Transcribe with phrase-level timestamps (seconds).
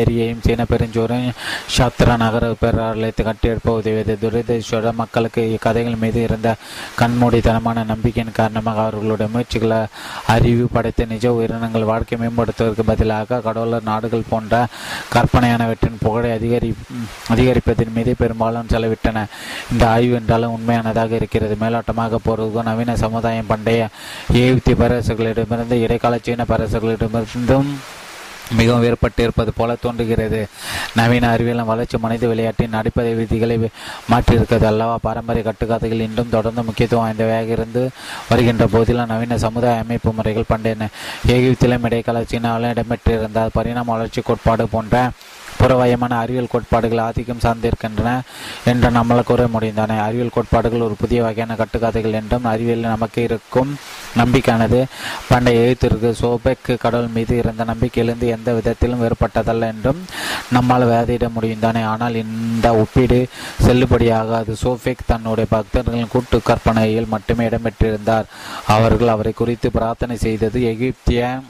[0.00, 1.26] ஏரியையும் சீன பெருஞ்சோரும்
[1.74, 4.14] ஷாத்ரா நகர பேராலயத்தை கட்டியெழுப்ப உதவியது.
[4.22, 6.48] துரதேஸ்வர மக்களுக்கு இக்கதைகள் மீது இருந்த
[7.00, 9.80] கண்மூடித்தனமான நம்பிக்கையின் காரணமாக அவர்களுடைய முயற்சிகளை
[10.34, 14.66] அறிவு படைத்த நிஜ உயிரினங்கள் வாழ்க்கை மேம்படுத்துவதற்கு பதிலாக கடவுளர் நாடுகள் போன்ற
[15.14, 16.70] கற்பனையானவற்றின் புகழை அதிகரி
[17.34, 19.24] அதிகரிப்பதன் மீது பெரும்பாலும் செலவிட்டன.
[19.72, 21.56] இந்த ஆய்வு என்றாலும் உண்மையானதாக இருக்கிறது.
[21.60, 23.88] மேலோட்டமாக போறதுக்கும் நவீன சமுதாயம் பண்டைய
[24.42, 27.70] ஏயுத்தி பேரரசுகளிடமிருந்து இடைக்கால சீன பேரரசுகளிடமிருந்தும்
[28.58, 30.40] மிகவும் வேறுபட்டு இருப்பது போல தோன்றுகிறது.
[30.96, 33.56] நவீன அறிவியலும் வளர்ச்சி மனித விளையாட்டின் அடிப்படை விதிகளை
[34.12, 34.96] மாற்றியிருக்கிறது அல்லவா?
[35.06, 37.82] பாரம்பரிய கட்டுக்கதைகள் இன்றும் தொடர்ந்து முக்கியத்துவம் வாய்ந்தவையாக இருந்து
[38.28, 40.88] வருகின்ற போதிலும் நவீன சமுதாய அமைப்பு முறைகள் பண்டையன
[41.34, 44.96] ஏகிப்திலும் இடைக்கால சீனாவிலும் இடம்பெற்றிருந்த பரிணாம வளர்ச்சி கோட்பாடு போன்ற
[45.60, 48.20] புறவயமான அறிவியல் கோட்பாடுகள் ஆதிக்கம் சார்ந்திருக்கின்றன
[48.64, 53.78] என்று நம்மளால் கூற முடிந்தன அறிவியல் கோட்பாடுகள் ஒரு புதிய வகையான கட்டுக்காதைகள் என்றும் அறிவியல் நமக்கு இருக்கும்
[54.16, 54.84] நம்பிக்கையானது.
[55.28, 60.00] பண்டைய எழுத்திற்கு சோபெக் கடவுள் மீது இருந்த நம்பிக்கையிலிருந்து எந்த விதத்திலும் வேறுபட்டதல்ல என்றும்
[60.50, 61.82] நம்மால் வேதையிட முடியும் தானே.
[61.82, 63.28] ஆனால் இந்த ஒப்பீடு
[63.66, 64.54] செல்லுபடியாகாது.
[64.64, 68.28] சோஃபெக் தன்னுடைய பக்தர்களின் கூட்டு கற்பனையில் மட்டுமே இடம்பெற்றிருந்தார்.
[68.66, 71.40] அவர்கள் அவரை குறித்து பிரார்த்தனை செய்தது எகிப்திய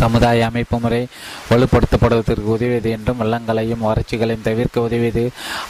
[0.00, 1.00] சமுதாய அமைப்பு முறை
[1.50, 5.24] வலுப்படுத்தப்படுவதற்கு உதவியது என்றும் வெள்ளங்களையும் வறட்சிகளையும் தவிர்க்க உதவியது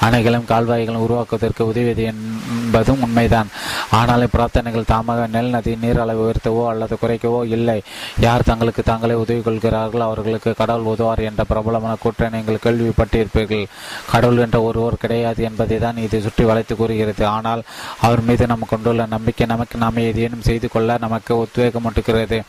[0.07, 3.51] அணைகளும் கால்வாய்களும் உருவாக்குவதற்கு உதவியது என்பதும் உண்மைதான்.
[3.99, 7.79] ஆனாலும் பிரார்த்தனைகள் தாமாக நெல் நதி நீர் அளவு உயர்த்தவோ அல்லது குறைக்கவோ இல்லை.
[8.27, 13.67] யார் தங்களுக்கு தாங்களே உதவி கொள்கிறார்கள் அவர்களுக்கு கடவுள் உதவார் என்ற பிரபலமான கூற்றை நீங்கள் கேள்விப்பட்டிருப்பீர்கள்.
[14.13, 17.25] கடவுள் என்ற ஒருவர் கிடையாது என்பதை தான் இது சுற்றி வளைத்து கூறுகிறது.
[17.37, 17.63] ஆனால்
[18.09, 22.41] அவர் மீது நாம் கொண்டுள்ள நம்பிக்கை நமக்கு நாமே ஏதேனும் செய்து கொள்ள நமக்கு உத்வேகம் ஒட்டுகிறது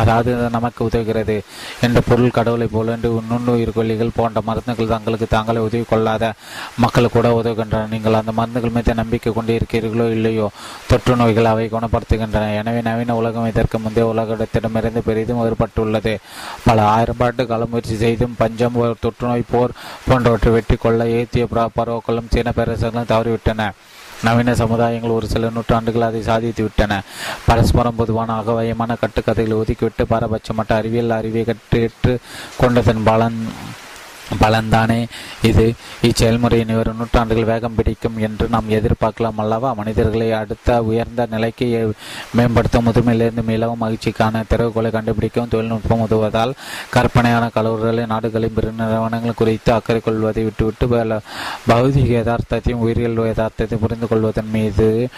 [0.00, 1.36] அதாவது நமக்கு உதவுகிறது
[1.86, 6.32] என்ற பொருள் கடவுளை போலன்று நுண்ணுயிர் கொல்லிகள் போன்ற மருந்துகள் தங்களுக்கு தாங்களே உதவி கொள்ளாத
[6.84, 10.48] மக்கள் கூட உதவுகின்றன நீங்கள் அந்த மருந்துகள் மீது நம்பிக்கை கொண்டு இருக்கிறீர்களோ இல்லையோ
[10.90, 12.50] தொற்று நோய்கள் அவை குணப்படுத்துகின்றன.
[12.60, 16.14] எனவே நவீன உலகம் இதற்கு முந்தைய உலகத்திடமிருந்து பெரிதும் வேறுபட்டுள்ளது.
[16.66, 19.76] பல ஆயிரம் பாட்டு கால முயற்சி செய்தும் பஞ்சம் தொற்றுநோய் போர்
[20.08, 21.46] போன்றவற்றை வெற்றி கொள்ள ஏத்திய
[21.78, 23.70] பரோக்களும் சீன பேரரசுகளும் தவறிவிட்டன.
[24.22, 27.00] நவீன சமுதாயங்கள் ஒரு சில நூற்றாண்டுகள் அதை சாதித்து விட்டன
[27.46, 32.14] பரஸ்பரம் பொதுவான அகவயமான கட்டுக்கதைகளை ஒதுக்கிவிட்டு பாரபட்சமற்ற அறிவியல் அறிவை கற்று
[32.60, 33.38] கொண்டதன் பலன்
[34.40, 35.06] பலன்தானே
[35.42, 35.74] இது?
[36.02, 39.72] இச்செயல்முறையின் ஒரு நூற்றாண்டுகள் வேகம் பிடிக்கும் என்று நாம் எதிர்பார்க்கலாம் அல்லவா?
[39.72, 41.94] மனிதர்களை அடுத்த உயர்ந்த நிலைக்கு
[42.32, 46.52] மேம்படுத்த முதுமையிலிருந்து மீளவும் மகிழ்ச்சிக்கான திறவுகோலை கண்டுபிடிக்கவும் தொழில்நுட்பம் உதவுவதால்
[46.90, 51.22] கற்பனையான கலவர்களை நாடுகளின் பெரு நிறுவனங்கள் குறித்து அக்கறை கொள்வதை விட்டுவிட்டு
[51.68, 55.08] பௌதிக யதார்த்தத்தையும் உயிரியல் யதார்த்தத்தையும் புரிந்து கொள்வதன் மீது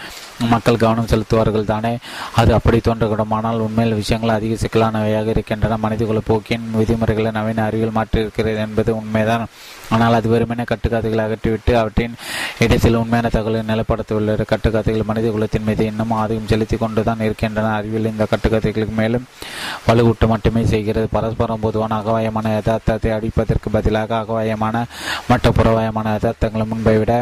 [0.49, 1.97] மக்கள் கவனம் செலுத்துவார்கள் தானே?
[2.35, 5.77] அது அப்படி தோன்றக்கூடும் ஆனால் உண்மையில் விஷயங்கள் அதிக சிக்கலானவையாக இருக்கின்றன.
[5.77, 9.45] மனிதகுல போக்கின் விதிமுறைகளை நவீன அறிவியல் மாற்றியிருக்கிறது என்பது உண்மைதான்.
[9.95, 12.15] ஆனால் அது வெறுமனே கட்டுக்கதைகளை அகற்றிவிட்டு அவற்றின்
[12.63, 17.73] இடத்தில் உண்மையான தகவலை நிலப்படுத்தவில்லை கட்டுக்கதைகள் மனித குலத்தின் மீது இன்னும் ஆதிக்கம் செலுத்தி கொண்டுதான் இருக்கின்றன.
[17.79, 19.27] அறிவியல் இந்த கட்டுக்கதைகளுக்கு மேலும்
[19.87, 21.07] வலுவூட்டு மட்டுமே செய்கிறது.
[21.17, 24.85] பரஸ்பரம் பொதுவான அகவாயமான யதார்த்தத்தை அடிப்பதற்கு பதிலாக அகவாயமான
[25.27, 27.13] மற்ற புறவாயமான யதார்த்தங்களை முன்பை விட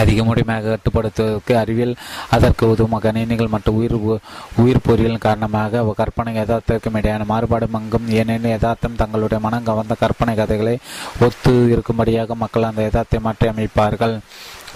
[0.00, 1.94] அதிக முழுமையாக கட்டுப்படுத்துவதற்கு அறிவியல்
[2.36, 3.96] அதற்கு உதவும் கணினிகள் மற்றும் உயிர்
[4.62, 8.06] உயிர் பொறியியல் காரணமாக கற்பனை யதார்த்தத்திற்கும் இடையான மாறுபாடு மங்கும்.
[8.20, 10.76] ஏனெனில் யதார்த்தம் தங்களுடைய மனம் கவர்ந்த கற்பனை கதைகளை
[11.26, 14.16] ஒத்து இருக்கும்படியாக மக்கள் அந்த யதார்த்தை மாற்றி அமைப்பார்கள்.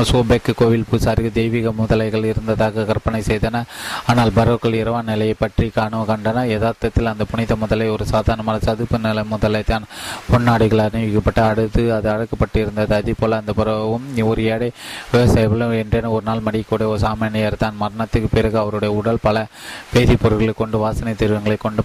[0.04, 3.62] சோபெக் கோவில் பூசாரிக்கு தெய்வீக முதலைகள் இருந்ததாக கற்பனை செய்தன.
[4.10, 6.44] ஆனால் பரோக்கள் இரவா நிலையை பற்றி காண கண்டன.
[6.52, 9.86] யதார்த்தத்தில் அந்த புனித முதலை ஒரு சாதாரணமான சதுப்பு நிலை முதலை தான்.
[10.30, 14.68] பொன்னாடிகள் அணிவிக்கப்பட்டு அடுத்து அது அடக்கப்பட்டு இருந்தது அதே போல அந்த பருவம் ஒரு ஏழை
[15.12, 19.46] விவசாயிகளும் என்றேன் ஒரு நாள் மடிக்கூடிய ஒரு சாமானியர் தான் மரணத்துக்கு பிறகு அவருடைய உடல் பல
[19.94, 21.82] வேதிப்பொருட்களை கொண்டு வாசனை தீர்வங்களை கொண்டு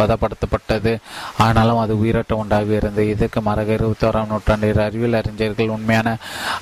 [0.00, 0.94] பதப்படுத்தப்பட்டது.
[1.46, 3.08] ஆனாலும் அது உயிரட்ட உண்டாகி இருந்தது.
[3.14, 6.16] இதற்கு மறக இருபத்தோராம் நூற்றாண்டு அறிவியல் அறிஞர்கள் உண்மையான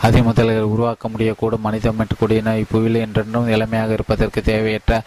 [0.06, 1.60] அதிமுதல்கள் உருவா உருவாக்க முடியக்கூடும்.
[1.60, 5.02] மனிதம் கூடிய இப்புவியில் என்றென்றும் இளமையாக இருப்பதற்கு தேவையற்ற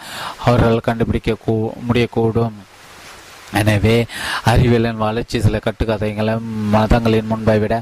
[0.45, 1.35] அவர்கள் கண்டுபிடிக்க
[1.93, 2.51] முடியக்கூடும்.
[3.59, 3.95] எனவே
[4.51, 7.73] அறிவியலின் வளர்ச்சி சில கட்டுக்கதைகளும் மதங்களின் முன்பை விட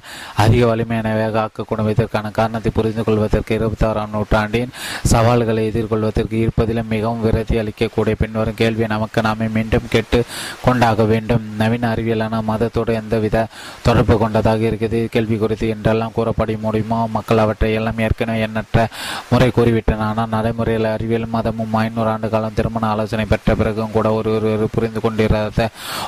[0.43, 4.73] அதிக வலிமையானவையாக ஆக்கக்கூடும் இதற்கான காரணத்தை புரிந்து கொள்வதற்கு இருபத்தி ஆறாம் நூற்றாண்டின்
[5.11, 10.19] சவால்களை எதிர்கொள்வதற்கு இருப்பதிலும் மிகவும் விரதி அளிக்கக்கூடிய பின்வரும் கேள்வியை நமக்கு நாமே மீண்டும் கேட்டு
[10.65, 11.45] கொண்டாக வேண்டும்.
[11.61, 13.45] நவீன அறிவியலான மதத்தோடு எந்தவித
[13.87, 15.01] தொடர்பு கொண்டதாக இருக்கிறது?
[15.15, 16.99] கேள்வி குறித்து என்றெல்லாம் கூறப்பட முடியுமோ?
[17.17, 18.87] மக்கள் அவற்றை எல்லாம் ஏற்கனவே எண்ணற்ற
[19.31, 20.05] முறை கூறிவிட்டன.
[20.11, 24.99] ஆனால் நடைமுறையில் அறிவியல் மதமும் ஐநூறு ஆண்டு காலம் திருமண ஆலோசனை பெற்ற பிறகும் கூட ஒரு புரிந்து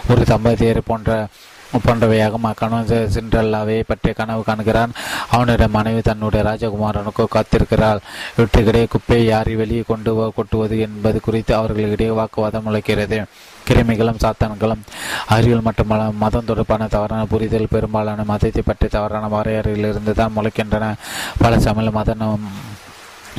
[0.09, 1.27] ஒரு தம்பதியர் போன்ற
[1.85, 4.91] போன்றவையாக கணவன் சிண்ட்ரல்லாவை பற்றிய கனவு காண்கிறான்.
[5.33, 8.01] அவனுடைய மனைவி தன்னுடைய ராஜகுமாரனுக்கு காத்திருக்கிறாள்.
[8.35, 13.19] இவற்றுக்கிடையே குப்பையை யாரை வெளியே கொண்டு கொட்டுவது என்பது குறித்து அவர்களிடையே வாக்குவாதம் முளைக்கிறது.
[13.67, 14.81] கிருமிகளும் சாத்தான்களும்
[15.35, 15.91] அறிவியல் மற்றும்
[16.23, 20.93] மதம் தொடர்பான தவறான புரிதல் பெரும்பாலான மதத்தை பற்றிய தவறான வரையறையிலிருந்து தான் முளைக்கின்றன.
[21.43, 22.15] பல சமையல் மத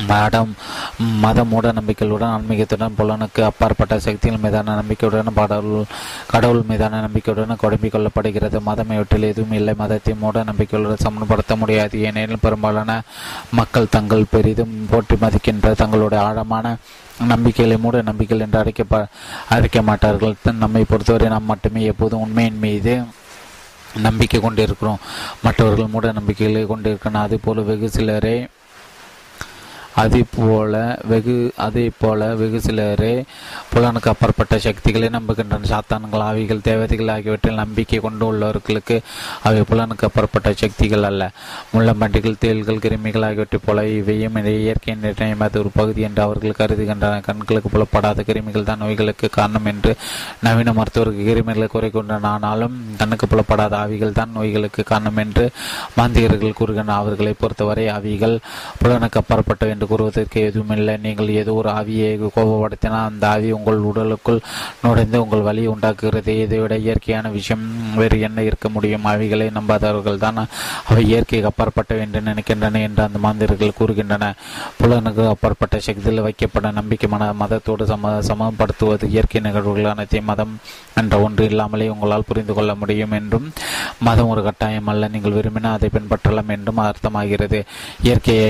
[0.07, 0.55] மடம்
[0.97, 5.85] மத மூட நம்பிக்கைகளுடன் ஆன்மீகத்துடன் புலனுக்கு அப்பாற்பட்ட சக்திகள் மீதான நம்பிக்கையுடன் கடவுள்
[6.27, 8.61] கடவுள் மீதான நம்பிக்கையுடன் குழம்பிக் கொள்ளப்படுகிறது.
[8.61, 9.73] மதம் இவற்றில் எதுவும் இல்லை.
[9.77, 12.01] மதத்தை மூட நம்பிக்கைகளுடன் சமன்படுத்த முடியாது.
[12.01, 13.01] ஏனெனில் பெரும்பாலான
[13.51, 16.75] மக்கள் தங்கள் பெரிதும் போற்றி மதிக்கின்ற தங்களுடைய ஆழமான
[17.27, 19.07] நம்பிக்கைகளை மூட நம்பிக்கைகள் என்று அழைக்க
[19.49, 20.35] அழைக்க மாட்டார்கள்.
[20.59, 23.03] நம்மை பொறுத்தவரை நாம் மட்டுமே எப்போதும் உண்மையின் மீது
[24.01, 24.97] நம்பிக்கை கொண்டிருக்கிறோம்.
[25.43, 28.47] மற்றவர்கள் மூட நம்பிக்கைகளை கொண்டிருக்கிறோம் அதே வெகு சிலரே
[30.01, 30.73] அதே போல
[31.09, 33.11] வெகு அதே போல வெகு சிலரே
[33.73, 38.97] புலனுக்கு அப்பாற்பட்ட சக்திகளை நம்புகின்றன சாத்தான்கள் ஆவிகள் தேவதைகள் ஆகியவற்றில் நம்பிக்கை கொண்டுள்ளவர்களுக்கு
[39.47, 41.23] அவை புலனுக்கு அப்பாற்பட்ட சக்திகள் அல்ல.
[41.73, 47.25] முள்ளம்பண்டிகள் தேள்கள் கிருமிகள் ஆகியவற்றைப் போல இவையும் இயற்கை நிர்ணயமாத ஒரு பகுதி என்று அவர்கள் கருதுகின்றனர்.
[47.29, 49.93] கண்களுக்கு புலப்படாத கிருமிகள் தான் நோய்களுக்கு காரணம் என்று
[50.47, 55.45] நவீன மருத்துவருக்கு கிருமிகளை குறை கொண்டன ஆனாலும் கண்ணுக்கு புலப்படாத ஆவிகள் தான் நோய்களுக்கு காரணம் என்று
[55.97, 57.01] மாந்தியர்கள் கூறுகின்றனர்.
[57.03, 58.37] அவர்களை பொறுத்தவரை ஆவிகள்
[58.83, 60.95] புலனுக்கு அப்பாற்பட்ட என்று கூறுவதற்கு எதுவுமில்லை.
[61.05, 64.41] நீங்கள் ஏதோ ஒரு ஆவியை கோபப்படுத்தினால் அந்த ஆவி உங்கள் உடலுக்குள்
[64.83, 66.33] நுழைந்து உங்கள் வழியை உண்டாக்குகிறது.
[66.45, 67.65] இதைவிட இயற்கையான விஷயம்
[67.99, 69.07] வேறு என்ன இருக்க முடியும்?
[69.13, 70.41] ஆவிகளை நம்பாதவர்கள் தான்
[70.89, 74.31] அவை இயற்கைக்கு அப்பாற்பட்ட என்று நினைக்கின்றன என்று அந்த மாந்திரர்கள் கூறுகின்றன.
[74.79, 80.53] புலனுக்கு அப்பாற்பட்ட சக்தியில் வைக்கப்பட நம்பிக்கை மன மதத்தோடு சம சமப்படுத்துவது இயற்கை நிகழ்வுகள் அனைத்தையும் மதம்
[80.99, 83.47] என்ற ஒன்று இல்லாமலே உங்களால் புரிந்து கொள்ள முடியும் என்றும்
[84.07, 85.07] மதம் ஒரு கட்டாயம் அல்ல.
[85.13, 87.59] நீங்கள் விரும்பினால் அதை பின்பற்றலாம் என்றும் அர்த்தமாகிறது.
[88.05, 88.49] இயற்கையை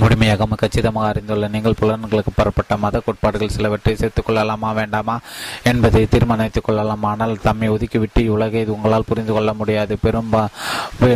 [0.00, 5.16] முழுமையாக கச்சிதமாக அறிந்துள்ள நீங்கள் புலன்களுக்கு புறப்பட்ட மத கோட்பாடுகள் சிலவற்றை சேர்த்துக் கொள்ளலாமா வேண்டாமா
[5.62, 7.02] என்பதை தீர்மானித்துக் கொள்ளலாம்.
[7.02, 9.96] ஆனால் தம்மை ஒதுக்கிவிட்டு உலகை உங்களால் புரிந்து கொள்ள முடியாது.
[10.04, 10.42] பெரும்பா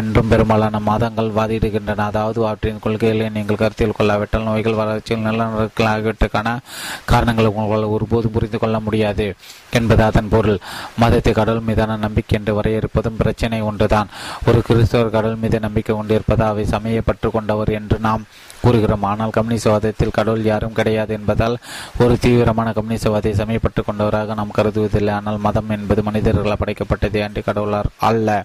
[0.01, 2.07] என்றும் பெரும்பாலான மதங்கள் வாதிடுகின்றன.
[2.11, 6.57] அதாவது அவற்றின் கொள்கைகளை நீங்கள் கருத்தில் கொள்ளாவிட்டால் நோய்கள் வளர்ச்சியில் நிலநடுக்கங்கள் ஆகியவற்றுக்கான
[7.05, 9.29] காரணங்களை உங்களால் ஒருபோதும் புரிந்து கொள்ள முடியாது
[9.71, 10.61] என்பது அதன் பொருள்.
[11.05, 14.11] மதத்தை கடவுள் மீதான நம்பிக்கை என்று வரையறுப்பதும் பிரச்சனை ஒன்றுதான்.
[14.49, 18.25] ஒரு கிறிஸ்தவர் கடவுள் மீது நம்பிக்கை கொண்டிருப்பது அவை சமயப்பட்டு கொண்டவர் என்று நாம்
[18.67, 19.09] கூறுகிறோம்.
[19.13, 21.59] ஆனால் கம்யூனிசவாதத்தில் கடவுள் யாரும் கிடையாது என்பதால்
[22.05, 25.15] ஒரு தீவிரமான கம்யூனிசவாதை சமயப்பட்டு கொண்டவராக நாம் கருதுவதில்லை.
[25.19, 28.39] ஆனால் மதம் என்பது மனிதர்களால் படைக்கப்பட்டது என்று கடவுளார் அல்ல.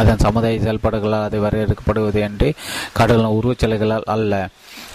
[0.00, 2.48] அதன் சமுதாய செயல்பாடுகளால் அதை வரையறுக்கப்படுவது என்று
[2.98, 4.34] கடவுள் உருவச்சிலைகளால் அல்ல.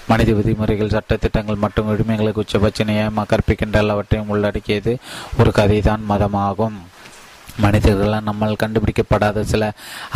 [0.10, 4.94] மனித விதிமுறைகள் சட்டத்திட்டங்கள் மற்றும் உரிமைகளுக்கு உச்சபட்ச நியம கற்பிக்கின்ற எல்லாவற்றையும் உள்ளடக்கியது
[5.40, 6.78] ஒரு கதைதான் மதமாகும்.
[7.64, 9.64] மனிதர்களால் நம்மால் கண்டுபிடிக்கப்படாத சில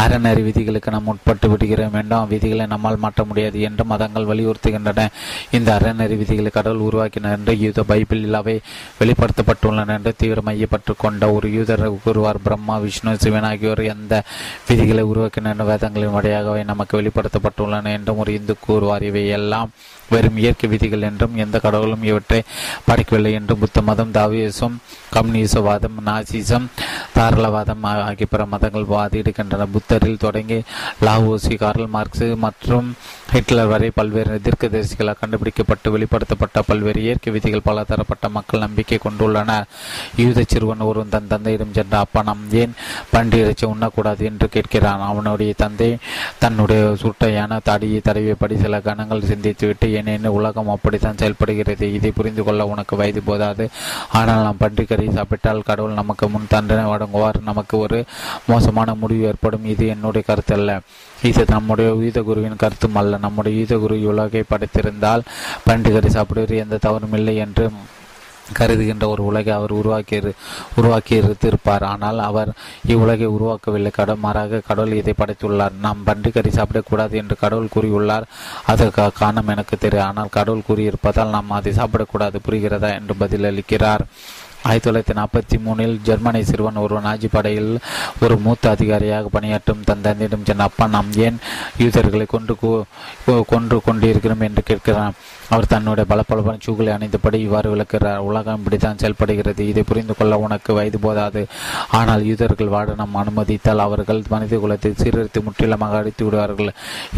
[0.04, 1.96] அறநெறி விதிகளுக்கு நாம் உட்பட்டு விடுகிறோம்.
[2.02, 5.08] என்றும் விதிகளை நம்மால் மாற்ற முடியாது என்று மதங்கள் வலியுறுத்துகின்றன.
[5.52, 8.56] இந்த அறநெறி விதிகளை கடவுள் உருவாக்கினர் என்று யூத பைபிளில் அவை
[9.00, 14.14] வெளிப்படுத்தப்பட்டுள்ளன என்று தீவிரம் மையப்பட்டு கொண்ட ஒரு யூதர் கூறுவார் பிரம்மா விஷ்ணு சிவன் ஆகியோர் எந்த
[14.70, 19.72] விதிகளை உருவாக்கினர் வேதங்களின் வழியாகவே நமக்கு வெளிப்படுத்தப்பட்டுள்ளன என்றும் ஒரு இந்து கூறுவார் இவை எல்லாம்
[20.10, 22.40] வெறும் இயற்கை விதிகள் என்றும் எந்த கடவுளும் இவற்றை
[22.88, 24.76] படைக்கவில்லை என்றும் புத்த மதம் தாவியசம்
[25.16, 26.66] கம்யூனிசவாதம் நாசிசம்
[27.32, 29.68] சரளவாதம் ஆகிய பிற மதங்கள் வாதிடுகின்றன.
[29.72, 30.60] புத்தரில் தொடங்கி
[31.02, 32.88] லாவோசி கார்ல் மார்க்ஸ் மற்றும்
[33.32, 39.52] ஹிட்லர் வரை பல்வேறு எதிர்க்கதரிசிகளால் கண்டுபிடிக்கப்பட்டு வெளிப்படுத்தப்பட்ட பல்வேறு இயற்கை விதிகள் பல தரப்பட்ட மக்கள் நம்பிக்கை கொண்டுள்ளன.
[40.16, 42.74] யூத சிறுவன் ஒருவன் தன் தந்தையிடம் சென்ற அப்பா நாம் ஏன்
[43.12, 44.22] பன்றி இறைச்சி உண்ணக்கூடாது?
[44.30, 45.02] என்று கேட்கிறான்.
[45.12, 45.98] அவனுடைய தந்தை
[46.40, 51.94] தன்னுடைய சுட்டையான தடியை தடவியபடி சில கணங்கள் சிந்தித்துவிட்டு ஏனெனில் உலகம் அப்படித்தான் செயல்படுகிறது.
[51.94, 53.70] இதை புரிந்து கொள்ள உனக்கு வயது போதாது.
[54.12, 56.86] ஆனால் நாம் பன்றி கறி சாப்பிட்டால் கடவுள் நமக்கு முன் தண்டனை
[57.22, 57.98] அவ்வாறு நமக்கு ஒரு
[58.52, 59.66] மோசமான முடிவு ஏற்படும்.
[59.74, 60.72] இது என்னுடைய கருத்து அல்ல
[61.30, 63.18] இது நம்முடைய யூத குருவின் கருத்தும் அல்ல.
[63.26, 65.28] நம்முடைய யூத குரு உலகை படைத்திருந்தால்
[65.68, 67.66] பன்றி கறி சாப்பிடுவது எந்த தவறும் இல்லை என்று
[68.60, 70.18] கருதுகின்ற ஒரு உலகை அவர் உருவாக்கி
[70.80, 71.14] உருவாக்கி
[71.50, 72.50] இருப்பார் ஆனால் அவர்
[72.94, 73.92] இவ்வுலகை உருவாக்கவில்லை.
[73.98, 75.76] கடவுள் மாறாக கடவுள் இதை படைத்துள்ளார்.
[75.86, 78.26] நாம் பன்றி கறி சாப்பிடக்கூடாது என்று கடவுள் கூறியுள்ளார்.
[78.72, 82.92] அதற்கு காரணம் எனக்கு தெரியும் ஆனால் கடவுள் கூறியிருப்பதால் நாம் அதை சாப்பிடக்கூடாது புரிகிறதா?
[83.00, 84.06] என்று பதிலளிக்கிறார்.
[84.70, 87.72] ஆயிரத்தி தொள்ளாயிரத்தி நாற்பத்தி மூணில் ஜெர்மனி சிறுவன் ஒரு நாஜி படையில்
[88.24, 91.38] ஒரு மூத்த அதிகாரியாக பணியாற்றும் தன் தந்தையிடம் சென்ற அப்பா நாம் ஏன்
[91.84, 92.56] யூதர்களை கொண்டு
[93.52, 95.16] கொன்று கொண்டிருக்கிறோம் என்று கேட்கிறான்.
[95.54, 98.20] அவர் தன்னுடைய பலப்பலப்பான சூகளை அணிந்தபடி இவ்வாறு விளக்குகிறார்.
[98.30, 99.62] உலகம் இப்படித்தான் செயல்படுகிறது.
[99.72, 101.42] இதை புரிந்து கொள்ள உனக்கு வயது போதாது.
[102.00, 106.72] ஆனால் யூதர்கள் வாட நாம் அனுமதித்தால் அவர்கள் மனித குலத்தை சீரழித்து முற்றிலுமாக அடித்து விடுவார்கள்.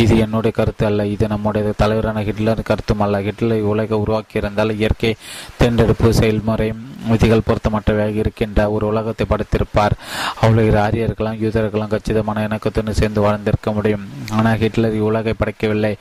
[0.05, 1.05] இது என்னுடைய கருத்து அல்ல.
[1.15, 3.21] இது நம்முடைய தலைவரான ஹிட்லர் கருத்தும் அல்ல.
[3.27, 5.13] ஹிட்லர் உலகை உருவாக்கியிருந்தால் இயற்கை
[5.61, 6.69] தேர்ந்தெடுப்பு செயல்முறை
[7.11, 9.95] விதிகள் பொருத்தமற்றவையாக இருக்கின்ற ஒரு உலகத்தை படைத்திருப்பார்.
[10.43, 14.05] அவ்வளவு ஆரியர்களும் யூதர்களும் கச்சிதமான இணக்கத்துடன் சேர்ந்து வாழ்ந்திருக்க முடியும்.
[14.37, 15.93] ஆனால் ஹிட்லர் உலகை படைக்கவில்லை.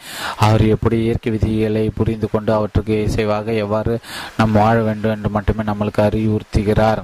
[0.47, 3.99] அவர் எப்படி இயற்கை விதிகளை புரிந்து கொண்டு அவற்றுக்கு இசைவாக எவ்வாறு
[4.37, 7.03] நாம் வாழ வேண்டும் என்று மட்டுமே நம்மளுக்கு அறிவுறுத்துகிறார்.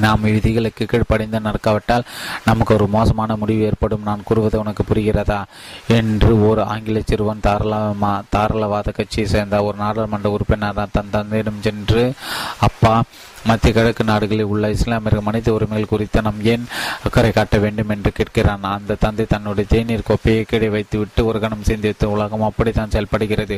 [0.00, 2.02] நாம் விதிகளுக்கு கீழ்ப்படைந்து நடக்காவிட்டால்
[2.44, 5.42] நமக்கு ஒரு மோசமான முடிவு ஏற்படும் நான் கூறுவது உனக்கு புரிகிறதா?
[5.88, 12.12] என்று ஒரு ஆங்கில சிறுவன் தாராளமா தாராளவாத கட்சியை சேர்ந்த ஒரு நாடாளுமன்ற உறுப்பினர் தன் தந்தையிடம் சென்று
[12.58, 13.02] அப்பா
[13.48, 16.64] மத்திய கிழக்கு நாடுகளில் உள்ள இஸ்லாமியர்கள் மனித உரிமைகள் குறித்து நாம் ஏன்
[17.06, 18.66] அக்கறை காட்ட வேண்டும் என்று கேட்கிறான்?
[18.76, 23.56] அந்த தந்தை தன்னுடைய தேநீர் கோப்பையை கீழே வைத்துவிட்டு ஒரு கணம் சிந்தித்து உலகம் அப்படித்தான் செயல்படுகிறது.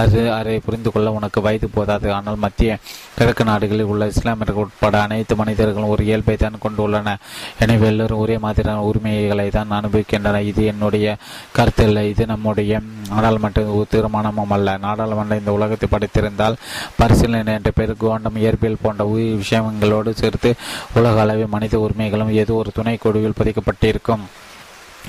[0.00, 2.08] அது அதை புரிந்து கொள்ள உனக்கு வயது போதாது.
[2.16, 2.78] ஆனால் மத்திய
[3.18, 7.14] கிழக்கு நாடுகளில் உள்ள இஸ்லாமியர்கள் உட்பட அனைத்து மனிதர்களும் ஒரு இயல்பை தான் கொண்டுள்ளன
[7.64, 10.48] எனவே எல்லோரும் ஒரே மாதிரியான உரிமைகளை தான் அனுபவிக்கின்றனர்.
[10.50, 11.16] இது என்னுடைய
[11.58, 12.82] கருத்து இல்லை இது நம்முடைய
[13.12, 13.62] நாடாளுமன்ற
[13.94, 14.76] தீர்மானமும் அல்ல.
[14.86, 16.58] நாடாளுமன்றம் இந்த உலகத்தை படைத்திருந்தால்
[17.00, 20.50] பரிசீலனை என்ற பெயர் கோண்டம் இயற்பியல் போன்ற விஷயங்களோடு சேர்த்து
[20.94, 24.24] உலக அளவில் மனித உரிமைகளும் ஏதோ ஒரு துணை குழுவில் பதிக்கப்பட்டிருக்கும்.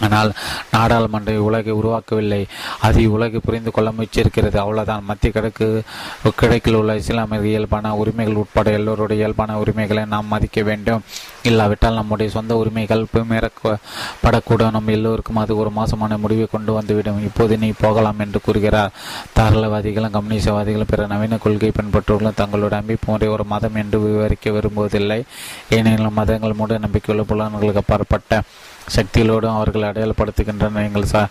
[0.06, 0.32] ஆனால்
[0.72, 2.46] நாடாளுமன்ற உலகை உருவாக்கவில்லை.
[2.82, 5.04] அது உலகை புரிந்து கொள்ள முயற்சியிருக்கிறது அவ்வளவுதான்.
[5.08, 5.84] மத்திய கிழக்கு
[6.36, 11.02] கிழக்கில் உள்ள இஸ்லாமிய இயல்பான உரிமைகள் உட்பட எல்லோருடைய இயல்பான உரிமைகளை நாம் மதிக்க வேண்டும்.
[11.44, 17.24] இல்லாவிட்டால் நம்முடைய சொந்த உரிமைகள் மீறப்படக்கூடும் நம் எல்லோருக்கும் அது ஒரு மோசமான முடிவை கொண்டு வந்துவிடும்.
[17.24, 18.92] இப்போது நீ போகலாம் என்று கூறுகிறார்.
[19.40, 25.22] தாராளவாதிகளும் கம்யூனிசவாதிகளும் பிற நவீன கொள்கை பின்பற்றுவர்களும் தங்களுடைய அமைப்பு முறை ஒரு மதம் என்று விவரிக்க விரும்புவதில்லை.
[25.70, 28.42] ஏனெனில் மதங்கள் மூட நம்பிக்கையுள்ள புலன்களுக்கு அப்பாற்பட்ட
[28.96, 30.84] சக்திகளோடும் அவர்கள் அடையாளப்படுத்துகின்றன.
[30.84, 31.26] எங்கள் ச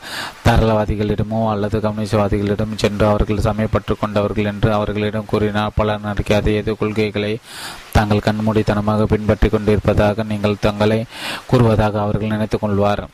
[0.46, 7.38] தாராளவாதிகளிடமோ அல்லது கம்யூனிஸ்ட்வாதிகளிடம் சென்று அவர்கள் சமயப்பட்டு கொண்டவர்கள் என்று அவர்களிடம் கூறினார் பல நடக்காத எது கொள்கைகளை
[7.92, 11.04] தாங்கள் கண்மூடித்தனமாக பின்பற்றி கொண்டிருப்பதாக நீங்கள் தங்களை
[11.46, 13.04] கூறுவதாக அவர்கள் நினைத்துக் கொள்வார்.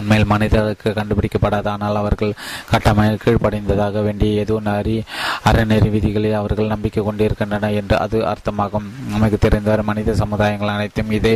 [0.00, 2.32] உண்மையில் மனிதர்களுக்கு கண்டுபிடிக்கப்படாது ஆனால் அவர்கள்
[2.72, 4.96] கட்டமைக்க கீழ்ப்படைந்ததாக வேண்டிய ஏதோ அறி
[5.48, 8.86] அறநெறி விதிகளை அவர்கள் நம்பிக்கை கொண்டிருக்கின்றன என்று அது அர்த்தமாகும்.
[9.14, 11.34] நமக்கு தெரிந்தவர் மனித சமுதாயங்கள் அனைத்தும் இதை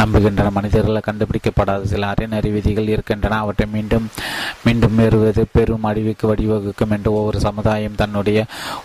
[0.00, 0.52] நம்புகின்றன.
[0.58, 3.38] மனிதர்கள் கண்டுபிடிக்கப்படாத சில அறநெறி விதிகள் இருக்கின்றன.
[3.44, 4.06] அவற்றை மீண்டும்
[4.66, 8.38] மீண்டும் பெறுவது பெரும் அழிவுக்கு வழிவகுக்கும் என்று ஒவ்வொரு சமுதாயம் தன்னுடைய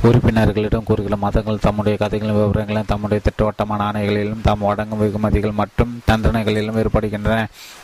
[0.07, 7.37] உறுப்பினர்களிடம் கூறுகிற மதங்கள் தம்முடைய கதைகளின் விவரங்களும் தம்முடைய திட்டவட்டமான ஆணைகளிலும் தாம் வழங்கும் வெகுமதிகள் மற்றும் தண்டனைகளிலும் வேறுபடுகின்றன.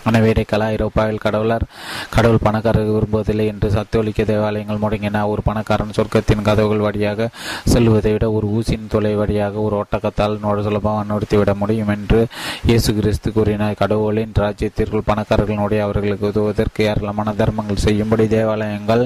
[0.10, 1.64] எனவே இடைக்கால ஐரோப்பாவில் கடவுளர்.
[2.16, 7.30] கடவுள் பணக்காரர்கள் விரும்புவதில்லை என்று சத்தோலிக்க தேவாலயங்கள் முடங்கின ஒரு பணக்காரன் சொர்க்கத்தின் கதவுகள் வழியாக
[7.74, 12.20] செல்வதை விட ஒரு ஊசியின் தொலை வழியாக ஒரு ஒட்டகத்தால் சுலபமாக நடத்திவிட முடியும் என்று
[12.70, 13.80] இயேசு கிறிஸ்து கூறினார்.
[13.84, 19.06] கடவுளின் ராஜ்யத்திற்குள் பணக்காரர்களுடைய அவர்களுக்கு உதவுவதற்கு ஏராளமான தர்மங்கள் செய்யும்படி தேவாலயங்கள்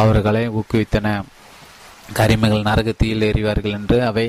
[0.00, 1.08] அவர்களை ஊக்குவித்தன.
[2.18, 4.26] கரிமைகள் நரகத்தியில் எறிவார்கள் என்று அவை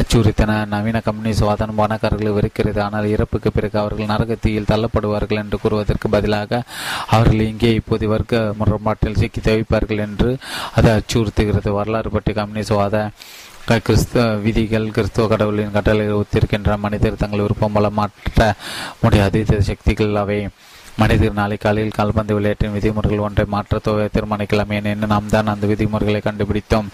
[0.00, 0.56] அச்சுறுத்தின.
[0.72, 2.80] நவீன கம்யூனிஸ்ட் வாதம் பணக்காரர்களை வெறுக்கிறது.
[2.86, 6.62] ஆனால் இறப்புக்கு பிறகு அவர்கள் நரகத்தியில் தள்ளப்படுவார்கள் என்று கூறுவதற்கு பதிலாக
[7.16, 10.32] அவர்கள் இங்கே இப்போது வர்க்க முரண்பாட்டில் சிக்கி தவிப்பார்கள் என்று
[10.78, 11.70] அது அச்சுறுத்துகிறது.
[11.78, 12.96] வரலாறு பற்றி கம்யூனிஸ்ட் வாத
[13.86, 18.48] கிறிஸ்துவ விதிகள் கிறிஸ்துவ கடவுளின் கட்டளை ஒத்திருக்கின்ற மனிதர் தங்கள் விருப்பம் மூலம் மாற்ற
[19.02, 19.44] முடியாத.
[19.68, 20.38] சக்திகள் அவை
[21.00, 23.78] மனிதர் நாளை காலையில் கால்பந்து விளையாட்டின் விதிமுறைகள் ஒன்றை மாற்ற
[24.14, 24.72] தீர்மானிக்கலாம்.
[24.78, 26.88] ஏனெனில் நாம் தான் அந்த விதிமுறைகளை கண்டுபிடித்தோம்.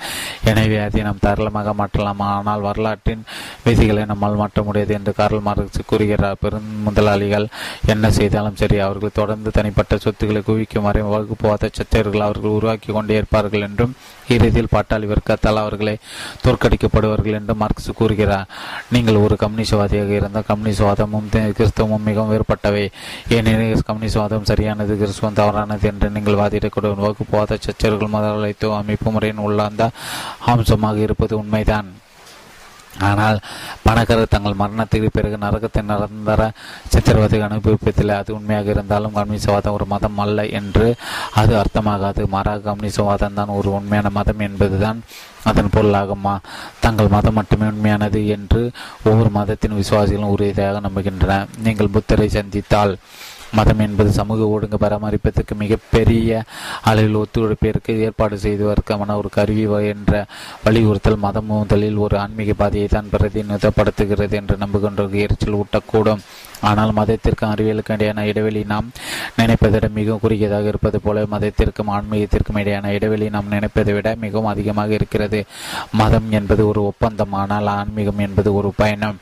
[0.50, 2.20] எனவே அதை நாம் தாராளமாக மாற்றலாம்.
[2.36, 3.24] ஆனால் வரலாற்றின்
[3.66, 6.40] விதிகளை நம்மால் மாற்ற முடியாது என்று கார்ல் மார்க்ஸ் கூறுகிறார்.
[6.42, 7.46] பெரும் முதலாளிகள்
[7.94, 13.66] என்ன செய்தாலும் சரி அவர்கள் தொடர்ந்து தனிப்பட்ட சொத்துக்களை குவிக்கும் வரை வகுப்புவாத சத்தியர்கள் அவர்கள் உருவாக்கி கொண்டே இருப்பார்கள்
[13.68, 13.96] என்றும்
[14.34, 15.96] இறுதியில் பாட்டாளி வர்க்கத்தால் அவர்களை
[16.44, 18.48] தோற்கடிக்கப்படுவார்கள் என்று மார்க்ஸ் கூறுகிறார்.
[18.94, 22.86] நீங்கள் ஒரு கம்யூனிசவாதியாக இருந்தால் கம்யூனிஸ்ட்வாதமும் கிறிஸ்தவமும் மிகவும் வேறுபட்டவை.
[23.36, 29.84] ஏனெனில் கம்யூனிஸ்ட்வாதம் சரியானது கிறிஸ்துவம் தவறானது என்று நீங்கள் வாதிடக்கூடும் வகுப்புவாத சச்சர்கள் முதலாளித்துவ அமைப்பு முறையின் உள்ளார்ந்த
[30.54, 31.90] அம்சமாக இருப்பது உண்மைதான்.
[33.06, 33.38] ஆனால்
[33.86, 36.42] பணக்காரர் தங்கள் மரணத்திற்கு பிறகு நரகத்தை நிரந்தர
[36.92, 38.14] சித்திரவதை அனுபவிப்பதில்லை.
[38.20, 40.86] அது உண்மையாக இருந்தாலும் கம்யூனிசவாதம் ஒரு மதம் அல்ல என்று
[41.40, 42.22] அது அர்த்தமாகாது.
[42.34, 45.00] மாறாக கம்யூனிசவாதம் தான் ஒரு உண்மையான மதம் என்பதுதான்
[45.50, 46.34] அதன் பொருளாகுமா?
[46.84, 48.62] தங்கள் மதம் மட்டுமே உண்மையானது என்று
[49.08, 51.36] ஒவ்வொரு மதத்தின் விசுவாசிகளும் உறுதியாக நம்புகின்றன.
[51.66, 52.94] நீங்கள் புத்தரை சந்தித்தால்
[53.52, 56.44] மதம் என்பது சமூக ஒழுங்கு பராமரிப்பதற்கு மிகப்பெரிய
[56.82, 60.26] அளவில் ஒத்துழைப்பிற்கு ஏற்பாடு செய்வதற்கான ஒரு கருவி என்ற
[60.64, 66.22] வலியுறுத்தல் மதம் முதலில் ஒரு ஆன்மீக பாதையை தான் பிரதிநிதிப்படுத்துகிறது என்று நம்புகின்ற எரிச்சல் ஊட்டக்கூடும்.
[66.60, 68.92] ஆனால் மதத்திற்கும் அறிவியலுக்கும் இடையான இடைவெளி நாம்
[69.36, 75.44] நினைப்பதை மிகவும் குறுகியதாக இருப்பது போல மதத்திற்கும் ஆன்மீகத்திற்கும் இடையான இடைவெளி நாம் நினைப்பதை விட மிகவும் அதிகமாக இருக்கிறது.
[75.92, 79.18] மதம் என்பது ஒரு ஒப்பந்தம் ஆனால் ஆன்மீகம் என்பது ஒரு பயணம்.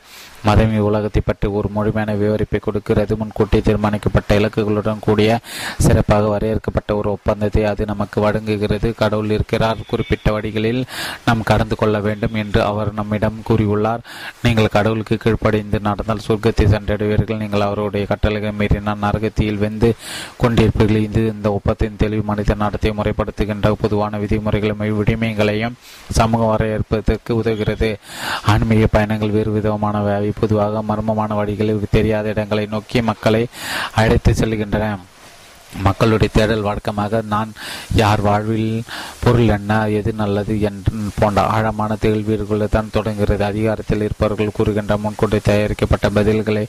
[0.47, 3.13] மதம் உலகத்தை பற்றி ஒரு முழுமையான விவரிப்பை கொடுக்கிறது.
[3.21, 5.39] முன்கூட்டி தீர்மானிக்கப்பட்ட இலக்குகளுடன் கூடிய
[5.85, 8.89] சிறப்பாக வரையறுக்கப்பட்ட ஒரு ஒப்பந்தத்தை அது நமக்கு வழங்குகிறது.
[9.01, 9.79] கடவுள் இருக்கிறார்.
[9.91, 10.81] குறிப்பிட்ட வழிகளில்
[11.27, 14.03] நாம் கடந்து கொள்ள வேண்டும் என்று அவர் நம்மிடம் கூறியுள்ளார்.
[14.45, 17.41] நீங்கள் கடவுளுக்கு கீழ்ப்படைந்து நடந்தால் சொர்க்கத்தை சென்றடைவீர்கள்.
[17.43, 19.91] நீங்கள் அவருடைய கட்டளைகள் மீறினால் நரகத்தியில் வெந்து
[20.43, 21.03] கொண்டிருப்பீர்கள்.
[21.09, 25.77] இது இந்த ஒப்பத்தின் தெளிவு மனித நடத்தை முறைப்படுத்துகின்ற பொதுவான விதிமுறைகளையும் விடிமைகளையும்
[26.19, 27.91] சமூக வரையறுப்பதற்கு உதவுகிறது.
[28.51, 30.01] ஆன்மீக பயணங்கள் வேறு விதமான
[30.39, 33.47] பொதுவாக மர்மமான வழிகளில் தெரியாத இடங்களை நோக்கி மக்களை
[33.95, 34.97] அழைத்து செல்கின்றன.
[35.87, 37.51] மக்களுடைய தேடல் வழக்கமாக நான்
[38.01, 38.83] யார் வாழ்வில்
[39.23, 43.43] பொருள் என்ன எது நல்லது என்று போன்ற ஆழமான கேள்விகளை தான் தொடங்குகிறது.
[43.43, 46.65] அதிகாரத்தில் இருப்பவர்கள் கூறுகின்ற முன்கூட்டி தயாரிக்கப்பட்ட பதில்களை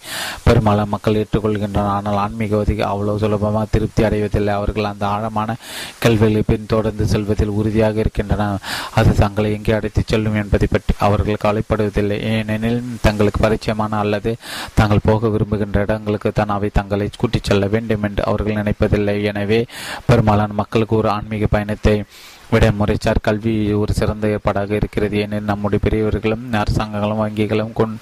[0.46, 1.92] பெரும்பாலும் மக்கள் ஏற்றுக்கொள்கின்றனர்.
[1.96, 4.54] ஆனால் ஆன்மீகவாதி அவ்வளவு சுலபமாக திருப்தி அடைவதில்லை.
[4.60, 5.56] அவர்கள் அந்த ஆழமான
[6.04, 8.62] கேள்விகளை பின் தொடர்ந்து செல்வதில் உறுதியாக இருக்கின்றனர்.
[8.94, 12.18] அது தங்களை எங்கே அடைத்துச் செல்லும் என்பதை பற்றி அவர்கள் கவலைப்படுவதில்லை.
[12.32, 14.36] ஏனெனில் தங்களுக்கு பரிச்சயமான அல்லது
[14.75, 19.60] தாங்கள் போக விரும்புகின்ற இடங்களுக்கு தான் அவை தங்களை கூட்டிச் செல்ல வேண்டும் என்று அவர்கள் நினைப்பது இல்லை எனவே
[20.08, 21.96] பெரும்பாலான மக்களுக்கு ஒரு ஆன்மீக பயணத்தை
[22.50, 25.14] விட முறைச்சார் கல்வி ஒரு சிறந்த ஏற்பாடாக இருக்கிறது.
[25.22, 27.96] ஏனெனில் நம்முடைய பெரியவர்களும் அரசாங்கங்களும் வங்கிகளும் கொண்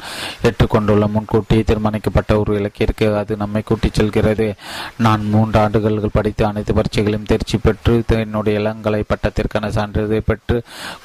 [0.49, 4.49] ஏற்றுக்கொண்டுள்ள முன்கூட்டியே தீர்மானிக்கப்பட்ட ஒரு இலக்கிற்கு அது நம்மை கூட்டிச் செல்கிறது.
[5.07, 10.59] நான் மூன்று ஆண்டுகள் படித்து அனைத்து பரீட்சைகளையும் தேர்ச்சி பெற்று என்னுடைய இளங்கலை பட்டத்திற்கான சான்றிதழை பெற்று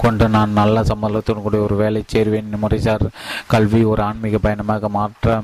[0.04, 2.52] கொண்டு நான் நல்ல சம்பளத்துடன் கூடிய ஒரு வேலை சேர்வேன்.
[2.66, 3.08] முறைசார்
[3.54, 5.42] கல்வி ஒரு ஆன்மீக பயணமாக மாற்ற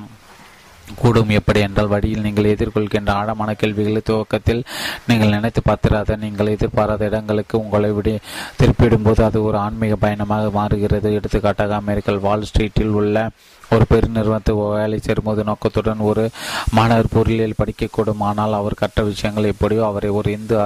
[0.96, 4.64] கூடும் எப்படி என்றால் வழியில் நீங்கள் எதிர்கொள்கின்ற ஆழமான கேள்விகளை துவக்கத்தில்
[5.08, 8.18] நீங்கள் நினைத்து பார்த்திராத நீங்கள் எதிர்பாராத இடங்களுக்கு உங்களை விட
[8.60, 11.14] திருப்பிடும்போது அது ஒரு ஆன்மீக பயணமாக மாறுகிறது.
[11.14, 13.30] எடுத்துக்காட்டாக அமெரிக்கல் வால் ஸ்ட்ரீட்டில் உள்ள
[13.74, 16.24] ஒரு பெருநிறுவனத்தை வேலை சேரும்போது நோக்கத்துடன் ஒரு
[16.72, 18.24] மாணவர் பொருளியல் படிக்கக்கூடும்.
[18.30, 20.58] ஆனால் அவர் கற்ற விஷயங்கள் எப்படியோ அவரை ஒரு இந்து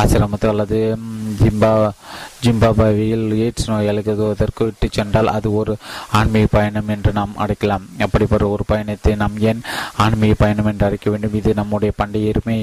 [0.00, 0.78] ஆசிரமத்தை அல்லது
[1.42, 1.72] ஜிம்பா
[2.44, 5.72] ஜிம்பாபாவில் எய்ட்ஸ் நோய் எழுதுவதற்கு விட்டு சென்றால் அது ஒரு
[6.18, 9.62] ஆன்மீக பயணம் என்று நாம் அடைக்கலாம் அப்படிப்பட்ட ஒரு பயணத்தை நாம் ஏன்
[10.04, 11.38] ஆன்மீக பயணம் என்று அழைக்க வேண்டும்?
[11.40, 12.58] இது நம்முடைய பண்டைய எருமை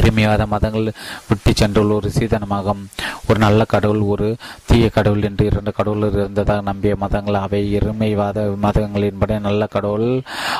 [0.00, 0.86] எருமையாத மதங்கள்
[1.28, 2.82] விட்டு சென்றுள்ள ஒரு சீதனமாகும்
[3.28, 4.28] ஒரு நல்ல கடவுள் ஒரு
[4.66, 10.08] தீய கடவுள் என்று இரண்டு கடவுள் இருந்ததாக நம்பிய மதங்கள் அவை எருமைவாத மதங்களின்படி நல்ல கடவுள்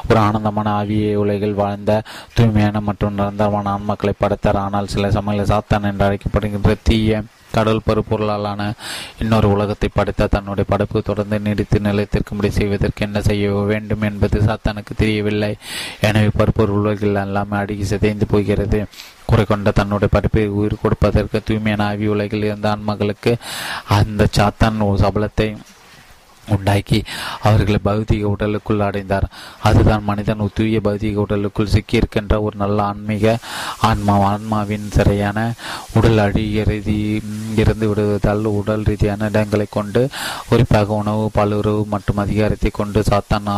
[0.09, 2.01] ஒரு ஆனந்தமான ஆவிய உலகில் வாழ்ந்த
[2.35, 4.61] தூய்மையான மற்றும் நிரந்தரமான ஆன்மக்களை படைத்தார்.
[4.65, 7.23] ஆனால் சில சமயங்களில் சாத்தான் என்று அழைக்கப்படுகின்ற தீய
[7.57, 8.61] கடவுள் பருப்பொருளாலான
[9.23, 15.53] இன்னொரு உலகத்தை படைத்த தன்னுடைய படைப்பு தொடர்ந்து நீடித்து நிலைத்திற்கும்படி செய்வதற்கு என்ன செய்ய வேண்டும் என்பது சாத்தானுக்கு தெரியவில்லை.
[16.09, 18.81] எனவே பருப்பொருள் உலகில் எல்லாமே அடுகி சிதைந்து போகிறது.
[19.31, 23.33] குறை கொண்ட தன்னுடைய படைப்பை உயிர் கொடுப்பதற்கு தூய்மையான ஆவி உலகில் இருந்த ஆன்மகளுக்கு
[23.99, 25.47] அந்த சாத்தான் சபலத்தை
[26.57, 26.99] உண்டாக்கி
[27.43, 29.27] அவர்களை பௌதிக உடலுக்குள் அடைந்தார்.
[29.63, 33.35] அதுதான் மனிதன் தூய பௌதிக உடலுக்குள் சிக்கியிருக்கின்ற ஒரு நல்ல ஆன்மீக
[33.81, 35.39] ஆன்மா ஆன்மாவின் சிறையான
[35.95, 36.99] உடல் அழிகிறதி
[37.57, 40.03] இருந்து விடுவதால் உடல் ரீதியான இடங்களை கொண்டு
[40.49, 43.49] குறிப்பாக உணவு பாலுறவு மற்றும் அதிகாரத்தை கொண்டு சாத்தான்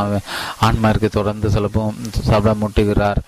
[0.60, 1.98] ஆன்மாவிற்கு தொடர்ந்து சுலபம்
[2.28, 3.20] சபலமூட்டுகிறார்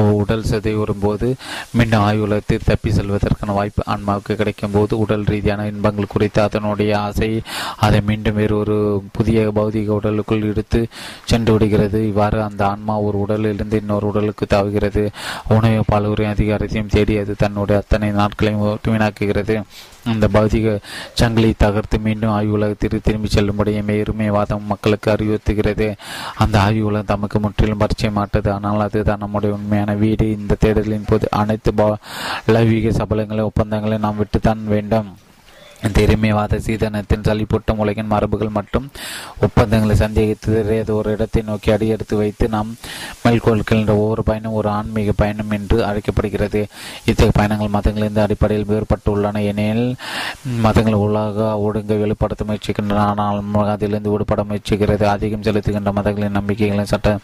[0.00, 1.34] உடல் சதை வரும்போது
[1.72, 7.40] மின் ஆய்வுலகத்தில் தப்பி செல்வதற்கான வாய்ப்பு ஆன்மாவுக்கு கிடைக்கும் போது உடல் ரீதியான இன்பங்கள் குறித்து அதனுடைய ஆசை
[7.76, 10.86] அதை மீண்டும் வேறு ஒரு புதிய பௌதிக உடலுக்குள் எடுத்து
[11.24, 12.06] சென்று விடுகிறது.
[12.06, 15.08] இவ்வாறு அந்த ஆன்மா ஒரு உடலிலிருந்து இன்னொரு உடலுக்கு தாவுகிறது.
[15.48, 19.62] உணவு பாலுரின் அதிகாரத்தையும் தேடி அது தன்னுடைய அத்தனை நாட்களையும் வீணாக்குகிறது.
[20.06, 20.78] அந்த பௌதிக
[21.12, 23.28] சங்கிலி தகர்த்து மீண்டும் ஆய்வு உலகத்திற்கு திரும்பி
[23.80, 25.96] மேருமை வாதம் மக்களுக்கு அறிவுறுத்துகிறது.
[26.34, 28.50] அந்த ஆய்வு உலகம் தமக்கு முற்றிலும் பரிச்சயமாட்டது.
[28.50, 30.30] ஆனால் அதுதான் நம்முடைய உண்மையான வீடு.
[30.38, 31.72] இந்த தேடலின் போது அனைத்து
[32.46, 35.16] லவீக சபலங்களை ஒப்பந்தங்களை நாம் விட்டுத்தான் வேண்டும்.
[35.84, 38.86] இந்த சீதனத்தின் சளிப்பூட்டம் உலகின் மரபுகள் மற்றும்
[39.40, 42.70] ஒப்பந்தங்களை சந்தேகித்து ஒரு இடத்தை நோக்கி அடியெடுத்து வைத்து நாம்
[43.24, 46.62] மேற்கொள்கின்ற ஒவ்வொரு பயணம் ஒரு ஆன்மீக பயணம் என்று அழைக்கப்படுகிறது.
[47.04, 49.96] இத்தகைய பயணங்கள் மதங்களின் அடிப்படையில் வேறுபட்டுள்ளன எனில்
[50.66, 53.42] மதங்கள் உலக ஒடுங்க வெளிப்படுத்த முயற்சிக்கின்றன ஆனால்
[53.74, 55.04] அதிலிருந்து விடுபட முயற்சிக்கிறது.
[55.16, 57.18] அதிகம் செலுத்துகின்ற மதங்களின் நம்பிக்கைகளின் சட்ட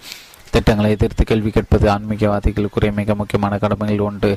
[0.55, 4.31] திட்டங்களை எதிர்த்து கேள்வி கேட்பது ஆன்மீகவாதிகளுக்குரிய மிக முக்கியமான கடமைகள் ஒன்று.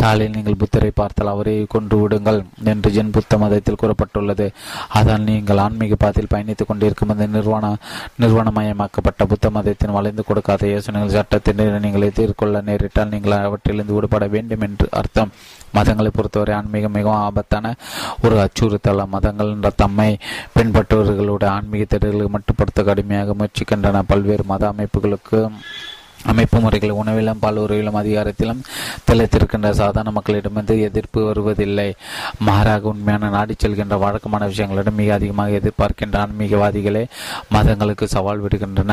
[0.00, 2.40] சாலையில் நீங்கள் புத்தரை பார்த்தால் அவரை கொன்று விடுங்கள்
[2.72, 4.48] என்று ஜென் புத்த மதத்தில் கூறப்பட்டுள்ளது.
[4.98, 7.72] அதனால் நீங்கள் ஆன்மீக பாதையில் பயணித்துக் கொண்டிருக்கும் அந்த நிறுவன
[8.22, 14.88] நிறுவனமயமாக்கப்பட்ட புத்த மதத்தின் வளைந்து கொடுக்காத யோசனைகள் சட்டத்தின் நீங்கள் எதிர்கொள்ள நேரிட்டால் நீங்கள் அவற்றிலிருந்து விடுபட வேண்டும் என்று
[15.00, 15.32] அர்த்தம்.
[15.74, 17.74] மதங்களை பொறுத்தவரை ஆன்மீகம் மிகவும் ஆபத்தான
[18.22, 19.06] ஒரு அச்சுறுத்தல்.
[19.06, 20.18] மதங்கள் என்ற தம்மை
[20.58, 24.02] பின்பற்றுவர்களுடைய ஆன்மீக தேடல்களை மட்டுப்படுத்த கடுமையாக முயற்சிக்கின்றன.
[24.06, 25.50] பல்வேறு மத அமைப்புகளுக்கு
[26.24, 28.62] அமைப்பு முறைகள் உணவிலும் பல்லுறவிலும் அதிகாரத்திலும்
[29.06, 31.94] திளைத்திருக்கின்ற சாதாரண மக்களிடமிருந்து எதிர்ப்பு வருவதில்லை.
[32.38, 37.04] மாறாக உண்மையான நாடி செல்கின்ற வழக்கமான விஷயங்களிடம் மிக அதிகமாக எதிர்பார்க்கின்ற ஆன்மீகவாதிகளே
[37.54, 38.92] மதங்களுக்கு சவால் விடுகின்றன.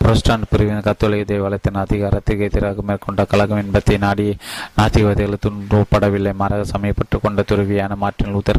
[0.00, 4.36] புரஸ்டான் பிரிவின் கத்தோலிக தேவாலயத்தின் அதிகாரத்துக்கு எதிராக மேற்கொண்ட கழகம் என்பதை நாடி
[4.78, 8.56] நாத்திகவாதிகள் துன்பப்படவில்லை மாறாக சமயப்பட்டு கொண்ட துறவியான மாற்றின் லூதர்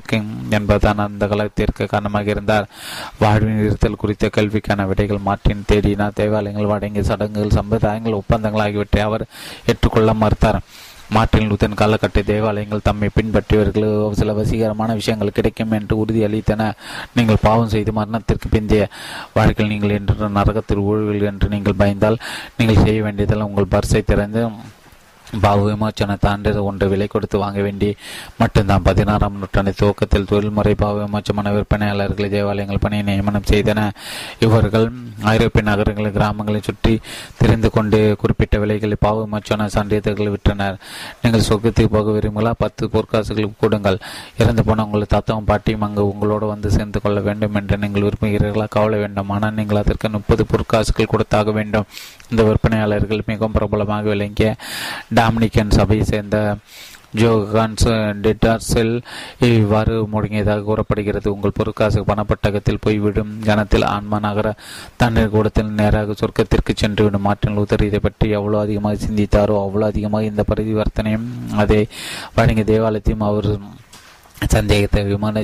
[0.50, 2.68] என்பதுதான் அந்த கழகத்திற்கு காரணமாக இருந்தார்.
[3.20, 6.14] வாழ்வின் இருத்தல் குறித்த கல்விக்கான விடைகள் மாற்றின் தேடினார்.
[6.14, 9.24] தேவாலயங்கள் வழங்கிய சடங்குகள் சம்பிரதாயங்கள் ஒப்பந்தங்கள் ஆகியவற்றை அவர்
[9.66, 10.60] ஏற்றுக்கொள்ள மறுத்தார்.
[11.16, 13.88] மாற்றின் லூத்தன் காலகட்ட தேவாலயங்கள் தம்மை பின்பற்றியவர்கள்
[14.20, 16.72] சில வசீகரமான விஷயங்கள் கிடைக்கும் என்று உறுதியளித்தன.
[17.16, 18.86] நீங்கள் பாவம் செய்து மரணத்திற்கு பிந்தைய
[19.38, 22.20] வாழ்க்கையில் நீங்கள் என்று நரகத்தில் ஊழல் என்று நீங்கள் பயந்தால்
[22.58, 24.44] நீங்கள் செய்ய வேண்டியதெல்லாம் உங்கள் பர்சை திறந்து
[25.46, 27.90] பாவ விமோச்சன தாண்டது ஒன்று விலை கொடுத்து வாங்க வேண்டி
[28.42, 28.84] மட்டும்தான்.
[28.88, 33.90] பதினாறாம் நூற்றாண்டு துவக்கத்தில் தொழில்முறை பாவ விமோச்சமான விற்பனையாளர்களை தேவாலயங்கள் பணியை நியமனம் செய்தன.
[34.40, 34.88] இவர்கள்
[35.34, 36.94] ஐரோப்பிய நகரங்களில் கிராமங்களை சுற்றி
[37.40, 40.78] திரிந்து கொண்டு குறிப்பிட்ட விலைகளை பாவ விமோச்சன சான்றிதழ்களை விற்றனர்.
[41.22, 44.00] நீங்கள் சொர்க்கத்துக்கு போக விரும்புகளா பத்து பொற்காசுகளுக்கு கூடுங்கள்.
[44.38, 48.68] இறந்து போன உங்கள் தாத்தாவும் பாட்டியும் அங்கு உங்களோடு வந்து சேர்ந்து கொள்ள வேண்டும் என்று நீங்கள் விரும்புகிறீர்களா?
[48.70, 49.30] கவலை வேண்டும்.
[49.30, 51.88] ஆனால் நீங்கள் அதற்கு முப்பது பொற்காசுகள் கொடுத்தாக வேண்டும்.
[52.38, 54.56] விற்பனையாளர்கள் மிகவும் பிரபலமாக விளங்கிய
[55.16, 56.38] டாமினிக்கன் சபையை சேர்ந்த
[57.20, 57.88] ஜோகான்ஸ்
[58.24, 58.92] டெட்டார்செல்
[59.40, 61.34] இவ்வாறு முடங்கியதாக கூறப்படுகிறது.
[61.34, 63.32] உங்கள் பொருட்காசு பணப்பட்டகத்தில் போய்விடும்.
[63.48, 64.48] கணத்தில் ஆன்மா நகர
[64.98, 67.26] தண்ணீர் கூடத்தில் நேராக சொர்க்கத்திற்கு சென்றுவிடும்.
[67.28, 71.88] மாற்றின் லூதர் இதை பற்றி எவ்வளோ அதிகமாக சிந்தித்தாரோ அவ்வளோ அதிகமாக இந்த பரிவர்த்தனையும் அதை
[72.36, 73.50] வழங்கிய தேவாலயத்தையும் அவர்
[74.48, 75.44] சந்தேகத்தை விமான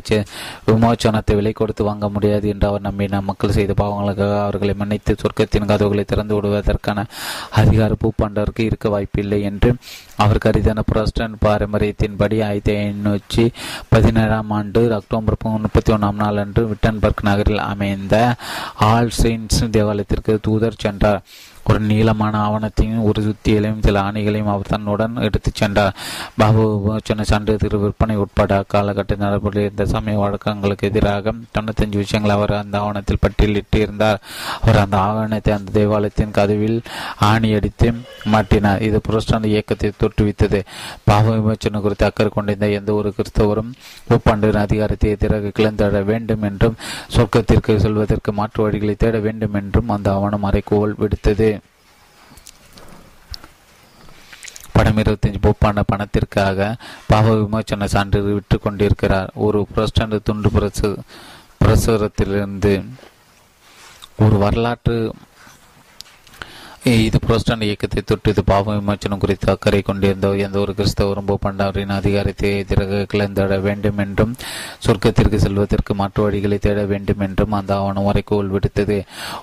[0.65, 6.03] விமோச்சனத்தை விலை கொடுத்து வாங்க முடியாது என்று அவர் நம்பினார் மக்கள் செய்த பாவங்களுக்காக அவர்களை மன்னித்து சொர்க்கத்தின் கதவுகளை
[6.03, 7.05] திறந்து விடுவதற்கான
[7.51, 9.75] அதிகார பூப்பாண்டவருக்கு இருக்க வாய்ப்பில்லை என்று
[10.15, 13.53] அவர் கருதின புரஸ்டன் பாரம்பரியத்தின்படி ஆயிரத்தி ஐநூற்றி
[13.89, 18.35] பதினேழாம் ஆண்டு அக்டோபர் முப்பத்தி ஒன்றாம் நாள் அன்று விட்டன்பர்க் நகரில் அமைந்த
[18.75, 21.23] ஆல் செயின்ஸ் தேவாலயத்திற்கு தூதர் சென்றார்.
[21.69, 25.95] ஒரு நீளமான ஆவணத்தையும் ஒரு சுத்தியலையும் சில ஆணைகளையும் அவர் தன்னுடன் எடுத்துச் சென்றார்.
[26.37, 32.79] பாபு விமோச்சன சான்றிதழ் விற்பனை உட்பட அக்காலகட்ட நடைபெற்ற இந்த சமய வழக்கங்களுக்கு எதிராக தொண்ணூத்தஞ்சு விஷயங்கள் அவர் அந்த
[32.79, 34.21] ஆவணத்தில் பட்டியலிட்டு இருந்தார்
[34.61, 36.79] அவர் அந்த ஆவணத்தை அந்த தேவாலயத்தின் கதவில்
[37.21, 37.93] ஆணியடித்து
[38.33, 38.81] மாட்டினார்.
[38.81, 40.61] இது புரஸ்டான இயக்கத்தை தோற்றுவித்தது.
[41.03, 43.71] பாவ விமோச்சனம் குறித்து அக்கறை கொண்டிருந்த எந்த ஒரு கிறிஸ்தவரும்
[44.09, 46.77] ஒப்பாண்டின் அதிகாரத்தை எதிராக கிளந்தட வேண்டும் என்றும்
[47.17, 51.54] சொர்க்கத்திற்கு செல்வதற்கு மாற்று வழிகளை தேட வேண்டும் என்றும் அந்த ஆவணம் அறைகோல் விடுத்தது.
[54.75, 56.67] படம் இருபத்தஞ்சு போப்பான பணத்திற்காக
[57.11, 59.29] பாவ விமோச்சன சான்றிதழ் விற்று கொண்டிருக்கிறார்.
[59.45, 60.89] ஒரு புரஸ்டாண்டு துண்டு பிரசு
[61.63, 62.73] பிரசுரத்திலிருந்து
[64.23, 64.97] ஒரு வரலாற்று
[66.89, 72.99] இது புரோஸ்டான் இயக்கத்தை தொட்டு பாவ விமோச்சனம் குறித்து அக்கறை கொண்டிருந்த எந்த ஒரு கிறிஸ்தவரும் பண்டாரின் அதிகாரத்தை எதிராக
[73.13, 74.33] கிளந்திட வேண்டும் என்றும்
[74.85, 78.97] சொர்க்கத்திற்கு செல்வதற்கு மாற்று வழிகளை தேட வேண்டும் என்றும் அந்த ஆவணம் வரைக்கு விடுத்தது.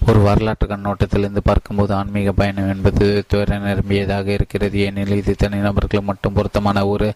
[0.09, 4.79] ஒரு வரலாற்று கண்ணோட்டத்திலிருந்து பார்க்கும்போது ஆன்மீக பயணம் என்பது துவர நிரம்பியதாக இருக்கிறது.
[4.79, 7.09] ஏனெனில் இது தனிநபர்களுக்கு மட்டும் பொருத்தமான ஒரு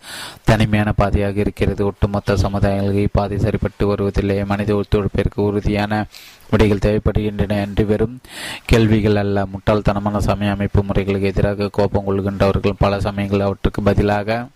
[0.44, 1.84] தனிமையான பாதையாக இருக்கிறது.
[1.84, 4.44] ஒட்டுமொத்த சமுதாயங்களுக்கு பாதை சரிபட்டு வருவதில்லை.
[4.44, 6.02] மனித ஒத்துழைப்பிற்கு உறுதியான
[6.50, 8.20] விடைகள் தேவைப்படுகின்றன என்று வெறும்
[8.64, 9.46] கேள்விகள் அல்ல.
[9.46, 14.46] முட்டாள்தனமான சமய அமைப்பு முறைகளுக்கு எதிராக கோபம் கொள்கின்றவர்கள் பல சமயங்கள் அவற்றுக்கு பதிலாக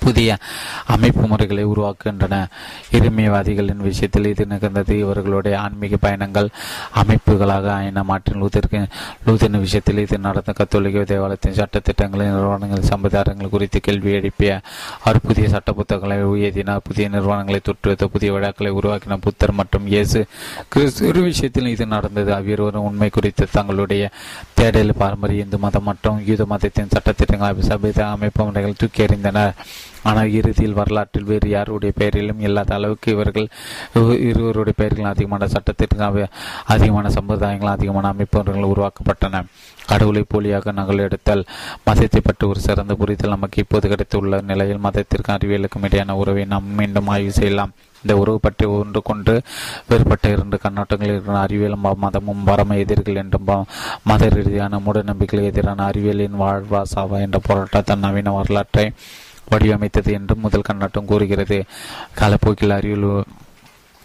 [0.00, 0.38] புதிய
[0.86, 2.46] அமைப்பு முறைகளை உருவாக்குகின்றன.
[2.92, 4.98] இருமையவாதிகளின் விஷயத்தில் இது நிகழ்ந்தது.
[4.98, 6.48] இவர்களுடைய ஆன்மீக பயணங்கள்
[6.94, 8.02] அமைப்புகளாக ஆயின.
[8.02, 8.86] மாற்றின் லூதருக்கு
[9.26, 14.60] லூதரின் விஷயத்தில் இது நடந்த கத்தோலிக்க தேவாலயத்தின் சட்டத்திட்டங்களின் நிறுவனங்களின் சம்பிரதாயங்கள் குறித்து கேள்வி எழுப்பிய.
[15.04, 16.78] அவர் புதிய சட்ட புத்தகங்களை உயர்த்தினார்.
[16.84, 18.04] புதிய நிறுவனங்களை தொற்றுவித்த.
[18.04, 20.26] புதிய விழாக்களை உருவாக்கின புத்தர் மற்றும் இயேசு
[20.68, 21.18] கிறிஸ்து.
[21.20, 22.34] விஷயத்தில் இது நடந்தது.
[22.34, 24.10] அவ்விருவரும் உண்மை குறித்து தங்களுடைய
[24.60, 29.54] தேடல் பாரம்பரிய இந்து மதம் மற்றும் யூத மதத்தின் சட்டத்திட்டங்கள் சபித அமைப்பு முறைகள் தூக்கி எறிந்தனர்
[30.08, 33.46] ஆனால் இறுதியில் வரலாற்றில் வேறு யாருடைய பெயரிலும் இல்லாத அளவுக்கு இவர்கள்
[34.28, 36.28] இருவருடைய பெயர்களும் அதிகமான சட்டத்திட்டங்கள்
[36.74, 39.42] அதிகமான சம்பிரதாயங்கள் அதிகமான அமைப்புகள் உருவாக்கப்பட்டன.
[39.90, 41.44] கடவுளை போலியாக நகல் எடுத்தல்
[41.86, 47.10] மதத்தை பற்றி ஒரு சிறந்த புரிதல் நமக்கு இப்போது கிடைத்துள்ள நிலையில் மதத்திற்கும் அறிவியலுக்கும் இடையான உறவை நாம் மீண்டும்
[47.14, 47.72] ஆய்வு செய்யலாம்.
[48.04, 49.32] இந்த உறவு பற்றி ஒன்று கொண்டு
[49.88, 53.50] வேறுபட்ட இரண்டு கண்ணோட்டங்கள் இருக்கிற அறிவியலும் மதமும் பரம எதிர்கள் என்றும்
[54.10, 58.86] மத ரீதியான மூடநம்பிக்கைகள் எதிரான அறிவியலின் வாழ்வா சாவா என்ற போராட்டத்தின் நவீன வரலாற்றை
[59.52, 61.58] வடிவமைத்தது என்று முதல் கண்ணாட்டம் கூறுகிறது.
[62.18, 63.08] காலப்போக்கில் அறிவியல்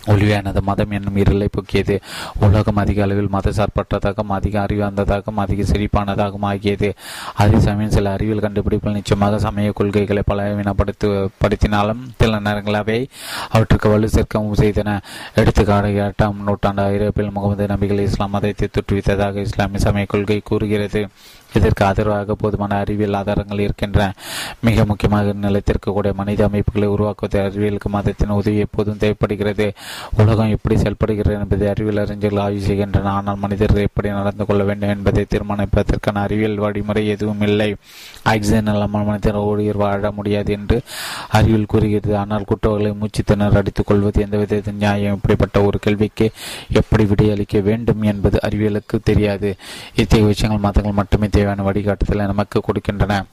[0.08, 2.00] ஒளியானது மதம் என்னும் இருளை போக்கியது.
[2.40, 6.94] உலகம் அதிக அளவில் மதசார்பற்றதாகவும் அதிக அறிவார்ந்ததாகவும் அதிக செழிப்பானதாகவும் ஆகியது.
[7.34, 11.10] அதே சமயம் சில அறிவியல் கண்டுபிடிப்புகள் நிச்சயமாக சமய கொள்கைகளை பலவீனப்படுத்து
[11.42, 13.10] படுத்தினாலும் சில நேரங்கள் அவை
[13.50, 15.00] அவற்றுக்கு வலு சேர்க்கவும் செய்தன.
[15.36, 21.08] எடுத்துக்காடு எட்டாம் நூற்றாண்டு ஐரோப்பியில் முகமது நபிகள் இஸ்லாம் மதத்தை தொற்றுவித்ததாக இஸ்லாமிய சமய கொள்கை கூறுகிறது.
[21.56, 24.14] இதற்கு ஆதரவாக போதுமான அறிவியல் ஆதாரங்கள் இருக்கின்றன.
[24.62, 29.74] மிக முக்கியமாக நிலைத்திருக்கக்கூடிய மனித அமைப்புகளை உருவாக்குவது அறிவியலுக்கு மதத்தின் உதவி எப்போதும் தேவைப்படுகிறது.
[30.18, 33.12] உலகம் எப்படி செயல்படுகிறது என்பதை அறிவியல் அறிஞர்கள் ஆய்வு செய்கின்றன.
[33.12, 37.76] ஆனால் மனிதர்கள் எப்படி நடந்து கொள்ள வேண்டும் என்பதை தீர்மானிப்பதற்கான அறிவியல் வழிமுறை எதுவும் இல்லை.
[38.24, 40.82] ஆக்சிஜன் இல்லாமல் மனிதர் உயிர் வாழ முடியாது என்று
[41.30, 42.18] அறிவியல் கூறுகிறது.
[42.18, 46.32] ஆனால் குற்றவாளிகளை மூச்சு திணற அடித்துக் கொள்வது எந்த விதத்தின் நியாயம் இப்படிப்பட்ட ஒரு கேள்விக்கு
[46.72, 49.56] எப்படி விடையளிக்க வேண்டும் என்பது அறிவியலுக்கு தெரியாது.
[49.96, 53.24] இத்தகைய விஷயங்கள் மதங்கள் மட்டுமே தேவையான வழிகாட்டுதலை நமக்கு கொடுக்கின்றன.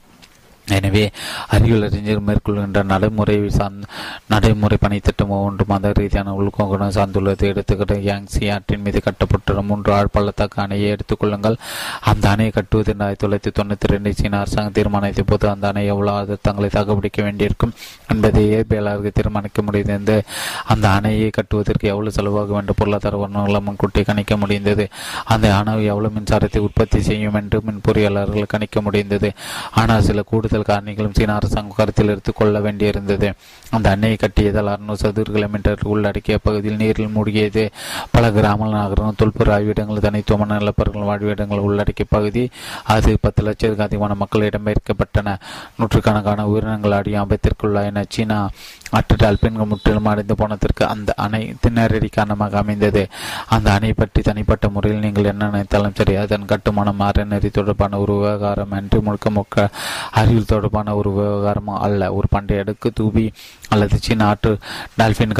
[0.67, 1.11] எனவே
[1.47, 3.87] அறிவியல் அறிஞர் மேற்கொள்கின்ற நடைமுறை சார்ந்த
[4.27, 7.43] நடைமுறை பணித்திட்டம் ஒன்று மத ரீதியான உள்கோங்குடன் சார்ந்துள்ளது.
[7.53, 11.55] எடுத்துக்கிட்ட யாங்ஸி ஆற்றின் மீது கட்டப்பட்டுள்ள மூன்று ஆழ்பள்ளத்தாக்கு அணையை எடுத்துக்கொள்ளுங்கள்
[11.99, 16.69] அந்த அணையை கட்டுவது ஆயிரத்தி தொள்ளாயிரத்தி தொண்ணூற்றி ரெண்டு சீன அரசாங்கம் தீர்மானித்த போது அந்த அணை எவ்வளவு தங்களை
[16.69, 17.73] தாக்குப்பிடிக்க வேண்டியிருக்கும்
[18.07, 20.23] என்பதை இயற்பியலாளர்கள் தீர்மானிக்க முடிந்தது.
[20.65, 22.75] அந்த அணையை கட்டுவதற்கு எவ்வளவு செலவாகும் வேண்டும்?
[22.77, 24.89] பொருளாதார வர்ணங்களை முன்கூட்டி கணிக்க முடிந்தது.
[25.25, 29.33] அந்த அணை எவ்வளவு மின்சாரத்தை உற்பத்தி செய்யும் என்று மின் பொறியாளர்கள் கணிக்க முடிந்தது.
[29.71, 33.33] ஆனால் சில கூடுதல் கூடுதல் காரணிகளும் சீன அரசாங்கம் கருத்தில் எடுத்துக் கொள்ள வேண்டியிருந்தது.
[33.69, 37.69] அந்த அணையை கட்டியதால் அறுநூறு சதுர கிலோமீட்டர் உள்ளடக்கிய பகுதியில் நீரில் மூழ்கியது.
[38.11, 42.49] பல கிராம நகரம் தொல்பொரு ஆய்விடங்கள் தனித்துவமான நிலப்பரங்கள் வாழ்விடங்கள் உள்ளடக்கிய பகுதி.
[42.83, 45.39] அது பத்து லட்சத்துக்கு அதிகமான மக்கள் இடம்பெயர்க்கப்பட்டன
[45.77, 48.49] நூற்றுக்கணக்கான உயிரினங்கள் ஆடியும் ஆபத்திற்குள்ளாயின சீனா
[48.93, 53.03] அட்டு டால்பின்கள் முற்றிலும் அடைந்து போனதற்கு அந்த அணை திணறடி காரணமாக அமைந்தது.
[53.47, 58.71] அந்த அணை பற்றி தனிப்பட்ட முறையில் நீங்கள் என்ன நினைத்தாலும் சரி அதன் கட்டுமானம் அறநெறி தொடர்பான ஒரு விவகாரம்
[58.71, 59.69] அன்றி முழுக்க முழுக்க
[60.11, 62.11] அறிவியல் தொடர்பான ஒரு விவகாரமும் அல்ல.
[62.13, 63.25] ஒரு பண்டைய அடுக்கு தூபி
[63.73, 64.53] அல்லது சீன ஆற்று
[64.99, 65.35] டால்பின்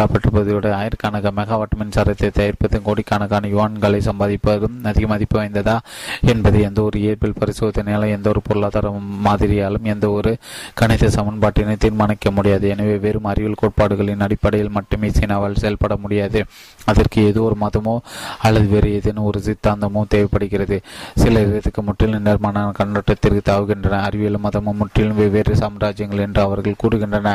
[0.58, 5.76] விட ஆயிரக்கணக்க மெகாவாட் மின்சாரத்தை தயாரிப்பதும் கோடிக்கணக்கான யுவான்களை சம்பாதிப்பதும் அதிக மதிப்பு வாய்ந்ததா
[6.32, 8.92] என்பது எந்த ஒரு இயற்பியல் பரிசோதனையாலும் எந்த ஒரு பொருளாதார
[9.28, 10.32] மாதிரியாலும் எந்த ஒரு
[10.82, 12.66] கணித சமன்பாட்டினை தீர்மானிக்க முடியாது.
[12.76, 16.42] எனவே வெறும் அறிவியல் கோட்பாடுகளின் அடிப்படையில் மட்டுமே சீனாவால் செயல்பட முடியாது.
[16.92, 17.96] அதற்கு ஏதோ ஒரு மதமோ
[18.48, 20.80] அல்லது வேறு ஏதேனும் ஒரு சித்தாந்தமோ தேவைப்படுகிறது.
[21.24, 24.02] சில இதற்கு முற்றிலும் நிர்மாண கண்ணோட்டத்திற்கு தாவுகின்றன.
[24.10, 27.30] அறிவியலும் மதமும் முற்றிலும் வெவ்வேறு சாம்ராஜ்யங்கள் என்று அவர்கள் கூறுகின்றன.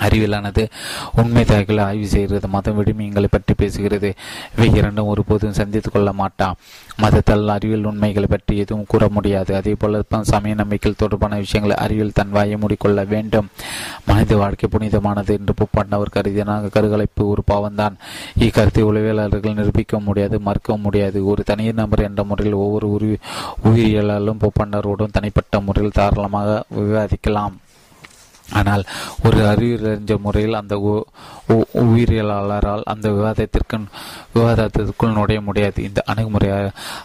[0.00, 0.68] அறிவிலானது.
[1.16, 4.12] உண்மை தகவலை ஆய்வு செய்கிறது மதம் விடுமியங்களை பற்றி பேசுகிறது.
[4.56, 6.56] இவை இரண்டும் ஒருபோதும் சந்தித்துக் கொள்ள மாட்டான்
[7.02, 9.54] மதத்தால் அறிவியல் உண்மைகளை பற்றி எதுவும் கூற முடியாது.
[9.54, 13.48] அதே போல சமய நம்பிக்கைகள் தொடர்பான விஷயங்களை அறிவியல் தன் வாயை மூடிக்கொள்ள வேண்டும்.
[14.06, 17.96] மனித வாழ்க்கை புனிதமானது என்று புப்பாண்டவர் கருதினாக கருகலைப்பு ஒரு பாவம்தான்.
[18.38, 21.26] இக்கருத்தை உளவியலாளர்கள் நிரூபிக்க முடியாது மறுக்க முடியாது.
[21.26, 23.16] ஒரு தனியார் நபர் என்ற முறையில் ஒவ்வொரு உரி
[23.64, 27.56] உயிரியலாலும் புப்பாண்டவரோடும் தனிப்பட்ட முறையில் தாராளமாக விவாதிக்கலாம்.
[28.58, 28.84] ஆனால்
[29.24, 30.74] ஒரு அறிவியலறிஞர் முறையில் அந்த
[31.84, 33.78] உயிரியலாளரால் அந்த விவாதத்திற்கு
[34.34, 35.78] விவாதத்திற்குள் நுழைய முடியாது.
[35.82, 36.48] இந்த அணுகுமுறை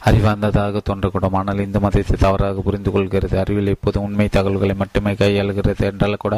[0.10, 6.24] அறிவார்ந்ததாக தோன்றக்கூடும் ஆனால் இந்த மதத்தை தவறாக புரிந்து கொள்கிறது அறிவியல் எப்போதும் உண்மை தகவல்களை மட்டுமே கையாளுகிறது என்றால்
[6.26, 6.38] கூட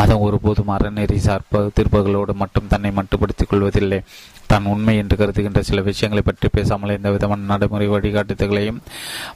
[0.00, 4.00] மதம் ஒருபோதும் அறநெறி சார்ப தீர்ப்புகளோடு மட்டும் தன்னை மட்டுப்படுத்திக் கொள்வதில்லை.
[4.54, 8.80] தான் உண்மை என்று கருதுகின்ற சில விஷயங்களை பற்றி பேசாமல் எந்த விதமான நடைமுறை வழிகாட்டுதல்களையும்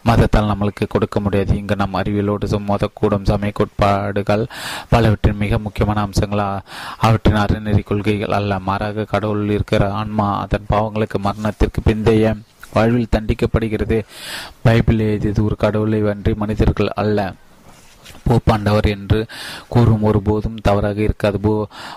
[0.09, 1.53] மதத்தால் நம்மளுக்கு கொடுக்க முடியாது.
[1.61, 4.45] இங்கு நம் அறிவியலோடு மோதக்கூடும் சமய கோட்பாடுகள்
[4.93, 6.47] பலவற்றின் மிக முக்கியமான அம்சங்களா
[7.07, 8.59] அவற்றின் அறநெறி கொள்கைகள் அல்ல.
[8.69, 12.35] மாறாக கடவுள் இருக்கிற ஆன்மா அதன் பாவங்களுக்கு மரணத்திற்கு பிந்தைய
[12.75, 13.99] வாழ்வில் தண்டிக்கப்படுகிறது.
[14.67, 17.29] பைபிள் எழுதியது ஒரு கடவுளை வன்றி மனிதர்கள் அல்ல.
[18.29, 19.21] போப்பாண்டவர் என்று
[19.69, 21.41] கூறும் ஒரு போதும் தவறாக இருக்காது.
[21.41, 21.53] போ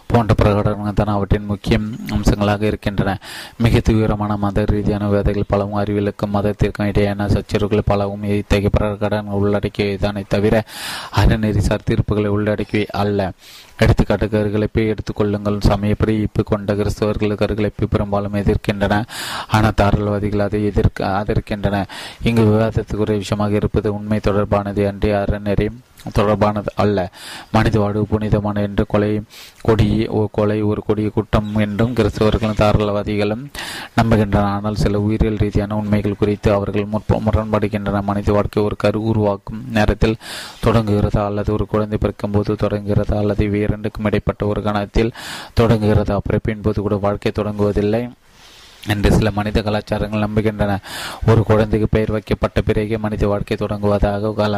[0.08, 1.78] போன்ற பிரகடனங்கள் தான் அவற்றின் முக்கிய
[2.10, 3.18] அம்சங்களாக இருக்கின்றன.
[3.58, 10.64] மிக தீவிரமான மத ரீதியான வேதைகள் பலவும் அறிவியலுக்கும் மதத்திற்கும் இடையான சச்சரவுகள் பலவும் இத்தகைய பிரகடனங்கள் உள்ளடக்கியதானே தவிர
[11.22, 13.32] அறநெறிசார் தீர்ப்புகளை உள்ளடக்கியவை அல்ல.
[13.78, 18.96] எடுத்துக்காட்டு கருகலைப்பை எடுத்துக்கொள்ளுங்கள் சமயப்படி இப்பு கொண்ட கிறிஸ்தவர்கள் கருகலைப்பை பெரும்பாலும் எதிர்க்கின்றன.
[19.48, 21.78] ஆனால் தாராளவாதிகள் அதை எதிர்க்க ஆதரிக்கின்றன.
[22.24, 25.68] இங்கு விவாதத்துக்குரிய விஷயமாக இருப்பது உண்மை தொடர்பானது அன்றி அறநெறி
[26.10, 27.12] தொடர்பானது அல்ல.
[27.52, 29.22] மனித வாழ்வு புனிதமான என்று கொலை
[29.62, 33.44] கொடி கொலை ஒரு கொடிய குற்றம் என்றும் கிறிஸ்தவர்களும் தாராளவாதிகளும்
[34.02, 36.88] நம்புகின்றன ஆனால் சில உயிரியல் ரீதியான உண்மைகள் குறித்து அவர்கள்
[37.26, 40.18] முரண்படுகின்றன மனித வாழ்க்கை ஒரு கரு உருவாக்கும் நேரத்தில்
[40.66, 45.12] தொடங்குகிறதா அல்லது ஒரு குழந்தை பிறக்கும் போது தொடங்குகிறதா அல்லது இவை இரண்டுக்கும் இடைப்பட்ட ஒரு கணத்தில்
[45.60, 46.18] தொடங்குகிறதா?
[46.18, 48.12] பிறப்பின் போது கூட வாழ்க்கை தொடங்குவதில்லை.
[48.88, 50.78] என்று சில மனித கலாச்சாரங்கள் நம்புகின்றன.
[51.28, 54.56] ஒரு குழந்தைக்கு பெயர் வைக்கப்பட்ட பிறகே மனித வாழ்க்கை தொடங்குவதாக கல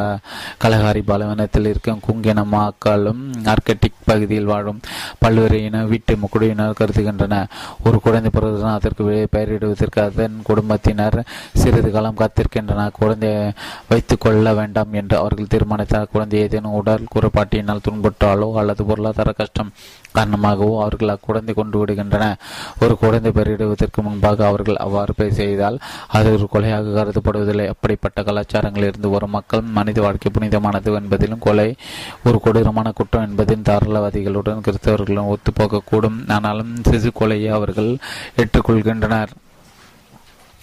[0.64, 4.80] கலகாரி பலவீனத்தில் இருக்கும் குங்கினமாக்களும் ஆர்கட்டிக் பகுதியில் வாழும்
[5.20, 7.36] பல்வேறு இன வீட்டு முக்குடியினர் கருதுகின்றன.
[7.84, 11.20] ஒரு குழந்தை பிறகுதான் அதற்கு பெயரிடுவதற்கு அதன் குடும்பத்தினர்
[11.54, 12.96] சிறிது காலம் காத்திருக்கின்றனர்.
[13.00, 13.52] குழந்தையை
[13.90, 19.72] வைத்துக் கொள்ள வேண்டாம் என்று அவர்கள் தீர்மானித்தார் குழந்தை ஏதேனும் உடல் குறைபாட்டினால் துன்பட்டாலோ அல்லது பொருளாதார கஷ்டம்
[20.14, 22.36] காரணமாகவோ அவர்கள் அக்குழந்தை கொண்டு விடுகின்றன.
[22.82, 27.68] ஒரு குழந்தை பெயரிடுவதற்கு முன்பாக அவர்கள் அவ்வாறு செய்தால் அது ஒரு கொலையாக கருதப்படுவதில்லை.
[27.68, 31.76] அப்படிப்பட்ட கலாச்சாரங்களில் இருந்து வரும் மக்கள் மனித வாழ்க்கை புனிதமானது என்பதிலும் கொலை
[32.24, 36.32] ஒரு கொடூரமான குற்றம் என்பதின் தாராளவாதிகளுடன் கிறிஸ்தவர்களும் ஒத்துப்போகக்கூடும்.
[36.32, 37.98] ஆனாலும் சிசு கொலையை அவர்கள்
[38.38, 39.34] ஏற்றுக்கொள்கின்றனர்.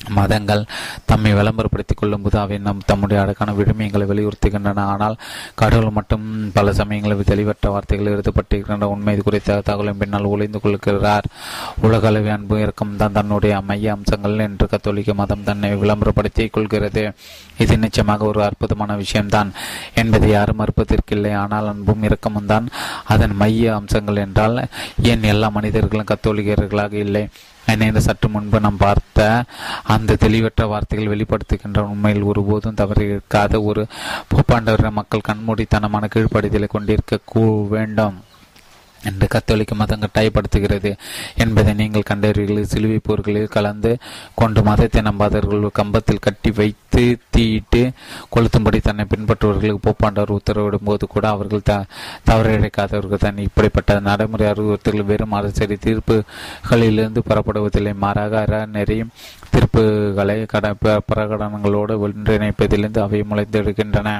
[0.09, 0.63] மதங்கள்
[1.11, 4.85] தம்மை விளம்பரப்படுத்திக் கொள்ளும் போது அவை நம் தம்முடைய அடக்கான விழுமியங்களை வலியுறுத்துகின்றன.
[4.93, 5.17] ஆனால்
[5.55, 6.25] கடவுள் மட்டும்
[6.57, 11.29] பல சமயங்களில் தெளிவற்ற வார்த்தைகள் எழுதப்பட்டிருக்கின்ற உண்மை குறித்த தகவலின் பின்னால் ஒளிந்து கொள்கிறார்.
[11.87, 17.05] உலகளவு அன்பு இறக்கம் தான் தன்னுடைய மைய அம்சங்கள் என்று கத்தோலிக்க மதம் தன்னை விளம்பரப்படுத்திக் கொள்கிறது.
[17.59, 19.53] இது நிச்சயமாக ஒரு அற்புதமான விஷயம்தான்
[19.95, 21.35] என்பதை யாரும் மறுப்பதற்கில்லை.
[21.45, 22.67] ஆனால் அன்பும் இறக்கமும் தான்
[23.05, 24.59] அதன் மைய அம்சங்கள் என்றால்
[25.03, 27.25] ஏன் எல்லா மனிதர்களும் கத்தோலிக்கர்களாக இல்லை?
[27.67, 29.45] இணைந்த சற்று முன்பு நாம் பார்த்த
[29.83, 33.87] அந்த தெளிவற்ற வார்த்தைகள் வெளிப்படுத்துகின்ற உண்மையில் ஒருபோதும் தவறியிருக்காத ஒரு
[34.35, 38.25] போப்பாண்டவர மக்கள் கண்மூடித்தனமான கீழ்ப்படுதலை கொண்டிருக்க கூ வேண்டும்.
[39.03, 40.91] என்று கத்தோலிக்க மதம் கட்டாயப்படுத்துகிறது
[41.37, 43.93] என்பதை நீங்கள் கண்டறிவீர்கள் சிலுவை போர்களில் கலந்து
[44.35, 47.83] கொண்டு மதத்தை நம்பாதவர்கள் கம்பத்தில் கட்டி வைத்து தீயிட்டு
[48.35, 51.75] கொளுத்தும்படி தன்னை பின்பற்றுவர்களுக்கு போப்பாண்டவர் உத்தரவிடும் போது கூட அவர்கள் த
[52.31, 57.95] தவறிழைக்காதவர்கள் தான் இப்படிப்பட்ட நடைமுறை அறிவுறுத்தல்கள் வெறும் அரசியல் தீர்ப்புகளிலிருந்து புறப்படுவதில்லை.
[57.95, 58.99] மாறாக அறநெறி
[59.53, 60.75] தீர்ப்புகளை கட
[61.09, 64.13] பிரகடனங்களோடு ஒன்றிணைப்பதிலிருந்து அவை முளைத்தெடுக்கின்றன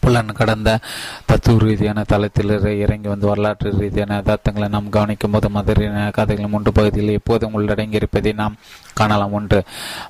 [0.00, 0.78] புலன் கடந்த
[1.26, 7.16] தத்துவ ரீதியான தளத்தில் இறங்கி வந்து வரலாற்று ரீதியான யதார்த்தங்களை நாம் கவனிக்கும் போது மதுரையான கதைகளும் மூன்று பகுதியில்
[7.18, 8.56] எப்போதும் உள்ளடங்கியிருப்பதை நாம்
[8.94, 9.32] காணலாம்.
[9.32, 9.58] ஒன்று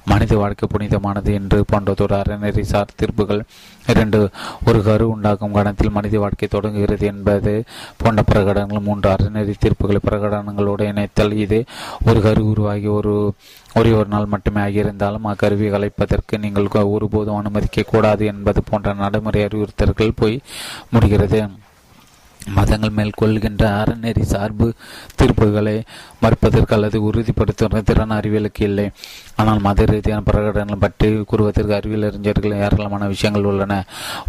[0.05, 3.43] மனித வாழ்க்கை புனிதமானது என்று போன்றதோடு அறநெறி சார் தீர்ப்புகள்.
[3.87, 4.19] இரண்டு
[4.67, 7.65] ஒரு கரு உண்டாகும் கணத்தில் மனித வாழ்க்கை தொடங்குகிறது என்பது
[7.97, 11.33] போன்ற பிரகடனங்கள் மூன்று அறநெறி தீர்ப்புகளை பிரகடனங்களோடு இணைத்தல்.
[11.33, 11.61] இது
[12.07, 13.15] ஒரு கரு உருவாகி ஒரு
[13.75, 20.13] ஒரே ஒரு நாள் மட்டுமே ஆகியிருந்தாலும் அக்கருவி கலைப்பதற்கு நீங்கள் ஒருபோதும் அனுமதிக்க கூடாது என்பது போன்ற நடைமுறை அறிவுறுத்தல்கள்
[20.17, 20.41] போய்
[20.91, 21.49] முடிகிறது.
[22.47, 24.67] மதங்கள் மேற்கொள்கின்ற அறநெறி சார்பு
[25.19, 25.75] தீர்ப்புகளை
[26.23, 28.87] மறுப்பதற்கு அல்லது உறுதிப்படுத்துவதற்கு திறன் அறிவியலுக்கு இல்லை.
[29.37, 33.83] ஆனால் மத ரீதியான பிரகடனங்கள் பற்றி கூறுவதற்கு அறிவியல் அறிஞர்கள் ஏராளமான விஷயங்கள் உள்ளன.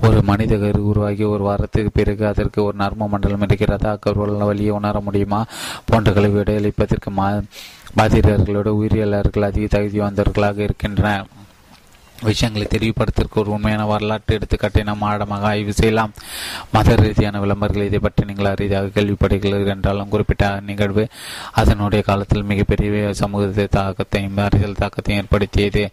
[0.08, 3.92] ஒரு மனித கரு உருவாகி ஒரு வாரத்துக்கு பிறகு அதற்கு ஒரு நர்ம மண்டலம் இருக்கிறதா?
[3.98, 5.42] அக்கருவல் வழியை உணர முடியுமா?
[5.86, 7.28] போன்றகளை விடையளிப்பதற்கு மா
[8.00, 11.26] பாதிரியர்களோட உயிரியலாளர்கள் அதிக தகுதி வந்தவர்களாக இருக்கின்றன
[12.24, 16.14] விஷயங்களை தெளிவுபடுத்திற்கு ஒரு உண்மையான வரலாற்று எடுத்துக்காட்டை நாம் ஆழமாக ஆய்வு செய்யலாம்.
[16.72, 21.06] மத ரீதியான விளம்பரங்கள் இதை பற்றி நீங்கள் அரிதாக கேள்விப்படுகிறீர்கள் என்றாலும் குறிப்பிட்ட நிகழ்வு
[21.52, 25.84] அதனுடைய காலத்தில் மிகப்பெரிய சமூகத்தை தாக்கத்தையும் அரசியல் தாக்கத்தையும் ஏற்படுத்தியது.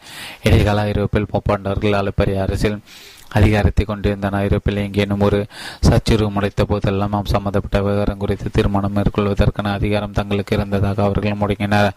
[0.42, 2.80] இடைக்கால ஐரோப்பில் போப்பாண்டவர்கள் அளப்பரிய அரசியல்
[3.28, 4.36] அதிகாரத்தை கொண்டிருந்தன.
[4.36, 5.46] ஐரோப்பில் எங்கேனும் ஒரு
[5.88, 11.90] சச்சுரு முடைத்த போதெல்லாம் நாம் சம்பந்தப்பட்ட விவகாரம் குறித்து தீர்மானம் மேற்கொள்வதற்கான அதிகாரம் தங்களுக்கு இருந்ததாக அவர்கள் முடங்கினர்.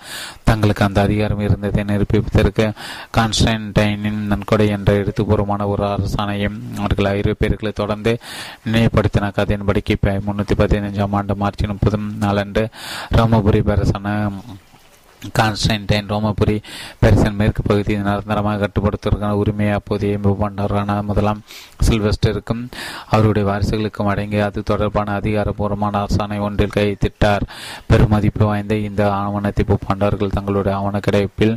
[0.43, 2.71] தங்களுக்கு அந்த அதிகாரம் இருந்ததை நிரூபிப்பதற்கு
[3.17, 8.19] கான்ஸ்டன்டைனின் நன்கொடை என்ற எழுத்துப்பூர்வமான ஒரு அரசாணையும் அவர்கள் ஐரோப்பியர்களை தொடர்ந்து
[8.65, 9.29] நினைவுபடுத்தின.
[9.31, 12.67] கதையின்படி கிபி முன்னூற்றி பதினைஞ்சாம் ஆண்டு மார்ச் முப்பது நாளன்று
[13.15, 14.31] ரோமபுரி பேரசான
[15.37, 16.55] கான்ஸ்டன்டைன் ரோமபுரி
[17.01, 21.41] பெரிசன் மேற்கு பகுதியை நிரந்தரமாக கட்டுப்படுத்துவதற்கான உரிமையை அப்போதைய பண்டாரான முதலாம்
[21.87, 22.63] சில்வெஸ்டருக்கும்
[23.09, 27.45] அவருடைய வாரிசுகளுக்கும் அடங்கி அது தொடர்பான அதிகாரப்பூர்வமான அரசாணை ஒன்றில் கைத்திட்டார்
[27.89, 31.55] பெருமதிப்பு வாய்ந்த இந்த ஆவணத்தை பூப்பாண்டவர்கள் தங்களுடைய ஆவண கிடைப்பில்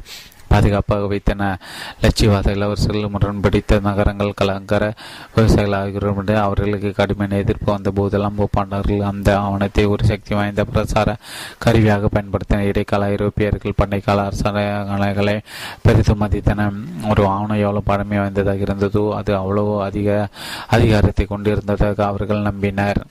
[0.49, 1.43] பாதுகாப்பாக வைத்தன.
[2.03, 4.85] லட்சியவாத இளவரசர்கள் முரண்படித்த நகரங்கள் கலங்கர
[5.35, 11.17] விவசாயிகள் ஆகியோருடைய அவர்களுக்கு கடுமையான எதிர்ப்பு வந்த போதெல்லாம் போப்பாண்டவர்கள் அந்த ஆவணத்தை ஒரு சக்தி வாய்ந்த பிரசார
[11.59, 12.63] கருவியாக பயன்படுத்தின.
[12.71, 15.41] இடைக்கால ஐரோப்பியர்கள் பண்டைக்கால கால
[15.83, 16.71] பெரிதும் மதித்தன.
[17.11, 20.29] ஒரு ஆவணம் எவ்வளவு பழமை வாய்ந்ததாக இருந்ததோ அது அவ்வளவு அதிக
[20.69, 23.03] அதிகாரத்தை கொண்டிருந்ததாக அவர்கள் நம்பினர்.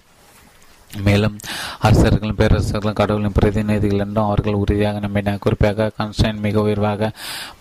[1.01, 1.35] மேலும்
[1.79, 5.39] அரசர்களும் பேரரசர்களும் கடவுளின் பிரதிநிதிகள் என்றும் அவர்கள் உறுதியாக நம்பினர்.
[5.39, 7.11] குறிப்பாக கான்ஸ்டன் மிக உயர்வாக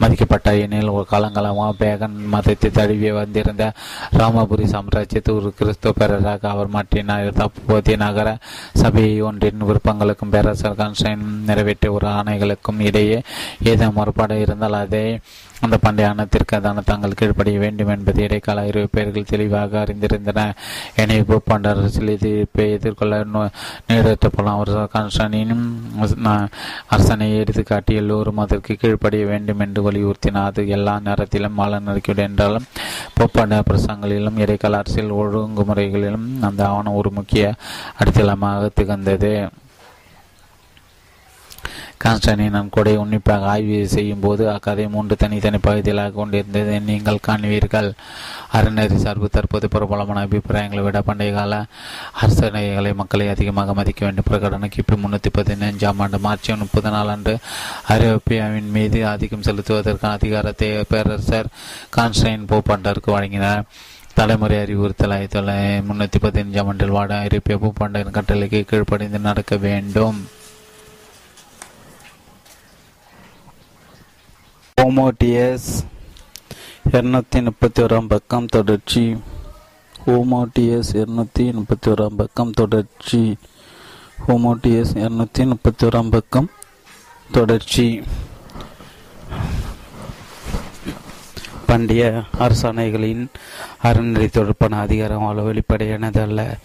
[0.00, 3.72] மதிக்கப்பட்ட எனில் ஒரு காலங்காலமாக பேகன் மதத்தை தழுவி வந்திருந்த
[4.18, 7.30] ராமபுரி சாம்ராஜ்யத்தை ஒரு கிறிஸ்துவ பேரராக அவர் மாற்றினார்.
[7.32, 8.36] தற்போதைய நகர
[8.72, 13.22] சபையை ஒன்றின் விருப்பங்களுக்கும் பேரரசர் கான்ஸ்டன் நிறைவேற்றிய ஒரு ஆணைகளுக்கும் இடையே
[13.62, 15.20] ஏதேனும் முறைப்பாடு இருந்தால் அதை
[15.64, 20.40] அந்த பண்டைய ஆணத்திற்கு அதான தாங்கள் கீழ்ப்படிய வேண்டும் என்பது இடைக்கால ஐரோப்பியர்கள் தெளிவாக அறிந்திருந்தன.
[21.02, 23.20] எனவே போப்பாண்ட அரசியல் எதிர்ப்பை எதிர்கொள்ள
[23.88, 25.64] நீடற்றப்படும் அவர் கான்ஸ்டனின்
[26.94, 32.68] அரசனை எடுத்துக்காட்டி எல்லோரும் அதற்கு கீழ்ப்படிய வேண்டும் என்று வலியுறுத்தினார் அது எல்லா நேரத்திலும் மாலநடிக்கிறது என்றாலும்
[33.18, 37.44] போப்பாண்ட பிரசங்களிலும் இடைக்கால அரசியல் ஒழுங்குமுறைகளிலும் அந்த ஆவணம் ஒரு முக்கிய
[38.00, 39.32] அடித்தளமாக திகழ்ந்தது.
[42.02, 47.90] கான்ஸ்டனின் நன்கொடை உன்னிப்பாக ஆய்வு செய்யும் போது அக்கதை மூன்று தனித்தனி பகுதிகளாக கொண்டிருந்ததை நீங்கள் காண்பீர்கள்.
[48.56, 51.60] அறநெறி சார்பு தற்போது பிரபலமான அபிப்பிராயங்களை விட பண்டைய கால
[52.22, 54.28] அரசனைகளை மக்களை அதிகமாக மதிக்க வேண்டும்.
[54.30, 57.36] பிரகடன கிபி முன்னூற்றி பதினைஞ்சாம் ஆண்டு மார்ச் முப்பது நாள் அன்று
[57.96, 61.52] ஐரோப்பியாவின் மீது ஆதிக்கம் செலுத்துவதற்கான அதிகாரத்தை பேரரசர்
[61.98, 63.64] கான்ஸ்டைன் போப்பாண்டருக்கு வழங்கினார்.
[64.18, 70.18] தலைமுறை அறிவுறுத்தல் ஆயிரத்தி தொள்ளாயிரத்தி முன்னூற்றி பதினஞ்சாம் ஆண்டில் வாட ஐரோப்பிய பூப்பாண்டின் கட்டளைக்கு கீழ்ப்படிந்து நடக்க வேண்டும்.
[74.80, 75.84] ஹோமோடியஸ்
[76.92, 79.16] இருநூத்தி முப்பத்தி ஓராம் பக்கம் தொடர்ச்சி.
[80.06, 83.36] ஹோமோட்டியஸ் இருநூத்தி முப்பத்தி ஓராம் பக்கம் தொடர்ச்சி.
[84.28, 86.50] ஹோமோடியஸ் இருநூத்தி முப்பத்தி ஓராம் பக்கம்
[87.32, 88.02] தொடர்ச்சி.
[91.66, 93.26] பண்டைய அரசாணைகளின்
[93.82, 96.56] அறநிலை தொடர்பான அதிகாரம் அவ்வளவு வெளிப்படையானது அல்ல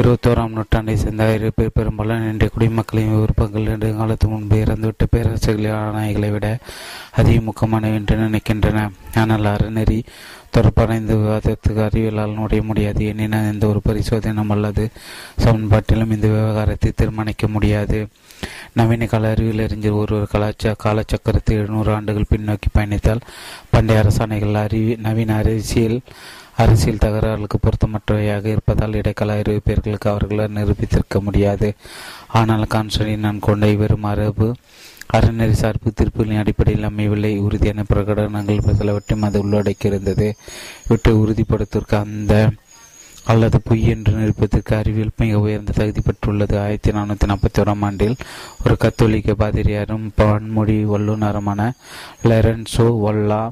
[0.00, 6.46] இருபத்தோராம் நூற்றாண்டை சேர்ந்த ஐரோப்பிய பெரும்பாலும் இன்றைய குடிமக்களின் விருப்பங்கள் நெடுங்காலத்து முன்பு இறந்துவிட்ட பேரரசுகளின் ஆணைகளை விட
[7.20, 8.86] அதிக முக்கியமானவை என்று நினைக்கின்றன.
[9.14, 9.98] ஆனால் அறநெறி
[10.50, 13.02] தொடர்பான இந்த விவாதத்துக்கு அறிவியலால் நுடைய முடியாது.
[13.12, 14.84] எனின எந்த ஒரு பரிசோதனம் அல்லது
[15.44, 18.00] சமன்பாட்டிலும் இந்த விவகாரத்தை தீர்மானிக்க முடியாது.
[18.78, 23.26] நவீன கால அறிவியல் அறிஞர் ஒருவர் கலாச்சார காலச்சக்கரத்தை எழுநூறு ஆண்டுகள் பின்னோக்கி பயணித்தால்
[23.70, 25.98] பண்டைய அரசாணைகள் அறிவி நவீன அரசியல்
[26.56, 31.74] அரசியல் தகராறுகளுக்கு பொருத்தமற்றவையாக இருப்பதால் இடைக்கால அறிவிப்பியர்களுக்கு அவர்களால் நிரூபித்திருக்க முடியாது.
[32.28, 34.54] ஆனால் கான்ஸ்டன்டின் நான் கொண்ட வெறும் அரபு
[35.12, 37.38] அறநெறி சார்பு தீர்ப்புகளின் அடிப்படையில் அமையவில்லை.
[37.38, 40.32] உறுதியான பிரகடனங்கள் சிலவற்றையும் அது உள்ளடக்கியிருந்தது.
[40.86, 42.50] இவற்றை உறுதிப்படுத்துவதற்கு அந்த
[43.24, 46.58] அல்லது பொய் என்று நிரூபிப்பதற்கு அறிவியல் மிக உயர்ந்த தகுதி பெற்றுள்ளது.
[46.58, 48.16] ஆயிரத்தி நானூற்றி நாற்பத்தி ஓராம் ஆண்டில்
[48.64, 51.72] ஒரு கத்தோலிக்க பாதிரியாரும் பன்மொழி வல்லுநருமான
[52.24, 53.50] லெரன்சோ வல்லா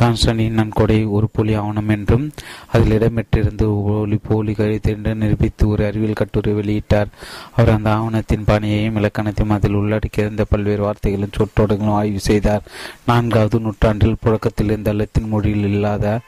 [0.00, 2.24] கான்ஸ்டன்டின் நன்கொடை ஒரு போலி ஆவணம் என்றும்
[2.72, 7.10] அதில் இடம்பெற்றிருந்து ஒலி போலி கழித்து என்று நிரூபித்து ஒரு அறிவியல் கட்டுரை வெளியிட்டார்.
[7.56, 12.66] அவர் அந்த ஆவணத்தின் பணியையும் இலக்கணத்தையும் அதில் உள்ளடக்கியிருந்த பல்வேறு வார்த்தைகளும் சொற்றோடுகளும் ஆய்வு செய்தார்.
[13.06, 16.20] நான்காவது நூற்றாண்டில் புழக்கத்தில் இருந்த லத்தின் மொழியில் இல்லாத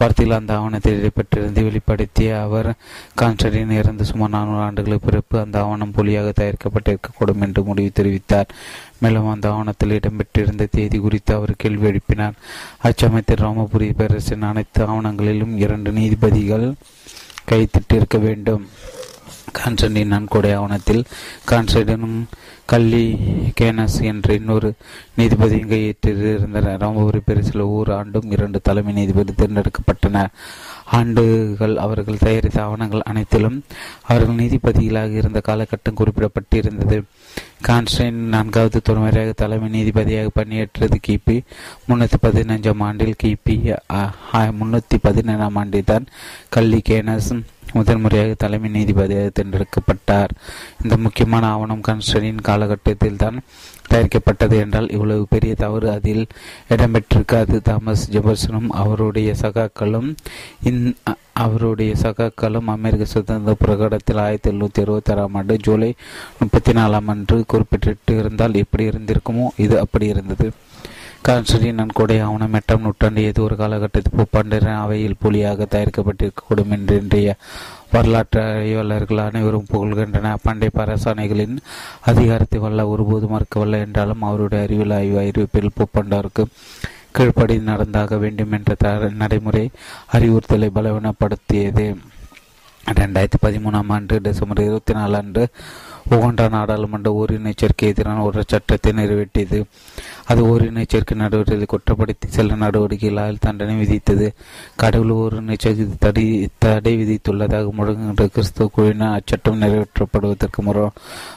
[0.00, 2.70] வார்த்தையில் அந்த ஆவணத்தில் இடம்பெற்றிருந்து வெளிப்படுத்திய அவர்
[3.20, 8.50] கான்ஸ்டன்டின் இறந்து சுமார் நானூறு ஆண்டுகளுக்கு பிறப்பு அந்த ஆவணம் போலியாக தயாரிக்கப்பட்டிருக்கக்கூடும் என்று முடிவு தெரிவித்தார்.
[9.02, 12.38] மேலும் அந்த ஆவணத்தில் இடம்பெற்றிருந்த தேதி குறித்து அவர் கேள்வி எழுப்பினார்.
[12.82, 16.66] அச்சமயத்தில் ராமபுரி பேரரசின் அனைத்து ஆவணங்களிலும் இரண்டு நீதிபதிகள்
[17.50, 18.64] கைத்திட்டிருக்க வேண்டும்.
[19.58, 21.02] கான்ஸ்டன்டின் நன்கொடை ஆவணத்தில்
[21.50, 22.18] கான்ஸ்டன்டினும்
[22.72, 23.06] கல்லி
[23.60, 24.68] கேனஸ் என்ற இன்னொரு
[25.18, 26.80] நீதிபதியும் கையேற்றிருந்தனர்.
[26.84, 30.32] ராமபுரி பேரரசில் ஒவ்வொரு ஆண்டும் இரண்டு தலைமை நீதிபதி தேர்ந்தெடுக்கப்பட்டனர்.
[30.98, 33.58] ஆண்டுகள் அவர்கள் தயாரித்த ஆவணங்கள் அனைத்திலும்
[34.08, 36.98] அவர்கள் நீதிபதிகளாக இருந்த காலகட்டம் குறிப்பிடப்பட்டிருந்தது.
[37.68, 41.36] கான்ஸ்டைன் நான்காவது தலைமுறையாக தலைமை நீதிபதியாக பணியேற்றது கிபி.
[41.88, 43.56] முன்னூற்றி பதினஞ்சாம் ஆண்டில் கிபி
[44.60, 46.06] முன்னூற்றி பதினேழாம் ஆண்டில் தான்
[46.56, 47.32] கல்லி கேனஸ்
[47.72, 50.32] முதன் முறையாக தலைமை நீதிபதியாக தேர்ந்தெடுக்கப்பட்டார்.
[50.82, 53.38] இந்த முக்கியமான ஆவணம் கான்ஸ்டனின் காலகட்டத்தில் தான்
[53.92, 56.26] தயாரிக்கப்பட்டது என்றால் இவ்வளவு பெரிய தவறு அதில்
[56.68, 57.60] இடம்பெற்றிருக்காது.
[57.62, 60.16] தாமஸ் ஜெபர்சனும் அவருடைய சகாக்களும்
[60.62, 60.90] இந்
[61.34, 65.94] அவருடைய சகாக்களும் அமெரிக்க சுதந்திர பிரகடனத்தில் ஆயிரத்தி எழுநூத்தி இருபத்தி ஆறாம் ஆண்டு ஜூலை
[66.38, 69.46] முப்பத்தி நாலாம் அன்று குறிப்பிட்டு இருந்தால் எப்படி இருந்திருக்குமோ?
[69.56, 70.50] இது அப்படி இருந்தது.
[71.28, 77.34] கான்ஸ்டன்டின் நன்கொடை ஆவணம் எட்டாம் நூற்றாண்டு ஏதோ ஒரு காலகட்டத்தில் புப்பாண்டிர அவையில் புலியாக தயாரிக்கப்பட்டிருக்கக்கூடும் என்று இன்றைய
[77.92, 80.34] வரலாற்று அறிவாளர்கள் அனைவரும் புகழ்கின்றன.
[80.42, 81.56] பண்டை பரசானைகளின்
[82.10, 86.44] அதிகாரத்தை வல்ல ஒருபோது மறுக்கவல்ல என்றாலும் அவருடைய அறிவியல் ஆய்வு அறிவிப்பில் புப்பாண்டாருக்கு
[87.16, 88.74] கீழ்ப்படி நடந்தாக வேண்டும் என்ற
[89.22, 89.64] நடைமுறை
[90.12, 91.86] அறிவுறுத்தலை பலவீனப்படுத்தியது.
[93.00, 95.44] ரெண்டாயிரத்தி பதிமூணாம் ஆண்டு டிசம்பர் இருபத்தி நாலு அன்று
[96.10, 99.64] உகண்டா நாடாளுமன்ற ஓரினச்சேர்க்கை எதிரான ஒரு சட்டத்தை நிறைவேற்றியது.
[100.26, 104.32] அது ஓரினச்சேர்க்கை நடவடிக்கை குற்றப்படுத்தி சில நடவடிக்கைகளால் தண்டனை விதித்தது.
[104.76, 110.90] கடவுள் ஓரினச்சேர்க்கை தடை தடை விதித்துள்ளதாக முழங்குகின்ற கிறிஸ்துவ குழுவினர் அச்சட்டம் நிறைவேற்றப்படுவதற்கு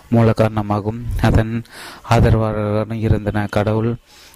[0.09, 1.05] மூல காரணமாகும்.
[1.21, 1.63] அதன்
[2.09, 3.47] ஆதரவாளர்கள் இருந்தன.
[3.51, 3.95] கடவுள்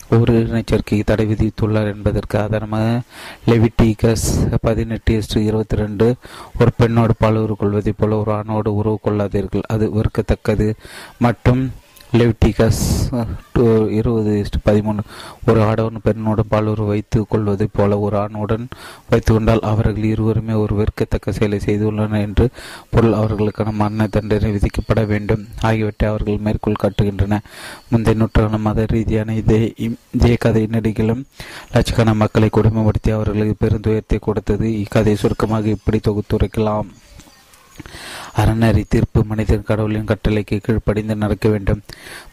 [0.10, 3.02] ஒரு இனச்சேர்க்கைக்கு தடை விதித்துள்ளார் என்பதற்கு ஆதாரமாக
[3.48, 6.16] லெவிட்டிகஸ் பதினெட்டு எஸ்டு இருபத்தி ரெண்டு
[6.60, 9.62] ஒரு பெண்ணோடு பாலுறவு கொள்வதைப் போல ஒரு ஆணோடு உறவு கொள்ளாதீர்கள்.
[9.68, 10.74] அது வெறுக்கத்தக்கது.
[11.18, 11.72] மற்றும்
[12.18, 12.84] லெவிட்டிகஸ்
[13.98, 14.32] இருபது
[14.68, 15.02] பதிமூணு.
[15.50, 18.66] ஒரு ஆடவன் பெண்ணுடன் பாலுறவு வைத்துக் கொள்வதைப் போல ஒரு ஆணுடன்
[19.10, 22.46] வைத்து கொண்டால் அவர்கள் இருவருமே ஒரு வெறுக்கத்தக்க செயலை செய்துள்ளனர் என்று
[22.94, 23.18] பொருள்.
[23.22, 25.44] அவர்களுக்கான மரண தண்டனை விதிக்கப்பட வேண்டும்.
[25.70, 27.40] ஆகியவற்றை அவர்கள் மேற்கோள் காட்டுகின்றன
[27.90, 29.60] முந்தைய நூற்றாண்டு மத ரீதியான இதே
[30.16, 31.26] இதே கதை நடிகளும்
[31.76, 34.68] லட்சக்கண மக்களை கொடுமைப்படுத்தி அவர்களுக்கு பெருந்துயரத்தை கொடுத்தது.
[34.84, 36.90] இக்கதை சுருக்கமாக இப்படி தொகுத்துரைக்கலாம்.
[38.38, 41.82] அறநறி தீர்ப்பு மனிதன் கடவுளின் கட்டளைக்கு கீழ்ப்படிந்து நடக்க வேண்டும்.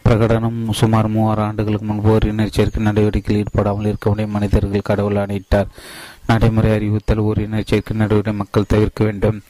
[0.05, 5.67] பிரகடனம் சுமார் மூவாறு ஆண்டுகளுக்கு முன்பு ஒரு இனச்சேர்க்கை நடவடிக்கையில் ஈடுபடாமல் இருக்க முடியும் மனிதர்கள் கடவுள் ஆணையிட்டார்
[6.27, 9.41] நடைமுறை அறிவுத்தல் ஒரு இனச்சேர்க்கை நடவடிக்கை மக்கள் தவிர்க்க வேண்டும்.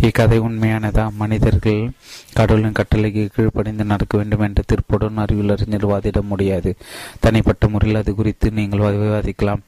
[0.00, 1.12] இக்கதை உண்மையானதா?
[1.12, 1.90] மனிதர்கள்
[2.34, 6.76] கடவுளின் கட்டளைக்கு கீழ்ப்படிந்து நடக்க வேண்டும் என்ற தீர்ப்புடன் அறிவியல் அறிஞர் வாதிட முடியாது.
[7.20, 9.60] தனிப்பட்ட முறையில் அது குறித்து நீங்கள் விவாதிக்கலாம்.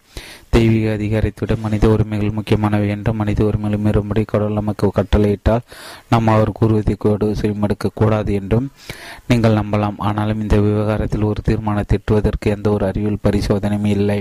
[0.54, 5.66] தெய்வீக அதிகாரத்தை மனித உரிமைகள் முக்கியமானவை என்றும் மனித உரிமைகள் மீறும்படி கடவுள் நமக்கு கட்டளையிட்டால்
[6.08, 8.66] நாம் அவர் கூறுவதை கூட செவிமடுக்க கூடாது என்றும்
[9.26, 9.98] நீங்கள் நம்பலாம்.
[10.08, 14.20] ஆனாலும் இந்த விவகாரத்தில் ஒரு தீர்மானத்தை எட்டுவதற்கு எந்த ஒரு அறிவியல் பரிசோதனையும் இல்லை.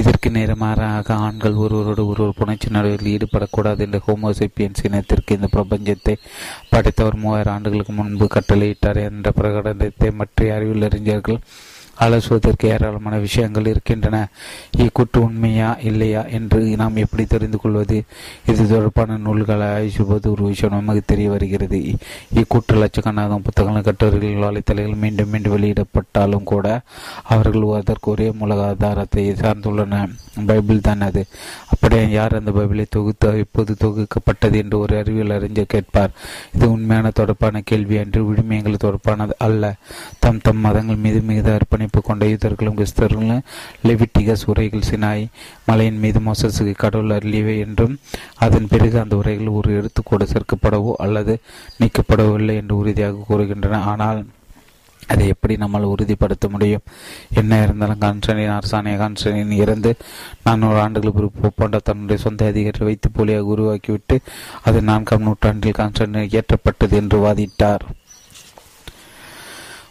[0.00, 6.14] இதற்கு நேரமாறாக ஆண்கள் ஒருவரோடு ஒருவர் புணர்ச்சி நடவடிக்கையில் ஈடுபடக்கூடாது என்ற ஹோமோசைப்பியன்ஸ் இனத்திற்கு இந்த பிரபஞ்சத்தை
[6.72, 11.40] படைத்தவர் மூவாயிரம் ஆண்டுகளுக்கு முன்பு கட்டளையிட்டார் என்ற பிரகடனத்தை மற்ற அறிவியல் அறிஞர்கள்
[12.00, 14.28] அலசுவதற்கு ஏராளமான விஷயங்கள் இருக்கின்றன.
[14.76, 16.24] இக்கூட்டு உண்மையா இல்லையா?
[16.24, 18.04] என்று நாம் எப்படி தெரிந்து கொள்வது?
[18.46, 21.94] இது தொடர்பான நூல்களை ஆய்வுபோது ஒரு விஷயம் நமக்கு தெரிய வருகிறது.
[22.34, 26.80] இக்கூட்டு லட்சக்கணக்கான புத்தகங்கள் கட்டுரைகள் வலைத்தலைகள் மீண்டும் மீண்டும் வெளியிடப்பட்டாலும் கூட
[27.22, 30.10] அவர்கள் அதற்கு ஒரே மூல ஆதாரத்தை சார்ந்துள்ளன.
[30.46, 31.26] பைபிள் தான் அது.
[31.70, 36.10] அப்படியே யார் அந்த பைபிளை தொகுத்து இப்போது தொகுக்கப்பட்டது என்று ஒரு அறிவியல் அறிஞர் கேட்பார்.
[36.54, 39.74] இது உண்மையான தொடர்பான கேள்வி என்று விழுமியங்கள் தொடர்பானது அல்ல.
[40.18, 41.54] தம் தம் மதங்கள் மீது மிகுந்த
[41.86, 43.42] அர்ப்பணிப்பு கொண்ட யூதர்களும் கிறிஸ்தவர்களும்
[43.88, 45.24] லெவிட்டிகஸ் உரைகள் சினாய்
[45.68, 47.94] மலையின் மீது மோசஸுக்கு கடவுள் அருளியவை என்றும்
[48.44, 51.34] அதன் பிறகு அந்த உரைகள் ஒரு எழுத்துக்கூட சேர்க்கப்படவோ அல்லது
[51.80, 53.80] நீக்கப்படவில்லை என்று உறுதியாக கூறுகின்றன.
[53.92, 54.20] ஆனால்
[55.12, 56.86] அதை எப்படி நம்மால் உறுதிப்படுத்த முடியும்?
[57.40, 59.90] என்ன இருந்தாலும் கான்ஸ்டன்டின் அரசாணைய கான்சனின் இறந்து
[60.46, 64.18] நானூறு ஆண்டுகள் பிறப்பு போன்ற தன்னுடைய சொந்த அதிகாரி வைத்து போலியாக உருவாக்கிவிட்டு
[64.68, 67.86] அது நான்காம் நூற்றாண்டில் கான்ஸ்டன்டின் இயற்றப்பட்டது என்று வாதிட்டார்.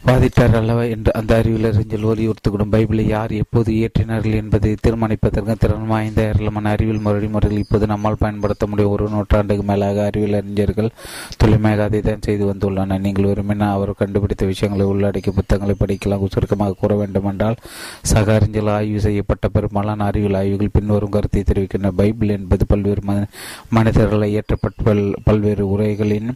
[0.07, 6.71] வாதிட்டார் அல்லவா என்று அந்த அறிவியலறிஞர் வலியுறுத்திக்கூடும் பைபிளை யார் எப்போது இயற்றினார்கள் என்பதை தீர்மானிப்பதற்கு திறன் வாய்ந்த ஏராளமான
[6.75, 8.91] அறிவியல் வழிமுறைகள் இப்போது நம்மால் பயன்படுத்த முடியும்.
[8.95, 10.89] ஒரு நூற்றாண்டுக்கு மேலாக அறிவியல் அறிஞர்கள்
[11.41, 13.01] துளிமையாக அதை தான் செய்து வந்துள்ளனர்.
[13.05, 17.57] நீங்கள் விரும்பினால் அவர் கண்டுபிடித்த விஷயங்களை உள்ளடக்கிய புத்தகங்களை படிக்கலாம் சுருக்கமாக கூற வேண்டுமென்றால்
[18.11, 21.93] சக அறிஞர்கள் ஆய்வு செய்யப்பட்ட பெரும்பாலான அறிவியல் ஆய்வுகள் பின்வரும் கருத்தை தெரிவிக்கின்றன.
[22.01, 23.03] பைபிள் என்பது பல்வேறு
[23.77, 24.95] மனிதர்களை ஏற்றப்பட்ட
[25.29, 26.31] பல்வேறு உரைகளின்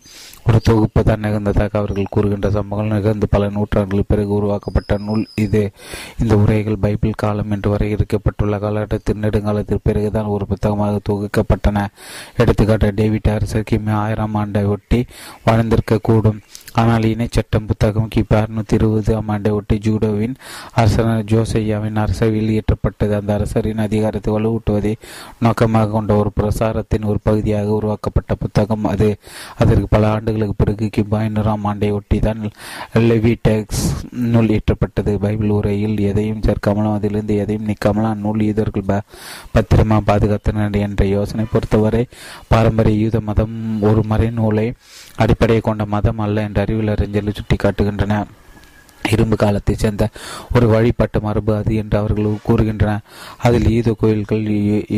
[0.47, 2.97] ஒரு தொகுப்பு தான் நிகழ்ந்ததாக அவர்கள் கூறுகின்ற சம்பவங்கள்.
[2.99, 5.63] நிகழ்ந்து பல நூற்றாண்டுகள் பிறகு உருவாக்கப்பட்ட நூல் இது.
[6.21, 11.87] இந்த உரைகள் பைபிள் காலம் என்று வரையறுக்கப்பட்டுள்ள காலகட்டத்தில் நெடுங்காலத்திற்கு பிறகுதான் ஒரு புத்தகமாக தொகுக்கப்பட்டன.
[12.37, 15.01] எடுத்துக்காட்டு டேவிட் அரசர் கிமி ஆயிரம் ஆண்டை ஒட்டி
[15.45, 16.07] வாழ்ந்திருக்கக்கூடும்.
[16.09, 16.39] கூடும்
[16.79, 20.35] ஆனால் இணைச்சட்டம் புத்தகம் கிபி அறுநூத்தி இருபது ஆம் ஆண்டை ஒட்டி ஜூடோவின்
[20.73, 24.93] அரசர் ஜோசையாவின் அரசர் வெளியேற்றப்பட்டது அந்த அரசரின் அதிகாரத்தை வலுவூட்டுவதை
[25.45, 29.09] நோக்கமாக கொண்ட ஒரு பிரசாரத்தின் ஒரு பகுதியாக உருவாக்கப்பட்ட புத்தகம் அது.
[29.55, 32.43] அதற்கு பல ஆண்டுகளுக்கு பிறகு கிபி ஐநூறாம் ஆண்டை ஒட்டி தான்
[33.09, 33.83] லெவிடெக்ஸ்
[34.33, 35.13] நூல் இயற்றப்பட்டது.
[35.25, 38.87] பைபிள் உரையில் எதையும் சேர்க்காமலும் அதிலிருந்து எதையும் நீக்காமலும் அந்நூல் யூதர்கள்
[39.55, 42.03] பத்திரமா பாதுகாத்தனர் என்ற யோசனை பொறுத்தவரை
[42.47, 43.57] பாரம்பரிய யூத மதம்
[43.89, 44.67] ஒரு மறை நூலை
[45.19, 48.17] அடிப்படையை கொண்ட மதம் அல்ல என்று அறிவியல் அறிஞர்கள் சுட்டிக்காட்டுகின்றன
[49.11, 50.09] இரும்பு காலத்தை சேர்ந்த
[50.55, 53.03] ஒரு வழிபாட்டு மரபு அது என்று அவர்கள் கூறுகின்றனர்.
[53.37, 54.43] அதில் ஈத கோயில்கள்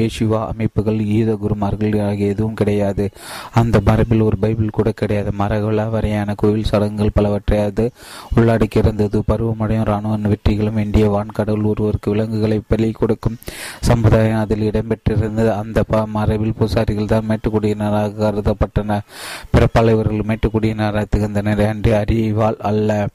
[0.04, 3.10] ஏசிவா அமைப்புகள் ஈத குருமார்கள் ஆகிய எதுவும் கிடையாது.
[3.54, 5.32] அந்த மரபில் ஒரு பைபிள் கூட கிடையாது.
[5.40, 7.92] மரகுலா வரையான கோயில் சடங்குகள் பலவற்றை அது
[8.36, 9.24] உள்ளடக்கி இருந்தது.
[9.28, 13.38] பருவமடையும் இராணுவ வெற்றிகளும் இந்திய வான்கடவுள் ஒருவருக்கு விலங்குகளை பலி கொடுக்கும்
[13.80, 15.50] சமுதாயம் அதில் இடம்பெற்றிருந்தது.
[15.50, 19.08] அந்த மரபில் பூசாரிகள் தான் மேட்டுக்குடியினராக கருதப்பட்டனர்.
[19.54, 21.60] பிறப்பால் இவர்கள் மேட்டுக்குடியினராக திகழ்ந்தனர்.
[21.72, 23.08] என்று அறிவால் அல்ல.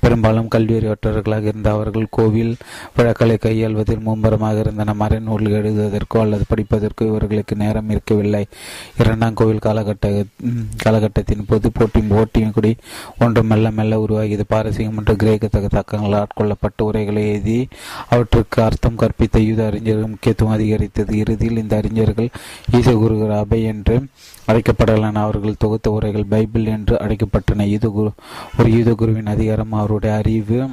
[0.00, 2.52] பெரும்பாலும் கல்வியறிவற்றவர்களாக இருந்த அவர்கள் கோவில்
[2.96, 4.94] விழாக்களை கையாள்வதில் மும்பரமாக இருந்தன.
[5.02, 8.42] மறைநூல் எழுதுவதற்கோ அல்லது படிப்பதற்கோ இவர்களுக்கு நேரம் இருக்கவில்லை.
[8.98, 10.06] இரண்டாம் கோவில் காலகட்ட
[10.84, 12.72] காலகட்டத்தின் போது போட்டி போட்டியும் குடி
[13.18, 14.46] ஒன்று மெல்ல மெல்ல உருவாகியது.
[14.54, 17.58] பாரசீகம் மற்றும் கிரேக்க தக்கங்கள் ஆட்கொள்ளப்பட்டு உரைகளை எழுதி
[18.08, 21.12] அவற்றுக்கு அர்த்தம் கற்பித்த யூத அறிஞர்கள் முக்கியத்துவம் அதிகரித்தது.
[21.22, 22.30] இறுதியில் இந்த அறிஞர்கள்
[22.78, 23.96] ஈச குருகர் அபை என்று
[24.50, 27.66] அழைக்கப்படலாம் அவர்கள் தொகுத்த உரைகள் பைபிள் என்று அழைக்கப்பட்டன.
[27.66, 28.10] யூத குரு
[28.58, 29.72] ஒரு யூத குருவின் அதிகாரம்.
[29.72, 30.66] அவருடைய அறிவு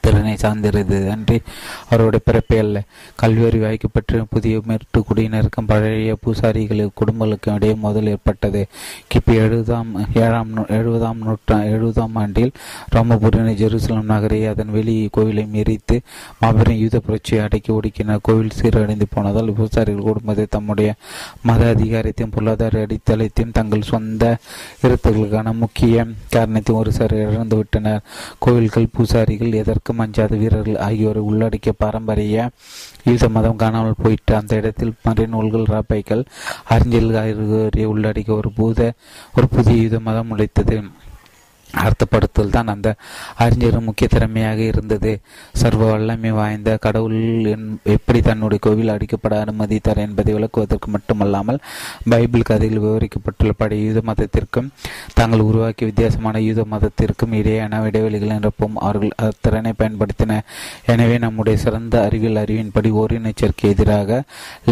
[0.00, 1.40] திறனை சார்ந்திருந்தது அன்றி
[1.88, 2.82] அவருடைய பிறப்பே அல்ல.
[3.16, 8.66] கல்வி அறிவு புதிய மேற்கு குடியினருக்கும் பழைய பூசாரிகளின் குடும்பங்களுக்கும் இடையே முதல் ஏற்பட்டது.
[9.10, 12.52] கிபி எழுபதாம் ஏழாம் எழுபதாம் நூற்றா எழுபதாம் ஆண்டில்
[12.94, 16.00] ரோமபுரினை ஜெருசலம் நகரை அதன் வெளி கோவிலை எரித்து
[16.40, 20.94] மாபெரும் யூத புரட்சியை அடக்கி ஒடுக்கினார் கோவில் சீரடைந்து போனதால் பூசாரிகள் குடும்பத்தை தம்முடைய
[21.42, 24.36] மத அதிகாரத்தையும் பொருளாதார அடித்தளத்தையும் தங்கள் சொந்த
[24.82, 28.02] இருத்துகளுக்கான முக்கிய காரணத்தையும் ஒரு சார் இழந்துவிட்டனர்.
[28.38, 32.36] கோவில்கள் பூசாரிகள் எதற்கு எதற்கும் அஞ்சாத வீரர்கள் ஆகியோரை உள்ளடக்கிய பாரம்பரிய
[33.04, 36.22] யூத மதம் காணாமல் போயிட்டு அந்த இடத்தில் மறைநூல்கள் ராப்பைகள்
[36.68, 38.80] அறிஞர்கள் ஆகியோரை உள்ளடக்கிய ஒரு பூத
[39.34, 40.78] ஒரு புதிய யூத மதம் உழைத்தது
[41.84, 42.88] அர்த்தப்படுத்தல் தான் அந்த
[43.44, 45.12] அறிஞரும் முக்கிய திறமையாக இருந்தது.
[45.52, 47.18] சர்வ வல்லமை வாய்ந்த கடவுள்
[47.94, 51.60] எப்படி தன்னுடைய கோவில் அடிக்கப்பட அனுமதித்தார் என்பதை விளக்குவதற்கு மட்டுமல்லாமல்
[52.12, 54.70] பைபிள் கதையில் விவரிக்கப்பட்டுள்ள பழைய யூத மதத்திற்கும்
[55.14, 60.40] தாங்கள் உருவாக்கிய வித்தியாசமான யூத மதத்திற்கும் இடையேயான இடைவெளிகள் நிரப்பும் அவர்கள் அத்திறனை பயன்படுத்தின.
[60.94, 64.20] எனவே நம்முடைய சிறந்த அறிவியல் அறிவின்படி ஓரினச்சேர்க்கு எதிராக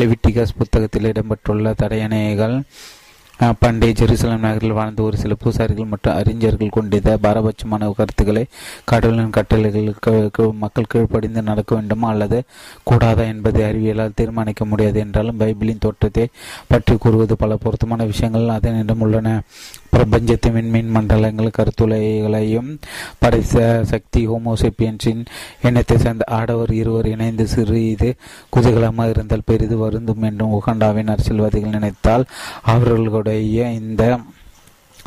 [0.01, 2.57] லெவிட்டிகாஸ் புத்தகத்தில் இடம்பெற்றுள்ள தடையணைகள்
[3.41, 8.47] பண்டைய ஜெருசலம் நகரில் வாழ்ந்த ஒரு சில பூசாரிகள் மற்றும் அறிஞர்கள் கொண்டிருந்த பாரபட்சமான கருத்துக்களை
[8.85, 12.39] கடவுளின் கட்டளைகளுக்கு மக்கள் கீழ்ப்படிந்து நடக்க வேண்டுமா அல்லது
[12.83, 16.29] கூடாதா என்பதை அறிவியலால் தீர்மானிக்க முடியாது என்றாலும் பைபிளின் தோற்றத்தை
[16.69, 19.43] பற்றி கூறுவது பல பொருத்தமான விஷயங்கள் அதனிடம் உள்ளன.
[19.97, 22.71] பிரபஞ்சத்தின் விண்மீன் மண்டலங்கள் கருத்துளைகளையும்
[23.19, 25.23] படைத்த சக்தி ஹோமோசெப்பியன்ஸின்
[25.63, 28.11] இனத்தை சேர்ந்த ஆடவர் இருவர் இணைந்து சிறு இது
[28.53, 32.27] குதூகலமாக இருந்தால் பெரிது வருந்தும் என்றும் உகண்டாவின் அரசியல்வாதிகள் நினைத்தால்
[32.67, 34.03] அவர்களுடைய இந்த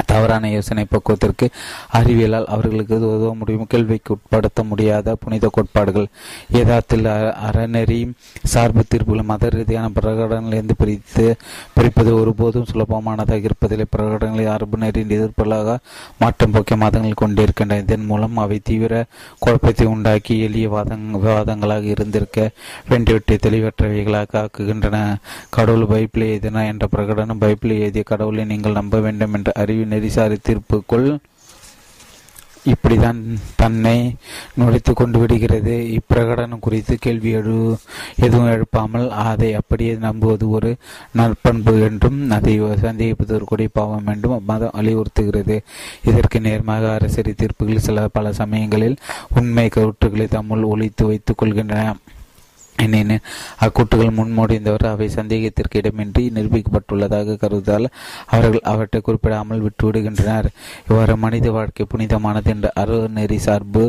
[0.06, 1.48] தவறான யோசனை பக்குவத்திற்கு
[1.94, 3.68] அறிவியலால் அவர்களுக்கு உதவ முடியும்.
[3.68, 6.08] கேள்விக்கு உட்படுத்த முடியாத புனித கோட்பாடுகள்.
[6.54, 7.10] யதார்த்தத்தில்
[7.48, 8.00] அறநெறி
[8.44, 11.36] சார்பு தீர்ப்புகள் மத ரீதியான பிரகடனங்களிலிருந்து பிரித்து
[11.74, 13.86] பிரிப்பது ஒருபோதும் சுலபமானதாக இருப்பதில்லை.
[13.98, 15.78] பிரகடனங்களை அரபு நெறியின் எதிர்ப்புகளாக
[16.20, 17.82] மாற்றம் போக்கிய மதங்கள் கொண்டிருக்கின்றன.
[17.82, 19.06] இதன் மூலம் அவை தீவிர
[19.40, 22.50] குழப்பத்தை உண்டாக்கி எளிய வாதங் விவாதங்களாக இருந்திருக்க
[22.90, 24.98] வேண்டியவற்றை தெளிவற்றவைகளாக ஆக்குகின்றன.
[25.50, 31.10] கடவுள் பைபிளை எழுதினா என்ற பிரகடனம் பைபிளை எழுதிய கடவுளை நீங்கள் நம்ப வேண்டும் என்ற அறிவு நெறிசாரி தீர்ப்புக்குள்
[32.72, 33.20] இப்படிதான்
[33.56, 33.94] தன்னை
[34.60, 35.76] நுழைத்து கொண்டு விடுகிறது.
[35.98, 37.56] இப்பிரகடனம் குறித்து கேள்வி எழு
[38.26, 40.72] எதுவும் எழுப்பாமல் அதை அப்படியே நம்புவது ஒரு
[41.18, 45.58] நற்பண்பு என்றும் அதை சந்தேகிப்பது சந்தேகிப்பதற்குரிய பாவம் என்றும் மதம் வலியுறுத்துகிறது
[46.06, 48.98] இதற்கு நேர்மாக அரசியல் தீர்ப்புகள் சில பல சமயங்களில்
[49.36, 51.94] உண்மை கருத்துக்களை தம்முள் ஒழித்து வைத்துக் கொள்கின்றன.
[52.84, 53.26] எனினும்
[53.66, 57.88] அக்கூட்டுகள் முன்மொழிந்தவர் அவை சந்தேகத்திற்கு இடமின்றி நிரூபிக்கப்பட்டுள்ளதாக கருதால்
[58.28, 60.48] அவர்கள் அவற்றை குறிப்பிடாமல் விட்டுவிடுகின்றனர்.
[60.88, 63.84] இவ்வாறு மனித வாழ்க்கை புனிதமானது என்ற அறநெறி சார்பு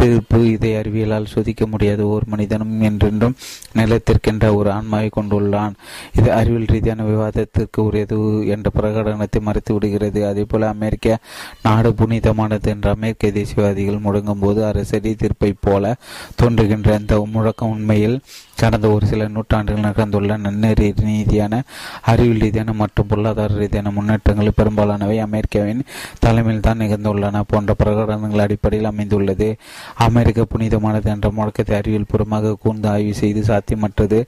[0.00, 3.36] தீர்ப்பு இதை அறிவியலால் சோதிக்க முடியாத ஓர் மனிதனும் என்றென்றும்
[3.78, 5.74] நிலத்திற்கின்ற ஒரு ஆன்மாவை கொண்டுள்ளான்.
[6.18, 8.18] இது அறிவியல் ரீதியான விவாதத்திற்கு உரியது
[8.54, 10.20] என்ற பிரகடனத்தை மறைத்து விடுகிறது.
[10.28, 11.18] அதே போல அமெரிக்க
[11.62, 15.94] நாடு புனிதமானது என்ற அமெரிக்க தேசியவாதிகள் முடங்கும் போது அரசடி தீர்ப்பை போல
[16.42, 18.16] தோன்றுகின்ற இந்த முழக்கம் உண்மையில்
[18.60, 21.60] கடந்த ஒரு சில நூற்றாண்டுகள் நடந்துள்ள நன்னெறி ரீதியான
[22.12, 25.84] அறிவியல் ரீதியான மற்றும் பொருளாதார ரீதியான முன்னேற்றங்கள் பெரும்பாலானவை அமெரிக்காவின்
[26.24, 29.48] தலைமையில் தான் நிகழ்ந்துள்ளன போன்ற பிரகடனங்கள் அடிப்படையில் அமைந்துள்ளது.
[30.08, 34.20] அமெரிக்க புனிதமானது என்ற முழக்கத்தை அறிவியல் பூர்வமாக கூர்ந்து ஆய்வு செய்து சாத்தியமற்றது.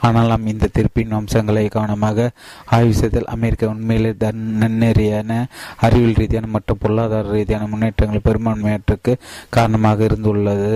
[0.00, 2.30] ஆனால் நாம் இந்த தீர்ப்பின் அம்சங்களை கவனமாக
[2.66, 5.46] ஆய்வு செய்தால் அமெரிக்கா உண்மையிலே தன் நன்னெறியான
[5.76, 9.14] அறிவியல் ரீதியான மற்றும் பொருளாதார ரீதியான முன்னேற்றங்கள் பெரும்பான்மையற்றுக்கு
[9.50, 10.72] காரணமாக இருந்துள்ளது.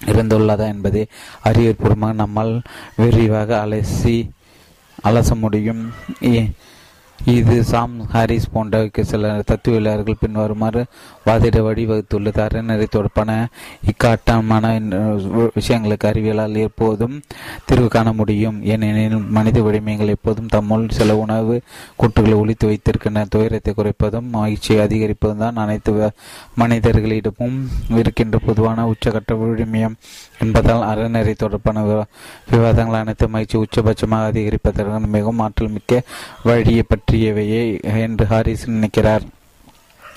[0.00, 1.06] இருந்துள்ளதா என்பதை
[1.44, 2.54] அறிவியற்பூர்வமாக நம்மால்
[2.96, 4.16] விரிவாக அலசி
[5.04, 5.82] அலச முடியும்.
[7.32, 10.84] இது சாம் ஹாரிஸ் போன்ற சில தத்துவியலாளர்கள் பின்வருமாறு
[11.26, 13.30] வாதிட வழிவகுத்துள்ளது அறநெறி தொடர்பான
[13.90, 14.72] இக்காட்டமான
[15.54, 17.14] விஷயங்களுக்கு அறிவியலால் எப்போதும்
[17.66, 18.58] தீர்வு காண முடியும்.
[18.62, 21.56] ஏனெனில் மனித விடயங்கள் எப்போதும் தம்முள் சில உணவு
[21.96, 23.24] கூட்டுகளை ஒழித்து வைத்திருக்கின்றன.
[23.34, 26.10] துயரத்தை குறைப்பதும் மகிழ்ச்சியை அதிகரிப்பதும் தான் அனைத்து
[26.62, 27.58] மனிதர்களிடமும்
[28.00, 29.96] இருக்கின்ற பொதுவான உச்சகட்ட விழுமியம்
[30.38, 31.78] என்பதால் அறநெறி தொடர்பான
[32.52, 36.02] விவாதங்கள் அனைத்து மகிழ்ச்சி உச்சபட்சமாக அதிகரிப்பதற்கான மிகவும் ஆற்றல் மிக்க
[36.42, 36.84] வழியை
[37.14, 37.64] பற்றியவையே
[38.00, 39.24] என்று ஹாரிஸ் நினைக்கிறார்.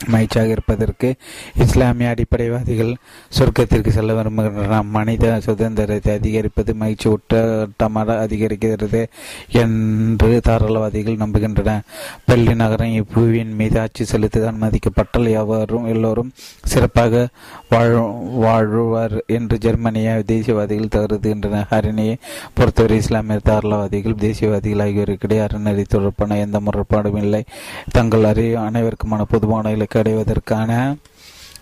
[0.06, 1.16] மகிழ்ச்சியாக இருப்பதற்கு
[1.58, 2.96] இஸ்லாமிய அடிப்படைவாதிகள்
[3.40, 9.06] சொர்க்கத்திற்கு செல்ல விரும்புகின்றன மனித சுதந்திரத்தை அதிகரிப்பது மகிழ்ச்சி ஊட்டமாக அதிகரிக்கிறது
[9.52, 11.80] என்று தாராளவாதிகள் நம்புகின்றன
[12.26, 16.32] பள்ளி நகரம் இப்புவியின் மீது ஆட்சி செலுத்த அனுமதிக்கப்பட்டால் எவரும் எல்லோரும்
[16.64, 17.28] சிறப்பாக
[17.70, 17.96] வாழ்
[18.38, 22.16] வாழ்வார் என்று ஜெர்மனிய தேசியவாதிகள் கருதுகின்றனர் ஹரிணியை
[22.54, 27.44] பொறுத்தவரை இஸ்லாமிய தாராளவாதிகள் தேசியவாதிகள் ஆகியோருக்கிடையே அறநெறி தொடர்பான எந்த முறைப்பாடும் இல்லை.
[27.92, 30.72] தங்கள் அறி அனைவருக்குமான பொதுவான இலக்கு அடைவதற்கான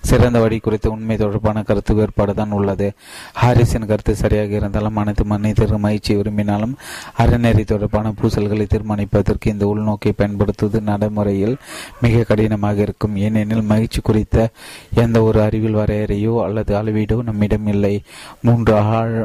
[0.10, 2.88] சிறந்த வழி குறித்த உண்மை தொடர்பான கருத்து வேறுபாடு தான் உள்ளது.
[3.42, 6.74] ஹாரிஸின் கருத்து சரியாக இருந்தாலும் அனைத்து மனிதர் மகிழ்ச்சி விரும்பினாலும்
[7.24, 11.56] அறநெறி தொடர்பான பூசல்களை தீர்மானிப்பதற்கு இந்த உள்நோக்கை பயன்படுத்துவது நடைமுறையில்
[12.06, 13.16] மிக கடினமாக இருக்கும்.
[13.26, 14.48] ஏனெனில் மகிழ்ச்சி குறித்த
[15.04, 17.96] எந்த ஒரு அறிவில் வரையறையோ அல்லது அளவீடோ நம்மிடம் இல்லை.
[18.48, 19.16] மூன்று ஆழ்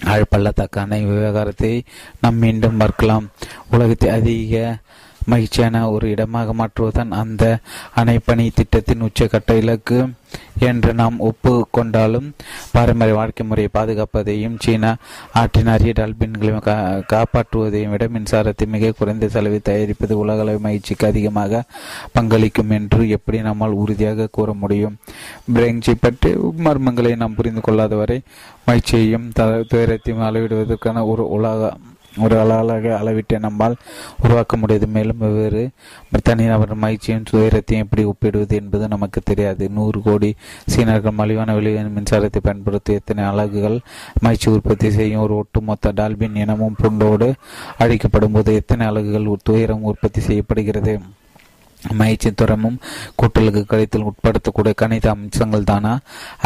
[0.00, 1.74] ஆழ்பள்ளத்தாக்கான விவகாரத்தை
[2.22, 3.26] நாம் மீண்டும் பார்க்கலாம்
[3.74, 4.54] உலகத்தை அதிக
[5.26, 7.44] மகிழ்ச்சியான ஒரு இடமாக மாற்றுவதுதான் அந்த
[7.96, 9.98] அணைப்பணி திட்டத்தின் உச்சகட்ட இலக்கு
[10.60, 12.28] என்று நாம் ஒப்பு கொண்டாலும்
[12.72, 14.90] பாரம்பரிய வாழ்க்கை முறையை பாதுகாப்பதையும் சீனா
[15.34, 16.64] ஆற்றின் அரிய டால்பின்களையும்
[17.08, 21.62] காப்பாற்றுவதையும் விட மின்சாரத்தை மிக குறைந்த செலவில் தயாரிப்பது உலகளவு மகிழ்ச்சிக்கு அதிகமாக
[22.18, 24.96] பங்களிக்கும் என்று எப்படி நம்மால் உறுதியாக கூற முடியும்?
[25.54, 26.30] பிரெஞ்சை பற்றி
[26.64, 28.18] மர்மங்களை நாம் புரிந்து கொள்ளாதவரை
[28.66, 29.28] மகிழ்ச்சியையும்
[29.68, 31.72] துயரத்தையும் அளவிடுவதற்கான ஒரு உலக
[32.18, 33.76] ஒரு அழகாக அளவிட்டு நம்மால்
[34.22, 34.86] உருவாக்க முடியாது.
[34.86, 35.70] மேலும் வெவ்வேறு
[36.22, 39.70] தனிநபர் மகிழ்ச்சியும் துயரத்தையும் எப்படி ஒப்பிடுவது என்பது நமக்கு தெரியாது.
[39.70, 40.34] நூறு கோடி
[40.66, 43.80] சீனர்கள் மலிவான விலை மின்சாரத்தை பயன்படுத்தி எத்தனை அலகுகள்
[44.20, 47.34] மகிழ்ச்சி உற்பத்தி செய்யும் ஒரு ஒட்டுமொத்த டால்பின் இனமும் புண்டோடு
[47.78, 51.00] அழிக்கப்படும் போது எத்தனை அலகுகள் துயரம் உற்பத்தி செய்யப்படுகிறது?
[51.92, 52.78] மகிழ்ச்சி துறமும்
[53.20, 55.92] கூட்டலுக்கு கழித்தில் உட்படுத்தக்கூடிய கணித அம்சங்கள் தானா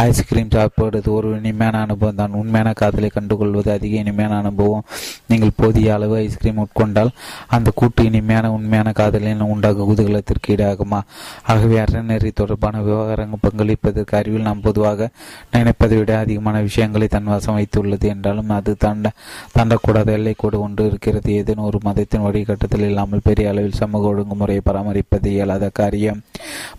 [0.05, 2.33] ஐஸ்கிரீம் சாப்பிடுவது ஒரு இனிமையான அனுபவம் தான்.
[2.33, 4.85] உண்மையான காதலை கண்டுகொள்வது அதிக இனிமையான அனுபவம்.
[5.27, 7.13] நீங்கள் போதிய அளவு ஐஸ்கிரீம் உட்கொண்டால்
[7.47, 11.01] அந்த கூட்டு இனிமையான உண்மையான காதலில் உண்டாகும் குதூகலத்திற்கு ஈடாகுமா?
[11.43, 15.11] ஆகவே அறநெறி தொடர்பான விவகாரங்கள் பங்களிப்பதற்கு அறிவில் நாம் பொதுவாக
[15.53, 19.13] நினைப்பதை விட அதிகமான விஷயங்களை தன் வசம் வைத்துள்ளது என்றாலும் அது தாண்ட
[19.57, 21.33] தாண்டக்கூடாத எல்லை கூட ஒன்று இருக்கிறது.
[21.33, 26.21] ஏதேனும் ஒரு மதத்தின் வழிகட்டத்தில் இல்லாமல் பெரிய அளவில் சமூக ஒழுங்குமுறையை பராமரிப்பது இயலாத காரியம்.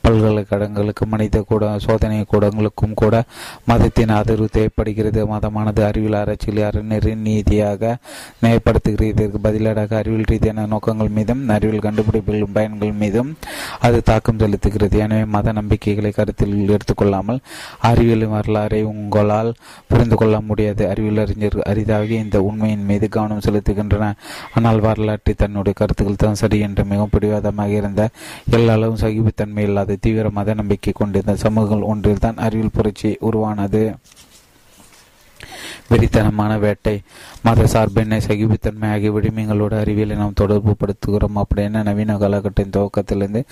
[0.03, 3.15] பல்கலைக்கழகங்களுக்கு மனித கூட சோதனை கூடங்களுக்கும் கூட
[3.69, 5.19] மதத்தின் ஆதரவு தேவைப்படுகிறது.
[5.33, 7.91] மதமானது அறிவியல் ஆராய்ச்சியில் அறநெறி நீதியாக
[8.43, 9.11] நியாயப்படுத்துகிறது.
[9.13, 13.31] இதற்கு பதிலடாக அறிவியல் ரீதியான நோக்கங்கள் மீதும் அறிவியல் கண்டுபிடிப்புகளின் பயன்கள் மீதும்
[13.87, 14.97] அது தாக்கம் செலுத்துகிறது.
[15.05, 17.41] எனவே மத நம்பிக்கைகளை கருத்தில் எடுத்துக்கொள்ளாமல்
[17.89, 19.51] அறிவியல் வரலாறை உங்களால்
[19.91, 20.83] புரிந்து கொள்ள முடியாது.
[20.91, 24.05] அறிவியல் அறிஞர் அரிதாக இந்த உண்மையின் மீது கவனம் செலுத்துகின்றன.
[24.55, 28.01] ஆனால் வரலாற்றை தன்னுடைய கருத்துக்கள் தான் சரி என்று மிகவும் பிடிவாதமாக இருந்த
[28.45, 33.95] எல்லா அளவும் சகிப்புத்தன்மை இல்லாத தீவிர மத நம்பிக்கை கொண்டிருந்த சமூகங்கள் ஒன்றில் தான் அறிவியல் புரட்சி உருவானது.
[35.91, 37.01] வெறித்தனமான வேட்டை.
[37.43, 41.39] மத சார்பின்மை சகிப்புத்தன்மை ஆகிய விடுமியங்களோட அறிவியலை நாம் தொடர்பு படுத்துகிறோம்.
[41.43, 43.43] அப்படின்னு நவீன காலகட்டத்தின் துவக்கத்திலிருந்து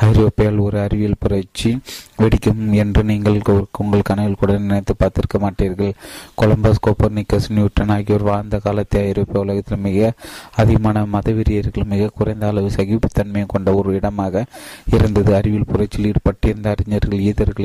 [0.00, 1.78] ஐரோப்பியால் ஒரு அறிவியல் புரட்சி
[2.22, 3.40] வெடிக்கும் என்று நீங்கள்
[3.78, 5.92] உங்கள் கனவில் கூட நினைத்து பார்த்திருக்க மாட்டீர்கள்.
[6.34, 10.12] கொலம்பஸ் கோப்பர்னிக்கஸ் நியூட்டன் ஆகியோர் வாழ்ந்த காலத்தை ஐரோப்பிய உலகத்தில் மிக
[10.56, 14.44] அதிகமான மதவெறியர்கள் மிக குறைந்த அளவு சகிப்புத்தன்மையை கொண்ட ஒரு இடமாக
[14.86, 15.30] இருந்தது.
[15.34, 17.62] அறிவியல் புரட்சியில் ஈடுபட்டிருந்த அறிஞர்கள் ஈதர்களும்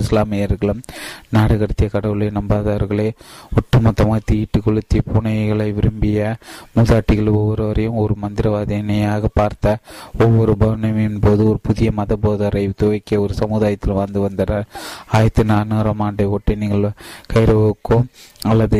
[0.00, 0.82] இஸ்லாமியர்களும்
[1.28, 3.08] நாடு கடத்திய கடவுளை நம்பாதவர்களே
[3.56, 6.36] ஒட்டுமொத்தமாக தீட்டு கொளுத்தி பூனைகளை விரும்பிய
[6.76, 9.78] மூதாட்டிகள் ஒவ்வொருவரையும் ஒரு மந்திரவாதினையாக பார்த்த
[10.18, 14.66] ஒவ்வொரு பௌர்ணமியின் போது ஒரு புதிய மத போதரை துவக்கிய ஒரு சமுதாயத்தில் வாழ்ந்து வந்தனர்.
[15.08, 16.90] ஆயிரத்தி நானூறாம் ஆண்டை ஒட்டி நீங்கள்
[17.34, 18.06] கைரோவுக்கும்
[18.42, 18.78] அல்லது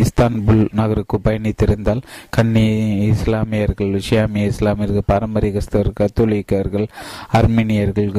[0.00, 2.66] இஸ்தான்புல் நகருக்கு பயணித்திருந்தால் கன்னி
[3.06, 6.86] இஸ்லாமியர்கள் விஷயாமிய இஸ்லாமியர்கள் பாரம்பரிய கிறிஸ்தவர்கள் கத்தோலிக்கர்கள்
[7.32, 8.12] அர்மீனியர்கள்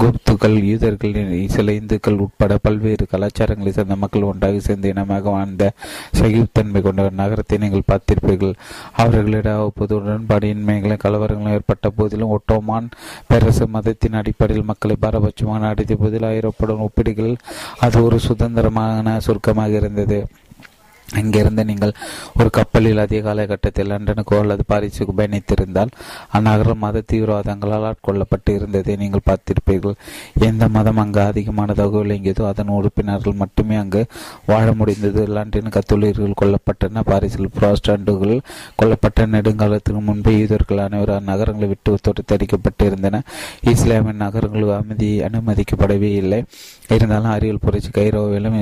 [0.00, 1.16] குப்துகள் யூதர்கள்
[1.54, 5.64] சில இந்துக்கள் உட்பட பல்வேறு கலாச்சாரங்களை சேர்ந்த மக்கள் ஒன்றாக சேர்ந்து இனமாக வாழ்ந்த
[6.18, 8.54] சகிப்புத்தன்மை கொண்ட நகரத்தை நீங்கள் பார்த்திருப்பீர்கள்.
[9.02, 12.88] அவர்களிடம் அவ்வப்போது உடன்பாடின்மைகளும் கலவரங்களும் ஏற்பட்ட போதிலும் ஒட்டோமான்
[13.30, 17.34] பேரரசு மதத்தின் அடிப்படையில் மக்களை பாரபட்சமாக நடத்திய போதில் ஐரோப்பாவுடன் ஒப்பிடுகள்
[17.86, 20.20] அது ஒரு சுதந்திரமான சுருக்கமாக இருந்தது.
[21.20, 21.94] அங்கிருந்து நீங்கள்
[22.38, 25.92] ஒரு கப்பலில் அதிக காலகட்டத்தில் லண்டனுக்கோ அல்லது பாரிஸுக்கு பயணித்திருந்தால்
[26.36, 29.96] அந்நகரம் மத தீவிரவாதங்களால் ஆட்கொள்ளப்பட்டு இருந்ததை நீங்கள் பார்த்திருப்பீர்கள்.
[30.48, 34.02] எந்த மதம் அங்கு அதிகமான தகவல் எங்கியதோ அதன் உறுப்பினர்கள் மட்டுமே அங்கு
[34.50, 35.24] வாழ முடிந்தது.
[35.36, 38.36] லண்டன் கத்தோலியர்கள் கொல்லப்பட்டன பாரிஸில் புராஸ்டாண்டுகள்
[38.80, 43.22] கொல்லப்பட்ட நெடுங்காலத்துக்கு முன்பே யூதர்கள் அனைவரும் அந்நகரங்களை விட்டு தொடுத்தடிக்கப்பட்டு இருந்தன
[43.72, 46.38] இஸ்லாமிய நகரங்கள் அமைதி அனுமதிக்கப்படவே இல்லை.
[46.94, 48.58] இருந்தாலும் அறிவியல் புரட்சி கைரோவிலும்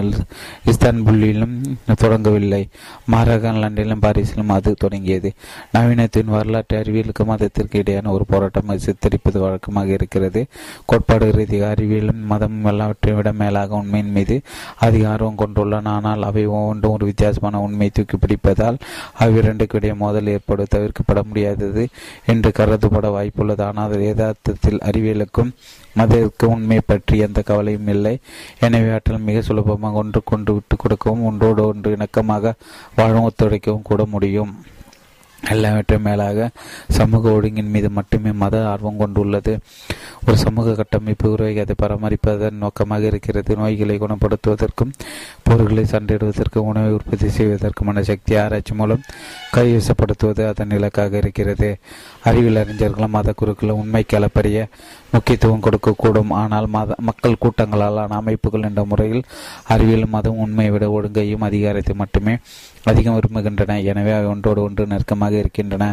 [0.70, 1.56] இஸ்தான்புல்லிலும்
[2.02, 2.38] தொடங்கவில்லை.
[3.06, 5.32] மாறாக லண்டனிலும் பாரிஸிலும் அது தொடங்கியது.
[5.74, 10.46] நவீனத்தின் வரலாற்று அறிவியலுக்கு மதத்திற்கு இடையான ஒரு போராட்டம் சித்தரிப்பது வழக்கமாக இருக்கிறது.
[10.86, 14.40] கோட்பாடு ரீதியாக அறிவியலும் மதமும் எல்லாவற்றை விட மேலாக உண்மையின் மீது
[14.76, 15.88] அதிக ஆர்வம் கொண்டுள்ளன.
[15.88, 18.78] ஆனால் அவை ஒவ்வொன்றும் ஒரு வித்தியாசமான உண்மையை தூக்கி பிடிப்பதால்
[19.18, 21.88] அவ்விரண்டுக்கு இடையே மோதல் ஏற்பட தவிர்க்கப்பட முடியாதது
[22.26, 23.62] என்று கருதப்பட வாய்ப்புள்ளது.
[23.62, 25.52] ஆனால் யதார்த்தத்தில் அறிவியலுக்கும்
[25.98, 28.14] மதத்திற்கு உண்மை பற்றி எந்த கவலையும் இல்லை.
[28.66, 32.52] எனவே ஆற்றல் மிக சுலபமாக ஒன்று கொண்டு விட்டு கொடுக்கவும் ஒன்றோடு ஒன்று இணக்கமாக
[32.96, 34.52] வாழும் ஒத்துழைக்கவும் கூட முடியும்.
[35.48, 36.50] எல்லாவற்றையும் மேலாக
[36.88, 39.58] சமூக ஒழுங்கின் மீது மட்டுமே மத ஆர்வம் கொண்டுள்ளது.
[40.26, 43.56] ஒரு சமூக கட்டமைப்பு உருவாகி அதை பராமரிப்பதன் நோக்கமாக இருக்கிறது.
[43.56, 44.92] நோய்களை குணப்படுத்துவதற்கும்
[45.42, 49.02] பொருட்களை சண்டையிடுவதற்கும் உணவை உற்பத்தி செய்வதற்குமான சக்தி ஆராய்ச்சி மூலம்
[49.56, 51.78] கைவசப்படுத்துவது அதன் இலக்காக இருக்கிறது.
[52.24, 54.68] அறிவியல் அறிஞர்களும் மத குருக்களும் உண்மைக்கு அளப்பரிய
[55.12, 56.30] முக்கியத்துவம் கொடுக்கக்கூடும்.
[56.30, 59.22] ஆனால் மத மக்கள் கூட்டங்களாலான அமைப்புகள் என்ற முறையில்
[59.64, 62.38] அறிவியல் மதம் உண்மையை விட ஒழுங்கையும் அதிகாரத்தை மட்டுமே
[62.84, 63.76] அதிகம் விரும்புகின்றன.
[63.82, 65.84] எனவே அவை ஒன்றோடு ஒன்று நெருக்கமாக இருக்கின்றன.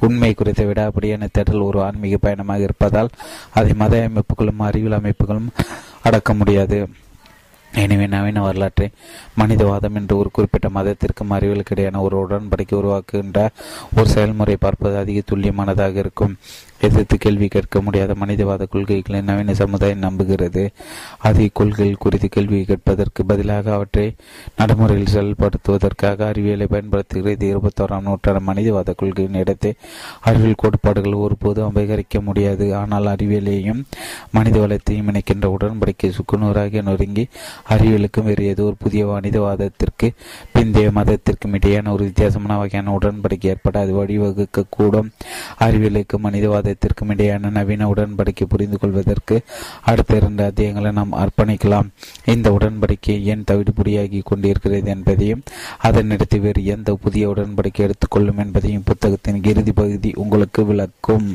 [0.00, 3.10] உண்மை குறித்த விடாப்படியான தேடல் ஒரு ஆன்மீக பயணமாக இருப்பதால்
[3.54, 5.52] அதை மத அமைப்புகளும் அறிவியல் அமைப்புகளும்
[6.02, 6.88] அடக்க முடியாது.
[7.72, 8.90] எனவே நவீன வரலாற்றை
[9.34, 13.48] மனிதவாதம் என்று ஒரு குறிப்பிட்ட மதத்திற்கும் அறிவியலுக்கு இடையான ஒரு உடன்படிக்கை உருவாக்குகின்ற
[13.96, 16.34] ஒரு செயல்முறை பார்ப்பது அதிக துல்லியமானதாக இருக்கும்.
[16.80, 20.62] எதிர்த்து கேள்வி கேட்க முடியாத மனிதவாத கொள்கைகளை நவீன சமுதாயம் நம்புகிறது.
[21.28, 24.06] அதே கொள்கைகள் குறித்து கேள்வி கேட்பதற்கு பதிலாக அவற்றை
[24.56, 27.46] நடைமுறையில் செயல்படுத்துவதற்காக அறிவியலை பயன்படுத்துகிறது.
[27.52, 29.72] இருபத்தோராம் நூற்றாண்டு மனிதவாத கொள்கையின் இடத்தை
[30.20, 32.66] அறிவியல் கோட்பாடுகள் ஒருபோதும் அபகரிக்க முடியாது.
[32.74, 33.82] ஆனால் அறிவியலையும்
[34.30, 37.26] மனித வளத்தையும் இணைக்கின்ற உடன்படிக்கை சுக்குநூறாக நொறுங்கி
[37.74, 40.08] அறிவியலுக்கும் வேறு ஏதோ ஒரு புதிய மனிதவாதத்திற்கு
[40.54, 45.08] பிந்தைய மதத்திற்கும் இடையான ஒரு வித்தியாசமான வகையான உடன்படிக்கை ஏற்பட அது வழிவகுக்க கூடும்
[45.66, 46.16] அறிவியலுக்கு
[46.70, 49.42] மனிதவாதத்திற்கும் இடையான நவீன உடன்படிக்கை புரிந்து கொள்வதற்கு
[49.84, 51.88] அடுத்த இரண்டு அத்தியங்களை நாம் அர்ப்பணிக்கலாம்.
[52.24, 55.42] இந்த உடன்படிக்கை ஏன் தவிடுபடியாகி கொண்டிருக்கிறது என்பதையும்
[55.82, 61.28] அதனிடத்து வேறு எந்த புதிய உடன்படிக்கை எடுத்துக்கொள்ளும் என்பதையும் புத்தகத்தின் இறுதி பகுதி உங்களுக்கு விளக்கும்.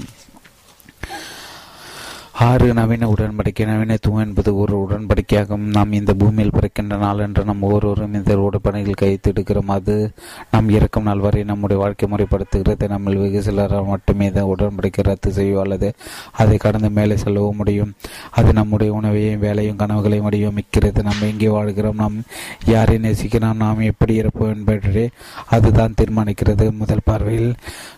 [2.44, 5.66] ஆறு நவீன உடன்படிக்கை நவீனத்துவம் என்பது ஒரு உடன்படிக்கையாகும்.
[5.76, 10.12] நாம் இந்த பூமியில் பிறக்கின்ற நாள் என்று நம் ஒவ்வொருவரும் இந்த உடன்படிக்கையில் கைத்தெடுக்கிறோம் அது
[10.52, 12.88] நாம் இறக்கும் நாள் வரை நம்முடைய வாழ்க்கை முறைப்படுத்துகிறது.
[12.88, 15.94] நம்ம வெகு சிலரால் மட்டுமே இந்த உடன்படிக்கை ரத்து செய்யோ அல்லது
[16.32, 17.94] அதை கடந்து மேலே செல்லவும் முடியும்.
[18.32, 21.04] அது நம்முடைய உணவையும் வேலையும் கனவுகளையும் வடிவமைக்கிறது.
[21.04, 21.96] நாம் எங்கே வாழ்கிறோம்?
[21.96, 22.22] நாம்
[22.66, 23.56] யாரை நேசிக்கிறோம்?
[23.56, 25.10] நாம் எப்படி இருப்போம் என்பதை
[25.50, 26.72] அதுதான் தீர்மானிக்கிறது.
[26.72, 27.54] முதல் பார்வையில்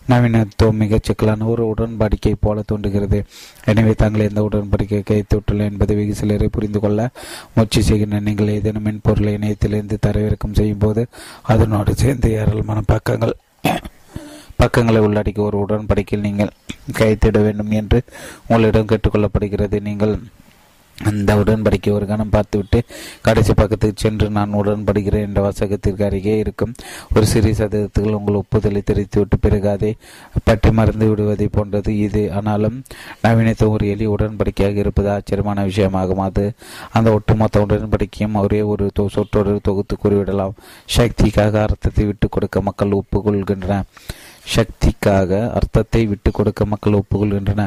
[0.10, 3.26] நவீனத்துவம் மிகச் சிக்கலான ஒரு உடன்படிக்கை போல தோன்றுகிறது.
[3.66, 7.10] எனவே தங்களை எந்த உடன்படிக்கை கைத்துட்டுள்ள என்பதை வெகு சிலரை புரிந்து கொள்ள
[7.56, 11.04] முயற்சி செய்கின்றன நீங்கள் ஏதேனும் மென்பொருளை இணையத்திலிருந்து தரவிறக்கம் செய்யும் போது
[11.54, 13.36] அதனோடு சேர்ந்து ஏராளமான பக்கங்கள்
[14.62, 16.56] பக்கங்களை உள்ளடக்கி ஒரு உடன்படிக்கையில் நீங்கள்
[17.00, 18.00] கைத்திட வேண்டும் என்று
[18.48, 19.78] உங்களிடம் கேட்டுக்கொள்ளப்படுகிறது.
[19.88, 20.14] நீங்கள்
[20.98, 22.80] அந்த உடன்படிக்கை ஒரு கணம் பார்த்துவிட்டு
[23.22, 26.74] கடைசி பக்கத்துக்கு சென்று நான் உடன்படுகிறேன் என்ற வாசகத்திற்கு அருகே இருக்கும்
[27.16, 29.92] ஒரு சிறிய சதவீதத்தில் உங்கள் ஒப்புதலை தெரிவித்துவிட்டு பிறகு அதை
[30.44, 32.24] பற்றி மறந்து விடுவதை போன்றது இது.
[32.32, 32.78] ஆனாலும்
[33.24, 36.24] நவீனத்துவம் ஒரு எளிய உடன்படிக்கையாக இருப்பது ஆச்சரியமான விஷயமாகும்.
[36.28, 36.46] அது
[36.92, 40.58] அந்த ஒட்டுமொத்த உடன்படிக்கையும் ஒரே ஒரு சொற்றொடர் தொகுத்து கூறிவிடலாம்.
[40.98, 43.84] சக்திக்காக அர்த்தத்தை விட்டு கொடுக்க மக்கள் ஒப்புக்கொள்கின்றன
[44.56, 47.64] சக்திக்காக அர்த்தத்தை விட்டு கொடுக்க மக்கள் ஒப்புக்கொள்கின்றன.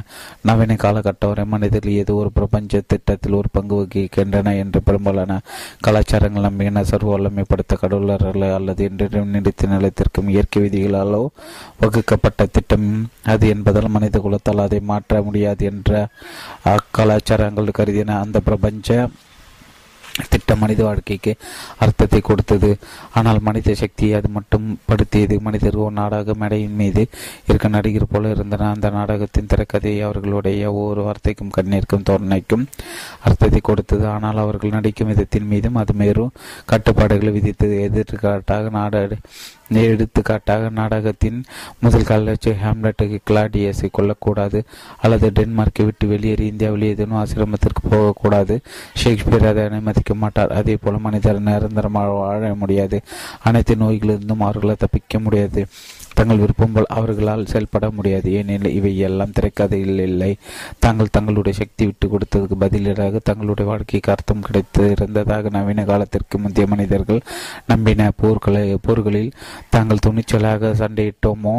[0.48, 5.38] நவீன காலகட்டம் வரை மனிதர்கள் ஏதோ ஒரு பிரபஞ்ச திட்டத்தில் ஒரு பங்கு வகிக்கின்றன என்று பெரும்பாலான
[5.86, 11.22] கலாச்சாரங்கள் நம்பின சர்வ வல்லமைப்படுத்த கடவுளர்கள் அல்லது என்று நீடித்த நிலத்திற்கும் இயற்கை விதிகளாலோ
[11.82, 12.88] வகுக்கப்பட்ட திட்டம்.
[13.24, 16.08] அது என்பதால் மனித குலத்தால் அதை மாற்ற முடியாது என்ற
[16.74, 19.08] அக்கலாச்சாரங்கள் கருதின அந்த பிரபஞ்ச
[20.28, 21.34] திட்டம் மனித வாழ்க்கைக்கு
[21.78, 22.78] அர்த்தத்தை கொடுத்தது.
[23.14, 25.40] ஆனால் மனித சக்தியை அது மட்டும் படுத்தியது.
[25.40, 27.08] மனிதர் ஒரு நாடக மேடையின் மீது
[27.46, 28.70] இருக்க நடிகர் போல இருந்தன.
[28.70, 32.66] அந்த நாடகத்தின் திரைக்கதையை அவர்களுடைய ஒவ்வொரு வார்த்தைக்கும் கண்ணீருக்கும் தோரணைக்கும்
[33.20, 34.08] அர்த்தத்தை கொடுத்தது.
[34.08, 36.32] ஆனால் அவர்கள் நடிக்கும் விதத்தின் மீதும் அது மேலும்
[36.66, 37.76] கட்டுப்பாடுகளை விதித்தது.
[37.88, 39.18] எதிர்காட்டாக நாடு
[39.74, 41.44] எடுத்துக்காட்டாக நாடகத்தின்
[41.80, 44.64] முதல் காலச்சு ஹேம்லெட்டுக்கு கிளாடியஸை கொல்லக்கூடாது
[45.00, 48.60] அல்லது டென்மார்க்கை விட்டு வெளியேறி இந்தியாவில் ஏதேனும் ஆசிரமத்திற்கு போகக்கூடாது.
[48.94, 50.50] ஷேக்ஸ்பியர் அதை அனுமதிக்க மாட்டார்.
[50.50, 53.00] அதே போல மனிதர் நிரந்தரமாக வாழ முடியாது.
[53.42, 55.66] அனைத்து நோய்களிலிருந்தும் அவர்களை தப்பிக்க முடியாது.
[56.20, 58.28] தங்கள் விருப்பம் போல் அவர்களால் செயல்பட முடியாது.
[58.38, 60.30] ஏனெனில் இவை எல்லாம் திரைக்கதையில் இல்லை.
[60.84, 67.20] தாங்கள் தங்களுடைய சக்தி விட்டு கொடுத்ததுக்கு பதிலீடாக தங்களுடைய வாழ்க்கைக்கு அர்த்தம் கிடைத்து இருந்ததாக நவீன காலத்திற்கு முந்தைய மனிதர்கள்
[67.66, 69.32] நம்பின போர்களை போர்களில்
[69.74, 71.56] தாங்கள் துணிச்சலாக சண்டையிட்டோமோ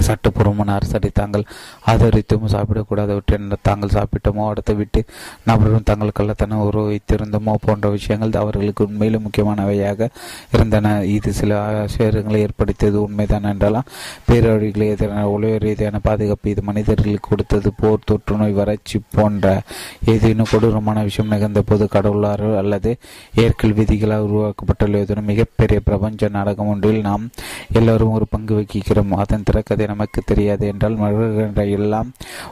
[0.00, 1.44] சட்டப்பூர்வமான அரசரை தாங்கள்
[1.86, 5.04] ஆதரித்தும் சாப்பிடக்கூடாதவற்றை தாங்கள் சாப்பிட்டோமோ அடுத்த விட்டு
[5.44, 10.08] நபரும் தங்கள் கள்ளத்தனம் உருவித்திருந்தோமோ போன்ற விஷயங்கள் அவர்களுக்கு உண்மையிலும் முக்கியமானவையாக
[10.52, 11.04] இருந்தன.
[11.04, 13.82] இது சில ஆசிரியர்களை ஏற்படுத்தியது உண்மைதான் என்றாலும்
[14.28, 19.62] பேரழிகளை எதிரான உலக ரீதியான பாதுகாப்பு இது மனிதர்களுக்கு கொடுத்தது போர் தொற்றுநோய் வறட்சி போன்ற
[20.04, 22.96] ஏதேனும் கொடூரமான விஷயம் நிகழ்ந்த போது கடவுளாறு அல்லது
[23.34, 27.30] இயற்கை விதிகளால் உருவாக்கப்பட்டுள்ள மிகப்பெரிய பிரபஞ்ச நாடகம் ஒன்றில் நாம்
[27.72, 29.08] எல்லோரும் ஒரு பங்கு வகிக்கிறோம்.
[29.08, 32.08] அதன் திறக்கதை நமக்கு தெரியாது என்றால் மகிழ்கின்ற எல்லாம்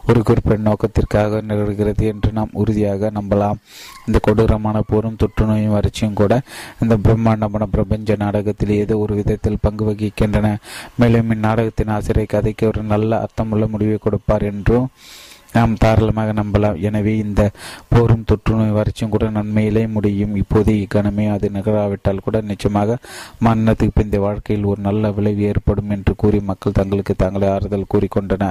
[0.07, 3.61] ஒரு குறிப்பிட்ட நோக்கத்திற்காக நிகழ்கிறது என்று நாம் உறுதியாக நம்பலாம்.
[4.07, 6.41] இந்த கொடூரமான போரும் தொற்றுநோயும் வறட்சியும் கூட
[6.83, 10.49] இந்த பிரம்மாண்டமான பிரபஞ்ச நாடகத்தில் ஏதோ ஒரு விதத்தில் பங்கு வகிக்கின்றன.
[10.97, 14.89] மேலும் இந்நாடகத்தின் ஆசிரியர் கதைக்கு ஒரு நல்ல அர்த்தமுள்ள முடிவை கொடுப்பார் என்றும்
[15.55, 16.81] நாம் தாராளமாக நம்பலாம்.
[16.89, 17.43] எனவே இந்த
[17.89, 20.35] போரும் தொற்றுநோய் வறட்சியும் கூட நன்மையிலே முடியும்.
[20.43, 22.99] இப்போதே இக்கணமே அது நிகழாவிட்டால் கூட நிச்சயமாக
[23.45, 28.51] மரணத்துக்கு பிந்தைய வாழ்க்கையில் ஒரு நல்ல விளைவு ஏற்படும் என்று கூறி மக்கள் தங்களுக்கு தாங்களே ஆறுதல் கூறிக்கொண்டன.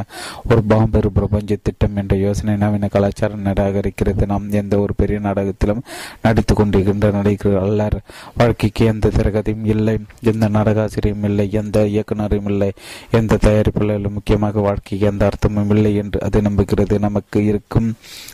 [0.49, 4.25] ஒரு பாம்பெரு பிரபஞ்ச திட்டம் என்ற யோசனை நவீன கலாச்சாரம் நிராகரிக்கிறது.
[4.33, 5.83] நாம் எந்த ஒரு பெரிய நாடகத்திலும்
[6.21, 7.97] நடித்து கொண்டிருக்கின்ற நடிகர் அல்லர்.
[8.37, 9.97] வாழ்க்கைக்கு எந்த திரகதையும் இல்லை.
[10.31, 11.47] எந்த நாடகாசிரியும் இல்லை.
[11.51, 12.71] எந்த இயக்குனரும் இல்லை.
[13.11, 16.92] எந்த தயாரிப்பாளர்களும் முக்கியமாக வாழ்க்கைக்கு எந்த அர்த்தமும் இல்லை என்று அது நம்புகிறது.
[16.99, 17.89] நமக்கு இருக்கும்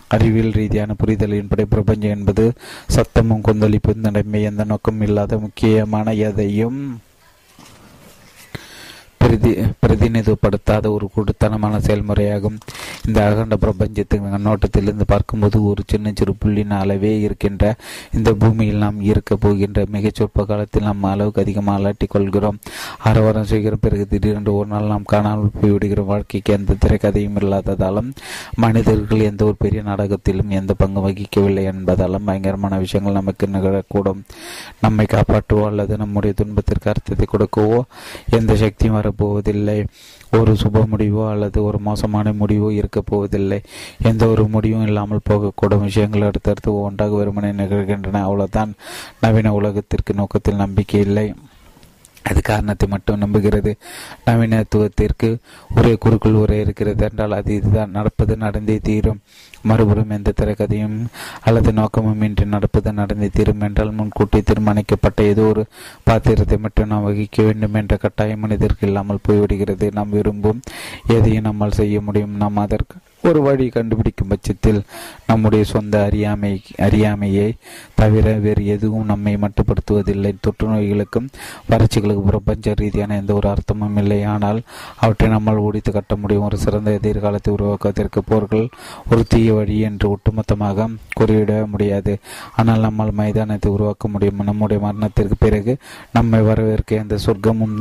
[0.07, 2.45] அறிவியல் ரீதியான புரிதலின்படி பிரபஞ்சம் என்பது
[2.95, 6.79] சத்தமும் கொந்தளிப்பும் நடைமை எந்த நோக்கம் இல்லாத முக்கியமான எதையும்
[9.21, 9.51] பிரதி
[9.81, 12.57] பிரதிநிதிப்படுத்தாத ஒரு குடுத்தனமான செயல்முறையாகும்.
[13.07, 17.63] இந்த அகண்ட பிரபஞ்சத்தின் கண்ணோட்டத்திலிருந்து பார்க்கும்போது ஒரு சின்ன சிறு புள்ளின் அளவே இருக்கின்ற
[18.17, 22.59] இந்த பூமியில் நாம் இருக்க போகின்ற மிகச் சொற்ப காலத்தில் நாம் அளவுக்கு அதிகமாக அலட்டிக் கொள்கிறோம்.
[23.09, 28.09] ஆரவாரம் செய்கிற பிறகு திடீரென்று ஒரு நாள் நாம் காணாமல் போய்விடுகிற வாழ்க்கைக்கு எந்த திரைக்கதையும் இல்லாததாலும்
[28.63, 34.21] மனிதர்கள் எந்த ஒரு பெரிய நாடகத்திலும் எந்த பங்கு வகிக்கவில்லை என்பதாலும் பயங்கரமான விஷயங்கள் நமக்கு நிகழக்கூடும்.
[34.85, 37.79] நம்மை காப்பாற்றுவோ அல்லது நம்முடைய துன்பத்திற்கு அர்த்தத்தை கொடுக்கவோ
[38.39, 39.85] எந்த சக்தியும் வர போவதில்லை.
[40.31, 43.61] ஒரு சுப முடிவோ அல்லது ஒரு மோசமான முடிவோ இருக்கப் போவதில்லை.
[44.03, 45.81] எந்த ஒரு முடிவும் இல்லாமல் போகக்கூடும்.
[45.81, 48.13] விஷயங்கள் அடுத்தடுத்து ஒன்றாக வெறுமனே நிகழ்கின்றன.
[48.13, 48.73] அவ்வளவுதான்.
[49.21, 51.33] நவீன உலகத்திற்கு நோக்கத்தில் நம்பிக்கை இல்லை.
[52.29, 53.71] அது காரணத்தை மட்டும் நம்புகிறது.
[54.25, 55.29] நவீனத்துவத்திற்கு
[55.75, 57.95] ஒரே குறுக்குள் ஒரே இருக்கிறது என்றால் அது இதுதான்.
[57.97, 59.21] நடப்பது நடந்தே தீரும்.
[59.61, 60.97] மறுபுறம் எந்த திரைக்கதையும்
[61.43, 65.63] அல்லது நோக்கமும் இன்றி நடப்பது நடந்தே தீரும் என்றால் முன்கூட்டி தீர்மானிக்கப்பட்ட ஏதோ ஒரு
[66.03, 69.87] பாத்திரத்தை மட்டும் நாம் வகிக்க வேண்டும் என்ற கட்டாயம் மனிதருக்கு இல்லாமல் போய்விடுகிறது.
[69.91, 70.61] நாம் விரும்பும்
[71.07, 72.35] எதையும் நம்மால் செய்ய முடியும்.
[72.35, 74.79] நாம் அதற்கு ஒரு வழி கண்டுபிடிக்கும் பட்சத்தில்
[75.29, 76.51] நம்முடைய சொந்த அறியாமை
[76.85, 77.47] அறியாமையை
[77.99, 80.31] தவிர வேறு எதுவும் நம்மை மட்டுப்படுத்துவதில்லை.
[80.45, 81.27] தொற்று நோய்களுக்கும்
[81.69, 84.19] வறட்சிகளுக்கும் பிரபஞ்ச ரீதியான எந்த ஒரு அர்த்தமும் இல்லை.
[84.33, 84.59] ஆனால்
[85.03, 86.45] அவற்றை நம்மால் ஒடித்து கட்ட முடியும்.
[86.49, 88.65] ஒரு சிறந்த எதிர்காலத்தை உருவாக்குவதற்கு போர்கள்
[89.11, 90.87] ஒரு தீய வழி என்று ஒட்டுமொத்தமாக
[91.19, 92.15] கூறிவிட முடியாது.
[92.55, 94.43] ஆனால் நம்மால் மைதானத்தை உருவாக்க முடியும்.
[94.51, 95.75] நம்முடைய மரணத்திற்கு பிறகு
[96.11, 97.77] நம்மை வரவேற்க எந்த சொர்க்கமும்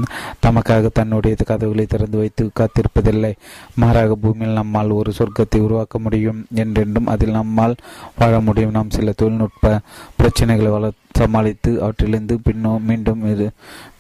[0.46, 3.32] தமக்காக தன்னுடைய கதவுகளை திறந்து வைத்து காத்திருப்பதில்லை.
[3.74, 7.76] மாறாக பூமியில் நம்மால் ஒரு சொர்க்கத்தை உருவாக்க முடியும் என்றென்றும் அதில் நம்மால்
[8.16, 8.70] வாழ முடியும்.
[8.70, 9.80] நாம் சில தொழில்நுட்ப
[10.22, 13.50] பிரச்சனைகளை வள சமாளித்து அவற்றிலிருந்து பின்னோ மீண்டும் இது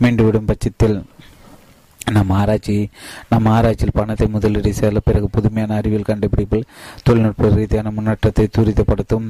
[0.02, 1.02] மீண்டுவிடும் பட்சத்தில்
[2.16, 2.76] நம் ஆராய்ச்சி
[3.30, 6.64] நம் ஆராய்ச்சியில் பணத்தை முதலீடு செய்த பிறகு புதுமையான அறிவியல் கண்டுபிடிப்பில்
[7.06, 9.26] தொழில்நுட்ப ரீதியான முன்னேற்றத்தை துரிதப்படுத்தும்.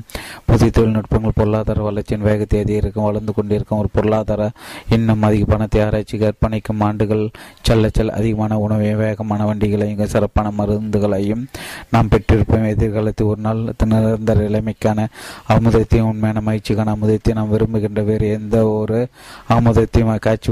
[0.49, 3.81] புதிய தொழில்நுட்பங்கள் பொருளாதார வளர்ச்சியின் வேகத்தை அதிகரிக்கும் வளர்ந்து கொண்டிருக்கும்.
[3.83, 4.51] ஒரு பொருளாதார
[4.97, 7.25] இன்னும் அதிக பணத்தை ஆராய்ச்சிக்கு அர்ப்பணிக்கும் ஆண்டுகள்
[7.69, 11.43] செல்ல செல்ல அதிகமான உணவையும் வேகமான வண்டிகளையும் சிறப்பான மருந்துகளையும்
[11.95, 12.69] நாம் பெற்றிருப்போம்.
[12.75, 13.63] எதிர்காலத்தில் ஒரு நாள்
[13.93, 15.07] நிரந்தர இளமைக்கான
[15.55, 18.99] அமுதத்தையும் உண்மையான மகிழ்ச்சிக்கான அமுதத்தையும் நாம் விரும்புகின்ற வேறு எந்த ஒரு
[19.57, 20.51] அமுதத்தையும் காட்சி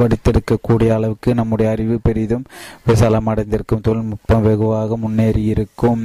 [0.00, 2.44] வடித்தெடுக்கக்கூடிய அளவுக்கு அளவுக்கு நம்முடைய அறிவு பெரிதும்
[2.86, 3.80] விசாலமடைந்திருக்கும்.
[3.82, 6.02] தொழில்நுட்பம் வெகுவாக முன்னேறியிருக்கும்.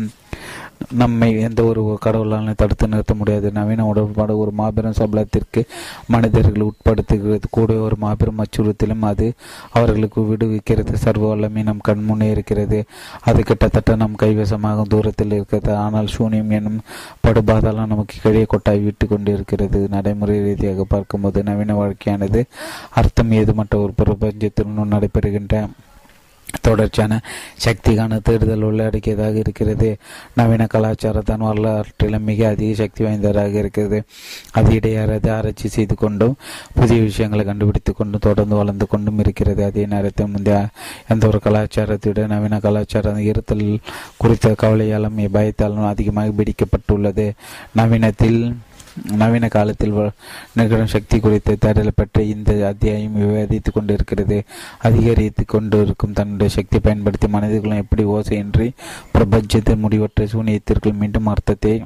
[0.93, 3.51] நம்மை எந்த ஒரு கடவுளாலும் தடுத்து நிறுத்த முடியாது.
[3.51, 5.61] நவீன உடன்பாடு ஒரு மாபெரும் சபலத்திற்கு
[6.07, 7.47] மனிதர்கள் உட்படுத்துகிறது.
[7.49, 9.33] கூட ஒரு மாபெரும் அச்சுறுத்தலும் அது
[9.71, 10.93] அவர்களுக்கு விடுவிக்கிறது.
[10.93, 12.85] சர்வ வல்லமை நம் கண்முன்னே இருக்கிறது.
[13.21, 15.75] அது கிட்டத்தட்ட நம் கைவசமாகும் தூரத்தில் இருக்கிறது.
[15.75, 16.79] ஆனால் சூன்யம் எனும்
[17.27, 19.87] படுபாதாலாம் நமக்கு கீழே கொட்டாய் விட்டு கொண்டிருக்கிறது.
[19.89, 22.43] நடைமுறை ரீதியாக பார்க்கும்போது நவீன வாழ்க்கையானது
[22.93, 25.67] அர்த்தம் ஏதுமற்ற ஒரு பிரபஞ்சத்தினுள் நடைபெறுகின்ற
[26.67, 27.19] தொடர்ச்சியான
[27.65, 29.89] சக்திக்கான தேடுதல் உள்ளடக்கியதாக இருக்கிறது.
[30.39, 33.99] நவீன கலாச்சாரத்தான் வரலாற்றிலும் மிக அதிக சக்தி வாய்ந்ததாக இருக்கிறது.
[34.51, 36.35] அது இடையறது ஆராய்ச்சி செய்து கொண்டும்
[36.73, 39.61] புதிய விஷயங்களை கண்டுபிடித்து கொண்டும் தொடர்ந்து வளர்ந்து கொண்டும் இருக்கிறது.
[39.69, 40.61] அதே நேரத்தில் முந்தைய
[41.07, 43.65] எந்த ஒரு கலாச்சாரத்துடன் நவீன கலாச்சாரம் இருத்தல்
[44.17, 47.25] குறித்த கவலையாலும் பயத்தாலும் அதிகமாக பிடிக்கப்பட்டுள்ளது.
[47.77, 48.39] நவீனத்தில்
[49.03, 50.11] நவீன காலத்தில்
[50.53, 54.43] நிகழும் சக்தி குறித்த தேடல் பற்றி இந்த அத்தியாயம் விவாதித்துக் கொண்டிருக்கிறது.
[54.79, 58.71] அதிகரித்து கொண்டிருக்கும் தன்னுடைய சக்தி பயன்படுத்தி மனிதர்களும் எப்படி ஓசையின்றி
[59.11, 61.83] பிரபஞ்சத்தின் முடிவற்ற சூனியத்திற்குள் மீண்டும் அர்த்தத்தை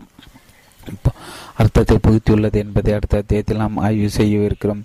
[1.62, 4.82] அர்த்தத்தை புகுத்தியுள்ளது என்பதை அடுத்த அத்தியத்தில் நாம் ஆய்வு செய்ய இருக்கிறோம்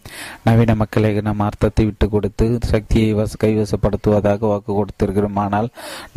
[0.46, 5.38] நவீன மக்களை நாம் அர்த்தத்தை விட்டு கொடுத்து சக்தியை வச கைவசப்படுத்துவதாக வாக்கு கொடுத்திருக்கிறோம்.
[5.44, 5.68] ஆனால்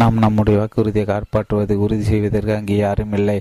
[0.01, 3.38] நாம் நம்முடைய வாக்குறுதியை காப்பாற்றுவதை உறுதி செய்வதற்கு அங்கே யாரும் இல்லை.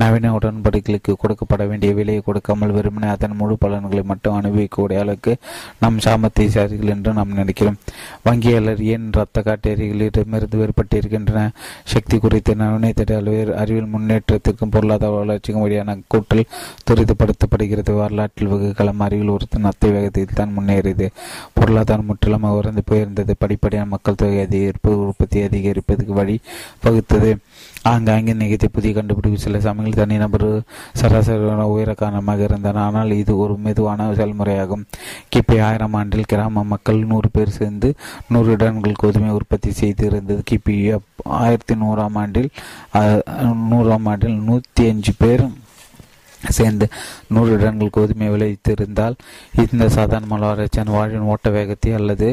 [0.00, 5.34] நவீன உடன்படிக்கைகளுக்கு கொடுக்கப்பட வேண்டிய விலையை கொடுக்காமல் வெறுமனே அதன் முழு பலன்களை மட்டும் அனுபவிக்கக்கூடிய அளவுக்கு
[5.82, 7.78] நம் சாமர்த்தியசாரிகள் என்று நாம் நினைக்கிறோம்.
[8.28, 11.46] வங்கியாளர் ஏன் ரத்த காட்டேரிகளிடமிருந்து வேறுபட்டிருக்கின்றன?
[11.94, 12.92] சக்தி குறித்த நவீன
[13.62, 16.44] அறிவியல் முன்னேற்றத்திற்கும் பொருளாதார வளர்ச்சிக்கும் வழியான கூட்டல்
[16.88, 17.92] துரிதப்படுத்தப்படுகிறது.
[18.00, 21.08] வரலாற்றில் வகுக்கலாம் அறிவில் ஒரு நத்தை வேகத்தில் தான் முன்னேறியது.
[21.58, 23.32] பொருளாதாரம் முற்றிலும் உறந்து போயிருந்தது.
[23.42, 26.36] படிப்படியான மக்கள் தொகை அதிகரிப்பு உற்பத்தி அதிகரிப்பதற்கு வழி
[26.86, 27.30] வகுத்தது.
[27.90, 30.48] ஆங்காங்கே நிகழ்த்திய புதிய கண்டுபிடிப்பு சில சமயங்கள் தனிநபர்
[31.00, 34.84] சராசரியான உயர காரணமாக இருந்தன ஆனால் இது ஒரு மெதுவான செயல்முறையாகும்.
[35.32, 37.88] கிபி ஆயிரம் ஆண்டில் கிராம மக்கள் நூறு பேர் சேர்ந்து
[38.34, 40.76] நூறு இடங்கள் கோதுமை உற்பத்தி செய்து இருந்தது கிபி
[41.40, 42.48] ஆயிரத்தி நூறாம் ஆண்டில்
[43.72, 45.44] நூறாம் ஆண்டில் நூற்றி அஞ்சு பேர்
[46.48, 46.86] சேர்ந்து
[47.28, 49.16] நூறு இடங்கள் கோதுமை விளைவித்திருந்தால்
[49.62, 52.28] இந்த சாதாரண மலராட்சியான வாழ்வின் ஓட்ட வேகத்தை அல்லது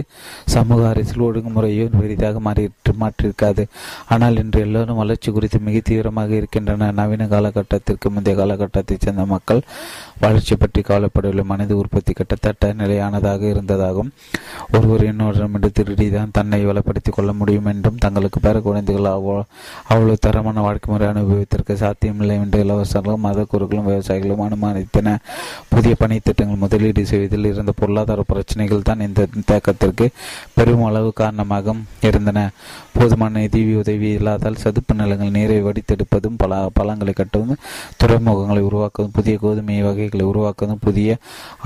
[0.45, 3.64] சமூக அரசியல் ஒழுங்குமுறையோ பெரிதாக மாறி மாற்றிருக்காது.
[4.07, 6.91] ஆனால் இன்று எல்லோரும் வளர்ச்சி குறித்து மிக தீவிரமாக இருக்கின்றன.
[6.91, 9.62] நவீன காலகட்டத்திற்கு முந்தைய காலகட்டத்தைச் சேர்ந்த மக்கள்
[10.20, 11.43] வளர்ச்சி பற்றி கவலைப்படவில்லை.
[11.43, 14.12] மனித உற்பத்தி கிட்டத்தட்ட நிலையானதாக இருந்ததாகவும்
[14.72, 15.47] ஒருவர் இன்னொரு
[15.80, 19.43] திருடிதான் தன்னை வளப்படுத்திக் கொள்ள முடியும் என்றும் தங்களுக்கு பேர குழந்தைகள் அவ்வளோ
[19.88, 25.15] அவ்வளவு தரமான வாழ்க்கை முறை அனுபவித்திற்கு சாத்தியமில்லை என்று இலவசர்களும் மத குருக்களும் விவசாயிகளும் அனுமானித்தன.
[25.69, 30.07] புதிய பணித்திட்டங்கள் முதலீடு செய்வதில் இருந்த பொருளாதார பிரச்சனைகள் தான் இந்த தேக்கத்திற்கு
[30.57, 31.75] பெரும் அளவு காரணமாக
[32.09, 32.39] இருந்தன.
[32.97, 37.61] போதுமான நிதி உதவி இல்லாதால் சதுப்பு நிலங்கள் நீரை வடித்தெடுப்பதும் பல பழங்களை கட்டுவதும்
[38.01, 41.17] துறைமுகங்களை உருவாக்குவதும் புதிய கோதுமை வகைகளை உருவாக்குவதும் புதிய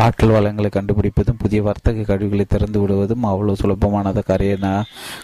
[0.05, 4.57] ஆற்றல் வளங்களை கண்டுபிடிப்பதும் புதிய வர்த்தக கழிவுகளை திறந்து விடுவதும் அவ்வளவு சுலபமான காரிய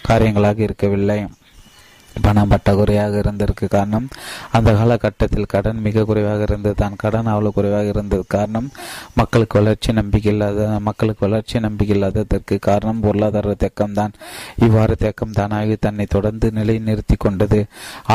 [0.07, 1.19] காரியங்களாக இருக்கவில்லை.
[2.21, 4.07] பணம் பற்றாக்குறையாக இருந்ததற்கு காரணம்
[4.51, 6.75] அந்த காலகட்டத்தில் கடன் மிக குறைவாக இருந்தது.
[6.75, 8.23] தான் கடன் அவ்வளவு குறைவாக இருந்தது.
[8.27, 8.67] காரணம்
[9.13, 14.13] மக்களுக்கு வளர்ச்சி நம்பிக்கை இல்லாத மக்களுக்கு வளர்ச்சி நம்பிக்கை இல்லாததற்கு காரணம் பொருளாதார தேக்கம்தான்
[14.65, 17.59] இவ்வாறு தேக்கம் தானாகி தன்னை தொடர்ந்து நிலை நிறுத்தி கொண்டது.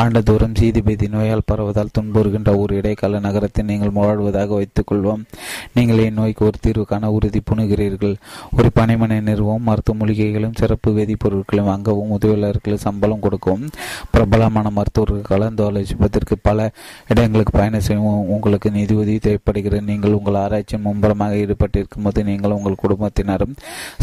[0.01, 5.23] ஆண்டுதோறும் சீதிபதி நோயால் பரவதால் துன்புறுகின்ற ஒரு இடைக்கால நகரத்தில் நீங்கள் முழாடுவதாக வைத்துக் கொள்வோம்.
[5.73, 8.15] நீங்கள் இந்நோய்க்கு ஒரு தீர்வு காண உறுதி புணுகிறீர்கள்?
[8.57, 13.67] ஒரு பனைமனை நிறுவோம் மருத்துவ மூலிகைகளும் சிறப்பு வேதிப்பொருட்களையும் வாங்கவும் உதவியாளர்களுக்கு சம்பளம் கொடுக்கவும்
[14.13, 16.67] பிரபலமான மருத்துவர்கள் கலந்தாலோசிப்பதற்கு பல
[17.13, 19.89] இடங்களுக்கு பயணம் செய்யும் உங்களுக்கு நிதி உதவி தேவைப்படுகிறது.
[19.91, 23.55] நீங்கள் உங்கள் ஆராய்ச்சியின் மும்பலமாக ஈடுபட்டிருக்கும் போது நீங்கள் உங்கள் குடும்பத்தினரும்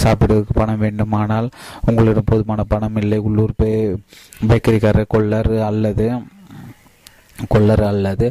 [0.04, 1.48] சாப்பிடுவதற்கு பணம் வேண்டுமானால்
[1.88, 3.18] உங்களிடம் போதுமான பணம் இல்லை.
[3.28, 6.06] உள்ளூர் பேக்கரிக்காரர் கொள்ளர் அல்லது
[7.52, 8.26] கொள்ளர் அல்லது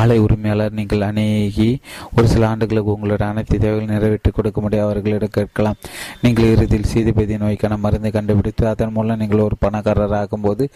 [0.00, 1.68] ஆலை உரிமையாளர் நீங்கள் அணுகி
[2.16, 4.84] ஒரு சில ஆண்டுகளுக்கு உங்களுடைய அனைத்து தேவைகள் நிறைவேற்றி கொடுக்க முடியும்.
[4.86, 5.78] அவர்களிடம் கேட்கலாம்.
[6.22, 10.66] நீங்கள் இறுதியில் சீதிபதி நோய்க்கான மருந்தை கண்டுபிடித்து அதன் மூலம் நீங்கள் ஒரு பணக்காரர் ஆகும்போது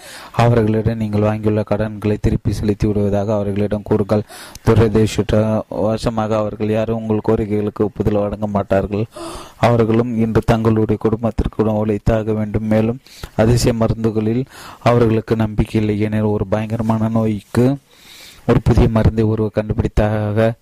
[0.44, 4.26] அவர்களிடம் நீங்கள் வாங்கியுள்ள கடன்களை திருப்பி செலுத்தி விடுவதாக அவர்களிடம் கூறுங்கள்.
[4.66, 9.06] துரதிருஷ்டவசமாக அவர்கள் யாரும் உங்கள் கோரிக்கைகளுக்கு ஒப்புதல் வழங்க மாட்டார்கள்.
[9.60, 12.64] அவர்களும் இன்று தங்களுடைய குடும்பத்திற்கு உழைத்தாக வேண்டும்.
[12.64, 13.00] மேலும்
[13.36, 14.44] அதிசய மருந்துகளில்
[14.82, 16.00] அவர்களுக்கு நம்பிக்கை இல்லை.
[16.00, 17.76] என ஒரு பயங்கரமான நோய்க்கு
[18.46, 20.52] ஒரு புதிய மருந்தை ஒருவர் கண்டுபிடித்தாக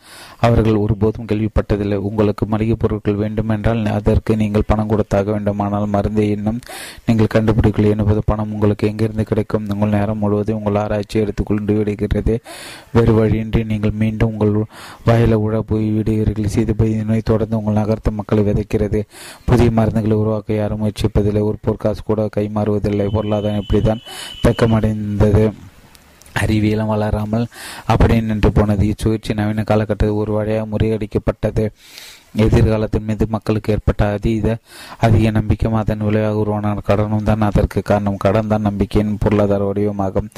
[0.40, 1.94] அவர்கள் ஒருபோதும் கேள்விப்பட்டதில்லை.
[1.94, 6.60] உங்களுக்கு மளிகை பொருட்கள் வேண்டுமென்றால் அதற்கு நீங்கள் பணம் கொடுத்தாக வேண்டுமானால் மருந்தை இன்னும்
[7.06, 9.66] நீங்கள் கண்டுபிடிக்கல என்பது பணம் உங்களுக்கு எங்கிருந்து கிடைக்கும்?
[9.68, 12.40] உங்கள் நேரம் முழுவதும் உங்கள் ஆராய்ச்சி எடுத்துக்கொண்டு விடுகிறது.
[12.92, 14.64] வேறு வழியின்றி நீங்கள் மீண்டும் உங்கள்
[15.04, 16.54] வயல உழ போய் விடுகிறீர்கள்.
[16.56, 19.02] செய்து நோய் தொடர்ந்து உங்கள் நகர்த்த மக்களை விதைக்கிறது.
[19.44, 21.40] புதிய மருந்துகளை உருவாக்க யாரும் முயற்சிப்பதில்லை.
[21.40, 23.06] ஒரு பொற்காசு கூட கைமாறுவதில்லை.
[23.08, 24.04] பொருளாதாரம் இப்படிதான்
[24.42, 25.52] தக்கமடைந்தது.
[26.40, 27.46] அறிவியலும் வளராமல்
[27.86, 28.86] அப்படியே நின்று போனது.
[28.86, 31.64] இச்சுழற்சி நவீன காலகட்டத்தில் ஒரு வழியாக முறியடிக்கப்பட்டது.
[32.44, 34.56] எதிர்காலத்தின் மீது மக்களுக்கு ஏற்பட்ட அதீத
[35.06, 37.44] அதிக நம்பிக்கையும் அதன் விளைவாக உருவான கடனும் தான்.
[37.48, 38.66] அதற்கு காரணம் கடன் தான்.
[38.68, 40.28] நம்பிக்கையின் பொருளாதார வடிவமாகும்.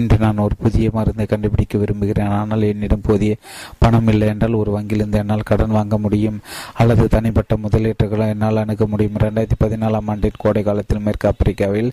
[0.00, 2.32] இன்று நான் ஒரு புதிய மருந்தை கண்டுபிடிக்க விரும்புகிறேன்.
[2.38, 3.34] ஆனால் என்னிடம் போதிய
[3.78, 6.38] பணம் இல்லை என்றால் ஒரு வங்கியிலிருந்து என்னால் கடன் வாங்க முடியும்.
[6.74, 9.18] அல்லது தனிப்பட்ட முதலீட்டுகளை என்னால் அணுக முடியும்.
[9.20, 11.90] இரண்டாயிரத்தி பதினாலாம் ஆண்டின் கோடை காலத்தில் மேற்கு ஆப்பிரிக்காவில்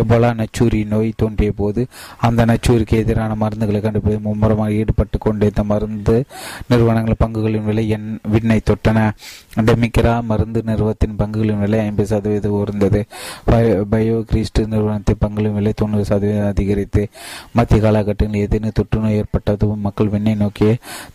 [0.00, 1.80] எபோலா நச்சூரி நோய் தோன்றிய போது
[2.28, 6.16] அந்த நச்சூரிக்கு எதிரான மருந்துகளை கண்டுபிடி மும்முரமாக ஈடுபட்டு கொண்டிருந்த மருந்து
[6.70, 8.98] நிறுவனங்கள் பங்குகளின் விலை என் விண்ணை தொட்டன.
[9.68, 13.00] டெமிக்ரா மருந்து நிறுவனத்தின் பங்குகளின் விலை ஐம்பது சதவீதம் உயர்ந்தது.
[13.92, 17.02] பயோ கிரிஸ்ட் நிறுவனத்தின் பங்குகளின் விலை தொண்ணூறு சதவீதம் அதிகரித்து
[17.58, 20.70] மத்திய காலகட்டத்தில் ஏதேனும் தொற்றுநோய் ஏற்பட்டதும் மக்கள் விண்ணை நோக்கி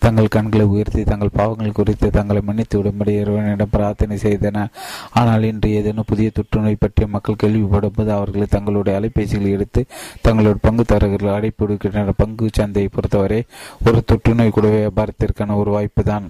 [0.06, 4.66] தங்கள் கண்களை உயர்த்தி தங்கள் பாவங்கள் குறித்து தங்களை மன்னித்து விடும்படி இறைவனிடம் பிரார்த்தனை செய்தன.
[5.22, 9.84] ஆனால் இன்று ஏதேனும் புதிய தொற்றுநோய் பற்றி மக்கள் கேள்விப்படும் போது அவர்கள் தங்களுடைய அலைபேசிகளை எடுத்து
[10.28, 13.42] தங்களோட பங்குதாரர்கள் அழைப்பு விடுக்கின்றனர் பங்கு சந்தையை பொறுத்தவரை
[13.88, 16.28] ஒரு தொற்றுநோய் கூட வியாபாரத்திற்கான ஒரு வாய்ப்பு தான்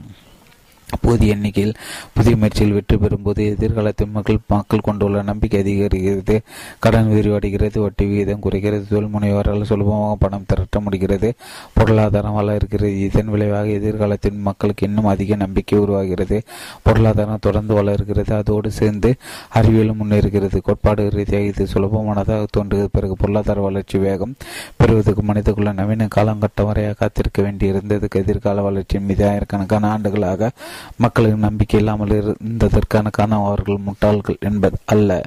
[1.01, 1.73] போதிய எண்ணிக்கையில்
[2.13, 6.35] புதிய முயற்சியில் வெற்றி பெறும்போது எதிர்காலத்தில் மக்கள் மக்கள் கொண்டுள்ள நம்பிக்கை அதிகரிக்கிறது.
[6.79, 11.33] கடன் விரிவடைகிறது வட்டி விகிதம் குறைகிறது தொழில் முனைவரால் சுலபமாக பணம் திரட்ட முடிகிறது
[11.73, 12.91] பொருளாதாரம் வளர்கிறது.
[12.99, 16.39] இதன் விளைவாக எதிர்காலத்தில் மக்களுக்கு இன்னும் அதிக நம்பிக்கை உருவாகிறது.
[16.83, 19.11] பொருளாதாரம் தொடர்ந்து வளர்கிறது அதோடு சேர்ந்து
[19.53, 20.57] அறிவியலும் முன்னேறுகிறது.
[20.61, 22.89] கோட்பாடு ரீதியாக இது சுலபமானதாக தோன்றுகிறது.
[22.91, 24.35] பிறகு பொருளாதார வளர்ச்சி வேகம்
[24.77, 30.51] பெறுவதற்கு மனிதக்குள்ள நவீன காலங்கட்டம் வரையாக காத்திருக்க வேண்டியிருந்ததுக்கு எதிர்கால வளர்ச்சியின் மீது ஆயிரக்கணக்கான ஆண்டுகளாக
[30.95, 35.23] மக்களின் நம்பிக்கை இல்லாமல் இருந்ததற்கான காரணம் அவர்கள் முட்டாள்கள் என்பது அல்ல.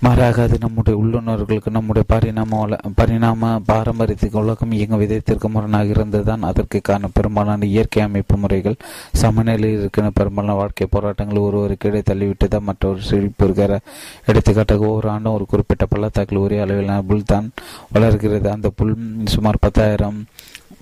[0.00, 2.66] மாறாக அது நம்முடைய உள்ளுணர்களுக்கு நம்முடைய பரிணாம
[2.96, 6.42] பரிணாம பாரம்பரியத்துக்கு உலகம் இயங்கும் விதத்திற்கு முரணாக இருந்ததுதான்.
[6.42, 8.76] அதற்கு காரணம் பெரும்பாலான இயற்கை அமைப்பு முறைகள்.
[9.12, 13.80] சமநிலையில் இருக்கிற பெரும்பாலான வாழ்க்கை போராட்டங்கள் ஒருவருக்கு இடை தள்ளிவிட்டுதான் மற்றொரு செழிப்பு
[14.26, 17.50] எடுத்துக்காட்டாக ஒவ்வொரு ஆண்டும் ஒரு குறிப்பிட்ட பள்ளத்தாக்கில் ஒரே அளவிலான புல் தான்
[17.92, 18.50] வளர்கிறது.
[18.50, 20.24] அந்த புல் சுமார் பத்தாயிரம்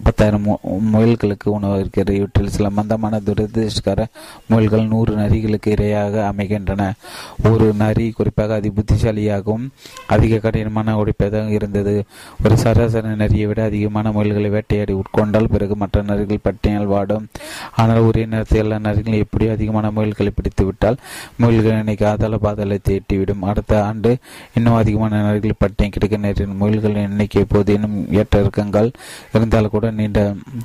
[0.05, 0.47] பத்தாயிரம்
[0.93, 2.17] முயல்களுக்கு உணவு இருக்கிறது.
[2.19, 4.05] இவற்றில் சில மந்தமான துரதிருஷ்டகர
[4.51, 6.83] முயல்கள் நூறு நரிகளுக்கு இரையாக அமைகின்றன.
[7.51, 9.67] ஒரு நரி குறிப்பாக அதி புத்திசாலியாகவும்
[10.07, 12.05] அதிக கடினமான உடைப்பதாக இருந்தது.
[12.45, 17.27] ஒரு சராசரி நரியை விட அதிகமான முயல்களை வேட்டையாடி உட்கொண்டால் பிறகு மற்ற நரிகள் பட்டினியால் வாடும்.
[17.77, 20.97] ஆனால் ஒரே நேரத்தில் எல்லா நரிகளும் எப்படி அதிகமான முயல்களை பிடித்துவிட்டால்
[21.43, 23.45] முயல்கள் இன்னைக்கு அதல பாதலை தேட்டிவிடும்.
[23.51, 24.17] அடுத்த ஆண்டு
[24.55, 28.91] இன்னும் அதிகமான நரிகள் பட்டினி கிடைக்க நேரிடும் முயல்களின் எண்ணிக்கை எப்போது இன்னும் ஏற்ற இறக்கங்கள்
[29.35, 30.21] இருந்தால் கூட நீண்ட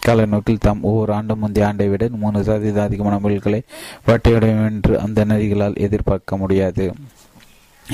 [0.08, 3.62] கால நோக்கில் தாம் ஒவ்வொரு ஆண்டும் முந்தைய ஆண்டை விட மூணு சதவீத அதிகமான முயல்களை
[4.08, 6.86] வேட்டையிடும் என்று அந்த நதிகளால் எதிர்பார்க்க முடியாது.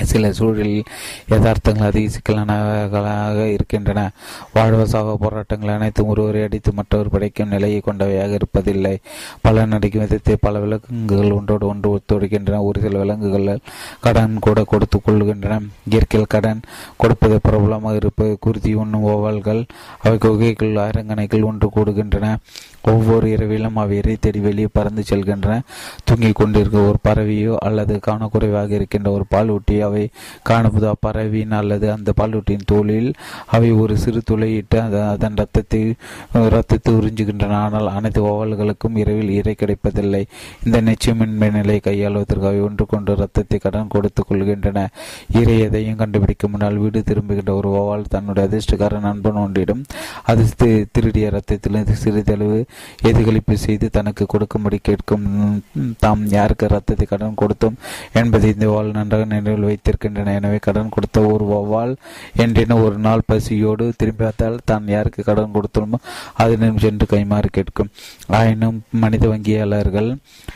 [0.03, 0.83] சில சூழலில்
[1.29, 4.11] யதார்த்தங்கள் அதிக சிக்கலானவர்களாக இருக்கின்றன.
[4.53, 8.95] வாழ்வசாக போராட்டங்கள் அனைத்தும் ஒருவரை அடித்து மற்றவர் படைக்கும் நிலையை கொண்டவையாக இருப்பதில்லை.
[9.41, 12.63] பல நடிக்கும் விதத்தை பல விலங்குகள் ஒன்றோடு ஒன்று ஒத்துழைக்கின்றன.
[12.63, 13.59] ஒரு சில விலங்குகள்
[14.01, 15.61] கடன் கூட கொடுத்து கொள்கின்றன.
[15.89, 16.61] இயற்கையில் கடன்
[16.97, 19.65] கொடுப்பது பிரபலமாக இருப்பது குருதி உண்ணும் ஓவல்கள்
[20.01, 22.35] அவை குகைகள் அரங்கணைகள் ஒன்று கூடுகின்றன.
[22.91, 25.55] ஒவ்வொரு இரவிலும் அவை இறை தேடி வெளியே பறந்து செல்கின்றன
[26.07, 30.03] தூங்கிக் கொண்டிருக்க ஒரு பறவையோ அல்லது காணக்குறைவாக இருக்கின்ற ஒரு பாலூட்டி அவை
[30.49, 33.09] காணும்போது அப்பறவையின் அல்லது அந்த பாலூட்டியின் தோளில்
[33.55, 34.79] அவை ஒரு சிறு துளையிட்டு
[35.13, 35.81] அதன் ரத்தத்தை
[36.55, 37.57] ரத்தத்தை உறிஞ்சுகின்றன.
[37.65, 40.23] ஆனால் அனைத்து ஓவல்களுக்கும் இரவில் இறை கிடைப்பதில்லை.
[40.65, 44.79] இந்த நிச்சயமின்மை நிலையை கையாளுவதற்கு அவை ஒன்று கொண்டு ரத்தத்தை கடன் கொடுத்துக் கொள்கின்றன.
[45.39, 49.83] இறை எதையும் கண்டுபிடிக்க முன்னால் வீடு திரும்புகின்ற ஒரு ஓவால் தன்னுடைய அதிர்ஷ்டக்கார நண்பன் ஒன்றிடம்
[50.31, 50.43] அது
[50.95, 52.59] திருடிய ரத்தத்திலிருந்து சிறிதளவு
[53.09, 55.25] எதிர்களிப்பு செய்து தனக்கு கொடுக்கும்படி கேட்கும்
[56.03, 57.77] தாம் யாருக்கு ரத்தத்தை கடன் கொடுத்தோம்?
[58.21, 60.33] என்பதை இந்த வாழ் நன்றாக நினைவில் வைத்திருக்கின்றன.
[60.39, 61.93] எனவே கடன் கொடுத்த ஒரு வவ்வால்
[62.43, 65.99] என்றேனும் ஒரு நாள் பசியோடு திரும்பி பார்த்தால் தான் யாருக்கு கடன் கொடுத்தோமோ
[66.43, 67.91] அதனிடம் சென்று கைமாறு கேட்கும்.
[68.39, 70.09] ஆயினும் மனித வங்கியாளர்கள்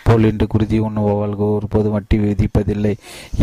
[0.08, 2.94] போல் என்று குருதி ஒன்று வவால்கள் ஒருபோது வட்டி விதிப்பதில்லை.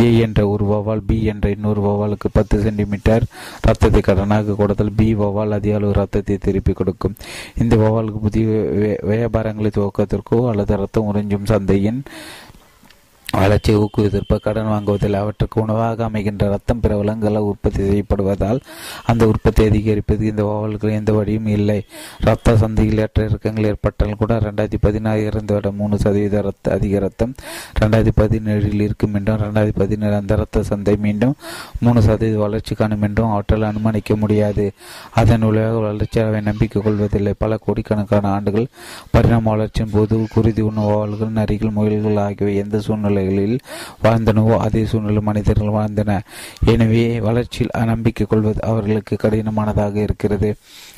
[0.04, 3.24] ஏ என்ற ஒரு வவால் பி என்ற இன்னொரு வவாலுக்கு பத்து சென்டிமீட்டர்
[3.68, 7.14] ரத்தத்தை கடனாக கொடுத்தால் பி வவால் அதிக அளவு ரத்தத்தை திருப்பி கொடுக்கும்.
[7.62, 8.46] இந்த வவாலுக்கு புதிய
[9.02, 12.00] வியாபாரங்களை துவக்கத்திற்கோ அல்லது ரத்தம் உறிஞ்சும் சந்தையின்
[13.36, 18.60] வளர்ச்சியை ஊக்குவித்திருப்ப கடன் வாங்குவதில் அவற்றுக்கு உணவாக அமைகின்ற ரத்தம் பிற விலங்குகளால் உற்பத்தி செய்யப்படுவதால்
[19.10, 21.78] அந்த உற்பத்தி அதிகரிப்பது இந்த ஓவல்கள் எந்த வழியும் இல்லை.
[22.28, 27.34] ரத்த சந்தையில் ஏற்ற இறக்கங்கள் ஏற்பட்டால் கூட ரெண்டாயிரத்தி பதினாறு இறந்துவிட மூணு சதவீத ரத்த அதிக ரத்தம்
[27.80, 31.34] ரெண்டாயிரத்தி பதினேழில் இருக்கும் என்றும் ரெண்டாயிரத்தி பதினேழு அந்த ரத்த சந்தை மீண்டும்
[31.80, 34.66] மூணு சதவீத வளர்ச்சி காணும் என்றும் அவற்றால் அனுமானிக்க முடியாது.
[35.20, 37.34] அதன் விளைவாக வளர்ச்சி அவை நம்பிக்கை கொள்வதில்லை.
[37.38, 38.68] பல கோடிக்கணக்கான ஆண்டுகள்
[39.10, 43.58] பரிணாம வளர்ச்சியின் போது குருதி உணவாளர்கள் நரிகள் முயல்கள் ஆகியவை எந்த சூழ்நிலை சூழ்நிலைகளில்
[44.04, 46.20] வாழ்ந்தனவோ அதே சூழ்நிலை மனிதர்கள் வாழ்ந்தன.
[46.64, 50.50] எனவே வளர்ச்சியில் நம்பிக்கை கொள்வது அவர்களுக்கு கடினமானதாக இருக்கிறது.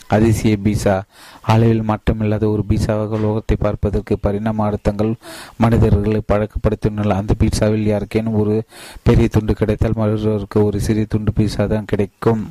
[0.07, 0.97] அதிசய பீசா.
[1.43, 5.13] அளவில் மட்டுமில்லாத ஒரு பீசாவாக லோகத்தை பார்ப்பதற்கு பரிணாம அர்த்தங்கள்
[5.57, 7.19] மனிதர்களை பழக்கப்படுத்தியுள்ளன.
[7.23, 8.57] அந்த பீட்சாவில் யாருக்கேனும் ஒரு
[9.03, 12.43] பெரிய துண்டு கிடைத்தால் மற்றவருக்கு ஒரு சிறிய துண்டு பீசா தான் கிடைக்கும்.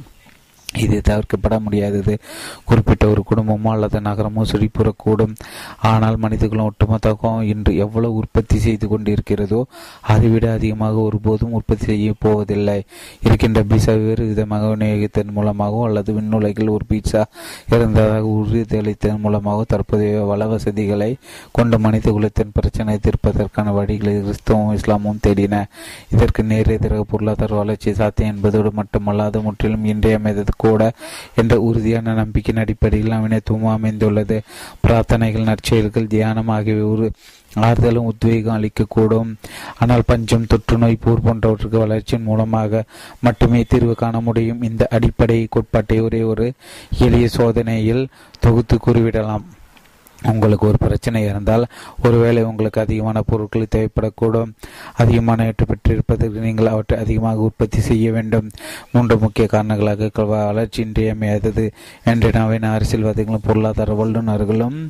[0.84, 2.13] இது தவிர்க்கப்பட முடியாதது.
[2.65, 5.36] குறிப்பிட்ட ஒரு குடும்பமோ அல்லது நகரமோ சுழிப்புறக்கூடும்.
[5.89, 9.61] ஆனால் மனிதர்களும் ஒட்டுமொத்தமாக இன்று எவ்வளவு உற்பத்தி செய்து கொண்டிருக்கிறதோ
[10.13, 12.86] அதைவிட அதிகமாக ஒருபோதும் உற்பத்தி செய்ய போவதில்லை.
[13.22, 17.24] இருக்கின்ற பீசா வேறு விதமாக விநியோகித்தன் மூலமாகவோ அல்லது விண்ணுலகில் ஒரு பீட்சா
[17.76, 21.18] இருந்ததாக உறுதியளித்தன் மூலமாகவோ தற்போதைய வள வசதிகளை
[21.51, 25.64] கொண்ட மனித குலத்தின் பிரச்சனை தீர்ப்பதற்கான வழிகளை கிறிஸ்தவம் இஸ்லாமும் தேடின.
[26.10, 30.91] இதற்கு நேர் எதிராக பொருளாதார வளர்ச்சி சாத்தியம் என்பதோடு மட்டுமல்லாது முற்றிலும் இன்றைய இன்றியமைந்தது கூட
[31.35, 34.41] என்ற உறுதியான நம்பிக்கையின் அடிப்படையில் நவீனத்துவம் அமைந்துள்ளது.
[34.88, 37.11] பிரார்த்தனைகள் நற்செயல்கள் தியானம் ஆகியவை ஒரு
[37.55, 39.29] ஆறுதலும் உத்வேகம் அளிக்கக்கூடும்.
[39.79, 42.84] ஆனால் பஞ்சம் தொற்றுநோய் போர் போன்றவற்றுக்கு வளர்ச்சியின் மூலமாக
[43.19, 44.61] மட்டுமே தீர்வு காண முடியும்.
[44.61, 46.53] இந்த அடிப்படை கோட்பாட்டை ஒரே ஒரு
[46.99, 48.07] எளிய சோதனையில்
[48.39, 49.45] தொகுத்து கூறிவிடலாம்.
[50.23, 51.65] உங்களுக்கு ஒரு பிரச்சனை இருந்தால்
[52.03, 54.52] ஒருவேளை உங்களுக்கு அதிகமான பொருட்கள் தேவைப்படக்கூடும்.
[54.95, 58.49] அதிகமான ஏற்று பெற்றிருப்பதற்கு நீங்கள் அவற்றை அதிகமாக உற்பத்தி செய்ய வேண்டும்.
[58.91, 61.72] மூன்று முக்கிய காரணங்களாக வளர்ச்சி இன்றியமையாதது.
[62.06, 64.88] என்று நவீன அரசியல்வாதிகளும் பொருளாதார வல்லுநர்களும்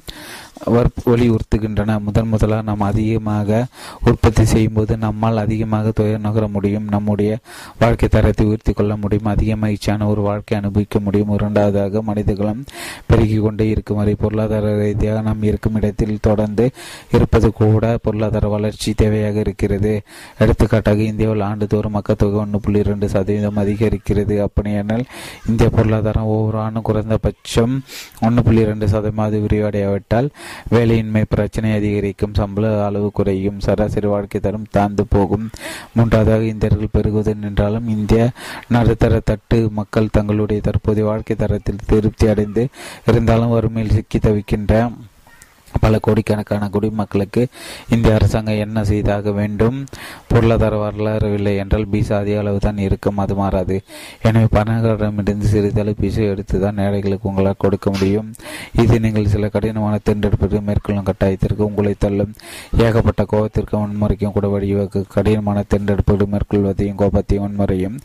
[1.05, 1.99] வலியுறுத்துகின்றன.
[1.99, 3.65] முதன் முதலாக நாம் அதிகமாக
[4.05, 6.87] உற்பத்தி செய்யும் போது நம்மால் அதிகமாக துயர் நகர முடியும்.
[6.89, 7.37] நம்முடைய
[7.79, 9.25] வாழ்க்கை தரத்தை உயர்த்தி கொள்ள முடியும்.
[9.25, 11.33] அதிக மகிழ்ச்சியான ஒரு வாழ்க்கை அனுபவிக்க முடியும்.
[11.33, 12.63] இரண்டாவதாக மனிதர்களும்
[13.05, 16.69] பெருகிக் கொண்டே இருக்கும் வரை பொருளாதார ரீதியாக நாம் இருக்கும் இடத்தில் தொடர்ந்து
[17.11, 20.01] இருப்பது கூட பொருளாதார வளர்ச்சி தேவையாக இருக்கிறது.
[20.37, 24.39] எடுத்துக்காட்டாக இந்தியாவில் ஆண்டுதோறும் மக்கள் தொகை ஒன்று புள்ளி இரண்டு சதவீதம் அதிகரிக்கிறது.
[24.39, 25.03] அப்படியானால்
[25.49, 27.83] இந்திய பொருளாதாரம் ஒவ்வொரு ஆண்டும் குறைந்தபட்சம்
[28.21, 30.29] ஒன்று புள்ளி இரண்டு சதவீதம் விரிவடையாவிட்டால்
[30.71, 35.49] வேலையின்மை பிரச்சனை அதிகரிக்கும் சம்பள அளவு குறையும் சராசரி வாழ்க்கை தரம் தாழ்ந்து போகும்.
[35.93, 38.29] மூன்றாவதாக இந்தியர்கள் பெருகுவது நின்றாலும் இந்திய
[38.67, 42.67] நடுத்தர தட்டு மக்கள் தங்களுடைய தற்போதைய வாழ்க்கை தரத்தில் திருப்தி அடைந்து
[43.07, 44.91] இருந்தாலும் வறுமையில் சிக்கி தவிக்கின்ற
[45.85, 47.41] பல கோடிக்கணக்கான குடிமக்களுக்கு
[47.95, 49.77] இந்திய அரசாங்கம் என்ன செய்தாக வேண்டும்?
[50.31, 53.75] பொருளாதார வரலாறு இல்லை என்றால் பீசா அதிக அளவு தான் இருக்கும் அது மாறாது.
[54.27, 58.29] எனவே பணக்காரரிடமிருந்து சிறிதளவு பீசா எடுத்து தான் ஏழைகளுக்கு உங்களால் கொடுக்க முடியும்.
[58.83, 62.33] இது நீங்கள் சில கடினமான தேர்ந்தெடுப்பிற்கு மேற்கொள்ளும் கட்டாயத்திற்கு உங்களை தள்ளும்.
[62.85, 67.97] ஏகப்பட்ட கோபத்திற்கும் வன்முறைக்கும் கூட வழிவகு கடினமான தேர்ந்தெடுப்புகள் மேற்கொள்வதையும் கோபத்தையும் வன்முறையும்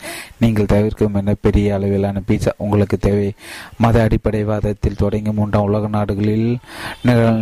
[0.42, 3.28] நீங்கள் தவிர்க்கும் என பெரிய அளவிலான பீசா உங்களுக்கு தேவை.
[3.84, 6.48] மத அடிப்படைவாதத்தில் தொடங்கி மூன்றாம் உலக நாடுகளில்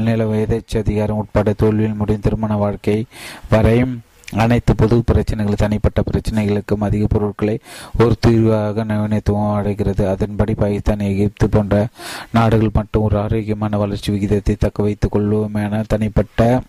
[0.09, 3.07] நில எதேச்ச அதிகாரம் உட்பட தோல்வியில் முடியும் திருமண வாழ்க்கை
[3.51, 4.01] வரையும்
[4.33, 7.59] அனைத்து பொது பிரச்சனைகள் தனிப்பட்ட பிரச்சனைகளுக்கும் அதிக பொருட்களை
[7.99, 10.09] ஒரு தீர்வாக நவீனத்துவம் அடைகிறது.
[10.09, 11.87] அதன்படி பாகிஸ்தான் எகிப்து போன்ற
[12.33, 16.63] நாடுகள் மட்டும் ஒரு ஆரோக்கியமான வளர்ச்சி விகிதத்தை தக்க வைத்துக் என தனிப்பட்ட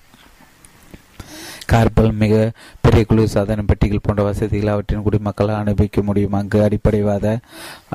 [1.65, 2.51] கார்பல் மிக
[2.81, 6.31] பெரிய குழு சாதன பெட்டிகள் போன்ற வசதிகள் அவற்றின் குடிமக்களை அனுபவிக்க முடியும்.
[6.31, 7.39] அங்கு அடிப்படைவாத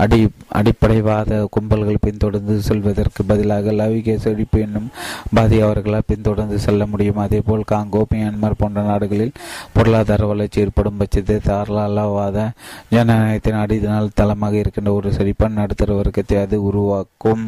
[0.03, 0.21] அடி
[0.59, 4.89] அடிப்படைவாத கும்பல்கள் பின்தொடர்ந்து செல்வதற்கு பதிலாக லவிக செழிப்பு என்னும்
[5.37, 7.21] பாதி அவர்களால் பின்தொடர்ந்து செல்ல முடியும்.
[7.25, 9.33] அதேபோல் காங்கோ மியான்மர் போன்ற நாடுகளில்
[9.77, 12.45] பொருளாதார வளர்ச்சி ஏற்படும் பட்சத்தில் தாராளவாத
[12.95, 17.45] ஜனநாயகத்தின் அடிதனால் தளமாக இருக்கின்ற ஒரு செழிப்பான நடுத்தர வர்க்கத்தை அது உருவாக்கும்.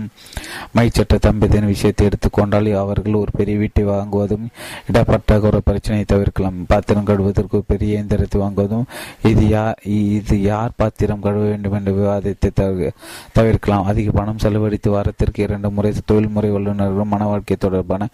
[0.77, 4.47] மைச்சட்ட தம்பதியின் விஷயத்தை எடுத்துக்கொண்டால் அவர்கள் ஒரு பெரிய வீட்டை வாங்குவதும்
[4.91, 6.59] இடப்பட்ட ஒரு பிரச்சனையை தவிர்க்கலாம்.
[6.73, 8.87] பாத்திரம் கழுவதற்கு பெரிய இயந்திரத்தை வாங்குவதும்
[9.31, 9.79] இது யார்
[10.16, 12.90] இது யார் பாத்திரம் கழுவ வேண்டும் என்ற விவாதத்தை தவிர
[13.32, 13.86] தவிர்க்கலாம்.
[13.90, 18.09] அதிக பணம் செலவழித்து வாரத்திற்கு இரண்டு முறை தொழில்முறை வல்லுநர்களும் மன வாழ்க்கை தொடர்பான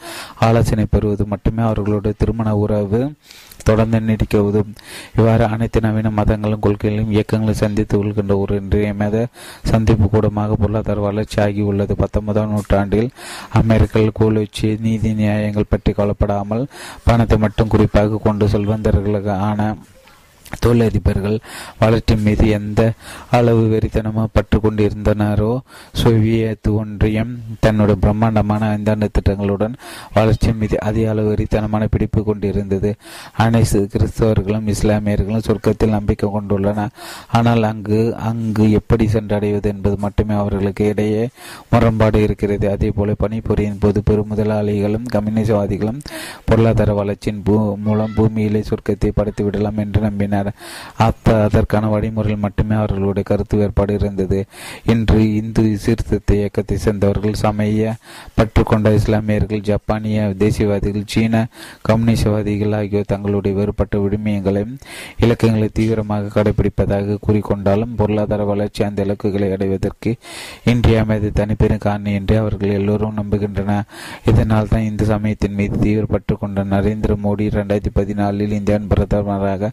[0.46, 3.00] ஆலோசனை பெறுவது மட்டுமே அவர்களுடைய திருமண உறவு
[3.68, 4.74] தொடர்ந்து நீடிக்க உதவும்
[5.16, 9.26] இவ்வாறு அனைத்து நவீன மதங்களும் கொள்கைகளையும் இயக்கங்களும் சந்தித்து கொள்கின்ற ஒரு இன்றியமையாத
[9.62, 11.92] சந்திப்பு கூடமாக பொருளாதார வளர்ச்சி ஆகியுள்ளது.
[12.02, 13.10] பத்தொன்பதாம் நூற்றாண்டில்
[13.60, 16.64] அமெரிக்கர்கள் கோலோச்சி நீதி நியாயங்கள் பற்றி கவலைப்படாமல்
[17.04, 19.74] பணத்தை மட்டும் குறிப்பாக கொண்டு செல்வந்தர்களுக்கு ஆன
[20.60, 21.38] தொழிலதிபர்கள்
[21.78, 22.80] வளர்ச்சி மீது எந்த
[23.30, 25.52] அளவு வெறித்தனமாக பற்று கொண்டிருந்தனரோ
[25.92, 29.74] சோவியத் ஒன்றியம் தன்னுடைய பிரம்மாண்டமான ஐந்தாண்டு திட்டங்களுடன்
[30.14, 32.90] வளர்ச்சி மீது அதிக அளவு வெறித்தனமான பிடிப்பு கொண்டிருந்தது.
[33.36, 36.94] அனைத்து கிறிஸ்தவர்களும் இஸ்லாமியர்களும் சொர்க்கத்தில் நம்பிக்கை கொண்டுள்ளனர்
[37.32, 38.00] ஆனால் அங்கு
[38.30, 41.28] அங்கு எப்படி சென்றடைவது என்பது மட்டுமே அவர்களுக்கு இடையே
[41.70, 42.70] முரண்பாடு இருக்கிறது.
[42.70, 46.00] அதே போல பணிபுரியின் போது பெரும் முதலாளிகளும் கம்யூனிசவாதிகளும்
[46.44, 50.43] பொருளாதார வளர்ச்சியின் பூ மூலம் பூமியிலே சொர்க்கத்தை படைத்து விடலாம் என்று நம்பினர்
[51.06, 54.38] அத்த அதற்கான வழிமுறையில் மட்டுமே அவர்களுடைய கருத்து வேறுபாடு இருந்தது.
[54.92, 57.94] இன்று இந்து சீர்திருத்த இயக்கத்தை சேர்ந்தவர்கள் சமய
[58.36, 61.44] பற்றுக்கொண்ட இஸ்லாமியர்கள் ஜப்பானிய தேசியவாதிகள் சீன
[61.88, 64.74] கம்யூனிஸ்டவாதிகள் ஆகியோர் தங்களுடைய வேறுபட்ட விடுமியங்களையும்
[65.24, 70.10] இலக்கங்களை தீவிரமாக கடைபிடிப்பதாக கூறிக்கொண்டாலும் பொருளாதார வளர்ச்சி அந்த இலக்குகளை அடைவதற்கு
[70.72, 73.86] இன்றியமையாது தனிப்பெரும் காரணி என்று அவர்கள் எல்லோரும் நம்புகின்றனர்.
[74.30, 79.70] இதனால் தான் இந்து சமயத்தின் மீது தீவிரப்பட்டு கொண்ட நரேந்திர மோடி இரண்டாயிரத்தி பதினாலில் இந்தியாவின் பிரதமராக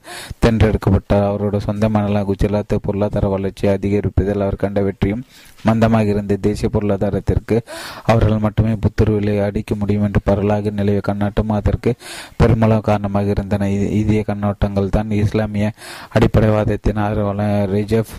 [0.52, 5.24] தேர்ந்தெடுக்கப்பட்டார் அவரோட சொந்த மனநல குஜராத் பொருளாதார வளர்ச்சியை அதிகரிப்பதில் அவர் கண்ட வெற்றியும்
[5.66, 7.62] மந்தமாக இருந்த தேசிய பொருளாதாரத்திற்கு
[8.04, 11.94] அவர்கள் மட்டுமே புத்துருவிலை அடிக்க முடியும் என்று பரவலாக நிலவிய கண்ணாட்டம் அதற்கு
[12.38, 13.70] பெருமளவு காரணமாக இருந்தன.
[13.72, 15.72] இதே கண்ணோட்டங்கள் தான் இஸ்லாமிய
[16.14, 18.16] அடிப்படைவாதத்தின் ஆர்வலர் ரிஜப்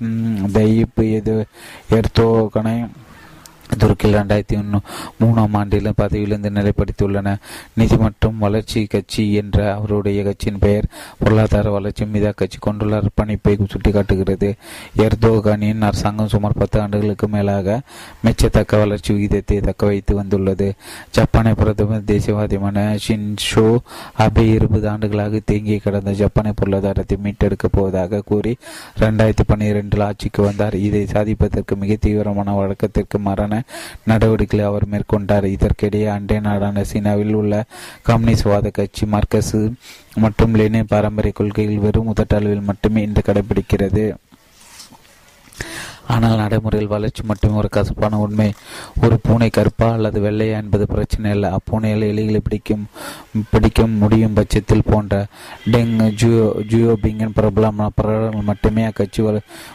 [0.52, 1.36] தயிப் எது
[1.90, 2.76] எர்தோகனை
[3.78, 4.78] துருக்கியில் ரெண்டாயிரத்தி ஒன்று
[5.20, 7.36] மூணாம் ஆண்டில் பதவியிலிருந்து நிலைப்படுத்தியுள்ளன.
[7.74, 10.86] நிதி மற்றும் வளர்ச்சி கட்சி என்ற அவருடைய கட்சியின் பெயர்
[11.18, 14.50] பொருளாதார வளர்ச்சி மீது அக்கட்சி கொண்டுள்ள அர்ப்பணிப்பை சுட்டிக்காட்டுகிறது.
[14.96, 17.80] எர்தோகானின் அரசாங்கம் சுமார் பத்து ஆண்டுகளுக்கு மேலாக
[18.24, 20.68] மெச்சத்தக்க வளர்ச்சி விகிதத்தை தக்க வைத்து வந்துள்ளது.
[21.16, 23.76] ஜப்பானை பிரதமர் தேசியவாதியான ஷின்ஷோ
[24.18, 28.56] அபே இருபது ஆண்டுகளாக தேங்கி கிடந்த ஜப்பானை பொருளாதாரத்தை மீட்டெடுக்கப் போவதாக கூறி
[29.00, 30.74] ரெண்டாயிரத்தி பன்னிரெண்டில் ஆட்சிக்கு வந்தார்.
[30.74, 33.51] இதை சாதிப்பதற்கு மிக தீவிரமான வழக்கத்திற்கு மரண
[34.04, 35.46] நடவடிக்கைகளை அவர் மேற்கொண்டார்.
[35.54, 37.64] இதற்கிடையே அண்டை நாடான சீனாவில் உள்ள
[38.08, 39.62] கம்யூனிஸ்ட்வாத கட்சி மார்க்கசு
[40.14, 44.04] மற்றும் லெனின் பாரம்பரிய கொள்கைகள் வெறும் முதட்டளவில் மட்டுமே இன்று கடைபிடிக்கிறது.
[46.08, 48.52] ஆனால் நடைமுறையில் வளர்ச்சி மட்டுமே ஒரு கசப்பான உண்மை.
[49.02, 52.86] ஒரு பூனை கருப்பா அல்லது வெள்ளையா என்பது பிரச்சனை இல்லை அப்பூனையில் எலிகளை பிடிக்கும்
[53.50, 55.26] பிடிக்க முடியும் பட்சத்தில் போன்ற
[55.70, 56.14] டெங்
[56.70, 59.22] ஜியோ பிங்கின் பிரபலமான பிரகடனங்கள் மட்டுமே அக்கட்சி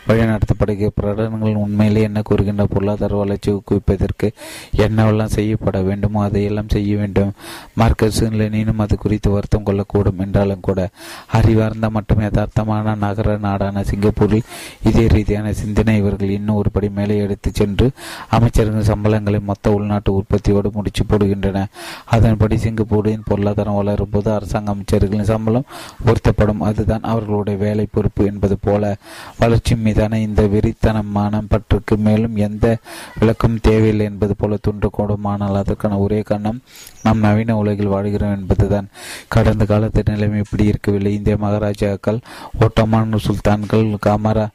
[0.08, 4.30] வழிநடத்தப்படுகிற பிரகடனங்கள் உண்மையிலே என்ன கூறுகின்ற பொருளாதார வளர்ச்சி ஊக்குவிப்பதற்கு
[4.78, 7.32] என்னவெல்லாம் செய்யப்பட வேண்டுமோ அதையெல்லாம் செய்ய வேண்டும்.
[7.76, 10.90] மார்க்கஸ் லெனினும் அது குறித்து வருத்தம் கொள்ளக்கூடும் என்றாலும் கூட
[11.32, 14.48] அறிவார்ந்த மற்றும் யதார்த்தமான நகர நாடான சிங்கப்பூரில்
[14.84, 17.92] இதே ரீதியான சிந்தனை அவர்கள் இன்னும் ஒரு படி மேலே எடுத்துச் சென்று
[18.30, 21.66] அமைச்சர்கள் சம்பளங்களை மொத்த உள்நாட்டு உற்பத்தியோடு முடிச்சு போடுகின்றன.
[22.06, 25.64] அதன்படி சிங்கப்பூரின் பொருளாதாரம் வளரும் போது அரசாங்க அமைச்சர்களின் சம்பளம்
[26.06, 26.58] உயர்த்தப்படும்.
[26.60, 28.96] அதுதான் அவர்களுடைய வேலை பொறுப்பு என்பது போல.
[29.38, 32.78] வளர்ச்சி மீதான இந்த வெறித்தனமான பற்றுக்கு மேலும் எந்த
[33.20, 36.62] விளக்கம் தேவையில்லை என்பது போல தூண்டக்கூடும் ஆனால் அதற்கான ஒரே காரணம்
[37.04, 38.88] நாம் நவீன உலகில் வாழ்கிறோம் என்பதுதான்.
[39.28, 41.14] கடந்த காலத்து நிலைமை இப்படி இருக்கவில்லை.
[41.14, 42.20] இந்திய மகாராஜாக்கள்
[42.60, 44.48] ஓட்டமான சுல்தான்கள் காமரா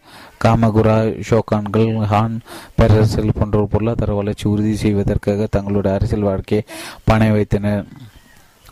[0.45, 0.97] காமகுரா
[1.29, 2.37] ஷோகான்கள் ஹான்
[2.79, 6.63] பேரரசுகள் போன்ற பொருளாதார வளர்ச்சி உறுதி செய்வதற்காக தங்களுடைய அரசியல் வாழ்க்கையை
[7.05, 7.85] பணை வைத்தனர்.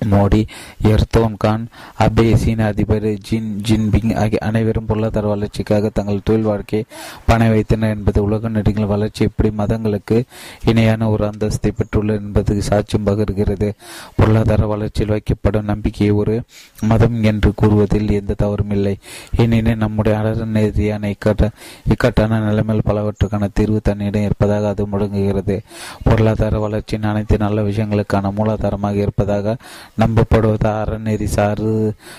[0.09, 0.47] மோடி
[0.83, 1.67] எர்தோன் கான்
[1.99, 6.87] அபே சீன அதிபர் ஜின் ஜின்பிங் ஆகிய அனைவரும் பொருளாதார வளர்ச்சிக்காக தங்கள் தொழில் வாழ்க்கையை
[7.27, 9.25] பண வைத்தனர் என்பது உலக நடிகள் வளர்ச்சி.
[9.25, 10.25] எப்படி மதங்களுக்கு
[10.65, 13.73] இணையான ஒரு அந்தஸ்தை பெற்றுள்ளது என்பது சாட்சியம் பகிர்கிறது.
[14.17, 16.43] பொருளாதார வளர்ச்சியில் வைக்கப்படும் நம்பிக்கையை ஒரு
[16.81, 18.99] மதம் என்று கூறுவதில் எந்த தவறும் இல்லை.
[19.37, 21.49] ஏனெனில் நம்முடைய அறநெறியான இக்கட்ட
[21.89, 25.61] இக்கட்டான நிலைமையில் பலவற்றுக்கான தீர்வு தன்னிடம் இருப்பதாக அது முழங்குகிறது.
[26.05, 29.57] பொருளாதார வளர்ச்சியின் அனைத்து நல்ல விஷயங்களுக்கான மூலாதாரமாக இருப்பதாக
[29.99, 31.71] நம்பப்படுவது அறநெறி சாறு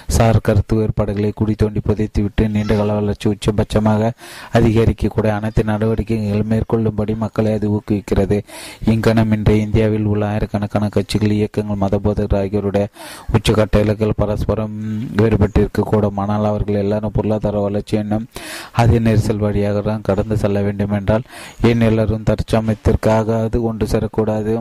[0.07, 4.11] சார் கருத்து வேறுபாடுகளை குடி தோண்டி புதைத்துவிட்டு நீண்டகால வளர்ச்சி உச்சபட்சமாக
[4.53, 8.37] அதிகரிக்கக்கூடிய அனைத்து நடவடிக்கைகள் மேற்கொள்ளும்படி மக்களை அது ஊக்குவிக்கிறது.
[8.85, 12.87] இங்கனம் இன்றைய இந்தியாவில் உள்ள ஆயிரக்கணக்கான கட்சிகள் இயக்கங்கள் மதபோதகர் ஆகியோருடைய
[13.33, 14.75] உச்சக்கட்ட இலக்குகள் பரஸ்பரம்
[15.17, 18.27] வேறுபட்டிருக்கக்கூடும் ஆனால் அவர்கள் எல்லாரும் பொருளாதார வளர்ச்சி என்னும்
[18.73, 21.25] அதே நெரிசல் வழியாக தான் கடந்து செல்ல வேண்டும் என்றால்
[21.61, 24.53] ஏன் எல்லாரும் தற்சமயத்திற்காக அது ஒன்று சேரக்கூடாது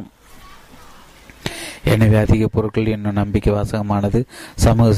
[1.84, 4.20] எனவே அதிக பொருட்கள் என்னும் நம்பிக்கை வாசகமானது
[4.54, 4.90] சமூக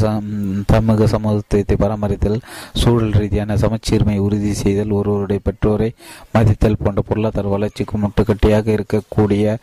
[0.73, 2.39] சமூக சமூகத்தை பராமரித்தல்
[2.81, 5.91] சூழல் ரீதியான சமச்சீர்மை உறுதி செய்தல் ஒருவருடைய பெற்றோரை
[6.33, 9.57] மதித்தல் போன்ற பொருளாதார வளர்ச்சிக்கு முட்டுக்கட்டியாக இருக்கக்கூடிய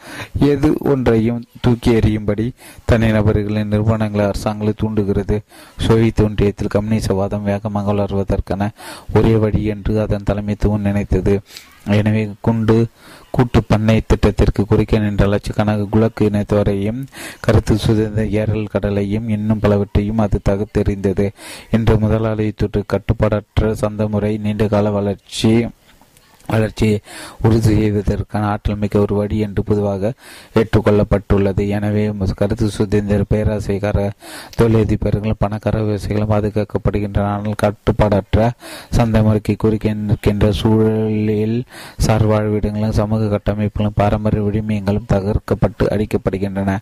[0.52, 2.48] எது ஒன்றையும் தூக்கி எறியும்படி
[2.92, 5.38] தனிநபர்களின் நிறுவனங்களை அரசாங்கங்களை தூண்டுகிறது.
[5.78, 8.70] சோவியத் ஒன்றியத்தில் கம்யூனிசவாதம் வேகமாக வளர்வதற்கான
[9.14, 11.36] ஒரே வழி என்று அதன் தலைமைத்துவம் நினைத்தது.
[11.98, 12.88] எனவே குண்டு
[13.32, 17.02] கூட்டு பண்ணை திட்டத்திற்கு குறிக்க நின்ற லட்சக்கணக்கு குலக்கு இணைத்தவரையும்
[17.40, 21.30] கருத்து சுதந்திர ஏரல் கடலையும் இன்னும் பலவற்றையும் அது தகுத்தெறிந்தது.
[21.72, 25.68] இன்று முதலாளித்துட்டு கட்டுப்பாடற்ற சந்த முறை நீண்டகால வளர்ச்சி
[26.54, 26.98] வளர்ச்சியை
[27.46, 30.12] உறுதி செய்வதற்கான ஆற்றல் மிக்க ஒரு வழி என்று பொதுவாக
[30.60, 31.64] ஏற்றுக்கொள்ளப்பட்டுள்ளது.
[31.78, 32.04] எனவே
[32.42, 33.98] கருத்து சுதந்திர பேராசைக்கார
[34.60, 37.28] தொழிலதிபர்களும் பணக்கார விவசாயிகளும் பாதுகாக்கப்படுகின்றன.
[37.36, 38.38] ஆனால் கட்டுப்பாடற்ற
[38.98, 41.58] சந்தை முறைக்கு குறிக்க நிற்கின்ற சூழலில்
[42.08, 46.78] சார்வாழ்விடங்களும் சமூக கட்டமைப்புகளும் பாரம்பரிய விடுமியங்களும் தகர்க்கப்பட்டு அடிக்கப்படுகின்றன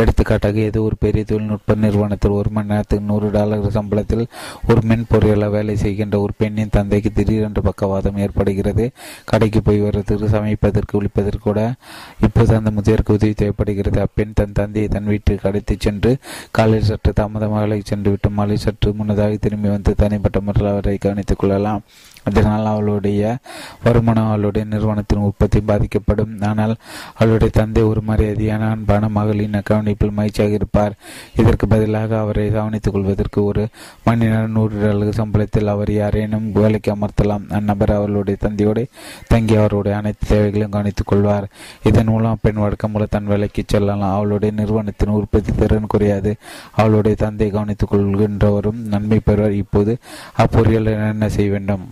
[0.00, 4.24] எடுத்துக்காட்டாக ஏதோ ஒரு பெரிய தொழில்நுட்ப நிறுவனத்தில் ஒரு மணி நேரத்துக்கு நூறு டாலர் சம்பளத்தில்
[4.70, 8.86] ஒரு மென்பொறியாளர் வேலை செய்கின்ற ஒரு பெண்ணின் தந்தைக்கு திடீரென்று பக்கவாதம் ஏற்படுகிறது.
[9.24, 11.74] கடைக்கு போய் வருவதற்கு சமைப்பதற்கு குளிப்பதற்கு கூட
[12.20, 14.00] இப்போது அந்த முதியோருக்கு உதவி தேவைப்படுகிறது.
[14.00, 16.16] அப்பெண் தன் தந்தையை தன் வீட்டுக்கு அழைத்துச் சென்று
[16.50, 21.82] காலையில் சற்று தாமதமாக சென்று விட்டு மாலை சற்று முன்னதாக திரும்பி வந்து தனிப்பட்ட முறையில் அவரை கவனித்துக் கொள்ளலாம்.
[22.28, 23.36] அதனால் அவளுடைய
[23.84, 26.34] வருமானம் அவளுடைய நிறுவனத்தின் உற்பத்தி பாதிக்கப்படும்.
[26.42, 26.74] ஆனால்
[27.14, 30.96] அவளுடைய தந்தை ஒரு மரியாதையான அன்பான மகளின் கவனிப்பில் மகிழ்ச்சியாக இருப்பார்.
[31.36, 33.68] இதற்கு பதிலாக அவரை கவனித்துக் கொள்வதற்கு ஒரு
[34.04, 37.46] மணி நேரம் நூறு டாலர் சம்பளத்தில் அவர் யாரேனும் வேலைக்கு அமர்த்தலாம்.
[37.50, 38.86] அந்நபர் அவளுடைய தந்தையோடு
[39.26, 41.48] தங்கி அவருடைய அனைத்து தேவைகளையும் கவனித்துக் கொள்வார்.
[41.82, 44.14] இதன் மூலம் பெண் வழக்கம் மூலம் தன் வேலைக்கு செல்லலாம்.
[44.14, 46.36] அவளுடைய நிறுவனத்தின் உற்பத்தி திறன் குறையாது.
[46.70, 49.52] அவளுடைய தந்தை கவனித்துக் கொள்கின்றவரும் நன்மை பெறுவார்.
[49.52, 49.98] இப்போது
[50.38, 51.84] அப்பொறியாளர் என்ன செய்ய வேண்டும்?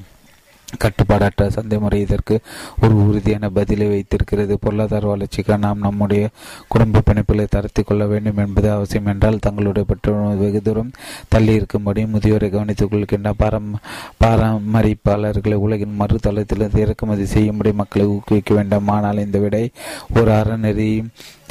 [0.83, 2.37] கட்டுப்பாடற்ற சந்தை முறை இதற்கு
[2.83, 4.55] ஒரு உறுதியான பதிலை வைத்திருக்கிறது.
[4.59, 6.29] பொருளாதார வளர்ச்சிக்காக நாம் நம்முடைய
[6.69, 10.91] குடும்ப பிணைப்புகளை தரத்தி கொள்ள வேண்டும் என்பது அவசியம் என்றால் தங்களுடைய பெற்றோர் வெகு தூரம்
[11.29, 13.71] தள்ளி இருக்கும்படி முதியோரை கவனித்துக் கொள்கின்ற பாரம்
[14.25, 18.89] பராமரிப்பாளர்களை உலகின் மறுதளத்திலிருந்து இறக்குமதி செய்யும்படி மக்களை ஊக்குவிக்க வேண்டும்.
[18.89, 19.65] ஆனால் இந்த விடை
[20.19, 20.91] ஒரு அறநெறி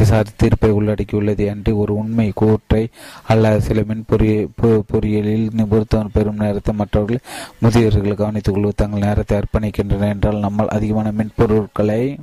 [0.04, 2.88] சார் தீர்ப்பை உள்ளடக்கியுள்ளது என்று ஒரு உண்மை கூற்றை
[3.28, 4.48] அல்ல சில மின் பொறிய
[4.92, 7.20] பொறியியலில் நிபுணத்துவம் பெறும் நேரத்தை மற்றவர்கள்
[7.62, 12.18] முதியோர்கள் கவனித்துக் கொள்வது தங்கள் நேரத்தை அர்ப்பணிக்கின்றனர் என்றால் நம்மால் அதிகமான மின்பொருட்களை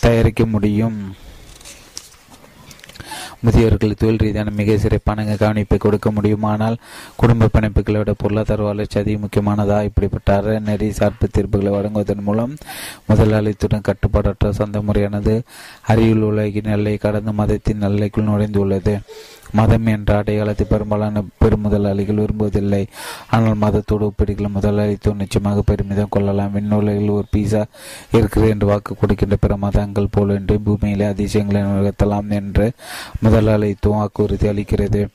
[0.00, 1.16] தயாரிக்க முடியும்.
[3.44, 6.76] முதியவர்கள் தொழில் ரீதியான மிக சிறப்பான கவனிப்பை கொடுக்க முடியுமானால்
[7.16, 9.82] குடும்ப பிணைப்புகளை விட பொருளாதார வளர்ச்சி அதிக முக்கியமானதா?
[9.82, 12.56] இப்படிப்பட்ட அறநெறி சார்பு தீர்ப்புகளை வழங்குவதன் மூலம்
[13.08, 15.42] முதலாளித்துடன் கட்டுப்பாடற்ற சொந்த முறையானது
[15.86, 19.00] அறிவியல் உலகின் எல்லை கடந்த மதத்தின் எல்லைக்குள் நுழைந்துள்ளது.
[19.52, 22.86] மதம் என்ற அடையாளத்தை பெரும்பாலான பெருமுதலாளிகள் விரும்புவதில்லை.
[23.30, 26.52] ஆனால் மதத்தோடு ஒப்பிடுகள் முதலாளித்துவம் நிச்சயமாக பெருமிதம் கொள்ளலாம்.
[26.52, 27.64] விண்ணுலகில் ஒரு பீஸா
[28.12, 32.72] இருக்கிறது என்று வாக்கு கொடுக்கின்ற பிற மதங்கள் போலன்றி பூமியிலே அதிசயங்களை நிகழ்த்தலாம் என்று
[33.22, 35.08] முதலாளித்துவம் வாக்குறுதி அளிக்கிறது.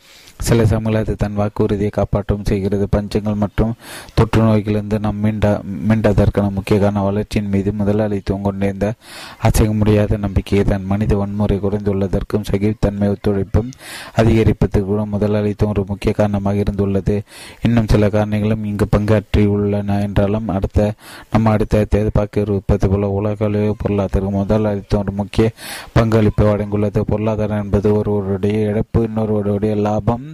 [0.47, 2.87] சில சமயங்கள் அது தன் வாக்குறுதியை காப்பாற்றவும் செய்கிறது.
[2.95, 3.73] பஞ்சங்கள் மற்றும்
[4.13, 8.93] தொற்று நோய்களிலிருந்து நாம் மீண்ட மீண்டதற்கான முக்கிய காரண வளர்ச்சியின் மீது முதலாளித்துவம் கொண்டிருந்த
[9.37, 13.71] அசைக்க முடியாத நம்பிக்கையை தன் மனித வன்முறை குறைந்துள்ளதற்கும் சகித்தன்மை ஒத்துழைப்பும்
[14.15, 17.21] அதிகரிப்பதற்கு கூட முதலாளித்துவம் ஒரு முக்கிய காரணமாக இருந்துள்ளது.
[17.61, 20.93] இன்னும் சில காரணங்களும் இங்கு பங்காற்றியுள்ளன என்றாலும் அடுத்த
[21.31, 25.51] நம்ம அடுத்த எதிர்பார்க்க இருப்பது போல உலக பொருளாதாரம் முதலாளித்துவம் ஒரு முக்கிய
[25.93, 26.99] பங்களிப்பை வழங்கியுள்ளது.
[27.01, 30.30] பொருளாதாரம் என்பது ஒருவருடைய இழப்பு இன்னொருவருடைய லாபம்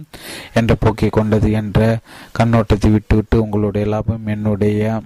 [0.54, 1.80] என்ற போக்கை கொண்டது என்ற
[2.38, 5.00] கண்ணோட்டத்தை விட்டுவிட்டு உங்களுடைய லாபம் என்னுடைய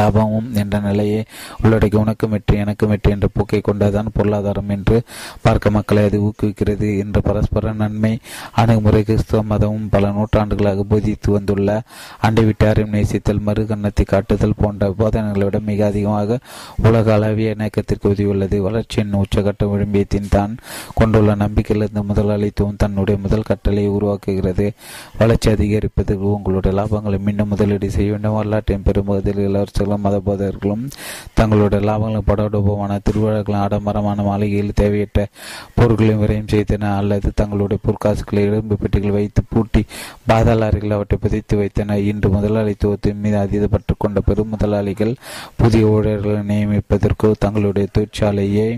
[0.00, 1.20] லாபமும் என்ற நிலையை
[1.62, 4.96] உள்ளடக்கி உனக்கும் வெற்றி எனக்கும் வெற்றி என்ற போக்கை கொண்டதான் பொருளாதாரம் என்று
[5.42, 8.12] பார்க்க மக்களை அது ஊக்குவிக்கிறது என்ற பரஸ்பர நன்மை
[8.52, 11.68] அணுகுமுறை கிறிஸ்துவ மதமும் பல நூற்றாண்டுகளாக போதித்து வந்துள்ள
[12.20, 16.38] அண்டை விட்டாரையும் நேசித்தல் மறு கன்னத்தை காட்டுதல் போன்ற போதனைகளை விட மிக அதிகமாக
[16.88, 18.56] உலக அளவிய இணக்கத்திற்கு உதவியுள்ளது.
[18.58, 20.52] வளர்ச்சியின் உச்சகட்ட விழும்பியத்தின் தான்
[20.94, 24.66] கொண்டுள்ள நம்பிக்கையிலிருந்து முதலாளித்துவம் தன்னுடைய முதல் கட்டளை உருவாக்குகிறது.
[25.18, 28.36] வளர்ச்சி அதிகரிப்பதற்கு உங்களுடைய லாபங்களை மீண்டும் முதலீடு செய்ய வேண்டும்.
[28.38, 30.84] வரலாற்றின் பெரும்பகுதியில் இளவரசர்களும் மத போதர்களும்
[31.34, 35.26] தங்களுடைய லாபங்களும் படோடோபமான திருவிழாக்களும் ஆடம்பரமான மாளிகையில் தேவையற்ற
[35.74, 39.82] பொருட்களையும் விரயம் செய்தன அல்லது தங்களுடைய பொற்காசுகளை எலும்பு பெட்டிகள் வைத்து பூட்டி
[40.26, 41.98] பாதாள அறைகள் அவற்றை புதைத்து வைத்தன.
[42.10, 45.14] இன்று முதலாளித்துவத்தின் மீது அதீதப்பட்டு கொண்ட பெரும் முதலாளிகள்
[45.56, 48.70] புதிய ஊழியர்களை நியமிப்பதற்கோ தங்களுடைய தொழிற்சாலையை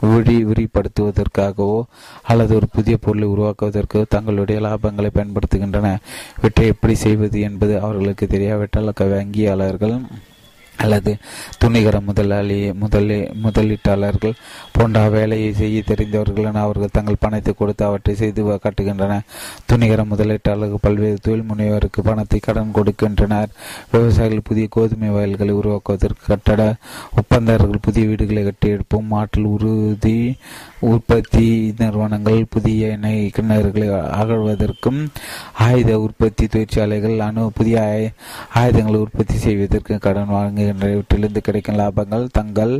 [0.00, 1.82] விழி விரிப்படுத்துவதற்காகவோ
[2.22, 5.98] அல்லது ஒரு புதிய பொருளை உருவாக்குவதற்கோ தங்களுடைய லாபங்களை பயன்படுத்துகின்றன.
[6.38, 10.04] இவற்றை எப்படி செய்வது என்பது அவர்களுக்கு தெரியாவிட்டால் வங்கியாளர்கள்
[10.78, 11.16] அல்லது
[11.64, 14.32] துணிகர முதலாளி முதலி முதலீட்டாளர்கள்
[14.76, 19.26] போன்ற வேலையை செய்ய தெரிந்தவர்கள் அவர்கள் தங்கள் பணத்தை கொடுத்து அவற்றை செய்து காட்டுகின்றனர்.
[19.70, 23.50] துணிகர முதலீட்டாளர்கள் பல்வேறு தொழில் முனைவருக்கு பணத்தை கடன் கொடுக்கின்றனர்.
[23.92, 26.62] விவசாயிகள் புதிய கோதுமை வயல்களை உருவாக்குவதற்கு கட்டட
[27.22, 30.18] ஒப்பந்தர்கள் புதிய வீடுகளை கட்டியெடுப்போம் ஆற்றல் உறுதி
[30.90, 31.46] உற்பத்தி
[31.78, 33.88] நிறுவனங்கள் புதிய எண்ணெய் கிணறுகளை
[34.20, 35.00] அகழ்வதற்கும்
[35.66, 37.76] ஆயுத உற்பத்தி தொழிற்சாலைகள் அணு புதிய
[38.54, 42.74] ஆயுதங்களை உற்பத்தி செய்வதற்கு கடன் வழங்குகின்றவற்றிலிருந்து கிடைக்கும் லாபங்கள் தங்கள்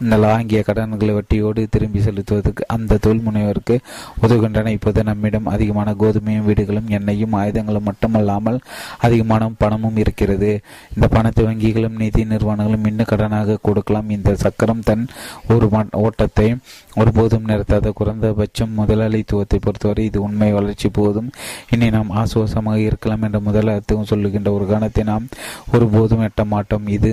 [0.00, 3.78] வாங்கிய கடன்களை வட்டியோடு திரும்பி செலுத்துவதற்கு அந்த தொழில் முனைவருக்கு
[4.22, 4.66] உதவுகின்றன.
[4.66, 8.60] இப்போது நம்மிடம் அதிகமான கோதுமையும் வீடுகளும் எண்ணெயும் ஆயுதங்களும் மட்டுமல்லாமல்
[8.98, 10.60] அதிகமான பணமும் இருக்கிறது.
[10.94, 14.10] இந்த பணத்தை வங்கிகளும் நிதி நிறுவனங்களும் இன்னும் கடனாக கொடுக்கலாம்.
[14.10, 15.06] இந்த சக்கரம் தன்
[15.48, 16.56] ஒரு ஓட்டத்தை
[17.00, 21.28] ஒருபோதும் நிறுத்தாத குறைந்தபட்சம் முதலாளித்துவத்தை பொறுத்தவரை இது உண்மை வளர்ச்சி போதும்.
[21.74, 25.26] இனி நாம் ஆசுவாசமாக இருக்கலாம் என்ற முதலாளித்துவம் சொல்லுகின்ற ஒரு கணத்தை நாம்
[25.74, 26.86] ஒருபோதும் எட்ட மாட்டோம்.
[26.96, 27.10] இது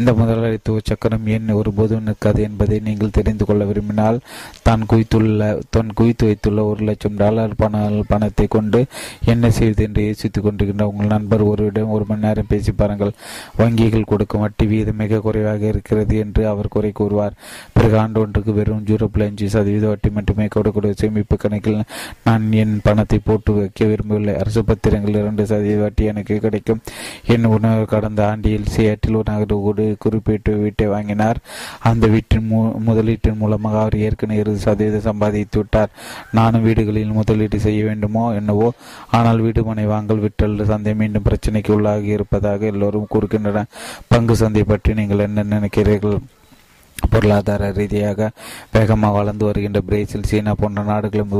[0.00, 4.18] இந்த முதலாளித்துவ சக்கரம் ஏன் ஒருபோதும் நிற்காது என்பதை நீங்கள் தெரிந்து கொள்ள விரும்பினால்
[4.68, 7.82] தான் குவித்துள்ள தன் குவித்து வைத்துள்ள ஒரு லட்சம் டாலர் பண
[8.12, 8.80] பணத்தை கொண்டு
[9.32, 13.12] என்ன செய்வது என்று யோசித்துக் கொண்டிருக்கின்ற உங்கள் நண்பர் ஒருவிடம் ஒரு மணி நேரம் பேசி பாருங்கள்.
[13.60, 17.36] வங்கிகள் கொடுக்கும் வட்டி வீதம் மிக குறைவாக இருக்கிறது என்று அவர் குறை கூறுவார்.
[17.76, 21.78] பிறகு ஆண்டு ஒன்றுக்கு வெறும் ஜீரோ புள்ளி அஞ்சு சதவீத வட்டி மட்டுமே கொடுக்கக்கூடிய சேமிப்பு கணக்கில்
[22.26, 24.34] நான் என் பணத்தை போட்டு வைக்க விரும்பவில்லை.
[24.42, 26.80] அரசு பத்திரங்கள் இரண்டு சதவீத வட்டி எனக்கு கிடைக்கும்.
[27.34, 31.40] என் உணவு கடந்த ஆண்டில் சியாட்டில் நகரோடு குறிப்பிட்டு வீட்டை வாங்கினார்.
[31.90, 32.48] அந்த வீட்டின்
[32.88, 35.92] முதலீட்டின் மூலமாக அவர் ஏற்கனவே இருபது சதவீதம் சம்பாதித்து விட்டார்.
[36.38, 38.70] நானும் வீடுகளில் முதலீடு செய்ய வேண்டுமோ என்னவோ.
[39.18, 43.72] ஆனால் வீடு மனை வாங்கல் விட்டல் சந்தை மீண்டும் பிரச்சனைக்கு உள்ளாகி இருப்பதாக எல்லோரும் கூறுகின்றனர்.
[44.14, 46.20] பங்கு சந்தை பற்றி நீங்கள் என்ன நினைக்கிறீர்கள்?
[47.08, 48.30] பொருளாதார ரீதியாக
[48.72, 51.34] வேகமாக வளர்ந்து வருகின்ற பிரேசில் சீனா போன்ற நாடுகளும்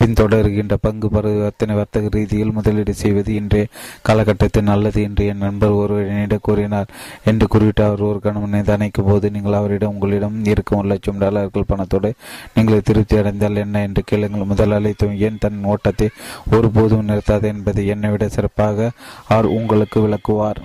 [0.00, 3.66] பின்தொடர்கின்ற பங்கு பரிவர்த்தனை வர்த்தக ரீதியில் முதலீடு செய்வது இன்றைய
[4.02, 6.86] காலகட்டத்தில் நல்லது என்று என் நண்பர் ஒருவரிடம் கூறினார்
[7.24, 12.12] என்று குறிப்பிட்ட அவர் ஒரு கணம் நிதானிக்கும் போது நீங்கள் அவரிடம் உங்களிடம் இருக்கும் ஒரு லட்சம் டாலர்கள் பணத்தோடு
[12.54, 13.82] நீங்கள் திருப்தி அடைந்தால் என்ன?
[13.82, 14.44] என்று கேளுங்கள்.
[14.44, 16.08] முதலாளித்துவம் ஏன் தன் ஓட்டத்தை
[16.50, 18.90] ஒருபோதும் நிறுத்தாது என்பதை என்னை விட சிறப்பாக
[19.28, 20.60] அவர் உங்களுக்கு விளக்குவார்.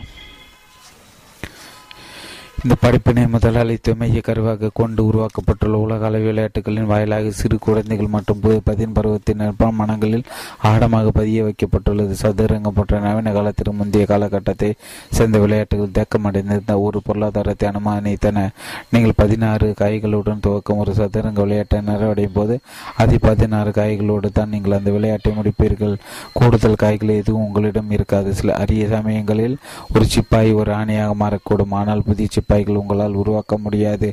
[2.65, 8.93] இந்த படிப்பினை முதலாளித்துவ மைய கருவாக கொண்டு உருவாக்கப்பட்டுள்ள உலக அளவு விளையாட்டுகளின் வாயிலாக சிறு குழந்தைகள் மற்றும் பதின்
[8.97, 10.23] பருவத்தினர் மனங்களில்
[10.69, 12.13] ஆழமாக பதிய வைக்கப்பட்டுள்ளது.
[12.21, 14.69] சதுரங்கம் போன்ற நவீன காலத்திற்கு முந்தைய காலகட்டத்தை
[15.17, 18.45] சேர்ந்த விளையாட்டுகள் தேக்கமடைந்திருந்த ஒரு பொருளாதாரத்தை அனுமானித்தன.
[18.93, 22.57] நீங்கள் பதினாறு காய்களுடன் துவக்கும் ஒரு சதுரங்க விளையாட்டை நிறைவடையும் போது
[23.05, 25.97] அதி பதினாறு காய்களோடு தான் நீங்கள் அந்த விளையாட்டை முடிப்பீர்கள்.
[26.39, 28.31] கூடுதல் காய்கள் எதுவும் உங்களிடம் இருக்காது.
[28.41, 29.59] சில அரிய சமயங்களில்
[29.95, 31.77] ஒரு சிப்பாய் ஒரு ஆணையாக மாறக்கூடும்.
[31.81, 34.07] ஆனால் புதிய சிப்பாய் சிப்பாய்கள் உங்களால் உருவாக்க முடியாது.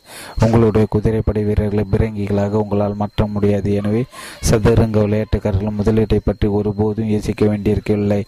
[0.45, 3.71] உங்களுடைய குதிரைப்படை வீரர்களை பிறங்கிகளாக உங்களால் மாற்ற முடியாது.
[3.81, 4.03] எனவே
[4.49, 8.21] சதுரங்க விளையாட்டுக்காரர்கள் முதலீட்டை பற்றி ஒருபோதும் யோசிக்க வேண்டியிருக்கவில்லை.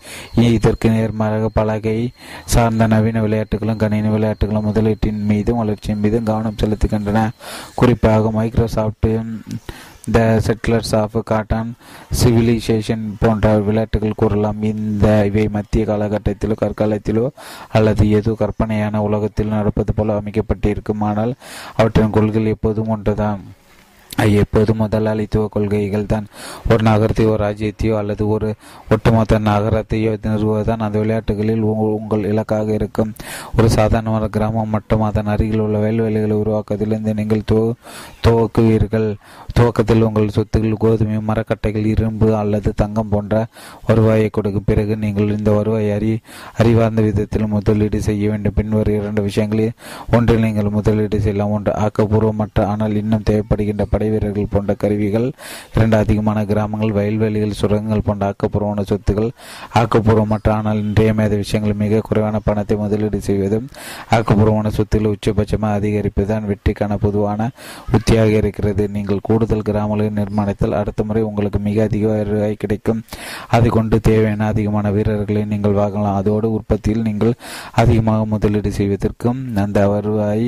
[0.56, 1.96] இதற்கு நேர்மாறாக பலகை
[2.54, 7.22] சார்ந்த நவீன விளையாட்டுகளும் கணினி விளையாட்டுகளும் முதலீட்டின் மீதும் வளர்ச்சியின் மீதும் கவனம் செலுத்துகின்றன.
[7.80, 9.10] குறிப்பாக Microsoft
[10.10, 11.74] the settlers of Catan
[12.22, 14.62] civilization போன்ற விளையாட்டுகள் கூறலாம்.
[14.62, 17.26] இந்த இவை மத்திய காலகட்டத்திலோ கற்காலத்திலோ
[17.68, 21.00] அல்லது ஏதோ கற்பனையான உலகத்தில் நடப்பது போல அமைக்கப்பட்டிருக்கும்.
[21.00, 21.34] ஆனால்
[21.76, 23.42] அவற்றின் கொள்கைகள் எப்போதும் ஒன்றுதான்.
[24.40, 26.26] எப்போது முதலாளித்துவ கொள்கைகள் தான்.
[26.70, 28.54] ஒரு நகரத்தையோ ஒரு ராஜ்யத்தையோ அல்லது ஒரு
[28.90, 33.14] ஒட்டுமொத்த நகரத்தையோ நிறுவுவதுதான் அந்த விளையாட்டுகளில் உங்கள் இலக்காக இருக்கும்.
[33.56, 37.72] ஒரு சாதாரண கிராமம் மற்றும் அதன் அருகில் உள்ள வயல்வெளிகளை உருவாக்குவதிலிருந்து நீங்கள் துவ
[38.26, 39.08] துவக்குவீர்கள்
[39.56, 43.34] துவக்கத்தில் உங்கள் சொத்துக்கள் கோதுமை மரக்கட்டைகள் இரும்பு அல்லது தங்கம் போன்ற
[43.86, 44.66] வருவாயை கொடுக்கும்.
[44.70, 46.10] பிறகு நீங்கள் இந்த வருவாயை அறி
[46.60, 48.56] அறிவார்ந்த விதத்தில் முதலீடு செய்ய வேண்டும்.
[48.58, 49.74] பின்வரும் இரண்டு விஷயங்களில்
[50.16, 51.54] ஒன்றில் நீங்கள் முதலீடு செய்யலாம்.
[51.56, 55.28] ஒன்று ஆக்கப்பூர்வமற்ற ஆனால் இன்னும் தேவைப்படுகின்ற படை வீரர்கள் போன்ற கருவிகள்.
[55.74, 59.30] இரண்டு அதிகமான கிராமங்கள் வயல்வெளிகள் சுரங்கங்கள் போன்ற ஆக்கப்பூர்வமான சொத்துக்கள்.
[59.80, 63.66] ஆக்கப்பூர்வமற்ற ஆனால் இன்றியமையாத விஷயங்கள் மிக குறைவான பணத்தை முதலீடு செய்வதும்
[64.16, 67.50] ஆக்கப்பூர்வமான சொத்துக்களை உச்சபட்சமாக அதிகரிப்பதுதான் வெற்றிக்கான பொதுவான
[67.96, 68.84] உத்தியாக இருக்கிறது.
[68.96, 73.00] நீங்கள் கூடுதல் கிராமங்களை நிர்மாணித்தால் அடுத்த முறை உங்களுக்கு மிக அதிக வருவாய் கிடைக்கும்.
[73.56, 76.18] அதை கொண்டு தேவையான அதிகமான வீரர்களை நீங்கள் வாங்கலாம்.
[76.20, 77.32] அதோடு உற்பத்தியில் நீங்கள்
[77.82, 80.46] அதிகமாக முதலீடு செய்வதற்கும் அந்த வருவாய்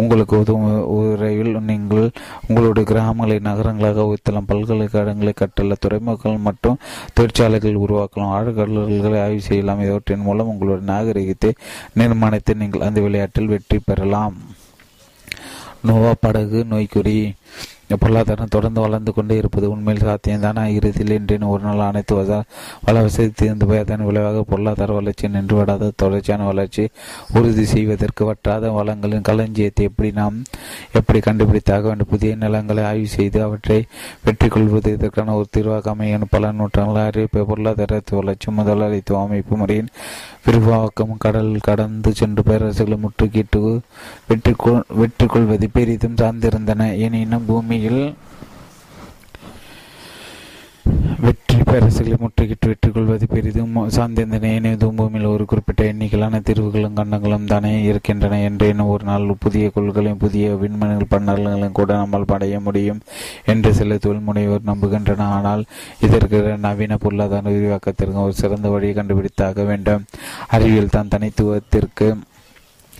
[0.00, 0.68] உங்களுக்கு உதவும்.
[0.96, 2.04] உரையில் நீங்கள்
[2.48, 4.48] உங்களுடைய கிராமங்களை நகரங்களாக உயர்த்தலாம்.
[4.52, 6.78] பல்கலைக்கழகங்களை கட்டுள்ள துறைமுகங்கள் மற்றும்
[7.16, 8.34] தொழிற்சாலைகள் உருவாக்கலாம்.
[8.36, 9.82] ஆழ்கடல்களை ஆய்வு செய்யலாம்.
[9.88, 11.52] இவற்றின் மூலம் உங்களுடைய நாகரிகத்தை
[12.00, 14.36] நிர்மாணித்து நீங்கள் அந்த விளையாட்டில் வெற்றி பெறலாம்.
[15.88, 17.18] நோவா படகு நோய்க்குறி.
[17.88, 23.66] பொருளாதாரம் தொடர்ந்து வளர்ந்து கொண்டே இருப்பது உண்மையில் சாத்தியம்தானா இறுதியில் இன்றின் ஒரு நாள் அனைத்து வள வசதி தீர்ந்து
[23.66, 26.88] போய் அதன் விளைவாக பொருளாதார வளர்ச்சி நின்றுவிடாத தொடர்ச்சியான வளர்ச்சி
[27.34, 30.42] உறுதி செய்வதற்கு வற்றாத வளங்களின் களஞ்சியத்தை எப்படி நாம்
[30.92, 32.10] எப்படி கண்டுபிடித்தாக வேண்டும்?
[32.10, 33.86] புதிய நிலங்களை ஆய்வு செய்து அவற்றை
[34.24, 36.26] வெற்றி கொள்வது இதற்கான ஒரு தீர்வாக அமையும்.
[36.30, 39.88] பல நூற்றாண்டுகள் அறிவிப்பு பொருளாதார வளர்ச்சி முதலாளித்துவ அமைப்பு முறையின்
[40.46, 43.62] விரிவாக்கம் கடல் கடந்து சென்று பேரரசுகளை முற்றுகிட்டு
[44.28, 44.52] வெற்றி
[45.00, 46.88] வெற்றி கொள்வது பெரிதும் சார்ந்திருந்தன.
[46.98, 48.02] எனினும் பூமியில்
[51.26, 57.82] வெற்றி பேரரசுகளை முற்றுகிட்டு வெற்றி கொள்வது பெரிதும் சார்ந்திருந்தன ஏனெதும் பூமியில் ஒரு குறிப்பிட்ட எண்ணிக்கையிலான தீர்வுகளும் கண்டங்களும் தானே
[57.82, 63.00] இருக்கின்றன என்றேனும் ஒரு நாள் புதிய கொள்களையும் புதிய விண்மணிகள் பண்ணல்களையும் கூட நம்மால் படைய முடியும்
[63.44, 65.64] என்று சில தொழில் முனைவோர் நம்புகின்றன ஆனால்
[66.00, 70.04] இதற்கு நவீன பொருளாதார விரிவாக்கத்திற்கு ஒரு சிறந்த வழியை கண்டுபிடித்தாக வேண்டும்.
[70.48, 72.08] அறிவியல் தான் தனித்துவத்திற்கு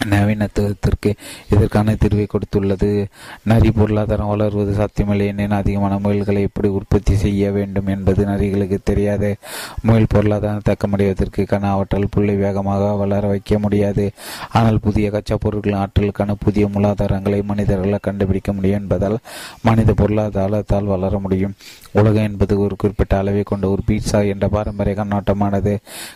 [0.05, 1.15] நவீனத்துவத்திற்கு
[1.51, 3.07] இதற்கான தீர்வை கொடுத்துள்ளது?
[3.45, 9.37] நரி பொருளாதாரம் வளர்வது சாத்தியமில்லை எனினும் அதிகமான முயல்களை எப்படி உற்பத்தி செய்ய வேண்டும் என்பது நரிகளுக்கு தெரியாத.
[9.83, 14.11] முயல் பொருளாதாரம் தக்கமடைவதற்கான அவற்றால் புள்ளை வேகமாக வளர வைக்க முடியாது.
[14.53, 19.19] ஆனால் புதிய கச்சா பொருட்கள் ஆற்றலுக்கான புதிய மூலாதாரங்களை மனிதர்களால் கண்டுபிடிக்க முடியும் என்பதால்
[19.63, 21.55] மனித பொருளாதாரத்தால் வளர முடியும்.
[22.01, 25.73] உலகம் என்பது ஒரு குறிப்பிட்ட அளவை கொண்ட ஒரு பீட்சா என்ற பாரம்பரிய கண்ணோட்டமானது.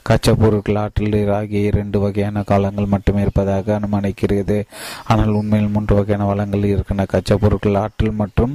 [0.08, 4.58] கச்சா பொருட்கள் ஆற்றல் ஆகிய இரண்டு வகையான காலங்கள் மட்டுமே இருப்பதாக அனுமானிக்கிறது.
[5.12, 7.08] ஆனால் உண்மையில் மூன்று வகையான வளங்கள் இருக்கின்றன.
[7.14, 8.54] கச்சா பொருட்கள் ஆற்றல் மற்றும்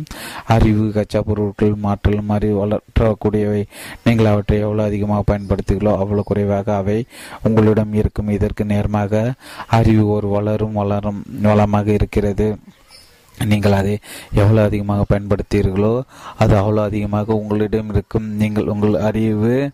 [0.56, 3.64] அறிவு கச்சா பொருட்கள் மாற்றலும் அறிவு வளர்த்தக்கூடியவை
[4.06, 6.99] நீங்கள் அவற்றை எவ்வளவு அதிகமாக பயன்படுத்துகிறோ அவ்வளவு குறைவாக அவை
[7.49, 8.34] உங்களிடம் இருக்கும்.
[8.38, 9.34] இதற்கு நேர்மாக
[9.80, 12.47] அறிவு ஒரு வளரும் வளரும் வளமாக இருக்கிறது.
[13.44, 13.99] நீங்கள் அதை
[14.34, 16.02] எவ்வளோ அதிகமாக பயன்படுத்தீர்களோ
[16.38, 18.24] அது அவ்வளோ அதிகமாக உங்களிடம் இருக்கும்.
[18.24, 19.72] நீங்கள் உங்கள் அறிவு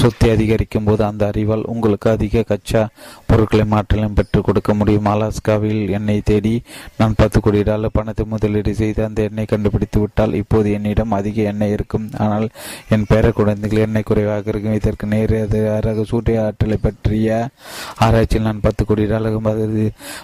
[0.00, 2.82] சொத்தை அதிகரிக்கும் போது அந்த அறிவால் உங்களுக்கு அதிக கச்சா
[3.30, 5.08] பொருட்களை மாற்றலாம் பெற்றுக் கொடுக்க முடியும்.
[5.12, 6.54] அலாஸ்காவில் எண்ணெய் தேடி
[7.00, 11.74] நான் பத்து கோடி டாலர் பணத்தை முதலீடு செய்து அந்த எண்ணெய் கண்டுபிடித்து விட்டால் இப்போது என்னிடம் அதிக எண்ணெய்
[11.76, 12.06] இருக்கும்.
[12.24, 12.46] ஆனால்
[12.96, 14.78] என் பேர குழந்தைகள் எண்ணெய் குறைவாக இருக்கும்.
[14.80, 17.28] இதற்கு நேரடியாக சூரிய ஆற்றலை பற்றிய
[18.06, 19.40] ஆராய்ச்சியில் நான் பத்து கோடி டாலர்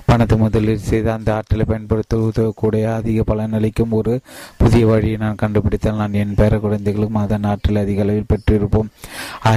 [0.08, 4.14] பணத்தை முதலீடு செய்து அந்த ஆற்றலை பயன்படுத்த உதவக்கூடிய அதிக பலனளிக்கும் ஒரு
[4.62, 8.90] புதிய வழியை நான் கண்டுபிடித்தால் நான் என் பேர குழந்தைகளும் அதன் ஆற்றலை அதிக அளவில் பெற்றிருப்போம்.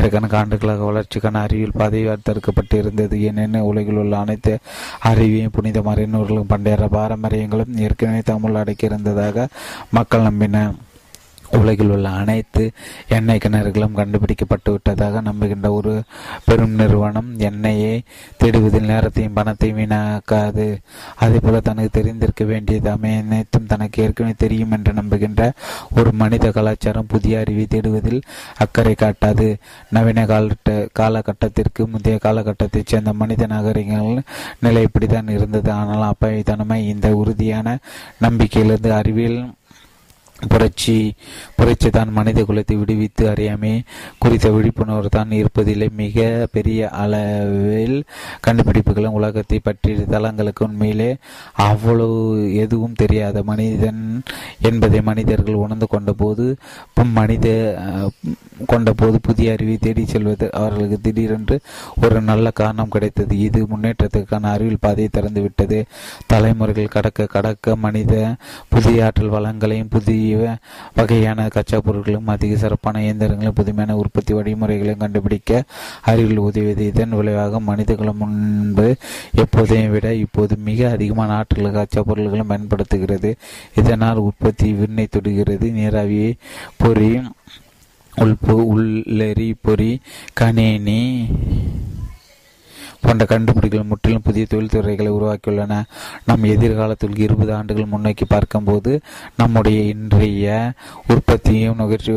[0.01, 4.53] ஆயிரக்கணக்கான ஆண்டுகளாக வளர்ச்சிக்கான அறிவியல் பாதை தடுக்கப்பட்டு இருந்தது ஏனெனில் உலகில் உள்ள அனைத்து
[5.03, 9.45] அறிவியும் புனித மறைநூறுகளும் பண்டைய பாரம்பரியங்களும் ஏற்கனவே தமிழ் அடக்கியிருந்ததாக
[9.89, 10.63] மக்கள் நம்பின
[11.59, 12.71] உலகில் உள்ள அனைத்து
[13.07, 15.93] எண்ணெய் கிணறுகளும் கண்டுபிடிக்கப்பட்டு விட்டதாக நம்புகின்ற ஒரு
[16.45, 18.01] பெரும் நிறுவனம் எண்ணெயை
[18.43, 20.77] தேடுவதில் நேரத்தையும் பணத்தையும் வீணாக்காது.
[21.15, 25.51] அதேபோல தனக்கு தெரிந்திருக்க வேண்டியதாமே அனைத்தும் தனக்கு ஏற்கனவே தெரியும் என்று நம்புகின்ற
[25.95, 28.21] ஒரு மனித கலாச்சாரம் புதிய அறிவை தேடுவதில்
[28.57, 29.49] அக்கறை காட்டாது.
[29.89, 30.49] நவீன கால
[30.93, 34.21] காலகட்டத்திற்கு முந்தைய காலகட்டத்தைச் சேர்ந்த மனித நாகரிகங்கள்
[34.59, 35.71] நிலை இப்படித்தான் இருந்தது.
[35.71, 37.77] ஆனால் அப்பைத்தனமை இந்த உறுதியான
[38.21, 39.39] நம்பிக்கையிலிருந்து அறிவியல்
[40.49, 40.97] புரட்சி
[41.55, 43.73] புரட்சி தான் மனித குலத்தை விடுவித்து அறியாமை
[44.19, 47.97] குறித்த விழிப்புணர்வு தான் இருப்பதில்லை மிக பெரிய அளவில்
[48.41, 51.09] கண்டுபிடிப்புகளும் உலகத்தை பற்றிய தளங்களுக்கு உண்மையிலே
[51.67, 52.19] அவ்வளவு
[52.63, 54.01] எதுவும் தெரியாத மனிதன்
[54.61, 56.47] என்பதை மனிதர்கள் உணர்ந்து கொண்டபோது
[57.19, 57.47] மனித
[58.71, 61.55] கொண்டபோது புதிய அறிவை தேடி செல்வது அவர்களுக்கு திடீரென்று
[62.03, 63.33] ஒரு நல்ல காரணம் கிடைத்தது.
[63.37, 65.79] இது முன்னேற்றத்துக்கான அறிவியல் பாதையை திறந்துவிட்டது.
[66.27, 68.13] தலைமுறைகள் கடக்க கடக்க மனித
[68.69, 70.30] புதிய ஆற்றல் வளங்களையும் புதிய
[70.95, 75.63] வகையான கச்சா பொருட்களும் அதிக சிறப்பான இயந்திரங்களும் புதுமையான உற்பத்தி வழிமுறைகளையும் கண்டுபிடிக்க
[76.01, 76.85] அருகில் உதவியது.
[76.85, 78.95] இதன் விளைவாக மனிதர்களும் முன்பு
[79.35, 83.35] எப்போதையும் விட இப்போது மிக அதிகமான ஆற்றல் கச்சா பொருட்களும் பயன்படுத்துகிறது.
[83.75, 85.69] இதனால் உற்பத்தி விண்ணை தொடுகிறது.
[85.69, 86.33] நீராவியை
[86.77, 87.21] பொறி
[88.17, 89.99] உள்பு உள்ளெறி பொறி
[90.33, 91.25] கணினி
[93.01, 95.83] போன்ற கண்டுபிடிகள் முற்றிலும் புதிய தொழில்துறைகளை உருவாக்கியுள்ளன.
[96.25, 99.01] நம் எதிர்காலத்தில் இருபது ஆண்டுகள் முன்னோக்கி பார்க்கும்போது
[99.37, 100.71] நம்முடைய இன்றைய
[101.07, 102.13] உற்பத்தியும் நுகர்ச்சி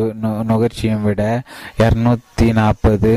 [0.51, 1.43] நுகர்ச்சியும் விட
[1.78, 3.12] இரநூத்தி நாற்பது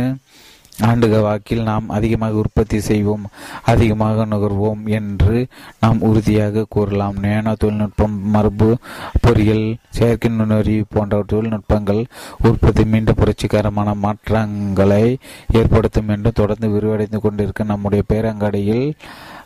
[0.80, 3.24] ஆண்டுக வாக்கில் நாம் அதிகமாக உற்பத்தி செய்வோம்
[3.64, 5.48] அதிகமாக நுகர்வோம் என்று
[5.80, 7.16] நாம் உறுதியாக கூறலாம்.
[7.22, 8.78] நேனோ தொழில்நுட்பம் மரபு
[9.22, 12.06] பொறியியல் செயற்கை நுண்ணறிவு போன்ற தொழில்நுட்பங்கள்
[12.42, 15.18] உற்பத்தி மீண்டும் புரட்சிகரமான மாற்றங்களை
[15.54, 18.94] ஏற்படுத்தும் என்று தொடர்ந்து விரிவடைந்து கொண்டிருக்க நம்முடைய பேரங்கடையில்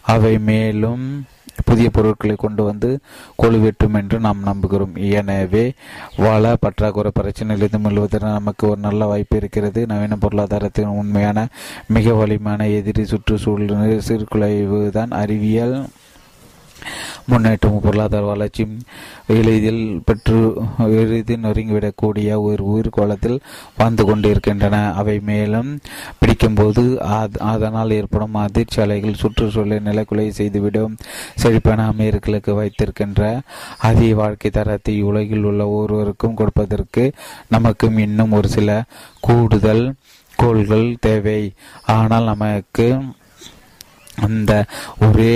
[0.02, 1.26] அவை மேலும்
[1.66, 2.90] புதிய பொருட்களை கொண்டு வந்து
[3.44, 4.96] கொழுவெட்டும் என்று நாம் நம்புகிறோம்.
[5.20, 5.66] எனவே
[6.18, 9.86] வள பற்றாக்குறை பிரச்சனையிலிருந்து முழுவதற்கு நமக்கு ஒரு நல்ல வாய்ப்பு இருக்கிறது.
[9.86, 11.48] நவீன பொருளாதாரத்தின் உண்மையான
[11.88, 15.76] மிக வலிமையான எதிரி சுற்றுச்சூழல் சீர்குலைவு தான் அறிவியல்.
[17.30, 18.76] முன்னேற்றமும் பொருளாதார வளர்ச்சியும்
[19.36, 20.38] எளிதில் பெற்று
[20.98, 23.38] எளிதில் நொறுங்கிவிடக்கூடிய ஒரு உயிர்கோளத்தில்
[23.80, 24.78] வாழ்ந்து கொண்டிருக்கின்றன.
[25.02, 25.70] அவை மேலும்
[26.20, 26.84] பிடிக்கும்போது
[27.54, 30.98] அதனால் ஏற்படும் அதிர்ச்சி அலைகள் சுற்றுச்சூழலை நிலைக்குலை செய்துவிடும்
[31.44, 33.22] செழிப்பான அமெரிக்கர்களுக்கு வைத்திருக்கின்ற
[33.90, 37.06] அதிக வாழ்க்கை தரத்தை உலகில் உள்ள ஒருவருக்கும் கொடுப்பதற்கு
[37.56, 38.70] நமக்கும் இன்னும் ஒரு சில
[39.28, 39.86] கூடுதல்
[40.36, 41.42] கோள்கள் தேவை.
[41.96, 42.88] ஆனால் நமக்கு
[44.26, 44.52] அந்த
[45.08, 45.36] ஒரே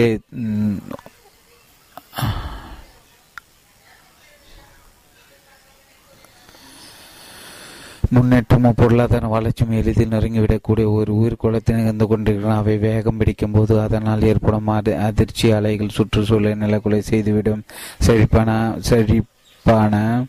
[8.10, 14.68] முன்னேற்றமும் பொருளாதார வளர்ச்சியும் எளிதில் நெருங்கிவிடக்கூடிய ஒரு உயிர் நிகழ்ந்து கொண்டிருக்கின்றன அவை வேகம் பிடிக்கும் போது அதனால் ஏற்படும்
[14.68, 17.64] அதிர்ச்சி அலைகள் சுற்றுச்சூழலை நிலக்குலை செய்துவிடும்.
[18.00, 20.26] செழிப்பான செழிப்பான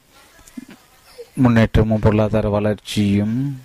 [1.35, 3.65] முன்னேற்றமும் பொருளாதார வளர்ச்சியும்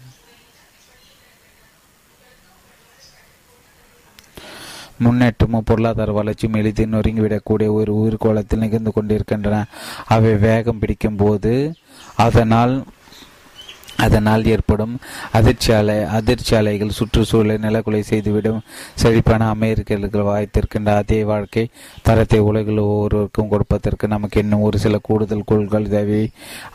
[5.03, 9.60] முன்னேற்றமும் பொருளாதார வளர்ச்சியும் எளிதில் நொறுங்கிவிடக்கூடிய ஒரு உயிர்கோளத்தில் நிகழ்ந்து கொண்டிருக்கின்றன.
[10.07, 11.53] அவை வேகம் பிடிக்கும் போது
[12.15, 12.76] அதனால்
[14.06, 14.94] அதனால் ஏற்படும்
[15.38, 18.61] அதிர்ச்சி அலை அதிர்ச்சி அலைகள் சுற்றுச்சூழலை நிலக்குலை செய்துவிடும்.
[19.02, 21.64] செழிப்பான அமெரிக்கர்கள் வாய்த்திருக்கின்ற அதே வாழ்க்கை
[22.07, 26.23] தரத்தை உலகில் ஒவ்வொருவருக்கும் கொடுப்பதற்கு நமக்கு இன்னும் ஒரு சில கூடுதல் கோள்கள் தேவை.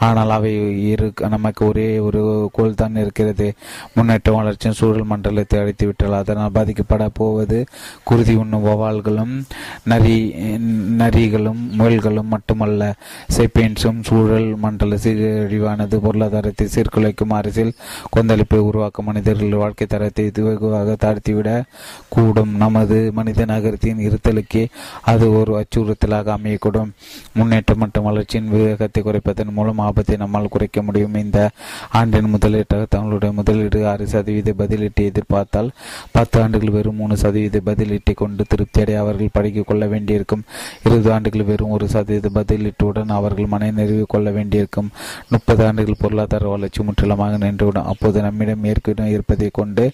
[0.09, 0.53] ஆனால் அவை
[0.91, 2.23] இரு நமக்கு ஒரே ஒரு
[2.57, 3.49] கோல் தான் இருக்கிறது.
[3.97, 7.59] முன்னேற்ற வளர்ச்சியும் சூழல் மண்டலத்தை அழைத்துவிட்டால் அதனால் பாதிக்கப்பட போவது
[8.11, 9.35] குருதி உண்ணும் வவால்களும்
[9.93, 10.17] நரி
[11.03, 12.83] நரிகளும் முயல்களும் மட்டுமல்ல.
[13.37, 17.77] செப்பேன்ஸும் சூழல் மண்டல சீரழிவானது பொருளாதாரத்தை சீர்குலை குறைக்கும் அரசியல்
[18.15, 21.51] கொந்தளிப்பை உருவாக்கும் மனிதர்கள் வாழ்க்கை தரத்தை வெகுவாக தாழ்த்திவிட
[22.15, 22.53] கூடும்.
[22.63, 24.65] நமது மனித நகரத்தின் இருத்தலுக்கே
[25.11, 26.91] அது ஒரு அச்சுறுத்தலாக அமையக்கூடும்.
[27.39, 31.17] முன்னேற்றம் மற்றும் வளர்ச்சியின் விவேகத்தை குறைப்பதன் மூலம் ஆபத்தை நம்மால் குறைக்க முடியும்.
[31.25, 31.39] இந்த
[32.01, 35.71] ஆண்டின் முதலீட்டாக தங்களுடைய முதலீடு ஆறு சதவீத பதிலீட்டை எதிர்பார்த்தால்
[36.17, 40.45] பத்து ஆண்டுகள் வெறும் மூணு சதவீத பதிலீட்டை கொண்டு திருப்தியடைய அவர்கள் படிக்க கொள்ள வேண்டியிருக்கும்.
[40.85, 44.93] இருபது ஆண்டுகள் வெறும் ஒரு சதவீத பதிலீட்டுடன் அவர்கள் மன நிறைவு கொள்ள வேண்டியிருக்கும்.
[45.33, 47.89] முப்பது ஆண்டுகள் பொருளாதார வளர்ச்சி முற்றிலுமாக நின்றுவிடும்.
[47.91, 49.85] அப்போது நம்மிடம் ஏற்கனவே இருப்பதை கொண்டு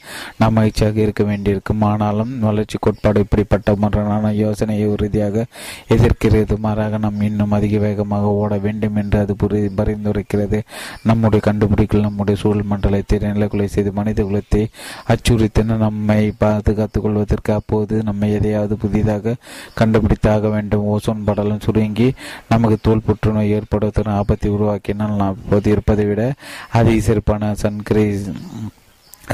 [0.40, 1.82] நாம் மகிழ்ச்சியாக இருக்க வேண்டியிருக்கும்.
[1.90, 5.44] ஆனாலும் வளர்ச்சி கோட்பாடு இப்படிப்பட்ட முரணான யோசனையை உறுதியாக
[5.94, 6.54] எதிர்க்கிறது.
[6.66, 10.60] மாறாக நாம் இன்னும் அதிக வேகமாக ஓட வேண்டும் என்று அது புரி பரிந்துரைக்கிறது.
[11.10, 14.62] நம்முடைய கண்டுபிடிக்கல் நம்முடைய சூழல் மண்டலத்தை நிலக்குலை செய்து மனித குலத்தை
[15.12, 19.36] அச்சுறுத்தின நம்மை பாதுகாத்துக் கொள்வதற்கு அப்போது நம்மை எதையாவது புதிதாக
[19.80, 20.86] கண்டுபிடித்தாக வேண்டும்.
[20.94, 22.08] ஓசோன் படலம் சுருங்கி
[22.52, 26.22] நமக்கு தோல் புற்றுநோய் ஏற்படுவதற்கு ஆபத்தை உருவாக்கினால் நாம் அப்போது இருப்பதை விட
[26.78, 28.02] அது அதிக சிறப்பான சன்கிரீ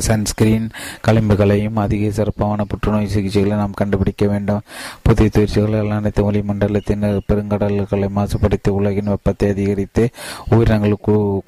[0.07, 0.67] சன்ஸ்கிரீன்
[1.07, 4.61] களிம்புகளையும் அதிக சிறப்பான புற்றுநோய் சிகிச்சைகளை நாம் கண்டுபிடிக்க வேண்டும்.
[5.07, 10.05] புதிய தொழிற்சிகள் அனைத்து வளிமண்டலத்தின் பெருங்கடல்களை மாசுபடுத்தி உலகின் வெப்பத்தை அதிகரித்து
[10.51, 10.95] உயிரினங்கள்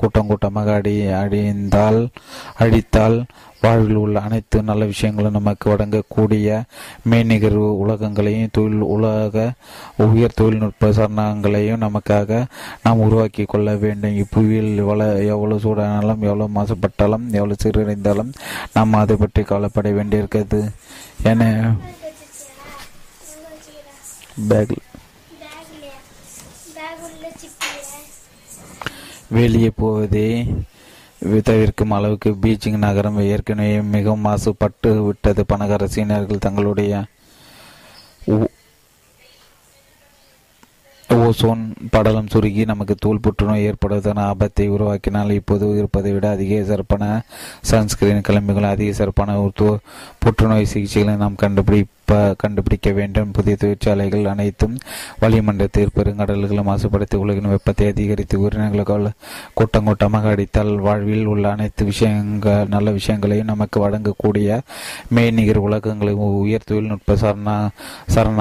[0.01, 2.01] கூட்டம் கூட்டமாக அடி அடிந்தால்
[2.65, 3.19] அழித்தால்
[3.63, 6.49] வாழ்வில் உள்ள அனைத்து நல்ல விஷயங்களும் நமக்கு வழங்கக்கூடிய
[7.11, 9.45] மெய்நிகர்வு உலகங்களையும் தொழில் உலக
[10.07, 12.41] உயர் தொழில்நுட்ப சரணங்களையும் நமக்காக
[12.85, 14.17] நாம் உருவாக்கி கொள்ள வேண்டும்.
[14.23, 18.33] இப்புவியில் எவ்வளோ எவ்வளோ சூடானாலும் எவ்வளோ மாசுபட்டாலும் எவ்வளோ சீரழிந்தாலும்
[18.77, 20.61] நாம் அதை பற்றி கவலைப்பட வேண்டியிருக்கிறது.
[21.33, 21.51] என
[24.51, 24.87] பேக்கில்
[29.37, 30.29] வெளியே போவதே
[31.21, 35.47] தவிர்க்கும் அளவுக்கு பீஜிங் நகரம் ஏற்கனவே மிகவும் மாசுபட்டு விட்டது.
[35.47, 36.93] பணக்கார சீனர்கள் தங்களுடைய
[41.09, 47.05] ஓசோன் படலம் சுருகி நமக்கு தூள் புற்றுநோய் ஏற்படுவதான ஆபத்தை உருவாக்கினால் இப்போது இருப்பதை விட அதிக சிறப்பான
[47.71, 49.37] சன்ஸ்கிரீன் கிளம்புகள் அதிக சிறப்பான
[50.25, 51.97] புற்றுநோய் சிகிச்சைகளை நாம் கண்டுபிடிப்ப
[52.37, 53.33] கண்டுபிடிக்க வேண்டும்.
[53.33, 54.75] புதிய தொழிற்சாலைகள் அனைத்தும்
[55.21, 59.07] வளிமண்டலத்தில் பெருங்கடல்களும் மாசுபடுத்தி உலகின் வெப்பத்தை அதிகரித்து உயிரினங்களுக்கால்
[59.55, 64.59] கூட்டம் கூட்டமாக அடித்தால் வாழ்வில் உள்ள அனைத்து விஷயங்கள் நல்ல விஷயங்களையும் நமக்கு வழங்கக்கூடிய
[65.15, 67.49] மெய்நிகர் உலகங்களை உயர் தொழில்நுட்ப சரண
[68.15, 68.41] சரண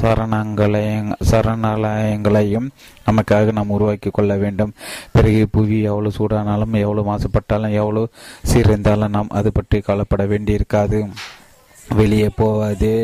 [0.00, 2.68] சரணங்களையும் சரணாலயங்களையும்
[3.10, 4.74] நமக்காக நாம் உருவாக்கி கொள்ள வேண்டும்
[5.12, 8.12] பிறகு புவி எவ்வளவு சூடானாலும் எவ்வளவு மாசுபட்டாலும் எவ்வளவு
[8.52, 11.00] சீர்ந்தாலும் நாம் அது பற்றி கவலைப்பட வேண்டியிருக்காது
[11.94, 12.94] வெளியே போவாது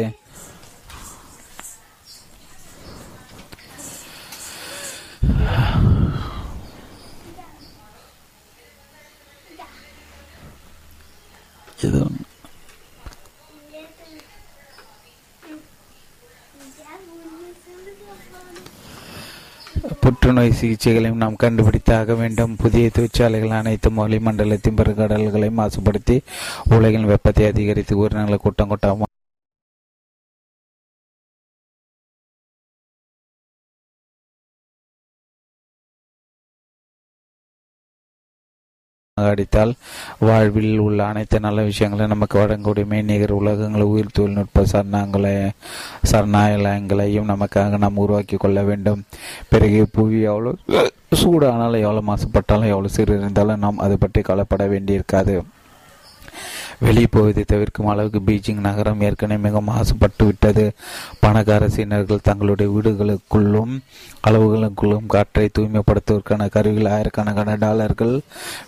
[5.39, 5.96] Yeah.
[20.01, 22.57] புற்றுநோய் சிகிச்சைகளையும் நாம் கண்டுபிடித்தாக வேண்டும்.
[22.59, 26.19] புதிய தொழிற்சாலைகள் அனைத்தும் வளிமண்டலத்தின் பெருங்கடல்களை மாசுபடுத்தி
[26.71, 29.15] உலகின் வெப்பத்தை அதிகரித்து உயிரினங்களை கூட்டம் கூட்டமாக
[39.25, 39.71] அடித்தால்
[40.27, 45.33] வாழ்வில் உள்ள அனைத்து நல்ல விஷயங்களையும் நமக்கு வழங்கக்கூடிய மெய்நிகர் உலகங்கள் உயிர் தொழில்நுட்ப சரணங்களை
[46.11, 49.01] சரணாலயங்களையும் நமக்காக நாம் உருவாக்கி கொள்ள வேண்டும்.
[49.53, 50.53] பிறகு புவி எவ்வளோ
[51.21, 55.37] சூடானாலும் எவ்வளோ மாசுபட்டாலும் எவ்வளோ சிறு இருந்தாலும் நாம் அதை பற்றி கவலைப்பட வேண்டியிருக்காது.
[56.79, 60.73] வெளியே போவதை தவிர்க்கும் அளவுக்கு பீஜிங் நகரம் ஏற்கனவே மிக மாசுபட்டு விட்டது
[61.21, 63.81] பணக்கார சீனர்கள் தங்களுடைய வீடுகளுக்குள்ளும்
[64.29, 68.21] அளவுகளுக்குள்ளும் காற்றை தூய்மைப்படுத்துவதற்கான கருவிகள் ஆயிரக்கணக்கான டாலர்கள்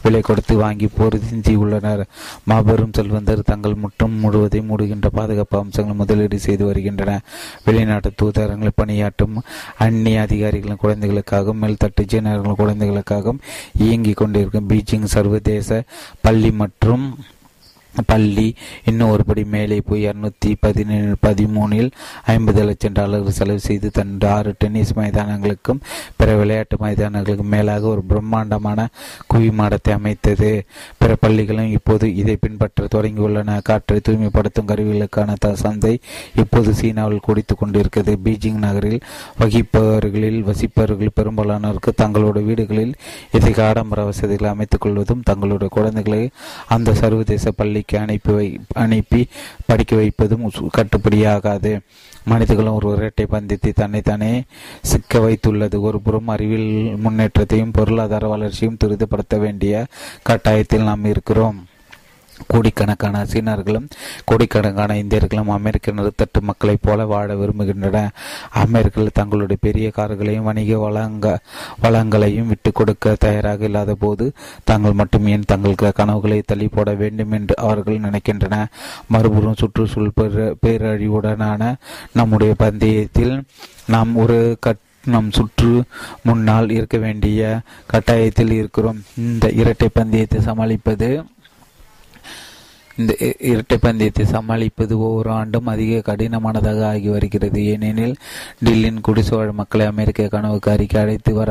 [0.02, 1.16] விலை கொடுத்து வாங்கி போர்
[1.56, 2.06] உள்ளனர்.
[2.44, 7.20] மாபெரும் செல்வந்தர் தங்கள் முற்றம் முழுவதை மூடுகின்ற பாதுகாப்பு அம்சங்கள் முதலீடு செய்து வருகின்றன.
[7.64, 9.42] வெளிநாட்டு தூதரங்களை பணியாற்றும்
[9.78, 13.40] அந்நிய அதிகாரிகளின் குழந்தைகளுக்காகவும் மேல்தட்டு சீனர்களின் குழந்தைகளுக்காகவும்
[13.78, 15.82] இயங்கிக் கொண்டிருக்கும் பீஜிங் சர்வதேச
[16.20, 17.18] பள்ளி மற்றும்
[18.06, 18.54] பள்ளி.
[18.84, 21.90] இன்னும் ஒருபடி மேலே போய் இரநூத்தி பதினேழு பதிமூணில்
[22.24, 25.80] ஐம்பது லட்சம் டாலர்கள் செலவு செய்து தன் ஆறு டென்னிஸ் மைதானங்களுக்கும்
[26.16, 28.88] பிற விளையாட்டு மைதானங்களுக்கும் மேலாக ஒரு பிரம்மாண்டமான
[29.34, 30.64] குவிமாடத்தை அமைத்தது.
[30.98, 33.62] பிற பள்ளிகளும் இப்போது இதை பின்பற்ற தொடங்கியுள்ளன.
[33.62, 35.98] காற்றை தூய்மைப்படுத்தும் கருவிகளுக்கான த சந்தை
[36.34, 38.18] இப்போது சீனாவில் குடித்து கொண்டிருக்கிறது.
[38.24, 39.00] பீஜிங் நகரில்
[39.40, 42.94] வகிப்பவர்களில் வசிப்பவர்கள் பெரும்பாலானோருக்கு தங்களோட வீடுகளில்
[43.32, 46.30] இதை ஆடம்பர வசதிகளை அமைத்துக் கொள்வதும் தங்களுடைய குழந்தைகளை
[46.66, 49.26] அந்த சர்வதேச பள்ளி பள்ளிக்கு அனுப்பி வை அனுப்பி
[49.66, 51.80] படிக்க வைப்பதும் கட்டுப்படியாகாது.
[52.24, 54.42] மனிதர்களும் ஒரு இரட்டை பந்தித்து தன்னைத்தானே
[54.82, 55.80] சிக்க வைத்துள்ளது.
[55.80, 59.86] ஒரு புறம் அறிவியல் முன்னேற்றத்தையும் பொருளாதார வளர்ச்சியும் துரிதப்படுத்த வேண்டிய
[60.28, 61.67] கட்டாயத்தில் நாம் இருக்கிறோம்.
[62.46, 63.88] கோடிக்கணக்கான சீனர்களும்
[64.24, 68.08] கோடிக்கணக்கான இந்தியர்களும் அமெரிக்க நடுத்தட்டு மக்களைப் போல வாழ விரும்புகின்றன.
[68.52, 71.40] அமெரிக்கர்கள் தங்களுடைய பெரிய கார்களையும் வணிக வளங்க
[71.82, 74.32] வளங்களையும் விட்டு கொடுக்க தயாராக இல்லாத போது
[74.64, 75.46] தாங்கள் மட்டும் ஏன்
[75.94, 78.66] கனவுகளை தள்ளி போட வேண்டும் என்று அவர்கள் நினைக்கின்றன?
[79.06, 81.74] மறுபுறம் சுற்றுச்சூழல் பேரழிவுடனான
[82.12, 83.42] நம்முடைய பந்தயத்தில்
[83.86, 85.82] நாம் ஒரு கட் நம் சுற்று
[86.22, 87.60] முன்னால் இருக்க வேண்டிய
[87.92, 89.02] கட்டாயத்தில் இருக்கிறோம்.
[89.16, 91.24] இந்த இரட்டை பந்தயத்தை சமாளிப்பது
[92.98, 97.64] இந்த இரட்டை பந்தயத்தை சமாளிப்பது ஒவ்வொரு ஆண்டும் அதிக கடினமானதாக ஆகி வருகிறது.
[97.64, 98.14] ஏனெனில்
[98.64, 101.50] டில்லியின் குடிசோழ மக்களை அமெரிக்க கனவுக்கு அறிக்கை அழைத்து வர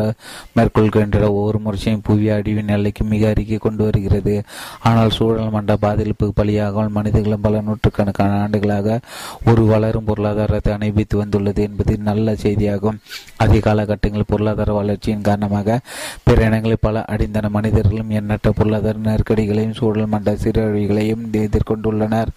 [0.58, 4.44] மேற்கொள்கின்ற ஒவ்வொரு முறையும் புவி அடிவின் எல்லைக்கு மிக அருகே கொண்டு வருகிறது.
[4.80, 9.00] ஆனால் சூழல் மண்ட பாதிப்பு பலியாகாமல் மனிதர்களும் பல நூற்றுக்கணக்கான ஆண்டுகளாக
[9.46, 13.00] ஒரு வளரும் பொருளாதாரத்தை அனுபவித்து வந்துள்ளது என்பது நல்ல செய்தியாகும்.
[13.38, 15.80] அதிக காலகட்டங்களில் பொருளாதார வளர்ச்சியின் காரணமாக
[16.24, 22.32] பிற இனங்களில் பல அடிந்தன மனிதர்களும் எண்ணற்ற பொருளாதார நெருக்கடிகளையும் சூழல் மண்ட சீரழிவுகளையும் எதிர்கொண்டுள்ளனர்.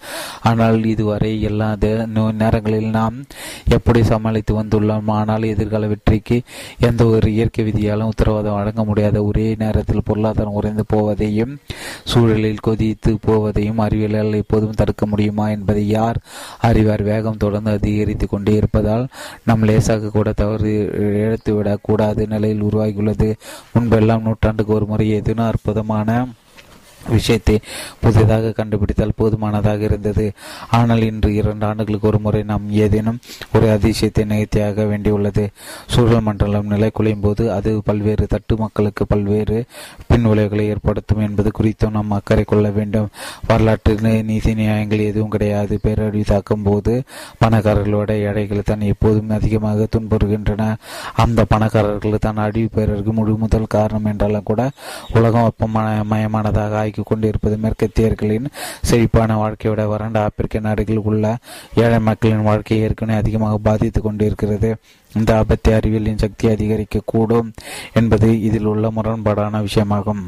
[0.49, 1.69] ஆனால் இதுவரை எல்லா
[2.41, 3.17] நேரங்களில் நாம்
[3.67, 5.09] எப்படி சமாளித்து வந்துள்ளோம்?
[5.19, 6.37] ஆனால் எதிர்கால வெற்றிக்கு
[6.79, 11.53] எந்த ஒரு இயற்கை விதியாலும் உத்தரவாதம் வழங்க முடியாத ஒரே நேரத்தில் பொருளாதாரம் உறைந்து போவதையும்
[12.03, 16.19] சூழலில் கொதித்து போவதையும் அறிவியலால் எப்போதும் தடுக்க முடியுமா என்பதை யார்
[16.61, 17.03] அறிவார்?
[17.03, 19.05] வேகம் தொடர்ந்து அதிகரித்து கொண்டே இருப்பதால்
[19.45, 22.25] நம் லேசாக கூட தவறு இழத்துவிடக் கூடாத.
[22.25, 23.29] நிலையில் உருவாகியுள்ளது
[23.73, 26.09] முன்பெல்லாம் நூற்றாண்டுக்கு ஒரு முறை எதுனா அற்புதமான
[27.15, 27.55] விஷயத்தை
[28.01, 30.25] புதிதாக கண்டுபிடித்தால் போதுமானதாக இருந்தது.
[30.79, 33.19] ஆனால் இன்று இரண்டு ஆண்டுகளுக்கு ஒரு முறை நாம் ஏதேனும்
[33.55, 35.45] ஒரு அதிசயத்தை நிகழ்த்தியாக வேண்டியுள்ளது.
[35.93, 39.57] சூழல் மண்டலம் நிலை குலையும் போது அது பல்வேறு தட்டு மக்களுக்கு பல்வேறு
[40.09, 43.09] பின் விளைவுகளை ஏற்படுத்தும் என்பது குறித்தும் நாம் அக்கறை கொள்ள வேண்டும்.
[43.49, 43.95] வரலாற்று
[44.29, 45.73] நீதி நியாயங்கள் எதுவும் கிடையாது.
[45.85, 46.93] பேரழிவு தாக்கும் போது
[47.43, 50.63] பணக்காரர்களோட எடைகள் தான் எப்போதும் அதிகமாக துன்புறுகின்றன.
[51.23, 54.61] அந்த பணக்காரர்கள் தான் அழிவு பேரருக்கு முழு முதல் காரணம் என்றாலும் கூட
[55.17, 58.47] உலகம் வெப்பமயமானதாக ஆக்கி கொண்டிருப்பது மேற்கத்தியர்களின்
[58.81, 61.25] செழிப்பான வாழ்க்கையோட வறண்ட ஆப்பிரிக்க நாடுகளில் உள்ள
[61.75, 64.71] ஏழை மக்களின் வாழ்க்கையை ஏற்கனவே அதிகமாக பாதித்து கொண்டிருக்கிறது.
[65.13, 67.49] இந்த ஆபத்தை அறிவியலின் சக்தி அதிகரிக்க கூடும்
[67.93, 70.23] என்பது இதில் உள்ள முரண்பாடான விஷயமாகும்.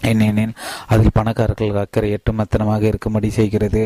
[0.00, 0.52] ஏனெனில்
[0.86, 3.82] அதில் பணக்காரர்கள் அக்கறை எட்டுமத்தனமாக இருக்கும்படி செய்கிறது.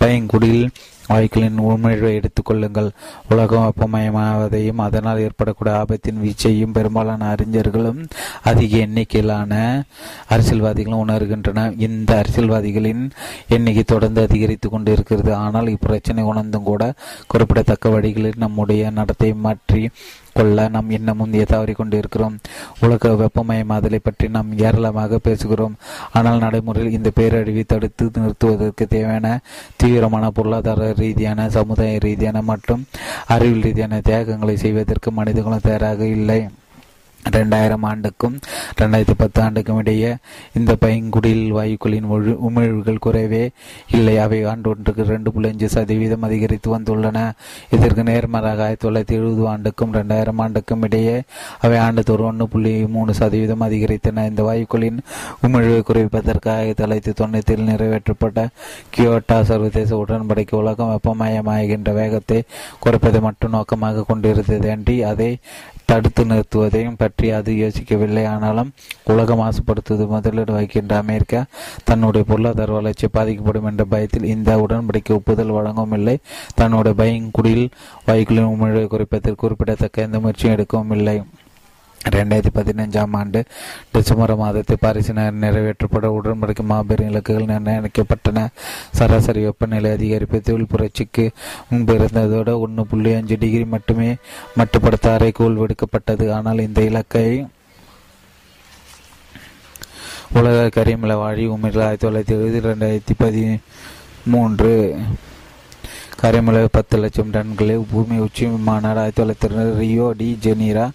[0.00, 0.70] பயங்குடியில்
[1.08, 2.88] வாயுக்களின் உண்மையை எடுத்துக்கொள்ளுங்கள்
[3.28, 8.00] உலகம் வெப்பமயமாவதையும் அதனால் ஏற்படக்கூடிய ஆபத்தின் வீச்சையும் பெரும்பாலான அறிஞர்களும்
[8.42, 9.52] அதிக எண்ணிக்கையிலான
[10.28, 13.04] அரசியல்வாதிகளும் உணர்கின்றன இந்த அரசியல்வாதிகளின்
[13.48, 16.82] எண்ணிக்கை தொடர்ந்து அதிகரித்து கொண்டு இருக்கிறது ஆனால் இப்பிரச்சனை உணர்ந்தும் கூட
[17.26, 19.82] குறிப்பிடத்தக்க வழிகளில் நம்முடைய நடத்தை மாற்றி
[20.34, 22.36] கொள்ள நாம் இன்னமும் தவறி கொண்டிருக்கிறோம்.
[22.80, 25.74] உலக வெப்பமயமாதலை பற்றி நாம் ஏராளமாக பேசுகிறோம்.
[26.12, 29.40] ஆனால் நடைமுறையில் இந்த பேரழிவை தடுத்து நிறுத்துவதற்கு தேவையான
[29.76, 32.84] தீவிரமான பொருளாதார ரீதியான சமுதாய ரீதியான மற்றும்
[33.26, 36.40] அறிவியல் ரீதியான தியாகங்களை செய்வதற்கு மனிதர்களும் தயாராக இல்லை.
[37.36, 38.36] ரெண்டாயிரம் ஆண்டுக்கும்
[38.80, 40.10] ரெண்டாயிரத்தி பத்து ஆண்டுக்கும் இடையே
[40.58, 42.06] இந்த பைங்குடில் வாயுக்களின்
[42.48, 43.42] உமிழ்வுகள் குறைவே
[43.96, 44.14] இல்லை.
[44.24, 47.18] அவை ஆண்டு ஒன்றுக்கு ரெண்டு புள்ளி அஞ்சு சதவீதம் அதிகரித்து வந்துள்ளன.
[47.76, 51.16] இதற்கு நேர்மாறாக ஆயிரத்தி தொள்ளாயிரத்தி எழுபது ஆண்டுக்கும் ரெண்டாயிரம் ஆண்டுக்கும் இடையே
[51.66, 54.26] அவை ஆண்டுதோறும் ஒன்று புள்ளி மூணு சதவீதம் அதிகரித்தன.
[54.32, 54.98] இந்த வாயுக்களின்
[55.46, 58.46] உமிழ்வை குறைப்பதற்கு ஆயிரத்தி தொள்ளாயிரத்தி தொண்ணூற்றில் நிறைவேற்றப்பட்ட
[58.96, 62.40] கியோட்டா சர்வதேச உடன்படிக்கை உலகம் வெப்பமயமாகின்ற வேகத்தை
[62.84, 65.30] குறைப்பதை மட்டும் நோக்கமாக கொண்டிருந்தது அன்றி அதை
[65.84, 68.24] தடுத்து நிறுத்துவதையும் பற்றி அது யோசிக்கவில்லை.
[68.26, 68.72] ஆனாலும்
[69.04, 71.44] உலக மாசுபடுத்துவது முதலீடு வகிக்கின்ற அமெரிக்கா
[71.84, 76.16] தன்னுடைய பொருளாதார வளர்ச்சி பாதிக்கப்படும் என்ற பயத்தில் இந்த உடன்படிக்கை ஒப்புதல் வழங்கவும் இல்லை.
[76.54, 77.68] தன்னுடைய பயங்குடியில்
[78.06, 81.16] வாயுக்களின் உமிழ்வை குறைப்பதற்கு குறிப்பிடத்தக்க எந்த முயற்சியும் எடுக்கவும் இல்லை.
[82.10, 83.44] ரெண்டாயிரத்தி பதினைஞ்சாம் ஆண்டு
[83.92, 88.46] டிசம்பர் மாதத்தில் பாரிசின் நிறைவேற்றப்பட உடன்படிக்கை மாபெரும் இலக்குகள் நிர்ணயிக்கப்பட்டன.
[88.98, 91.30] சராசரி வெப்பநிலை அதிகரிப்பு தொழில் புரட்சிக்கு
[91.70, 94.10] முன்பு இருந்ததோடு ஒன்று புள்ளி அஞ்சு டிகிரி மட்டுமே
[94.58, 96.26] மட்டுப்படுத்த அறைகோல் விடுக்கப்பட்டது.
[96.38, 97.46] ஆனால் இந்த இலக்கை
[100.40, 104.72] உலக கரிமல வாழி உமிழ் ஆயிரத்தி தொள்ளாயிரத்தி எழுபது ரெண்டாயிரத்தி பதிமூன்று
[106.22, 110.90] கரிமலை பத்து லட்சம் டன்களை பூமி உச்சி மாநாடு ஆயிரத்தி தொள்ளாயிரத்தி ரியோ டி ஜெனீரா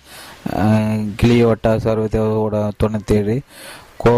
[1.19, 3.35] கிளியோட்டா சர்வதேச தொண்ணூற்றி ஏழு
[3.97, 4.13] கோ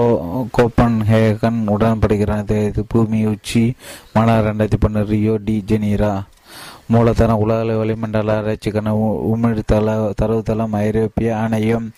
[0.58, 3.76] கோப்பன்ஹேகன் உடன்படுகிறது இது பூமி உச்சி
[4.14, 6.24] மலா ரெண்டாயிரத்தி பன்னெண்டு ரியோ டி ஜெனீரா.
[6.92, 8.94] மூலதன உலக வளிமண்டல ஆராய்ச்சிக்கான
[9.34, 11.92] உமிழ்தள தரவுத்தளம் ஐரோப்பிய ஆணையம்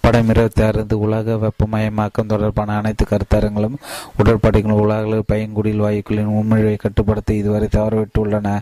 [0.00, 3.76] படம் இருபத்தி ஆறு உலக வெப்பமயமாக்கம் தொடர்பான அனைத்து கருத்தரங்களும்
[4.16, 8.58] உடற்படிகளும் உலக பயன்குடியில் வாயுக்களின் உமிழ்வை கட்டுப்படுத்த இதுவரை தவறவிட்டுள்ளன.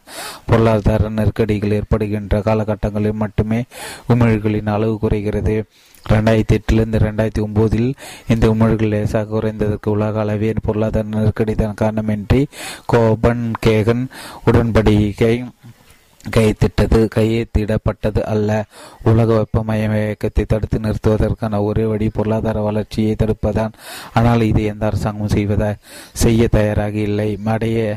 [0.46, 3.64] பொருளாதார நெருக்கடிகள் ஏற்படுகின்ற காலகட்டங்களில் மட்டுமே
[4.08, 5.64] உமிழ்களின் அளவு குறைகிறது.
[6.08, 7.94] ரெண்டாயிரத்தி எட்டிலிருந்து ரெண்டாயிரத்தி ஒம்போதில்
[8.28, 12.46] இந்த உமிழ்கள் லேசாக குறைந்ததற்கு உலக அளவே பொருளாதார நெருக்கடி தான் காரணமின்றி
[12.86, 14.06] கோபன் கேகன்
[14.46, 15.44] உடன்படிக்கை
[16.30, 18.64] கைத்திட்டது கையெழுத்திடப்பட்டது அல்ல.
[19.02, 23.72] உலக வெப்பமய இயக்கத்தை தடுத்து நிறுத்துவதற்கான ஒரே வழி பொருளாதார வளர்ச்சியை தடுப்பதான்
[24.14, 25.70] ஆனால் இது எந்த அரசாங்கமும் செய்வதா
[26.12, 27.38] செய்ய தயாராக இல்லை.
[27.44, 27.96] மடைய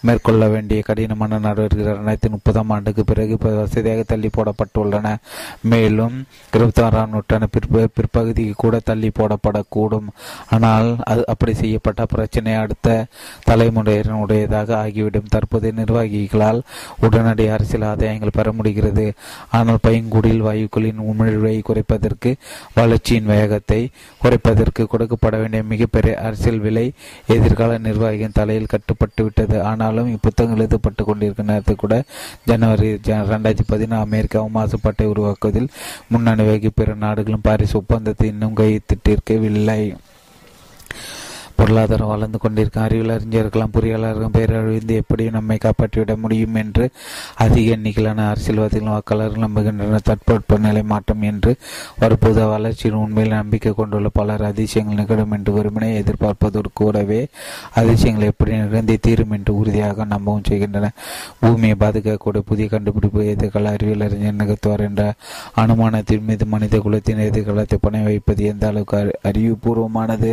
[0.00, 5.14] மேற்கொள்ள வேண்டிய கடினமான நடவடிக்கைகள் இரண்டாயிரத்தி முப்பதாம் ஆண்டுக்கு பிறகு வசதியாக தள்ளி போடப்பட்டுள்ளன.
[5.72, 6.16] மேலும்
[6.52, 10.08] இருபத்தி ஆறாம் நூற்றாண்டு பிற்ப பிற்பகுதிக்கு கூட தள்ளி போடப்படக்கூடும்.
[10.56, 13.06] ஆனால் அது அப்படி செய்யப்பட்ட பிரச்சனை அடுத்த
[13.50, 15.30] தலைமுறையினுடையதாக ஆகிவிடும்.
[15.36, 16.60] தற்போதைய நிர்வாகிகளால்
[17.00, 19.06] உடனடி அரசியல் ஆதாயங்கள் பெற முடிகிறது.
[19.50, 22.32] ஆனால் பையங்குடியில் வாயுக்களின் உமிழ்வை குறைப்பதற்கு
[22.74, 23.80] வளர்ச்சியின் வேகத்தை
[24.22, 26.86] குறைப்பதற்கு கொடுக்கப்பட வேண்டிய மிகப்பெரிய அரசியல் விலை
[27.26, 31.94] எதிர்கால நிர்வாகியின் தலையில் கட்டுப்பட்டு விட்டது ஆனால் ஆனாலும் இப்புத்தகம் எழுதப்பட்டு கொண்டிருக்கும் நேரத்தில் கூட
[32.46, 32.88] ஜனவரி
[33.30, 35.68] ரெண்டாயிரத்தி பதினாறு அமெரிக்காவும் மாசுபாட்டை உருவாக்குவதில்
[36.08, 39.80] முன்னணி வகி பிற நாடுகளும் பாரிஸ் ஒப்பந்தத்தை இன்னும் கைத்திட்டிருக்கவில்லை
[41.60, 46.84] பொருளாதாரம் வளர்ந்து கொண்டிருக்கும் அறிவியல் அறிஞர்களும் பொறியாளர்களும் பேரழிந்து எப்படி நம்மை காப்பாற்றிவிட முடியும் என்று
[47.44, 50.06] அதிக எண்ணிக்கையிலான அரசியல்வாதிகளும் வாக்காளர்கள் நம்புகின்றனர்.
[50.08, 51.52] தட்பவெப்ப நிலை மாற்றம் என்று
[51.98, 57.20] வரும்போது வளர்ச்சியின் உண்மையில் நம்பிக்கை கொண்டுள்ள பலர் அதிசயங்கள் நிகழும் என்று வெறுமனே எதிர்பார்ப்பதோடு கூடவே
[57.74, 60.92] அதிசயங்கள் எப்படி நிகழ்ந்தே தீரும் என்று உறுதியாக நம்பவும் செய்கின்றன.
[61.40, 65.04] பூமியை பாதுகாக்கக்கூடிய புதிய கண்டுபிடிப்பு எதிர்கால அறிவியல் அறிஞர் நிகழ்த்துவார் என்ற
[65.56, 70.32] அனுமானத்தின் மீது மனித குலத்தின் எதிர்காலத்தை பணி வைப்பது எந்த அளவுக்கு அறிவுபூர்வமானது?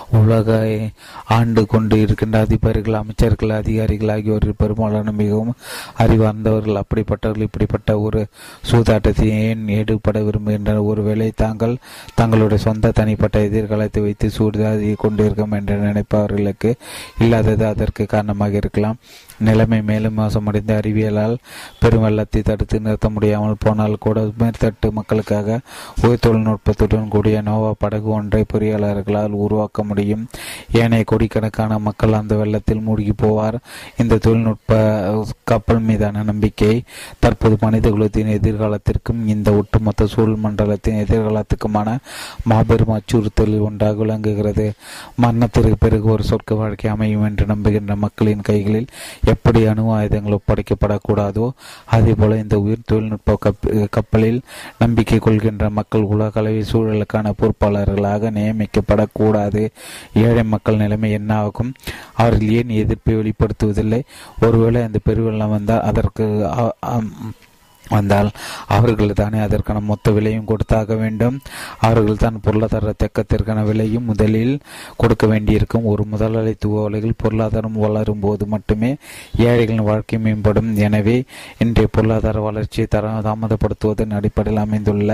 [0.19, 0.57] உலக
[1.35, 5.53] ஆண்டு கொண்டு இருக்கின்ற அதிபர்கள் அமைச்சர்கள் அதிகாரிகள் ஆகியோரில் பெரும்பாலான மிகவும்
[5.97, 8.21] அறிவார்ந்தவர்கள் அப்படிப்பட்டவர்கள் இப்படிப்பட்ட ஒரு
[8.71, 10.89] சூதாட்டத்தை ஏன் ஈடுபட விரும்புகின்றனர்?
[10.91, 11.75] ஒருவேளை தாங்கள்
[12.15, 16.71] தங்களுடைய சொந்த தனிப்பட்ட எதிர்காலத்தை வைத்து சூதாடி கொண்டிருக்கும் என்று நினைப்பவர்களுக்கு
[17.19, 18.99] இல்லாதது அதற்கு காரணமாக இருக்கலாம்.
[19.47, 21.35] நிலைமை மேலும் மோசமடைந்த அறிவியலால்
[21.79, 25.59] பெரும் வெள்ளத்தை தடுத்து நிறுத்த முடியாமல் போனால் கூட மேற்தட்டு மக்களுக்காக
[26.01, 29.99] உயர் தொழில்நுட்பத்துடன் கூடிய நோவா படகு ஒன்றை பொறியாளர்களால் உருவாக்க முடியும்.
[30.81, 33.57] ஏனைய கோடிக்கணக்கான மக்கள் அந்த வெள்ளத்தில் மூழ்கி போவார்.
[34.01, 34.79] இந்த தொழில்நுட்ப
[35.51, 36.73] கப்பல் மீதான நம்பிக்கை
[37.23, 41.97] தற்போது மனித குலத்தின் எதிர்காலத்திற்கும் இந்த ஒட்டுமொத்த சூழல் மண்டலத்தின் எதிர்காலத்துக்குமான
[42.51, 44.67] மாபெரும் அச்சுறுத்தலில் ஒன்றாக விளங்குகிறது.
[45.23, 48.91] மரணத்திற்கு பிறகு ஒரு சொர்க்க வாழ்க்கை அமையும் என்று நம்புகின்ற மக்களின் கைகளில்
[49.33, 51.47] எப்படி அணு ஆயுதங்கள் ஒப்படைக்கப்படக்கூடாதோ
[51.95, 53.37] அதே போல இந்த உயிர் தொழில்நுட்ப
[53.97, 54.39] கப்பலில்
[54.83, 59.63] நம்பிக்கை கொள்கின்ற மக்கள் உலக அளவில் சூழலுக்கான பொறுப்பாளர்களாக நியமிக்கப்படக்கூடாது.
[60.13, 61.73] ஏழை மக்கள் நிலைமை என்ன ஆகும்
[62.13, 64.01] அவர்கள் ஏன் எதிர்ப்பை வெளிப்படுத்துவதில்லை?
[64.41, 66.49] ஒருவேளை அந்த பெருவெள்ளம் வந்தால் அதற்கு
[67.95, 68.29] வந்தால்
[68.77, 71.35] அவர்கள் தானே அதற்கான மொத்த விலையும் கொடுத்தாக வேண்டும்.
[71.87, 74.55] அவர்கள் தான் பொருளாதார தேக்கத்திற்கான விலையும் முதலில்
[75.01, 75.87] கொடுக்க வேண்டியிருக்கும்.
[75.93, 78.91] ஒரு முதலாளித்துவ உலகில் பொருளாதாரம் வளரும் போது மட்டுமே
[79.47, 80.69] ஏழைகளின் வாழ்க்கை மேம்படும்.
[80.87, 81.17] எனவே
[81.65, 85.11] இன்றைய பொருளாதார வளர்ச்சியை தர தாமதப்படுத்துவதன் அடிப்படையில் அமைந்துள்ள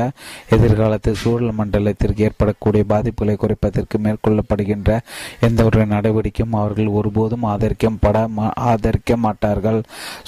[0.55, 4.91] எதிர்காலத்தில் சூழல் மண்டலத்திற்கு ஏற்படக்கூடிய பாதிப்புகளை குறைப்பதற்கு மேற்கொள்ளப்படுகின்ற
[5.47, 8.17] எந்த ஒரு நடவடிக்கையும் அவர்கள் ஒருபோதும் ஆதரிக்கப்பட
[8.71, 9.79] ஆதரிக்க மாட்டார்கள்.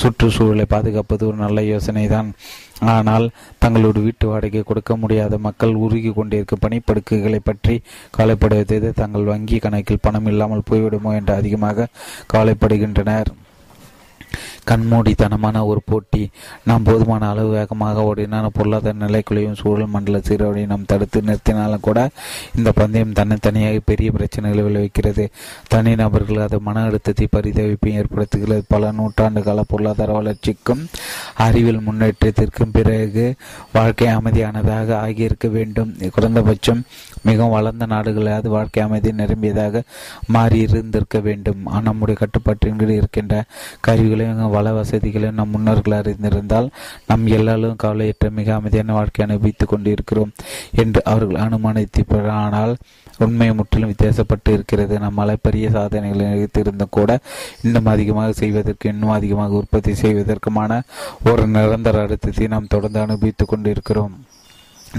[0.02, 2.30] சுற்றுச்சூழலை பாதுகாப்பது ஒரு நல்ல யோசனை தான்
[2.92, 3.26] ஆனால்
[3.66, 7.76] தங்களோட வீட்டு வாடகை கொடுக்க முடியாத மக்கள் உருகி கொண்டிருக்கும் பணிப்படுக்கைகளை பற்றி
[8.18, 11.88] கவலைப்படுவது தங்கள் வங்கி கணக்கில் பணம் இல்லாமல் போய்விடுமோ என்று அதிகமாக
[12.34, 13.32] கவலைப்படுகின்றனர்.
[14.70, 16.30] கண்மூடித்தனமான ஒரு போட்டி.
[16.66, 22.10] நாம் போதுமான அளவு வேகமாக ஓடினால் பொருளாதார நிலைக்குள்ளையும் சூழல் மண்டல சீரோடை நாம் தடுத்து நிறுத்தினாலும் கூட
[22.56, 25.28] இந்த பந்தயம் தனித்தனியாக பெரிய பிரச்சனைகளை விளைவிக்கிறது.
[25.68, 28.62] தனி நபர்கள் அது மன அழுத்தத்தை பரிதவிப்பையும் ஏற்படுத்துகிறது.
[28.68, 30.88] பல நூற்றாண்டு கால பொருளாதார வளர்ச்சிக்கும்
[31.36, 33.36] அறிவியல் முன்னேற்றத்திற்கும் பிறகு
[33.74, 35.96] வாழ்க்கை அமைதியானதாக ஆகியிருக்க வேண்டும்.
[36.12, 36.84] குறைந்தபட்சம்
[37.24, 39.82] மிகவும் வளர்ந்த நாடுகளாவது வாழ்க்கை அமைதி நிரம்பியதாக
[40.28, 43.44] மாறி இருந்திருக்க வேண்டும் நம்முடைய கட்டுப்பாட்டின் கீழ் இருக்கின்ற
[43.88, 46.70] கருவிகளையும் வள வசதிகளையும் நம் முன்னோர்கள் அறிந்திருந்தால்
[47.08, 50.32] நம் எல்லாரும் கவலையற்ற மிக அமைதியான வாழ்க்கை அனுபவித்துக் கொண்டிருக்கிறோம்
[50.76, 52.76] என்று அவர்கள் அனுமானித்தானால்
[53.20, 55.00] உண்மை முற்றிலும் வித்தியாசப்பட்டு இருக்கிறது.
[55.00, 57.20] நம்மால் பெரிய சாதனைகளை நிகழ்த்தியிருந்தும் கூட
[57.64, 60.82] இன்னும் அதிகமாக செய்வதற்கு இன்னும் அதிகமாக உற்பத்தி செய்வதற்குமான
[61.26, 64.26] ஒரு நிரந்தர அழுத்தத்தை நாம் தொடர்ந்து அனுபவித்துக் கொண்டிருக்கிறோம்.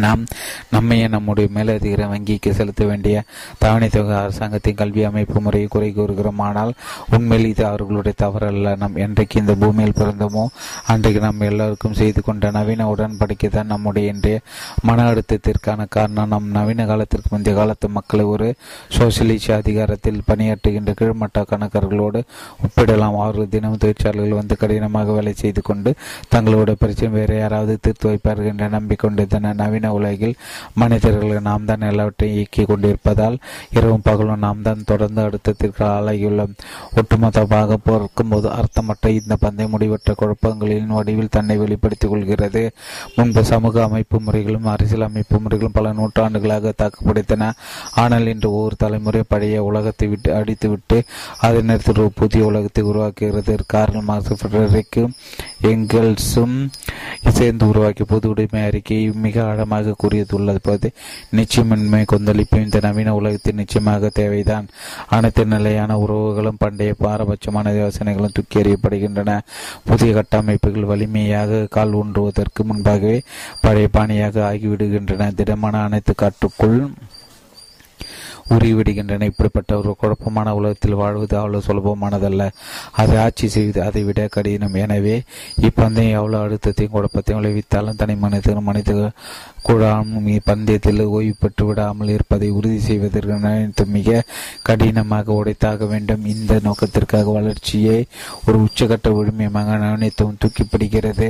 [0.05, 0.23] நாம்
[0.71, 3.23] நம்மையே நம்முடைய மேலதிகார வங்கிக்கு செலுத்த வேண்டிய
[3.59, 6.39] தவணை தொகை அரசாங்கத்தின் கல்வி அமைப்பு முறையை குறை கூறுகிறோம்.
[6.39, 6.73] ஆனால்
[7.11, 8.77] உண்மையில் இது அவர்களுடைய தவறல்ல.
[8.77, 10.45] நாம் என்றைக்கு இந்த பூமியில் பிறந்தோமோ
[10.87, 14.39] அன்றைக்கு நாம் எல்லோருக்கும் செய்து கொண்ட நவீன உடன்படிக்கை தான் நம்முடைய இன்றைய
[14.83, 16.31] மன அழுத்தத்திற்கான காரணம்.
[16.35, 18.49] நம் நவீன காலத்திற்கு முந்தைய காலத்து மக்களை ஒரு
[18.99, 22.23] சோசியலிச அதிகாரத்தில் பணியாற்றுகின்ற கீழ்மட்ட கணக்கர்களோடு
[22.65, 23.19] ஒப்பிடலாம்.
[23.23, 25.91] அவர்கள் தினமும் தொழிற்சாலைகள் வந்து கடினமாக வேலை செய்து கொண்டு
[26.35, 30.35] தங்களோட பிரச்சனை வேறு யாராவது தீர்த்து வைப்பார்கள் என்று நம்பிக்கொண்டிருந்தனர் நவீன நவீன உலகில்
[30.81, 33.37] மனிதர்கள் நாம் தான் எல்லாவற்றையும் இயக்கிக் கொண்டிருப்பதால்
[33.77, 36.55] இரவும் பகலும் நாம் தான் தொடர்ந்து அடுத்தத்திற்கு ஆளாகியுள்ளோம்
[37.01, 42.63] ஒட்டுமொத்தமாக பார்க்கும்போது அர்த்தமற்ற இந்த பந்தை முடிவற்ற குழப்பங்களின் வடிவில் தன்னை வெளிப்படுத்திக் கொள்கிறது.
[43.17, 47.51] முன்பு சமூக அமைப்பு முறைகளும் அரசியல் அமைப்பு முறைகளும் பல நூற்றாண்டுகளாக தாக்குப்பிடித்தன.
[48.03, 50.99] ஆனால் இன்று ஒவ்வொரு தலைமுறை பழைய உலகத்தை விட்டு அடித்துவிட்டு
[51.47, 53.57] அதே நேரத்தில் ஒரு புதிய உலகத்தை உருவாக்குகிறது.
[53.77, 55.15] காரணமாக ஃபிடரிக்கும்
[55.71, 56.57] எங்கெல்ஸும்
[57.39, 60.91] சேர்ந்து உருவாக்கிய பொது உடைமை அறிக்கை மிக ஆழமாக கூறியதுள்ளது போது
[61.37, 64.67] நிச்சயமின்மை கொந்தளிப்பு இந்த நவீன உலகத்தில் நிச்சயமாக தேவைதான்.
[65.09, 69.39] அனைத்து நிலையான உறவுகளும் பண்டைய பாரபட்சமான யோசனைகளும் தூக்கி எறியப்படுகின்றன.
[69.85, 73.23] புதிய கட்டமைப்புகள் வலிமையாக கால் ஊன்றுவதற்கு முன்பாகவே
[73.61, 75.35] பழைய பாணியாக ஆகிவிடுகின்றன.
[75.35, 76.93] திடமான அனைத்து காற்றுக்குள்
[78.55, 79.23] உருவிடுகின்றன.
[79.23, 82.49] இப்படிப்பட்ட ஒரு குழப்பமான உலகத்தில் வாழ்வது அவ்வளவு சுலபமானதல்ல.
[82.91, 84.75] அதை ஆட்சி செய்வது அதை விட கடினம்.
[84.75, 85.23] எனவே
[85.57, 89.11] இப்பந்தயம் எவ்வளவு அழுத்தத்தையும் குழப்பத்தையும் விளைவித்தாலும் தனி மனிதனும் மனித
[89.63, 94.25] கூடாமல் பந்தயத்தில் ஓய்வு பெற்று விடாமல் இருப்பதை உறுதி செய்வதற்கு நினைத்து மிக
[94.63, 96.25] கடினமாக உடைத்தாக வேண்டும்.
[96.25, 97.99] இந்த நோக்கத்திற்காக வளர்ச்சியை
[98.47, 101.29] ஒரு உச்சகட்ட உரிமையமாக நவீனத்துவம் தூக்கி பிடிக்கிறது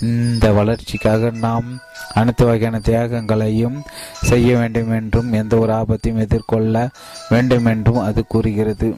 [0.00, 1.68] இந்த வளர்ச்சிக்காக நாம்
[2.14, 3.78] அனைத்து வகையான தியாகங்களையும்
[4.22, 6.88] செய்ய வேண்டும் என்றும் எந்த ஒரு ஆபத்தையும் எதிர்கொள்ள
[7.28, 8.90] வேண்டும் என்றும் அது கூறுகிறது.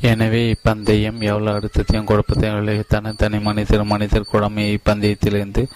[0.00, 5.66] எனவே இப்பந்தயம் எவ்வளவு அழுத்தத்தையும் குழப்பத்தையும் விளைவித்தான தனி மனிதர் மனிதர் குழமை இப்பந்தயத்திலிருந்து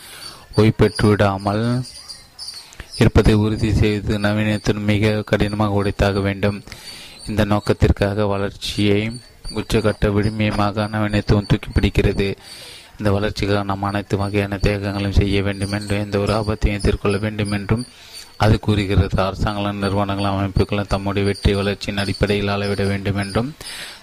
[0.55, 1.82] ஓய்வு விடாமல்
[2.97, 6.62] இருப்பதை உறுதி செய்து நவீனத்தின் மிக கடினமாக உடைத்தாக வேண்டும்.
[7.26, 9.10] இந்த நோக்கத்திற்காக வளர்ச்சியை
[9.55, 12.36] உச்சகட்ட விழுமியமாக நவீனத்துவம் தூக்கி பிடிக்கிறது.
[12.98, 17.86] இந்த வளர்ச்சிக்காக நாம் அனைத்து வகையான தேகங்களையும் செய்ய வேண்டும் என்றும் எந்த ஒரு ஆபத்தையும் எதிர்கொள்ள வேண்டும் என்றும்
[18.45, 19.17] அது கூறுகிறது.
[19.23, 23.51] அரசாங்கங்களும் நிறுவனங்களும் அமைப்புகளும் தம்முடைய வெற்றி வளர்ச்சியின் அடிப்படையில் அளவிட வேண்டும் என்றும்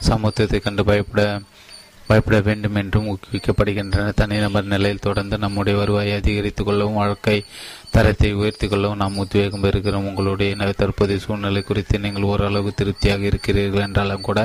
[0.10, 1.24] சமூகத்தை கண்டு பயப்பட
[2.10, 4.12] பயப்பட வேண்டும் என்றும் ஊக்குவிக்கப்படுகின்றன.
[4.20, 7.36] தனிநபர் நிலையில் தொடர்ந்து நம்முடைய வருவாயை அதிகரித்துக் கொள்ளவும் வாழ்க்கை
[7.92, 10.08] தரத்தை உயர்த்தி கொள்ளவும் நாம் உத்வேகம் பெறுகிறோம்.
[10.12, 14.40] உங்களுடைய தற்போதைய சூழ்நிலை குறித்து நீங்கள் ஓரளவு திருப்தியாக இருக்கிறீர்கள் என்றாலும் கூட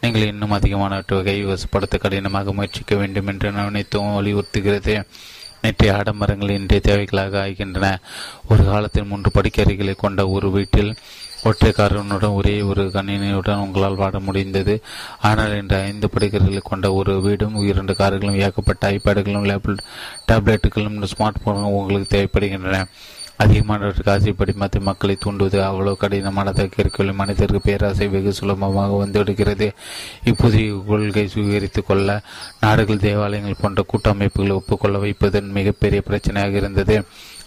[0.00, 4.96] நீங்கள் இன்னும் அதிகமான வகையை வசப்படுத்த கடினமாக முயற்சிக்க வேண்டும் என்று நினைத்தவும் வலியுறுத்துகிறது.
[5.66, 7.92] நேற்றைய ஆடம்பரங்கள் இன்றைய தேவைகளாக ஆகின்றன.
[8.48, 10.92] ஒரு காலத்தில் மூன்று படிக்கறைகளை கொண்ட ஒரு வீட்டில்
[11.46, 14.74] ஒற்றைக்காரனுடன் ஒரே ஒரு கணினியுடன் உங்களால் வாட முடிந்தது.
[15.20, 19.84] ஆனால் இன்று ஐந்து படிக்கர்களை கொண்ட ஒரு வீடும் இரண்டு கார்களும் ஏகப்பட்ட ஐபேடுகளும் லேப்டாப்
[20.30, 22.80] டேப்லெட்டுகளும் ஸ்மார்ட் போன்களும் உங்களுக்கு தேவைப்படுகின்றன.
[23.38, 29.72] அதிகமானவற்றுக்கு ஆசைப்படி மற்ற மக்களை தூண்டுவது அவ்வளவு கடினமானதாக இருக்கவில்லை மனிதருக்கு பேராசை வெகு சுலபமாக வந்துவிடுகிறது.
[30.24, 32.20] இப்புதிய கொள்கை சுவீகரித்துக் கொள்ள
[32.60, 37.04] நாடுகள் தேவாலயங்கள் போன்ற கூட்டமைப்புகளை ஒப்புக்கொள்ள வைப்பதன் மிகப்பெரிய பிரச்சனையாக இருந்தது.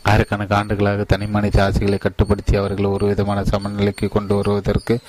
[0.10, 5.00] ஆயிரக்கணக்கு ஆண்டுகளாக தனி மனித ஆசைகளை கட்டுப்படுத்தி அவர்கள் ஒரு விதமான சமநிலைக்கு கொண்டு வருவதற்கு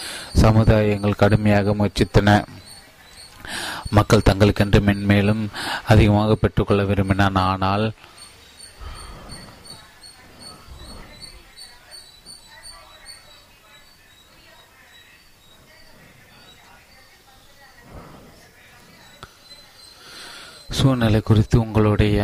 [0.42, 2.44] சமுதாயங்கள் கடுமையாக முயற்சித்தன.
[3.90, 5.46] மக்கள் தங்களுக்கென்று மென்மேலும்
[5.86, 7.34] அதிகமாக பெற்றுக்கொள்ள விரும்பினான்.
[7.34, 7.92] ஆனால்
[20.70, 22.18] சூழ்நிலை குறித்து உங்களுடைய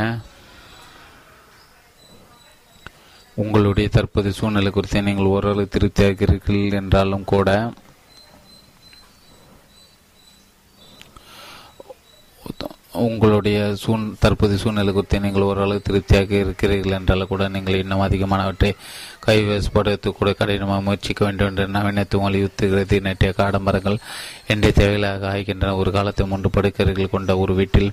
[3.37, 7.51] உங்களுடைய தற்போதைய சூழ்நிலை குறித்து நீங்கள் ஓரளவு திருப்தியாகிறீர்கள் என்றாலும் கூட
[13.07, 18.71] உங்களுடைய சூழ் தற்போதைய சூழ்நிலை குறித்து நீங்கள் ஓரளவு திருப்தியாக இருக்கிறீர்கள் என்றாலும் கூட நீங்கள் இன்னும் அதிகமானவற்றை
[19.27, 23.01] கைவசப்படுத்த கூட கடினமாக முயற்சிக்க வேண்டும் என்று நவீனத்தை வலியுறுத்துகிறது.
[23.01, 23.99] நேற்றைய காடம்பரங்கள்
[24.47, 27.91] இன்றைய தேவைகளாக ஆகின்றன ஒரு காலத்தை மூன்று படுக்கைகள் கொண்ட ஒரு வீட்டில்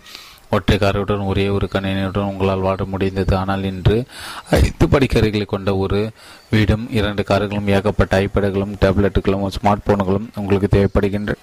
[0.53, 3.34] ஒற்றை காரையுடன் ஒரே ஒரு கணினியுடன் உங்களால் வாட முடிந்தது.
[3.38, 3.97] ஆனால் இன்று
[4.51, 6.01] ஐந்து படிக்கறைகளை கொண்ட ஒரு
[6.49, 11.39] வீடும் இரண்டு கார்களும் ஏகப்பட்ட ஐபேடுகளும் டேப்லெட்டுகளும் ஸ்மார்ட் போன்களும் உங்களுக்கு தேவைப்படுகின்றன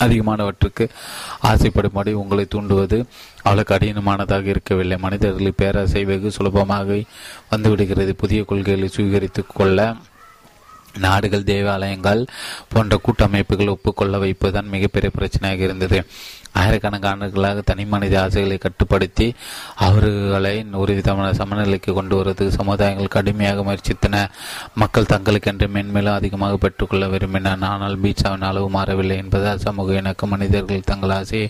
[0.00, 0.84] அதிகமானவற்றுக்கு
[1.42, 2.96] ஆசைப்படும்படி உங்களை தூண்டுவது
[3.42, 4.96] அவ்வளவு கடினமானதாக இருக்கவில்லை.
[4.96, 6.98] மனிதர்களின் பேராசை வெகு சுலபமாக
[7.50, 8.12] வந்துவிடுகிறது.
[8.22, 9.94] புதிய கொள்கைகளை சுவீகரித்துக் கொள்ள
[10.98, 12.22] நாடுகள் தேவாலயங்கள்
[12.68, 15.98] போன்ற கூட்டமைப்புகள் ஒப்புக்கொள்ள வைப்பதுதான் மிகப்பெரிய பிரச்சனையாக இருந்தது.
[16.60, 17.28] ஆயிரக்கணக்கான
[17.70, 19.26] தனி மனித ஆசைகளை கட்டுப்படுத்தி
[19.86, 24.16] அவர்களை ஒரு விதமான சமநிலைக்கு கொண்டு வருவதற்கு சமுதாயங்கள் கடுமையாக முயற்சித்தன.
[24.74, 31.14] மக்கள் தங்களுக்கென்று மென்மேலும் அதிகமாக பெற்றுக்கொள்ள விரும்பினர் ஆனால் பீட்சாவின் அளவு மாறவில்லை என்பதால் சமூக இணக்க மனிதர்கள் தங்கள்
[31.18, 31.48] ஆசையை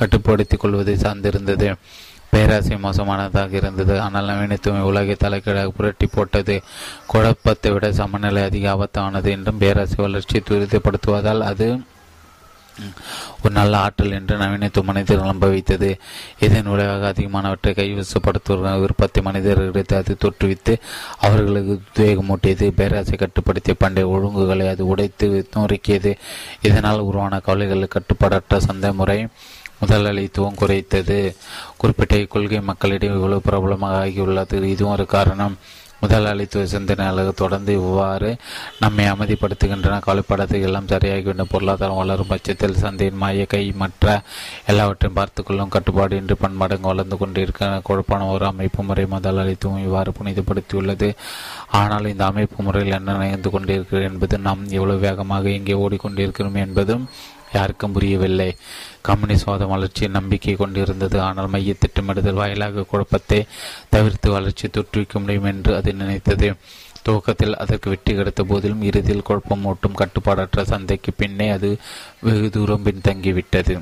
[0.00, 1.68] கட்டுப்படுத்திக் கொள்வதை சார்ந்திருந்தது.
[2.30, 3.94] பேராசை மோசமானதாக இருந்தது.
[4.00, 6.56] ஆனால் நவீனத்துவம் உலகை தலைக்கீழாக புரட்டி போட்டது.
[7.06, 11.68] குழப்பத்தை விட சமநிலை அதிக ஆபத்தானது என்றும் பேராசை வளர்ச்சி துரிதப்படுத்துவதால் அது
[13.42, 15.98] ஒரு நல்ல ஆற்றல் என்று நவீனத்துவ மனிதர்கள் நம்ப வைத்தது.
[16.38, 20.76] இதன் விளைவாக அதிகமானவற்றை கைவசப்படுத்துவதற்கான விருப்பத்தை மனிதர்களிடத்து அது தோற்றுவித்து
[21.18, 22.70] அவர்களுக்கு உத்வேகமூட்டியது.
[22.70, 26.16] பேராசை கட்டுப்படுத்திய பண்டைய ஒழுங்குகளை அது உடைத்து நொறுக்கியது.
[26.62, 29.26] இதனால் உருவான கவலைகள் கட்டுப்பாடற்ற சந்தை முறை
[29.80, 31.36] முதலாளித்துவம் குறைத்தது.
[31.76, 34.62] குறிப்பிட்ட கொள்கை மக்களிடையே இவ்வளவு பிரபலமாக ஆகியுள்ளது.
[34.62, 35.58] இதுவும் ஒரு காரணம்.
[36.02, 38.28] முதலாளித்துவ சிந்தனையாளர்கள் தொடர்ந்து இவ்வாறு
[38.82, 40.00] நம்மை அமைதிப்படுத்துகின்றன.
[40.06, 41.50] கவலைப்படாத எல்லாம் சரியாகிவிடும்.
[41.54, 44.06] பொருளாதாரம் வளரும் பட்சத்தில் சந்தையின் மாய கை மற்ற
[44.66, 51.10] எல்லாவற்றையும் பார்த்துக்கொள்ளும் கட்டுப்பாடு இன்று பண்பாடுங்க வளர்ந்து கொண்டிருக்க குழப்பான ஒரு அமைப்பு முறை முதலாளித்துவம் இவ்வாறு புனிதப்படுத்தியுள்ளது.
[51.80, 57.06] ஆனால் இந்த அமைப்பு முறையில் என்ன நிகழ்ந்து கொண்டிருக்கிறது என்பது நாம் எவ்வளவு வேகமாக இங்கே ஓடிக்கொண்டிருக்கிறோம் என்பதும்
[57.52, 58.48] யாருக்கும் புரியவில்லை.
[59.02, 61.20] கம்யூனிஸ்ட்வாதம் வளர்ச்சியை நம்பிக்கை கொண்டிருந்தது.
[61.20, 63.46] ஆனால் மைய திட்டமிடுதல் வாயிலாக குழப்பத்தை
[63.90, 66.56] தவிர்த்து வளர்ச்சி தொற்றுவிக்க முடியும் என்று அது நினைத்தது.
[67.02, 71.78] துவக்கத்தில் அதற்கு வெற்றி கிடைத்த போதிலும் இறுதியில் குழப்பம் ஓட்டும் கட்டுப்பாடற்ற சந்தைக்கு பின்னே அது
[72.20, 73.76] வெகு தூரம் பின்தங்கிவிட்டது.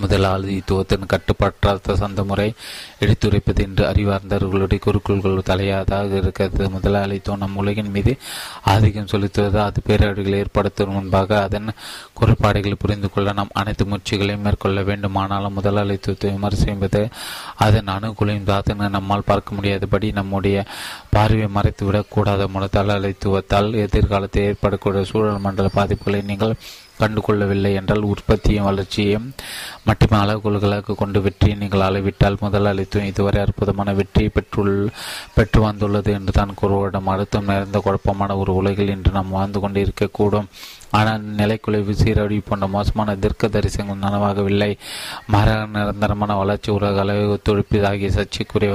[0.00, 2.54] முதலாளித்துவத்தின் கட்டுப்பற்றாத சந்த முறை
[3.00, 6.70] எடுத்துரைப்பது என்று அறிவார்ந்தவர்களுடைய குறுக்குள்கள் தலையாதாக இருக்கிறது.
[6.70, 8.16] முதலாளித்துவம் நம் உலகின் மீது
[8.64, 11.72] ஆதிக்கம் செலுத்துவது அது பேரழிவுகளை ஏற்படுத்தும் முன்பாக அதன்
[12.12, 17.10] குறைபாடுகளை புரிந்து கொள்ள நாம் அனைத்து முயற்சிகளையும் மேற்கொள்ள வேண்டும் ஆனாலும் முதலாளித்துவத்தை விமர்சிப்பது
[17.56, 20.64] அதன் அணுகுலையும் தாத்தனை நம்மால் பார்க்க முடியாதபடி நம்முடைய
[21.10, 22.48] பார்வையை மறைத்துவிடக் கூடாத.
[22.54, 26.54] முதலாளித்துவத்தால் எதிர்காலத்தில் ஏற்படக்கூடிய சூழல் மண்டல பாதிப்புகளை நீங்கள்
[27.02, 29.26] கண்டுகொள்ளவில்லை என்றால் உற்பத்தியும் வளர்ச்சியையும்
[29.84, 34.74] மட்டுமே அளவுகோல்களாக கொண்டு வெற்றியை நீங்கள் அளவிட்டால் முதலாளித்துவம் இதுவரை அற்புதமான வெற்றியை பெற்றுள்
[35.34, 40.48] பெற்று வந்துள்ளது என்று தான் கூறுவடம் அடுத்தம் நிறைந்த குழப்பமான ஒரு உலகில் இன்று நாம் வாழ்ந்து கொண்டிருக்கக்கூடும்.
[40.98, 44.70] ஆனால் நிலைக்குலைவு சீரடி போன்ற மோசமான தீர்க்க தரிசனங்கள் நனவாகவில்லை.
[45.26, 48.72] மர நிரந்தரமான வளர்ச்சி உலக அளவு ஒத்துழைப்பு ஆகிய சர்ச்சைக்குரிய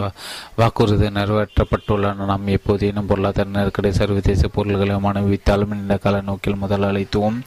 [0.56, 2.26] வாக்குறுதி நிறைவேற்றப்பட்டுள்ளன.
[2.32, 7.40] நாம் எப்போதேனும் பொருளாதார நெருக்கடி சர்வதேச பொருள்களை மனுவித்தாலும் இந்த கால நோக்கில் முதலாளித்துவம்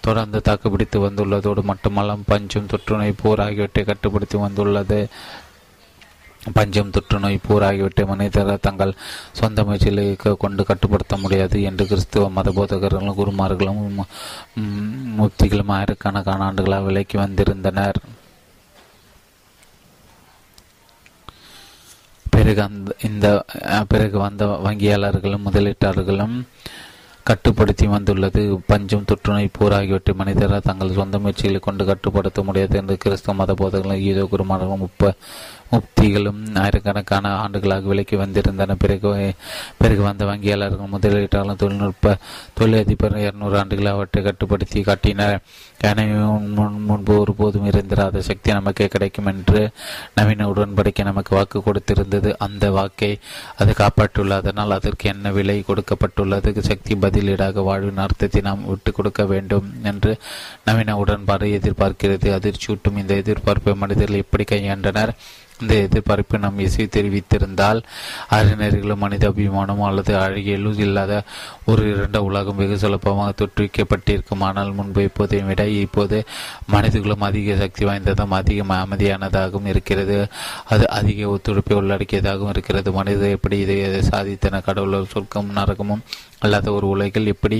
[0.00, 5.00] தொடர்ந்து தாக்குப்பிடித்து வந்துள்ளதோடு மட்டுமல்ல பஞ்சம் தொற்றுநோய் போர் ஆகியவற்றை கட்டுப்படுத்தி வந்துள்ளது.
[6.56, 8.92] பஞ்சம் தொற்றுநோய் போர் ஆகியவற்றை மனிதர்கள் தங்கள்
[9.40, 10.04] சொந்த முயற்சிகளை
[10.44, 13.82] கொண்டு கட்டுப்படுத்த முடியாது என்று கிறிஸ்துவ மத போதகர்களும் குருமார்களும்
[15.20, 18.00] முக்திகளும் ஆயிரக்கணக்கான ஆண்டுகளாக விலக்கி வந்திருந்தனர்.
[22.34, 23.26] பிறகு அந்த இந்த
[23.88, 26.36] பிறகு வந்த வங்கியாளர்களும் முதலீட்டாளர்களும்
[27.26, 28.42] கட்டுப்படுத்தி வந்துள்ளது.
[28.66, 34.04] பஞ்சம் தொற்றுநோய் போர் ஆகியவற்றை மனிதர்கள் தங்கள் சொந்த முயற்சிகளை கொண்டு கட்டுப்படுத்த முடியாது என்று கிறிஸ்தவ மத போதகர்களும்
[34.08, 35.12] ஈதோ குருமார்களும் முப்ப
[35.72, 38.76] முக்திகளும் ஆயிரக்கணக்கான ஆண்டுகளாக விலக்கி வந்திருந்தன.
[38.84, 39.34] பிறகு
[39.78, 42.16] பிறகு வந்த வங்கியாளர்கள் முதலீட்டாளர் தொழில்நுட்ப
[42.58, 45.40] தொழிலதிபர் இருநூறு ஆண்டுகள் அவற்றை கட்டுப்படுத்தி காட்டினர்.
[45.88, 46.14] எனவே
[46.90, 49.60] முன்பு ஒருபோதும் இருந்திராத சக்தி நமக்கு கிடைக்கும் என்று
[50.14, 52.30] நவீன உடன்படிக்கை நமக்கு வாக்கு கொடுத்திருந்தது.
[52.46, 53.12] அந்த வாக்கை
[53.58, 56.56] அது காப்பாற்றுள்ள அதனால் அதற்கு என்ன விலை கொடுக்கப்பட்டுள்ளது?
[56.70, 60.12] சக்தி பதிலீடாக வாழ்வின் அர்த்தத்தை நாம் விட்டுக் கொடுக்க வேண்டும் என்று
[60.64, 62.28] நவீன உடன்பாடு எதிர்பார்க்கிறது.
[62.38, 65.12] அதிர்ச்சியூட்டும் இந்த எதிர்பார்ப்பை மனிதர்கள் எப்படி கையாண்டனர்?
[65.60, 67.80] இந்த எதிர்பார்ப்பை நாம் இசை தெரிவித்திருந்தால்
[68.28, 71.22] அறிஞர்களும் மனித அபிமானம் அல்லது அழகியலும் இல்லாத
[71.64, 76.24] ஒரு இரண்ட உலகம் வெகு சுலபமாக தொற்றுவிக்கப்பட்டிருக்கும் ஆனால் முன்பு இப்போதையும் விட இப்போது
[76.66, 80.28] மனிதர்களும் அதிக சக்தி வாய்ந்ததும் அதிக அமைதியானதாகவும் இருக்கிறது.
[80.64, 82.92] அது அதிக ஒத்துழைப்பை உள்ளடக்கியதாகவும் இருக்கிறது.
[82.92, 83.76] மனிதர் எப்படி இதை
[84.10, 86.04] சாதித்தன கடவுளர் சொர்க்கம் நரகமும்
[86.40, 87.56] அல்லாத ஒரு உலகில் எப்படி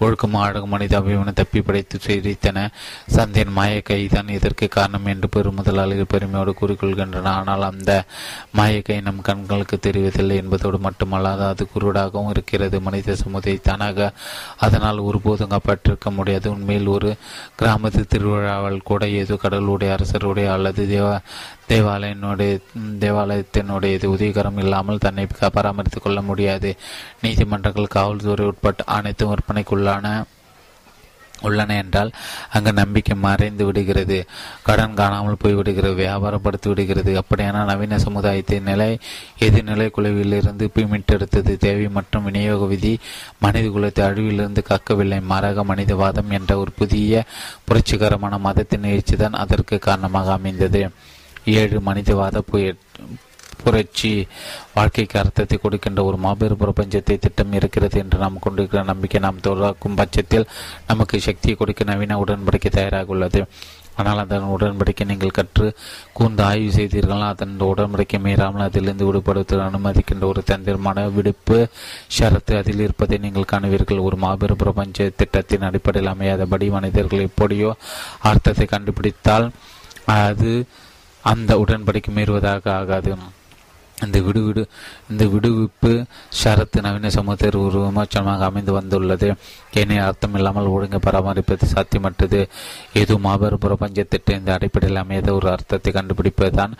[0.00, 2.58] ஒழுக்கமும் அழகும் மனித அபிமான தப்பி படைத்து சிரித்தன?
[3.06, 7.92] சந்தையின் மாய கைதான் இதற்கு காரணம் என்று பெரும் முதலாளிகள் பெருமையோடு கூறிக்கொள்கின்றன ஆனால் அந்த
[8.56, 12.76] மாயக்கை நம் கண்களுக்கு தெரிவதில்லை என்பதோடு மட்டுமல்லாது அது குருடாகவும் இருக்கிறது.
[12.80, 14.10] மனித சமுதாய தானாக
[14.58, 16.46] அதனால் ஒருபோதும் காப்பாற்றிருக்க முடியாது.
[16.50, 17.10] உண்மையில் ஒரு
[17.62, 21.08] கிராமத்து திருவிழாவில் கூட ஏதோ கடவுளுடைய அரசருடைய அல்லது தேவ
[21.68, 22.60] தேவாலயனுடைய
[23.00, 26.76] தேவாலயத்தினுடைய உதவிகரம் இல்லாமல் தன்னை பராமரித்துக் கொள்ள முடியாது.
[27.22, 30.24] நீதிமன்றங்கள் காவல்துறை உட்பட்ட அனைத்தும் விற்பனைக்குள்ளான
[31.42, 32.10] உள்ளன என்றால்
[32.52, 34.16] அங்கு நம்பிக்கை மறைந்து விடுகிறது.
[34.62, 37.12] கடன் காணாமல் போய்விடுகிறது வியாபாரப்படுத்தி விடுகிறது.
[37.20, 38.98] அப்படியான நவீன சமுதாயத்தின் நிலை
[39.38, 42.98] எதிர்நிலை குழுவிலிருந்து மீட்டெடுத்தது தேவை மற்றும் விநியோக விதி
[43.38, 45.20] மனித குலத்தை அழிவிலிருந்து கக்கவில்லை.
[45.22, 47.24] மாறாக மனிதவாதம் என்ற ஒரு புதிய
[47.64, 50.90] புரட்சிகரமான மதத்தின் நிகழ்ச்சி தான் அதற்கு காரணமாக அமைந்தது.
[51.44, 52.74] ஏழு மனிதவாத புய
[53.64, 54.26] புரட்சி
[54.74, 60.46] வாழ்க்கைக்கு அர்த்தத்தை கொடுக்கின்ற ஒரு மாபெரும் பிரபஞ்சத்தை திட்டம் இருக்கிறது என்று நாம் கொண்டிருக்கிற நம்பிக்கை நாம் தொடக்கும் பட்சத்தில்
[60.86, 63.46] நமக்கு சக்தியை கொடுக்க நவீன உடன்படிக்கை தயாராக உள்ளது
[63.96, 65.74] ஆனால் அதன் உடன்படிக்கை நீங்கள் கற்று
[66.12, 71.68] கூர்ந்து ஆய்வு செய்தீர்கள் அதன் உடன்படிக்கை மீறாமல் அதிலிருந்து விடுபடுத்த அனுமதிக்கின்ற ஒரு தந்திரமான விடுப்பு
[72.18, 73.98] ஷரத்து அதில் இருப்பதை நீங்கள் காணுவீர்கள்.
[73.98, 77.76] ஒரு மாபெரும் பிரபஞ்ச திட்டத்தின் அடிப்படையில் அமையாதபடி மனிதர்கள் எப்படியோ
[78.22, 79.50] அர்த்தத்தை கண்டுபிடித்தால்
[80.06, 80.66] அது
[81.22, 83.16] அந்த உடன்படிக்கை மீறுவதாக ஆகாது.
[84.04, 84.66] இந்த விடுவிடு
[85.10, 86.04] இந்த விடுவிப்பு
[86.44, 89.34] ஷரத்து நவீன சமூகத்தில் ஒரு விமோச்சனமாக அமைந்து வந்துள்ளது.
[89.72, 92.48] ஏனைய அர்த்தம் இல்லாமல் ஒழுங்கு பராமரிப்பது சாத்தியமற்றது.
[92.92, 96.72] ஏதோ மாபெரும் பிரபஞ்சத்திட்ட திட்டம் இந்த அடிப்படையில் அமையாத ஒரு அர்த்தத்தை கண்டுபிடிப்பதுதான்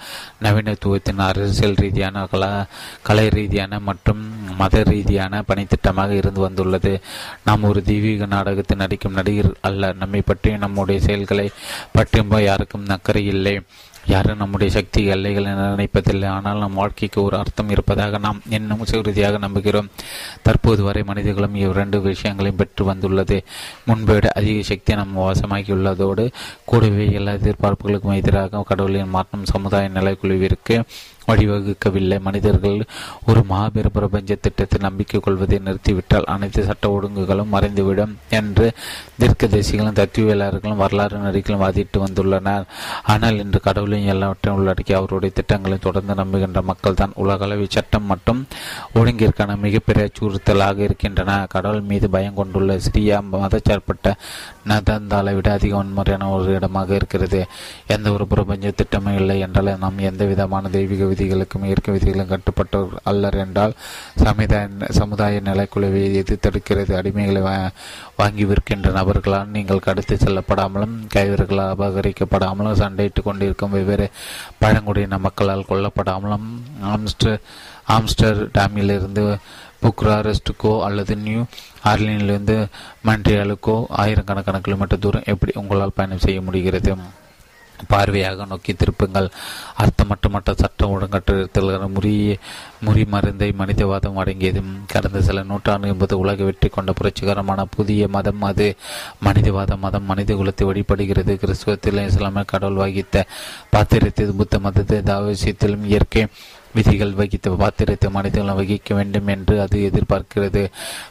[0.43, 2.67] நவீனத்துவத்தின் அரசியல் ரீதியான கல
[3.03, 4.23] கலை ரீதியான மற்றும்
[4.57, 7.01] மத ரீதியான பணித்திட்டமாக இருந்து வந்துள்ளது.
[7.45, 9.93] நாம் ஒரு தெய்வீக நாடகத்தில் நடிக்கும் நடிகர் அல்ல.
[9.93, 11.51] நம்மை பற்றியும் நம்முடைய செயல்களை
[11.93, 13.61] பற்றியும் யாருக்கும் அக்கறை இல்லை.
[14.09, 16.27] யாரும் நம்முடைய சக்தி எல்லைகளை நினைப்பதில்லை.
[16.27, 19.89] ஆனால் நம் வாழ்க்கைக்கு ஒரு அர்த்தம் இருப்பதாக நாம் இன்னும் உறுதியாக நம்புகிறோம்.
[20.43, 23.45] தற்போது வரை மனிதர்களும் இரண்டு விஷயங்களையும் பெற்று வந்துள்ளது.
[23.85, 26.33] முன்பை விட அதிக சக்தி நம் வாசமாகியுள்ளதோடு
[26.65, 30.77] கூடவே எல்லா எதிர்பார்ப்புகளுக்கும் எதிராக கடவுளின் மாற்றம் சமுதாய நிலைக்குழுவிற்கு
[31.29, 32.19] வழிவகுக்கவில்லை.
[32.29, 32.79] மனிதர்கள்
[33.29, 38.67] ஒரு மாபெரும் பிரபஞ்ச திட்டத்தை நம்பிக்கை கொள்வதை நிறுத்திவிட்டால் அனைத்து சட்ட ஒழுங்குகளும் மறைந்துவிடும் என்று
[39.21, 42.67] தீர்க்கதரிசிகளும் தத்துவியலாளர்களும் வரலாறு நடிகளும் வாதிட்டு வந்துள்ளனர்.
[43.15, 48.41] ஆனால் இன்று கடவுளையும் எல்லாவற்றையும் உள்ளடக்கி அவருடைய திட்டங்களை தொடர்ந்து நம்புகின்ற மக்கள் தான் உலகளவி சட்டம் மற்றும்
[48.99, 51.31] ஒழுங்கிற்கான மிகப்பெரிய அச்சுறுத்தலாக இருக்கின்றன.
[51.55, 54.07] கடவுள் மீது பயம் கொண்டுள்ள சிரியா மதச்சார்பட்ட
[54.71, 57.41] நதந்தாலை விட அதிக வன்முறையான ஒரு இடமாக இருக்கிறது.
[57.95, 63.37] எந்த ஒரு பிரபஞ்ச திட்டமும் இல்லை என்றால் நாம் எந்த விதமான தெய்வீக விதிகளுக்கும் இயற்கை விதிகளும் கட்டுப்பட்டவர் அல்லர்
[63.37, 63.75] என்றால்
[64.15, 64.67] சமுதாய
[64.99, 67.43] சமுதாய நிலைக்குழுவை எதிர்த்தெடுக்கிறது அடிமைகளை
[68.17, 74.07] வாங்கி விற்கின்ற நபர்களால் நீங்கள் கடத்தி செல்லப்படாமலும் கைவர்களால் அபகரிக்கப்படாமலும் சண்டையிட்டுக் கொண்டிருக்கும் வெவ்வேறு
[74.59, 76.49] பழங்குடியின மக்களால் கொல்லப்படாமலும்
[76.87, 77.41] ஆம்ஸ்டர்
[77.89, 79.25] ஆம்ஸ்டர் டேமிலிருந்து
[79.83, 81.43] புக்ராரெஸ்டுக்கோ அல்லது நியூ
[81.85, 82.57] ஆர்லினிலிருந்து
[83.07, 86.93] மண்ட்ரியாலுக்கோ ஆயிரக்கணக்கான கிலோமீட்டர் தூரம் எப்படி உங்களால் பயணம் செய்ய முடிகிறது?
[87.93, 89.29] பார்வையாக நோக்கி திருப்புங்கள்.
[89.83, 92.15] அர்த்தமற்றமற்ற சட்டம் ஒழுங்கற்ற முறி
[92.87, 94.63] முறி மருந்தை மனிதவாதம் அடங்கியது
[94.95, 98.45] கடந்த சில நூற்றாண்டு என்பது உலக வெற்றி கொண்ட புரட்சிகரமான புதிய மதம்.
[98.51, 98.69] அது
[99.29, 101.35] மனிதவாத மதம் மனித குலத்தை வழிபடுகிறது.
[101.43, 103.27] கிறிஸ்துவத்தில் இஸ்லாமிய கடவுள் வகித்த
[103.75, 106.25] பாத்திரத்தில் புத்த மதத்தை தாவசியத்திலும் இயற்கை
[106.77, 110.63] விதிகள் வகித்த பாத்திரத்தை மனிதர்களும் வகிக்க வேண்டும் என்று அது எதிர்பார்க்கிறது.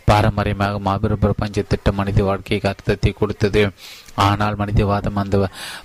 [0.10, 3.64] பாரம்பரியமாக மாபெரும் பிரபஞ்ச திட்டம் மனித வாழ்க்கைக்கு அர்த்தத்தை கொடுத்தது.
[4.26, 5.38] ஆனால் மனிதவாதம் அந்த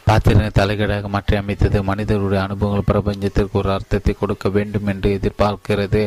[0.08, 1.78] பாத்திரனை தலைகீழாக மாற்றி அமைத்தது.
[1.82, 6.02] மனிதருடைய அனுபவங்கள் பிரபஞ்சத்திற்கு ஒரு அர்த்தத்தை கொடுக்க வேண்டும் என்று எதிர்பார்க்கிறது.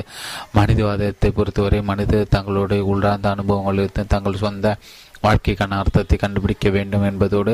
[0.55, 4.77] மனிதவாதத்தை பொறுத்தவரை மனிதர் தங்களுடைய உள்ளார்ந்த அனுபவங்களிலிருந்து தங்கள் சொந்த
[5.25, 7.53] வாழ்க்கைக்கான அர்த்தத்தை கண்டுபிடிக்க வேண்டும் என்பதோடு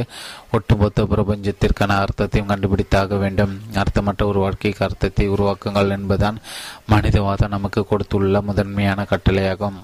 [0.52, 3.54] ஒட்டுமொத்த பிரபஞ்சத்திற்கான அர்த்தத்தையும் கண்டுபிடித்தாக வேண்டும்.
[3.74, 6.42] அர்த்தமற்ற ஒரு வாழ்க்கைக்கு அர்த்தத்தை உருவாக்குங்கள் என்பதுதான்
[6.88, 9.80] மனிதவாதம் நமக்கு கொடுத்துள்ள முதன்மையான கட்டளையாகும்.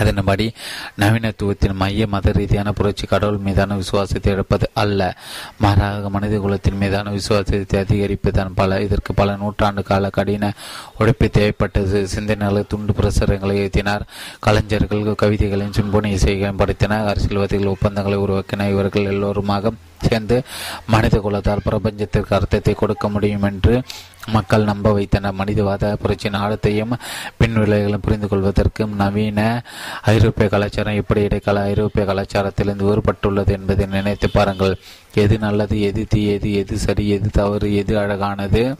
[0.00, 0.52] அதன்படி
[1.00, 5.16] நவீனத்துவத்தின் மைய மத ரீதியான புரட்சி கடவுள் மீதான விசுவாசத்தை எடுப்பது அல்ல.
[5.58, 10.52] மாறாக மனித குலத்தின் மீதான விசுவாசத்தை அதிகரிப்பதன் பல இதற்கு பல நூற்றாண்டு கால கடின
[10.98, 12.06] உழைப்பு தேவைப்பட்டது.
[12.14, 14.06] சிந்தனைகளை துண்டு பிரசுரங்களை எழுத்தினார்
[14.40, 17.06] கலைஞர்கள் கவிதைகளையும் சிம்பொனி இசைகளையும் படைத்தனர்.
[17.06, 18.68] அரசியல்வாதிகள் ஒப்பந்தங்களை உருவாக்கின.
[18.68, 19.70] இவர்கள் எல்லோருமாக
[20.08, 20.42] சேர்ந்து
[20.86, 23.82] மனித குலத்தால் பிரபஞ்சத்திற்கு அர்த்தத்தை கொடுக்க முடியும் என்று
[24.26, 26.92] மக்கள் நம்ப வைத்தனர் மனிதவாத புரட்சியின் ஆழத்தையும்
[27.36, 29.64] பின் விளைவுகளும் புரிந்து கொள்வதற்கும் நவீன
[30.02, 34.78] ஐரோப்பிய கலாச்சாரம் எப்படி இடைக்கால ஐரோப்பிய கலாச்சாரத்திலிருந்து வேறுபட்டுள்ளது என்பதை நினைத்து பாருங்கள்.
[35.14, 38.76] எது நல்லது எது தீயது எது சரி எது தவறு எது அழகானது?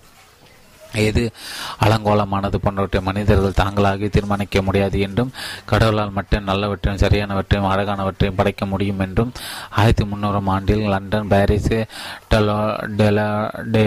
[1.01, 1.25] எது
[1.81, 5.33] அலங்கோலமானது போன்றவற்றை மனிதர்கள் தாங்களாக தீர்மானிக்க முடியாது என்றும்
[5.67, 9.33] கடவுளால் மட்டும் நல்லவற்றையும் சரியானவற்றையும் அழகானவற்றையும் படைக்க முடியும் என்றும்
[9.77, 11.73] ஆயிரத்தி முன்னூறாம் ஆண்டில் லண்டன் பாரிஸ்
[12.33, 12.57] டெலோ
[12.97, 13.27] டெலா
[13.73, 13.83] டே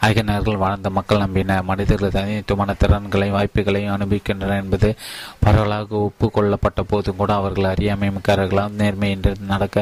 [0.00, 4.88] ஆகிய நேர்கள் வாழ்ந்த மக்கள் நம்பின மனிதர்கள் தனித்துவமான திறன்களையும் வாய்ப்புகளையும் அனுபவிக்கின்றனர் என்பது
[5.40, 9.74] பரவலாக ஒப்புக்கொள்ளப்பட்ட போதும் கூட அவர்கள் அறியாமை மிக்காரர்களாக நேர்மை என்று நடக்க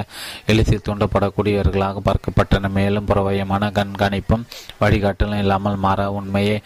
[0.47, 4.47] எளிதில் தூண்டப்படக்கூடியவர்களாக பார்க்கப்பட்டனர் மேலும் புறவயமான கண்காணிப்பும்
[4.81, 6.57] வழிகாட்டலும் இல்லாமல் மாற உண்மையை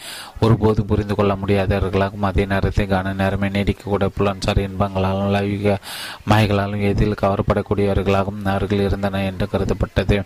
[0.41, 5.79] ஒருபோதும் புரிந்து கொள்ள முடியாதவர்களாகவும் அதே நேரத்தில் கன நேரமே நீடிக்கக்கூட புலன்சார் இன்பங்களாலும் லைவிக
[6.31, 10.19] மாய்களாலும் எதில் கவரப்படக்கூடியவர்களாகவும் அவர்கள் இருந்தனர் என்று கருதப்பட்டது.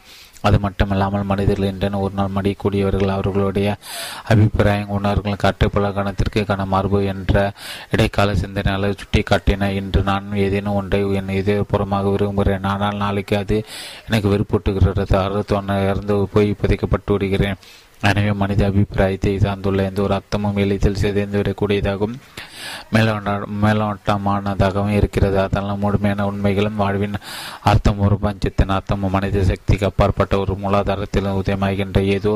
[0.46, 3.12] அது மட்டுமில்லாமல் மனிதர்கள் என்றன ஒரு நாள் மடியக்கூடியவர்கள்.
[3.16, 3.68] அவர்களுடைய
[4.32, 7.52] அபிப்பிராயம் உணர்வுகள் பல கணத்திற்கு கன மார்பு என்ற
[7.90, 12.66] இடைக்கால சிந்தனையாளர் சுட்டி காட்டின இன்று நான் ஏதேனும் ஒன்றை என் இதயபுறமாக விரும்புகிறேன்.
[12.72, 13.58] ஆனால் நாளைக்கு அது
[14.08, 15.06] எனக்கு வெறுப்பூட்டுகிறது.
[15.26, 17.60] அறுத்தொன்னு இறந்து போய் புதைக்கப்பட்டு விடுகிறேன்.
[18.08, 22.16] எனவே மனித அபிப்பிராயத்தை சார்ந்துள்ள எந்த ஒரு அர்த்தமும் எளிதில் சிதைந்து விடக்கூடியதாகவும்
[23.64, 25.36] மேலோட்டமானதாகவும் இருக்கிறது.
[25.44, 27.16] அதனால் முழுமையான உண்மைகளும் வாழ்வின்
[27.70, 32.34] அர்த்தம் ஒரு பஞ்சத்தின் அர்த்தமும் மனித சக்திக்கு அப்பாற்பட்ட ஒரு மூலாதாரத்தில் உதயமாகின்ற ஏதோ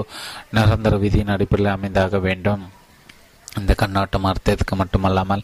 [0.59, 2.65] நிரந்தர விதியின் அடிப்படையில் அமைந்தாக வேண்டும்.
[3.61, 5.43] இந்த கண்ணாட்டம் அர்த்தத்துக்கு மட்டுமல்லாமல்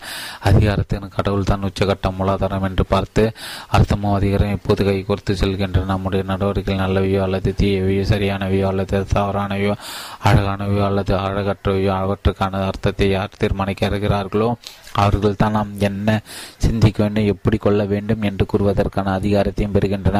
[0.48, 3.24] அதிகாரத்தின் கடவுள் தான் உச்சகட்டம் மூலாதாரம் என்று பார்த்து
[3.76, 9.74] அர்த்தமும் அதிகாரம் எப்போது கை கோர்த்து செல்கின்ற நம்முடைய நடவடிக்கைகள் நல்லவையோ அல்லது தீயவையோ சரியானவையோ அல்லது தவறானவையோ
[10.30, 14.50] அழகானவையோ அல்லது அழகற்றவையோ அவற்றுக்கான அர்த்தத்தை யார் தீர்மானிக்க இருக்கிறார்களோ
[15.02, 16.08] அவர்கள் தான் நாம் என்ன
[16.64, 20.18] சிந்திக்க வேண்டும் எப்படி கொள்ள வேண்டும் என்று கூறுவதற்கான அதிகாரத்தையும் பெறுகின்றன.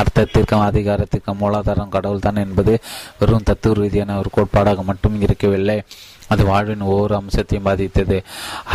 [0.00, 2.72] அர்த்தத்திற்கும் அதிகாரத்திற்கும் மூலாதாரம் கடவுள் தான் என்பது
[3.20, 5.78] வெறும் தத்துவ ரீதியான ஒரு கோட்பாடாக மட்டும் இருக்கவில்லை.
[6.28, 8.16] அது வாழ்வின் ஒவ்வொரு அம்சத்தையும் பாதித்தது.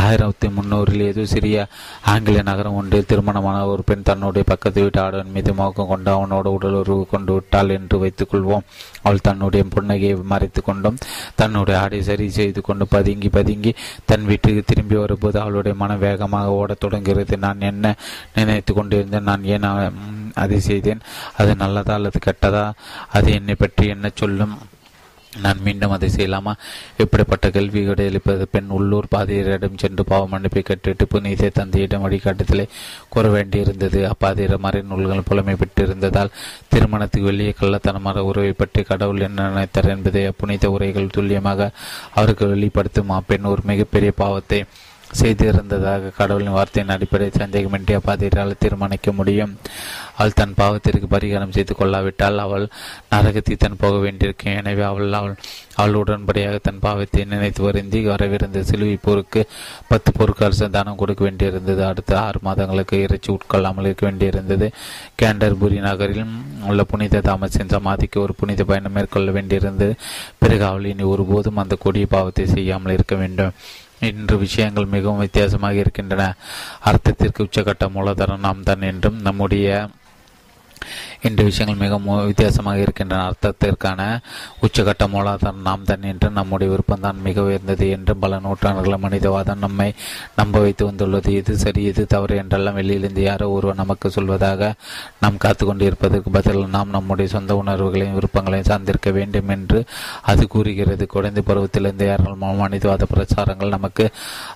[0.03, 1.67] ஆயிரத்தி முன்னூறில் ஏதோ சிறிய
[2.11, 6.79] ஆங்கில நகரம் ஒன்றில் திருமணமான ஒரு பெண் தன்னுடைய பக்கத்து வீட்டு ஆடவன் மீது மோகம் கொண்டு அவனோட உடல்
[6.81, 8.65] உறவு கொண்டு விட்டாள் என்று வைத்துக் கொள்வோம்.
[9.03, 10.97] அவள் தன்னுடைய புன்னகையை மறைத்து கொண்டும்
[11.35, 13.73] தன்னுடைய ஆடை சரி செய்து கொண்டு பதுங்கி பதுங்கி
[14.05, 17.37] தன் வீட்டுக்கு திரும்பி வரும்போது அவளுடைய மனம் வேகமாக ஓடத் தொடங்குகிறது.
[17.37, 17.95] நான் என்ன
[18.35, 19.27] நினைத்து கொண்டிருந்தேன்?
[19.31, 19.69] நான் ஏன்
[20.33, 21.01] அதை செய்தேன்?
[21.37, 22.71] அது நல்லதா அல்லது கெட்டதா?
[23.11, 24.55] அது என்னை பற்றி என்ன சொல்லும்?
[25.37, 26.53] நான் மீண்டும் அதை செய்யலாமா?
[26.97, 28.47] இப்படிப்பட்ட கேள்விகளை எழுப்பது?
[28.47, 32.67] பெண் உள்ளூர் பாதிரியரிடம் சென்று பாவ மன்னிப்பை கட்டிட்டு புனித தந்தையிடம் வழிகாட்டுதலை
[33.09, 34.11] கூற வேண்டியிருந்தது.
[34.11, 36.29] அப்பாதிர மாதிரி நூல்கள் புலமை பெற்றிருந்ததால்
[36.69, 41.71] திருமணத்துக்கு வெளியே கள்ளத்தனமான உறவை பற்றி கடவுள் என்ன நினைத்தார் என்பதை அப்புனித உரைகள் துல்லியமாக
[42.13, 43.09] அவருக்கு வெளிப்படுத்தும்.
[43.09, 44.63] அப்பெண் ஒரு மிகப்பெரிய பாவத்தை
[45.19, 49.53] செய்திருந்ததாக கடவுளின் வார்த்தையின் அடிப்படையில் சந்தேகமின்றி அப்பாதிரால் தீர்மானிக்க முடியும்.
[50.17, 52.65] அவள் தன் பாவத்திற்கு பரிகாரம் செய்து கொள்ளாவிட்டால் அவள்
[53.13, 54.57] நரகத்தை தன் போக வேண்டியிருக்கும்.
[54.61, 55.35] எனவே அவள் அவள்
[55.81, 59.41] அவள் உடன்படியாக தன் பாவத்தை நினைத்து வருந்தி வரவிருந்த சிலுவை போருக்கு
[59.91, 61.81] பத்து பொருட்கள் தானம் கொடுக்க வேண்டியிருந்தது.
[61.91, 64.67] அடுத்த ஆறு மாதங்களுக்கு இறைச்சி உட்கொள்ளாமல் இருக்க வேண்டியிருந்தது.
[65.21, 66.25] கேண்டர்புரி நகரில்
[66.71, 69.93] உள்ள புனித தாமசின் சமாதிக்கு ஒரு புனித பயணம் மேற்கொள்ள வேண்டியிருந்தது.
[70.41, 73.55] பிறகு அவள் இனி ஒருபோதும் அந்த கொடிய பாவத்தை செய்யாமல் இருக்க வேண்டும்.
[74.01, 76.33] இன்று விஷயங்கள் மிகவும் வித்தியாசமாக இருக்கின்றன.
[76.85, 79.87] அர்த்தத்திற்கு உச்சகட்ட மூலதனம் நாம் தான் என்றும் நம்முடைய
[81.27, 81.97] இன்று விஷயங்கள் மிக
[82.29, 83.25] வித்தியாசமாக இருக்கின்றன.
[83.29, 84.01] அர்த்தத்திற்கான
[84.65, 89.87] உச்சகட்ட மூலாதாரம் நாம் தான் என்று நம்முடைய விருப்பம் தான் மிக உயர்ந்தது என்று பல நூற்றாண்டுகள் மனிதவாதம் நம்மை
[90.35, 91.33] நம்ப வைத்து வந்துள்ளது.
[91.33, 94.71] எது சரி இது தவறு என்றெல்லாம் வெளியிலிருந்து யாரோ ஒருவர் நமக்கு சொல்வதாக
[95.19, 99.81] நாம் காத்து கொண்டிருப்பதற்கு பதில் நாம் நம்முடைய சொந்த உணர்வுகளையும் விருப்பங்களையும் சார்ந்திருக்க வேண்டும் என்று
[100.31, 101.05] அது கூறுகிறது.
[101.15, 104.07] குழந்தை பருவத்திலிருந்து யாரால் மனிதவாத பிரச்சாரங்கள் நமக்கு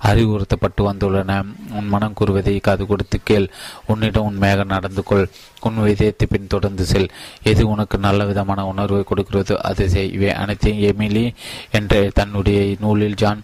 [0.10, 1.32] அறிவுறுத்தப்பட்டு வந்துள்ளன.
[1.78, 3.48] உன் மனம் கூறுவதை காது கொடுத்து கேள்.
[3.88, 5.26] உன்னிடம் உண்மையாக நடந்து கொள்.
[5.68, 7.12] உன் விதயத்தை பின் தொடர்ந்து செல்.
[7.52, 10.14] எது உனக்கு நல்ல விதமான உணர்வை கொடுக்கிறதோ அதை செய்.
[10.18, 11.26] இவை அனைத்தையும் எமிலி
[11.72, 13.44] என்ற தன்னுடைய நூலில் ஜான்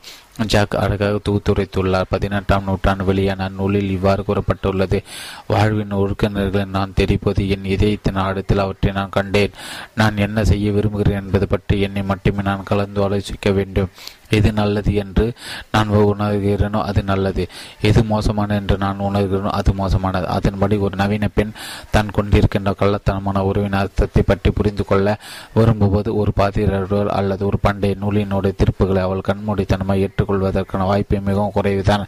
[0.52, 2.12] ஜாக் அழகாக தொகுத்துரைத்துள்ளார்.
[2.14, 5.00] பதினெட்டாம் நூற்றாண்டு வெளியான நூலில் இவ்வாறு கூறப்பட்டுள்ளது.
[5.48, 9.58] வாழ்வின் ஒழுக்கினர்களை நான் தெரிப்பது என் இதயத்தின் ஆழத்தில் அவற்றை நான் கண்டேன்.
[9.96, 13.92] நான் என்ன செய்ய விரும்புகிறேன் என்பது பற்றி என்னை மட்டுமே நான் கலந்து ஆலோசிக்க வேண்டும்.
[14.38, 15.26] எது நல்லது என்று
[15.74, 17.44] நான் உணர்கிறேனோ அது நல்லது.
[17.90, 20.28] எது மோசமான என்று நான் உணர்கிறேனோ அது மோசமானது.
[20.38, 21.56] அதன்படி ஒரு நவீன பெண்
[21.96, 25.18] தான் கொண்டிருக்கின்ற கள்ளத்தனமான உறவின் அர்த்தத்தை பற்றி புரிந்து கொள்ள
[25.58, 32.06] விரும்புவது ஒரு பாதிரர் அல்லது ஒரு பண்டைய நூலினுடைய திருப்புகளை அவள் கண்மூடித்தனமாக ஏற்றுக்கொள்வதற்கான வாய்ப்பு மிகவும் குறைவுதான்.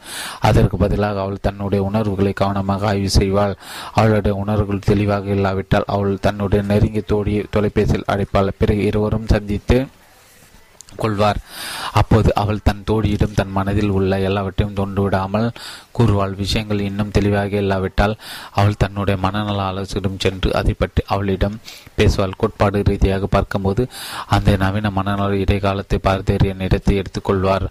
[0.50, 3.56] அதற்கு பதிலாக அவள் தன்னுடைய உணர்வுகளை கவனமாக ஆய்வு செய்வாள்.
[4.00, 8.56] அவளுடைய உணர்வுகள் தெளிவாக இல்லாவிட்டால் அவள் தன்னுடைய நெருங்கிய தோடி தொலைபேசியில் அழைப்பாள்.
[8.62, 9.78] பிறகு இருவரும் சந்தித்து
[10.96, 11.40] கொள்வார்.
[11.92, 15.48] அப்போது அவள் தன் தோழியிடம் தன் மனதில் உள்ள எல்லாவற்றையும் தொண்டுவிடாமல்
[15.98, 18.16] கூறுவாள் விஷயங்கள் இன்னும் தெளிவாக இல்லாவிட்டால்
[18.52, 21.60] அவள் தன்னுடைய மனநல ஆலோசனிடம் சென்று அதை பற்றி அவளிடம்
[21.98, 22.38] பேசுவாள்.
[22.38, 23.84] கோட்பாடு ரீதியாக பார்க்கும்போது
[24.28, 27.66] அந்த நவீன மனநல இடைக்காலத்தை பார்த்தேறிய இடத்தை எடுத்துக்கொள்வார்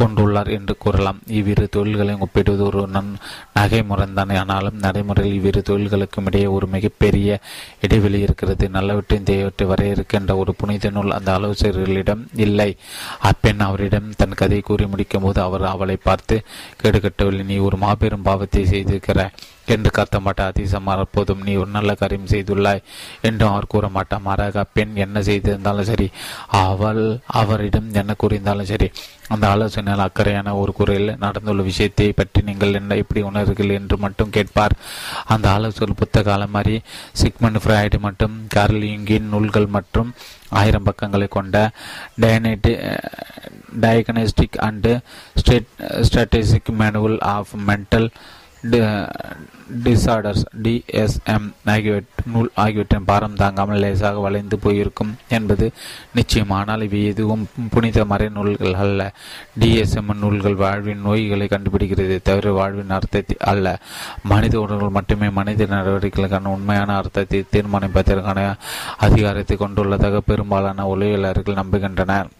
[0.00, 1.18] கொண்டுள்ளார் என்று கூறலாம்.
[1.26, 3.10] இவ்விரு தொழில்களையும் ஒப்பிடுவது ஒரு நன்
[3.54, 4.36] நகை முறைந்தானே.
[4.38, 7.38] ஆனாலும் நடைமுறையில் இவ்விரு தொழில்களுக்கும் இடையே ஒரு மிகப்பெரிய
[7.80, 8.68] இடைவெளி இருக்கிறது.
[8.68, 12.76] நல்லவற்றின் தெய்வத்தை வரையறுக்கின்ற ஒரு புனித நூல் அந்த ஆலோசகர்களிடம் இல்லை.
[13.20, 16.42] அப்பெண் அவரிடம் தன் கதையை கூறி முடிக்கும் போது அவர் அவளை பார்த்து
[16.82, 19.34] கெடுகட்டவில்லை நீ ஒரு மாபெரும் பாவத்தை செய்திருக்கிறாய்.
[19.74, 20.52] என்று கத்த மாட்டார்.
[20.52, 22.84] அதிசமாக போதும் நீ ஒரு நல்ல காரியம் செய்துள்ளாய்
[23.28, 24.24] என்றும் அவர் கூற மாட்டார்.
[24.28, 26.08] மாறாக பெண் என்ன செய்திருந்தாலும் சரி
[26.64, 27.04] அவள்
[27.42, 28.88] அவரிடம் என்ன கூறியிருந்தாலும் சரி
[29.34, 34.74] அந்த ஆலோசனையால் அக்கறையான ஒரு குறையில் நடந்துள்ள விஷயத்தை பற்றி நீங்கள் என்ன எப்படி உணர்கிறீர்கள் என்று மட்டும் கேட்பார்.
[35.34, 36.76] அந்த ஆலோசனை புத்தக அலமாரி
[37.22, 40.10] சிக்மன் ஃப்ராய்டு மற்றும் கார்லிங்கின் நூல்கள் மற்றும்
[40.60, 41.56] ஆயிரம் பக்கங்களை கொண்ட
[42.22, 42.72] டயனேட்டி
[43.84, 44.92] diagnostic and
[45.40, 45.70] state
[46.06, 48.08] strategic manual of mental
[49.84, 55.66] disorders DSM ஆகியவற்றை நூல் ஆகியவற்றின் பாரம் தாங்காமல் லேசாக வளைந்து போயிருக்கும் என்பது
[56.16, 56.52] நிச்சயம்.
[56.58, 57.44] ஆனால் இவை எதுவும்
[57.74, 59.00] புனித மறை நூல்கள் அல்ல.
[59.60, 63.76] டிஎஸ்எம் நூல்கள் வாழ்வின் நோய்களை கண்டுபிடிக்கிறது தவிர வாழ்வின் அர்த்தத்தை அல்ல.
[64.32, 68.48] மனித உணர்வுகள் மட்டுமே மனித நடவடிக்கைகளுக்கான உண்மையான அர்த்தத்தை தீர்மானிப்பதற்கான
[69.08, 72.30] அதிகாரத்தை கொண்டுள்ளதாக பெரும்பாலான உளவியலாளர்கள் நம்புகின்றனர்.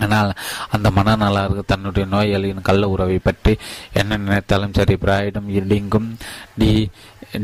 [0.00, 0.32] ஆனால்
[0.70, 3.58] அந்த மனநலாக தன்னுடைய நோயாளியின் கள்ள உறவை பற்றி
[3.92, 6.16] என்ன நினைத்தாலும் சரி பிராய்டும் இடிங்கும்
[6.56, 6.90] டி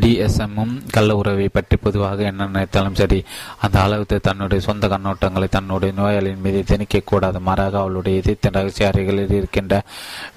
[0.03, 3.25] டிஎஸ்எம்மும் கள்ள உறவை பற்றி பொதுவாக என்ன நினைத்தாலும் சரி
[3.61, 9.31] அந்த அளவுக்கு தன்னுடைய சொந்த கண்ணோட்டங்களை தன்னுடைய நோயாளியின் மீது திணிக்க கூடாது மாறாக அவளுடைய எதிர்த்த ரகசிய அறைகளில்
[9.31, 9.83] இருக்கின்ற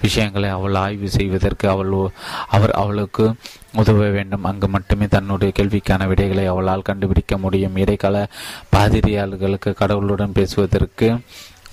[0.02, 2.12] விஷயங்களை அவள் ஆய்வு செய்வதற்கு அவள்
[2.48, 3.34] அவர் அவளுக்கு
[3.74, 4.44] உதவ வேண்டும்.
[4.44, 7.76] அங்கு மட்டுமே தன்னுடைய கேள்விக்கான விடைகளை அவளால் கண்டுபிடிக்க முடியும்.
[7.76, 8.28] இடைக்கால
[8.76, 11.20] பாதிரியாளர்களுக்கு கடவுளுடன் பேசுவதற்கு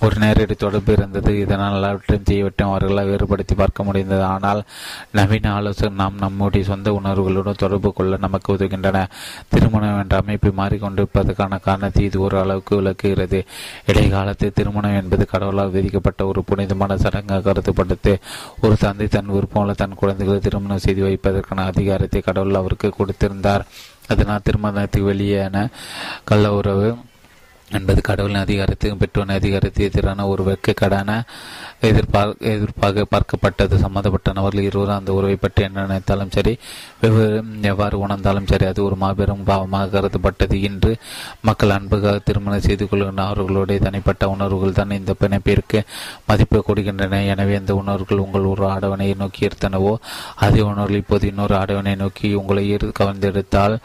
[0.05, 1.31] ஒரு நேரடி தொடர்பு இருந்தது.
[1.39, 4.23] இதனால் எல்லாவற்றையும் செய்யவற்றையும் அவர்களால் வேறுபடுத்தி பார்க்க முடிந்தது.
[4.23, 4.61] ஆனால்
[5.11, 9.03] நவீன ஆலோசனை நாம் நம்முடைய சொந்த உணர்வுகளுடன் தொடர்பு கொள்ள நமக்கு உதவுகின்றன.
[9.49, 13.41] திருமணம் என்ற அமைப்பை மாறிக்கொண்டிருப்பதற்கான காரணத்தை இது ஒரு அளவுக்கு விளக்குகிறது.
[13.85, 18.15] இடைக்காலத்தில் திருமணம் என்பது கடவுளால் விதிக்கப்பட்ட ஒரு புனிதமான சடங்காக கருதப்பட்டது.
[18.61, 23.65] ஒரு தந்தை தன் விருப்பமுள்ள தன் குழந்தைகளை திருமணம் செய்து வைப்பதற்கான அதிகாரத்தை கடவுள் அவருக்கு கொடுத்திருந்தார்.
[24.07, 25.57] அதனால் திருமணத்துக்கு வெளியேன
[26.29, 26.87] கள்ள உறவு
[27.77, 31.09] என்பது கடவுளின் அதிகாரத்தையும் பெற்றோரின் அதிகாரத்தை எதிரான ஒரு வெட்கக்கடான
[31.89, 33.75] எதிர்பார் எதிர்ப்பாக பார்க்கப்பட்டது.
[33.83, 36.53] சம்பந்தப்பட்ட நபர்கள் இருவரும் அந்த உறவை பற்றி என்ன நினைத்தாலும் சரி
[37.01, 37.37] வெவ்வேறு
[37.71, 40.55] எவ்வாறு உணர்ந்தாலும் சரி அது ஒரு மாபெரும் பாவமாக கருதப்பட்டது.
[40.69, 40.91] இன்று
[41.49, 45.81] மக்கள் அன்புக்காக திருமணம் செய்து கொள்கின்ற அவர்களுடைய தனிப்பட்ட உணர்வுகள் தான் இந்த பிணைப்பிற்கு
[46.31, 47.21] மதிப்பு கொடுக்கின்றன.
[47.33, 49.95] எனவே இந்த உணர்வுகள் உங்கள் ஒரு ஆடவனை நோக்கி இருத்தனவோ
[50.45, 52.65] அதே உணர்வுகள் இப்போது இன்னொரு ஆடவனை நோக்கி உங்களை
[53.01, 53.75] கவர்ந்தெடுத்தால்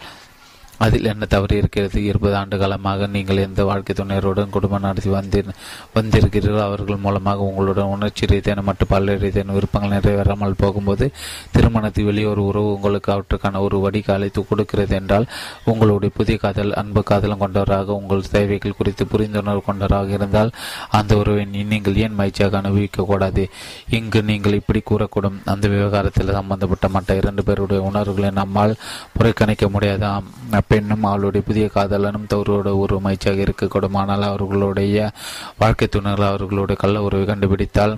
[0.85, 1.99] அதில் என்ன தவறு இருக்கிறது?
[2.05, 5.51] இருபது ஆண்டு காலமாக நீங்கள் எந்த வாழ்க்கை துணையருடன் குடும்பம் நடத்தி வந்தீர்
[5.97, 11.07] வந்திருக்கிறீர்கள் அவர்கள் மூலமாக உங்களுடன் உணர்ச்சி ரீதியான மற்றும் பல்வேறு ரீதியான விருப்பங்கள் நிறைவேறாமல் போகும்போது
[11.53, 15.27] திருமணத்தில் வெளியே ஒரு உறவு உங்களுக்கு அவற்றுக்கான ஒரு வடிகாலை கொடுக்கிறது என்றால்
[15.65, 20.51] உங்களுடைய புதிய காதல் அன்பு காதலும் கொண்டவராக உங்கள் தேவைகள் குறித்து புரிந்துணர்வு கொண்டவராக இருந்தால்
[20.91, 23.43] அந்த உறவை நீங்கள் ஏன் மகிழ்ச்சியாக அனுபவிக்க கூடாது?
[23.91, 25.39] இங்கு நீங்கள் இப்படி கூறக்கூடும்.
[25.45, 28.79] அந்த விவகாரத்தில் சம்பந்தப்பட்ட மற்ற இரண்டு பேருடைய உணர்வுகளை நம்மால்
[29.17, 30.07] புறக்கணிக்க முடியாது?
[30.75, 34.01] பெண்ணும் அவளுடைய புதிய காதலனும் தவறோட ஒரு மகிழ்ச்சியாக இருக்கக்கூடும்.
[34.03, 35.13] ஆனால் அவர்களுடைய
[35.63, 37.97] வாழ்க்கை துணர்கள் அவர்களுடைய கள்ள உறவை கண்டுபிடித்தால்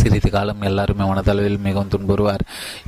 [0.00, 2.42] சிறிது காலம் எல்லாருமே மனதளவில் மிகவும் துன்புறுவார்.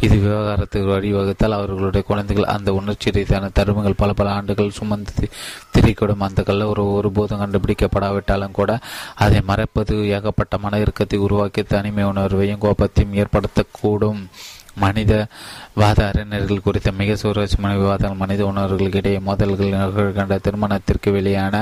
[0.04, 5.28] இது விவகாரத்துக்கு வழிவகுத்தால் அவர்களுடைய குழந்தைகள் அந்த உணர்ச்சி ரீதியான தருமங்கள் பல பல ஆண்டுகள் சுமந்து
[5.74, 8.78] திரிக்கூடும் அந்த கல்ல ஒரு ஒருபோதும் கண்டுபிடிக்கப்படாவிட்டாலும் கூட
[9.26, 14.22] அதை மறைப்பது ஏகப்பட்ட மன இறுக்கத்தை உருவாக்கி தனிமை உணர்வையும் கோபத்தையும் ஏற்படுத்தக்கூடும்.
[14.76, 15.12] மனித
[15.74, 21.56] வாத அறிஞர்கள் குறித்த மிக சுவாரஸ்யமான விவாதங்கள் மனித உணர்வுகளுக்கு இடையே மோதல்கள் நிகழ்கின்ற திருமணத்திற்கு வெளியான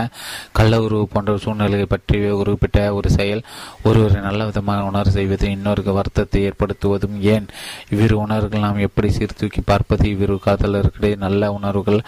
[0.53, 2.09] கள்ள உறவு போன்ற சூழ்நிலையை பற்றி
[2.41, 3.43] குறிப்பிட்ட ஒரு செயல்
[3.85, 7.47] ஒருவரை நல்ல விதமாக உணர்வு செய்வது இன்னொரு வருத்தத்தை ஏற்படுத்துவதும் ஏன்?
[7.91, 10.05] இவ்விரு உணர்வுகள் நாம் எப்படி சீர்தூக்கி பார்ப்பது?
[10.09, 12.01] இவ்விரு காதலர்களிடையே நல்ல உணர்வுகள்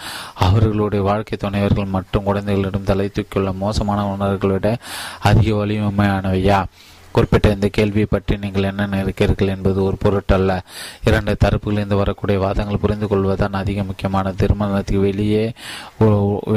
[0.47, 4.69] அவர்களுடைய வாழ்க்கை துணைவர்கள் மற்றும் குழந்தைகளிடம் தலை தூக்கியுள்ள மோசமான உணர்வுகளை விட
[5.21, 6.59] அதிக வலிமையானவையா?
[7.15, 10.53] குறிப்பிட்ட இந்த கேள்வியை பற்றி நீங்கள் என்ன நினைக்கிறீர்கள் என்பது ஒரு பொருட்டல்ல.
[11.09, 15.45] இரண்டு தரப்புகளிலிருந்து வரக்கூடிய வாதங்கள் புரிந்து கொள்வதுதான் அதிக முக்கியமான திருமணத்துக்கு வெளியே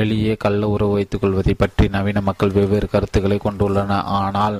[0.00, 4.00] வெளியே கள்ள உறவு வைத்துக் கொள்வதை பற்றி நவீன மக்கள் வெவ்வேறு கருத்துக்களை கொண்டுள்ளன.
[4.18, 4.58] ஆனால்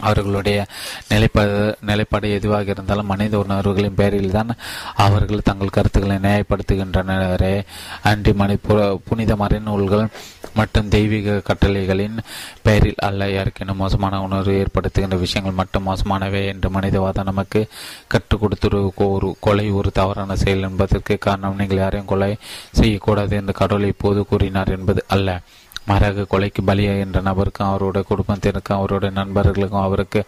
[0.00, 0.66] அவர்களுடைய
[1.08, 4.50] நிலைப்பாடு நிலைப்பாடு எதுவாக இருந்தாலும் மனித உணர்வுகளின் பேரில் தான்
[4.94, 7.62] அவர்கள் தங்கள் கருத்துக்களை நியாயப்படுத்துகின்றனரே.
[8.02, 8.56] அன்றி மணி
[9.04, 10.06] புனித மறைநூல்கள்
[10.54, 12.18] மற்றும் தெய்வீக கட்டளைகளின்
[12.62, 13.28] பெயரில் அல்ல.
[13.28, 17.66] யாருக்கேனும் மோசமான உணர்வு ஏற்படுத்துகின்ற விஷயங்கள் மட்டும் மோசமானவை என்று மனிதவாதம் நமக்கு
[18.08, 21.56] கற்றுக் கொடுத்து ஒரு கொலை ஒரு தவறான செயல் என்பதற்கு காரணம்.
[21.56, 22.36] நீங்கள் யாரையும் கொலை
[22.70, 25.40] செய்யக்கூடாது என்று கடவுளை இப்போது கூறினார் என்பது அல்ல.
[25.86, 30.20] மாறாக கொலைக்கு பலியா என்ற நபருக்கும் அவருடைய குடும்பத்தினருக்கும் அவருடைய நண்பர்களுக்கும் அவருக்கு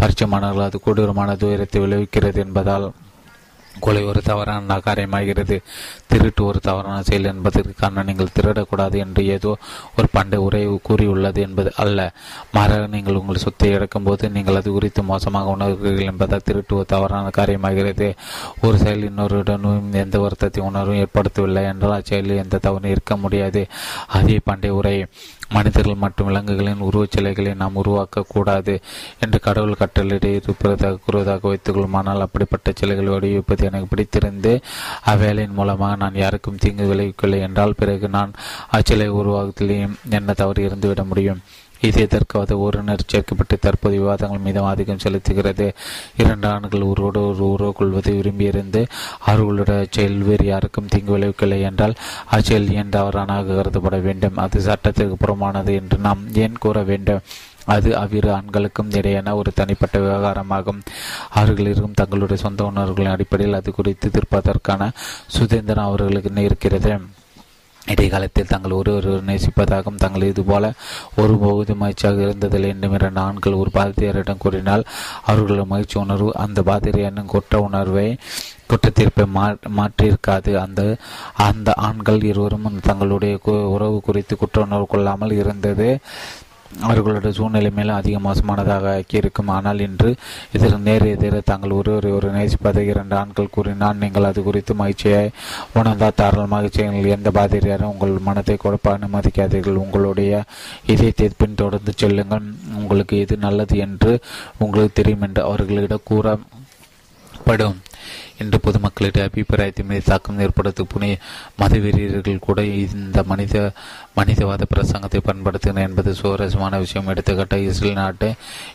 [0.00, 2.86] பரிச்சயமானவர்கள் அது கொடூரமான துயரத்தை விளைவிக்கிறது என்பதால்
[3.80, 5.62] கொலை ஒரு தவறான காரியமாகிறது.
[6.06, 9.56] திருட்டு ஒரு தவறான செயல் என்பதற்கு காரணம் நீங்கள் திருடக்கூடாது என்று ஏதோ
[9.96, 12.12] ஒரு பண்டை உரை கூறியுள்ளது என்பது அல்ல.
[12.52, 18.14] மாறாக நீங்கள் உங்கள் சொத்தை இழக்கும்போது நீங்கள் அது குறித்து மோசமாக உணர்கிறீர்கள் என்பதால் திருட்டு ஒரு தவறான காரியமாகிறது.
[18.60, 23.66] ஒரு செயல் இன்னொருடனும் எந்த வருத்தத்தை உணர்வும் ஏற்படுத்தவில்லை என்றால் அச்செயலில் எந்த தவறும் இருக்க முடியாது.
[24.06, 25.06] அதே பண்டை உரை.
[25.52, 28.74] மனிதர்கள் மற்றும் விலங்குகளின் உருவச்சிலைகளை நாம் உருவாக்கக்கூடாது
[29.20, 34.52] என்று கடவுள் கட்டளையிட இருப்பதாக கூறுவதாக வைத்துக்கொள்ளும் ஆனால் அப்படிப்பட்ட சிலைகளை வடிவமைப்பது எனக்கு பிடித்திருந்து
[35.06, 38.32] அவ்வேலையின் மூலமாக நான் யாருக்கும் தீங்கு விளைவிக்கவில்லை என்றால் பிறகு நான்
[38.72, 41.42] அச்சிலை உருவாக்கத்திலேயும் என்ன தவறு இருந்துவிட முடியும்?
[41.82, 45.66] இது எதற்காவது ஓரினர் சேர்க்கப்பட்டு தற்போது விவாதங்கள் மீது ஆதிக்கம் செலுத்துகிறது.
[46.16, 48.86] இரண்டு ஆண்கள் ஒருவோடு ஒரு உறவு கொள்வதை விரும்பியிருந்து
[49.18, 51.94] அவர்களுடைய செயல் வேறு யாருக்கும் தீங்கு விளைவிக்கவில்லை என்றால்
[52.24, 54.36] அச்செயல் ஏன் அவரானாக கருதப்பட வேண்டும்.
[54.36, 57.20] அது சட்டத்திற்கு புறமானது என்று நாம் ஏன் கூற வேண்டும்?
[57.64, 60.80] அது அவ்விரு ஆண்களுக்கும் இடையேன ஒரு தனிப்பட்ட விவகாரமாகும்.
[61.30, 64.90] அவர்கள் இருக்கும் தங்களுடைய சொந்த உணர்வுகளின் அடிப்படையில் அது குறித்து தீர்ப்பதற்கான
[65.26, 66.92] சுதந்திரம் அவர்களுக்கு இருக்கிறது.
[67.86, 70.72] இடைக்காலத்தில் தங்கள் ஒருவர் நேசிப்பதாகவும் தங்கள் இதுபோல
[71.16, 74.84] ஒரு பகுதி மகிழ்ச்சியாக இருந்ததில்லை என்றும் இரண்டு ஆண்கள் ஒரு பாதிரியாரிடம் கூறினால்
[75.26, 78.18] அவர்களது மகிழ்ச்சி உணர்வு அந்த பாதிரியாரின் குற்ற உணர்வை
[78.68, 80.54] குற்றத்தீர்ப்பை மா மாற்றியிருக்காது.
[80.54, 80.96] அந்த
[81.34, 85.98] அந்த ஆண்கள் இருவரும் தங்களுடைய உறவு குறித்து குற்ற உணர்வு கொள்ளாமல் இருந்தது.
[86.80, 89.50] அவர்களுடைய சூழ்நிலை மேலும் அதிக மோசமானதாக ஆக்கியிருக்கும்.
[89.56, 90.10] ஆனால் இன்று
[90.54, 95.22] இதற்கு நேர் எதிர தாங்கள் ஒருவரை ஒரு நேசிப்பதை இரண்டு ஆண்கள் கூறினால் நீங்கள் அது குறித்து மகிழ்ச்சியை
[95.80, 99.82] உணர்ந்தால் தாராளமாக செய்யுங்கள் எந்த பாதிரியாரும் உங்கள் மனத்தை குழப்ப அனுமதிக்காதீர்கள்.
[99.84, 100.42] உங்களுடைய
[100.94, 102.46] இதயத்தை பின்தொடர்ந்து செல்லுங்கள்.
[102.80, 104.12] உங்களுக்கு எது நல்லது என்று
[104.58, 107.78] உங்களுக்கு தெரியும் என்று அவர்களிடம் கூறப்படும்.
[108.42, 111.16] என்று பொதுமக்களிடையே அபிப்பிராயத்தின் மீது தாக்கம் ஏற்படுத்த மத
[111.60, 113.72] மதவெறியர்கள் கூட இந்த மனித
[114.14, 117.08] மனிதவாத பிரசங்கத்தை பயன்படுத்தினர் என்பது சுவாரஸ்யமான விஷயம்.
[117.08, 118.28] எடுத்துக்காட்ட இஸ்ரேல் நாட்டு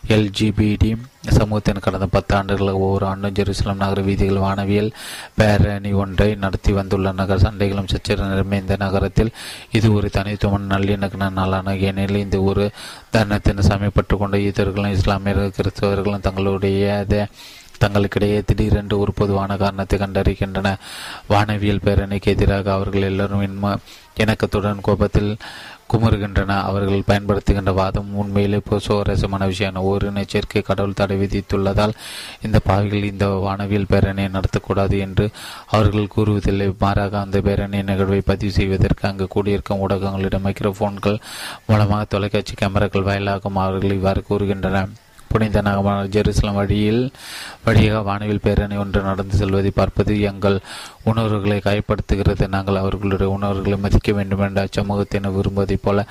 [0.08, 0.90] எல்ஜிபிடி
[1.28, 4.90] சமூகத்தின் கடந்த பத்து ஆண்டுகளாக ஒவ்வொரு ஆண்டும் ஜெருசலம் நகர வீதிகள் வானவியல்
[5.36, 9.32] பேரணி ஒன்றை நடத்தி வந்துள்ள நகர சண்டைகளும் சச்சர நிறைந்த நகரத்தில்
[9.72, 11.76] இது ஒரு தனித்துவமான நல்லிணக்க நாளான.
[11.76, 12.70] ஏனெனில் இந்த ஒரு
[13.12, 17.06] தருணத்தின் சமயப்பட்டு கொண்ட ஈதர்களும் இஸ்லாமியர்கள் கிறிஸ்தவர்களும் தங்களுடைய
[17.80, 20.76] தங்களுக்கிடையே திடீரென்று ஒரு பொதுவான காரணத்தை கண்டறிகின்றன.
[21.28, 23.76] வானவியல் பேரணிக்கு எதிராக அவர்கள் எல்லோரும் இன்ம
[24.16, 25.36] இணக்கத்துடன் கோபத்தில்
[25.92, 26.56] குமுறுகின்றன.
[26.62, 29.74] அவர்கள் பயன்படுத்துகின்ற வாதம் உண்மையிலே சுவாரஸ்யமான விஷயம்.
[29.74, 31.94] ஒரு சேர்க்கை கடவுள் தடை விதித்துள்ளதால்
[32.42, 35.30] இந்த பாவிகள் இந்த வானவியல் பேரணியை நடத்தக்கூடாது என்று
[35.66, 36.68] அவர்கள் கூறுவதில்லை.
[36.78, 41.20] மாறாக அந்த பேரணி நிகழ்வை பதிவு செய்வதற்கு அங்கு கூடியிருக்கும் ஊடகங்களிடம் மைக்ரோஃபோன்கள்
[41.66, 44.88] மூலமாக தொலைக்காட்சி கேமராக்கள் வாயிலாகவும் அவர்கள் இவ்வாறு கூறுகின்றன.
[45.28, 47.02] புனித நகமான ஜெருசலம் வழியில்
[47.64, 50.58] வழியாக வானவில் பேரணி ஒன்று நடந்து செல்வதை பார்ப்பது எங்கள்
[51.04, 52.46] உணர்வுகளை காயப்படுத்துகிறது.
[52.48, 56.06] நாங்கள் அவர்களுடைய உணர்வுகளை மதிக்க வேண்டும் என்ற அச்சமூகத்தினர் விரும்புவதைப் போல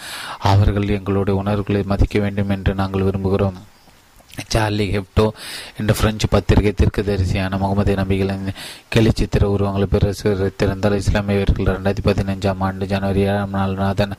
[0.51, 3.59] அவர்கள் எங்களுடைய உணர்வுகளை மதிக்க வேண்டும் என்று நாங்கள் விரும்புகிறோம்.
[4.45, 5.29] சார்லி ஹெப்டோ
[5.79, 8.47] என்ற பிரெஞ்சு பத்திரிகை தரிசியான முகமது நபிகளின்
[8.95, 14.13] கிளிச்சித்திர உருவங்களை பிரசுரித்திருந்தால் இஸ்லாமியர்கள் இரண்டாயிரத்தி பதினைஞ்சாம் ஆண்டு ஜனவரி ஏழாம் நாள் நாதன்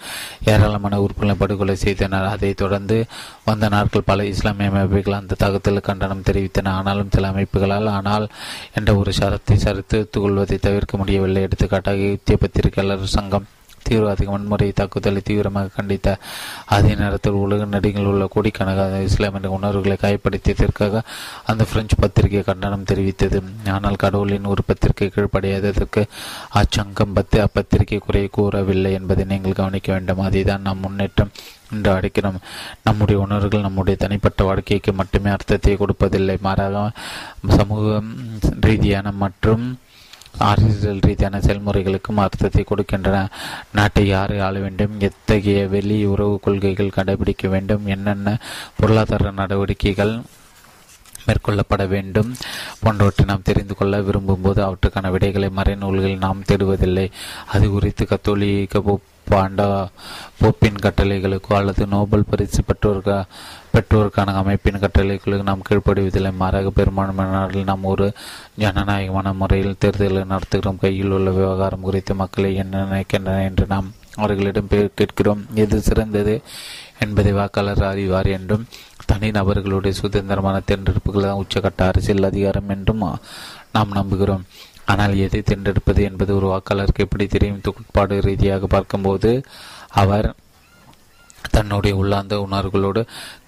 [0.44, 2.24] ஏராளமான உறுப்புகளை படுகொலை செய்தனர்.
[2.24, 3.04] அதைத் தொடர்ந்து
[3.44, 6.68] வந்த நாட்கள் பல இஸ்லாமிய அமைப்புகள் அந்த தாக்கத்தில் கண்டனம் தெரிவித்தன.
[6.68, 8.28] ஆனாலும் சில அமைப்புகளால் ஆனால்
[8.74, 11.42] என்ற ஒரு சரத்தை சரித்து கொள்வதை தவிர்க்க முடியவில்லை.
[11.42, 13.46] எடுத்துக்காட்டாக இத்திய பத்திரிகையாளர் சங்கம்
[13.86, 16.16] தீவிரவாதிக வன்முறை தாக்குதலை தீவிரமாக கண்டித்த
[16.66, 21.02] அதே நேரத்தில் உலக நடிகள் உள்ள கோடிக்கணக்கான இஸ்லாமிய உணர்வுகளை காயப்படுத்தியதற்காக
[21.44, 23.40] அந்த பிரெஞ்சு பத்திரிகை கண்டனம் தெரிவித்தது.
[23.70, 26.04] ஆனால் கடவுளின் ஒரு பத்திரிகை கீழ்ப்படையாததற்கு
[26.54, 30.24] அச்சங்கம் பத்து அப்பத்திரிகை குறை கூறவில்லை என்பதை நீங்கள் கவனிக்க வேண்டும்.
[30.28, 31.32] அதைதான் நம் முன்னேற்றம்
[31.72, 32.38] என்று அழைக்கிறோம்.
[32.82, 36.36] நம்முடைய உணர்வுகள் நம்முடைய தனிப்பட்ட வாழ்க்கைக்கு மட்டுமே அர்த்தத்தை கொடுப்பதில்லை.
[36.40, 36.90] மாறாக
[37.56, 38.02] சமூக
[38.60, 39.78] ரீதியான மற்றும்
[40.36, 43.28] அரசியல் ரீதியான செயல்முறைகளுக்கும் அர்த்தத்தை கொடுக்கின்றன.
[43.72, 45.00] நாட்டை யார் ஆள வேண்டும்?
[45.00, 47.86] எத்தகைய வெளி உறவு கொள்கைகள் கடைபிடிக்க வேண்டும்?
[47.86, 48.38] என்னென்ன
[48.76, 50.20] பொருளாதார நடவடிக்கைகள்
[51.26, 52.34] மேற்கொள்ளப்பட வேண்டும்?
[52.80, 57.10] போன்றவற்றை நாம் தெரிந்து கொள்ள விரும்பும் போது அவற்றுக்கான விடைகளை மறைநூல்களில் நாம் தேடுவதில்லை.
[57.46, 59.00] அது குறித்து கத்தோலிக்க
[59.30, 59.66] பாண்டா
[60.40, 63.16] போப்பின் கட்டளைகளுக்கோ அல்லது நோபல் பரிசு பெற்றோர்க
[63.74, 66.32] பெற்றோருக்கான அமைப்பின் கட்டளைகளுக்கு நாம் கீழ்ப்படுவதில்லை.
[66.42, 68.06] மாறாக பெரும்பான்மையான நாட்டில் நாம் ஒரு
[68.62, 70.82] ஜனநாயகமான முறையில் தேர்தலை நடத்துகிறோம்.
[70.84, 75.42] கையில் உள்ள விவகாரம் குறித்து மக்களை என்ன நினைக்கின்றன என்று நாம் அவர்களிடம் கேட்கிறோம்.
[75.54, 76.34] எது சிறந்தது
[77.04, 78.64] என்பதை வாக்காளர் அறிவார் என்றும்
[79.10, 83.04] தனி நபர்களுடைய சுதந்திரமான தேர்ந்தெடுப்புகள் தான் உச்சகட்ட அரசியல் அதிகாரம் என்றும்
[83.76, 84.42] நாம் நம்புகிறோம்.
[84.90, 87.62] ஆனால் எதை தேர்ந்தெடுப்பது என்பது ஒரு வாக்காளருக்கு எப்படி தெரியும்?
[87.68, 89.32] கோட்பாடு ரீதியாக பார்க்கும்போது
[90.02, 90.28] அவர்
[91.54, 93.00] தன்னுடைய உள்ளார்ந்த உணர்வுகளோடு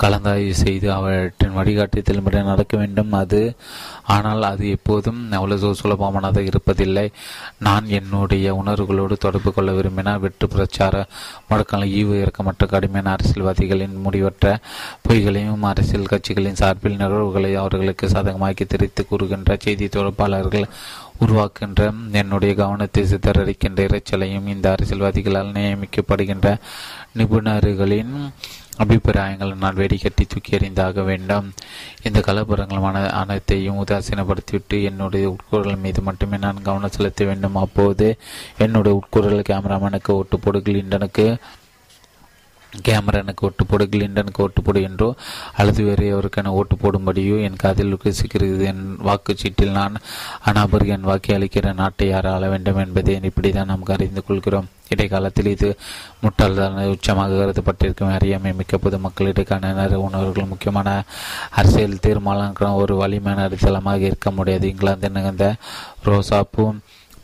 [0.02, 3.12] கலந்தாய்வு செய்து அவற்றின் வழிகாட்டுதல் நடக்க வேண்டும்.
[3.20, 3.40] அது
[4.14, 7.04] ஆனால் அது எப்போதும் அவ்வளவு சுலபமானதாக இருப்பதில்லை.
[7.66, 10.94] நான் என்னுடைய உணர்வுகளோடு தொடர்பு கொள்ள விரும்பினால் வெற்று பிரச்சார
[11.50, 14.56] முடக்கங்கள் ஈவு இறக்கமற்ற கடுமையான அரசியல்வாதிகளின் முடிவற்ற
[15.08, 20.68] பொய்களையும் அரசியல் கட்சிகளின் சார்பில் நிகழ்வுகளை அவர்களுக்கு சாதகமாக்கி தெரிவித்து கூறுகின்ற செய்தி தொடர்பாளர்கள்
[21.20, 26.56] உருவாக்குகின்ற என்னுடைய கவனத்தை சிதறடிக்கின்ற இறைச்சலையும் இந்த அரசியல்வாதிகளால் நியமிக்கப்படுகின்ற
[27.14, 28.14] நிபுணர்களின்
[28.76, 31.52] அபிப்பிராயங்கள் நான் வெடிகட்டி தூக்கி எறிந்தாக வேண்டும்.
[32.02, 37.56] இந்த கலப்புறங்கள் அனைத்தையும் உதாசீனப்படுத்திவிட்டு என்னுடைய உட்கூறல் மீது மட்டுமே நான் கவனம் செலுத்த வேண்டும்.
[37.56, 38.18] அப்போது
[38.58, 41.36] என்னுடைய உட்கூறல் கேமராமேனுக்கு ஒட்டு போடு கிளிண்டனுக்கு
[42.78, 45.14] கேமரனுக்கு ஓட்டு போடு கிளிண்டனுக்கு ஓட்டு போடு என்றோ
[45.56, 49.96] அல்லது வேறு எவருக்கென ஓட்டு போடும்படியோ என் காதில் ருசிக்கிறது என் வாக்குச்சீட்டில் நான்
[50.44, 54.68] அனாபர் என் வாக்கை அளிக்கிற நாட்டை யார் ஆள வேண்டும் என்பதை இப்படிதான் நாம் அறிந்து கொள்கிறோம்.
[54.88, 55.76] இடைக்காலத்தில் இது
[56.22, 58.14] முட்டாள்தான உச்சமாக கருதப்பட்டிருக்கும்.
[58.14, 61.04] அறியாமை மிக்க பொதுமக்களிடைக்கான உணர்வுகள் முக்கியமான
[61.50, 64.68] அரசியல் தீர்மானம் ஒரு வலிமையான அடித்தளமாக இருக்க முடியாது.
[64.68, 65.56] இங்கிலாந்து நிகழ்ந்த
[66.04, 66.72] ரோசாப்பூ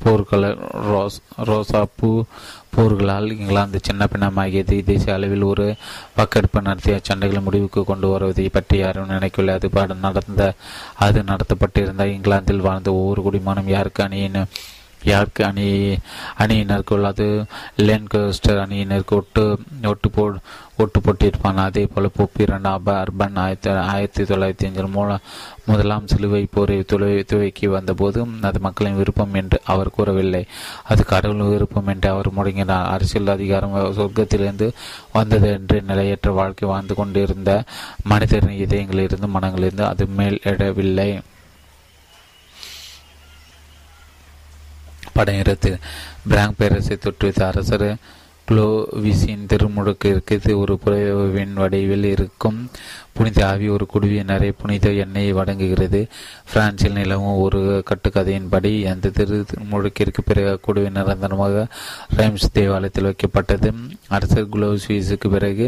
[0.05, 0.59] போர்களை
[0.91, 2.25] ரோஸ் ரோசாப்பூ
[2.77, 5.67] போர்களால் இங்கிலாந்து சின்ன பின்னமாகியது தேசிய அளவில் ஒரு
[6.17, 9.55] வாக்கெடுப்பு நடத்திய சண்டைகளை முடிவுக்கு கொண்டு வருவதை பற்றி யாரும் நினைக்கவில்லை.
[9.55, 10.55] அது நடந்த
[11.07, 14.41] அது நடத்தப்பட்டிருந்த இங்கிலாந்தில் வாழ்ந்த ஒவ்வொரு குடிமகனும் யாருக்கு அணியின்
[15.05, 15.97] யார்க் அணி
[16.39, 17.45] அணியினருக்கு அது
[17.77, 20.35] லேன்கோஸ்டர் அணியினருக்கு ஒட்டு ஒட்டு போ
[20.77, 25.21] ஒட்டு போட்டிருப்பான் அதே போல பொப்பி இரண்டாம் அர்பன் ஆயிரத்தி ஆயிரத்தி தொள்ளாயிரத்தி அஞ்சில் மூலம்
[25.67, 30.47] முதலாம் சிலுவை போரை துளை துவக்கி வந்தபோது அது மக்களின் விருப்பம் என்று அவர் கூறவில்லை.
[30.85, 32.85] அது கடவுள் விருப்பம் என்று அவர் முடங்கினார்.
[32.85, 34.73] அரசியல் அதிகாரம் சொர்க்கத்திலிருந்து
[35.13, 37.65] வந்தது என்று நிலையற்ற வாழ்க்கை வாழ்ந்து கொண்டிருந்த
[38.05, 41.21] மனிதரின் இதயங்களிலிருந்து மனங்களிலிருந்து அது மேல் எடவில்லை
[45.17, 45.73] படையிறது
[46.29, 47.89] பிராங்க் பேரரசை தொற்றுவித்த அரசர்
[48.49, 52.71] குளோவிஸின் திருமுழுக்கிற்கு ஒரு புறவின் வடிவில் இருக்கும்.
[53.17, 56.01] புனித ஆவி ஒரு குழுவினரை புனித எண்ணெயை வழங்குகிறது.
[56.53, 57.61] பிரான்சில் நிலவும் ஒரு
[57.91, 59.39] கட்டுக்கதையின்படி அந்த திரு
[59.73, 61.67] முழுக்கிற்கு பிறகு குழுவின் நிரந்தரமாக
[62.17, 63.71] ரைம்ஸ் தேவாலயத்தில் வைக்கப்பட்டது.
[64.09, 65.67] அரசர் குலோஸ்வீஸுக்கு பிறகு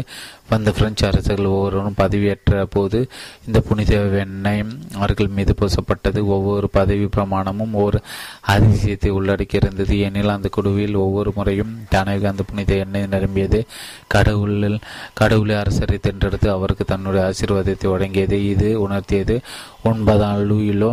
[0.49, 2.99] வந்த பிரெஞ்சு அரசர்கள் ஒவ்வொருவரும் பதவியேற்ற போது
[3.47, 4.63] இந்த புனித எண்ணெய்
[4.95, 6.21] அவர்கள் மீது பூசப்பட்டது.
[6.35, 7.99] ஒவ்வொரு பதவி பிரமாணமும் ஒரு
[8.47, 9.93] அதிசயத்தை உள்ளடக்கியிருந்தது.
[10.07, 13.61] ஏனில் அந்த குழுவில் ஒவ்வொரு முறையும் தானே அந்த புனித எண்ணெய் நிரம்பியது.
[14.07, 14.79] கடவுளில்
[15.13, 18.37] கடவுளை அரசரை தென்றெடுத்து அவருக்கு தன்னுடைய ஆசீர்வாதத்தை வழங்கியது.
[18.49, 19.37] இது உணர்த்தியது.
[19.83, 20.91] ஒன்பதாம் லூயிலோ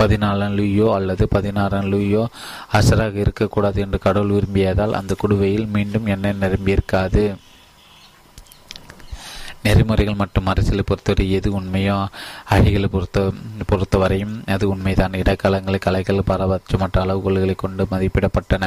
[0.00, 2.22] பதினாலாம் லூயோ அல்லது பதினாறாம் லூயோ
[2.72, 7.24] அசராக இருக்கக்கூடாது என்று கடவுள் விரும்பியதால் அந்த குடுவையில் மீண்டும் எண்ணெய் நிரம்பியிருக்காது.
[9.66, 11.98] நெறிமுறைகள் மற்றும் அரசியலை பொறுத்தவரை எது உண்மையோ
[12.54, 13.24] அழிகளை பொறுத்த
[13.70, 15.18] பொறுத்தவரையும் அது உண்மைதான்.
[15.22, 16.20] இடக்காலங்களில் கலைகள்
[16.82, 18.64] மற்ற அளவுகோல்களை கொண்டு மதிப்பிடப்பட்டன.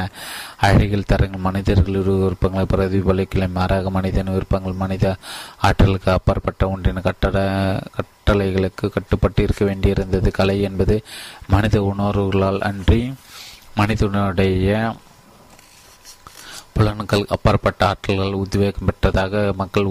[0.68, 5.04] அழிகள் தரங்கள் மனிதர்கள் விருப்பங்களை பிரதிபலிக்கலை மாறாக மனிதன் விருப்பங்கள் மனித
[5.68, 7.38] ஆற்றலுக்கு அப்பாற்பட்ட ஒன்றின் கட்டட
[7.96, 10.28] கட்டளைகளுக்கு கட்டுப்பட்டு இருக்க வேண்டியிருந்தது.
[10.38, 10.96] கலை என்பது
[11.48, 13.02] மனித உணர்வுகளால் அன்றி
[13.74, 14.68] மனிதனுடைய
[16.72, 19.88] புலன்கள் அப்பாற்பட்ட ஆற்றல்கள் உத்வேகம் பெற்றதாக மக்கள்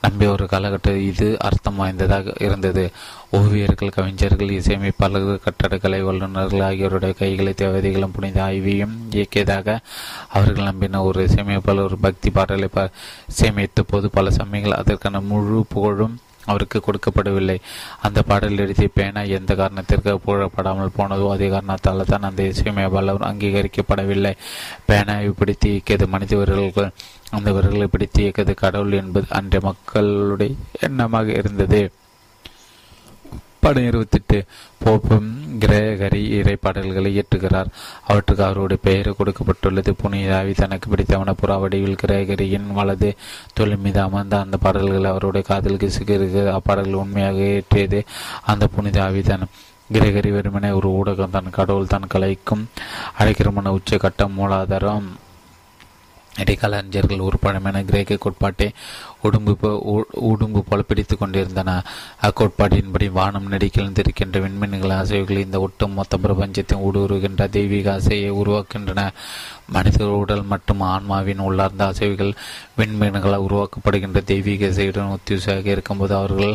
[0.00, 2.90] நம்பிய ஒரு காலகட்டம் இது அர்த்தம் வாய்ந்ததாக இருந்தது.
[3.32, 9.78] ஓவியர்கள் கவிஞர்கள் இசையமைப்பாளர்கள் கட்டடக்கலை வல்லுநர்கள் ஆகியோருடைய கைகளை தேவதைகளும் புனித ஆய்வையும் இயக்கியதாக
[10.28, 12.68] அவர்கள் நம்பின ஒரு இசையமைப்பாளர் ஒரு பக்தி பாடலை
[13.28, 17.58] இசையமைத்த போது பல சமயங்கள் அதற்கான முழு புகழும் அவருக்கு கொடுக்கப்படவில்லை.
[18.02, 24.32] அந்த பாடல் எழுதிய பேனா எந்த காரணத்திற்காக புகழப்படாமல் போனதோ அதே காரணத்தால் தான் அந்த இசையமைப்பாளர் அங்கீகரிக்கப்படவில்லை.
[24.88, 26.90] பேனாவை பிடித்து இயக்கியது மனிதவர்கள்
[27.30, 31.82] அந்த வீரர்களை பிடித்து இயக்கியது கடவுள் என்பது அன்றைய மக்களுடைய எண்ணமாக இருந்தது.
[33.64, 34.44] படம் இருபத்தெட்டு.
[34.84, 35.28] போப்பும்
[35.60, 37.66] கிரகரி இறைப்பாடல்களை இயற்றுகிறார்.
[38.06, 39.92] அவற்றுக்கு அவருடைய பெயர் கொடுக்கப்பட்டுள்ளது.
[40.02, 43.16] புனிதாவி தனக்கு பிடித்தவன புறா வடிவில் கிரகரியின் வலது
[43.54, 48.02] தொழில் மீது அமர்ந்த அந்த பாடல்கள் அவருடைய காதலுக்கு சிகருக்கு அப்பாடல்கள் உண்மையாக ஏற்றியது.
[48.42, 49.48] அந்த புனிதாவி தன்
[49.92, 52.64] கிரகரி வெறுமனே ஒரு ஊடகம் தன் கடவுள் தன் கலைக்கும்
[53.18, 55.08] அழைக்கிறமான உச்சகட்டம் மூலாதாரம்.
[56.38, 58.72] இடைக்கால அறிஞர்கள் ஒரு பழமையான கிரேக்க கோட்பாட்டை
[59.28, 59.52] உடும்பு
[60.30, 61.70] உடும்பு போல பிடித்து கொண்டிருந்தன.
[62.28, 69.02] அக்கோட்பாட்டின்படி வானம் நடிக்கிழந்திருக்கின்ற விண்மீன்கள் அசைவுகள் இந்த ஒட்டும் மொத்த பிரபஞ்சத்தை ஊடுருகின்ற தெய்வீக அசையை உருவாக்கின்றன
[69.74, 72.32] மனித உடல் மற்றும் ஆன்மாவின் உள்ளார்ந்த அசைவுகள்
[72.78, 76.52] விண்மீன்களால் உருவாக்கப்படுகின்ற தெய்வீக இசையுடன் ஒத்திசையாக இருக்கும்போது அவர்கள்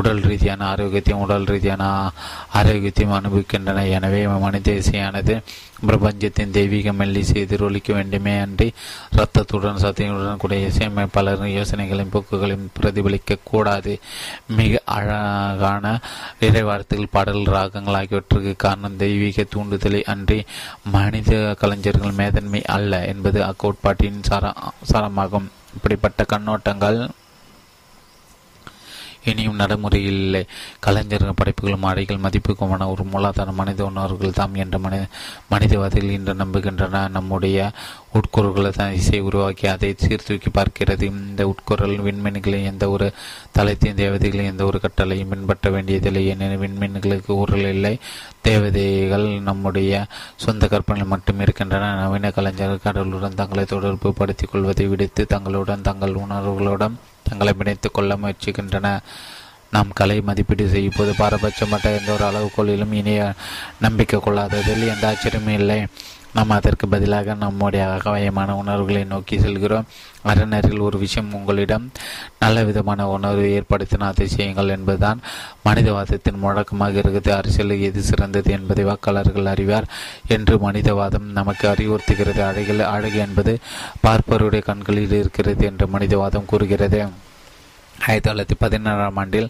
[0.00, 1.84] உடல் ரீதியான ஆரோக்கியத்தையும் உடல் ரீதியான
[2.58, 3.84] ஆரோக்கியத்தையும் அனுபவிக்கின்றன.
[3.96, 5.34] எனவே மனித இசையானது
[5.88, 8.66] பிரபஞ்சத்தின் தெய்வீக மெல்லிசை எதிரொலிக்க வேண்டுமே அன்றி
[9.18, 13.94] ரத்தத்துடன் சத்தியுடன் கூட இசையமைப்பாளரின் யோசனைகளையும் போக்குகளையும் பிரதிபலிக்க கூடாது
[14.56, 15.98] மிக அழகான
[16.40, 20.38] இறைவார்த்தைகள் பாடல் ராகங்கள் ஆகியவற்றுக்கு காரணம் தெய்வீக தூண்டுதலை அன்றி
[20.96, 24.52] மனித கலைஞர்கள் மேதன்மை அல்ல என்பது அக்கோட்பாட்டின் சார
[24.92, 25.48] சாரமாகும்.
[25.76, 27.00] இப்படிப்பட்ட கண்ணோட்டங்கள்
[29.24, 30.44] இனியும் நடைமுறையில் இல்லை
[30.80, 35.06] கலைஞர்கள் படைப்புகளும் அடைகள் மதிப்புக்குமான ஒரு மூலாதார மனித உணர்வுகள் தாம் என்ற மனித
[35.48, 37.10] மனிதவாதிகள் இன்று நம்புகின்றன.
[37.10, 37.70] நம்முடைய
[38.14, 41.02] உட்கூறுகளை தான் இசை உருவாக்கி அதை சீர்தூக்கி பார்க்கிறது.
[41.02, 43.12] இந்த உட்கூறல் விண்மீன்களை எந்த ஒரு
[43.58, 46.26] தலைத்தையும் தேவதைகளையும் எந்த ஒரு கட்டளையும் பின்பற்ற வேண்டியதில்லை.
[46.26, 47.98] ஏனெனில் விண்மீன்களுக்கு ஊரல் இல்லை.
[48.42, 51.94] தேவதைகள் நம்முடைய சொந்த கற்பனைகள் மட்டும் இருக்கின்றன.
[51.94, 56.96] நவீன கலைஞர்கள் கடவுளுடன் தங்களை தொடர்பு படுத்திக் கொள்வதை விடுத்து தங்களுடன் தங்கள் உணர்வுகளுடன்
[57.30, 58.98] தங்களை பிணைத்து கொள்ள முயற்சிக்கின்றன.
[59.74, 63.32] நாம் கலை மதிப்பீடு செய்யும் போது பாரபட்சமற்ற எந்த ஒரு அளவுகோலிலும் இனிய
[63.80, 65.80] நம்பிக்கை கொள்ளாததில் எந்த ஆச்சரியமும் இல்லை.
[66.34, 69.86] நாம் அதற்கு பதிலாக நம்முடைய அகவயமான உணர்வுகளை நோக்கி செல்கிறோம்.
[70.24, 71.90] அறநரில் ஒரு விஷயம் உங்களிடம்
[72.38, 75.20] நல்ல விதமான உணர்வு ஏற்படுத்தின அதை செய்யுங்கள் என்பதுதான்
[75.64, 79.90] மனிதவாதத்தின் முழக்கமாக இருக்கிறது அரசியல் எது சிறந்தது என்பதை வாக்காளர்கள் அறிவார்
[80.26, 82.40] என்று மனிதவாதம் நமக்கு அறிவுறுத்துகிறது.
[82.40, 83.58] அழகில் அழகு என்பது
[84.06, 87.06] பார்ப்பவருடைய கண்களில் இருக்கிறது என்று மனிதவாதம் கூறுகிறது.
[88.08, 89.48] ஆயிரத்தி தொள்ளாயிரத்தி பதினாறாம் ஆண்டில்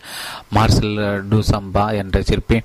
[0.55, 0.97] மார்சல்
[1.31, 2.57] டூசம்பா என்ற சிற்பி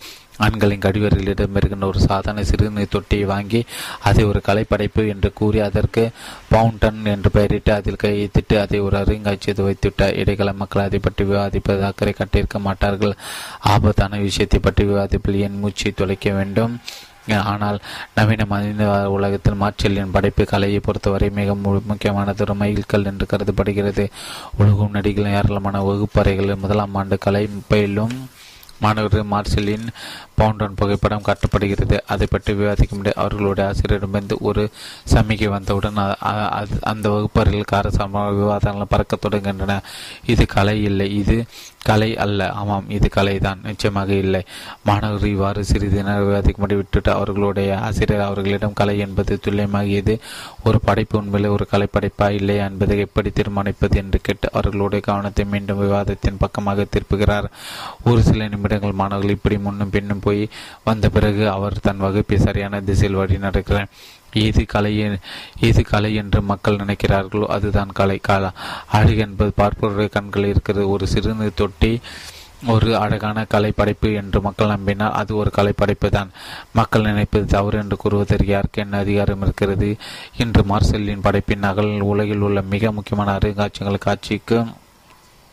[0.46, 3.62] ஆண்களின் கழிவறைகளிடம் இருக்கின்ற ஒரு சாதாரண சிறுநீர் தொட்டியை வாங்கி
[4.10, 6.04] அதை ஒரு கலைப்படைப்பு என்று கூறி அதற்கு
[6.54, 10.18] பவுண்டன் என்று பெயரிட்டு அதில் கையெழுத்திட்டு அதை ஒரு அருங்காட்சியத்தை வைத்துவிட்டார்.
[10.22, 13.16] இடைக்கால மக்கள் அதை பற்றி விவாதிப்பது அக்கறை கட்டியிருக்க மாட்டார்கள்.
[13.74, 16.76] ஆபத்தான விஷயத்தை பற்றி விவாதிப்பில் என் மூச்சை தொலைக்க வேண்டும்.
[17.52, 17.78] ஆனால்
[18.16, 21.56] நவீன மனித உலகத்தில் மார்ச்செல்லின் படைப்பு கலையை பொறுத்தவரை மிக
[21.92, 24.04] முக்கியமானது ஒரு மைல்கல் என்று கருதப்படுகிறது.
[24.62, 28.16] உலகம் நடிகளின் ஏராளமான வகுப்பறைகளில் முதலாம் ஆண்டு கலை பயிலும்
[28.84, 29.86] மாணவர்கள் மார்சலின்
[30.40, 31.98] பவுண்டன் புகைப்படம் காட்டப்படுகிறது.
[32.14, 34.64] அதை பற்றி விவாதிக்கும்படி அவர்களுடைய ஆசிரியரிடமிருந்து ஒரு
[35.14, 36.02] சமிக்கை வந்தவுடன்
[36.92, 39.80] அந்த வகுப்பறையில் காரசமாக விவாதங்கள் பறக்க தொடங்குகின்றன.
[40.34, 41.08] இது கலை இல்லை.
[41.22, 41.38] இது
[41.90, 42.42] கலை அல்ல.
[42.60, 44.42] ஆமாம் இது கலை தான் நிச்சயமாக இல்லை.
[44.88, 50.14] மாணவர்கள் இவ்வாறு சிறிது நேரம் விவாதிக்கும்படி விட்டுட்டு அவர்களுடைய ஆசிரியர் அவர்களிடம் கலை என்பது துல்லியமாகியது.
[50.68, 55.82] ஒரு படைப்பு உண்மையிலே ஒரு கலை படைப்பா இல்லையா என்பதை எப்படி தீர்மானிப்பது என்று கேட்டு அவர்களுடைய கவனத்தை மீண்டும்
[55.84, 57.50] விவாதத்தின் பக்கமாக திருப்புகிறார்.
[58.10, 60.44] ஒரு சில நிமிடங்கள் மாணவர்கள் இப்படி முன்னும் பின்னும் போய்
[60.88, 63.92] வந்த பிறகு அவர் தன் வகுப்பை சரியான திசையில் வழி நடக்கிறார்
[64.44, 64.94] எது கலை
[65.68, 68.18] எது கலை என்று மக்கள் நினைக்கிறார்களோ அதுதான் கலை.
[68.30, 68.46] கால
[68.98, 70.86] அழகு என்பது பார்ப்பவருடைய கண்கள் இருக்கிறது.
[70.96, 71.92] ஒரு சிறு தொட்டி
[72.74, 76.30] ஒரு அழகான கலைப்படைப்பு என்று மக்கள் நம்பினால் அது ஒரு கலைப்படைப்பு தான்.
[76.80, 79.90] மக்கள் நினைப்பது தவறு என்று கூறுவதற்கு யாருக்கு என்ன அதிகாரம் இருக்கிறது?
[80.44, 84.60] இன்று மார்செல்லின் படைப்பின் நகல் உலகில் உள்ள மிக முக்கியமான அருங்காட்சியங்கள் காட்சிக்கு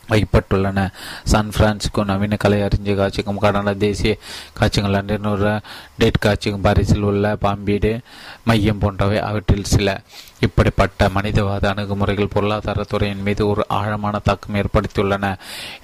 [0.09, 0.89] வைக்கப்பட்டுள்ளன
[1.25, 4.17] சான் பிரான்சிஸ்கோ நவீன கலை அறிஞர் காட்சிக்கும் கனடா தேசிய
[4.55, 5.61] காட்சிகள் லண்டன் உள்ள
[5.99, 8.01] டேட் காட்சிக்கும் பாரிஸில் உள்ள பாம்பீடு
[8.45, 10.01] மையம் போன்றவை அவற்றில் சில.
[10.47, 15.27] இப்படிப்பட்ட மனிதவாத அணுகுமுறைகள் பொருளாதாரத்துறையின் மீது ஒரு ஆழமான தாக்கம் ஏற்படுத்தியுள்ளன.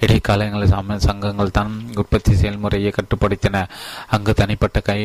[0.05, 1.71] இடைக்காலங்களில் சம சங்கங்கள் தான்
[2.01, 3.63] உற்பத்தி செயல்முறையை கட்டுப்படுத்தின.
[4.15, 4.97] அங்கு தனிப்பட்ட கை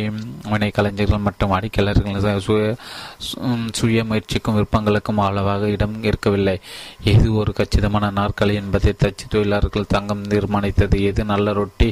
[0.52, 2.62] வினை கலைஞர்கள் மற்றும் அடிக்கலர்கள் சுய
[3.78, 6.56] சுய முயற்சிக்கும் விருப்பங்களுக்கும் அளவாக இடம் இருக்கவில்லை.
[7.12, 11.90] எது ஒரு கச்சிதமான நாற்காலி என்பதை தச்சு தொழிலாளர்கள் தங்கம் தீர்மானித்தது எது நல்ல ரொட்டி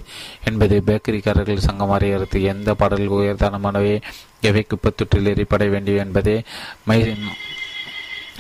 [0.50, 3.94] என்பதை பேக்கரிக்காரர்கள் சங்கம் வரையறுத்து எந்த பாடல்கள் உயர்தனமானவை
[4.50, 6.36] எவை குப்பத்தொற்றில் எரிப்பட வேண்டிய என்பதே
[6.88, 6.96] மை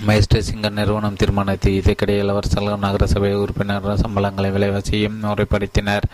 [0.08, 6.06] மைஸ்டர் சிங்கர் நிறுவனம் தீர்மானித்து இதற்கிடையே இளவரசர்கள் நகரசபை உறுப்பினர் சம்பளங்களை விலைவாசியும் முறைப்படுத்தினர்.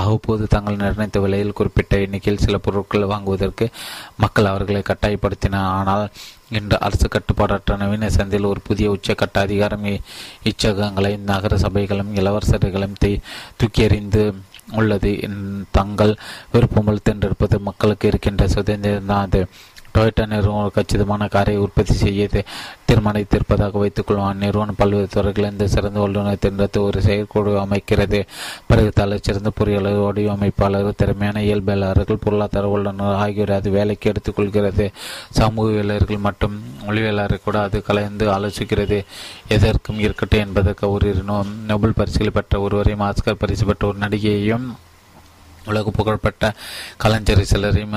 [0.00, 3.66] அவ்வப்போது தாங்கள் நிர்ணயித்த விலையில் குறிப்பிட்ட எண்ணிக்கையில் சில பொருட்கள் வாங்குவதற்கு
[4.22, 5.68] மக்கள் அவர்களை கட்டாயப்படுத்தினர்.
[5.78, 6.04] ஆனால்
[6.58, 9.86] இன்று அரசு கட்டுப்பாடற்ற நவீன சந்தையில் ஒரு புதிய உச்சக்கட்ட அதிகாரம்
[10.50, 13.00] இச்சகங்களை நகர சபைகளும் இளவரசர்களையும்
[13.60, 14.24] தூக்கி எறிந்து
[14.80, 15.10] உள்ளது
[15.78, 16.12] தங்கள்
[16.52, 19.40] விருப்பங்கள் தென்றிருப்பது மக்களுக்கு இருக்கின்ற சுதந்திரம் தான் அது
[19.94, 22.42] டொயோட்டா நிறுவனம் ஒரு கச்சிதமான காரை உற்பத்தி செய்ய
[22.88, 28.20] தீர்மானித்திருப்பதாக வைத்துக்கொள்வோம் அந்நிறுவனம் பல்வேறு துறைகளில் இந்த சிறந்த வல்லுநர் திட்டத்தை ஒரு செயற்குழு அமைக்கிறது.
[28.66, 34.86] பிறகு தலை சிறந்த பொறியாளர் வடிவமைப்பாளர் திறமையான இயல்பாளர்கள் பொருளாதார வல்லுநர் ஆகியோரை அது வேலைக்கு எடுத்துக்கொள்கிறது
[35.38, 36.56] சமூகவியலர்கள் மற்றும்
[36.86, 39.00] மொழிவியலாளரை கூட அது கலந்து ஆலோசிக்கிறது.
[39.48, 41.14] எதற்கும் இருக்கட்டும் என்பதற்கு ஒரு
[41.66, 44.66] நோபல் பரிசுகள் பெற்ற ஒருவரையும் ஆஸ்கர் பரிசு பெற்ற ஒரு நடிகையையும்
[45.66, 46.52] உலக புகழ்பெற்ற
[47.02, 47.96] கலைஞரை சிலரையும்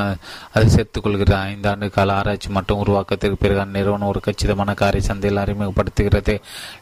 [0.54, 6.36] அது சேர்த்துக் கொள்கிறது ஐந்தாண்டு கால ஆராய்ச்சி மற்றும் உருவாக்கத்திற்கு பிறகு அந்நிறுவனம் ஒரு கச்சிதமான காரை சந்தையில் அறிமுகப்படுத்துகிறது.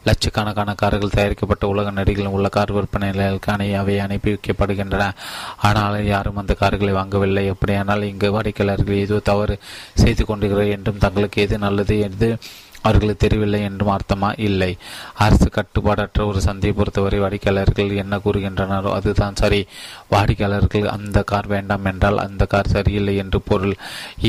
[0.04, 5.12] லட்சக்கணக்கான கார்கள் தயாரிக்கப்பட்ட உலக நடிகளில் உள்ள கார் விற்பனை நிலையங்களுக்கான அவை அனுப்பி வைக்கப்படுகின்றன.
[5.58, 7.54] ஆனால் யாரும் அந்த கார்களை வாங்கவில்லை.
[7.54, 9.58] எப்படியானால் இங்கு வாடிக்கையாளர்கள் ஏதோ தவறு
[9.94, 12.00] செய்து கொண்டுகிறார் என்றும் தங்களுக்கு எது நல்லது?
[12.00, 12.38] எது
[12.86, 14.30] அவர்களுக்கு தெரியவில்லை என்றும் அர்த்தமா?
[14.40, 14.72] இல்லை.
[15.18, 19.62] அரசு கட்டுப்பாடற்ற ஒரு சந்தையை பொறுத்தவரை வாடிக்கையாளர்கள் என்ன கூறுகின்றனரோ அதுதான் சரி.
[20.10, 23.76] வாடிக்கையாளர்கள் அந்த கார் வேண்டாம் என்றால் அந்த கார் சரியில்லை என்று பொருள்.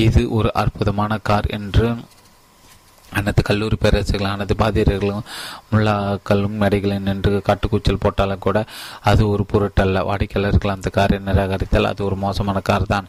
[0.05, 1.89] இது ஒரு அற்புதமான கார் என்று
[3.19, 5.27] அனைத்து கல்லூரி பேரரசுகள் அனைத்து பாதிரியர்களும்
[5.73, 8.59] முல்லாக்களும் நடிகளின் நின்று காட்டுக்கூச்சல் போட்டாலும் கூட
[9.11, 10.05] அது ஒரு பொருட்டல்ல.
[10.09, 13.09] வாடிக்கையாளர்கள் அந்த காரை நிராகரித்தால் அது ஒரு மோசமான கார் தான்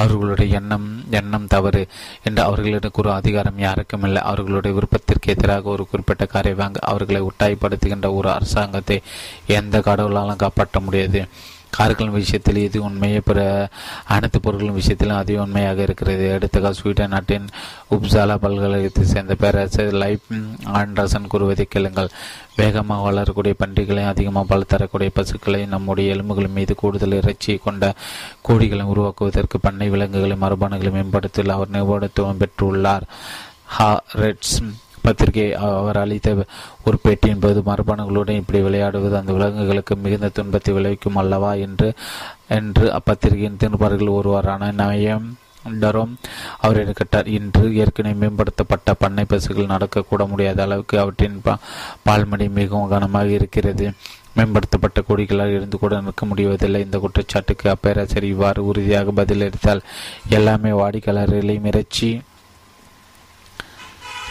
[0.00, 0.88] அவர்களுடைய எண்ணம்
[1.20, 1.82] எண்ணம் தவறு
[2.26, 4.22] என்று அவர்களிடம் கூறும் அதிகாரம் யாருக்கும் இல்லை.
[4.32, 8.98] அவர்களுடைய விருப்பத்திற்கு எதிராக ஒரு குறிப்பிட்ட காரை வாங்க அவர்களை உட்டாய்ப்படுத்துகின்ற ஒரு அரசாங்கத்தை
[9.58, 11.22] எந்த கடவுளாலும் காப்பாற்ற முடியாது.
[11.76, 13.40] கார்களின் விஷயத்தில் இது உண்மையை பிற
[14.14, 16.24] அனைத்து பொருட்களின் விஷயத்திலும் அதிக உண்மையாக இருக்கிறது.
[16.36, 17.46] எடுத்துக்கால் ஸ்வீடன் நாட்டின்
[17.94, 20.28] உப்சாலா பல்கலைக்கழகத்தை சேர்ந்த பேரரசர் லைப்
[20.80, 22.10] ஆண்டர்சன் கூறுவதை கேளுங்கள்.
[22.56, 27.92] வேகமாக வளரக்கூடிய பன்றிகளையும் அதிகமாக பல தரக்கூடிய பசுக்களையும் நம்முடைய எலும்புகள் மீது கூடுதல் இறைச்சி கொண்ட
[28.48, 33.06] கோடிகளை உருவாக்குவதற்கு பண்ணை விலங்குகளை மரபணுகளை மேம்படுத்த அவர் நிபுணத்துவம் பெற்றுள்ளார்.
[33.64, 34.56] ஹா ரெட்ஸ்.
[35.06, 35.46] பத்திரிகை
[35.80, 36.34] அவர் அளித்த
[36.86, 41.88] ஒரு பேட்டியின் போது மரபணுகளுடன் இப்படி விளையாடுவது அந்த விலங்குகளுக்கு மிகுந்த துன்பத்தை விளைவிக்கும் அல்லவா என்று
[42.58, 45.26] என்று அப்பத்திரிகையின் திருப்பார்கள் ஒருவரான நயம்
[45.82, 46.10] டரோம்
[46.64, 47.28] அவர் கேட்டார்.
[47.36, 51.38] இன்று ஏற்கனவே மேம்படுத்தப்பட்ட பண்ணை பசுகள் நடக்கக்கூட முடியாத அளவுக்கு அவற்றின்
[52.06, 53.86] பால்மடி மிகவும் கனமாக இருக்கிறது.
[54.36, 56.82] மேம்படுத்தப்பட்ட கொடிகளால் இருந்து கூட நிற்க முடிவதில்லை.
[56.86, 59.84] இந்த குற்றச்சாட்டுக்கு அப்பேரசர் இவ்வாறு உறுதியாக பதிலளித்தால்
[60.38, 62.10] எல்லாமே வாடிக்கையாளர்களையும் இறைச்சி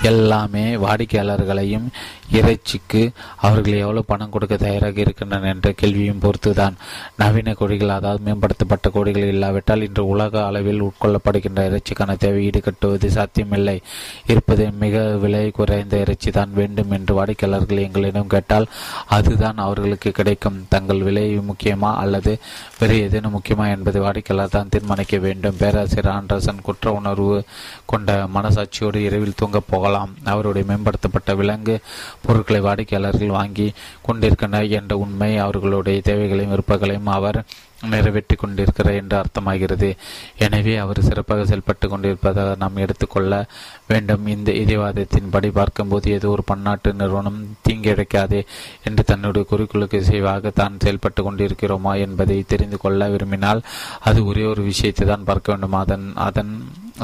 [0.01, 1.87] எல்லாமே வாடிக்கையாளர்களையும்
[2.31, 6.75] இறைச்சிக்கு அவர்கள் எவ்வளவு பணம் கொடுக்க தயாராக இருக்கின்றனர் என்ற கேள்வியும் பொறுத்துதான்
[7.17, 13.81] நவீன கோடிகள் அதாவது மேம்படுத்தப்பட்ட கோடிகள் இல்லாவிட்டால் இன்று உலக அளவில் உட்கொள்ளப்படுகின்ற இறைச்சிக்கான தேவை ஈடுகட்டுவது சாத்தியமில்லை.
[14.27, 18.67] இருப்பது மிக விலை குறைந்த இறைச்சி தான் வேண்டும் என்று வாடிக்கையாளர்கள் எங்களிடம் கேட்டால்
[19.07, 20.65] அதுதான் அவர்களுக்கு கிடைக்கும்.
[20.69, 22.39] தங்கள் விலை முக்கியமா அல்லது
[22.79, 25.57] வேறு ஏதேனும் முக்கியமா என்பதை வாடிக்கையாளர் தான் தீர்மானிக்க வேண்டும்.
[25.57, 27.43] பேராசிரியர் ஆண்டர்சன் குற்ற உணர்வு
[27.85, 30.15] கொண்ட மனசாட்சியோடு இரவில் தூங்கப் போகலாம்.
[30.23, 31.79] அவருடைய மேம்படுத்தப்பட்ட விலங்கு
[32.27, 33.67] பொருட்களை வாடிக்கையாளர்கள் வாங்கி
[34.01, 37.39] கொண்டிருக்கின்றனர் என்ற உண்மை அவர்களுடைய தேவைகளையும் விருப்பங்களையும் அவர்
[37.89, 39.87] நிறைவேற்றி கொண்டிருக்கிறார் என்று அர்த்தமாகிறது.
[40.37, 43.31] எனவே அவர் சிறப்பாக செயல்பட்டு கொண்டிருப்பதாக நாம் எடுத்துக்கொள்ள
[43.91, 44.25] வேண்டும்.
[44.35, 48.41] இந்த இதயவாதத்தின்படி பார்க்கும்போது ஏதோ ஒரு பன்னாட்டு நிறுவனம் தீங்கிழைக்காதே
[48.87, 53.61] என்று தன்னுடைய குறிக்கோளுக்கு இசைவாக தான் செயல்பட்டு கொண்டிருக்கிறோமா என்பதை தெரிந்து கொள்ள விரும்பினால்
[54.09, 55.77] அது ஒரே ஒரு விஷயத்தை தான் பார்க்க வேண்டும்.
[55.83, 56.53] அதன் அதன்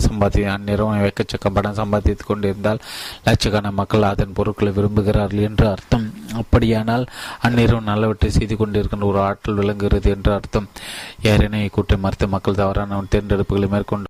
[0.05, 2.81] சம்பாதி அந்நிறுவனம் வெக்கச்சக்கம் படம் சம்பாதித்துக் கொண்டிருந்தால்
[3.27, 6.05] லட்சக்கணக்கான மக்கள் அதன் பொருட்களை விரும்புகிறார்கள் என்று அர்த்தம்.
[6.41, 7.05] அப்படியானால்
[7.47, 10.69] அந்நிறுவனம் நல்லவற்றை செய்து கொண்டிருக்கின்ற ஒரு ஆற்றல் விளங்குகிறது என்று அர்த்தம்.
[11.31, 14.07] ஏறென கூட்டை மறுத்து மக்கள் தவறான தேர்ந்தெடுப்புகளை மேற்கொண்டு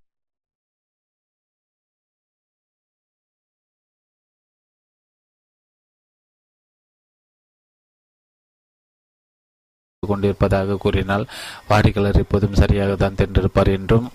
[10.12, 11.30] கொண்டிருப்பதாக கூறினால்
[11.70, 14.08] வாடிக்கையாளர் எப்போதும் சரியாக தான் தென்றிருப்பார் என்றும்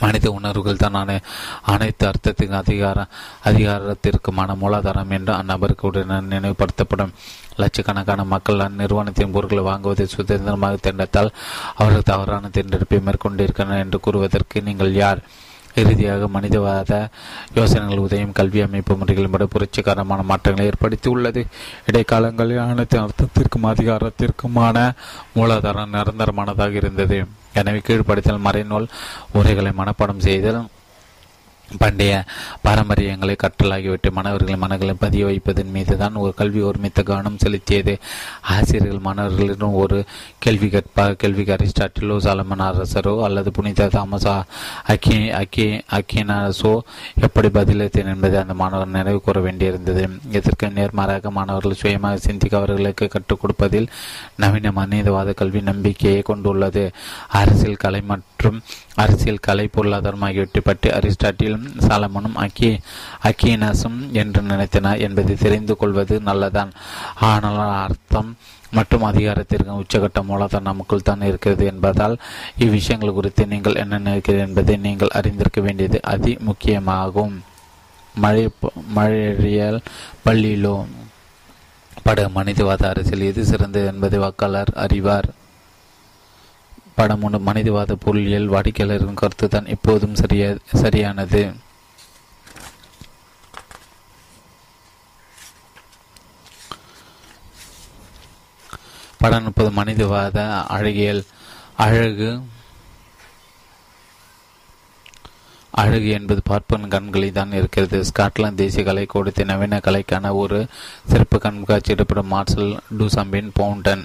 [0.00, 0.96] மனித உணர்வுகள் தான்
[1.72, 2.98] அனைத்து அர்த்தத்தின் அதிகார
[3.44, 7.14] அதிகாரத்திற்குமான மூலாதாரம் என்று அந்நபருக்கு உடனே நினைவுபடுத்தப்படும்.
[7.62, 11.30] லட்சக்கணக்கான மக்கள் அந்நிறுவனத்தின் பொருட்களை வாங்குவதை சுதந்திரமாக திண்டத்தால்
[11.74, 15.22] அவர்கள் தவறான திண்டெடுப்பை மேற்கொண்டிருக்கிறார் என்று கூறுவதற்கு நீங்கள் யார்?
[15.82, 16.92] இறுதியாக மனிதவாத
[17.58, 21.42] யோசனைகள் உதயம் கல்வி அமைப்பு முறைகளின்படி புரட்சிகரமான மாற்றங்களை ஏற்படுத்தி உள்ளது
[21.90, 24.76] இடைக்காலங்களில் அனைத்து அர்த்தத்திற்கும் அதிகாரத்திற்குமான
[25.36, 27.18] மூலாதாரம் நிரந்தரமானதாக இருந்தது.
[27.58, 28.88] எனவே கீழ்ப்படுத்தல் மறைநூல்
[29.32, 30.60] உரைகளை மனப்பாடம் செய்தல்
[31.76, 32.24] பண்டைய
[32.64, 37.98] பாரம்பரியங்களை கற்றலாகிவிட்டு மாணவர்களின் மனங்களை பதிய வைப்பதன் மீது தான் ஒரு கல்வி ஒருமித்த கவனம் செலுத்தியது.
[38.40, 40.04] ஆசிரியர்கள் மாணவர்களிடம் ஒரு
[40.38, 44.42] கேள்வி கேட்பாக கேள்விக்கு அரிஸ்டாட்டிலோ சாலமன் அரசரோ அல்லது புனித தாமசா
[44.84, 46.78] அக்கி அக்கி அக்கினாசோ
[47.20, 50.08] எப்படி பதிலளித்தேன் என்பதை அந்த மாணவர் நினைவு கூற வேண்டியிருந்தது.
[50.30, 53.88] இதற்கு நேர்மாறாக மாணவர்கள் சுயமாக சிந்திக்க அவர்களுக்கு கற்றுக் கொடுப்பதில்
[54.36, 56.90] நவீன மனிதவாத கல்வி நம்பிக்கையை கொண்டுள்ளது.
[57.28, 58.60] அரசியல் கலை மற்றும்
[59.02, 62.70] அரசியல் கலை பொருளாதாரம் ஆகியவற்றை பற்றி அரிஸ்டாட்டிலும் சாலமனும் அக்கி
[63.28, 66.72] அக்கீனஸும் என்று நினைத்தனர் என்பதை தெரிந்து கொள்வது நல்லதான்.
[67.30, 68.30] ஆனால் அர்த்தம்
[68.76, 72.16] மற்றும் அதிகாரத்திற்கு உச்சகட்ட மூலதான் நமக்குள் தான் இருக்கிறது என்பதால்
[72.64, 77.36] இவ்விஷயங்கள் குறித்து நீங்கள் என்ன நினைக்கிறீர்கள் என்பதை நீங்கள் அறிந்திருக்க வேண்டியது அதி முக்கியமாகும்.
[78.14, 78.44] மழை
[78.96, 79.80] மழையியல்
[80.26, 80.76] பள்ளியிலோ
[82.06, 85.28] பட மனிதவாத அரசியல் எது சிறந்தது என்பதை வாக்காளர் அறிவார்.
[86.98, 90.48] படம் ஒன்று மனிதவாத பொருளியல் வாடிக்கையாளரின் கருத்து தான் எப்போதும் சரியா
[90.82, 91.42] சரியானது.
[99.22, 100.38] படம் முப்பது மனிதவாத
[100.76, 101.22] அழகியல்
[101.86, 102.30] அழகு.
[105.82, 107.98] அழகு என்பது பார்ப்பன் கண்களில் தான் இருக்கிறது.
[108.10, 110.58] ஸ்காட்லாந்து தேசிய கலை கொடுத்த நவீன கலைக்கான ஒரு
[111.10, 114.04] சிறப்பு கண்காட்சி இடப்படும் மார்சல் டூசம்பின் பவுண்டன்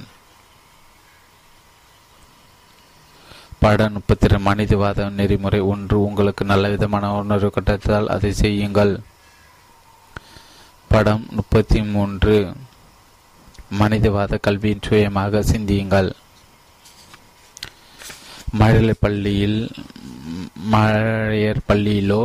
[3.64, 8.94] படம் முப்பத்தி மனிதவாத நெறிமுறை ஒன்று உங்களுக்கு நல்ல விதமான உணர்வு கட்டத்தால் அதை செய்யுங்கள்.
[10.88, 12.36] படம் முப்பத்தி மூன்று
[13.82, 16.10] மனிதவாத கல்வியின் சுயமாக சிந்தியுங்கள்.
[18.52, 19.60] மழலை பள்ளியில்
[20.72, 22.22] மழையர் பள்ளியிலோ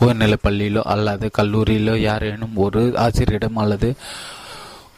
[0.00, 3.88] உயர்நிலை பள்ளியிலோ அல்லது கல்லூரியிலோ யாரேனும் ஒரு ஆசிரியரிடம் அல்லது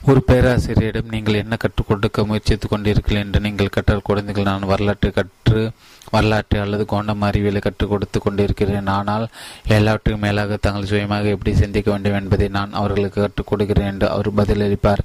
[0.03, 5.71] ஒரு பேராசிரியரிடம் நீங்கள் என்ன கற்றுக் கொடுக்க முயற்சித்துக் கொண்டீர்கள் என்று நீங்கள் கற்ற குழந்தைகள் நான் வரலாற்றை கற்று
[6.11, 8.87] வரலாற்று அல்லது கோண்டம் அறிவியலை கற்றுக் கொடுத்து கொண்டிருக்கிறேன்.
[8.87, 9.29] ஆனால்
[9.67, 14.99] எல்லாவற்றுக்கும் மேலாக தங்கள் சுயமாக எப்படி சிந்திக்க வேண்டும் என்பதை நான் அவர்களுக்கு கற்றுக் கொடுக்கிறேன் என்று அவர் பதிலளிப்பார்.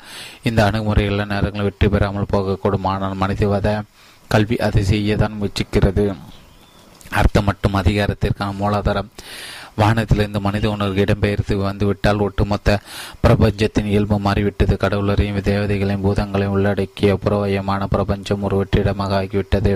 [0.44, 2.84] இந்த அணுகுமுறைகள் நேரங்கள் வெற்றி பெறாமல் போகக்கூடும்.
[2.84, 3.84] ஆனால் மனிதவாத
[4.28, 6.16] கல்வி அதை செய்யத்தான் முயற்சிக்கிறது.
[7.12, 9.10] அர்த்தம் மற்றும் அதிகாரத்திற்கான மூலாதாரம்.
[9.80, 12.80] வானத்திலிருந்து மனித உணர்வு இடம்பெயர்த்து வந்துவிட்டால் ஒட்டுமொத்த
[13.22, 14.78] பிரபஞ்சத்தின் இயல்பு மாறிவிட்டது.
[14.84, 19.74] கடவுளரையும் தேவதைகளையும் பூதங்களையும் உள்ளடக்கிய புறவயமான பிரபஞ்சம் ஒரு வெற்றிடமாக ஆகிவிட்டது.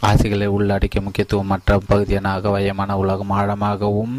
[0.00, 4.16] ஆசைகளை உள்ளடக்கிய முக்கியத்துவம் மற்ற பகுதியான வயமான உலகம் ஆழமாகவும்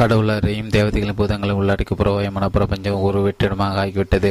[0.00, 4.30] கடவுளரையும் தேவதைகளின் பூதங்களை உள்ளடக்கி புறவயமான பிரபஞ்சம் ஒரு வெற்றிடமாக ஆகிவிட்டது.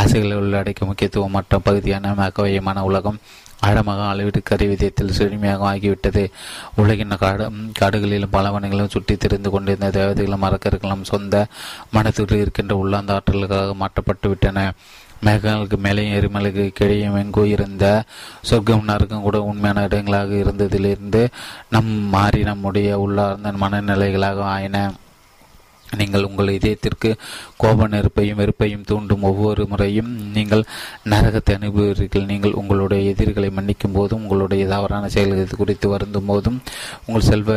[0.00, 3.20] ஆசைகளை உள்ளடக்கிய முக்கியத்துவம் மற்ற பகுதியான அகவயமான உலகம்
[3.60, 6.30] ஆழமாக அளவீடு விதயத்தில் செழுமையாக ஆகிவிட்டது.
[6.76, 11.46] உலகின் காடு காடுகளிலும் பலவனைகளும் சுற்றி திரிந்து கொண்டிருந்த தேவதைகளும் மரக்கர்களும் சொந்த
[11.90, 14.72] மனத்தில் இருக்கின்ற உள்ளாந்த ஆற்றல்களாக மாற்றப்பட்டு விட்டன.
[15.24, 18.04] மேகங்களுக்கு மேலே எரிமலைக்கு கீழே எங்கோ இருந்த
[18.42, 21.26] சொர்க்கம் நறுக்கம் கூட உண்மையான இடங்களாக இருந்ததிலிருந்து
[21.70, 24.90] நம் மாறி நம்முடைய உள்ளார்ந்த மனநிலைகளாக ஆயின.
[26.00, 27.10] நீங்கள் உங்கள் இதயத்திற்கு
[27.62, 30.64] கோப நெருப்பையும் வெறுப்பையும் தூண்டும் ஒவ்வொரு முறையும் நீங்கள்
[31.12, 32.26] நரகத்தை அனுபவிக்கிறீர்கள்.
[32.32, 36.58] நீங்கள் உங்களுடைய எதிரிகளை மன்னிக்கும் போதும் உங்களுடைய தவறான செயல்கள் குறித்து வருந்தும் போதும்
[37.06, 37.56] உங்கள் செல்வ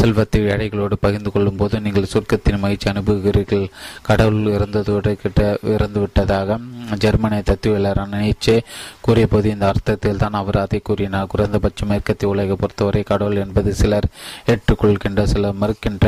[0.00, 3.66] செல்வத்தை எடைகளோடு பகிர்ந்து கொள்ளும் போதும் நீங்கள் சொர்க்கத்தின் மகிழ்ச்சி அனுபவிக்கிறீர்கள்.
[4.08, 5.42] கடவுள் இறந்ததோடு கிட்ட
[5.74, 6.58] இறந்துவிட்டதாக
[7.04, 8.56] ஜெர்மனிய தத்துவியலரான நீச்சே
[9.00, 11.30] கூறிய போது இந்த அர்த்தத்தில் தான் அவர் அதை கூறினார்.
[11.34, 14.08] குறைந்தபட்சம் மேற்கத்திய உலகை பொறுத்தவரை கடவுள் என்பது சிலர்
[14.52, 16.06] ஏற்றுக்கொள்கின்ற சிலர் மறுக்கின்ற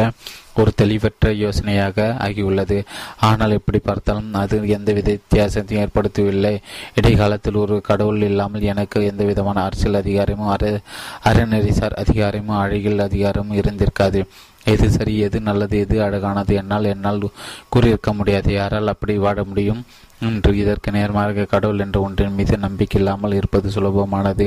[0.56, 2.84] ஒரு தெளிவற்ற யோசனையாக ஆகியுள்ளது.
[3.20, 6.54] ஆனால் எப்படி பார்த்தாலும் அது எந்தவித வித்தியாசத்தையும் ஏற்படுத்தவில்லை.
[6.94, 10.80] இடைக்காலத்தில் ஒரு கடவுள் இல்லாமல் எனக்கு எந்த விதமான அரசியல் அதிகாரமும் அற
[11.24, 14.22] அறநெறிசார் அதிகாரமும் அழகியல் அதிகாரமும் இருந்திருக்காது.
[14.64, 17.20] எது சரி எது நல்லது எது அழகானது என்னால் என்னால்
[17.68, 18.52] கூறியிருக்க முடியாது.
[18.52, 19.82] யாரால் அப்படி வாழ முடியும்?
[20.20, 24.46] இன்று இதற்கு நேர்மாறாக கடவுள் என்ற ஒன்றின் மீது நம்பிக்கை இல்லாமல் இருப்பது சுலபமானது.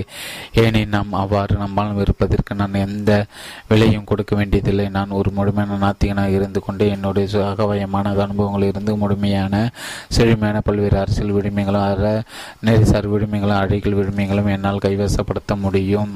[0.53, 3.25] ஏனெனில் நாம் அவ்வாறு நம்மால் இருப்பதற்கு நான் எந்த
[3.67, 4.89] விலையும் கொடுக்க வேண்டியதில்லை.
[4.89, 9.71] நான் ஒரு முழுமையான நாத்திகனாக இருந்து கொண்டே என்னுடைய அகவயமான அனுபவங்களில் இருந்து முழுமையான
[10.07, 12.23] செழுமையான பல்வேறு அரசியல் விடுமைகளும் அற
[12.65, 16.15] நெறிசார் விடுமைகளும் அழகில் விடுமைகளும் என்னால் கைவசப்படுத்த முடியும்.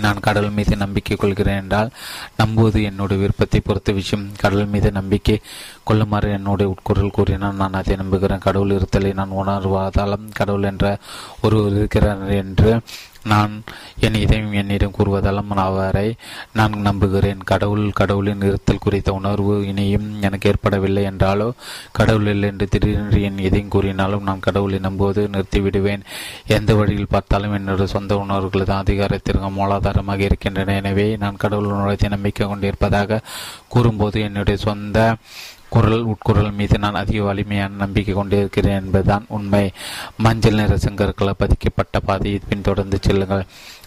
[0.00, 1.90] நான் கடல் மீது நம்பிக்கை கொள்கிறேன் என்றால்
[2.36, 4.28] நம்புவது என்னுடைய விருப்பத்தை பொறுத்த விஷயம்.
[4.38, 5.40] கடல் மீது நம்பிக்கை
[5.84, 8.38] கொள்ளுமாறு என்னுடைய உட்குரல் கூறினால் நான் அதை நம்புகிறேன்.
[8.38, 10.98] கடவுள் இருத்தலை நான் உணர்வாதாலும் கடவுள் என்ற
[11.42, 12.80] ஒருவர் இருக்கிறார் என்று
[13.24, 13.52] நான்
[14.00, 16.14] என் இதயம் என்னிடம் கூறுவதாலும் அவரை
[16.52, 17.40] நான் நம்புகிறேன்.
[17.44, 21.48] கடவுள் கடவுளின் இருத்தல் குறித்த உணர்வு இனியும் எனக்கு ஏற்படவில்லை என்றாலோ
[21.92, 26.04] கடவுள் இல்லை என்று திடீரென்று என் இதயம் கூறினாலும் நான் கடவுளை நம்புவது நிறுத்திவிடுவேன்.
[26.46, 30.76] எந்த வழியில் பார்த்தாலும் என்னுடைய சொந்த உணர்வுகள் தான் அதிகாரத்திற்கு மூலாதாரமாக இருக்கின்றன.
[30.82, 33.20] எனவே நான் கடவுள் உணர்வை நம்பிக்கை கொண்டிருப்பதாக
[33.68, 34.98] கூறும்போது என்னுடைய சொந்த
[35.74, 39.64] குரல் உட்குரல் மீது நான் அதிக வலிமையான நம்பிக்கை கொண்டிருக்கிறேன் என்பதுதான் உண்மை.
[40.16, 43.44] மஞ்சள் நிற செங்கற்களை பதிக்கப்பட்ட பாதையை பின்தொடர்ந்து செல்லுங்கள்.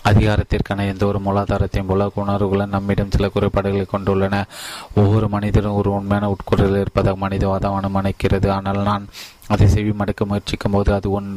[0.10, 4.36] அதிகாரத்திற்கான எந்த ஒரு மூலாதாரத்தையும் போல உணர்வுகளும் நம்மிடம் சில குறைபாடுகளை கொண்டுள்ளன.
[4.96, 8.50] ஒவ்வொரு மனிதனும் ஒரு உண்மையான உட்குரல் இருப்பதாக மனிதவாதம் அனுமானிக்கிறது.
[8.50, 9.06] ஆனால் நான்
[9.54, 11.30] அதை செவி மடக்க முயற்சிக்கும் போது அது ஒன்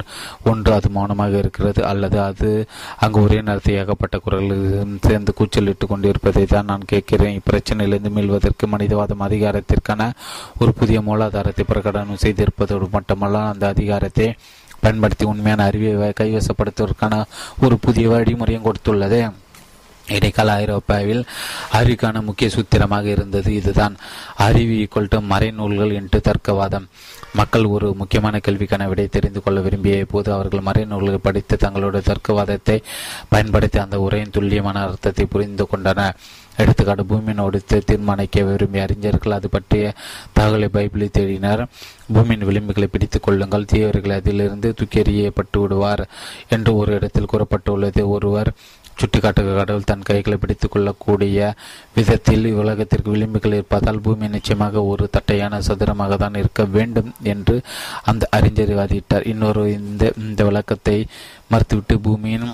[0.50, 2.50] ஒன்று அது மௌனமாக இருக்கிறது அல்லது அது
[3.04, 4.64] அங்கு ஒரே நேரத்தை ஏகப்பட்ட குரல்கள்
[5.08, 7.36] சேர்ந்து கூச்சலிட்டு கொண்டிருப்பதை தான் நான் கேட்கிறேன்.
[7.40, 10.10] இப்பிரச்சனையிலிருந்து மீள்வதற்கு மனிதவாதம் அதிகாரத்திற்கான
[10.58, 14.28] ஒரு புதிய மூலாதாரத்தை பிரகடனம் செய்திருப்பதோடு மட்டுமல்ல அந்த அதிகாரத்தை
[14.82, 17.14] பயன்படுத்தி உண்மையான அறிவை கைவசப்படுத்துவதற்கான
[17.64, 19.20] ஒரு புதிய வழிமுறையும் கொடுத்துள்ளது.
[20.06, 21.20] இடைக்கால ஐரோப்பாவில்
[21.78, 23.50] அறிவுக்கான முக்கிய சூத்திரமாக இருந்தது.
[23.54, 23.94] இதுதான்
[24.46, 26.86] அறிவு ஈக்குவல் டு மறைநூல்கள் என்று தர்க்கவாதம்.
[27.32, 32.76] மக்கள் ஒரு முக்கியமான கேள்விக்கான விடை தெரிந்து கொள்ள விரும்பிய போது அவர்கள் மறைநூல்களை படித்து தங்களுடைய தர்க்கவாதத்தை
[33.28, 36.16] பயன்படுத்தி அந்த உரையின் துல்லியமான அர்த்தத்தை புரிந்து கொண்டனர்
[36.56, 39.92] எடுத்துக்காட்டு பூமியினோடு தீர்மானிக்க விரும்பிய அறிஞர்கள் அது பற்றிய
[40.38, 41.66] தகவலை பைபிளில் தேடினர்.
[42.12, 46.08] பூமியின் விளிம்புகளை பிடித்துக் கொள்ளுங்கள் தீவிரர்கள் அதிலிருந்து தூக்கி எறியப்பட்டு விடுவார்
[46.48, 48.02] என்று ஒரு இடத்தில் கூறப்பட்டுள்ளது.
[48.06, 48.52] ஒருவர்
[49.00, 51.54] சுட்டிக்காட்டுக கடவுள் தன் கைகளை பிடித்துக் கொள்ளக்கூடிய
[51.94, 57.56] விதத்தில் உலகத்திற்கு விளிம்புகள் இருப்பதால் பூமி நிச்சயமாக ஒரு தட்டையான சதுரமாக தான் இருக்க வேண்டும் என்று
[58.04, 59.26] அந்த அறிஞர் வாதிட்டார்.
[59.26, 61.06] இன்னொரு இந்த இந்த விளக்கத்தை
[61.52, 62.48] மறுத்துவிட்டு பூமியின்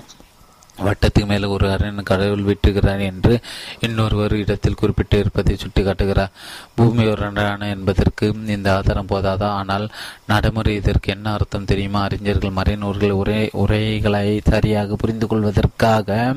[0.77, 3.39] வட்டத்துக்கு மேலே ஒரு அரண் கடவுள் விட்டுகிறார் என்று
[3.79, 6.31] இன்னொருவர் இடத்தில் குறிப்பிட்டு இருப்பதை சுட்டிக்காட்டுகிறார்.
[6.75, 9.49] பூமி ஒரு அரண் என்பதற்கு இந்த ஆதாரம் போதாதா?
[9.61, 9.89] ஆனால்
[10.27, 12.01] நடைமுறை இதற்கு என்ன அர்த்தம் தெரியுமா?
[12.01, 16.35] அறிஞர்கள் மறைநூர்கள் உரை உரைகளை சரியாக புரிந்து கொள்வதற்காக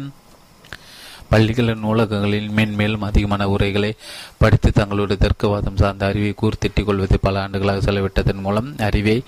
[1.31, 3.93] பள்ளிகளின் நூலகங்களில் மேன்மேலும் அதிகமான உரைகளை
[4.39, 9.23] படித்து தங்களுடைய தர்க்கவாதம் சார்ந்த அறிவை கூர்த்திட்டிக் கொள்வதை பல ஆண்டுகளாக செலவிட்டதன் மூலம் அறிவை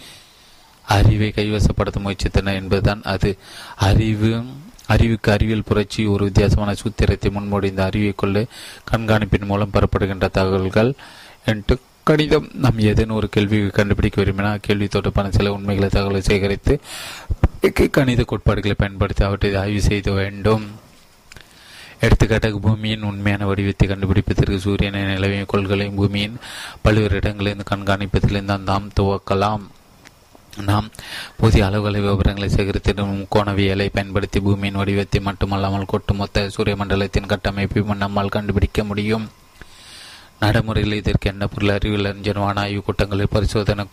[0.86, 3.38] அறிவை கைவசப்படுத்த முயற்சித்தனர் என்பதுதான் அது.
[3.76, 4.44] அறிவு
[4.86, 8.44] அறிவுக்கு அறிவியல் புரட்சி ஒரு வித்தியாசமான சூத்திரத்தை முன்மொழிந்த அறிவை கொள்ள
[8.90, 10.92] கண்காணிப்பின் மூலம் பெறப்படுகின்ற தகவல்கள்
[11.44, 16.80] என்று கணிதம் நாம் ஏதேனும் ஒரு கேள்வி கண்டுபிடிக்க விரும்பினால் கேள்வி தொடர்பான சில உண்மைகளை தகவலை சேகரித்து
[17.96, 20.64] கணித கோட்பாடுகளை பயன்படுத்தி அவற்றை ஆய்வு செய்த வேண்டும்.
[22.00, 26.36] எடுத்துக்காட்டாக பூமியின் உண்மையான வடிவத்தை கண்டுபிடிப்பதற்கு சூரியனை நிலவிய கொள்களையும் பூமியின்
[26.82, 29.64] பல்வேறு இடங்களிலிருந்து கண்காணிப்பதிலிருந்து நாம் துவக்கலாம்.
[30.56, 30.90] நாம்
[31.36, 38.84] புதிய அளவுகளை விவரங்களை சேகரித்திடும் கோணவியலை பயன்படுத்தி பூமியின் வடிவத்தை மட்டுமல்லாமல் ஒட்டுமொத்த சூரிய மண்டலத்தின் கட்டமைப்பையும் நம்மால் கண்டுபிடிக்க
[38.84, 39.30] முடியும்.
[40.40, 41.68] நடைமுறையில் இதற்கு என்ன பொருள்?
[41.68, 43.86] அறிவியல் அறிஞர் வான ஆய்வு கூட்டங்களில் பரிசோதனை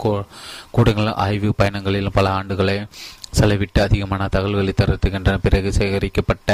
[0.72, 2.88] கூட்டங்கள் ஆய்வு பயணங்களில் பல ஆண்டுகளை
[3.38, 5.38] செலவிட்டு அதிகமான தகவல்களை தருத்துகின்றன.
[5.45, 6.49] பிறகு சேகரிக்கப்பட்ட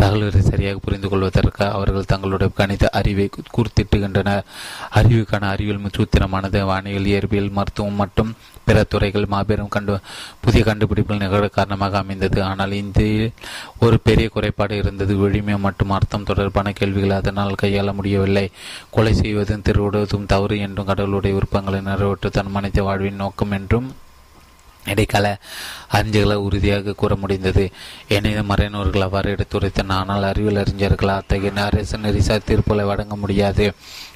[0.00, 3.26] தகவல்களை சரியாக புரிந்து கொள்வதற்கு அவர்கள் தங்களுடைய கணித அறிவை
[3.56, 4.46] கூர்த்திட்டுகின்றனர்
[5.00, 8.32] அறிவுக்கான அறிவியல் சூத்திரமானது வானியல் இயற்பியல் மருத்துவம் மற்றும்
[8.66, 9.94] பிற துறைகள் மாபெரும் கண்டு
[10.44, 12.38] புதிய கண்டுபிடிப்புகள் நிகழ காரணமாக அமைந்தது.
[12.42, 13.32] ஆனால் இந்தியில்
[13.84, 15.14] ஒரு பெரிய குறைபாடு இருந்தது.
[15.28, 18.46] எளிமை மற்றும் அர்த்தம் தொடர்பான கேள்விகள் அதனால் கையாள முடியவில்லை.
[18.90, 23.88] கொலை செய்வதும் திருவிடுவதும் தவறு என்றும் கடவுளுடைய விருப்பங்களை நிறைவேற்றுவதன் மனித வாழ்வின் நோக்கம் என்றும்
[24.84, 25.38] இடைக்கால
[25.92, 27.70] அறிஞர்களை உறுதியாக கூற முடிந்தது.
[28.08, 31.08] எனினும் மறைநூறுகள் அவ்வாறு எடுத்துரைத்தன ஆனால் அறிவியல் அறிஞர்கள்?
[31.08, 33.72] அத்தகைய அரசு நெரிசா தீர்ப்புகளை வழங்க முடியாது.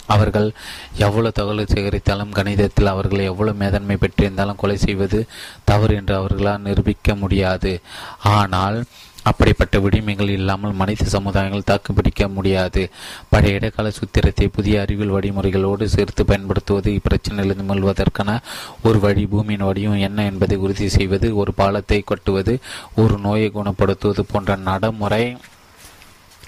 [0.07, 0.53] அவர்கள்
[0.97, 5.27] எவ்வளவு தகவல் சேகரித்தாலும் கணிதத்தில் அவர்கள் எவ்வளவு மேதன்மை பெற்றிருந்தாலும் கொலை செய்வது
[5.65, 7.81] தவறு என்று அவர்களால் நிரூபிக்க முடியாது.
[8.23, 8.85] ஆனால்
[9.25, 12.83] அப்படிப்பட்ட விடிமைகள் இல்லாமல் மனித சமுதாயங்கள் தாக்குப்பிடிக்க முடியாது.
[13.31, 18.41] பழைய இடைக்கால சூத்திரத்தை புதிய அறிவியல் வழிமுறைகளோடு சேர்த்து பயன்படுத்துவது இப்பிரச்சனையிலிருந்து மீள்வதற்கான
[18.83, 19.25] ஒரு வழி.
[19.27, 22.55] பூமியின் வடிவம் என்ன என்பதை உறுதி செய்வது ஒரு பாலத்தை கட்டுவது
[22.97, 25.25] ஒரு நோயை குணப்படுத்துவது போன்ற நடைமுறை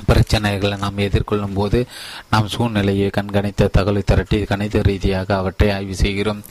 [0.09, 1.87] பிரச்சனைகளை நாம் எதிர்கொள்ளும் போது
[2.31, 6.43] நாம் சூழ்நிலையை கண்காணித்த தகவலை திரட்டி கணித ரீதியாக அவற்றை ஆய்வு செய்கிறோம்.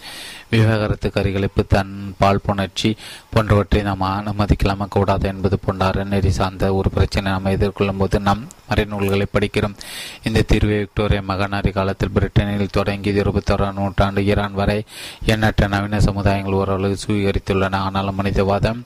[0.49, 2.97] விவகாரத்து கரிகளிப்பு தன் பால் புணர்ச்சி
[3.29, 9.25] போன்றவற்றை நாம் அனுமதிக்கலாமா கூடாது என்பது போன்ற அறநெறி சார்ந்த ஒரு பிரச்சனை நாம் எதிர்கொள்ளும் போது நாம் மறைநூல்களை
[9.33, 9.75] படிக்கிறோம்.
[10.23, 14.83] இந்த தீர்வை விக்டோரியா மகனாரி காலத்தில் பிரிட்டனில் தொடங்கி இருபத்தோராம் நூற்றாண்டு ஈரான் வரை.
[15.25, 17.75] எண்ணற்ற நவீன சமுதாயங்கள் ஓரளவு சுவீகரித்துள்ளன.
[17.75, 18.85] ஆனாலும் மனிதவாதம்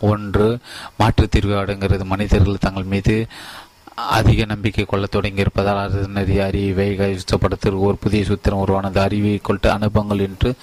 [0.00, 0.58] ஒன்று
[0.98, 3.26] மாற்றுத் தீர்வு அடங்குகிறது மனிதர்கள் தங்கள் மீது
[4.06, 9.00] அதிக நம்பிக்கை கொள்ள தொடங்கியிருப்பதால் அரசு அறிவை கைப்படுத்த ஒரு புதிய சூத்திரம் உருவானது.
[9.00, 10.54] அறிவை கொண்டு அனுபவங்கள் என்று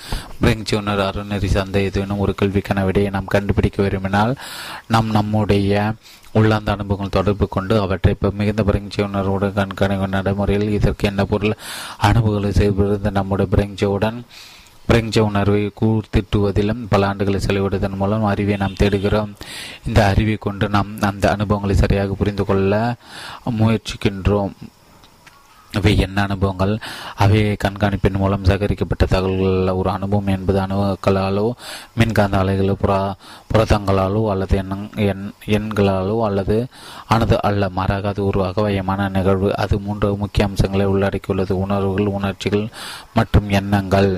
[0.41, 4.35] பிரெஞ்சுனர் அறநெறி சார்ந்த ஏதேனும் ஒரு கேள்விக்கான விடையை நாம் கண்டுபிடிக்க விரும்பினால்
[4.87, 5.93] நாம் நம்முடைய
[6.33, 11.55] உள்ளாந்த அனுபவங்கள் தொடர்பு கொண்டு அவற்றை இப்போ மிகுந்த பிரெஞ்சு உணர்வுடன் கண்காணிக்கும் நடைமுறையில் இதற்கு என்ன பொருள்?
[11.97, 14.19] அனுபவங்களை செய்திருந்த நம்முடைய பிரெஞ்சுடன்
[14.87, 19.33] பிரஞ்ச உணர்வை கூர்த்திட்டுவதிலும் பல ஆண்டுகளை செலவிடுவதன் மூலம் அறிவை நாம் தேடுகிறோம்.
[19.87, 22.95] இந்த அறிவை கொண்டு நாம் அந்த அனுபவங்களை சரியாக புரிந்து கொள்ள
[23.59, 24.55] முயற்சிக்கின்றோம்.
[25.77, 26.73] இவை என்ன அனுபவங்கள்?
[27.15, 31.47] அவை கண்காணிப்பின் மூலம் சேகரிக்கப்பட்ட தகவல்கள் ஒரு அனுபவம் என்பது அணுக்களாலோ
[31.99, 33.15] மின்காந்த அலைகளோ புற
[33.53, 34.55] புரதங்களாலோ அல்லது
[34.95, 36.57] எண் எண்களாலோ அல்லது
[37.07, 39.49] அனது அல்ல மாறாக அது ஒரு அகவயமான நிகழ்வு.
[39.63, 41.51] அது மூன்று முக்கிய அம்சங்களை உள்ளடக்கியுள்ளது.
[41.65, 42.67] உணர்வுகள் உணர்ச்சிகள்
[43.13, 44.11] மற்றும் எண்ணங்கள்.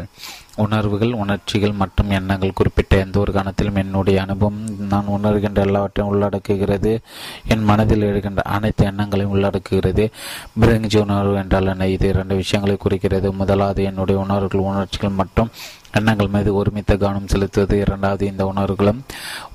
[0.57, 6.99] உணர்வுகள் உணர்ச்சிகள் மற்றும் எண்ணங்கள் குறிப்பிட்ட எந்த ஒரு கணத்திலும் என்னுடைய அனுபவம் நான் உணர்கின்ற எல்லாவற்றையும் உள்ளடக்குகிறது.
[7.47, 10.11] என் மனதில் எழுகின்ற அனைத்து எண்ணங்களையும் உள்ளடக்குகிறது.
[10.59, 11.87] பிரெஞ்சு உணர்வு என்றால் என்ன?
[11.87, 13.33] இது இரண்டு விஷயங்களை குறிக்கிறது.
[13.33, 15.49] முதலாவது என்னுடைய உணர்வுகள் உணர்ச்சிகள் மற்றும்
[15.93, 17.79] எண்ணங்கள் மீது ஒருமித்த கவனம் செலுத்துவது.
[17.79, 19.03] இரண்டாவது இந்த உணர்வுகளும்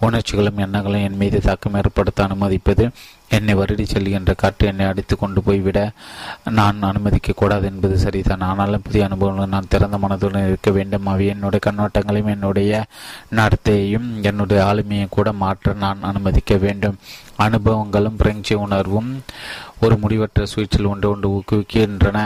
[0.00, 2.90] உணர்ச்சிகளும் எண்ணங்களும் என் மீது தாக்கம் ஏற்படுத்த அனுமதிப்பது.
[3.36, 5.90] என்னை வருடி செல்கின்ற காற்று என்னை அடித்து கொண்டு போய்விட
[6.50, 8.40] நான் அனுமதிக்க கூடாது என்பது சரிதான்.
[8.40, 11.06] ஆனாலும் புதிய அனுபவங்கள் நான் திறந்த மனதுடன் இருக்க வேண்டும்.
[11.06, 12.84] அவை என்னுடைய கண்ணோட்டங்களையும் என்னுடைய
[13.36, 16.98] நடத்தையையும் என்னுடைய ஆளுமையையும் கூட மாற்ற நான் அனுமதிக்க வேண்டும்.
[17.38, 19.10] அனுபவங்களும் பிரெஞ்சு உணர்வும்
[19.80, 22.18] ஒரு முடிவற்ற சுவிட்சில் ஒன்று ஒன்று ஊக்குவிக்கின்றன.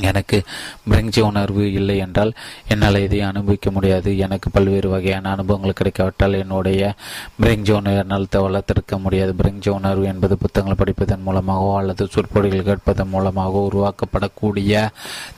[0.00, 0.42] எனக்கு
[0.88, 2.32] பிரெஞ்சு உணர்வு இல்லை என்றால்
[2.68, 4.18] என்னால் எதையும் அனுபவிக்க முடியாது.
[4.18, 6.94] எனக்கு பல்வேறு வகையான அனுபவங்கள் கிடைக்காவிட்டால் என்னுடைய
[7.36, 9.34] பிரெஞ்சு உணர்வு என்னால் வளர்த்திருக்க முடியாது.
[9.34, 14.88] பிரெஞ்சு உணர்வு என்பது புத்தகங்கள் படிப்பதன் மூலமாகவோ அல்லது சொற்பொழிகள் கேட்பதன் மூலமாகவோ உருவாக்கப்படக்கூடிய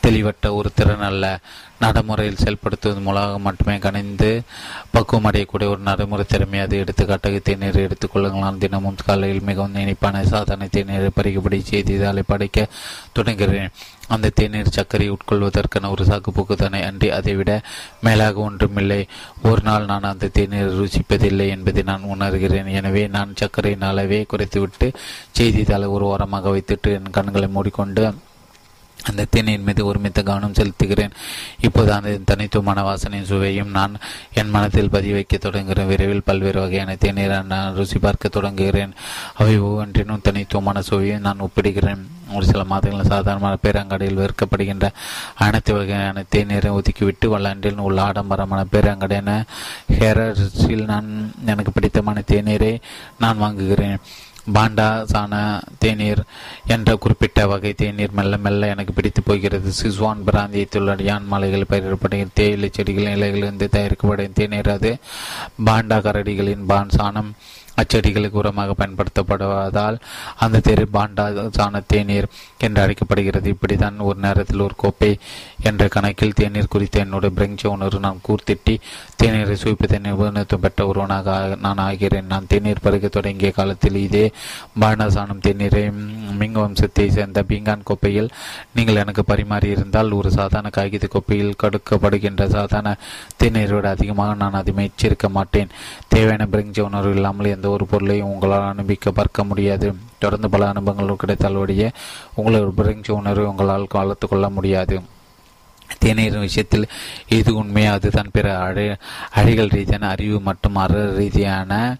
[0.07, 1.39] தெளிவட்ட ஒரு திறன் அல்ல.
[1.81, 4.31] நடைமுறையில் செயல்படுத்துவதன் மூலமாக மட்டுமே கணிந்து
[4.95, 11.11] பக்குவம் அடையக்கூடிய ஒரு நடைமுறை திறமை அது எடுத்துக்காட்டாக தேநீர் எடுத்துக்கொள்ளுங்கள் தினமும் காலையில் மிகவும் இனிப்பான சாதனை தேநீரை
[11.19, 12.69] பறிக்கப்படி செய்திதாலை படைக்க
[13.13, 13.71] தொடங்குகிறேன்.
[14.15, 17.53] அந்த தேநீர் சர்க்கரை உட்கொள்வதற்கான ஒரு சாக்குப்போக்கு தானே அன்றி அதைவிட
[18.07, 19.01] மேலாக ஒன்றுமில்லை
[19.51, 22.71] ஒரு நாள் நான் அந்த தேநீர் ருசிப்பதில்லை என்பதை நான் உணர்கிறேன்.
[22.81, 24.89] எனவே நான் சர்க்கரையின் அளவே குறைத்துவிட்டு
[25.39, 28.05] செய்தித்தாளை ஒரு ஓரமாக வைத்துட்டு என் கண்களை மூடிக்கொண்டு
[29.09, 31.15] அந்த தேநீர் மீது ஒருமித்த கவனம் செலுத்துகிறேன்.
[31.60, 33.97] இப்போது அந்த தனித்துவமான வாசனையின் சுவையும் நான்
[34.33, 35.86] என் மனத்தில் பதிய வைக்க தொடங்குகிறேன்.
[35.86, 38.93] விரைவில் பல்வேறு வகையான தேநீரை நான் ருசி பார்க்க தொடங்குகிறேன்.
[39.35, 42.05] அவை ஒவ்வொன்றினும் தனித்துவமான சுவையும் நான் ஒப்பிடுகிறேன்.
[42.33, 44.86] ஒரு சில மாதங்களில் சாதாரணமான பேரங்காடியில் விற்கப்படுகின்ற
[45.35, 49.43] அனைத்து வகையான தேநீரை ஒதுக்கிவிட்டு வல்லாண்டில் உள்ள ஆடம்பரமான பேரங்காடியான
[49.99, 52.73] ஹேரஸில் நான் எனக்கு பிடித்தமான தேநீரை
[53.18, 53.99] நான் வாங்குகிறேன்.
[54.55, 56.23] பாண்டா சான தேநீர்
[56.66, 59.73] என்ற குறிப்பிட்ட வகை தேநீர் மெல்ல மெல்ல எனக்கு பிடித்து போகிறது.
[59.83, 64.97] சிஸ்வான் பிராந்தியத்தில் யான் மலைகள் பயிரிடப்படுகிற தேயிலை செடிகளின் இலைகளிலிருந்து தயாரிக்கப்படும் தேநீர் அது.
[65.65, 67.31] பாண்டா கரடிகளின் பான் சாணம்
[67.83, 69.97] அச்செடிகளுக்கு உரமாக பயன்படுத்தப்படுவதால்
[70.37, 71.25] அந்த தெரு பாண்டா
[71.57, 73.49] சாண தேநீர் என்று அழைக்கப்படுகிறது.
[73.49, 75.11] இப்படித்தான் ஒரு நேரத்தில் ஒரு கோப்பை
[75.63, 78.75] என்ற கணக்கில் தேநீர் குறித்த என்னுடைய பிரெஞ்ச உணர்வு நான் கூர்த்திட்டி
[79.23, 82.27] தேநீரை சுவிப்பதை நிபுணத்துவம் பெற்ற ஒருவனாக நான் ஆகிறேன்.
[82.27, 84.25] நான் தேநீர் பருக தொடங்கிய காலத்தில் இதே
[84.81, 85.85] பாண்டா சாணம் தேநீரை
[86.41, 88.31] மிங் வம்சத்தை சேர்ந்த பீங்கான் கோப்பையில்
[88.75, 92.97] நீங்கள் எனக்கு பரிமாறி இருந்தால் ஒரு சாதாரண காகித கோப்பையில் கடுக்கப்படுகின்ற சாதாரண
[93.43, 94.75] தேநீரை விட அதிகமாக நான் அதை
[95.31, 95.71] மாட்டேன்.
[96.09, 99.95] தேவையான பிரெஞ்ச உணர்வு இல்லாமல் எந்த ஒரு பொருளையும் உங்களால் அனுபவிக்க பார்க்க முடியாது.
[100.19, 101.91] தொடர்ந்து பல அனுபவங்கள் கிடைத்தால் வழியே
[102.36, 105.01] உங்களோட பிரெஞ்சு உணர்வை உங்களால் வளர்த்து கொள்ள முடியாது.
[106.05, 106.86] தேநீரின் விஷயத்தில்
[107.28, 108.97] இது உண்மையாக அதுதான் பிற அழை
[109.31, 111.97] அழிகள் ரீதியான அறிவு மற்றும் அற ரீதியான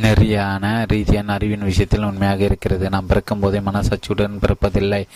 [0.00, 2.90] நெறியான ரீதியான அறிவின் விஷயத்தில் உண்மையாக இருக்கிறது.
[2.90, 5.06] நாம் பிறக்கும் போதே மனசாட்சியுடன் பிறப்பதில்லை.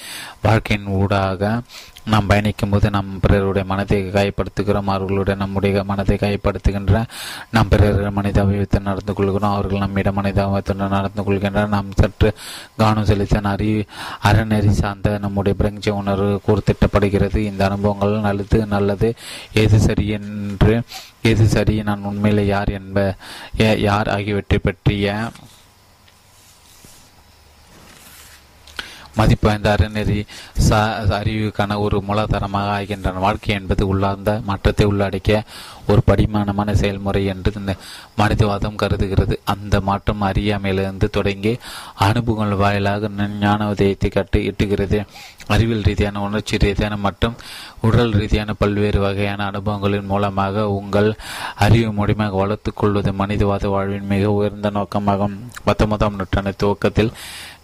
[0.42, 1.60] வாழ்க்கையின் ஊடாக
[2.05, 4.84] நாம் பயணிக்கும் போது நாம் பிறருடைய மனதை காயப்படுத்துகிறோம்.
[4.84, 7.05] அவர்களுடைய நம்முடைய மனதை காயப்படுத்துகின்ற
[7.50, 9.52] நாம் பிறர் மனிதாபியத்தை நடந்து கொள்கிறோம்.
[9.52, 11.68] அவர்கள் நம்மிடம் மனிதாபியத்துடன் நடந்து கொள்கின்றனர்.
[11.68, 12.34] நாம் சற்று
[12.76, 13.84] கவனம் செலுத்த அறி
[14.25, 17.36] அறநெறி சார்ந்த நம்முடைய பிரஞ்ச உணர்வு கூர்த்திட்டப்படுகிறது.
[17.36, 19.15] இந்த அனுபவங்கள் நல்லது நல்லது.
[19.52, 20.83] எது சரி என்று
[21.23, 22.99] எது சரி நான் உண்மையிலே யார் என்ப
[23.81, 25.07] யார் ஆகியவற்றை பற்றிய
[29.17, 30.19] மதிப்பு வாய்ந்த அறநெறி
[30.67, 30.79] ச
[31.19, 35.39] அறிவுக்கான ஒரு மூலதனமாக ஆகின்றன வாழ்க்கை என்பது உள்ளார்ந்த மாற்றத்தை உள்ளடக்கிய
[35.87, 37.73] ஒரு படிமானமான செயல்முறை என்று இந்த
[38.17, 39.35] மனிதவாதம் கருதுகிறது.
[39.45, 41.53] அந்த மாற்றம் அறியாமையிலிருந்து தொடங்கி
[42.07, 43.09] அனுபவங்கள் வாயிலாக
[43.41, 44.99] ஞான உதயத்தை கட்டு இட்டுகிறது
[45.47, 47.37] அறிவியல் ரீதியான உணர்ச்சி ரீதியான மற்றும்
[47.81, 51.11] உடல் ரீதியான பல்வேறு வகையான அனுபவங்களின் மூலமாக உங்கள்
[51.57, 55.37] அறிவு மூலியமாக வளர்த்துக் கொள்வது மனிதவாத வாழ்வின் மிக உயர்ந்த நோக்கமாகும்.
[55.65, 57.13] பத்தொன்பதாம் நூற்றாண்டு துவக்கத்தில்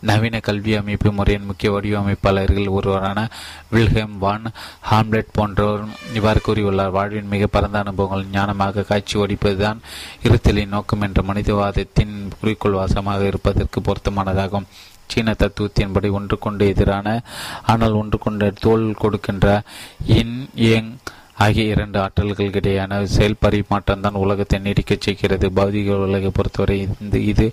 [0.02, 3.28] நவீன கல்வி அமைப்பு முறையின் முக்கிய வடிவமைப்பாளர்கள் ஒருவரான
[3.72, 4.46] வில்ஹெம் வான்
[4.90, 5.84] ஹாம்லெட் போன்றோர்
[6.14, 6.90] இவ்வாறு கூறியுள்ளார்.
[6.90, 9.80] வாழ்வின் மிக பரந்த அனுபவங்கள் ஞானமாக காட்சி ஒடிப்பதுதான்
[10.22, 14.68] இருத்தலின் நோக்கம் என்ற மனிதவாதத்தின் குறிக்கோள் வாசமாக இருப்பதற்கு பொருத்தமானதாகும்.
[15.06, 17.22] சீன தத்துவத்தின்படி ஒன்று கொண்டு எதிரான
[17.62, 19.62] ஆனால் ஒன்று கொண்டு தோல் கொடுக்கின்ற
[20.06, 20.96] இன் ஏங்
[21.44, 25.46] ஆகிய இரண்டு ஆற்றல்களுக்கிடையான செயல் பரிமாற்றம் தான் உலகத்தை நீடிக்கச் செய்கிறது.
[25.58, 27.46] பௌதிக உலகை பொறுத்தவரை இந்த இது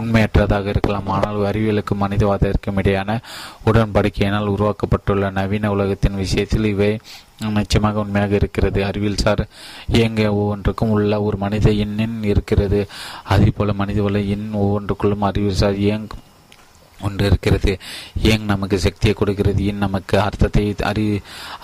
[0.00, 1.08] உண்மையற்றதாக இருக்கலாம்.
[1.16, 3.18] ஆனால் அறிவியலுக்கும் மனிதவாதத்திற்கும் இடையான
[3.70, 6.90] உடன்படிக்கையினால் உருவாக்கப்பட்டுள்ள நவீன உலகத்தின் விஷயத்தில் இவை
[7.58, 8.80] நிச்சயமாக உண்மையாக இருக்கிறது.
[8.88, 9.42] அறிவியல் சார்
[9.98, 12.82] இயங்க ஒவ்வொன்றுக்கும் உள்ள ஒரு மனித எண்ணின் இருக்கிறது.
[13.34, 16.26] அதே போல மனித உலக எண் ஒவ்வொன்றுக்குள்ளும் அறிவியல் சார் இயங்கும்
[17.02, 17.78] ஒன்று இருக்கிறது.
[18.22, 19.64] ஏங் நமக்கு சக்தியை கொடுக்கிறது?
[19.64, 21.06] ஏன் நமக்கு அர்த்தத்தை அறி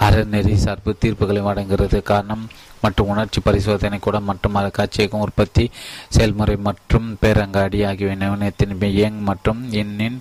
[0.01, 2.03] அறநெறி சார்பு தீர்ப்புகளை வழங்குகிறது?
[2.03, 2.47] காரணம்
[2.83, 5.65] மற்றும் உணர்ச்சி பரிசோதனை கூட மற்றும் காட்சியகம் உற்பத்தி
[6.09, 10.19] செயல்முறை மற்றும் பேரங்காடி ஆகியவை நவீனத்தின் ஏங் மற்றும் எண்ணின்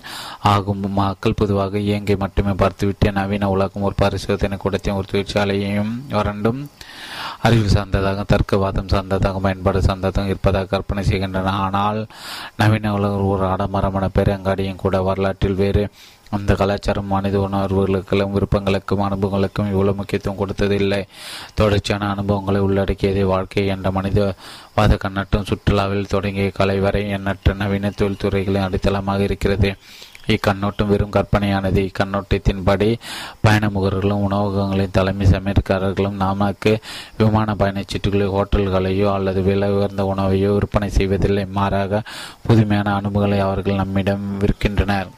[0.54, 0.82] ஆகும்.
[1.00, 6.60] மக்கள் பொதுவாக இயங்கை மட்டுமே பார்த்துவிட்டு நவீன உலகம் ஒரு பரிசோதனை கூடத்தையும் ஒரு தொழிற்சாலையையும் வரண்டும்
[7.42, 11.50] அறிவியல் சார்ந்ததாக தர்க்கவாதம் சார்ந்ததாக பயன்பாடு சார்ந்ததாக இருப்பதாக கற்பனை செய்கின்றன.
[11.50, 12.06] ஆனால்
[12.56, 15.88] நவீன உலகம் ஒரு ஆடம்பரமான பேரங்காடியும் கூட வரலாற்றில் வேறு.
[16.30, 21.02] அந்த கலாச்சாரம் மனித உணர்வுகளுக்கும் விருப்பங்களுக்கும் அனுபவங்களுக்கும் இவ்வளவு முக்கியத்துவம் கொடுத்ததில்லை.
[21.54, 29.20] தொடர்ச்சியான அனுபவங்களை உள்ளடக்கியதே வாழ்க்கை என்ற மனிதவாத கண்ணட்டும் சுற்றுலாவில் தொடங்கிய கலை வரை எண்ணற்ற நவீன தொழில்துறைகளின் அடித்தளமாக
[29.20, 29.76] இருக்கிறது.
[30.28, 31.90] இக்கண்ணோட்டம் வெறும் கற்பனையானது.
[31.90, 32.96] இக்கண்ணோட்டத்தின்படி
[33.40, 36.78] பயண முகர்களும் உணவகங்களின் தலைமை சமையற்காரர்களும் நமக்கு
[37.18, 41.46] விமான பயணச்சீட்டுகளை ஹோட்டல்களையோ அல்லது விலை உயர்ந்த உணவையோ விற்பனை செய்வதில்லை.
[41.46, 42.02] மாறாக
[42.42, 45.08] புதுமையான அனுபவங்களை அவர்கள் நம்மிடம் விற்கின்றனர்.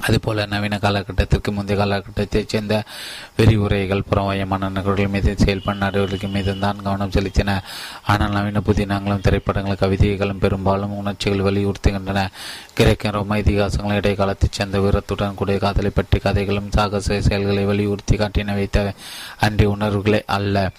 [0.00, 2.82] அதுபோல நவீன காலகட்டத்திற்கு முந்தைய காலகட்டத்தைச் சேர்ந்த
[3.36, 7.62] விரிவுரைகள் புறவயமான நகர்கள் மீது செயல்படும் நடவடிக்கை மீது தான் கவனம் செலுத்தின.
[8.06, 12.28] ஆனால் நவீன புதினங்களும் திரைப்படங்களும் கவிதைகளும் பெரும்பாலும் உணர்ச்சிகள் வலியுறுத்துகின்றன.
[12.74, 18.94] கிரேக்க ரோம இதிகாசங்களும் இடைக்காலத்தைச் சேர்ந்த வீரத்துடன் கூடிய காதலை பற்றி கதைகளும் சாகச செயல்களை வலியுறுத்தி காட்டின வைத்த
[19.38, 20.70] அன்றி உணர்வுகளே அல்ல.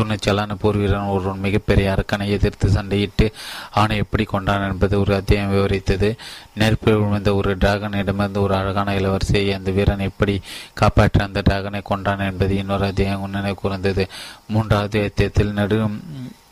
[0.00, 3.26] துணிச்சலான போர் வீரன் ஒருவன் மிகப்பெரிய அரக்கனை எதிர்த்து சண்டையிட்டு
[3.70, 6.10] அவனை எப்படி கொண்டான் என்பது ஒரு அத்தியாயம் விவரித்தது.
[6.54, 10.40] நெருப்பில் விழுந்த ஒரு டிராகனிடமிருந்து ஒரு அழகான இளவரசியை அந்த வீரன் எப்படி
[10.74, 14.06] காப்பாற்ற அந்த டிராகனை கொண்டான் என்பது இன்னொரு அத்தியாயம் நினைவு கூர்ந்தது.
[14.48, 15.90] மூன்றாவது அத்தியத்தில் நெடு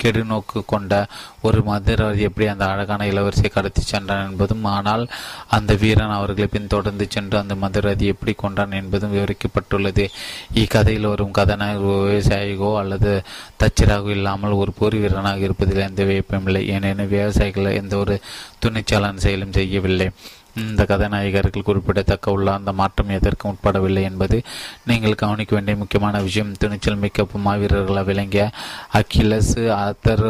[0.03, 1.07] கெடுநோக்கு கொண்ட
[1.43, 5.05] ஒரு மந்திரவாதி எப்படி அந்த அழகான இளவரசியை கடத்தி சென்றான் என்பதும் ஆனால்
[5.49, 10.07] அந்த வீரன் அவர்களை பின்தொடர்ந்து சென்று அந்த மந்திரவாதி எப்படி கொண்டான் என்பதும் விவரிக்கப்பட்டுள்ளது.
[10.55, 13.13] இக்கதையில் வரும் கதாநாயக விவசாயிகோ அல்லது
[13.63, 18.17] தச்சராகோ இல்லாமல் ஒரு போர் வீரனாக இருப்பதில் எந்த வியப்புமில்லை ஏனெனில் விவசாயிகள் எந்த ஒரு
[18.65, 20.09] துணிச்சலான செயலும் செய்யவில்லை.
[20.61, 24.39] இந்த கதாநாயகர்கள் குறிப்பிடத்தக்க உள்ள அந்த மாற்றம் எதற்கும் உட்படவில்லை என்பது
[24.91, 26.53] நீங்கள் கவனிக்க வேண்டிய முக்கியமான விஷயம்.
[26.63, 28.45] துணிச்சல் மிக்க மாவீரர்களாக விளங்கிய
[29.01, 29.55] அக்கிலஸ்
[29.85, 30.27] ஆத்தர்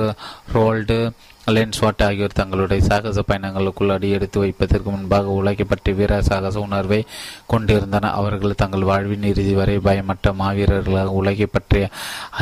[0.57, 0.99] ரோல்டு
[1.57, 6.99] லென்ஸ்வாட் ஆகியோர் தங்களுடைய சாகச பயணங்களுக்குள் அடி எடுத்து வைப்பதற்கு முன்பாக உலகை பற்றி வீர சாகச உணர்வை
[7.53, 8.17] கொண்டிருந்தனர்.
[8.21, 11.87] அவர்கள் தங்கள் வாழ்வின் இறுதி வரை பயமற்ற மாவீரர்களாக உலகை பற்றிய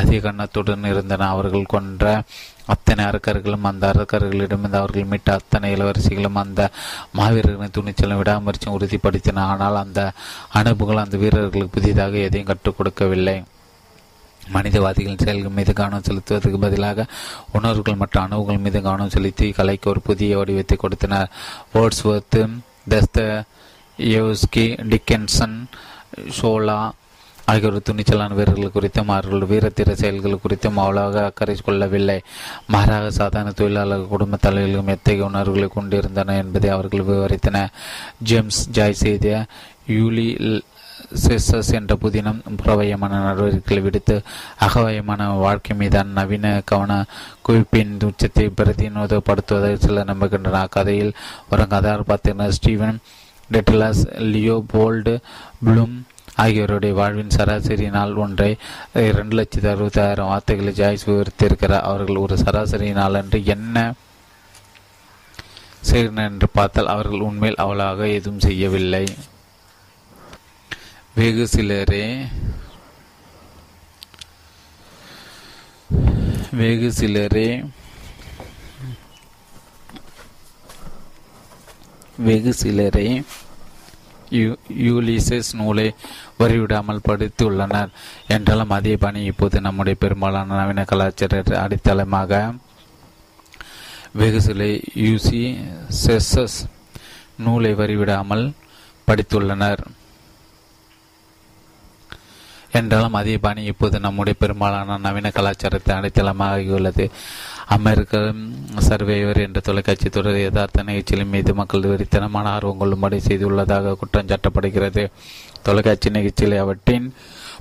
[0.01, 1.35] அதிக கண்ணத்துடன் இருந்தனர்.
[1.35, 2.23] அவர்கள் கொன்ற
[2.67, 6.71] அத்தனை அரக்கர்களும் அந்த அரக்கர்களிடமிருந்து அவர்கள் மீட்ட அத்தனை இளவரசிகளும் அந்த
[7.19, 9.45] மாவீரர்களின் துணிச்சலும் விடாமுயற்சியும் உறுதிப்படுத்தின.
[9.53, 10.01] ஆனால் அந்த
[10.61, 13.37] அனுப்புகள் அந்த வீரர்களுக்கு புதிதாக எதையும் கற்றுக் கொடுக்கவில்லை.
[14.55, 17.07] மனிதவாதிகளின் செயல்கள் மீது கவனம் செலுத்துவதற்கு பதிலாக
[17.53, 21.31] உணர்வுகள் மற்றும் அணுவுகள் மீது கவனம் செலுத்தி கலைக்கு ஒரு புதிய வடிவத்தை கொடுத்தனர்.
[21.75, 22.43] வேர்ட்ஸ்வர்த்து
[22.91, 23.45] தஸ்த
[23.99, 25.57] யோஸ்கி டிக்கென்சன்
[26.39, 26.79] ஷோலா
[27.47, 32.17] ஆகியோர் துணிச்சலான வீரர்கள் குறித்தும் அவர்கள் வீரத்திர செயல்கள் குறித்தும் அவ்வளவாக அக்கறை கொள்ளவில்லை.
[32.67, 37.75] மாறாக சாதாரண தொழிலாளர் குடும்ப தலைவர்களும் எத்தகைய உணர்வுகளை கொண்டிருந்தனர் என்பதை அவர்கள் விவரித்தனர்
[38.23, 39.27] ஜேம்ஸ் ஜாய் செய்த
[39.89, 40.29] யூலி
[41.25, 44.15] செசஸ் என்ற புதினம் புறவயமான நடவடிக்கைகளை விடுத்து
[44.59, 46.93] அகவயமான வாழ்க்கை மீதான நவீன கவன
[47.49, 51.13] குவிப்பின் உச்சத்தை பிரதிநிதிப்படுத்துவதை சிலர் நம்புகின்றன அக்கதையில்
[51.51, 52.99] வரும் கதாபாத்திரர் Stephen
[53.51, 54.03] Dedalus
[54.33, 55.15] Leopold
[55.65, 55.97] Bloom
[56.43, 58.49] ஆகியோருடைய வாழ்வின் சராசரி நாள் ஒன்றை
[59.09, 61.87] இரண்டு லட்சத்தி அறுபத்தாயிரம் வார்த்தைகளை ஜாய்ஸ் விவரித்திருக்கிறார்.
[61.91, 63.77] அவர்கள் ஒரு சராசரி நாள் என்று என்ன
[65.91, 69.07] செய்கிறனர் என்று பார்த்தால் அவர்கள் உண்மையில் அவளாக எதுவும் செய்யவில்லை.
[71.19, 72.05] வெகு சிலரே
[76.61, 77.49] வெகு சிலரே
[82.27, 83.09] வெகு சிலரே
[84.87, 85.89] யூலிசஸ் நூலை
[86.39, 87.91] வரிவிடாமல் படித்துள்ளனர்.
[88.29, 92.41] என்றாலும் அதே பணி இப்போது நம்முடைய பெரும்பாலான நவீன கலாச்சார அடித்தளமாக
[94.21, 94.65] வெகு சில
[95.07, 95.43] யூசி
[96.05, 96.59] செஸ்ஸஸ்
[97.45, 98.45] நூலை வரிவிடாமல்
[99.09, 99.83] படித்துள்ளனர்.
[102.79, 107.05] என்றாலும் அதே பாணி இப்போது நம்முடைய பெரும்பாலான நவீன கலாச்சாரத்தை அடித்தளமாகியுள்ளது.
[107.77, 108.17] அமெரிக்க
[108.89, 115.05] சர்வேவர் என்ற தொலைக்காட்சி தொடர் யதார்த்த நிகழ்ச்சிகளின் மீது மக்கள் வெறித்தனமான ஆர்வம் கொள்ளும்படி செய்துள்ளதாக குற்றம் சாட்டப்படுகிறது.
[115.67, 117.09] தொலைக்காட்சி நிகழ்ச்சிகளை அவற்றின்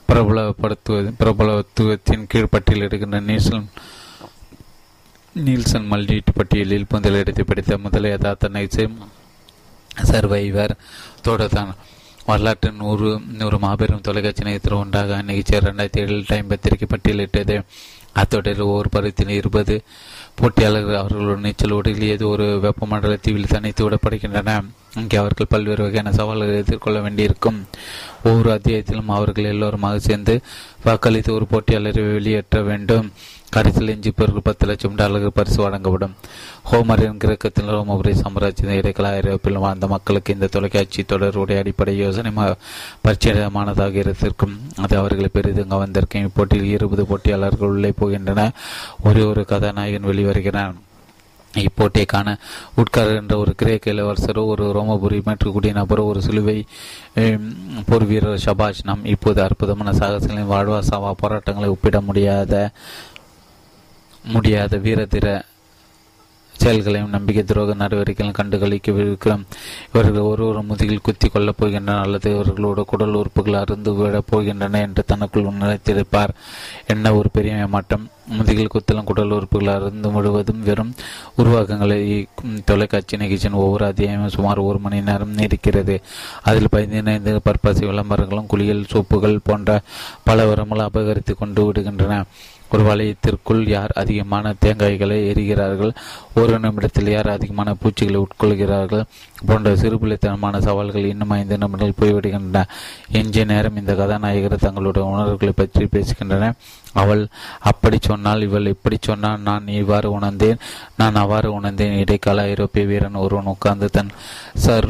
[0.09, 3.67] பிரபலப்படுத்துவது பிரபலத்துவத்தின் கீழ் பட்டியலிடுகின்ற நீல்சன்
[5.35, 8.85] நீல்சன் மல்டிட்டு பட்டியலில் முதலிடத்தை பிடித்த முதல் யதார்த்த நிகழ்ச்சி
[10.09, 10.73] சர்வைவர்
[11.27, 11.73] தொடர்தான்
[12.29, 13.09] வரலாற்று நூறு
[13.39, 17.57] நூறு மாபெரும் தொலைக்காட்சி நிகழ்ச்சி ஒன்றாக நிகழ்ச்சி ரெண்டாயிரத்தி ஏழில் டைம் பத்திரிகை பட்டியலிட்டது
[18.21, 19.75] அத்தொடரில் ஒவ்வொரு பருவத்தின் இருபது
[20.39, 24.51] போட்டியாளர்கள் அவர்களோட நீச்சல் ஓடுகளில் ஏதோ ஒரு வெப்பமண்டல தீவில் தனித்து விடப்படுகின்றன.
[24.95, 27.59] இங்கே அவர்கள் பல்வேறு வகையான சவால்களை எதிர்கொள்ள வேண்டியிருக்கும்.
[28.23, 30.41] ஒவ்வொரு அத்தியாயத்திலும் அவர்கள் எல்லோருமாக சேர்ந்து
[30.85, 33.11] வாக்களித்து ஒரு போட்டியாளரை வெளியேற்ற வேண்டும்.
[33.49, 36.15] கடைசியில் எஞ்சிப்பவர்கள் பத்து லட்சம் டாலர்கள் பரிசு வழங்கப்படும்.
[36.71, 42.31] ஹோமரின் கிரக்கத்தில் ரோமபுரி சாம்ராஜ்யத்தின் இடைக்கல ஐரோப்பில் வாழ்ந்த மக்களுக்கு இந்த தொலைக்காட்சி தொடருடைய அடிப்படை யோசனை
[43.07, 44.57] பரிச்சயமானதாக இருந்திருக்கும்.
[44.77, 46.27] அது அவர்களை பெரிதும் கவர்ந்திருக்கும்.
[46.29, 48.49] இப்போட்டியில் இருபது போட்டியாளர்கள் உள்ளே போகின்றன
[49.03, 50.75] ஒரே ஒரு கதாநாயகன் வெளிவருகிறான்.
[51.63, 52.29] இப்போட்டியை காண
[52.75, 56.57] உட்கார் என்ற ஒரு கிரேக்க இளவரசரோ ஒரு ரோமபுரி மேற்கக்கூடிய நபரோ ஒரு சிலுவை
[57.85, 62.71] போர் வீரர் ஷபாஷ் நாம் இப்போது அற்புதமான சாகசங்களின் வாழ்வா சாவா போராட்டங்களை ஒப்பிட முடியாத
[64.25, 65.27] முடியாத வீரதிர
[66.55, 68.89] செயல்களையும் நம்பிக்கை துரோக நடவடிக்கைகளையும் கண்டுகளிக்க
[69.91, 75.49] இவர்கள் ஒரு முதுகில் குத்தி கொள்ளப் போகின்றனர் அல்லது இவர்களோட குடல் உறுப்புகள் அருந்து விடப் போகின்றன என்று தனக்குள்
[75.53, 76.33] நினைத்திருப்பார்
[76.87, 80.93] என்ன ஒரு பெரிய மாற்றம் முதுகில் குத்தலும் குடல் உறுப்புகள் அருந்து முழுவதும் வெறும்
[81.35, 82.27] உருவாக்கங்களை
[82.65, 86.01] தொலைக்காட்சி நிகழ்ச்சியின் ஒவ்வொரு அத்தியாயமும் சுமார் ஒரு மணி நேரம் நீடிக்கிறது.
[86.43, 89.81] அதில் பதினைந்து பற்பசை விளம்பரங்களும் குளியல் சோப்புகள் போன்ற
[90.23, 92.23] பல உரங்கள் அபகரித்து கொண்டு விடுகின்றன.
[92.75, 95.91] ஒரு வளையத்திற்குள் யார் அதிகமான தேங்காய்களை எரிகிறார்கள்?
[96.33, 99.03] ஒரு நிமிடத்தில் யார் அதிகமான பூச்சிகளை உட்கொள்கிறார்கள்?
[99.45, 102.63] போன்ற சிறுபிள்ளைத்தனமான சவால்கள் இன்னும் ஐந்து நிமிடங்கள் போய்விடுகின்றன.
[103.19, 106.49] எஞ்சிய நேரம் இந்த கதாநாயகர் தங்களுடைய உணர்வுகளை பற்றி பேசுகின்றன.
[106.93, 107.23] அவள்
[107.71, 110.61] அப்படி சொன்னால் இவள் இப்படி சொன்னால் நான் இவ்வாறு உணர்ந்தேன்.
[110.97, 111.97] நான் அவ்வாறு உணர்ந்தேன்.
[112.03, 114.11] இடைக்கால ஐரோப்பிய வீரன் ஒருவன் உட்கார்ந்து தன்
[114.65, 114.89] சர்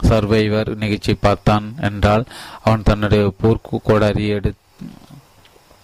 [0.00, 2.24] சர்வைவர் நிகழ்ச்சி பார்த்தான் என்றால்
[2.64, 4.62] அவன் தன்னுடைய போர்க்கு கோடாரி எடுத்து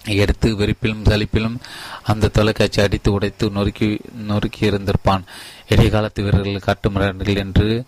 [0.05, 1.55] எடுத்து வெறுப்பிலும் சலிப்பிலும்
[2.03, 5.23] அந்த தொலைக்காட்சி அடித்து உடைத்து நொறுக்கி நொறுக்கி இருந்திருப்பான்.
[5.69, 7.83] இடைக்காலத்து வீரர்கள் காட்டு என்று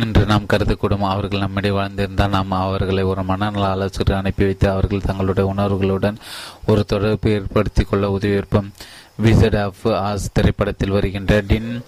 [0.00, 0.98] என்று நாம் கருதக்கூடும்.
[0.98, 6.16] அவர்கள் நம்மிடையே வாழ்ந்திருந்தால் நாம் அவர்களை ஒரு மனநல ஆலோசகர் அனுப்பி வைத்து அவர்கள் தங்களுடைய உணர்வுகளுடன்
[6.66, 8.70] ஒரு தொடர்பு ஏற்படுத்தி கொள்ள உதவியிருப்போம்.
[9.22, 11.82] விசட் ஆஃப் ஆஸ் திரைப்படத்தில் வருகின்ற டின்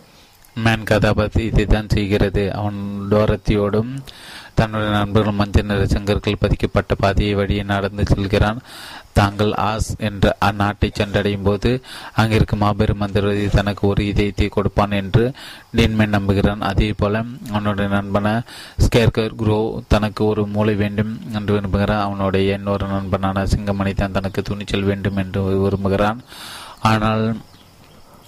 [0.55, 2.55] மேன் கதாபாத்திரம் இதைத்தான் செய்கிறது.
[2.55, 3.99] அவன் டோரத்தியோடும்
[4.55, 8.61] தன்னுடைய நண்பர்கள் மஞ்சள் நிற சங்கர்கள் பதிக்கப்பட்ட பாதையை வழியே நடந்து செல்கிறான்.
[9.19, 11.71] தாங்கள் ஆஸ் என்ற அந்நாட்டை சென்றடையும் போது
[12.21, 15.25] அங்கிருக்கும் மாபெரும் மந்திரவாதி தனக்கு ஒரு இதயத்தை கொடுப்பான் என்று
[15.77, 16.63] டீன்மேன் நம்புகிறான்.
[16.71, 17.23] அதே போல
[17.53, 18.27] அவனுடைய நண்பன
[18.85, 19.59] ஸ்கேர்கர் குரோ
[19.95, 22.05] தனக்கு ஒரு மூளை வேண்டும் என்று விரும்புகிறான்.
[22.07, 26.21] அவனுடைய இன்னொரு நண்பனான சிங்கமணி தான் தனக்கு துணிச்சல் வேண்டும் என்று விரும்புகிறான்.
[26.91, 27.23] ஆனால்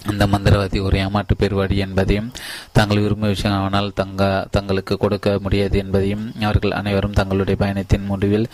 [0.09, 2.29] அந்த மந்திரவாதி ஒரு ஏமாற்று பெறுவாடி என்பதையும்
[2.71, 8.47] தாங்கள் விரும்பும் விஷயம் ஆனால் தங்க தங்களுக்கு கொடுக்க முடியாது என்பதையும் அவர்கள் அனைவரும் தங்களுடைய பயணத்தின் முடிவில்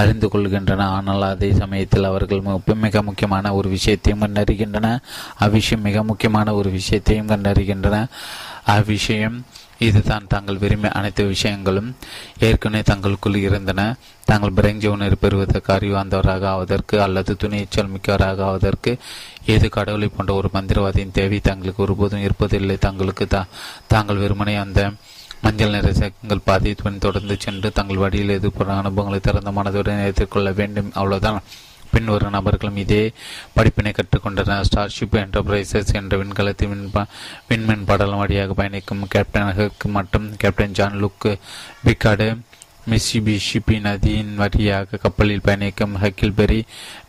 [0.00, 0.88] அறிந்து கொள்கின்றன.
[0.96, 2.42] ஆனால் அதே சமயத்தில் அவர்கள்
[2.86, 4.90] மிக முக்கியமான ஒரு விஷயத்தையும் கண்டறிகின்றன.
[5.46, 8.04] அவ்விஷயம் மிக முக்கியமான ஒரு விஷயத்தையும் கண்டறிகின்றன.
[8.76, 9.38] அவ்விஷயம்
[9.80, 11.96] இதுதான் தாங்கள் விரும்பிய அனைத்து விஷயங்களும்.
[12.38, 13.96] ஏற்கனவே தங்களுக்குள் இருந்தன.
[14.24, 18.98] தாங்கள் பிரெஞ்சு உணர்வு பெறுவதற்கு அறிவாந்தவராக ஆவதற்கு அல்லது துணிச்சல் மிக்கவராக ஆவதற்கு
[19.46, 22.78] ஏது கடவுளை போன்ற ஒரு மந்திரவாதியின் தேவை தங்களுக்கு ஒருபோதும் இருப்பதில்லை.
[22.78, 23.46] தங்களுக்கு தா
[23.86, 24.92] தாங்கள் வெறுமனே அந்த
[25.42, 30.90] மஞ்சள் நிற சேக்கங்கள் பாதை தொடர்ந்து சென்று தங்கள் வழியில் எதிர்ப்புற அனுபவங்களை திறந்த மனதுடன் எதிர்கொள்ள வேண்டும்.
[30.94, 31.42] அவ்வளவுதான்.
[31.92, 33.02] பின் ஒரு நபர்களும் இதே
[33.56, 34.66] படிப்பினை கற்றுக்கொண்டனர்.
[34.68, 37.04] ஸ்டார்ஷிப் என்டர்பிரைசஸ் என்ற விண்கலத்தின் விண்ப
[37.50, 41.28] விண்மென் படலம் வழியாக பயணிக்கும் கேப்டன் ஹெக் மற்றும் captain Jean Luc
[41.86, 42.28] Picard
[42.90, 46.60] Mississippi நதியின் வழியாக கப்பலில் பயணிக்கும் ஹக்கில்பெரி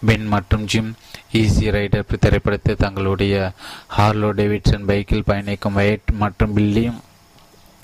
[0.08, 0.90] பென் மற்றும் ஜிம்
[1.40, 3.36] ஈஸி ரைடர் திரைப்படத்தில் தங்களுடைய
[3.98, 6.86] ஹார்லோ டேவிட்சன் பைக்கில் பயணிக்கும் வயட் மற்றும் பில்லி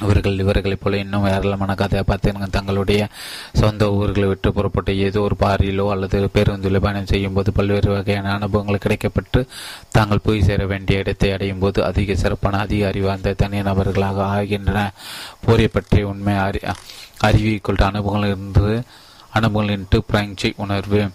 [0.01, 3.07] இவர்கள் இவர்களைப் போல இன்னும் ஏராளமான கதாபாத்திரங்கள் தங்களுடைய
[3.53, 8.83] சொந்த ஊர்களை விட்டு புறப்பட்டு ஏதோ ஒரு பாரியிலோ அல்லது பேருந்திலோ பயணம் செய்யும் போது பல்வேறு வகையான அனுபவங்கள்
[8.85, 9.47] கிடைக்கப்பட்டு
[9.91, 14.91] தாங்கள் போய் சேர வேண்டிய இடத்தை அடையும் போது அதிக சிறப்பான அதிக அறிவார்ந்த தனிநபர்களாக ஆகின்றன.
[15.45, 16.59] போரை பற்றிய உண்மை அறி
[17.23, 18.81] அறிவிக்குள்ள அனுபவங்கள் இருந்து
[19.31, 21.09] அனுபவங்கள் என்று பிராங்சி உணர்வு.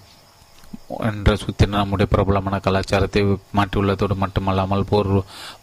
[1.00, 3.22] என்ற சூத்திரம் நம்முடைய பிரபலமான கலாச்சாரத்தை
[3.56, 5.10] மாற்றியுள்ளதோடு மட்டுமல்லாமல் போர்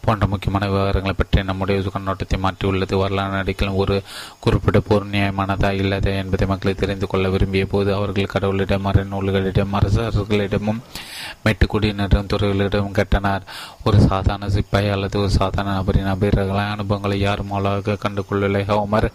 [0.00, 3.96] போன்ற முக்கியமான விவகாரங்களை பற்றி நம்முடைய கண்ணோட்டத்தை மாற்றியுள்ளது வரலாறு அடிக்கலும் ஒரு
[4.40, 10.82] குறிப்பிட்ட போர் நியாயமானதா இல்லதா என்பதை மக்களை தெரிந்து கொள்ள விரும்பிய போது அவர்கள் கடவுளிடம் மறைநூல்களிடம் அரசர்களிடமும்
[11.44, 13.40] மெட்டுக்குடியினரிடம் துறைகளிடம் கேட்டனர்
[13.84, 18.62] ஒரு சாதாரண சிப்பாய் அல்லது ஒரு சாதாரண நபரின் அபீரர்கள அனுபவங்களை யாரும் அழகாக கண்டுகொள்ளவில்லை?
[18.72, 19.08] ஹோமர்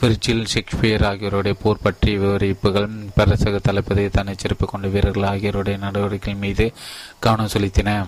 [0.00, 2.90] விர்ச்சில் ஷேக்ஸ்பியர் ஆகியோருடைய போர் பற்றிய விவரிப்புகள்.
[3.16, 6.72] பரசக தளபதி தனிச்சிறப்பு கொண்ட வீரர்கள் ஆகியோருடைய நடவடிக்கைகள் மீது
[7.20, 8.06] கவனம் செலுத்தின.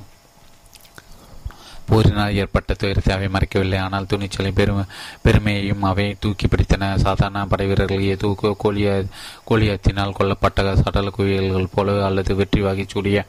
[1.90, 3.80] போரினால் ஏற்பட்ட துயரத்தை அவை மறைக்கவில்லை.
[3.86, 4.84] ஆனால் துணிச்சலை பெருமை
[5.26, 6.92] பெருமையையும் அவை தூக்கி பிடித்தன.
[7.06, 8.30] சாதாரண படை வீரர்கள் ஏதோ
[8.64, 8.88] கோழிய
[9.50, 13.24] கோழியத்தினால் கொல்லப்பட்ட சடல குவியல்கள் போல அல்லது வெற்றி வாகிச்சூடிய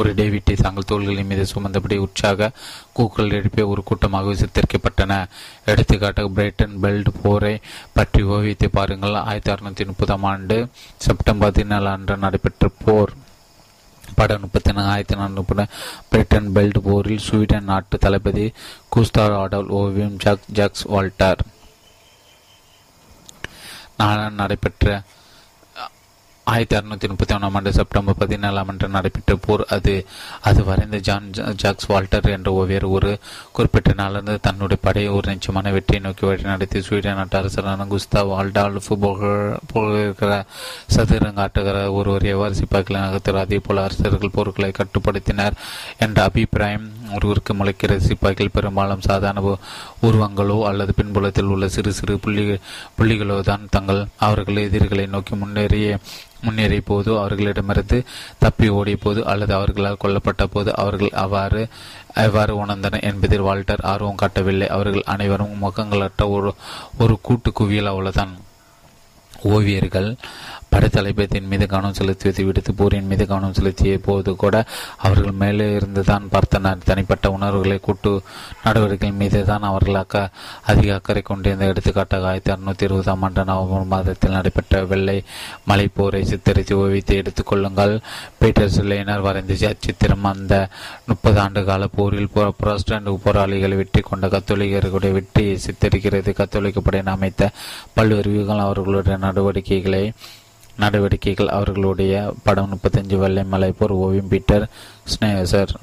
[0.00, 2.48] ஒரு டேவிட்டை தாங்கள் தோள்களின் மீது சுமந்தபடி உற்சாக
[2.96, 5.18] கூக்கள் எழுப்பிய ஒரு கூட்டமாக சித்தரிக்கப்பட்டன.
[5.72, 7.52] எடுத்துக்காட்டாக பிரைட்டன் பெல்ட் போரை
[7.96, 9.16] பற்றி ஓவியத்தை பாருங்கள்.
[9.30, 10.56] ஆயிரத்தி அறுநூத்தி முப்பதாம் ஆண்டு
[11.06, 13.12] செப்டம்பர் பதினாலு அன்று நடைபெற்ற போர்
[14.14, 15.66] படம் முப்பத்தி ஆயிரத்தி நானூறு
[16.08, 18.52] பிரிட்டன் பெல்ட் போரில் ஸ்வீடன் நாட்டு தளபதி
[18.96, 21.42] குஸ்தார் ஆடல் ஓவியம் ஜாக் ஜாக்ஸ் வால்டர்
[24.30, 25.02] நடைபெற்ற
[26.46, 29.92] ஆயிரத்தி அறுநூத்தி முப்பத்தி ஒன்றாம் ஆண்டு செப்டம்பர் பதினேழாம் அன்று நடைபெற்ற போர் அது.
[30.42, 31.26] அது வரைந்த ஜான்
[31.60, 33.10] ஜாக்ஸ் வால்டர் என்ற ஓவியர் ஒரு
[33.52, 38.90] குறிப்பிட்ட நாளிலிருந்து தன்னுடைய படையை ஒரு நிச்சயமான வெற்றியை நோக்கி வழி நடத்தி ஸ்வீடன் நாட்டு அரசரான குஸ்தா வால்டால்ஃப்
[39.72, 40.30] புகழ்கிற
[40.94, 45.56] சதுரங்க ஆட்டுகிற ஒருவர் எவ்வாறு சிப்பாய்களை நகர்த்தார் அதே போல அரசர்கள் போர்களை கட்டுப்படுத்தினர்
[46.00, 49.46] என்ற அபிப்பிராயம் ஒருவருக்கு முளைக்கிற சிப்பாய்கள் பெரும்பாலும் சாதாரண
[50.06, 52.44] உருவங்களோ அல்லது பின்புலத்தில் உள்ள சிறு சிறு புள்ளி
[52.96, 55.88] புள்ளிகளோ தான் தங்கள் அவர்கள் எதிரிகளை நோக்கி முன்னேறிய
[56.42, 57.98] முன்னேறிய போது அவர்களிடமிருந்து
[58.38, 61.62] தப்பி ஓடிய போது அல்லது அவர்களால் கொல்லப்பட்ட போது அவர்கள் அவ்வாறு
[62.16, 64.68] எவ்வாறு உணர்ந்தனர் என்பதில் வால்டர் ஆர்வம் காட்டவில்லை.
[64.68, 66.52] அவர்கள் அனைவரும் முகங்களற்ற ஒரு
[66.98, 68.34] ஒரு கூட்டு குவியல் அவ்வளவுதான்.
[69.44, 70.08] ஓவியர்கள்
[70.72, 74.56] படைத்தளபதியின் மீது கவனம் செலுத்துவதை விடுத்து போரின் மீது கவனம் செலுத்திய போது கூட
[74.98, 78.12] அவர்கள் மேலே இருந்து தான் பார்த்தனர் தனிப்பட்ட உணர்வுகளை கூட்டு
[78.64, 80.22] நடவடிக்கைகள் மீது தான் அவர்கள் அக்க
[80.64, 85.16] அதிக அக்கறை கொண்டிருந்த எடுத்துக்காட்டாக ஆயிரத்தி அறுநூத்தி இருபதாம் ஆண்டு நவம்பர் மாதத்தில் நடைபெற்ற வெள்ளை
[85.64, 87.94] மலை போரை சித்தரித்து ஓவியத்தை எடுத்துக்கொள்ளுங்கள்
[88.38, 90.54] பீட்டர் சில்லையினர் வரைந்த அச்சித்திரம் அந்த
[91.06, 92.30] முப்பது ஆண்டு கால போரில்
[92.62, 96.30] புரஸ்டன்ட் போராளிகளை வெற்றி கொண்ட கத்தோலிக்கர்களுடைய வெற்றியை சித்தரிக்கிறது.
[96.32, 97.50] கத்தோலிக்க படையின் அமைத்த
[97.94, 100.04] பல்வேறு வியூகங்கள் அவர்களுடைய நடவடிக்கைகளை
[100.78, 104.68] நடவடிக்கைகள் அவர்களுடைய படம் முப்பத்தஞ்சு வெள்ளை மலை போர் ஓவியம் பீட்டர்
[105.14, 105.74] ஸ்னேசர்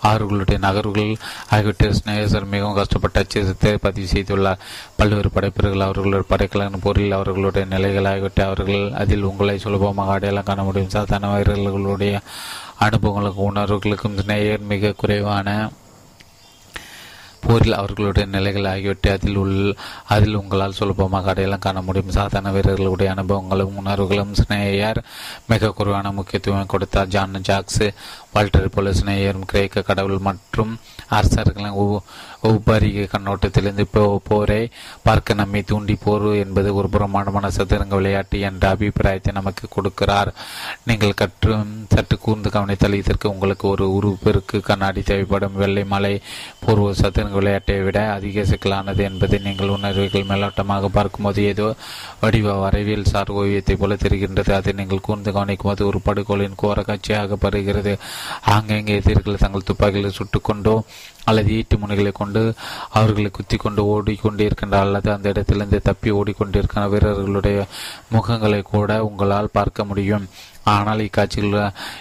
[0.00, 1.16] அவர்களுடைய நகர்வுகள்
[1.50, 4.58] ஆகியவற்றை ஸ்னேகர் மிகவும் கஷ்டப்பட்ட அச்சத்தை பதிவு செய்துள்ளார்.
[4.96, 10.90] பல்வேறு படைப்பினர்கள் அவர்களுடைய படைக்கலன் போரில் அவர்களுடைய நிலைகள் ஆகியவற்றை அவர்கள் அதில் உங்களை சுலபமாக அடையாளம் காண முடியும்.
[10.90, 12.20] சாதாரண வீரர்களுடைய
[12.80, 15.70] அனுபவங்களுக்கும் உணர்வுகளுக்கும் ஸ்னேகர் மிக குறைவான
[17.46, 19.74] போரில் அவர்களுடைய நிலைகள் ஆகியவற்றை அதில் உள்
[20.08, 22.10] அதில் உங்களால் சுலபமாக அடையாளம் காண முடியும்.
[22.10, 25.00] சாதாரண வீரர்களுடைய அனுபவங்களும் உணர்வுகளும் ஸ்னேயர்
[25.46, 27.06] மிக குறைவான முக்கியத்துவம் கொடுத்தார்.
[27.06, 27.94] ஜான் ஜாக்ஸ்
[28.32, 30.72] வால்டர் போல ஸ்னேயர் கிரேக்க கடவுள் மற்றும்
[31.08, 31.78] அரசர்களின்
[32.42, 33.84] உபரிக கண்ணோட்டத்திலிருந்து
[34.28, 34.60] போரை
[35.06, 40.30] பார்க்க நம்மை தூண்டி போர் என்பது ஒரு பிரமாண்டமான சதுரங்க விளையாட்டு என்ற அபிப்பிராயத்தை நமக்கு கொடுக்கிறார்.
[40.88, 41.54] நீங்கள் கற்று
[41.94, 45.58] சற்று கூர்ந்து கவனித்தால் இதற்கு உங்களுக்கு ஒரு உருப்பெருக்கு கண்ணாடி தேவைப்படும்.
[45.62, 46.14] வெள்ளை மலை
[46.64, 51.68] பூர்வ சதுரங்க விளையாட்டை விட அதிக சிக்கலானது என்பதை நீங்கள் உணர்வுகள் மேலோட்டமாக பார்க்கும்போது ஏதோ
[52.20, 54.52] வடிவ வரைவியல் சார் ஓவியத்தை போல தெரிகின்றது.
[54.58, 57.92] அதை நீங்கள் கூர்ந்து கவனிக்கும் போது ஒரு படுகொலையின் கோர காட்சியாக பருகிறது
[58.54, 60.74] ஆங்கங்கே எதிர்கள் தங்கள் துப்பாக்கிகளை சுட்டுக்கொண்டோ
[61.26, 62.42] அல்லது ஈட்டு முனைகளை கொண்டு
[62.98, 67.60] அவர்களை குத்தி கொண்டு ஓடிக்கொண்டிருக்கின்ற அல்லது அந்த இடத்திலிருந்து தப்பி ஓடிக்கொண்டிருக்கிற வீரர்களுடைய
[68.16, 70.26] முகங்களை கூட உங்களால் பார்க்க முடியும்.
[70.72, 71.54] ஆனால் இக்காட்சிகள்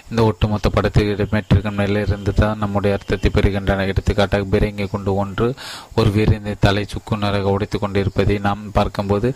[0.10, 3.86] இந்த ஒட்டுமொத்த படத்தில் இடம்பெற்றிருக்கும் நிலையிலிருந்து தான் நம்முடைய அர்த்தத்தை பெறுகின்றன.
[3.92, 5.48] எடுத்துக்காட்டாக பிறங்கி கொண்டு ஒன்று
[5.96, 9.30] ஒரு வீரன் தலை சுக்குநராக உடைத்துக் கொண்டிருப்பதை நாம் பார்க்கும்போது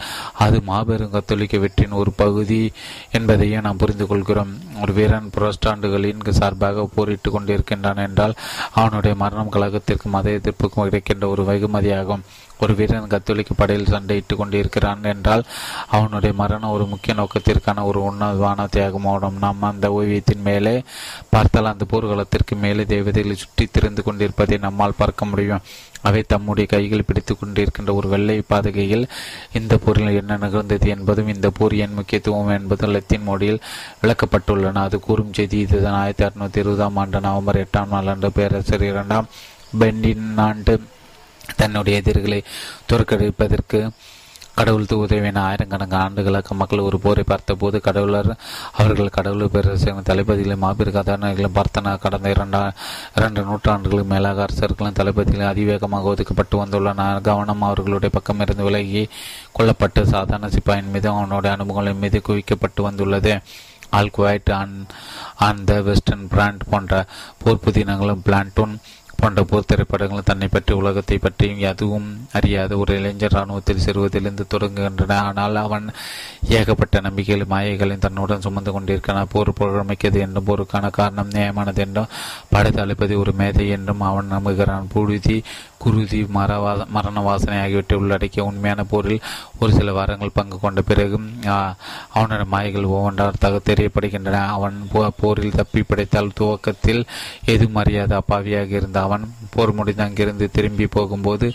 [0.46, 2.62] அது மாபெரும் கத்தோலிக்க வெற்றின் ஒரு பகுதி
[3.12, 4.54] என்பதையும் நாம் புரிந்து கொள்கிறோம்.
[4.82, 8.38] ஒரு வீரன் புரஸ்டாண்டுகளின் சார்பாக போரிட்டு கொண்டிருக்கின்றான் என்றால்
[8.80, 12.24] அவனுடைய மரணம் கழகத்திற்கும் மத எதிர்ப்புக்கும் கிடைக்கின்ற ஒரு வெகுமதியாகும்.
[12.60, 15.44] ஒரு வீரன் கத்தோலிக்க படையில் சண்டையிட்டுக் கொண்டிருக்கிறான் என்றால்
[15.88, 20.84] அவனுடைய மரணம் ஒரு முக்கிய நோக்கத்திற்கான ஒரு உன்னதமான தியாகமாகும் நாம் அந்த ஓவியத்தின் மேலே
[21.30, 25.64] பார்த்தால் அந்த போர்க்களத்திற்கு மேலே தேவதைகளை சுற்றி திறந்து கொண்டிருப்பதை நம்மால் பார்க்க முடியும்.
[26.02, 29.08] அவை தம்முடைய கைகள் பிடித்து கொண்டிருக்கின்ற ஒரு வெள்ளை பாதகையில்
[29.54, 33.64] இந்த போரில் என்ன நிகழ்ந்தது என்பதும் இந்த போர் என் முக்கியத்துவம் என்பதும் லத்தீன் மொழியில்
[34.04, 34.74] விளக்கப்பட்டுள்ளன.
[34.74, 36.00] அது கூறும் செய்தி இதுதான்.
[36.02, 39.28] ஆயிரத்தி அறுநூத்தி இருபதாம் ஆண்டு நவம்பர் எட்டாம் நாள் அன்று பேரரசர் இரண்டாம்
[39.80, 40.76] பெண்டினாண்டு
[41.56, 42.44] தன்னுடைய எதிரிகளை
[42.90, 43.90] தோற்கடிப்பதற்கு
[44.56, 48.38] கடவுள் உதவின ஆயிரக்கணக்கான ஆண்டுகளாக மக்கள் ஒரு போரை பார்த்தபோது கடவுளர்
[48.72, 52.72] அவர்கள் கடவுள் பேரரசின் தளபதிகளையும் மாபெரும் கதாநாயகர்களும் பார்த்தன கடந்த இரண்டா
[53.16, 59.08] இரண்டு நூற்றாண்டுகளுக்கு மேலாக அரசர்களும் தளபதிகளும் அதிவேகமாக ஒதுக்கப்பட்டு வந்துள்ளன கவனம் அவர்களுடைய பக்கம் இருந்து விலகி
[59.60, 63.42] கொல்லப்பட்டு சாதாரண சிப்பாயின் மீது அவனுடைய அனுபவங்களின் மீது குவிக்கப்பட்டு வந்துள்ளது.
[63.90, 64.52] All quiet
[65.36, 67.06] on the western front போன்ற
[67.38, 68.78] போர் புதினங்களும் பிளான்டூன்
[69.20, 72.08] போன்ற போர் திரைப்படங்கள் தன்னை பற்றி உலகத்தை பற்றியும் எதுவும்
[72.38, 75.18] அறியாத ஒரு இளைஞர் இராணுவத்தில் சேருவதிலிருந்து தொடங்குகின்றன.
[75.30, 75.86] ஆனால் அவன்
[76.58, 79.32] ஏகப்பட்ட நம்பிக்கைகள் மாயைகளையும் தன்னுடன் சுமந்து கொண்டிருக்கிறான்.
[79.34, 82.14] போர் புகழமைக்கிறது என்றும் போருக்கான காரணம் நியாயமானது என்றும்
[82.54, 84.92] படை தளபதி ஒரு மேதை என்றும் அவன் நம்புகிறான்.
[84.96, 85.38] புழுதி
[85.84, 89.22] குருதி மரவா மரண வாசனை ஆகியவற்றை உள்ளடக்கிய உண்மையான போரில்
[89.60, 91.18] ஒரு சில வாரங்கள் பங்கு கொண்ட பிறகு
[92.18, 94.42] அவனோட மாயைகள் ஒவ்வொன்றாக தெரியப்படுகின்றன.
[94.56, 94.78] அவன்
[95.22, 97.02] போரில் தப்பி படைத்தால் துவக்கத்தில்
[97.54, 101.50] எதுவும் அறியாத அப்பாவியாக இருந்தான் அவன் போர் முடிந்து அங்கிருந்து திரும்பி போகும்போது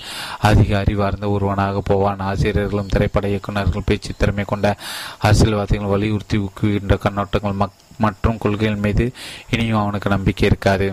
[0.50, 2.26] அதிக அறிவார்ந்த ஒருவனாக போவான்.
[2.30, 4.76] ஆசிரியர்களும் திரைப்பட இயக்குநர்கள் பேச்சு திறமை கொண்ட
[5.18, 7.60] அரசியல்வாதிகள் வலியுறுத்தி ஊக்குகின்ற கண்ணோட்டங்கள்
[8.04, 9.04] மற்றும் கொள்கைகள் மீது
[9.50, 10.86] இனியும் அவனுக்கு நம்பிக்கை இருக்காது.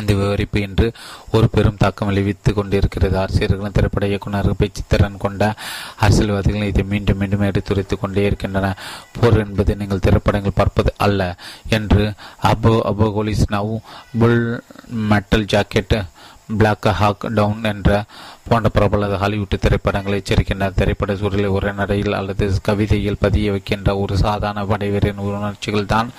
[0.00, 0.92] இந்த விவரிப்பு இன்று
[1.32, 3.18] ஒரு பெரும் தாக்கம் விளைவித்து கொண்டிருக்கிறது.
[3.18, 5.54] அரசியல்களும் திரைப்பட இயக்குநர்கள் பேச்சுத்திறன் கொண்ட
[5.96, 8.76] அரசியல்வாதிகள் இதை மீண்டும் மீண்டும் எடுத்துரைத்துக் கொண்டே இருக்கின்றன.
[9.20, 11.36] போர் என்பது நீங்கள் திரைப்படங்கள் பார்ப்பது அல்ல
[11.68, 13.78] என்று above apocalypse now
[14.18, 16.06] full metal jacket
[16.46, 18.04] black hawk down என்ற
[18.48, 25.16] போன்ற பிரபல ஹாலிவுட் திரைப்படங்களை எச்சரிக்கின்ற திரைப்பட சூழலை உரைநடையில் அல்லது கவிதையில் பதிய வைக்கின்ற ஒரு சாதாரண படைவீரின்
[25.16, 26.10] உணர்ச்சிகள் தான்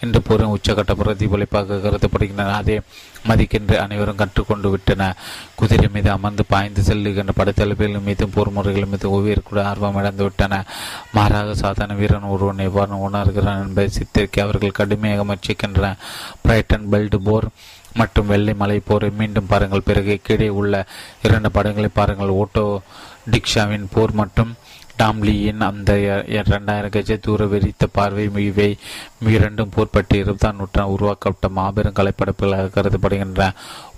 [0.00, 2.52] இன்று போரின் உச்சகட்ட பிரதிபலிப்பாக கருதப்படுகின்றன.
[2.52, 2.80] அதே
[3.28, 5.14] மதிக்கின்ற அனைவரும் கற்றுக்கொண்டு விட்டன.
[5.54, 10.64] குதிரை மீது அமர்ந்து பாய்ந்து செல்லுகின்ற படைத்தளபதிகள் மீதும் போர் முறைகள் மீது ஒவ்வொரு கூட ஆர்வம் இழந்து விட்டன.
[11.12, 15.98] மாறாக சாதாரண வீரன் ஒருவன் எவ்வாறு உணர்கிறான் என்பதை சித்தரிக்க அவர்கள் கடுமையாக முயற்சிக்கின்றனர்.
[16.42, 17.48] பிரைட்டன் பெல்ட் போர்
[17.94, 19.88] மற்றும் வெள்ளை மலை போரை மீண்டும் பாருங்கள்.
[19.90, 20.86] பிறகு கீழே உள்ள
[21.22, 22.36] இரண்டு படங்களை பாருங்கள்.
[22.42, 22.66] ஓட்டோ
[23.30, 24.54] டிக்ஷாவின் போர் மற்றும்
[24.98, 25.92] டாம்லியின் அந்த
[26.26, 28.76] இரண்டாயிரம் கஜ தூர வெறித்த பார்வை இவை
[29.20, 33.48] இரண்டும் போர் இருபதாம் நூற்றாண்டு உருவாக்கப்பட்ட மாபெரும் கலைப்படைப்புகளாக கருதப்படுகின்றன.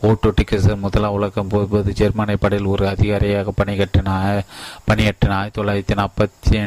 [0.02, 4.44] ஓட்டோ டிக்கஸ் முதலாம் உலகம் போது ஜெர்மனி படையில் ஒரு அதிகாரியாக பணிகட்டின
[4.88, 6.58] பணியாற்றின ஆயிரத்தி தொள்ளாயிரத்தி நாற்பத்தி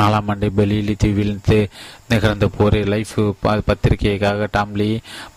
[0.00, 1.34] நாலாம் ஆண்டு பெலிலி தீவில்
[2.10, 3.14] நிகழ்ந்த போரை லைஃப்
[3.68, 4.88] பத்திரிகைக்காக டாம்லி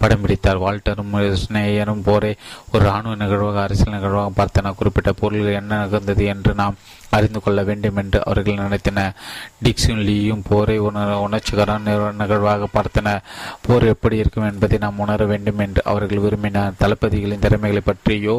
[0.01, 0.61] படம் பிடித்தார்.
[0.65, 2.31] வால்டரும் ஸ்னேயரும் போரை
[2.73, 6.77] ஒரு இராணுவ நிகழ்வாக அரசியல் நிகழ்வாக பார்த்தன குறிப்பிட்ட பொருள்கள் என்ன நிகழ்ந்தது என்று நாம்
[7.17, 9.15] அறிந்து கொள்ள வேண்டும் என்று அவர்கள் நினைத்தனர்
[9.63, 13.23] டிக்ஸும் லீயும் போரை உணர் உணர்ச்சிகரான நிகழ்வாக பார்த்தனர்.
[13.65, 16.75] போர் எப்படி இருக்கும் என்பதை நாம் உணர வேண்டும் என்று அவர்கள் விரும்பினர்.
[16.81, 18.35] தளபதிகளின் திறமைகளை பற்றியோ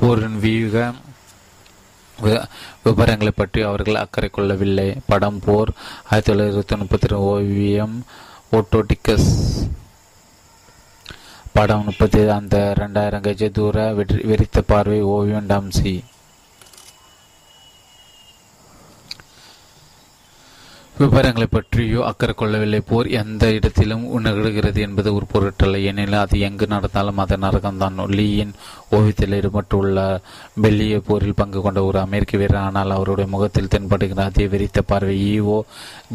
[0.00, 0.92] போரின் வியூக
[2.84, 4.88] விவரங்களை பற்றி அவர்கள் அக்கறை கொள்ளவில்லை.
[5.06, 5.70] படம் போர்
[6.10, 7.96] ஆயிரத்தி தொள்ளாயிரத்தி முப்பத்தி ரெண்டு ஓவியம்
[8.52, 9.30] ஓட்டோடிக்கஸ்
[11.52, 13.76] படம் முப்பத்தி அந்த ரெண்டாயிரம் கஜ தூர
[14.30, 15.94] வெறித்த பார்வை ஓவியம் டாம்சி.
[21.00, 22.78] விவரங்களை பற்றியோ அக்கறை கொள்ளவில்லை.
[22.88, 25.78] போர் எந்த இடத்திலும் நிகழ்கிறது என்பது ஒரு பொருட்டல்ல.
[25.90, 27.96] ஏனெனில் அது எங்கு நடந்தாலும் அது நரகம்தான்.
[28.16, 28.52] லீயின்
[28.96, 29.98] ஓவியத்தில் ஈடுபட்டுள்ள
[30.62, 35.58] பெல்லிய போரில் பங்கு கொண்ட ஒரு அமெரிக்க வீரர் ஆனால் அவருடைய முகத்தில் தென்படுகிற அதே விரித்த பார்வை ஈவோ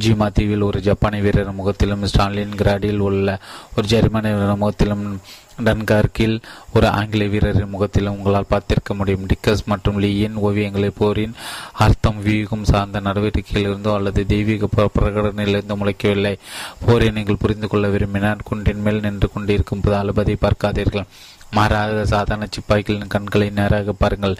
[0.03, 3.39] ஜிமா தீவில் ஒரு ஜப்பானிய வீரர் முகத்திலும் ஸ்டாலின் கிராடில் உள்ள
[3.75, 5.05] ஒரு ஜெர்மனிய வீரர் முகத்திலும்
[5.63, 6.35] டன்கார்கில்
[6.73, 9.27] ஒரு ஆங்கில வீரரின் முகத்திலும் உங்களால் பார்த்திருக்க முடியும்.
[9.31, 11.35] டிக்கஸ் மற்றும் லீயின் ஓவியங்களை போரின்
[11.85, 16.33] அர்த்தம் வியூகம் சார்ந்த நடவடிக்கையிலிருந்தோ அல்லது தெய்வீக பிரகடனையிலிருந்து முளைக்கவில்லை.
[16.85, 21.07] போரை நீங்கள் புரிந்து கொள்ள விரும்பினால் குன்றின் மேல் நின்று கொண்டிருக்கும் போது அலுபதை பார்க்காதீர்கள்.
[21.55, 24.37] மாறாக சாதாரண சிப்பாய்களின் கண்களை நேராக பாருங்கள்.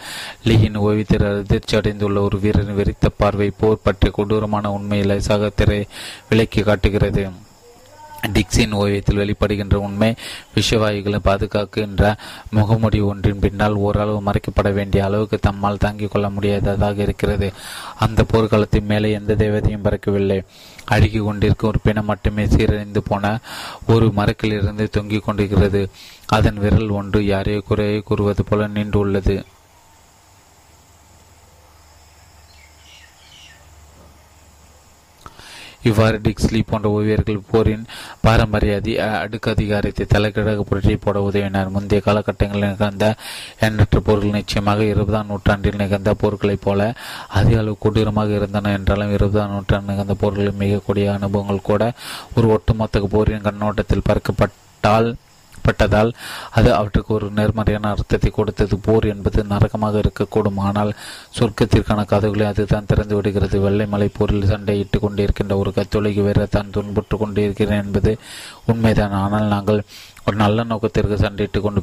[0.48, 5.82] லீயின் ஓய்வுத்திற அதிர்ச்சி அடைந்துள்ள ஒரு வீரரின் வெறித்த பார்வை போர் பற்றிய கொடூரமான உண்மையில சகத்திரை
[6.30, 7.26] விலக்கி காட்டுகிறது.
[8.28, 10.16] டிக்ஸின் ஓவியத்தில் வெளிப்படுகின்ற உண்மை
[10.56, 12.18] விஷவாயுகளை பாதுகாக்கின்ற
[12.56, 17.54] முகமுடி ஒன்றின் பின்னால் ஓரளவு மறைக்கப்பட வேண்டிய அளவுக்கு தம்மால் தாங்கிக் கொள்ள முடியாததாக இருக்கிறது.
[18.00, 20.44] அந்த போர்க்காலத்தின் மேலே எந்த தேவதையும் பறக்கவில்லை.
[20.86, 23.40] அழுகி கொண்டிருக்கும் ஒரு பிணம் மட்டுமே சீரழிந்து போன
[23.88, 25.90] ஒரு மரக்கிலிருந்து தொங்கிக் கொண்டிருக்கிறது.
[26.28, 29.46] அதன் விரல் ஒன்று யாரையோ குறையை கூறுவது போல நின்று உள்ளது
[35.86, 37.84] இவ்வாறு டிக்ஸ்லி போன்ற ஓவியர்கள் போரின்
[38.22, 41.70] பாரம்பரிய அதி அடுக்கு அதிகாரத்தை தலைக்கிழக புரட்டி போட உதவினர்.
[41.70, 43.08] முந்தைய காலகட்டங்களில் நிகழ்ந்த
[43.60, 46.82] எண்ணற்ற போர்கள் நிச்சயமாக இருபதாம் நூற்றாண்டில் நிகழ்ந்த போர்களைப் போல
[47.30, 51.84] அதிக அளவு கொடூரமாக இருந்தன என்றாலும் இருபதாம் நூற்றாண்டு நிகழ்ந்த போர்களில் மிகக்கூடிய அனுபவங்கள் கூட
[52.36, 55.10] ஒரு ஒட்டுமொத்த போரின் கண்ணோட்டத்தில் பார்க்கப்பட்டால்
[55.68, 56.12] பட்டதால்
[56.58, 58.78] அது அவற்றுக்கு ஒரு நேர்மறையான அர்த்தத்தை கொடுத்தது.
[58.88, 60.60] போர் என்பது நரகமாக இருக்கக்கூடும்.
[60.68, 60.92] ஆனால்
[61.40, 63.60] சொர்க்கத்திற்கான கதவுகளை அதுதான் திறந்து விடுகிறது.
[63.66, 68.14] வெள்ளை மலை போரில் சண்டையிட்டுக் கொண்டிருக்கின்ற ஒரு கத்தொலைக்கு வேற தான் துன்புற்று கொண்டிருக்கிறேன் என்பது
[68.72, 69.16] உண்மைதான்.
[69.24, 69.82] ஆனால் நாங்கள்
[70.28, 71.82] ஒரு நல்ல நோக்கத்திற்கு சண்டையிட்டுக் கொண்டு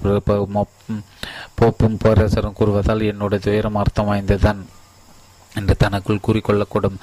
[1.61, 4.63] போப்பும் பேரரசரும் கூறுவதால் என்னுடைய துயரம் அர்த்தம் வாய்ந்ததுதான்.
[5.59, 6.97] என்று தனக்குள் கூறிக்கொள்ளக்கூடும்.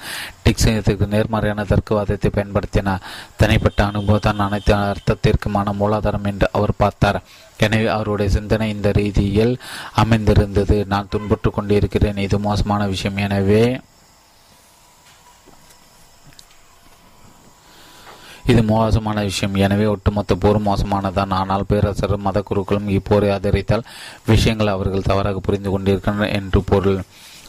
[0.44, 3.04] டிக்ஸனுக்கு நேர்மறையான தர்க்கவாதத்தை பயன்படுத்தினார்
[3.42, 7.20] தனிப்பட்ட அனுபவம் தான் அனைத்து அர்த்தத்திற்குமான மூலாதாரம் என்று அவர் பார்த்தார்.
[7.66, 9.54] எனவே அவருடைய சிந்தனை இந்த ரீதியில்
[10.02, 10.76] அமைந்திருந்தது.
[10.94, 12.24] நான் துன்புற்று கொண்டிருக்கிறேன்.
[12.26, 13.22] இது மோசமான விஷயம்.
[13.28, 13.62] எனவே
[18.50, 19.56] இது மோசமான விஷயம்.
[19.64, 23.84] எனவே ஒட்டுமொத்த போர் மோசமானதான் ஆனால் பேரரசரும் மத குருக்களும் இப்போரை ஆதரித்தால்
[24.30, 26.98] விஷயங்கள் அவர்கள் தவறாக புரிந்து கொண்டிருக்கின்றனர் என்று பொருள்.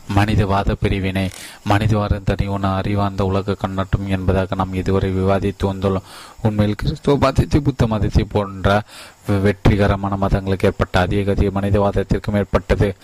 [0.07, 1.29] மனிதவாத பிரிவினை.
[1.63, 6.07] மனிதவாதம் தனி ஒன்று அறிவார்ந்த உலக கண்ணட்டும் என்பதாக நாம் இதுவரை விவாதித்து வந்துள்ளோம்.
[6.41, 8.81] உண்மையில் கிறிஸ்துவ மதத்தை புத்த மதத்தை போன்ற
[9.25, 12.95] வெற்றிகரமான மதங்களுக்கு ஏற்பட்ட அதிக அதிக மனிதவாதத்திற்கும் ஏற்பட்டது.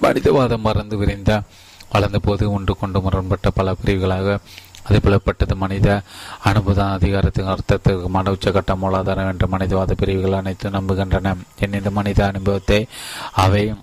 [0.00, 1.42] மனிதவாதம் மறந்து விரிந்த
[1.90, 4.38] வளர்ந்த போது ஒன்று கொண்டு முரண்பட்ட பல பிரிவுகளாக
[4.86, 5.54] அது புலப்பட்டது.
[5.56, 6.02] மனித
[6.42, 11.36] அனுபவம் அதிகாரத்தின் அர்த்தத்திற்கு மன உச்சகட்ட மூலாதாரம் என்ற மனிதவாத பிரிவுகள் அனைத்தும் நம்புகின்றன.
[11.58, 12.86] என் இந்த மனித அனுபவத்தை
[13.32, 13.74] அவை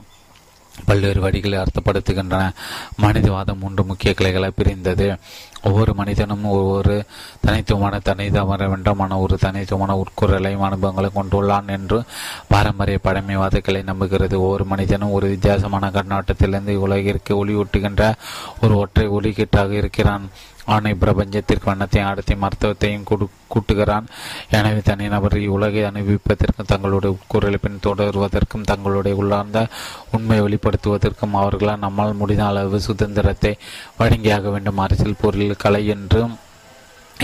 [0.85, 2.51] பல்வேறு வழிகளை அர்த்தப்படுத்துகின்றன.
[2.97, 5.17] மனிதவாதம் மூன்று முக்கிய கிளைகளை பிரிந்தது.
[5.63, 7.05] ஒவ்வொரு மனிதனும் ஒவ்வொரு
[7.45, 12.03] தனித்துவமான தனிதமர வென்றமான ஒரு தனித்துவமான உட்குறலையும் அனுபவங்களை கொண்டுள்ளான் என்று
[12.47, 14.35] பாரம்பரிய பழமைவாத கிளை நம்புகிறது.
[14.35, 18.13] ஒவ்வொரு மனிதனும் ஒரு வித்தியாசமான கண்ணோட்டத்திலிருந்து உலகிற்கு ஒளியூட்டுகின்ற
[18.61, 20.29] ஒரு ஒற்றை ஒளிக்கீட்டாக இருக்கிறான்.
[20.65, 23.05] ஆணை பிரபஞ்சத்திற்கு வண்ணத்தையும் ஆடத்தையும் மருத்துவத்தையும்
[23.53, 24.05] கூட்டுகிறான்.
[24.49, 29.67] எனவே தனிநபர் உலகை அனுபவிப்பதற்கும் தங்களுடைய உட்கூறலை பின் தொடருவதற்கும் தங்களுடைய உள்ளார்ந்த
[30.11, 33.53] உண்மையை வெளிப்படுத்துவதற்கும் அவர்களால் நம்மால் முடிந்த அளவு சுதந்திரத்தை
[33.99, 34.77] வழங்கியாக வேண்டும்.
[34.77, 36.35] அரசியல் பொருள் கலை என்றும்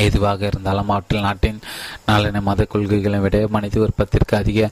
[0.05, 1.59] எதுவாக இருந்தாலும் அவற்றில் நாட்டின்
[2.05, 4.69] நலனை மத கொள்கைகளை விட மனித விருப்பத்திற்கு அதிக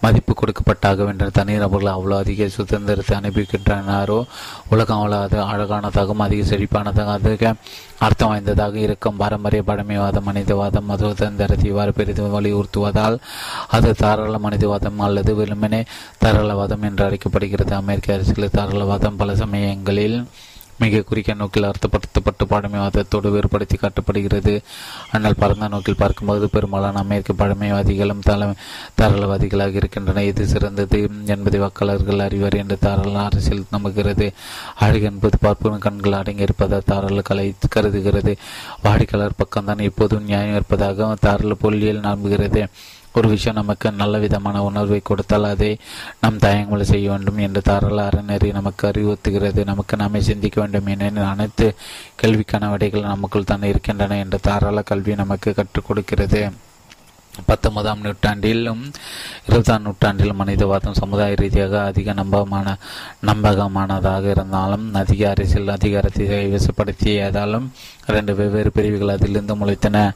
[0.00, 4.18] மதிப்பு கொடுக்கப்பட்டாக வேண்டும் தனிநபர்கள் அவ்வளோ அதிக சுதந்திரத்தை அனுப்பிக்கின்றனாரோ
[4.68, 7.54] உலகம் அவ்வளோ அது அழகானதாகவும் அதிக செழிப்பானதாக அதிக
[8.06, 9.16] அர்த்தம் வாய்ந்ததாக இருக்கும்.
[9.20, 13.16] பாரம்பரிய பழமைவாதம் மனிதவாதம் மத சுதந்திரத்தை இவ்வாறு பெரிதும் வலியுறுத்துவதால்
[13.76, 15.80] அது தாராள மனிதவாதம் அல்லது வெறுமனே
[16.24, 17.74] தாராளவாதம் என்று அழைக்கப்படுகிறது.
[17.74, 20.18] அமெரிக்க அரசியல் தாராளவாதம் பல சமயங்களில்
[20.78, 24.62] மிக குறிக்க நோக்கில் அர்த்தப்படுத்தப்பட்டு பழமைவாதத்தோடு வேறுபடுத்தி காட்டப்படுகிறது.
[25.12, 28.48] ஆனால் பரந்த நோக்கில் பார்க்கும்போது பெரும்பாலான அமெரிக்க பழமைவாதிகளும் தலை
[29.00, 30.24] தாராளவாதிகளாக இருக்கின்றன.
[30.24, 34.32] எது சிறந்தது என்பதை வாக்காளர்கள் அறிவர் என்று தாராள அரசியல் நம்புகிறது.
[34.74, 38.36] அழகு என்பது பார்ப்பவன் கண்கள் அடங்கியிருப்பதால் தாராள கலை கருதுகிறது.
[38.82, 42.66] வாடிக்கையாளர் பக்கம்தான் எப்போதும் நியாயம் இருப்பதாக தாராள பொல்லியல் நம்புகிறது.
[43.18, 45.70] ஒரு விஷயம் நமக்கு நல்ல விதமான உணர்வை கொடுத்தால் அதை
[46.20, 49.62] நாம் தயங்கமல் செய்ய வேண்டும் என்று தாராள அறநெறி நமக்கு அறிவுறுத்துகிறது.
[49.64, 51.68] நமக்கு நாமே சிந்திக்க வேண்டும் என அனைத்து
[52.22, 56.42] கேள்விக்கான விடைகள் நமக்குள் தான் இருக்கின்றன என்று தாராள கல்வி நமக்கு கற்றுக் கொடுக்கிறது.
[57.46, 58.92] பத்தொன்பதாம் நூற்றாண்டிலும்
[59.48, 62.76] இருபதாம் நூற்றாண்டிலும் மனிதவாதம் சமுதாய ரீதியாக அதிக நம்பகமான
[63.26, 67.68] நம்பகமானதாக இருந்தாலும் அதிக அரசியல் அதிகாரத்தை கைவசப்படுத்தியதாலும்
[68.06, 70.10] இரண்டு வெவ்வேறு பிரிவுகள் அதிலிருந்து முளைத்தன.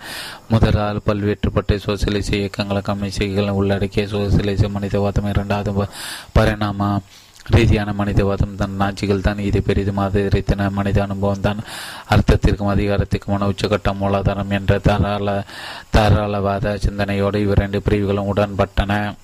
[0.49, 5.89] முதலால் பல்வேற்றுப்பட்ட சோசியலிச இயக்கங்கள் கம்யூனிஸ்டுகள் உள்ளடக்கிய சோசியலிச மனிதவாதம் இரண்டாவது
[6.33, 7.01] பரிணாம
[7.51, 10.71] ரீதியான மனிதவாதம் தான் நாஜிகள் தான் இதை பெரிதும் ஆதரித்தன.
[10.71, 11.61] மனித அனுபவம் தான்
[12.11, 15.45] அர்த்தத்திற்கும் அதிகாரத்திற்கும் உச்சகட்டம் மூலாதாரம் என்ற தாராள
[15.97, 19.15] தாராளவாத சிந்தனையோடு இவ்விரண்டு பிரிவுகளும் உடன்பட்டன.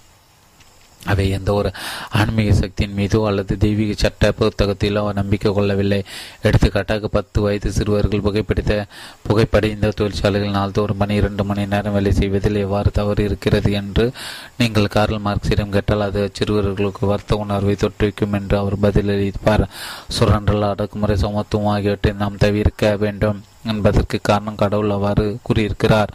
[1.07, 1.73] அவை எந்த ஒரு
[2.11, 6.05] ஆன்மீக சக்தியின் மீதோ அல்லது தெய்வீக சட்ட புத்தகத்திலோ நம்பிக்கை கொள்ளவில்லை.
[6.43, 8.85] எடுத்துக்காட்டாக பத்து வயது சிறுவர்கள் புகைப்பிடித்த
[9.29, 14.11] புகைப்படைந்த தொழிற்சாலைகள் நாள்தோறும் பனிரெண்டு மணி நேரம் வேலை செய்வதில் எவ்வாறு தவறு இருக்கிறது என்று
[14.59, 19.65] நீங்கள் கார்ல் மார்க்சிடம் கேட்டால் அது சிறுவர்களுக்கு வர்த்த உணர்வை தொற்றுவிக்கும் என்று அவர் பதிலளிப்பார்.
[20.09, 23.43] சுரண்டல் அடக்குமுறை சமத்துவம் ஆகியவற்றை நாம் தவிர்க்க வேண்டும்.
[23.75, 26.13] என்பதற்கு காரணம் கடவுள் அவ்வாறு கூறியிருக்கிறார்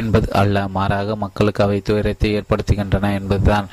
[0.00, 3.68] என்பது அல்ல மாறாக மக்களுக்கு அவை துயரத்தை ஏற்படுத்துகின்றன என்பதுதான்.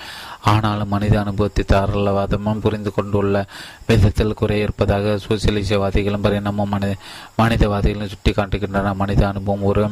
[0.52, 3.46] ஆனாலும் மனித அனுபவத்தை தாராளவாதமும் புரிந்து கொண்டுள்ள
[3.90, 6.94] விதத்தில் குறை இருப்பதாக சோசியலிசவாதிகளும் பரிணாமம் மனித
[7.42, 9.84] மனிதவாதிகளும் சுட்டி காட்டுகின்றன மனித அனுபவம் ஒரு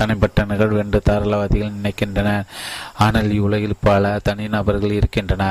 [0.00, 2.46] தனிப்பட்ட நிகழ்வு என்று தாராளவாதிகள் நினைக்கின்றனர்.
[3.04, 5.44] ஆனால் இவ்வுலகில் பல தனிநபர்கள் இருக்கின்றன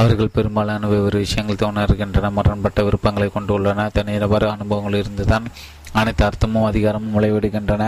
[0.00, 5.46] அவர்கள் பெரும்பாலான வெவ்வேறு விஷயங்கள் தோணுகின்றன முரண்பட்ட விருப்பங்களை கொண்டுள்ளன தனிநபர் அனுபவங்கள் இருந்துதான்
[5.94, 7.82] அனைத்து அர்த்தமும் அதிகாரமும் முளைவிடுகின்றன.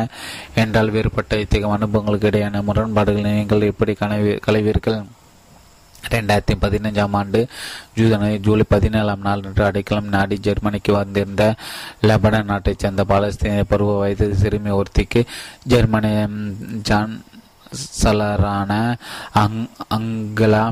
[0.55, 3.95] என்றால் வேறுபட்ட இத்தகைய அனுபவங்களுக்கு இடையான முரண்பாடுகளை நீங்கள் எப்படி
[4.47, 4.99] கலைவீர்கள்
[6.11, 7.39] ரெண்டாயிரத்தி பதினைஞ்சாம் ஆண்டு
[7.97, 11.45] ஜூதனை ஜூலை பதினேழாம் நாள் என்று அடைக்கலம் நாடி ஜெர்மனிக்கு வந்திருந்த
[12.03, 15.23] லெபனன் நாட்டைச் சேர்ந்த பாலஸ்தீன பருவ வயது சிறுமி ஒருத்திக்கு
[15.65, 16.13] ஜெர்மனி
[16.83, 17.17] ஜான்
[18.03, 18.73] சலரான
[19.35, 20.65] அங் அங்கலா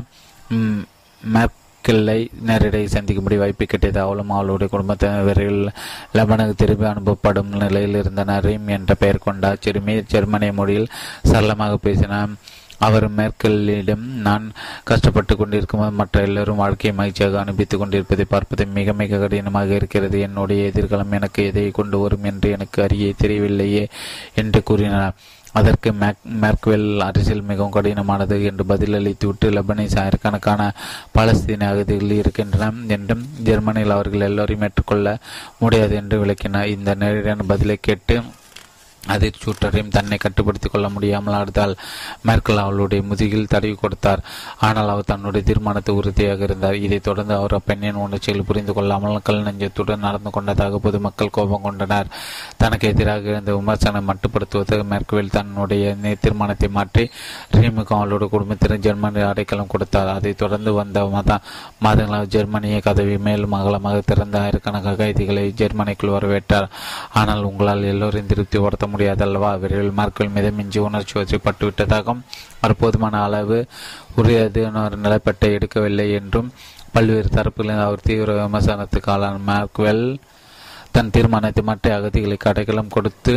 [1.85, 3.99] மேற்கில்லை நேரடியாக சந்திக்கும்படி வாய்ப்பு கிட்டியது.
[4.03, 5.65] அவளும் அவளுடைய குடும்பத்தினர் விரைவில்
[6.17, 8.45] லெபனுக்கு திரும்பி அனுப்பப்படும் நிலையில் இருந்தனர்.
[8.47, 10.93] ரீம் என்ற பெயர் கொண்டார் சிறுமி ஜெர்மனிய மொழியில்
[11.31, 12.33] சரளமாக பேசினார்
[12.85, 14.45] அவர் மேற்கலிடம் நான்
[14.89, 20.17] கஷ்டப்பட்டு கொண்டிருக்கும் மற்ற எல்லோரும் வாழ்க்கையை மகிழ்ச்சியாக அனுப்பித்துக் கொண்டிருப்பதை பார்ப்பது மிக மிக கடினமாக இருக்கிறது.
[20.27, 23.85] என்னுடைய எதிர்காலம் எனக்கு எதை கொண்டு வரும் என்று எனக்கு அறிய தெரியவில்லையே
[24.41, 25.15] என்று கூறினார்.
[25.55, 30.61] அதற்கு மேக் மேர்க்வெல் அரசியல் மிகவும் கடினமானது என்று பதிலளித்துவிட்டு லெபனிஸ் ஆயிரக்கணக்கான
[31.17, 35.17] பாலஸ்தீன அகதிகள் இருக்கின்றன என்றும் ஜெர்மனியில் அவர்கள் எல்லோரையும் ஏற்றுக்கொள்ள
[35.59, 36.73] முடியாது என்று விளக்கினார்.
[36.77, 38.15] இந்த நேரடியான பதிலை கேட்டு
[39.07, 41.75] அதிர்ச்சூட்டரையும் தன்னை கட்டுப்படுத்திக் கொள்ள முடியாமல் அடுத்தால்
[42.21, 44.21] மேற்கல் அவளுடைய முதுகில் தடவி கொடுத்தார்.
[44.59, 46.75] ஆனால் அவர் தன்னுடைய தீர்மானத்தை உறுதியாக இருந்தார்.
[46.75, 52.07] இதைத் தொடர்ந்து அவர் அப்பெண்ணின் உணர்ச்சியில் புரிந்து கொள்ளாமல் கல் நெஞ்சத்துடன் நடந்து கொண்டதாக பொதுமக்கள் கோபம் கொண்டனர்.
[52.57, 57.09] தனக்கு எதிராக இருந்த விமர்சனம் மட்டுப்படுத்துவதற்கு மேற்குவில் தன்னுடைய தீர்மானத்தை மாற்றி
[57.51, 60.07] ரீமுக்கு அவளுடைய குடும்பத்தினர் ஜெர்மனி அடைக்கலம் கொடுத்தார்.
[60.07, 61.39] அதைத் தொடர்ந்து வந்த மத
[61.83, 66.69] மாதங்களாக ஜெர்மனிய கதவி மேலும் அகலமாக திறந்த ஆயிரக்கணக்கான கைதிகளை ஜெர்மனிக்குள் வரவேற்றார்.
[67.13, 69.59] ஆனால் உங்களால் எல்லோரையும் திருப்திப்படுத்த முடியாதல்லவா?
[69.59, 72.23] விரைவில் மார்க்கள் மீது மிஞ்சி உணர்ச்சி வசப்பட்டு விட்டதாகவும்
[72.61, 73.59] அவர் போதுமான அளவு
[74.15, 74.63] உரியது
[74.95, 76.49] நிலைப்பட்டை எடுக்கவில்லை என்றும்
[76.93, 80.05] பல்வேறு தரப்புகளில் அவர் தீவிர விமர்சனத்துக்கு ஆளான மார்க்வெல்
[80.91, 83.33] தன் தீர்மானத்தை மற்ற அகதிகளுக்கு அடைக்கலம் கொடுத்து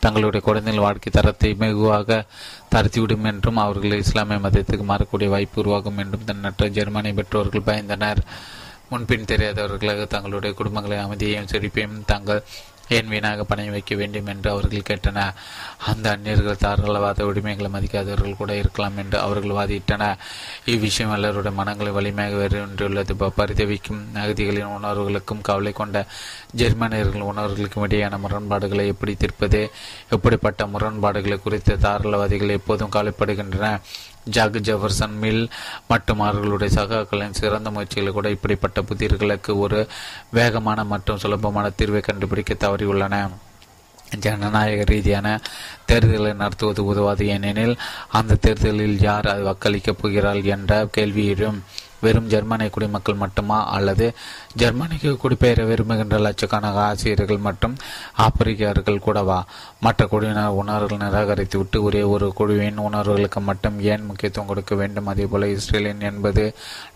[0.00, 2.24] தங்களுடைய குழந்தைகள் வாழ்க்கை தரத்தை மெகுவாக
[2.74, 8.20] தரத்திவிடும் என்றும் அவர்கள் இஸ்லாமிய மதத்துக்கு மாறக்கூடிய வாய்ப்பு உருவாகும் என்றும் தன்னற்ற ஜெர்மனி பெற்றோர்கள் பயந்தனர்.
[8.90, 12.42] முன்பின் தெரியாதவர்களாக தங்களுடைய குடும்பங்களை அமைதியையும் செழிப்பையும் தங்கள்
[12.88, 15.34] ஏன் வீணாக பணம் வைக்க வேண்டும் என்று அவர்கள் கேட்டனர்.
[15.86, 20.16] அந்த அந்நியர்கள் தாராளவாத உரிமைகளை மதிக்காதவர்கள் கூட இருக்கலாம் என்று அவர்கள் வாதிட்டனர்.
[20.66, 23.30] இவ்விஷயம் எல்லோருடைய மனங்களை வலிமையாக வென்றுள்ளது.
[23.36, 26.06] பரிதவிக்கும் அகதிகளின் உணர்வுகளுக்கும் கவலை கொண்ட
[26.56, 29.70] ஜெர்மனியர்கள் உணர்வுகளுக்கும் இடையான முரண்பாடுகளை எப்படி தீர்ப்பது?
[30.10, 33.80] எப்படிப்பட்ட முரண்பாடுகளை குறித்த தாராளவாதிகள் எப்போதும் கவலைப்படுகின்றன
[34.24, 35.48] ஜாக் ஜெஃபர்சன் மில்
[35.88, 39.86] மற்றும் அவர்களுடைய சகாக்களின் சிறந்த முயற்சிகள் கூட இப்படிப்பட்ட புதிர்களுக்கு ஒரு
[40.30, 43.30] வேகமான மற்றும் சுலபமான தீர்வை கண்டுபிடிக்க தவறியுள்ளன.
[44.18, 45.40] ஜனநாயக ரீதியான
[45.88, 47.26] தேர்தலை நடத்துவது உதவாது.
[47.26, 47.76] ஏனெனில்
[48.08, 51.62] அந்த தேர்தலில் யார் வாக்களிக்கப் போகிறாள் என்ற கேள்வியிடும்
[52.06, 53.58] வெறும் ஜெர்மனிய குடிமக்கள் மட்டுமா?
[53.76, 54.06] அல்லது
[54.62, 57.76] ஜெர்மனிக்கு குடிபெயர விரும்புகின்ற லட்சக்கணக்கான ஆசிரியர்கள் மற்றும்
[58.26, 59.38] ஆப்பிரிக்கர்கள் கூடவா?
[59.80, 65.10] மற்ற குழுவினர் உணர்வுகள் நிராகரித்து விட்டு ஒரே ஒரு குழுவின் உணர்வுகளுக்கு மட்டும் ஏன் முக்கியத்துவம் கொடுக்க வேண்டும்?
[65.14, 66.44] அதேபோல இஸ்ரேலின் என்பது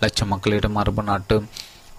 [0.05, 1.37] லட்சம் மக்களிடம் மரபு நாட்டு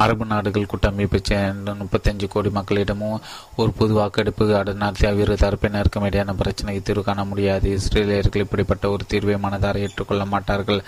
[0.04, 3.22] அரபு நாடுகள் கூட்டமைப்பை சேர்ந்த முப்பத்தஞ்சு கோடி மக்களிடமும்
[3.56, 4.46] ஒரு பொது வாக்கெடுப்பு
[4.84, 7.68] நடத்திய இரு தரப்பினருக்கும் இடையான பிரச்சனைக்கு தீர்வு காண முடியாது.
[7.78, 10.82] இஸ்ரேலியர்கள் இப்படிப்பட்ட ஒரு தீர்வை மனதார ஏற்றுக்கொள்ள மாட்டார்கள்.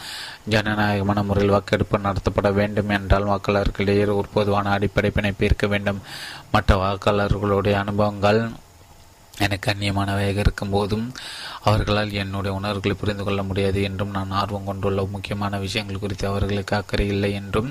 [0.56, 6.02] ஜனநாயகமான முறையில் வாக்கெடுப்பு நடத்தப்பட வேண்டும் என்றால் வாக்காளர்களிடையே ஒரு பொதுவான அடிப்படை பிணைப்பு இருக்க வேண்டும்.
[6.56, 8.42] மற்ற வாக்காளர்களுடைய அனுபவங்கள்
[9.46, 11.06] எனக்கு அந்நியமானவையாக இருக்கும் போதும்
[11.68, 17.08] அவர்களால் என்னுடைய உணர்வுகளை புரிந்து கொள்ள முடியாது என்றும் நான் ஆர்வம் கொண்டுள்ள முக்கியமான விஷயங்கள் குறித்து அவர்களுக்கு அக்கறை
[17.08, 17.70] இல்லை என்றும்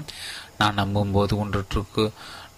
[0.61, 2.03] நான் நம்பும்போது ஒன்றுக்கு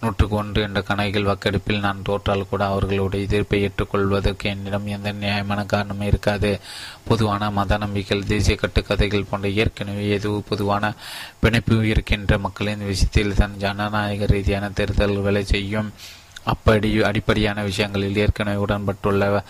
[0.01, 6.07] நூற்றுக்கு ஒன்று என்ற கணக்கில் வாக்கெடுப்பில் நான் தோற்றால் கூட அவர்களுடைய எதிர்ப்பை ஏற்றுக்கொள்வதற்கு என்னிடம் எந்த நியாயமான காரணமும்
[6.07, 6.51] இருக்காது.
[7.07, 10.93] பொதுவான மத நம்பிக்கைகள் தேசிய கட்டுக்கதைகள் போன்ற ஏற்கனவே எதுவும் பொதுவான
[11.39, 15.91] பிணைப்பு இருக்கின்ற மக்களின் விஷயத்தில் தன் ஜனநாயக ரீதியான தேர்தல் வேலை செய்யும்.
[16.45, 19.43] அப்படி அடிப்படையான விஷயங்களில் ஏற்கனவே உடன்பட்டுள்ள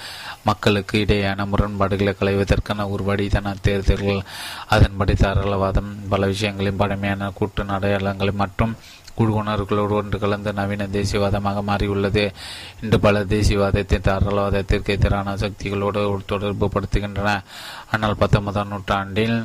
[0.43, 3.55] மக்களுக்கு இடையேயான முரண்பாடுகளை களைவதற்கான ஒரு வழிதான?
[3.61, 4.21] தேர்தல்கள்
[4.67, 8.75] அதன்படி தாராளவாதம் பல விஷயங்களின் பழமையான கூட்டு அடையாளங்கள் மற்றும்
[9.15, 12.31] குழு உணர்வுகளோடு ஒன்று கலந்த நவீன தேசியவாதமாக மாறியுள்ளது
[12.81, 17.43] இன்று பல தேசியவாதத்தை தாராளவாதத்திற்கு எதிரான சக்திகளோடு தொடர்பு படுத்துகின்றன.
[17.91, 19.37] ஆனால் பத்தொன்பதாம் நூற்றாண்டில்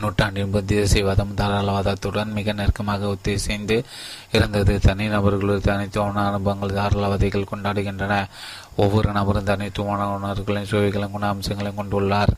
[0.00, 3.84] நூற்றாண்டின் தேசியவாதம் தாராளவாதத்துடன் மிக நெருக்கமாக ஒத்திசைந்து
[4.32, 4.80] இருந்தது.
[4.82, 8.26] தனிநபர்களது தனித்துவமான அனுபவங்கள் தாராளவாதிகள் கொண்டாடுகின்றன.
[8.76, 12.32] ஒவ்வொரு நபரும் தனித்துவமான உணர்வுகளின் சுவைகளும் குண அம்சங்களையும் கொண்டுள்ளார்.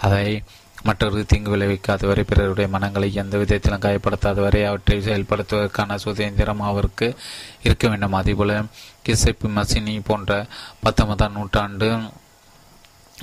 [0.00, 0.42] அதை
[0.82, 7.16] மற்றொரு தீங்கு விளைவிக்காதவரை பிறருடைய மனங்களை எந்த விதத்திலும் காயப்படுத்தாதவரை அவற்றை செயல்படுத்துவதற்கான சுதந்திரம் அவருக்கு
[7.62, 8.12] இருக்க வேண்டும்.
[8.12, 8.62] அதேபோல
[9.06, 10.46] கிசைப்பு மசினி போன்ற
[10.80, 11.98] பத்தொன்பதாம் நூற்றாண்டு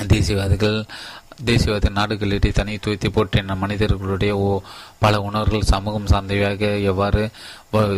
[0.08, 0.86] தேசியவாதிகள்
[1.46, 4.62] தேசியவாத நாடுகளிடையே தனித்துவத்தை போற்றின மனிதர்களுடைய ஓ
[5.00, 7.30] பல உணர்வுகள் சமூகம் சார்ந்தவையாக எவ்வாறு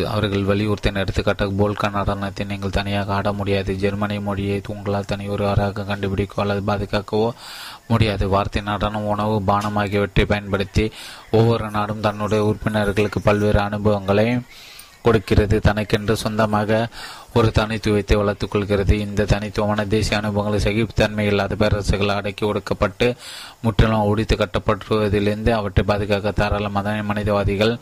[0.06, 3.76] அவர்கள் வலியுறுத்தின எடுத்துக்காட்டாக போல்கா நடனத்தை நீங்கள் தனியாக ஆட முடியாது.
[3.76, 7.30] ஜெர்மனி மொழியை உங்களால் தனி ஒருவராக கண்டுபிடிக்கவோ அல்லது பாதுகாக்கவோ
[7.88, 8.28] முடியாது.
[8.30, 10.92] வார்த்தை நடனம் உணவு பானம் ஆகியவற்றை பயன்படுத்தி
[11.32, 14.28] ஒவ்வொரு நாடும் தன்னுடைய உறுப்பினர்களுக்கு பல்வேறு அனுபவங்களை
[15.02, 15.60] கொடுக்கிறது.
[15.60, 16.88] தனக்கென்று சொந்தமாக
[17.34, 19.00] ஒரு தனித்துவத்தை வளர்த்துக் கொள்கிறது.
[19.00, 23.16] இந்த தனித்துவமான தேசிய அனுபவங்களை சகிப்புத்தன்மை இல்லாத பேரரசுகள் அடக்கி ஒடுக்கப்பட்டு
[23.62, 27.74] முற்றிலும் ஒடித்து கட்டப்படுவதிலிருந்து அவற்றை பாதுகாக்க தாராள மத மனிதவாதிகள்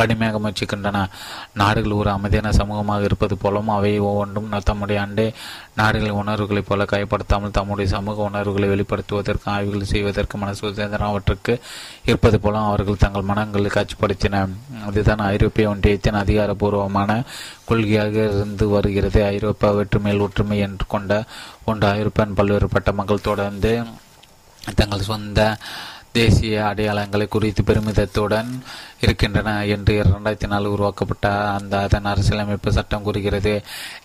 [0.00, 1.06] கடுமையாக முயற்சிக்கின்றன.
[1.60, 5.26] நாடுகள் ஒரு அமைதியான சமூகமாக இருப்பது போலவும் அவை ஒவ்வொன்றும் தம்முடைய அண்டை
[5.80, 11.54] நாடுகளின் உணர்வுகளைப் போல கைப்படுத்தாமல் தம்முடைய சமூக உணர்வுகளை வெளிப்படுத்துவதற்கு ஆய்வுகள் செய்வதற்கு மன சுதந்திரம் அவற்றுக்கு
[12.04, 14.42] இருப்பது போலும் அவர்கள் தங்கள் மனங்களை காட்சிப்படுத்தின.
[14.88, 17.10] அதுதான் ஐரோப்பிய ஒன்றியத்தின் அதிகாரபூர்வமான
[17.70, 19.20] கொள்கையாக இருந்து வருகிறது.
[19.34, 21.22] ஐரோப்பா வேற்றுமையில் ஒற்றுமை என்று கொண்ட
[21.64, 21.88] ஒன்று.
[21.96, 23.72] ஐரோப்பியன் பல்வேறுபட்ட மக்கள் தொடர்ந்து
[24.78, 25.40] தங்கள் சொந்த
[26.12, 28.50] தேசிய அடையாளங்களை குறித்து பெருமிதத்துடன்
[29.00, 33.54] இருக்கின்றன என்று இரண்டாயிரத்தி நாலு உருவாக்கப்பட்ட அந்த அதன் அரசியலமைப்பு சட்டம் கூறுகிறது.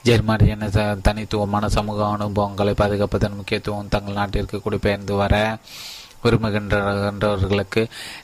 [0.03, 0.65] ஜெர்மனியின்
[1.01, 5.57] தனித்துவமான சமூக அனுபவங்களை பாதுகாப்பதன் முக்கியத்துவம் தங்கள் நாட்டிற்கு குடிபெயர்ந்து வர
[6.23, 7.81] விரும்புகின்றவர்களுக்கு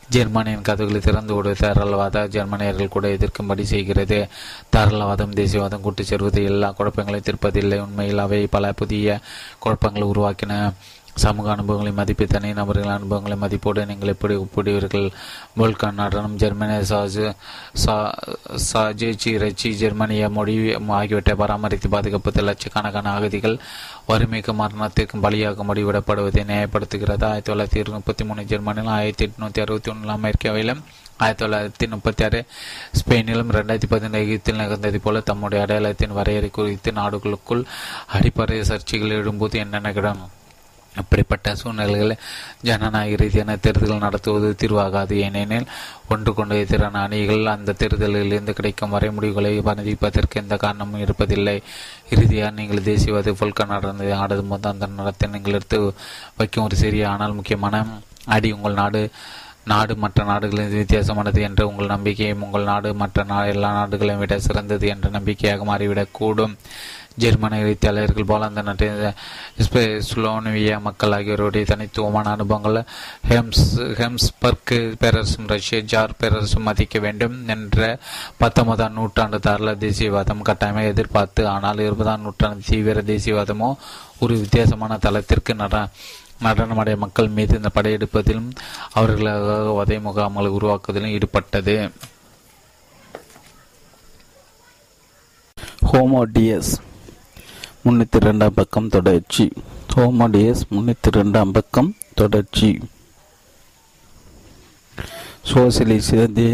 [0.10, 4.28] ஜெர்மனியின் கதவுகளை திறந்து விடுவது தாராளவாத ஜெர்மனியர்கள் கூட எதிர்க்கும்படி செய்கிறது.
[4.76, 7.80] தாராளவாதம் தேசியவாதம் கூட்டு சேர்வது எல்லா குழப்பங்களையும் தீர்ப்பதில்லை.
[7.80, 9.20] உண்மையில் அவை பல புதிய
[9.66, 10.56] குழப்பங்களை உருவாக்கின.
[11.14, 15.08] சமூக அனுபவங்களை மதிப்பு தனி நபர்கள் அனுபவங்களை மதிப்போடு நீங்கள் எப்படி ஒப்பிடுவீர்கள்?
[15.60, 17.26] போல்கான் நடனம் ஜெர்மனிய சாஜு
[18.74, 20.56] சாஜேச்சி ரச்சி ஜெர்மனிய மொழி
[21.00, 23.58] ஆகியவற்றை பராமரித்து பாதுகாப்பது லட்சக்கணக்கான அகதிகள்
[24.08, 27.26] வறுமைக்கு மரணத்திற்கும் பலியாக முடிவிடப்படுவதை நியாயப்படுத்துகிறது.
[27.26, 30.84] ஆயிரத்தி தொள்ளாயிரத்தி முப்பத்தி மூணு ஜெர்மனியில் ஆயிரத்தி எட்நூத்தி அறுபத்தி ஒன்றில் அமெரிக்காவிலும்
[31.18, 32.46] ஆயிரத்தி தொள்ளாயிரத்தி முப்பத்தி ஆறு
[33.00, 37.64] ஸ்பெயினிலும் ரெண்டாயிரத்தி பதினைந்து எகிப்தில் நிகழ்ந்தது போல தம்முடைய அடையாளத்தின் வரையறை குறித்து நாடுகளுக்குள்
[38.08, 40.40] அடிப்படை சர்ச்சைகள் எழும்போது என்ன நிகழும்?
[40.96, 42.22] அப்படிப்பட்ட சூழ்நிலைகளில்
[42.68, 45.14] ஜனநாயக ரீதியான தேர்தல் நடத்துவது தீர்வாகாது.
[45.26, 45.68] ஏனெனில்
[46.14, 51.58] ஒன்று கொண்டு எதிரான அணிகள் அந்த தேர்தலிலிருந்து கிடைக்கும் வரை முடிவுகளை பாதிப்பதற்கு எந்த காரணமும் இருப்பதில்லை.
[52.14, 55.80] இறுதியாக நீங்கள் தேசியவாத பொல்க நடந்ததை ஆடும் போது அந்த நடத்தை நீங்கள் எடுத்து
[56.42, 57.86] வைக்கும் ஒரு சிறிய ஆனால் முக்கியமான
[58.36, 59.04] அடி உங்கள் நாடு
[59.72, 64.88] நாடு மற்ற நாடுகளின் வித்தியாசமானது என்ற உங்கள் நம்பிக்கையும் உங்கள் நாடு மற்ற நா எல்லா நாடுகளையும் விட சிறந்தது
[64.88, 66.56] என்ற நம்பிக்கையாக மாறிவிடக்கூடும்.
[67.18, 69.00] ஜெர்மனி எழுத்தாளர்கள் போலாந்த நாட்டின்
[70.08, 72.78] ஸ்லோனிவியா மக்கள் ஆகியோருடைய தனித்துவமான அனுபவங்கள்
[73.30, 73.66] ஹெம்ஸ்
[74.00, 78.00] ஹெம்ஸ்பர்க் பேரரசும் ரஷ்ய ஜார் பேரரசும் மதிக்க வேண்டும் என்ற
[78.38, 83.70] பத்தொன்பதாம் நூற்றாண்டு தாராள தேசியவாதம் கட்டாயமாக எதிர்பார்த்து ஆனால் இருபதாம் நூற்றாண்டு தீவிர தேசியவாதமோ
[84.20, 85.88] ஒரு வித்தியாசமான தளத்திற்கு நட
[86.44, 88.52] நடனமடைய மக்கள் மீது இந்த படையெடுப்பதிலும்
[88.94, 91.76] அவர்களாக வதை முகாம்களை உருவாக்குவதிலும் ஈடுபட்டது.
[95.90, 96.72] ஹோமோடியஸ்
[97.86, 99.46] முன்னூற்றி ரெண்டாம் பக்கம் தொடர்ச்சி.
[99.94, 102.70] ஹோமோடியஸ் முன்னூற்றி ரெண்டாம் பக்கம் தொடர்ச்சி.
[105.52, 106.46] சோசியலிச தே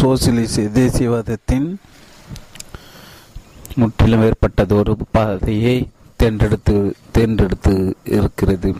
[0.00, 1.68] சோசியலிச தேசியவாதத்தின்
[3.80, 5.76] முற்றிலும் ஏற்பட்டது ஒரு பாதையை
[6.16, 6.74] தேர்ந்தெடுத்து
[7.12, 7.74] தேர்ந்தெடுத்து
[8.04, 8.72] இருக்கிறது.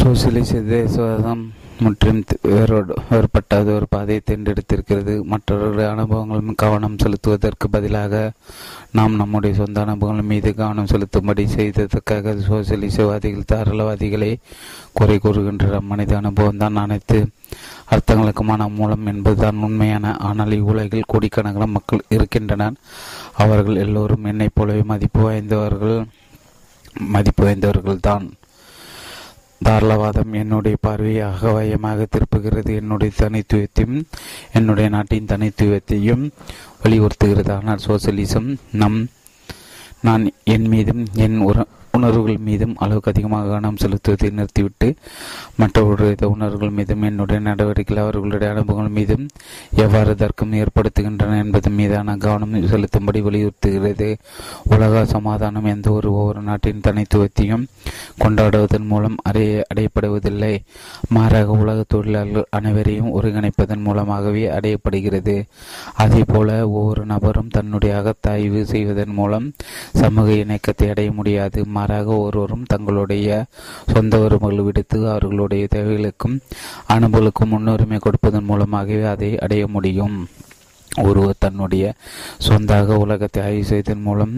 [0.00, 1.44] சோசியலிச தேசவாதம்
[1.84, 3.68] முற்றிலும் வேறோடு வேறுபட்டது.
[3.74, 5.14] ஒரு பாதையை தேர்ந்தெடுத்திருக்கிறது.
[5.24, 8.32] மற்றவர்களுடைய அனுபவங்களும் கவனம் செலுத்துவதற்கு பதிலாக
[8.92, 14.30] நாம் நம்முடைய சொந்த அனுபவங்கள் மீது கவனம் செலுத்தும்படி செய்ததற்காக சோசியலிசவாதிகள் தாராளவாதிகளை
[14.92, 17.18] குறை கூறுகின்றனர் மனித அனுபவம் தான் அனைத்து
[17.94, 20.16] அர்த்தங்களுக்குமான மூலம் என்பதுதான் உண்மையான.
[20.28, 22.76] ஆனால் இவ்வுலகில் கோடிக்கணக்கான மக்கள் இருக்கின்றனர்.
[23.44, 25.98] அவர்கள் எல்லோரும் என்னைப் போலவே மதிப்பு வாய்ந்தவர்கள்
[27.14, 28.26] மதிப்பு வாய்ந்தவர்கள் தான்
[29.64, 32.74] தாராளவாதம் என்னுடைய பார்வையை அகவயமாக திருப்புகிறது.
[32.74, 34.02] என்னுடைய தனித்துவத்தையும்
[34.52, 36.30] என்னுடைய நாட்டின் தனித்துவத்தையும்
[36.82, 37.52] வலியுறுத்துகிறது.
[37.56, 39.08] ஆனால் சோசியலிசம் நம்
[40.00, 41.66] நான் என் மீதும் என் உற
[41.98, 44.88] உணர்வுகள் மீதும் அளவுக்கு அதிகமாக கவனம் செலுத்துவதை நிறுத்திவிட்டு
[45.60, 49.24] மற்றவர்களுடைய உணர்வுகள் மீதும் என்னுடைய நடவடிக்கைகள் அவர்களுடைய அனுபவங்கள் மீதும்
[49.84, 54.08] எவ்வாறு தர்க்கம் ஏற்படுத்துகின்றன என்பது மீதான கவனம் செலுத்தும்படி வலியுறுத்துகிறது.
[54.74, 57.64] உலக சமாதானம் எந்த ஒரு ஒவ்வொரு நாட்டின் தனித்துவத்தையும்
[58.22, 60.52] கொண்டாடுவதன் மூலம் அடைய அடையப்படுவதில்லை.
[61.16, 65.36] மாறாக உலக தொழிலாளர்கள் அனைவரையும் ஒருங்கிணைப்பதன் மூலமாகவே அடையப்படுகிறது.
[66.04, 69.46] அதே போல ஒவ்வொரு நபரும் தன்னுடைய அகத்தாய்வு செய்வதன் மூலம்
[70.00, 71.58] சமூக இணக்கத்தை அடைய முடியாது.
[71.88, 73.28] மாறாக ஒருவரும் தங்களுடைய
[73.92, 76.36] சொந்த உரிமைகள் விடுத்து அவர்களுடைய தேவைகளுக்கும்
[76.88, 80.16] அனுபவங்களுக்கும் முன்னுரிமை கொடுப்பதன் மூலமாகவே அதை அடைய முடியும்.
[81.02, 81.84] ஒருவர் தன்னுடைய
[82.38, 84.34] சொந்தாக உலகத்தை ஆய்வு செய்வதன் மூலம்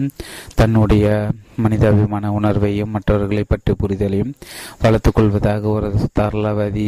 [0.55, 1.05] தன்னுடைய
[1.63, 4.33] மனிதாபிமான உணர்வையும் மற்றவர்களை பற்றி புரிதலையும்
[4.83, 6.85] வளர்த்துக்கொள்வதாக ஒரு தாராளவாதி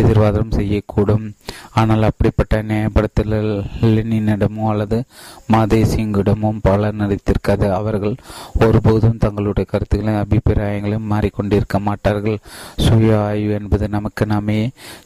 [0.00, 1.26] எதிர்வாதம் செய்யக்கூடும்.
[1.80, 3.36] ஆனால் அப்படிப்பட்ட நியாயப்படுத்தல்
[3.94, 4.98] லெனினிடமோ அல்லது
[5.54, 8.16] மாதேசிங்கிடமோ பலன் நடித்திருக்காது அவர்கள்
[8.66, 12.38] ஒருபோதும் தங்களுடைய கருத்துக்களையும் அபிப்பிராயங்களையும் மாறிக்கொண்டிருக்க மாட்டார்கள்.
[12.84, 14.58] சுய ஆய்வு என்பது நமக்கு நாமே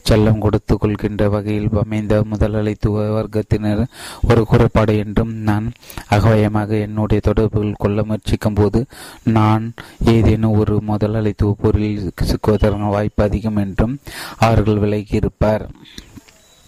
[0.09, 3.83] செல்லம் கொடுத்து கொள்கின்ற வகையில் அமைந்த முதலாளித்துவ வர்க்கத்தினர்
[4.29, 5.67] ஒரு குறைபாடு என்றும் நான்
[6.15, 8.79] அகவயமாக என்னுடைய தொடர்புகள் கொள்ள முயற்சிக்கும் போது
[9.23, 9.73] நான்
[10.05, 13.99] ஏதேனும் ஒரு முதலாளித்துவ பொருளில் சிக்குவதற்கான வாய்ப்பு அதிகம் என்றும்
[14.37, 15.69] அவர்கள் விலகியிருப்பார்.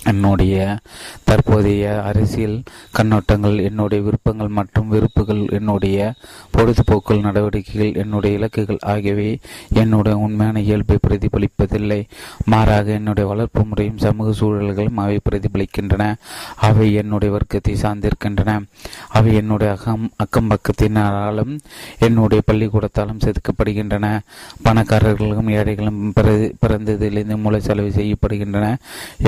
[0.10, 0.78] என்னுடைய
[1.24, 2.58] தற்போதைய அரசியல்
[2.98, 6.14] கண்ணோட்டங்கள் என்னுடைய விருப்பங்கள் மற்றும் வெறுப்புகள் என்னுடைய
[6.54, 9.40] பொழுதுபோக்குகள் நடவடிக்கைகள் என்னுடைய இலக்குகள் ஆகியவை
[9.74, 12.00] என்னுடைய உண்மையான இயல்பை பிரதிபலிப்பதில்லை.
[12.46, 16.04] மாறாக என்னுடைய வளர்ப்பு முறையும் சமூக சூழல்களும் அவை பிரதிபலிக்கின்றன.
[16.68, 18.52] அவை என்னுடைய வர்க்கத்தை சார்ந்திருக்கின்றன.
[19.10, 21.54] அவை என்னுடைய அகம் அக்கம் பக்கத்தினராலும்
[22.00, 24.06] என்னுடைய பள்ளிக்கூடத்தாலும் செதுக்கப்படுகின்றன.
[24.64, 26.14] பணக்காரர்களும் ஏழைகளும்
[26.62, 28.76] பிறந்ததிலிருந்து மூளை செலவு செய்யப்படுகின்றன.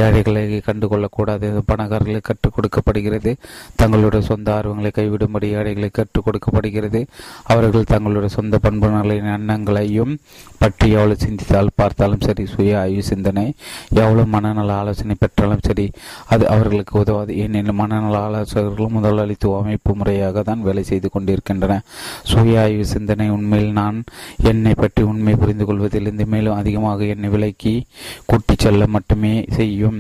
[0.04, 1.48] ஏழைகளை கண்டுகொள்ளக்கூடாது.
[1.72, 3.34] பணக்காரர்களுக்கு கற்றுக் கொடுக்கப்படுகிறது.
[3.76, 7.02] தங்களுடைய சொந்த ஆர்வங்களை கைவிடும்படி ஏழைகளை கற்றுக் கொடுக்கப்படுகிறது.
[7.44, 10.14] அவர்கள் தங்களுடைய சொந்த பண்புகளின் எண்ணங்களையும்
[10.58, 13.46] பற்றி எவ்வளவு சிந்தித்தால் பார்த்தாலும் சரி சுய ஆய்வு சிந்தனை
[13.90, 15.86] எவ்வளவு மனநல ஆலோசனை பெற்றாலும் சரி
[16.26, 17.32] அது அவர்களுக்கு உதவாது.
[17.38, 21.82] ஏனெனில் மனநல ஆலோசகர்களும் முதலாளித்துவ அமைப்பு முறையாக தான் வேலை செய்து கொண்டிருக்கின்றன.
[22.24, 24.04] சுய ஆய்வு சிந்தனை உண்மையில் நான்
[24.44, 27.86] என்னை பற்றி உண்மை புரிந்து கொள்வதிலிருந்து மேலும் அதிகமாக என்னை விலக்கி
[28.26, 30.00] கூட்டிச் செல்ல மட்டுமே செய்யும்.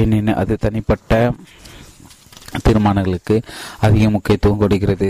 [0.00, 1.32] ஏனெனில் அது தனிப்பட்ட
[2.66, 3.34] தீர்மானங்களுக்கு
[3.86, 5.08] அதிக முக்கியத்துவம் கொடுக்கிறது.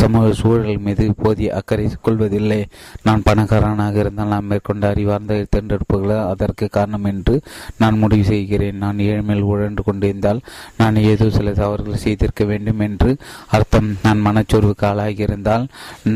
[0.00, 2.58] சமூக சூழல் மீது போதிய அக்கறை கொள்வதில்லை.
[3.06, 7.34] நான் பணக்காரனாக இருந்தால் நான் மேற்கொண்ட அறிவார்ந்த தேர்ந்தெடுப்புகளை அதற்கு காரணம் என்று
[7.78, 8.80] நான் முடிவு செய்கிறேன்.
[8.84, 10.40] நான் ஏழ்மையில் உழன்று கொண்டிருந்தால்
[10.80, 13.12] நான் ஏதோ சில தவறுகள் செய்திருக்க வேண்டும் என்று
[13.58, 13.90] அர்த்தம்.
[14.06, 15.66] நான் மனச்சோர்வுக்கு ஆளாகியிருந்தால்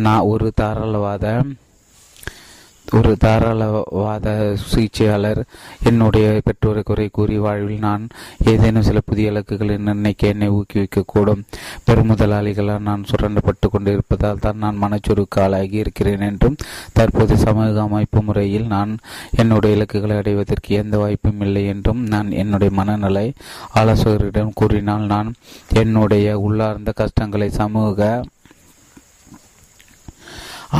[0.07, 1.35] நான் ஒரு தாராளவாத
[2.97, 4.27] ஒரு தாராளவாத
[4.63, 5.41] சிகிச்சையாளர்.
[5.85, 8.03] என்னுடைய பெற்றோரை குறை கூறி வாழ்வில் நான்
[8.45, 11.43] ஏதேனும் சில புதிய இலக்குகளை நிர்ணயிக்க என்னை ஊக்குவிக்கக்கூடும்
[11.87, 16.59] பெருமுதலாளிகளால் நான் சுரண்டப்பட்டு கொண்டிருப்பதால் தான் நான் மனச்சொருக்கு ஆளாகி இருக்கிறேன் என்றும்
[16.93, 18.93] தற்போது சமூக அமைப்பு முறையில் நான்
[19.37, 23.27] என்னுடைய இலக்குகளை அடைவதற்கு எந்த வாய்ப்பும் இல்லை என்றும் நான் என்னுடைய மனநிலை
[23.75, 25.31] ஆலோசகரிடம் கூறினால் நான்
[25.75, 27.99] என்னுடைய உள்ளார்ந்த கஷ்டங்களை சமூக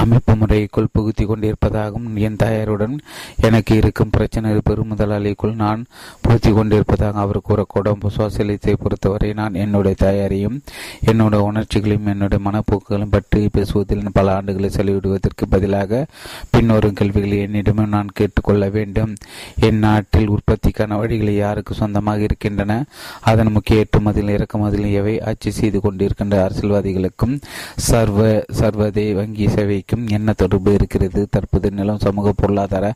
[0.01, 2.99] அமைப்பு முறைக்குள் புகுத்தி கொண்டிருப்பதாகவும் என் தாயாருடன்
[3.41, 5.85] எனக்கு இருக்கும் பிரச்சனை பெருமுதலாளிக்குள் நான்
[6.23, 10.63] புகுத்தி கொண்டிருப்பதாக அவர் கூறக்கூடும் சோசியலிசத்தை பொறுத்தவரை நான் என்னுடைய தாயாரையும்
[11.01, 16.07] என்னுடைய உணர்ச்சிகளையும் என்னுடைய மனப்போக்குகளையும் பற்றி பேசுவதில் பல ஆண்டுகளை செலவிடுவதற்கு பதிலாக
[16.51, 19.15] பின்வரும் கேள்விகளை என்னிடமும் நான் கேட்டுக்கொள்ள வேண்டும்.
[19.61, 22.85] என் நாட்டில் உற்பத்திக்கான வழிகளை யாருக்கு சொந்தமாக இருக்கின்றன?
[23.21, 27.41] அதன் முக்கிய ஏற்றுமதியில் இறக்குமதியில் எவை ஆட்சி செய்து கொண்டிருக்கின்ற அரசியல்வாதிகளுக்கும்
[27.77, 32.87] சர்வ சர்வதே வங்கி சேவை வரைக்கும் என்ன தொடர்பு இருக்கிறது தற்போது நிலம் சமூக பொருளாதார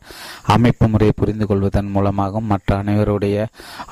[0.53, 3.37] அமைப்பு முறையை புரிந்து கொள்வதன் மூலமாகவும் மற்ற அனைவருடைய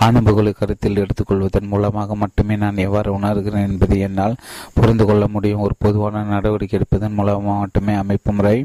[0.08, 4.40] அனுபவங்களை கருத்தில் எடுத்துக்கொள்வதன் மூலமாக மட்டுமே நான் எவ்வாறு உணர்கிறேன் என்பதை என்னால்
[4.78, 5.66] புரிந்து கொள்ள முடியும்.
[5.68, 8.58] ஒரு பொதுவான நடவடிக்கை எடுப்பதன் மூலமாக மட்டுமே அமைப்பு முறை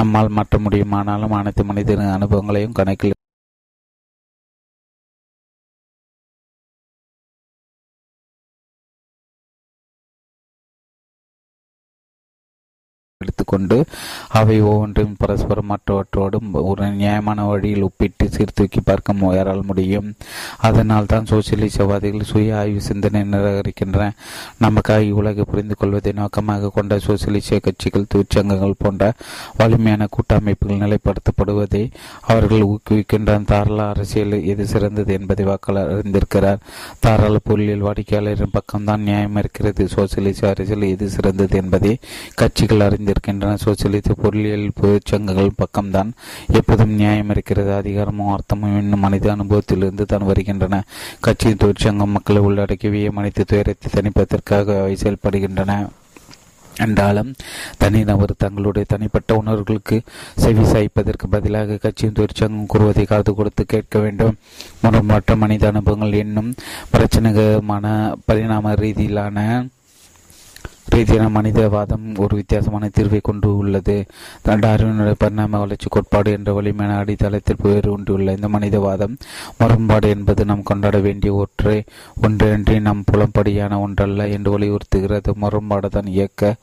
[0.00, 0.96] நம்மால் மாற்ற முடியும்.
[1.00, 3.18] ஆனாலும் அனைத்து மனிதரின் அனுபவங்களையும் கணக்கில்
[13.52, 13.78] கொண்டு
[14.28, 20.08] அவை ஒவ்வொன்றையும் பரஸ்பரம் மற்றவற்றோடும் ஒரு நியாயமான வழியில் ஒப்பிட்டு சீர்தூக்கி பார்க்க முயறால் முடியும்?
[20.58, 24.08] அதனால் தான் சோசியலிசவாதிகள் சுய ஆய்வு சிந்தனை நிராகரிக்கின்றன.
[24.60, 29.12] நமக்காக உலகை புரிந்து கொள்வதை நோக்கமாக கொண்ட சோசியலிச கட்சிகள் தொழிற்சங்கங்கள் போன்ற
[29.56, 31.84] வலிமையான கூட்டமைப்புகள் நிலைப்படுத்தப்படுவதை
[32.20, 36.60] அவர்கள் ஊக்குவிக்கின்ற தாராள அரசியல் எது சிறந்தது என்பதை வாக்காளர் அறிந்திருக்கிறார்.
[37.00, 39.88] தாராள பொருளில் வாடிக்கையாளரின் பக்கம்தான் நியாயம் இருக்கிறது.
[39.88, 41.92] சோசியலிச அரசியல் எது சிறந்தது என்பதை
[42.34, 43.39] கட்சிகள் அறிந்திருக்கின்றன.
[43.40, 46.10] இருக்கின்றன சோசியலிச பொருளியல் தொழிற்சங்கங்கள் பக்கம்தான்.
[46.58, 47.72] எப்போதும் நியாயம் இருக்கிறது.
[47.80, 50.82] அதிகாரமும் அர்த்தமும் இன்னும் மனித அனுபவத்திலிருந்து தான் வருகின்றன.
[51.20, 55.78] கட்சியின் தொழிற்சங்கம் மக்களை உள்ளடக்கிய மனித துயரத்தை தணிப்பதற்காக அவை செயல்படுகின்றன.
[56.84, 57.30] என்றாலும்
[57.82, 59.96] தனிநபர் தங்களுடைய தனிப்பட்ட உணர்வுகளுக்கு
[60.42, 64.38] செவி சாய்ப்பதற்கு பதிலாக கட்சியின் தொழிற்சங்கம் கூறுவதை காது கொடுத்து கேட்க வேண்டும்.
[65.12, 66.50] மற்ற மனித அனுபவங்கள் என்னும்
[66.94, 67.86] பிரச்சனைகரமான
[68.28, 69.38] பரிணாம ரீதியிலான
[70.92, 73.96] ரீதியான மனிதவாதம் ஒரு வித்தியாசமான தீர்வை கொண்டு உள்ளது.
[74.62, 79.14] டார்வினுடைய பரிணாம வளர்ச்சி கோட்பாடு என்ற வலிமையான அடித்தளத்தில் வேறு உண்டுள்ள இந்த மனிதவாதம்
[79.58, 81.76] முரண்பாடு என்பது நாம் கொண்டாட வேண்டிய ஒற்றை
[82.22, 85.32] ஒன்றென்றி நம் புலம்படியான ஒன்றல்ல என்று வலியுறுத்துகிறது.
[85.42, 86.54] முரண்பாடு தான் இயக்க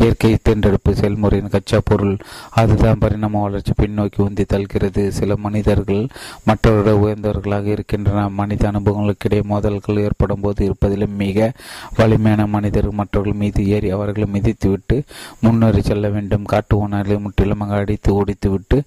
[0.00, 2.16] இயற்கை தேர்ந்தெடுப்பு செயல்முறையின் கச்சா பொருள்.
[2.60, 6.02] அதுதான் பரிணாம வளர்ச்சி பின்னோக்கி உந்தி தல்கிறது சில மனிதர்கள்
[6.44, 8.28] மற்றவர்கள் உயர்ந்தவர்களாக இருக்கின்றன.
[8.40, 11.52] மனித அனுபவங்களுக்கிடையே மோதல்கள் ஏற்படும் போது இருப்பதிலும் மிக
[11.96, 14.98] வலிமையான மனிதர்கள் மற்றவர்கள் மீது ஏறி அவர்களை மிதித்துவிட்டு
[15.40, 16.48] முன்னேறி செல்ல வேண்டும்.
[16.52, 18.78] காட்டு ஓனர்களை முற்றிலுமாக அடித்து ஓடித்துவிட்டு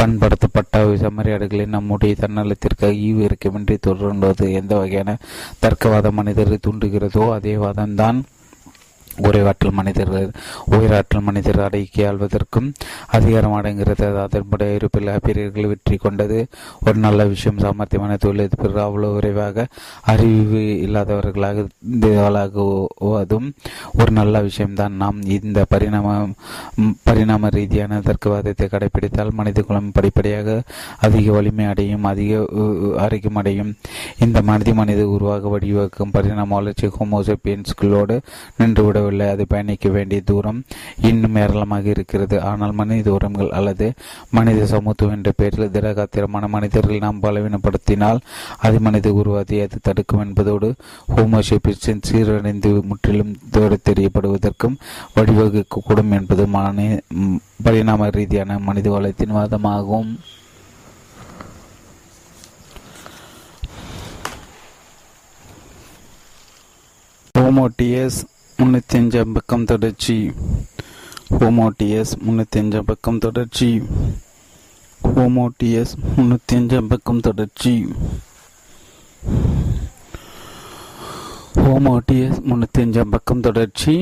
[0.00, 5.16] பண்படுத்தப்பட்ட செம்மறியாடுகளை நம்முடைய தன்னலத்திற்காக ஈவு இருக்கமின்றி தொடர்வது எந்த வகையான
[5.62, 8.18] தர்க்கவாத மனிதரை தூண்டுகிறதோ அதே வாதம்தான்.
[9.22, 10.28] உரையாற்றல் மனிதர்கள்
[10.70, 12.68] உயிராற்றல் மனிதர் அடக்கி ஆள்வதற்கும்
[13.16, 14.06] அதிகாரம் அடங்குகிறது.
[14.24, 16.38] அதன்படி இருப்பில் பிறர்கள் வெற்றி கொண்டது.
[16.86, 19.66] ஒரு நல்ல விஷயம் சாமர்த்தியமான தொழிலதிபர்கள் அவ்வளவு விரைவாக
[20.12, 21.66] அறிவு இல்லாதவர்களாக
[21.96, 23.48] இதுவதும்
[23.98, 24.94] ஒரு நல்ல விஷயம்தான்.
[25.02, 26.16] நாம் இந்த பரிணாம
[27.04, 30.62] பரிணாம ரீதியான தர்க்கவாதத்தை கடைபிடித்தால் மனித குலம் படிப்படியாக
[31.06, 32.44] அதிக வலிமை அடையும் அதிக
[33.04, 33.72] ஆரோக்கியம் அடையும்.
[34.18, 38.16] இந்த மனித மனித உருவாக வடிவகுக்கும் பரிணாம வளர்ச்சி ஹோமோசோபியன்ஸ்களோடு
[38.58, 40.60] நின்றுவிட முடியவில்லை அது பயணிக்க வேண்டிய தூரம்
[41.08, 42.36] இன்னும் ஏராளமாக இருக்கிறது.
[42.50, 43.86] ஆனால் மனித தூரங்கள் அல்லது
[44.36, 48.22] மனித சமத்துவம் என்ற பெயரில் திடகாத்திரமான மனிதர்கள் நாம் பலவீனப்படுத்தினால்
[48.66, 50.70] அது மனித உருவாதை அது தடுக்கும் என்பதோடு
[51.16, 53.36] ஹோமோஷிபின் சீரடைந்து முற்றிலும்
[53.90, 54.78] தெரியப்படுவதற்கும்
[55.16, 56.44] வழிவகுக்கக்கூடும் என்பது
[57.66, 60.10] பரிணாம ரீதியான மனித வளத்தின் வாதமாகும்.
[67.34, 68.18] ஹோமோட்டியஸ்
[68.60, 70.14] முன்னூற்றி அஞ்சாம் பக்கம் தொடர்ச்சி.
[71.38, 73.68] ஹோமோட்டியஸ் முன்னூற்றி அஞ்சாம் பக்கம் தொடர்ச்சி.
[75.00, 77.74] ஹோமோட்டியஸ் முன்னூற்றி அஞ்சாம் பக்கம் தொடர்ச்சி.
[81.62, 83.94] ஹோமோடியஸ் முன்னூற்றி அஞ்சாம் பக்கம் தொடர்ச்சி.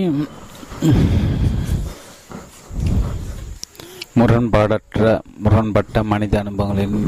[4.19, 6.99] முரண்பாடற்ற முரண்பட்ட மனித அனுபவங்களின்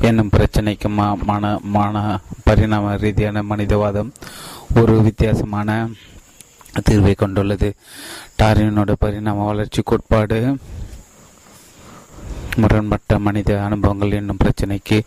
[0.00, 0.88] என்னும் பிரச்சனைக்கு
[1.28, 2.04] மான மான
[2.44, 4.12] பரிணாம ரீதியான மனிதவாதம்
[4.80, 5.88] ஒரு வித்தியாசமான
[6.78, 7.74] தீர்வை கொண்டுள்ளது.
[8.42, 10.56] டாரினோட பரிணாம வளர்ச்சி கோட்பாடு.
[12.56, 15.00] முரண்பட்ட மனித அனுபவங்கள் என்னும் பிரச்சனைக்கு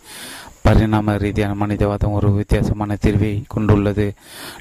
[0.62, 4.14] பரிணாம ரீதியான மனிதவாதம் ஒரு வித்தியாசமான தீர்வை கொண்டுள்ளது.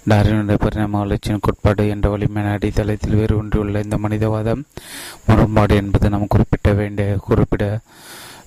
[0.10, 4.66] டாரினுடைய பரிணாம வளர்ச்சியின் கோட்பாடு என்ற வலிமையான அடித்தளத்தில் வேறு ஒன்றியுள்ள இந்த மனிதவாதம்
[5.28, 7.80] முரண்பாடு என்பது நாம் குறிப்பிட்ட வேண்டிய குறிப்பிட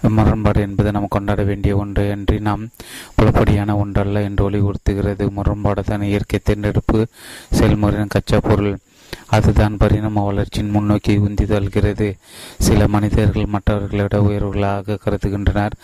[0.02, 2.68] முரண்பாடு என்பது நாம் கொண்டாட வேண்டிய ஒன்று என்று நாம்
[3.14, 5.30] புலப்படியான ஒன்றல்ல என்று வலியுறுத்துகிறது.
[5.30, 7.06] முரண்பாடு தான் இயற்கை தேர்ந்தெடுப்பு.
[7.50, 8.78] செயல்முறையின் கச்சா பொருள்.
[9.26, 12.16] அதுதான் பரிணாம வளர்ச்சியின் முன்னோக்கி உந்தி தள்ளுகிறது.
[12.58, 15.74] சில மனிதர்கள் மற்றவர்களிட உயர்வுகளாக கருதுகின்றனர்.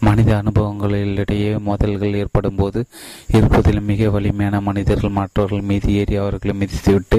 [0.00, 2.86] மனித அனுபவங்களிடையே மோதல்கள் ஏற்படும் போது
[3.32, 7.18] இருப்பதில் மிக வலிமையான மனிதர்கள் மற்றவர்கள் மீது ஏறி அவர்களை மிதித்துவிட்டு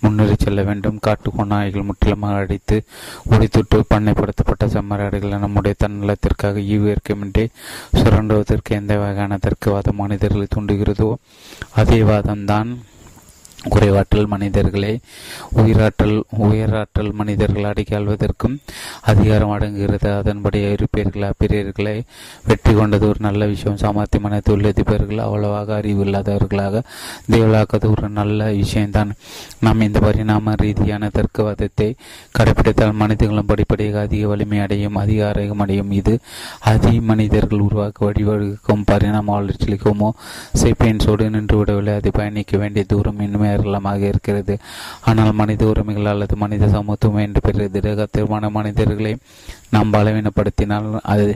[0.00, 0.98] முன்னேறி செல்ல வேண்டும்.
[1.00, 1.30] காட்டு
[1.84, 2.84] முற்றிலுமாக அடித்து
[3.30, 7.46] ஒடித்துட்டு பண்ணைப்படுத்தப்பட்ட செம்மறாடுகளை நம்முடைய தன்னலத்திற்காக ஈவியர்க்கமின்றி
[7.94, 11.14] சுரண்டுவதற்கு எந்த வகையான தர்க்கவாத மனிதர்களை தூண்டுகிறதோ
[11.74, 12.70] அதே வாதம்தான்
[13.70, 15.00] குறைவாற்றல் மனிதர்களை
[15.56, 18.56] உயிராற்றல் உயராற்றல் மனிதர்கள் அடைக்காள்வதற்கும்
[19.00, 20.16] அதிகாரம் அடங்குகிறது.
[20.16, 21.30] அதன்படி இருப்பீர்கள்?
[21.30, 22.00] அப்பிரியர்களை
[22.46, 23.76] வெற்றி கொண்டது ஒரு நல்ல விஷயம்.
[23.76, 26.82] சாமர்த்தியமான தொழிலதிபர்கள் அவ்வளவாக அறிவு இல்லாதவர்களாக
[27.30, 29.12] தேவலாக்கது ஒரு நல்ல விஷயம்தான்.
[29.60, 31.94] நாம் இந்த பரிணாம ரீதியான தர்க்கவாதத்தை
[32.38, 35.90] கடைபிடித்தால் மனிதர்களும் படிப்படியாக அதிக வலிமை அடையும் அதிகாரம் அடையும்.
[35.90, 36.18] இது
[36.60, 40.10] அதி மனிதர்கள் உருவாக்க வழிவகுக்கும் பரிணாம வளர்ச்சிக்குமோ
[40.62, 41.94] சேப்பியன்ஸோடு நின்று விடவில்லை.
[41.94, 44.56] அதை பயணிக்க வேண்டிய தூரம் இன்னுமே ஏராளமாக இருக்கிறது.
[45.04, 49.12] ஆனால் மனித உரிமைகள் அல்லது மனித சமத்துவம் என்று பெரிய திடகத்திரமான மனிதர்களை
[49.70, 51.28] நாம் பலவீனப்படுத்தினால் அது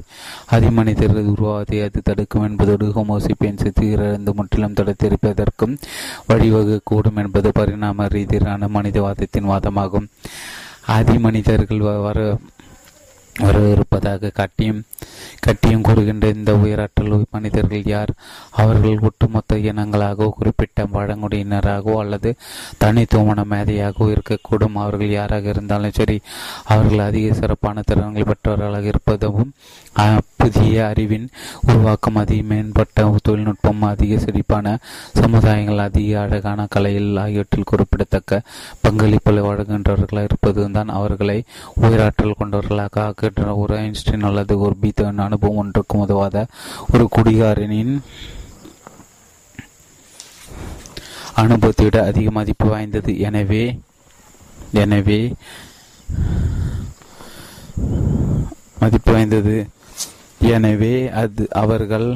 [0.53, 5.75] அதிமனிதர்கள் உருவாவதை அது தடுக்கும் என்பதோடு ஹோமோசிபியன் சித்திரந்து முற்றிலும் தடுத்திருப்பதற்கும்
[6.28, 10.09] வழிவகுக்கூடும் என்பது பரிணாம ரீதியிலான மனிதவாதத்தின் வாதமாகும்.
[10.97, 12.19] அதிமனிதர்கள் வர
[13.39, 14.84] வரவிருப்பதாக காட்டியும்
[15.40, 18.12] கட்டியும் கூறுகின்ற இந்த உயிராற்றல் மனிதர்கள் யார்?
[18.50, 22.34] அவர்கள் ஒட்டுமொத்த இனங்களாகவோ குறிப்பிட்ட பழங்குடியினராகவோ அல்லது
[22.78, 24.74] தனித்துவமான மேதையாகவோ இருக்கக்கூடும்.
[24.74, 26.20] அவர்கள் யாராக இருந்தாலும் சரி
[26.65, 29.52] அவர்கள் அதிக சிறப்பான திறன்கள் பெற்றவர்களாக இருப்பதும்
[30.41, 31.26] புதிய அறிவின்
[31.66, 34.75] உருவாக்கம் அதிக மேம்பட்ட தொழில்நுட்பம் அதிக செழிப்பான
[35.20, 38.41] சமுதாயங்கள் அதிக அழகான கலையில் ஆகியவற்றில் குறிப்பிடத்தக்க
[38.84, 41.39] பங்களிப்புகளை வழங்குகின்றவர்களாக இருப்பது தான் அவர்களை
[41.81, 46.42] உயிராற்றல் கொண்டவர்களாக ஆக்குகின்ற ஒரு ஐன்ஸ்டைன் அல்லது ஒரு பீத்தன் அனுபவம் ஒன்றுக்கும் உதவாத
[46.92, 47.94] ஒரு குடிகாரனின்
[51.36, 53.12] அனுபவத்தை விட அதிக மதிப்பு வாய்ந்தது.
[53.20, 53.65] எனவே
[54.83, 55.18] எனவே
[58.81, 59.57] மதிப்பு வாய்ந்தது
[60.47, 62.07] எனவே அது அவர்கள்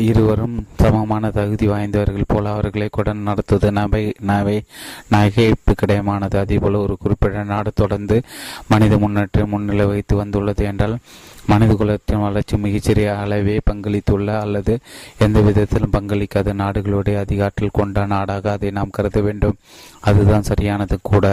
[0.00, 4.56] இருவரும் சமமான தகுதி வாய்ந்தவர்கள் போல அவர்களை கூட நடத்துவது நபை நவை
[5.12, 6.36] நகைப்பு கிடையமானது.
[6.36, 8.16] அதேபோல ஒரு குறிப்பிட்ட நாடு தொடர்ந்து
[8.68, 10.96] மனித முன்னேற்றம் முன்னிலை வைத்து வந்துள்ளது என்றால்
[11.50, 14.74] மனித குலத்தின் வளர்ச்சி மிகச்சிறிய அளவே பங்களித்துள்ள அல்லது
[15.24, 19.56] எந்த விதத்திலும் பங்களிக்காத நாடுகளுடைய அதிகாற்றில் கொண்ட நாடாக அதை நாம் கருத வேண்டும்.
[20.00, 21.24] அதுதான் சரியானது கூட.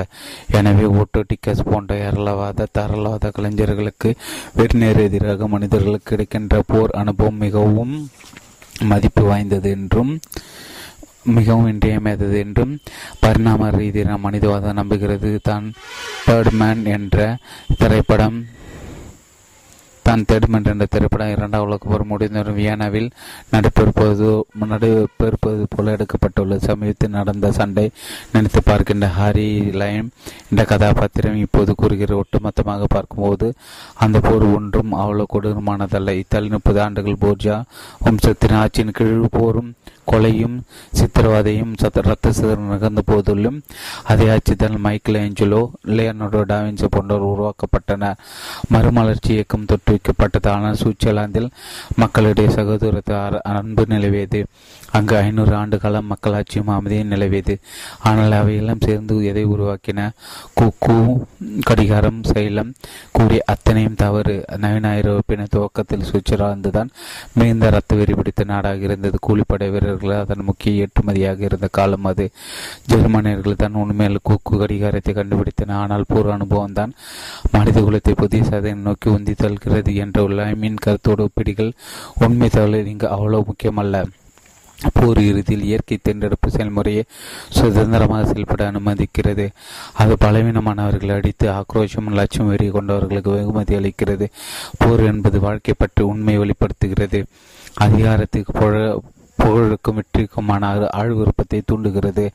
[0.59, 4.11] எனவே ஓட்டோ டிக்கஸ் போன்ற ஏரளவாத தரளவாத கலைஞர்களுக்கு
[4.59, 7.95] வெறுநேர் எதிராக மனிதர்களுக்கு கிடைக்கின்ற போர் அனுபவம் மிகவும்
[8.91, 10.13] மதிப்பு வாய்ந்தது என்றும்
[11.37, 12.71] மிகவும் இன்றியமையாதது என்றும்
[13.23, 15.31] பரிணாம ரீதியான மனிதவாதம் நம்புகிறது.
[15.49, 15.65] தான்
[16.27, 17.17] பேர்ட்மேன் என்ற
[17.81, 18.37] திரைப்படம்
[20.09, 23.09] தான் தேடுமென்ற என்ற திரைப்படம் இரண்டாம் உலக போர் முடிந்தவரும் வியனாவில்
[23.51, 24.27] நடைபெறுப்பது
[24.63, 27.85] நடைபெறுப்பது போல எடுக்கப்பட்டுள்ளது சமீபத்தில் நடந்த சண்டை
[28.31, 30.07] நினைத்து பார்க்கின்ற ஹாரி லைம்
[30.49, 33.47] என்ற கதாபாத்திரம் இப்போது கூறுகிற ஒட்டுமொத்தமாக பார்க்கும்போது
[33.97, 36.15] அந்த போர் ஒன்றும் அவ்வளவு கொடூரமானதல்ல.
[36.19, 37.55] இத்தாலி முப்பது ஆண்டுகள் போர்ஜா
[38.03, 39.71] வம்சத்தின் ஆட்சியின் கீழ் போரும்
[40.11, 40.57] கொலையும்
[40.99, 43.57] சித்திரவதையும் சத்த ரத்த சிதறம் நிகழ்ந்த போதிலும்
[44.11, 45.61] அதே ஆட்சிதான் மைக்கேல் ஏஞ்சலோ
[45.97, 48.19] லியனோடோ டாவின்சி போன்றோர் உருவாக்கப்பட்டனர்
[48.73, 51.49] மறுமலர்ச்சி இயக்கம் தொட்டு வைக்கப்பட்டதான சுவிட்சர்லாந்தில்
[51.95, 53.15] மக்களிடையே சகோதரத்தை
[53.53, 54.39] அன்பு நிலவியது.
[54.97, 57.55] அங்கு ஐநூறு ஆண்டு காலம் மக்களாட்சியும் அமைதியும் நிலவியது.
[58.09, 60.09] ஆனால் அவையெல்லாம் சேர்ந்து எதை உருவாக்கின?
[60.59, 60.95] குக்கு
[61.69, 62.71] கடிகாரம் சைலம்
[63.11, 64.35] கூடிய அத்தனையும் தவறு.
[64.63, 66.89] நவீன ஐரோப்பின துவக்கத்தில் சுவிட்சர்லாந்து தான்
[67.33, 69.17] மிகுந்த ரத்த வெறி பிடித்த நாடாக இருந்தது.
[69.27, 72.25] கூலிப்படை வீரர் வீரர்கள் அதன் முக்கிய ஏற்றுமதியாக இருந்த காலம் அது.
[72.91, 75.75] ஜெர்மனியர்கள் தான் உண்மையில் கூக்கு கடிகாரத்தை கண்டுபிடித்தன.
[75.83, 76.95] ஆனால் பூர்வ அனுபவம் தான்
[77.55, 81.71] மனித குலத்தை புதிய சாதனை நோக்கி உந்தி தள்ளுகிறது என்ற உள்ளமின் கருத்தோடு ஒப்பிடுகள்
[82.25, 84.05] உண்மை தகவல் இங்கு அவ்வளவு முக்கியமல்ல.
[84.97, 87.01] போர் இறுதியில் இயற்கை தேர்ந்தெடுப்பு செயல்முறையை
[87.55, 89.45] சுதந்திரமாக செயல்பட அனுமதிக்கிறது.
[90.01, 94.27] அது பலவீனமானவர்களை அடித்து ஆக்ரோஷம் லட்சம் வெறி கொண்டவர்களுக்கு வெகுமதி அளிக்கிறது.
[94.81, 97.21] போர் என்பது வாழ்க்கை பற்றி உண்மை வெளிப்படுத்துகிறது.
[97.87, 98.73] அதிகாரத்துக்கு புழ
[99.39, 102.25] புகழுக்கும் வெற்றிக்குமான ஆழ் விருப்பத்தை தூண்டுகிறது.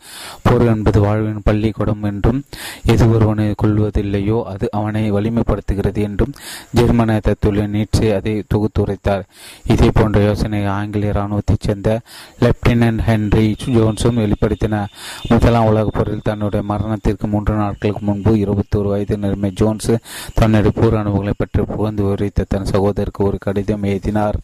[0.42, 2.44] போர் என்பது வாழ்வின் பள்ளிக்கூடம் என்றும்
[2.86, 6.34] எது ஒருவனை கொள்வதில்லையோ அது அவனை வலிமைப்படுத்துகிறது என்றும்
[6.73, 9.24] ஜெர்மனிய தத்துவ நீட்சே அதை தொகுத்துரைத்தார்.
[9.66, 12.00] இதே போன்ற யோசனை ஆங்கிலேய இராணுவத்தைச் சேர்ந்த
[12.41, 14.92] லெப்டினன்ட் ஹென்ரி ஜோன்ஸும் வெளிப்படுத்தினார்
[15.28, 19.92] முதலாம் உலகப் போரில் தன்னுடைய மரணத்திற்கு மூன்று நாட்களுக்கு முன்பு இருபத்தி ஒரு வயது நிலைமை ஜோன்ஸ்
[20.34, 24.36] தன்னுடைய போர் அனுபவங்களை பற்றி புகழ்ந்து விவரித்த தன் சகோதரருக்கு ஒரு கடிதம் எழுதினார்.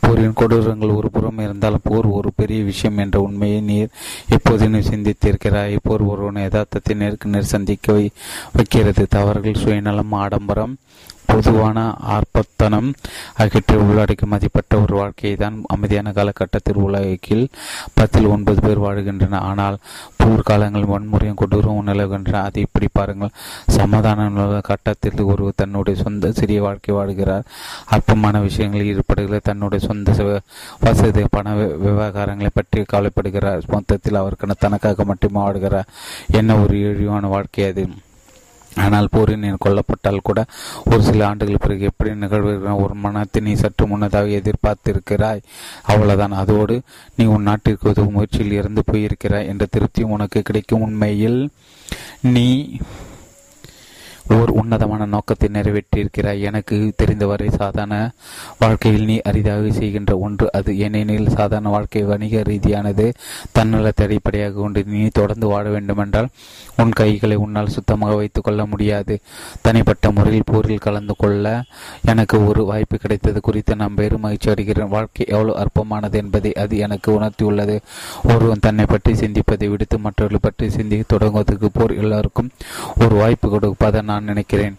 [0.00, 3.88] போரின் கொடூரங்கள் ஒரு புறம் இருந்தாலும் போர் ஒரு பெரிய விஷயம் என்ற உண்மையை நீர்
[4.28, 5.78] எப்போதும் சிந்தித்திருக்கிறாய்.
[5.82, 8.08] போர் ஒருவன் யதார்த்தத்தை நேருக்கு நேர் சந்திக்க
[8.52, 9.06] வைக்கிறது.
[9.10, 10.76] தவறுகள் சுயநலம் ஆடம்பரம்
[11.26, 11.78] பொதுவான
[12.14, 12.88] ஆர்ப்பத்தனம்
[13.40, 17.44] ஆகியவற்றை உள்ளடக்கி மதிப்பட்ட ஒரு வாழ்க்கையை தான் அமைதியான காலகட்டத்தில் உலகில்
[17.94, 19.40] பத்தில் ஒன்பது பேர் வாழ்கின்றன.
[19.50, 19.76] ஆனால்
[20.22, 22.42] போர்க்காலங்கள் வன்முறையும் கொடூரமும் நிலவுகின்றன.
[22.48, 23.32] அதை இப்படி பாருங்கள்.
[23.78, 27.46] சமாதான கட்டத்தில் ஒரு தன்னுடைய சொந்த சிறிய வாழ்க்கை வாழ்கிறார்.
[27.86, 30.08] அற்பமான விஷயங்களில் ஈடுபடுகிற தன்னுடைய சொந்த
[30.84, 31.54] வசதி பண
[31.86, 33.66] விவகாரங்களை பற்றி கவலைப்படுகிறார்.
[33.76, 35.90] மொத்தத்தில் அவருக்கான தனக்காக மட்டுமே வாழ்கிறார்
[36.38, 37.84] என்ன ஒரு இழிவான வாழ்க்கை அது.
[38.76, 40.44] ஆனால் போரின் கொல்லப்பட்டால் கூட
[40.84, 45.42] ஒரு சில ஆண்டுகள் பிறகு எப்படி நிகழ்வுகிற ஒரு மனத்தை நீ சற்று முன்னதாக எதிர்பார்த்திருக்கிறாய்.
[45.82, 46.32] அவ்வளவுதான்.
[46.32, 46.80] அதோடு
[47.16, 51.50] நீ உன் நாட்டிற்கு உதவும் முயற்சியில் இறந்து போயிருக்கிறாய் என்ற திருப்தியும் உனக்கு கிடைக்கும் உண்மையில்.
[52.20, 52.78] நீ
[54.36, 56.40] ஓர் உன்னதமான நோக்கத்தை நிறைவேற்றியிருக்கிறாய்.
[56.48, 57.94] எனக்கு தெரிந்தவரை சாதாரண
[58.58, 60.70] வாழ்க்கையில் நீ அரிதாக செய்கின்ற ஒன்று அது.
[60.78, 63.06] ஏனெனில் சாதாரண வாழ்க்கை வணிக ரீதியானது
[63.56, 66.28] தன்னலத்தை அடிப்படையாக கொண்டு நீ தொடர்ந்து வாழ வேண்டுமென்றால்
[66.82, 69.16] உன் கைகளை உன்னால் சுத்தமாக வைத்துக் கொள்ள முடியாது.
[69.62, 71.46] தனிப்பட்ட முறையில் போரில் கலந்து கொள்ள
[72.12, 74.92] எனக்கு ஒரு வாய்ப்பு கிடைத்தது குறித்து நான் பெரும் மகிழ்ச்சி அடைகிறேன்.
[74.96, 77.76] வாழ்க்கை எவ்வளவு அற்பமானது என்பதை அது எனக்கு உணர்த்தியுள்ளது.
[78.34, 82.50] ஒருவன் தன்னை பற்றி சிந்திப்பதை விடுத்து மற்றவர்களை பற்றி சிந்திக்க தொடங்குவதற்கு போர் எல்லாருக்கும்
[83.04, 84.76] ஒரு வாய்ப்பு கொடுப்பதை நான் நினைக்கிறேன்.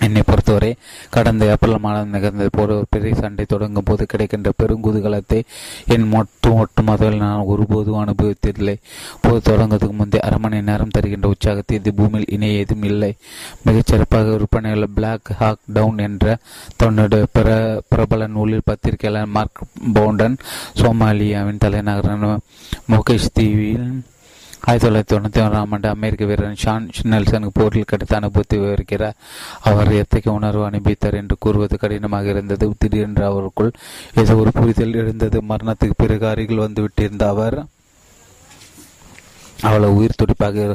[0.00, 0.76] என்னை பொறுத்தவரை
[1.10, 5.42] கடந்த ஏப்ரல் மாதம் நிகழ்ந்தது போல ஒரு பெரிய சண்டை தொடங்கும் போது கிடைக்கின்ற பெருங்குதூகலத்தை
[5.86, 6.82] என் மொட்டு ஒட்டு
[7.16, 8.76] நான் ஒருபோதும் அனுபவித்ததில்லை.
[9.20, 13.16] போது தொடங்குவதற்கு முந்தைய அரை மணி நேரம் தருகின்ற உற்சாகத்தை இது பூமியில் இணைய எதுவும் இல்லை.
[13.66, 16.38] மிகச்சிறப்பாக விற்பனையுள்ள பிளாக் ஹாக் டவுன் என்ற
[16.76, 20.38] தன்னுடைய பிர பிரபல நூலில் பத்திரிகையாளர் மார்க் பவுண்டன்
[20.82, 22.38] சோமாலியாவின் தலைநகரான
[22.92, 23.90] மொகேஷ் தீவில்
[24.60, 29.16] ஆயிரத்தி தொள்ளாயிரத்தி தொண்ணூற்றி ஒன்றாம் ஆண்டு அமெரிக்க வீரர் ஷான் நெல்சனுக்கு போரில் கிடைத்த அனுபவத்தை விவரிக்கிறார்
[29.60, 32.72] அவர் எத்தகைய உணர்வு அனுப்பித்தார் என்று கூறுவது கடினமாக இருந்தது.
[32.78, 33.70] திடீரென்று அவருக்குள்
[34.14, 37.58] ஏதோ ஒரு புரிதல் இருந்தது மரணத்துக்கு பிறகு அருகில் வந்துவிட்டிருந்த அவர்
[39.66, 40.66] அவ்வளவு உயிர் துடிப்பாக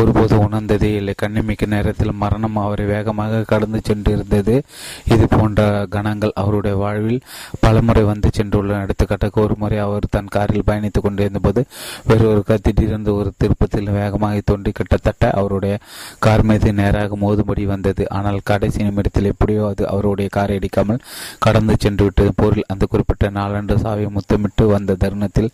[0.00, 1.14] ஒருபோது உணர்ந்ததே இல்லை.
[1.22, 4.54] கண்ணிமிக்க நேரத்தில் மரணம் அவரை வேகமாக கடந்து சென்றிருந்தது.
[5.14, 5.60] இது போன்ற
[5.94, 7.20] கணங்கள் அவருடைய வாழ்வில்
[7.64, 11.62] பலமுறை வந்து சென்றுள்ள எடுத்துக்காட்டாக ஒரு முறை அவர் தன் காரில் பயணித்துக் கொண்டிருந்த போது
[12.08, 15.74] வேறு ஒரு திடீரென்று ஒரு திருப்பத்தில் வேகமாக தோன்றி கிட்டத்தட்ட அவருடைய
[16.26, 18.02] கார் மீது நேராக மோதும்படி வந்தது.
[18.18, 21.02] ஆனால் கடைசி நிமிடத்தில் எப்படியோ அது அவருடைய காரை அடிக்காமல்
[21.38, 25.50] கடந்து சென்று விட்டது போரில் அந்த குறிப்பிட்ட நாளன்று சாவை முத்தமிட்டு வந்த தருணத்தில்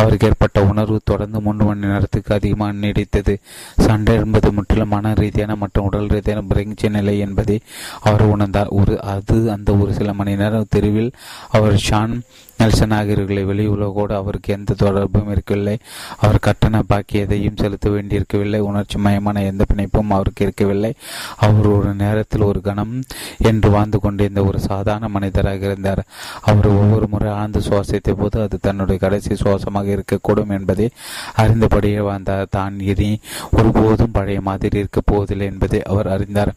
[0.00, 3.34] அவருக்கு ஏற்பட்ட உணர்வு தொடர்ந்து மூன்று மணி நேரத்துக்கு நேரத்துக்கு அதிகமாக நீடித்தது.
[3.76, 7.56] சண்டை என்பது முற்றிலும் மன ரீதியான மற்றும் உடல் ரீதியான பிரெஞ்சி நிலை என்பதை
[8.00, 8.70] அவர் உணர்ந்தார்.
[8.70, 11.12] ஒரு அது அந்த ஒரு சில மணி நேரம் தெருவில்
[11.50, 12.14] அவர் ஷான்
[12.60, 15.78] நெல்சன் ஆகியோர்களை வெளி உலகோடு அவருக்கு எந்த தொடர்பும் இருக்கவில்லை.
[16.18, 18.58] அவர் கட்டண பாக்கி எதையும் செலுத்த வேண்டியிருக்கவில்லை.
[18.58, 20.92] உணர்ச்சி மயமான எந்த பிணைப்பும் அவருக்கு இருக்கவில்லை.
[21.36, 22.94] அவர் ஒரு நேரத்தில் ஒரு கணம்
[23.38, 26.02] என்று வாழ்ந்து கொண்டிருந்த ஒரு சாதாரண மனிதராக இருந்தார்.
[26.40, 30.88] அவர் ஒவ்வொரு முறை ஆழ்ந்து சுவாசித்த போது அது தன்னுடைய கடைசி சுவாசமாக இருக்கக்கூடும் என்பதை
[31.36, 32.46] அறிந்தபடியே வாழ்ந்தார்.
[32.50, 36.52] தான் இனி ஒருபோதும் பழைய மாதிரி இருக்கப் போவதில்லை என்பதை அவர் அறிந்தார்.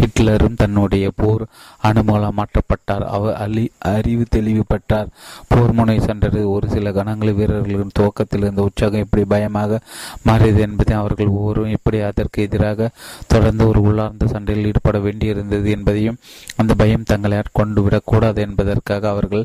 [0.00, 1.44] ஹிட்லரும் தன்னுடைய போர்
[1.84, 3.04] அனுமூலம் மாற்றப்பட்டார்.
[3.08, 5.08] அவர் அழி அறிவு தெளிவு பெற்றார்.
[5.48, 6.50] போர் முனை சென்றது.
[6.50, 9.80] ஒரு சில கணங்களில் வீரர்களின் துவக்கத்தில் இருந்த உற்சாகம் எப்படி பயமாக
[10.22, 12.90] மாறியது என்பதை அவர்கள் ஒவ்வொருவரும் எப்படி அதற்கு எதிராக
[13.26, 16.18] தொடர்ந்து ஒரு உள்ளார்ந்த சண்டையில் ஈடுபட வேண்டியிருந்தது என்பதையும்
[16.56, 19.44] அந்த பயம் தங்களை கொண்டு விடக்கூடாது என்பதற்காக அவர்கள்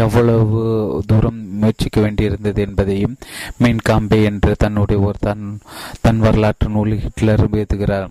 [0.00, 0.60] எவ்வளவு
[1.06, 3.16] தூரம் முயற்சிக்க வேண்டியிருந்தது என்பதையும்
[3.56, 5.46] மீன் காம்பே என்று தன்னுடைய ஒரு தன்
[6.00, 8.08] தன் வரலாற்று நூலில் ஹிட்லர் எழுதுகிறார்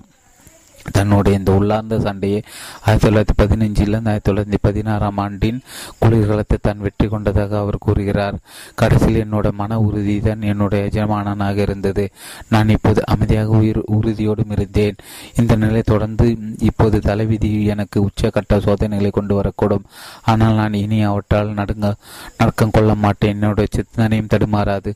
[0.91, 2.43] தன்னுடைய இந்த உள்ளார்ந்த சண்டையை
[2.85, 5.59] ஆயிரத்தி தொள்ளாயிரத்தி பதினஞ்சிலிருந்து ஆயிரத்தி தொள்ளாயிரத்தி பதினாறாம் ஆண்டின்
[5.99, 8.35] குளிர்காலத்தை தான் வெற்றி கொண்டதாக அவர் கூறுகிறார்.
[8.75, 12.09] கடைசியில் என்னோட மன உறுதி தான் என்னுடைய எஜமானனாக இருந்தது.
[12.49, 14.95] நான் இப்போது அமைதியாக உயிர் உறுதியோடும் இருந்தேன்.
[15.35, 19.85] இந்த நிலை தொடர்ந்து இப்போது தலைவிதி எனக்கு உச்சகட்ட சோதனைகளை கொண்டு வரக்கூடும்.
[20.21, 21.93] ஆனால் நான் இனி அவற்றால் நடுங்க
[22.37, 23.33] நடுக்கம் கொள்ள மாட்டேன்.
[23.35, 24.93] என்னுடைய சிந்தனையும் தடுமாறாது.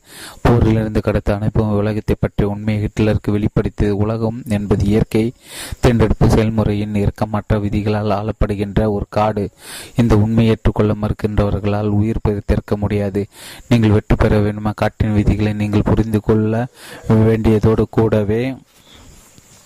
[0.48, 5.32] போரிலிருந்து கடத்த அனுப்பும் உலகத்தை பற்றிய உண்மை ஹிட்லருக்கு வெளிப்படுத்தியது உலகம் என்பது இயற்கை.
[5.80, 9.50] தேர்ந்தெடுப்பு செயல்முறையின் இறக்கமற்ற விதிகளால் ஆளப்படுகின்ற ஒரு காடு
[9.96, 13.26] இந்த உண்மை ஏற்றுக்கொள்ள மறுக்கின்றவர்களால் உயிர் பிரித்திருக்க முடியாது.
[13.68, 14.72] நீங்கள் வெற்றி பெற வேண்டுமா?
[14.74, 16.66] காட்டின் விதிகளை நீங்கள் புரிந்து கொள்ள
[17.08, 18.54] வேண்டியதோடு கூடவே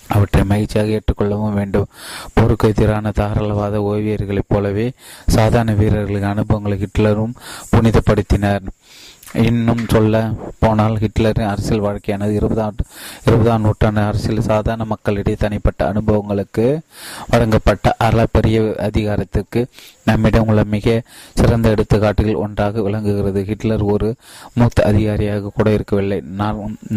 [0.09, 1.87] அவற்றை மகிழ்ச்சியாக ஏற்றுக்கொள்ளவும் வேண்டும்.
[2.33, 4.93] போருக்கு எதிரான தாராளவாத ஓவியர்களைப் போலவே
[5.27, 7.35] சாதாரண வீரர்களின் அனுபவங்களை ஹிட்லரும்
[7.73, 8.67] புனிதப்படுத்தினர்.
[9.43, 12.77] இன்னும் சொல்ல போனால் ஹிட்லரின் அரசியல் வாழ்க்கையானது இருபதாம்
[13.25, 16.81] இருபதாம் நூற்றாண்டு அரசியல் சாதாரண மக்களிடையே தனிப்பட்ட அனுபவங்களுக்கு
[17.29, 19.67] வழங்கப்பட்ட அளப்பரிய அதிகாரத்திற்கு
[20.05, 21.03] நம்மிடம் உள்ள மிக
[21.35, 23.45] சிறந்த எடுத்துக்காட்டுகள் ஒன்றாக விளங்குகிறது.
[23.45, 24.15] ஹிட்லர் ஒரு
[24.55, 26.23] மூத்த அதிகாரியாக கூட இருக்கவில்லை.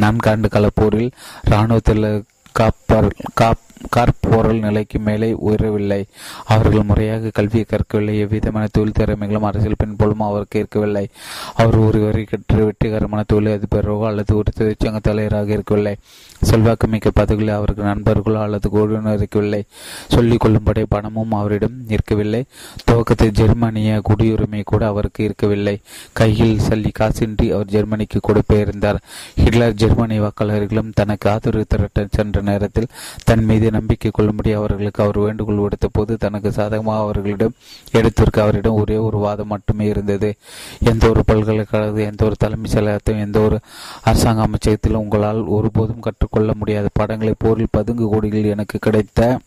[0.03, 1.11] நான்காண்டு கால போரில்
[1.43, 6.05] இராணுவத்தில் காப்பர் காப் கார்போரல் நிலைக்கு மேலே உயரவில்லை.
[6.45, 8.19] அவர்கள் முறையாக கல்வியை கற்கவில்லை.
[8.19, 11.07] எவ்விதமான தொழில் திறமைகளும் அரசியல் பின்புலமும் அவருக்கு இருக்கவில்லை
[11.55, 15.95] அவர் ஒருவரை கற்று வெற்றிகரமான தொழில் அதிபரோ அல்லது ஒரு தொழிற்சங்க தலைவராக இருக்கவில்லை.
[16.41, 19.63] செல்வாக்கு மிக்க பதவிகளில் அவருக்கு நண்பர்களோ அல்லது குழுவினர் இருக்கவில்லை.
[20.07, 22.45] சொல்லிக் கொள்ளும்படி பணமும் அவரிடம் இருக்கவில்லை.
[22.85, 25.79] துவக்கத்தில் ஜெர்மனிய குடியுரிமை கூட அவருக்கு இருக்கவில்லை.
[26.13, 28.99] கையில் சல்லி காசின்றி அவர் ஜெர்மனிக்கு கூட பெயர்ந்தார்.
[29.35, 32.87] ஹிட்லர் ஜெர்மனி வாக்காளர்களும் தனக்கு ஆதரவு திரட்ட சென்ற நேரத்தில்
[33.23, 37.53] தன் மீது நம்பிக்கை கொள்ளும்படி அவர்களுக்கு அவர் வேண்டுகோள் விடுத்த போது தனக்கு சாதகமாக அவர்களிடம்
[37.91, 40.35] எடுத்திருக்க அவரிடம் ஒரே ஒரு வாதம் மட்டுமே இருந்தது.
[40.79, 43.59] எந்த ஒரு பல்கலைக்கழக எந்த ஒரு தலைமைச் செயலகத்தையும் எந்த ஒரு
[44.03, 46.89] அரசாங்க அமைச்சகத்திலும் உங்களால் ஒருபோதும் கற்றுக்கொள்ள முடியாத.
[46.93, 49.39] பாடங்களை போரில் பதுங்கு கோடிகள் எனக்கு கிடைத்த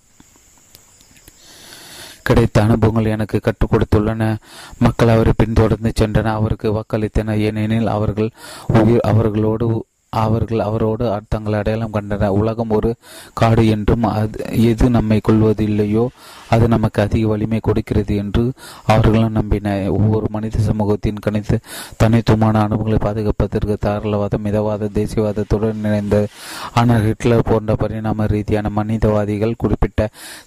[2.22, 4.36] கிடைத்த அனுபவங்கள் எனக்கு கற்றுக் கொடுத்துள்ளன.
[4.78, 7.38] மக்கள் அவரை பின்தொடர்ந்து சென்றன அவருக்கு வாக்களித்தனர்.
[7.38, 8.30] ஏனெனில் அவர்கள்
[8.66, 9.84] உயிர் அவர்களோடு
[10.16, 12.28] அவர்கள் அவரோடு தங்கள் அடையாளம் கண்டனர்.
[12.28, 12.90] உலகம் ஒரு
[13.34, 16.04] காடு என்றும் அது எது நம்மை கொள்வதில்லையோ
[16.50, 18.44] அது நமக்கு அதிக வலிமை கொடுக்கிறது என்று
[18.86, 21.56] அவர்களும் நம்பின ஒவ்வொரு மனித சமூகத்தின் கணித்து
[21.96, 26.28] தனித்துவமான அனுபவங்களை பாதுகாப்பதற்கு தாராளவாதம் மிதவாத தேசியவாதத்துடன் இணைந்தது
[26.74, 29.98] ஆனால் ஹிட்லர் போன்ற பரிணாம ரீதியான மனிதவாதிகள் குறிப்பிட்ட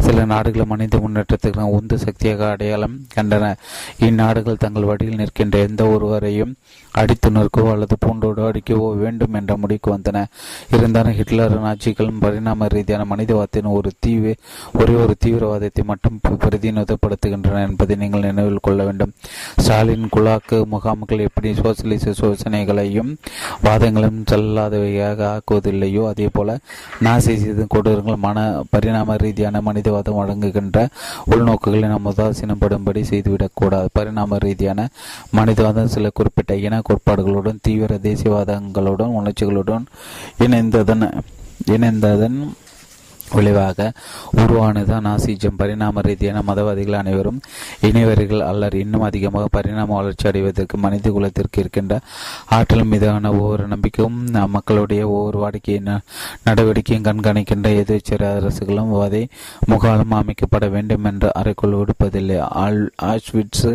[0.06, 3.46] சில நாடுகள் மனித முன்னேற்றத்திற்கு உந்து சக்தியாக அடையாளம் கண்டன.
[4.08, 6.54] இந்நாடுகள் தங்கள் வழியில் நிற்கின்ற எந்த ஒருவரையும்
[6.96, 10.18] அடித்து நிற்கவோ அல்லது பூண்டோடு அடிக்கவோ வேண்டும் என்ற முடிவுக்கு வந்தன.
[10.76, 14.34] இருந்தாலும் ஹிட்லர் ஆட்சிகளும் பரிணாம ரீதியான மனிதவாதத்தின் ஒரு தீவு
[14.80, 19.12] ஒரே ஒரு தீவிரவாதத்தை மட்டும் பிரதிநிதிப்படுத்துகின்றன என்பதை நீங்கள் நினைவில் கொள்ள வேண்டும்.
[19.64, 23.12] ஸ்டாலின் குலாக்கு முகாம்கள் எப்படி சோசியலிச சோசனைகளையும்
[23.66, 26.58] வாதங்களும் செல்லாதவையாக ஆக்குவதில்லையோ அதே போல
[27.26, 28.38] செய்து கொடூரங்கள் மன
[28.74, 30.80] பரிணாம ரீதியான மனிதவாதம் வழங்குகின்ற
[31.34, 34.88] உள்நோக்குகளை நாம் உதாசீனப்படும்படி செய்துவிடக்கூடாது பரிணாம ரீதியான
[35.40, 39.86] மனிதவாதம் சில குறிப்பிட்ட இன கோட்பாடுகளுடன் தீவிர தேசியவாதங்களுடன் உணர்ச்சிகளுடன்
[40.46, 41.06] இணைந்ததன்
[41.76, 42.40] இணைந்ததன்
[43.38, 43.92] விளைவாக
[44.42, 47.40] உருவானதுதான் நாசிஜம் பரிணாம ரீதியான மதவாதிகள் அனைவரும்
[47.90, 48.78] இணைவர்கள் அல்லர்.
[48.84, 51.94] இன்னும் அதிகமாக பரிணாம வளர்ச்சி அடைவதற்கு மனித குலத்திற்கு இருக்கின்ற
[52.58, 54.20] ஆற்றல் மீதான ஒவ்வொரு நம்பிக்கையும்
[54.56, 55.78] மக்களுடைய ஒவ்வொரு வாடிக்கை
[56.48, 59.24] நடவடிக்கையும் கண்காணிக்கின்ற எதிர்ச்சர அரசுகளும் வதை
[59.66, 62.38] முகாலும் அமைக்கப்பட வேண்டும் என்று அறைக்குள் விடுப்பதில்லை
[63.12, 63.70] ஆஷ்விட்ஸ்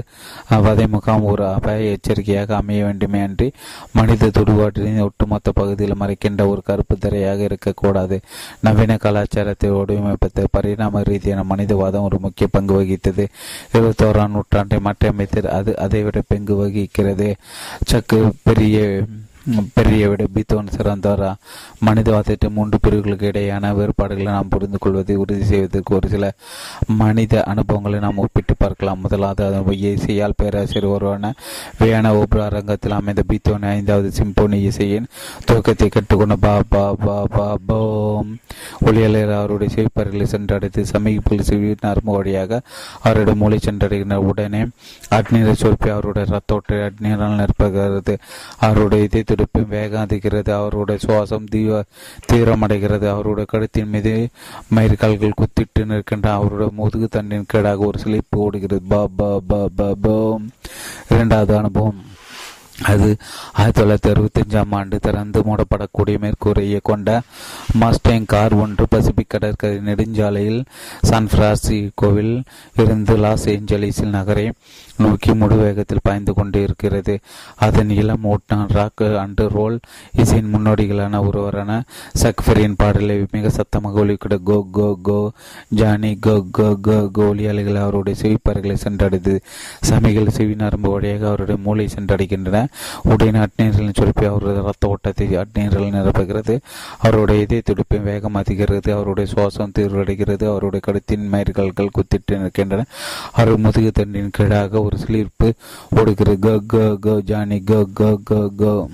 [0.67, 3.49] வதை முகாம் ஒரு அபாய எச்சரிக்கையாக அமைய வேண்டுமே அன்றி
[3.93, 8.17] மனித துடுபாட்டின் ஒட்டுமொத்த பகுதியில் மறைக்கின்ற ஒரு கருப்பு திரையாக இருக்கக்கூடாது.
[8.61, 13.28] நவீன கலாச்சார கலாச்சாரத்தை வடிவமைப்பது பரிணாம ரீதியான மனிதவாதம் ஒரு முக்கிய பங்கு வகித்தது.
[13.73, 15.47] இருபத்தோராம் நூற்றாண்டை மாற்றியமைத்தது.
[15.47, 17.36] அது அதைவிட பங்கு வகிக்கிறது.
[17.93, 19.02] சக்கு பெரிய
[19.75, 21.35] பெரிய விட பீத்தோன் சிறந்தாரா?
[21.86, 26.33] மனிதவாதத்தின் மூன்று பிரிவுகளுக்கு இடையேயான வேறுபாடுகளை நாம் புரிந்து கொள்வதை உறுதி செய்வதற்கு ஒரு சில
[26.86, 29.01] மனித அனுபவங்களை நாம் ஒப்பிட்டு பார்க்கலாம்.
[29.01, 31.33] முதலாவது அதன் இசையால் பேராசிரியர் ஒருவரான
[31.81, 35.07] வியான ஓப்ரா அரங்கத்தில் அமைந்த பீத்தோன் ஐந்தாவது சிம்போனி இசையின்
[35.47, 38.39] துவக்கத்தை கற்றுக்கொண்ட பா பா பா பா போம்.
[38.86, 42.60] ஒளியாளர் அவருடைய செவிப்பறைகளை சென்றடைத்து சமீபத்தில் செவி நரம்பு வழியாக
[43.02, 44.62] அவருடைய மூளை சென்றடைகின்ற உடனே
[45.10, 48.17] அக்னீரை சொற்பி அவருடைய ரத்தோட்டை அக்னீரால் நிரப்புகிறது.
[48.59, 51.83] அவருடைய இதயத்தில் துடிப்பு வேகம் அதிகிறது அவருடைய சுவாசம் தீவ
[52.33, 53.07] தீவிரமடைகிறது.
[53.08, 54.28] அவருடைய கழுத்தின் மீது
[54.75, 58.83] மயிர்கால்கள் குத்திட்டு நிற்கின்ற அவருடைய முதுகு தண்ணின் கீழாக ஒரு சிலிப்பு ஓடுகிறது.
[58.89, 60.47] ப ப ப ப பம்
[61.08, 62.00] இரண்டாவது அனுபவம்.
[62.79, 63.07] அது
[63.53, 67.09] ஆயிரத்தி தொள்ளாயிரத்தி அறுபத்தஞ்சாம் ஆண்டு திறந்து மூடப்படக்கூடிய மேற்கூரையை கொண்ட
[67.81, 70.61] மாஸ்டேங் கார் ஒன்று பசிபிக் கடற்கரை நெடுஞ்சாலையில்
[71.03, 72.35] சான் பிரான்சிஸ்கோவில்
[72.77, 74.47] இருந்து லாஸ் ஏஞ்சலிஸில் நகரை
[74.97, 77.15] நோக்கி முழு வேகத்தில் பாய்ந்து கொண்டு இருக்கிறது
[77.57, 79.77] அதன் இளம் ஓட்டம் ராக் அண்ட் ரோல்
[80.13, 81.81] இசையின் முன்னோடிகளான ஒருவரான
[82.23, 85.33] சக்ஃபரின் பாடலை மிக சத்தமாக ஒலிக்கிட கோ கோ கோ
[85.75, 89.37] ஜானி கோ கோ கோ கோ ஒலியாளிகள் அவருடைய செவிப்பறைகளை சென்றடைது
[89.91, 92.67] சமைகள் செவி நரம்பு வழியாக அவருடைய மூளை சென்றடைகின்றன.
[93.03, 96.61] உடனே அட்நீரில் சுருப்பி அவரது ரத்த ஓட்டத்தை அட்நீரில் நிரப்புகிறது.
[96.99, 102.85] அவருடைய இதய துடிப்பின் வேகம் அதிகிறது அவருடைய சுவாசம் தீர்வடைகிறது அவருடைய கழுத்தின் மயிர்கள்கள் குத்திட்டு நிற்கின்றன.
[103.33, 105.53] அவர் முதுகு தண்டின் கீழாக ஒரு சிலிர்ப்பு
[105.91, 106.37] ஓடுகிறது.
[106.39, 108.89] க க க ஜானி க க க க.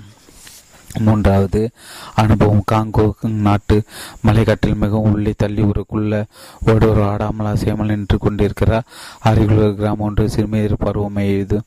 [0.99, 1.71] மூன்றாவது
[2.15, 3.83] அனுபவம் காங்கோ நாட்டு
[4.27, 6.23] மலைக்காட்டில் மிகவும் உள்ளே தள்ளி ஊருக்குள்ள
[6.71, 8.83] ஓடோர் ஆடாமல் அசையாமல் நின்று கொண்டிருக்கிறார்.
[9.19, 11.61] அருகில் ஒரு கிராமம் ஒன்று சிறுமியர் பருவம் எய்து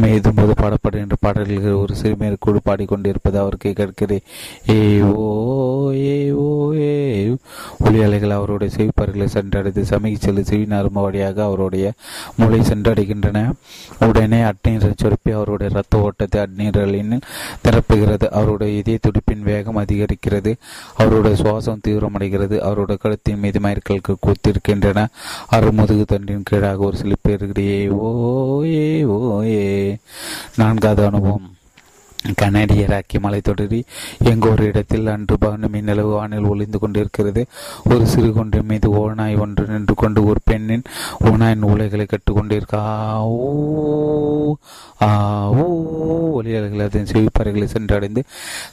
[0.00, 4.20] மெய்தும் போது பாடப்படுகின்ற பாடல்கள் ஒரு சிறுமியர் குழு பாடிக்கொண்டிருப்பது அவருக்கு கேட்கிறேன்.
[4.70, 7.36] ஏ ஓ ஏ ஓ ஏ.
[7.78, 11.92] ஒளி அலைகள் அவருடைய செவிப்பார்களை சென்றடைந்து சமைக்கு செல்லு செவி நரம்பு வழியாக அவருடைய
[12.36, 13.52] மூளை சென்றடைகின்றன.
[14.00, 17.20] உடனே அட்நீரை சொருப்பி அவருடைய ரத்த ஓட்டத்தை அட்நீரலின்
[17.64, 18.28] நிரப்புகிறது.
[18.28, 20.54] அவருடைய இதய துடிப்பின் வேகம் அதிகரிக்கிறது.
[20.96, 22.58] அவருடைய சுவாசம் தீவிரமடைகிறது.
[22.58, 25.06] அவருடைய கழுத்தின் மீது மயற்களுக்கு கூத்திருக்கின்றன.
[25.46, 29.96] அவர் முதுகு தண்டின் கீழாக ஒரு சிலிப்பு இருக்கிறே ஓ ஏ ஓ ஏ.
[30.56, 31.53] நான்காவது அனுபவம்.
[32.32, 33.82] கனடிய ராக்கி மலைத்தொடரி
[34.18, 37.46] எங்கோ ஒரு இடத்தில் அன்று பவனமி நிலவு வானில் ஒளிந்து கொண்டிருக்கிறது.
[37.84, 40.82] ஒரு சிறு குன்றின் மீது ஓநாய் ஒன்று நின்று கொண்டு ஒரு பெண்ணின்
[41.24, 44.54] ஓநாயின் ஊலைகளை கட்டுக்கொண்டிருக்க ஓ
[45.02, 48.22] ஆ ஓ அதன் செவிப்பறைகளை சென்றடைந்து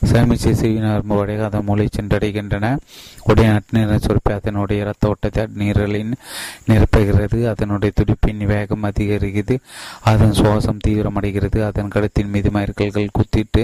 [0.05, 2.77] சமிச்சை செவினார் வழியாக அதன் மூளை சென்றடைகின்றன.
[3.23, 6.13] உடைய நட்நீர சொற்பி அதனுடைய இரத்த ஓட்டத்தை நீரலின்
[6.67, 7.49] நிரப்புகிறது.
[7.49, 9.57] அதனுடைய துடிப்பின் வேகம் அதிகரிக்கிறது.
[10.01, 11.65] அதன் சுவாசம் தீவிரமடைகிறது.
[11.65, 13.07] அதன் கழுத்தின் மீது மயற்கல்கள்
[13.41, 13.63] குத்திட்டு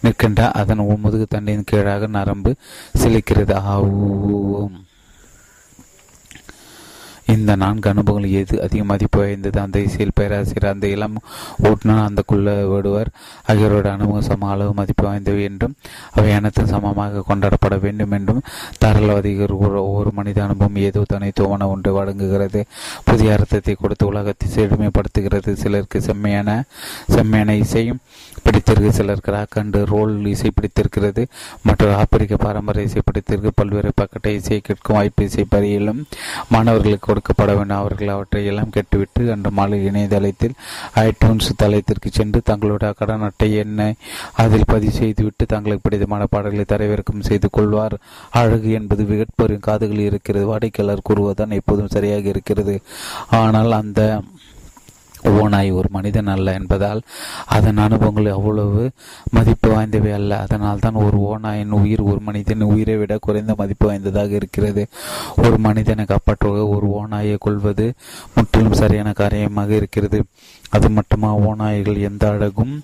[0.00, 2.52] நிற்கின்ற அதன் முதுகு தண்டின் கீழாக நரம்பு
[3.02, 3.56] சிலிக்கிறது.
[3.74, 4.76] ஆவும்.
[7.32, 8.56] இந்த நான்கு அனுபவங்கள் எது?
[8.62, 9.58] அதிக மதிப்பு வாய்ந்தது.
[9.60, 11.16] அந்த இசையில் பேராசிரியர் அந்த இளம்
[11.68, 13.08] ஓட்டுநர் அந்த குள்ள விடுவர்
[13.48, 15.74] ஆகியோரோட அனுபவம் சம அளவு மதிப்பு வாய்ந்தவை என்றும்
[16.12, 18.44] அவை அனைத்தும் சமமாக கொண்டாடப்பட வேண்டும் என்றும்
[18.84, 22.62] தாராளவாதிகள் ஒவ்வொரு மனித அனுபவம் ஏதோ தனித்துவமான ஒன்று வழங்குகிறது.
[23.04, 25.52] புதிய அர்த்தத்தை கொடுத்து உலகத்தை செழுமைப்படுத்துகிறது.
[25.64, 26.58] சிலருக்கு செம்மையான
[27.16, 28.02] செம்மையான இசையும்
[28.66, 31.22] பிடித்திருக்கு சிலருக்கு ராக் அண்டு ரோல் இசை பிடித்திருக்கிறது
[31.62, 36.00] மற்றொரு ஆப்பிரிக்க பாரம்பரிய இசை பிடித்திருக்கு பல்வேறு பக்கத்தை இசையை கேட்கும் வாய்ப்பு இசை பரியிலும்
[36.48, 37.80] மாணவர்களுக்கு கொடுக்கப்பட வேண்டும்.
[37.82, 40.56] அவர்கள் அவற்றை எல்லாம் கேட்டுவிட்டு அன்று மாலை இணையதளத்தில்
[41.04, 43.88] ஐடியூன்ஸ் தளத்திற்கு சென்று தங்களோட கடன் அட்டை எண்ணை
[44.32, 47.96] அதில் பதிவு செய்துவிட்டு தங்களுக்கு பிடித்தமான பாடல்களை தரவிறக்கம் செய்து கொள்வார்.
[48.30, 50.46] அழகு என்பது விகட்பரின் காதுகளில் இருக்கிறது.
[50.46, 52.76] வாடிக்கையாளர் கூறுவதுதான் எப்போதும் சரியாக இருக்கிறது.
[53.42, 54.00] ஆனால் அந்த
[55.30, 57.00] ஓனாய் ஒரு மனிதன் அல்ல என்பதால்
[57.46, 58.90] அதன் அனுபவங்கள் அவ்வளவு
[59.30, 60.40] மதிப்பு வாய்ந்தவை அல்ல.
[60.40, 64.86] அதனால் தான் ஒரு ஓனாயின் உயிர் ஒரு மனிதன் உயிரை விட குறைந்த மதிப்பு வாய்ந்ததாக இருக்கிறது.
[65.36, 67.92] ஒரு மனிதனை காப்பாற்றுவ ஒரு ஓனாயை கொள்வது
[68.34, 70.24] முற்றிலும் சரியான காரியமாக இருக்கிறது.
[70.70, 72.82] அது மட்டுமா ஓநாய்கள் எந்த அழகும்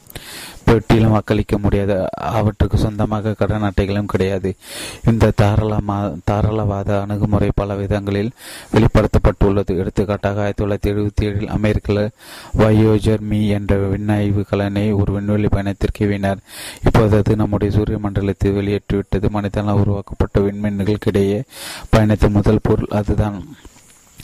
[0.72, 1.96] பெட்டியிலும் வாக்களிக்க முடியாது.
[2.32, 4.54] அவற்றுக்கு சொந்தமாக கடன் அட்டைகளும் கிடையாது.
[5.06, 5.98] இந்த தாராளமா
[6.30, 8.32] தாராளவாத அணுகுமுறை பல விதங்களில்
[8.72, 9.76] வெளிப்படுத்தப்பட்டுள்ளது.
[9.76, 11.80] எடுத்துக்காட்டாக ஆயிரத்தி தொள்ளாயிரத்தி எழுபத்தி ஏழில் அமெரிக்க
[12.52, 16.40] வயோஜர் மீ என்ற விண்ணாய்வு கலனை ஒரு விண்வெளி பயணத்திற்கு வீணார்.
[16.84, 19.28] இப்போது அது நம்முடைய சூரிய மண்டலத்தை வெளியேற்றிவிட்டது.
[19.28, 21.42] மனிதனால் உருவாக்கப்பட்ட விண்மீன்களுக்கிடையே
[21.90, 23.38] பயணத்தின் முதல் பொருள் அதுதான்.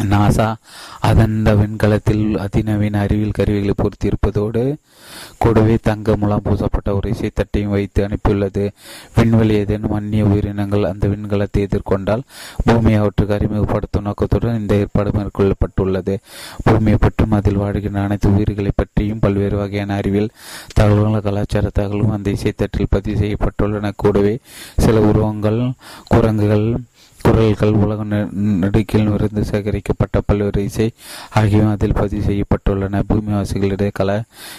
[0.03, 0.55] நாசா
[1.01, 4.77] அதந்த விண்கலத்தில் அதிநவீன அறிவியல் கருவிகளை பொருத்தியிருப்பதோடு
[5.39, 8.71] கூடவே தங்க மூலம் பூசப்பட்ட ஒரு இசைத்தட்டையும் வைத்து அனுப்பியுள்ளது.
[9.15, 12.21] விண்வெளி ஏதேனும் அந்நிய உயிரினங்கள் அந்த விண்கலத்தை எதிர்கொண்டால்
[12.65, 16.17] பூமியை அவற்றுக்கு அறிமுகப்படுத்தும் நோக்கத்துடன் இந்த ஏற்பாடு மேற்கொள்ளப்பட்டுள்ளது.
[16.65, 20.31] பூமியை பற்றும் அதில் வாழ்கின்ற அனைத்து உயிர்களை பற்றியும் பல்வேறு வகையான அறிவியல்
[20.75, 23.93] தகவல்கள் கலாச்சார தகவலும் அந்த இசைத்தட்டில் பதிவு செய்யப்பட்டுள்ளன.
[23.97, 24.39] கூடவே
[24.77, 25.73] சில உருவங்கள்
[26.09, 26.77] குரங்குகள்
[27.25, 28.05] குரல்கள் உலக
[28.63, 30.87] நெடுக்கில் இருந்து சேகரிக்கப்பட்ட பல்வேறு இசை
[31.31, 33.03] ஆகியவை அதில் பதிவு செய்யப்பட்டுள்ளன.
[33.09, 34.11] பூமிவாசிகளிடையே கல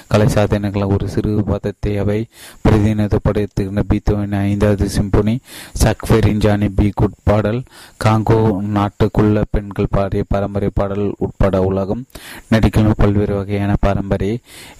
[0.08, 2.20] கலை சாதனைகள் ஒரு சிறு பதத்தை அவை
[2.66, 5.36] பிரதிநிதிப்படுத்துகின்ற பீத்தோவின் ஐந்தாவது சிம்பொனி
[5.84, 7.62] சக்ஃபெரின் ஜானி பி குட் பாடல்
[8.04, 8.40] காங்கோ
[8.78, 12.04] நாட்டுக்குள்ள பெண்கள் பாடிய பாரம்பரிய பாடல் உட்பட உலகம்
[12.50, 14.38] நடிக்கும் பல்வேறு வகையான பாரம்பரிய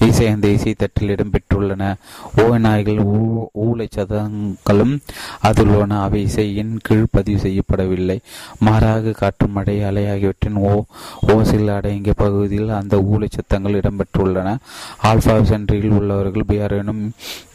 [0.08, 1.84] இசை அந்த இசை தட்டில் இடம்பெற்றுள்ளன
[2.38, 3.20] ஓவை நாய்கள் ஊ
[3.66, 4.96] ஊலை சதங்களும்
[5.42, 6.02] அதில் உள்ளன.
[6.02, 7.40] அவை இசையின் கீழ் பதிவு
[7.80, 8.18] காணப்படவில்லை
[8.66, 10.74] மாறாக காற்று மழை அலை ஆகியவற்றின் ஓ
[11.34, 14.50] ஓசில் அடங்கிய பகுதியில் அந்த ஊழல் சத்தங்கள் இடம்பெற்றுள்ளன.
[15.10, 17.04] ஆல்பா சென்றில் உள்ளவர்கள் பிஆர்எனும்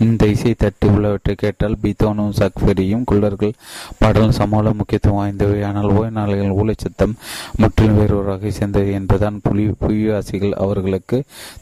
[0.06, 3.58] இந்த இசை தட்டி உள்ளவற்றை கேட்டால் பீத்தோனும் சக்ஃபெரியும் குள்ளர்கள்
[4.00, 5.58] பாடலும் சமூக முக்கியத்துவம் வாய்ந்தவை.
[5.68, 7.16] ஆனால் ஓய்நாளிகள் ஊழச்சத்தம்
[7.62, 11.18] முற்றிலும் வேறொரு வகை சேர்ந்தது என்பதுதான் புலி புவிவாசிகள் அவர்களுக்கு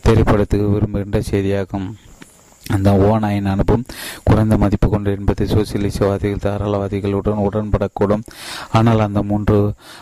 [0.07, 1.89] தெரியப்படுத்த விரும்புகின்ற செய்தியாகும்.
[2.75, 3.85] அந்த ஓநாயின் அனுபவம்
[4.25, 8.23] குறைந்த மதிப்பு கொண்டு என்பதை சோசியலிசவாதிகள் தாராளவாதிகளுடன் உடன்படக்கூடும்.
[8.79, 9.57] ஆனால் அந்த மூன்று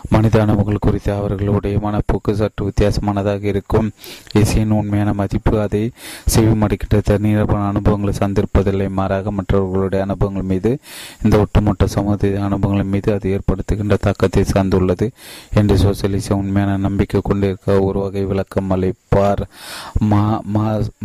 [0.09, 3.87] மனித அனுபவங்கள் குறித்து அவர்களுடைய மனப்போக்கு சற்று வித்தியாசமானதாக இருக்கும்.
[4.41, 5.83] இசையின் உண்மையான மதிப்பு அதை
[6.35, 10.71] செய்வமடைக்கின்ற தனிநபர் அனுபவங்களை சந்திருப்பதில்லை மாறாக மற்றவர்களுடைய அனுபவங்கள் மீது
[11.23, 15.09] இந்த ஒட்டுமொத்த சமூக அனுபவங்கள் மீது அது ஏற்படுத்துகின்ற தாக்கத்தை சார்ந்துள்ளது
[15.53, 19.43] என்று சோசியலிச உண்மையான நம்பிக்கை கொண்டிருக்க ஒரு வகை விளக்கம் அளிப்பார்.
[20.11, 20.41] மா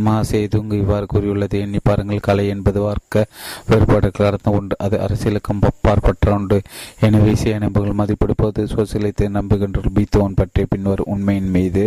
[0.06, 1.44] மா செய்துங்கு இவ்வாறு கூறியுள்ளது.
[1.46, 2.26] உள்ளது எண்ணி பாருங்கள்.
[2.28, 3.24] கலை என்பது வர்க்க
[3.68, 4.74] வேறுபாடுகள் அர்த்தம் உண்டு.
[4.84, 6.58] அது அரசியலுக்கும் பார்ப்பற்ற உண்டு.
[7.00, 11.84] எனவே இசை அமைப்புகள் மதிப்பிடுப்பது சோசியலித்தை நம்புகின்ற பீத்தோன் பற்றிய பின்வரும் உண்மையின் மீது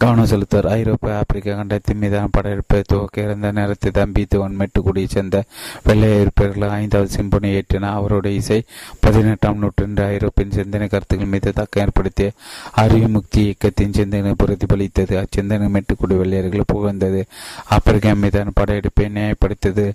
[0.00, 0.68] கவனம் செலுத்துவார்.
[0.76, 5.38] ஐரோப்பிய ஆப்பிரிக்கா கண்டத்தின் மீதான படையெடுப்பை துவக்க இருந்த நேரத்தை தம்பி பீத்தோன் மெட்டுக்குடியை சேர்ந்த
[5.84, 8.58] வெள்ளையர்கள் ஐந்தாவது சிம்பொனி ஏற்றினார் அவருடைய இசை
[9.00, 12.30] பதினெட்டாம் நூற்றாண்டு ஐரோப்பியின் சிந்தனை கருத்துக்கள் மீது தாக்கம் ஏற்படுத்திய
[12.76, 15.14] அறிவுமுக்தி இயக்கத்தின் சிந்தனை பிரதிபலித்தது.
[15.22, 17.22] அச்சிந்தனை மெட்டுக்குடி வெள்ளையர்கள் புகழ்ந்தது.
[17.68, 19.86] ஆப்பிரிக்கா மீதான படையெடுப்பை நியாயப்படுத்தது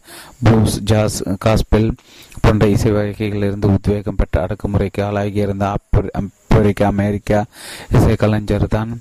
[0.46, 1.92] ப்ளூஸ் ஜாஸ் காஸ்பெல்
[2.42, 5.66] போன்ற இசை வகைகளிலிருந்து உத்வேகம் பெற்ற அடக்குமுறைக்கு ஆளாகியிருந்த
[6.56, 7.40] இப்போதைக்கு அமெரிக்கா
[7.92, 8.92] இசை கலைஞர் தான்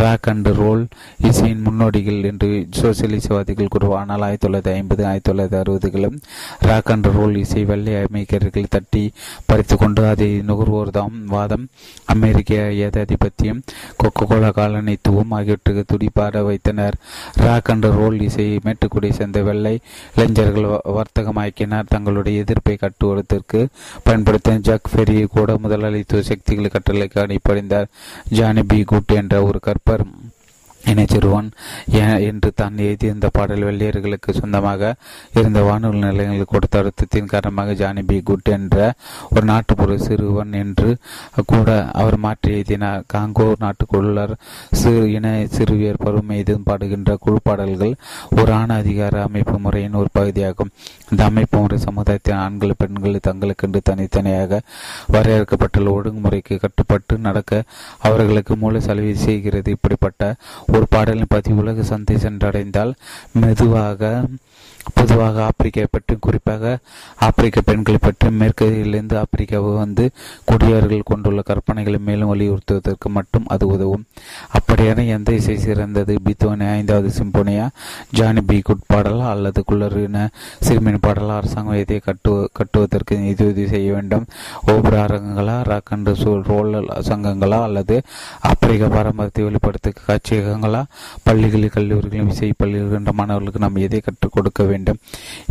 [0.00, 0.84] ராக் அண்ட் ரோல்
[1.28, 2.48] இசையின் முன்னோடிகள் என்று
[2.80, 6.16] சோசியலிசவாதிகள் கூறுவார் ஆனால் ஆயிரத்தி தொள்ளாயிரத்தி ஐம்பது ஆயிரத்தி தொள்ளாயிரத்தி அறுபதுகளும்
[6.60, 9.02] ராக் அண்ட் ரோல் இசை வெள்ளை அமெரிக்கர்கள் தட்டி
[9.46, 11.18] பறித்து கொண்டு அதை நுகர்வோர் தாம்.
[11.34, 11.66] வாதம்
[12.14, 12.54] அமெரிக்க
[12.86, 13.60] ஏதாதிபத்தியம்
[14.02, 16.98] கொக்கோ கோலா காலனித்துவம் ஆகியவற்றுக்கு துடிப்பாட வைத்தனர்.
[17.44, 19.74] ராக் அண்ட் ரோல் இசையை மேட்டுக்குடி சேர்ந்த வெள்ளை
[20.16, 21.92] இளைஞர்கள் வர்த்தகமாக்கினர்.
[21.94, 23.62] தங்களுடைய எதிர்ப்பை கட்டுவதற்கு
[24.08, 26.70] பயன்படுத்திய ஜாக் ஃபெரியை கூட முதலாளித்துவ சக்திகள்
[27.04, 27.88] கட்டளைக்கு அடிப்படைந்தார்
[28.30, 30.04] ஜானி பி குட் என்ற ஒரு கற்பர்
[30.84, 31.48] இணைச்சிறுவன்
[32.28, 34.92] என்று தான் எழுதியிருந்த பாடல் வெள்ளையர்களுக்கு சொந்தமாக
[35.34, 38.18] இருந்த வானொலி நிலையங்கள் கொடுத்த அழுத்தத்தின் காரணமாக ஜானி பி.
[38.22, 38.78] குட் என்ற
[39.30, 40.90] ஒரு நாட்டுப்புற சிறுவன் என்று
[41.46, 44.34] கூட அவர் மாற்றி எழுதினார் காங்கோ நாட்டுக்குள்ளர்
[44.72, 47.94] சிறு இன சிறுவியர் பருவம் மீதும் பாடுகின்ற குழு பாடல்கள்
[48.36, 50.72] ஒரு ஆண அதிகார அமைப்பு முறையின் ஒரு பகுதியாகும்.
[51.10, 54.60] இந்த அமைப்பு முறை சமுதாயத்தின் ஆண்கள் பெண்கள் தங்களுக்கென்று தனித்தனியாக
[55.12, 57.50] வரையறுக்கப்பட்டுள்ள ஒழுங்குமுறைக்கு கட்டுப்பட்டு நடக்க
[58.06, 59.70] அவர்களுக்கு மூல செலவு செய்கிறது.
[59.76, 60.20] இப்படிப்பட்ட
[60.72, 62.92] ஒரு பாடலின் பதிவு உலக சந்தை சென்றடைந்தால்
[63.32, 64.10] மெதுவாக
[64.94, 66.78] பொதுவாக ஆப்பிரிக்கா பற்றி குறிப்பாக
[67.18, 70.10] ஆப்பிரிக்க பெண்களை பற்றி மேற்கிலிருந்து ஆப்பிரிக்காவை வந்து
[70.44, 74.04] குடியார்கள் கொண்டுள்ள கற்பனைகளை மேலும் வலியுறுத்துவதற்கு மட்டும் அது உதவும்.
[74.58, 76.14] அப்படியான எந்த இசை சிறந்தது?
[76.24, 77.68] பித்தோனி ஐந்தாவது சிம்போனியா
[78.10, 80.28] ஜானி பி குட் பாடலா அல்லது குளறின
[80.60, 84.26] சிறுமியின் பாடலா அரசாங்கம் எதை கட்டு கட்டுவதற்கு நிதியுதவி செய்ய வேண்டும்.
[84.66, 86.74] ஒவ்வொரு அரங்கங்களா ராக்கண்டு சூழ் ரோல்
[87.10, 88.02] சங்கங்களா அல்லது
[88.40, 90.84] ஆப்பிரிக்க பாரம்பரியத்தை வெளிப்படுத்த காட்சியகங்களா?
[91.22, 95.00] பள்ளிகளில் கல்லூரிகளிலும் இசை பள்ளிகள் என்ற மாணவர்களுக்கு நாம் எதை கற்றுக் கொடுக்க வேண்டும்.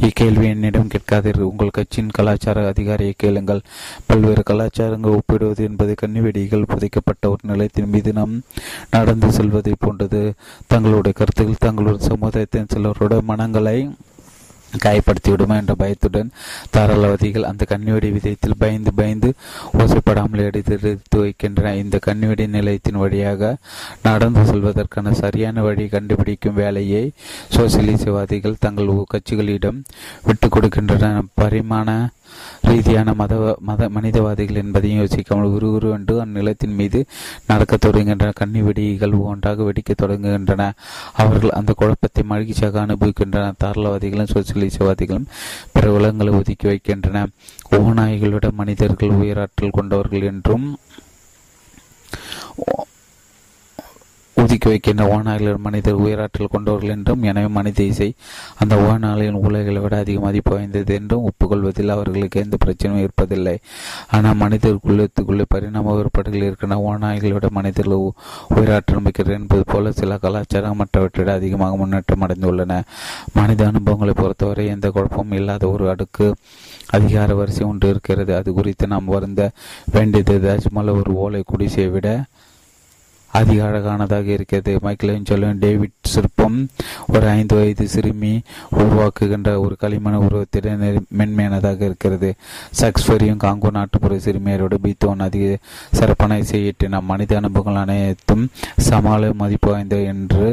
[0.07, 3.61] இக்கேள்வி என்னிடம் கேட்காதீர்கள் உங்கள் கட்சியின் கலாச்சார அதிகாரியை கேளுங்கள்.
[4.05, 8.35] பல்வேறு கலாச்சாரங்கள் ஒப்பிடுவது என்பது கன்னிவெடிகள் புதைக்கப்பட்ட ஒரு நிலையத்தின் மீது நாம்
[8.91, 10.23] நடந்து செல்வதை போன்றது.
[10.67, 13.77] தங்களுடைய கருத்துக்கள் தங்களுடைய சமுதாயத்தின் சிலருடைய மனங்களை
[14.77, 16.31] காயப்படுத்திவிடுமா என்ற பயத்துடன்
[16.77, 19.33] தாராளவாதிகள் அந்த கண்ணிவெடி விதயத்தில் பயந்து பயந்து
[19.77, 21.75] ஓசைப்படாமல் எடுத்து வைக்கின்றன.
[21.75, 23.57] இந்த கண்ணிவெடி நிலையத்தின் வழியாக
[24.03, 27.11] நடந்து செல்வதற்கான சரியான வழி கண்டுபிடிக்கும் வேலையை
[27.55, 29.83] சோசியலிசவாதிகள் தங்கள் கட்சிகளிடம்
[30.23, 32.09] விட்டுக் கொடுக்கின்றன பரிமாண
[32.61, 37.05] ரீதியான மத மத மனிதவாதிகள் என்பதையும் யோசிக்காமல் உரு என்று அந்நிலத்தின் மீது
[37.47, 40.71] நடக்கத் தொடங்குகின்றன கண்ணி வெடிகள் ஒன்றாக வெடிக்க தொடங்குகின்றன.
[41.13, 45.27] அவர்கள் அந்த குழப்பத்தை மகிழ்ச்சியாக அனுபவிக்கின்றன தாராளவாதிகளும் சோசியலிசவாதிகளும்
[45.71, 47.27] பிற உலகங்களை ஒதுக்கி வைக்கின்றன.
[47.71, 50.77] ஓநாய்களுடன் மனிதர்கள் உயராற்றல் கொண்டவர்கள் என்றும்
[54.41, 58.07] உதிக்க வைக்கின்ற ஓநாய்கள் மனிதர் உயராற்றல் கொண்டவர்கள் என்றும் எனவே மனித இசை
[58.57, 63.55] அந்த ஓநாளின் உலகளை விட அதிக மதிப்பு வாய்ந்தது என்றும் ஒப்புக்கொள்வதில் அவர்களுக்கு எந்த பிரச்சனையும் இருப்பதில்லை
[64.07, 68.05] ஆனால் மனிதர்களுக்குள்ளே பரிணாம வேறுபாடுகள் இருக்கின்ற ஓநாய்களை விட மனிதர்கள்
[68.55, 72.73] உயிராற்றல் மிக்கிறது என்பது போல சில கலாச்சாரம் மற்றவற்றை அதிகமாக முன்னேற்றம் அடைந்துள்ளன.
[73.33, 76.27] மனித அனுபவங்களை பொறுத்தவரை எந்த குழப்பமும் இல்லாத ஒரு அடுக்கு
[76.89, 78.31] அதிகார வரிசை ஒன்று இருக்கிறது.
[78.35, 79.41] அது குறித்து நாம் வருந்த
[79.95, 82.07] வேண்டியது தாஜ்மஹால் ஒரு ஓலை குடிசையை விட
[83.31, 84.73] அதிக அழகானதாக இருக்கிறது.
[84.81, 86.57] மைக்கேல் டேவிட் சிற்பம்
[87.07, 88.33] ஒரு ஐந்து வயது சிறுமி
[88.77, 90.75] உருவாக்குகின்ற ஒரு களிமண உருவத்திட
[91.19, 92.29] மென்மையானதாக இருக்கிறது.
[92.81, 95.57] சக்ஸ்பரியும் காங்கோ நாட்டுப்புற சிறுமியரோடு பீத்தோன் அதிக
[95.91, 98.43] சிறப்பான இசையிட்டின மனித அனுபவங்கள் அனைத்தும்
[98.89, 100.45] சமாள மதிப்பு வாய்ந்த என்று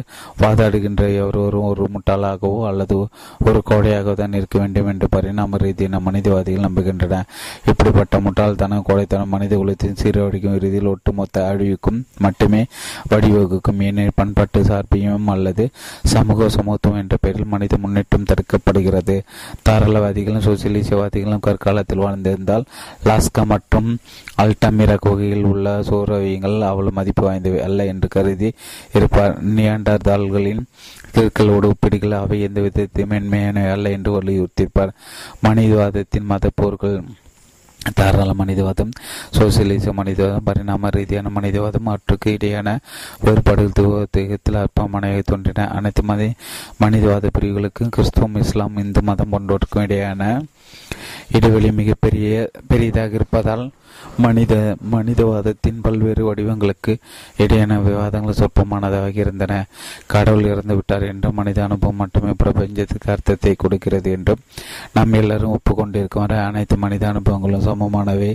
[0.42, 2.96] வாதாடுகின்ற எவரோரும் ஒரு முட்டாளாகவோ அல்லது
[3.44, 7.20] ஒரு கோடையாகவோ தான் இருக்க வேண்டும் என்று பரிணாம ரீதியான மனிதவாதிகள் நம்புகின்றன
[7.66, 12.62] இப்படிப்பட்ட முட்டாள்தனம் கோடைத்தனம் மனித குலத்தின் சீரழிக்கும் இறுதியில் ஒட்டுமொத்த அழிவுக்கும் மட்டுமே
[13.10, 15.64] வழிவகுக்கும் ஏனெனில் பண்பாட்டு சார்பியம் அல்லது
[16.12, 19.16] சமூக சமத்துவம் என்ற பெயரில் மனித முன்னேற்றம் தடுக்கப்படுகிறது.
[19.68, 22.66] தாராளவாதிகளும் சோசியலிசவாதிகளும் கற்காலத்தில் வாழ்ந்திருந்தால்
[23.04, 23.90] லாஸ்கா மற்றும்
[24.42, 28.50] அல்டமிரா குகையில் உள்ள சோரவியங்கள் அவ்வளவு மதிப்பு வாய்ந்தவை அல்ல என்று கருதி
[28.94, 29.36] இருப்பார்.
[29.56, 30.62] நியாண்டர்தாள்களின்
[31.14, 34.92] கிற்களோடு ஒப்பிடுகள் அவை எந்த விதத்தையும் மென்மையான அல்ல என்று வலியுறுத்தியிருப்பார்.
[35.46, 36.98] மனிதவாதத்தின் மத போர்கள்
[37.80, 38.90] தாராள மனிதவாதம்
[39.38, 42.78] சோசியலிச மனிதவாதம் பரிணாம ரீதியான மனிதவாதம் அவற்றுக்கு இடையான
[43.20, 45.68] வேறுபாடுகள் துவத்தில் அற்பமானவை தோன்றின.
[45.68, 46.32] அனைத்து மத
[46.78, 50.44] மனிதவாத பிரிவுகளுக்கும் கிறிஸ்துவம் இஸ்லாம் இந்து மதம் போன்றோருக்கும் இடையான
[51.32, 53.70] இடைவெளி மிகப்பெரிய பெரியதாக இருப்பதால்
[54.24, 54.54] மனித
[54.94, 56.92] மனிதவாதத்தின் பல்வேறு வடிவங்களுக்கு
[57.42, 59.52] இடையேயான விவாதங்கள் சொற்பமானதாக இருந்தன.
[60.14, 64.42] கடவுள் இறந்து விட்டார் என்றும் மனித அனுபவம் மட்டுமே பிரபஞ்சத்துக்கு அர்த்தத்தை கொடுக்கிறது என்றும்
[64.96, 66.24] நாம் எல்லாரும் ஒப்புக்கொண்டிருக்கும்.
[66.24, 68.30] வரை அனைத்து மனித அனுபவங்களும் சமமானவை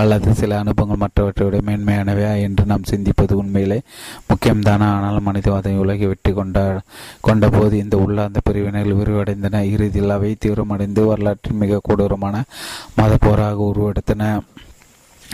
[0.00, 3.78] அல்லது சில அனுபவங்கள் மற்றவற்றை விட மேன்மையானவையா என்று நாம் சிந்திப்பது உண்மையிலே
[4.30, 4.88] முக்கியம்தானா?
[4.96, 6.58] ஆனால் மனிதவாதம் உலகை வெற்றி கொண்ட
[7.28, 9.62] கொண்டபோது இந்த உள்ளார்ந்த பிரிவினைகள் விரிவடைந்தன.
[9.74, 12.44] இறுதியில் அவை தீவிரமடைந்து வரலாற்றில் மிக கொடூரமான
[13.00, 14.22] மத போராக உருவெடுத்தன.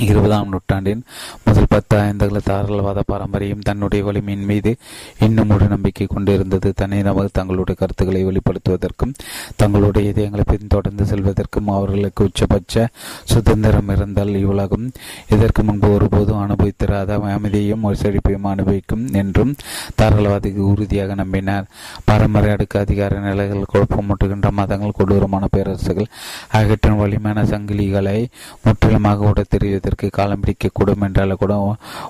[0.01, 1.03] இருபதாம் நூற்றாண்டின்
[1.45, 4.77] முதல் பத்து ஐந்துகள தாராளவாத பாரம்பரியம் தன்னுடைய வலிமையின் மீது
[5.19, 6.73] இன்னும் ஒரு நம்பிக்கை கொண்டிருந்தது.
[6.75, 9.13] தனிநபர் தங்களுடைய கருத்துக்களை வெளிப்படுத்துவதற்கும்
[9.57, 12.89] தங்களுடைய இதயங்களை பின்தொடர்ந்து செல்வதற்கும் அவர்களுக்கு உச்சபட்ச
[13.25, 14.91] சுதந்திரம் இருந்தால் இவ்வுலகம்
[15.29, 19.55] இதற்கு முன்பு ஒருபோதும் அனுபவித்திராத அமைதியையும் ஒரு செழிப்பையும் அனுபவிக்கும் என்றும்
[20.03, 21.69] தாராளவாதிக்கு உறுதியாக நம்பினார்.
[22.05, 26.11] பாரம்பரிய அடுக்கு அதிகார நிலைகள் குழப்பமூட்டுகின்ற மதங்கள் கொடூரமான பேரரசுகள்
[26.49, 28.19] ஆகியவற்றின் வலிமையான சங்கிலிகளை
[28.65, 31.55] முற்றிலுமாக உடத்தெறிவது இதற்கு காலம் பிடிக்கக்கூடும் என்றால் கூட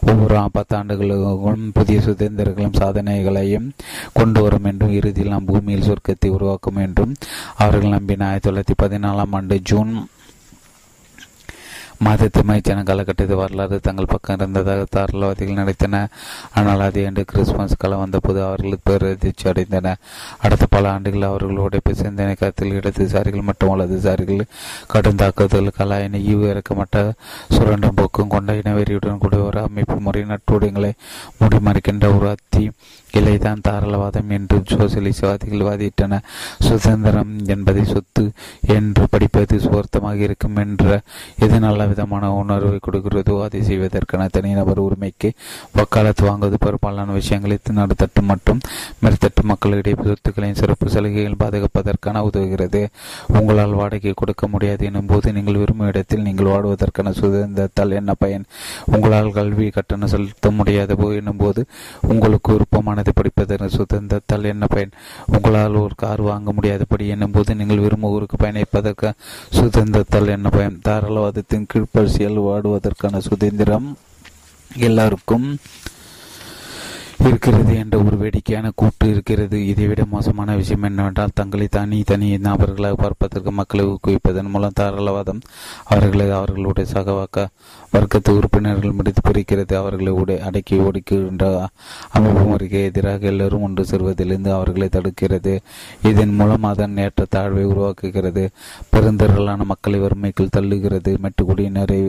[0.03, 3.69] ஒவ்வொரு பத்தாண்டுகளுக்கும் புதிய சுதந்திரங்களும் சாதனைகளையும்
[4.13, 7.15] கொண்டு வரும் என்றும் இறுதியில் நாம் பூமியில் சொர்க்கத்தை உருவாக்கும் என்றும்
[7.57, 9.93] அவர்கள் நம்பின ஆயிரத்தி தொள்ளாயிரத்தி பதினாலாம் ஆண்டு ஜூன்
[12.05, 15.97] மாதத்து மைச்சன காலகட்டத்தில் வரலாறு தங்கள் பக்கம் இருந்ததாக தாராளவாதிகள் நினைத்தன.
[16.59, 20.01] ஆனால் அதே ஆண்டு கிறிஸ்துமஸ் காலம் வந்தபோது அவர்களுக்கு பேரதிர்ச்சி அடைந்தனர்
[20.45, 24.43] அடுத்த பல ஆண்டுகள் அவர்களுடைய சிந்தனை கருத்தில் இடதுசாரிகள் மற்றும் வலதுசாரிகள்
[24.95, 27.03] கடும் தாக்குதல் கலாயின ஈவு இறக்கப்பட்ட
[27.57, 30.93] சுரண்டும் போக்கும் கொண்ட இனவெறியுடன் கூடிய ஒரு அமைப்பு முறை நட்டுடையங்களை
[31.41, 32.65] முடிமறைக்கின்ற ஒரு அத்தி
[33.15, 36.21] இலைதான் தாராளவாதம் என்று சோசியலிசவாதிகள் வாதிட்டன.
[36.67, 38.25] சுதந்திரம் என்பதை சொத்து
[38.77, 41.01] என்று படிப்பது சுவர்த்தமாக இருக்கும் என்ற
[41.39, 45.31] எது நல்ல விதமான உணர்வை கொடுக்கிறதோ அதை செய்வதற்கான தனிநபர் உரிமைக்கு
[45.79, 48.61] வக்காலத்து வாங்குவது பெரும்பாலான விஷயங்களை நடுத்தட்டு மற்றும்
[49.03, 52.81] மேற்தட்டு மக்களிடையே சொத்துக்களின் சிறப்பு சலுகைகள் பாதுகாப்பதற்கான உதவுகிறது.
[53.39, 58.45] உங்களால் வாடகை கொடுக்க முடியாது எனும் போது நீங்கள் விரும்பும் இடத்தில் நீங்கள் வாழ்வதற்கான சுதந்திரத்தால் என்ன பயன்?
[58.95, 61.61] உங்களால் கல்வி கட்டணம் செலுத்த முடியாத போது எனும் போது
[62.13, 64.93] உங்களுக்கு விருப்பமானது படிப்பதற்கு சுதந்திரத்தால் என்ன பயன்?
[65.27, 69.11] உங்களால் ஒரு கார் வாங்க முடியாதபடி என்னும் போது நீங்கள் விரும்ப ஊருக்கு பயணிப்பதற்கு
[69.59, 70.79] சுதந்திரத்தால் என்ன பயன்?
[70.89, 73.97] தாராளவாதத்தின் கீழ் கீழ்ப்பரிசியால் வாடுவதற்கான சுதந்திரம்
[74.77, 75.57] எல்லாருக்கும்
[77.27, 79.67] இருக்கிறது என்ற ஒரு வேடிக்கையான கூட்டு இருக்கிறது.
[79.67, 85.41] இதைவிட மோசமான விஷயம் என்னவென்றால் தங்களை தனி தனி நபர்களாக பார்ப்பதற்கு மக்களை ஊக்குவிப்பதன் மூலம் தாராளவாதம்
[85.85, 87.49] அவர்களை அவர்களுடைய சகவாக்க
[87.93, 89.75] வர்க்கத்து உறுப்பினர்கள் முடித்து பிரிக்கிறது.
[89.75, 91.67] அவர்களை உடை அடக்கி ஒடுக்குகின்ற
[92.11, 95.59] அமைப்பு முறைக்கு எதிராக எல்லோரும் ஒன்று செல்வதிலிருந்து அவர்களை தடுக்கிறது.
[96.03, 98.49] இதன் மூலம் அதன் ஏற்ற தாழ்வை உருவாக்குகிறது.
[98.93, 101.13] பெருந்திரளான மக்களை வறுமைக்குள் தள்ளுகிறது.
[101.25, 102.01] மெட்டுக்குடியினரை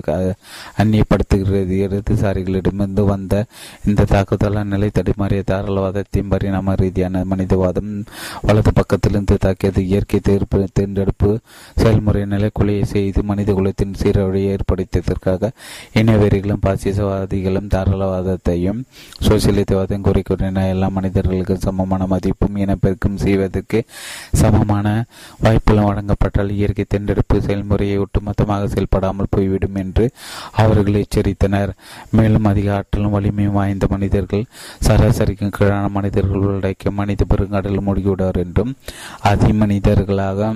[0.78, 1.76] அந்நியப்படுத்துகிறது.
[1.88, 3.46] இடதுசாரிகளிடமிருந்து வந்த
[3.86, 8.04] இந்த தாக்குதலால் நிலை தடுமாறிய தாராளவாதத்தின் பரிணாம ரீதியான மனிதவாதம்
[8.42, 9.86] வலது பக்கத்திலிருந்து தாக்கியது.
[9.86, 11.40] இயற்கை தேர்ப்பு தேர்ந்தெடுப்பு
[11.76, 15.52] செயல்முறை நிலைக்குலையை செய்து மனித குலத்தின் சீரழியை ஏற்படுத்தியதற்காக
[15.94, 18.80] இனவெறிகளும் பாசிசவாதிகளும் தாராளவாதத்தையும்
[19.22, 23.84] சோசியலிசவாதம் கூறிக்கொண்டன எல்லா மனிதர்களுக்கும் சமமான மதிப்பும் இனப்பெருக்கும் செய்வதற்கு
[24.32, 25.06] சமமான
[25.40, 30.12] வாய்ப்புகளும் வழங்கப்பட்டால் இயற்கை தேர்ந்தெடுப்பு செயல்முறையை ஒட்டுமொத்தமாக செயல்படாமல் போய்விடும் என்று
[30.52, 31.72] அவர்கள் எச்சரித்தனர்.
[32.10, 34.46] மேலும் அதிக ஆற்றலும் வலிமையும் வாய்ந்த மனிதர்கள்
[34.88, 38.76] சராசரிக்கும் கீழான மனிதர்கள் உள்ளடக்கிய மனித பெருங்கடல் மூழ்கிவிடுவார் என்றும்
[39.24, 40.54] அதிமனிதர்களாக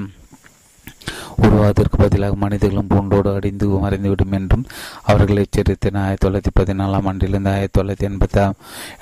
[1.45, 4.66] உருவாவதற்கு பதிலாக மனிதர்களும் பூண்டோடு அடிந்து மறைந்துவிடும் என்றும்
[5.03, 8.44] அவர்கள் எச்சரித்தனர் ஆயிரத்தி தொள்ளாயிரத்தி பதினாலாம் ஆண்டிலிருந்து ஆயிரத்தி தொள்ளாயிரத்தி எண்பத்தி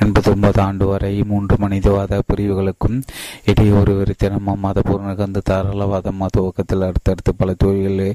[0.03, 2.97] எண்பத்தி ஒன்பது ஆண்டு வரை மூன்று மனிதவாத பிரிவுகளுக்கும்
[3.45, 8.07] இடையே ஒரு வெறித்தனமும் மதபூர்ண கந்து தாராளவாத துவக்கத்தில் அடுத்தடுத்து பல தொழில்களை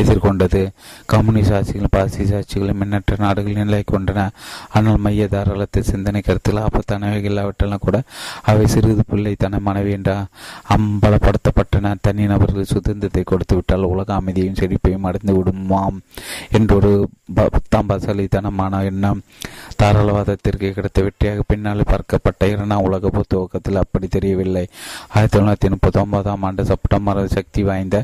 [0.00, 0.62] எதிர்கொண்டது.
[1.12, 4.28] கம்யூனிஸ்ட் ஆட்சிகள் பாசிச ஆட்சிகளும் எண்ணற்ற நாடுகள் நிலை கொண்டன.
[4.68, 8.02] ஆனால் மைய தாராளத்தை சிந்தனை கருத்தில் ஆபத்தானவை இல்லாவிட்டாலும் கூட
[8.42, 10.12] அவை சிறிது பிள்ளைத்தன மனைவி என்ற
[10.76, 11.94] அம்பலப்படுத்தப்பட்டன.
[12.00, 15.98] தனி நபர்கள் சுதந்திரத்தை கொடுத்துவிட்டால் உலக அமைதியும் செழிப்பையும் அடைந்து விடுமாம்
[16.58, 16.92] என்றொரு
[17.34, 19.20] பத்தாம் பசலித்தனமான எண்ணம்.
[19.82, 24.64] தாராளவாதத்திற்கு கிடைத்த வெற்றியாக பின்னால் பார்க்கப்பட்ட இரண்டாம் உலக துவக்கத்தில் அப்படி தெரியவில்லை.
[25.14, 27.98] ஆயிரத்தி தொள்ளாயிரத்தி முப்பத்தி ஒன்பதாம் ஆண்டு செப்டம்பர் சக்தி வாய்ந்த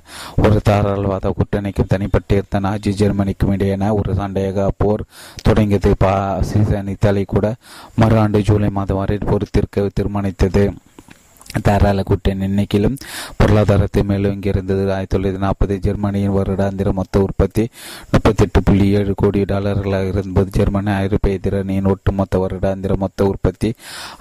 [0.44, 5.04] ஒரு தாராளவாத கூட்டணிக்கும் தனிப்பட்டிருந்த நாஜி ஜெர்மனிக்கும் இடையேன ஒரு சண்டையாக போர்
[5.42, 5.92] தொடங்கியது.
[6.04, 7.46] பாசிசன் இத்தாலி கூட
[8.00, 10.64] மறு ஆண்டு ஜூலை மாதம் வரை பொறுத்திருக்க தீர்மானித்தது.
[11.62, 12.96] தாராள கூட்டணி எண்ணிக்கையிலும்
[13.36, 17.64] பொருளாதாரத்தை மேலோங்கி இருந்தது ஆயிரத்தி தொள்ளாயிரத்தி நாற்பது ஜெர்மனியின் வருடாந்திர மொத்த உற்பத்தி
[18.10, 23.70] முப்பத்தி எட்டு புள்ளி ஏழு கோடி டாலர்களாக இருந்தபோது ஜெர்மனி ஐரோப்பிய திறனியின் ஒட்டுமொத்த வருடாந்திர மொத்த உற்பத்தி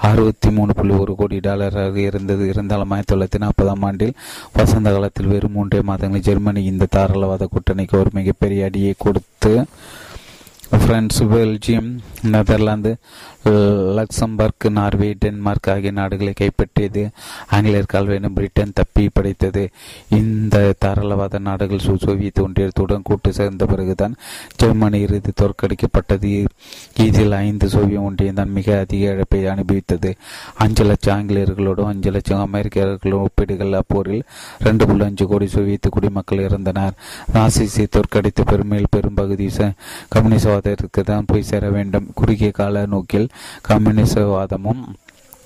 [0.02, 2.48] அறுபத்தி மூணு புள்ளி ஒரு கோடி டாலராக இருந்தது.
[2.48, 4.16] இருந்தாலும் ஆயிரத்தி தொள்ளாயிரத்தி நாற்பதாம் ஆண்டில்
[4.54, 9.54] வசந்த காலத்தில் வெறும் மூன்றே மாதங்களில் ஜெர்மனி இந்த தாராளவாத கூட்டணிக்கு ஒரு மிகப்பெரிய அடியை கொடுத்து
[10.78, 11.90] France Belgium
[12.32, 12.92] Netherlands
[13.50, 17.10] Luxembourg Norway Denmark ஆகிய நாடுகளை கைப்பற்றியது.
[17.50, 19.70] ஆங்கிலேயர் கால்வேனும் பிரிட்டன் தப்பி படைத்தது.
[20.10, 24.16] இந்த தாராளவாத நாடுகள் சோவியத் ஒன்றியத்துடன் கூட்டு சேர்ந்த பிறகுதான்
[24.56, 26.46] ஜெர்மனி இறுதி தோற்கடிக்கப்பட்டது.
[26.98, 30.14] இதில் ஐந்து சோவியத் ஒன்றியம் தான் மிக அதிக இழப்பை அனுபவித்தது.
[30.56, 34.22] அஞ்சு லட்சம் ஆங்கிலேயர்களோடும் அஞ்சு லட்சம் அமெரிக்கர்களும் ஒப்பீடுகள் அப்போரில்
[34.60, 36.92] ரெண்டு புள்ளி அஞ்சு கோடி சோவியத் குடிமக்கள் இறந்தனர்.
[37.34, 39.50] நாசிசை தோற்கடித்த பெருமையில் பெரும்பகுதி
[40.16, 42.08] கம்யூனிசவாதத்திற்கு தான் போய் சேர வேண்டும்.
[42.14, 43.30] குறுகிய கால நோக்கில்
[43.68, 44.84] கம்யூனிசவாதமும்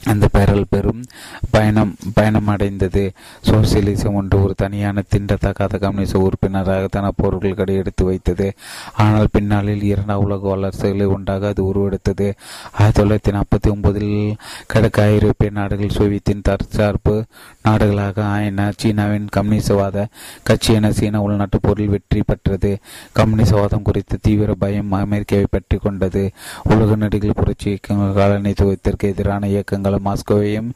[0.06, 1.04] அந்த பெறல் பெரும்
[1.52, 3.12] பயணம் பயணமடைந்தது.
[3.50, 8.54] சோசியலிசம் ஒன்று ஒரு தனியான திண்டத்தக்காத கம்யூனிச உறுப்பினராக தன பொருட்கள் எடுத்து வைத்தது.
[8.94, 12.34] ஆனால் பின்னாளில் இரண்டாம் உலக வளர்ச்சிகளை உண்டாக அது உருவெடுத்தது.
[12.72, 17.26] ஆயிரத்தி தொள்ளாயிரத்தி நாற்பத்தி ஒன்பதில் கிழக்கு ஐரோப்பிய நாடுகள் சோவியத்தின் தற்சார்பு
[17.64, 18.72] நாடுகளாக ஆயின.
[18.78, 20.06] சீனாவின் கம்யூனிசவாத
[20.44, 22.80] கட்சி என சீன உள்நாட்டு பொருள் வெற்றி பெற்றது.
[23.16, 26.32] கம்யூனிசவாதம் குறித்த தீவிர பயம் அமெரிக்காவை பற்றி கொண்டது.
[26.64, 30.70] உலக நடிகள் புரட்சி இயக்கங்கள் காலனித்துவத்திற்கு எதிரான இயக்கங்கள் மாஸ்கோவையும்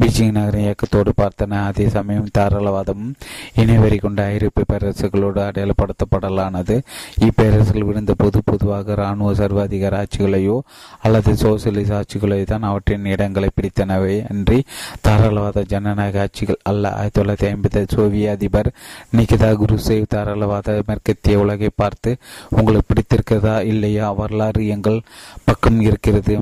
[0.00, 1.64] பீஜிங் நகரின் இயக்கத்தோடு பார்த்தன.
[1.64, 3.14] அதே சமயம் தாராளவாதமும்
[3.56, 6.80] இணைவரி கொண்ட ஐரோப்பிய பேரரசுகளோடு அடையாளப்படுத்தப்படலானது.
[7.20, 10.58] இப்பேரரசுகள் விழுந்த பொது பொதுவாக இராணுவ சர்வாதிகார ஆட்சிகளையோ
[11.02, 14.64] அல்லது சோசியலிச ஆட்சிகளையோ தான் அவற்றின் இடங்களை பிடித்தனவே அன்றி
[15.08, 16.92] தாராளவாத ஜனநாயக ஆட்சிகள் அல்ல.
[16.92, 18.72] ஆயிரத்தி தொள்ளாயிரத்தி ஐம்பது சோவிய அதிபர்
[19.16, 22.16] நிகிதா குருசேவ் தாராளவாத மேற்கத்திய உலகை பார்த்து
[22.48, 24.12] உங்களுக்கு பிடித்திருக்கிறதா இல்லையா?
[24.12, 25.02] வரலாறு எங்கள்
[25.44, 26.40] பக்கம் இருக்கிறது.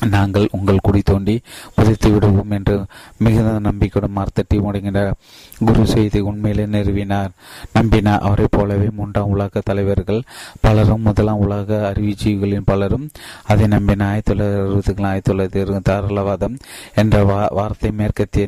[0.00, 1.40] நாங்கள் உங்கள் குடி தோண்டி
[1.74, 2.84] புதைத்து விடுவோம் என்று
[3.18, 5.12] மிகுந்த நம்பிக்கையுடன் மார்த்தட்டி முடங்கினார்
[5.64, 7.30] குரு செய்தி உண்மையிலே நிறுவினார்.
[7.74, 10.22] நம்பினார் அவரைப் போலவே மூன்றாம் உலக தலைவர்கள்
[10.60, 13.10] பலரும் முதலாம் உலக அறிவுஜீவிகளின் பலரும்
[13.44, 16.56] அதை நம்பின ஆயிரத்தி தொள்ளாயிரத்தி அறுபதுகள் ஆயிரத்தி தொள்ளாயிரத்தி தாராளவாதம்
[16.94, 18.42] என்ற வா வார்த்தை மேற்கத்திய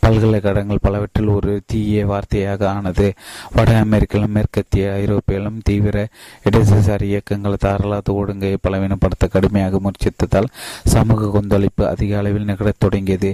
[0.00, 3.14] பல்கலைக்கழகங்கள் பலவற்றில் ஒரு தீய வார்த்தையாக ஆனது.
[3.52, 6.08] வட அமெரிக்கிலும் மேற்கத்திய ஐரோப்பியிலும் தீவிர
[6.44, 10.48] இடதுசாரி இயக்கங்கள் தாராளவாத ஒழுங்கை பலவீனப்படுத்த கடுமையாக முயற்சித்ததால்
[10.94, 13.30] சமூக கொந்தளிப்பு அதிக அளவில் நிகழத் தொடங்கியது.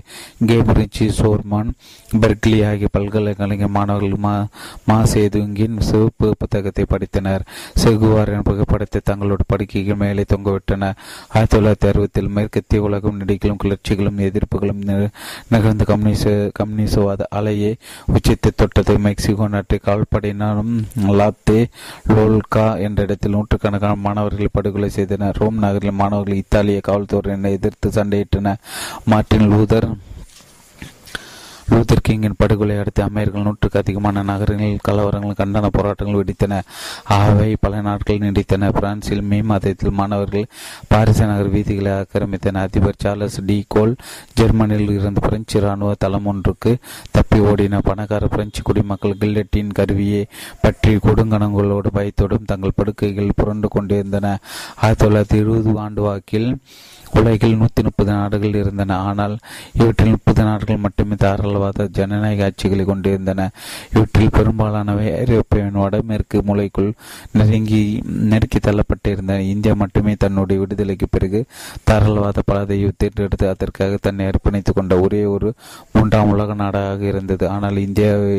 [0.48, 1.70] கேம்பிரிட்ஜ் சோர்மான்
[2.22, 4.34] பெர்க்லி ஆகிய பல்கலைக்கழக மாணவர்கள் மா
[4.88, 7.44] மா சேதுங்கின் சிவப்பு புத்தகத்தை படித்தனர்.
[7.82, 10.96] செகுவாரின் புகைப்படத்தை தங்களோட படுக்கைகள் மேலே தொங்கவிட்டனர்
[11.34, 14.82] ஆயிரத்தி தொள்ளாயிரத்தி அறுபத்தில் மேற்கத்திய உலகம் நடிகளும் கிளர்ச்சிகளும் எதிர்ப்புகளும்
[15.52, 17.72] நிகழ்ந்த கம்யூனிச கம்யூனிசவாத அலையை
[18.14, 20.74] உச்சத்தை தொட்டது மெக்சிகோ நாட்டு கால்படையினரும்
[21.18, 21.60] லாத்தே
[22.14, 25.38] லோல்கா என்ற இடத்தில் நூற்றுக்கணக்கான மாணவர்கள் படுகொலை செய்தனர்.
[25.40, 28.56] ரோம் நகரில் மாணவர்கள் இத்தாலிய காவல்துறை காவல்துறையினை எதிர்த்து சண்டையிட்டன.
[29.04, 29.88] மார்டின் லூதர்
[31.72, 36.58] லூதர் கிங்கின் படுகொலை அடுத்து அமெரிக்கர்கள் நூற்றுக்கு அதிகமான நகரங்களில் கலவரங்கள் கண்டன போராட்டங்கள் வெடித்தன.
[37.16, 38.68] அவை பல நாட்கள் நீடித்தன.
[38.78, 40.44] பிரான்சில் மே மாதத்தில் மாணவர்கள்
[40.90, 42.62] பாரிச நகர் வீதிகளை ஆக்கிரமித்தன.
[42.66, 43.94] அதிபர் சார்லஸ் டி கோல்
[44.40, 46.74] ஜெர்மனியில் இருந்து பிரெஞ்சு இராணுவ தளம் ஒன்றுக்கு
[47.10, 47.80] தப்பி ஓடின.
[47.88, 50.22] பணக்கார பிரெஞ்சு குடிமக்கள் கில்லட்டின் கருவியை
[50.60, 54.36] பற்றி கொடுங்கணங்களோடு பயத்தோடும் தங்கள் படுக்கைகள் புரண்டு கொண்டிருந்தன.
[54.76, 56.50] ஆயிரத்தி தொள்ளாயிரத்தி எழுபது ஆண்டு வாக்கில்
[57.20, 58.98] உலகில் நூற்றி முப்பது நாடுகள் இருந்தன.
[59.08, 59.34] ஆனால்
[59.80, 63.48] இவற்றில் முப்பது நாடுகள் மட்டுமே தாராளவாத ஜனநாயக ஆட்சிகளை கொண்டிருந்தன.
[63.94, 66.90] இவற்றில் பெரும்பாலானவை ஐரோப்பியன் வடமேற்கு மூலைக்குள்
[67.38, 67.82] நெருங்கி
[68.32, 69.38] நெருக்கி தள்ளப்பட்டிருந்தன.
[69.54, 71.42] இந்தியா மட்டுமே தன்னுடைய விடுதலைக்கு பிறகு
[71.90, 75.48] தாராளவாத பாதையை தேர்ந்தெடுத்து அதற்காக தன்னை அர்ப்பணித்துக் கொண்ட ஒரே ஒரு
[75.92, 77.44] மூன்றாம் உலக நாடாக இருந்தது.
[77.48, 78.36] ஆனால் இந்தியாவை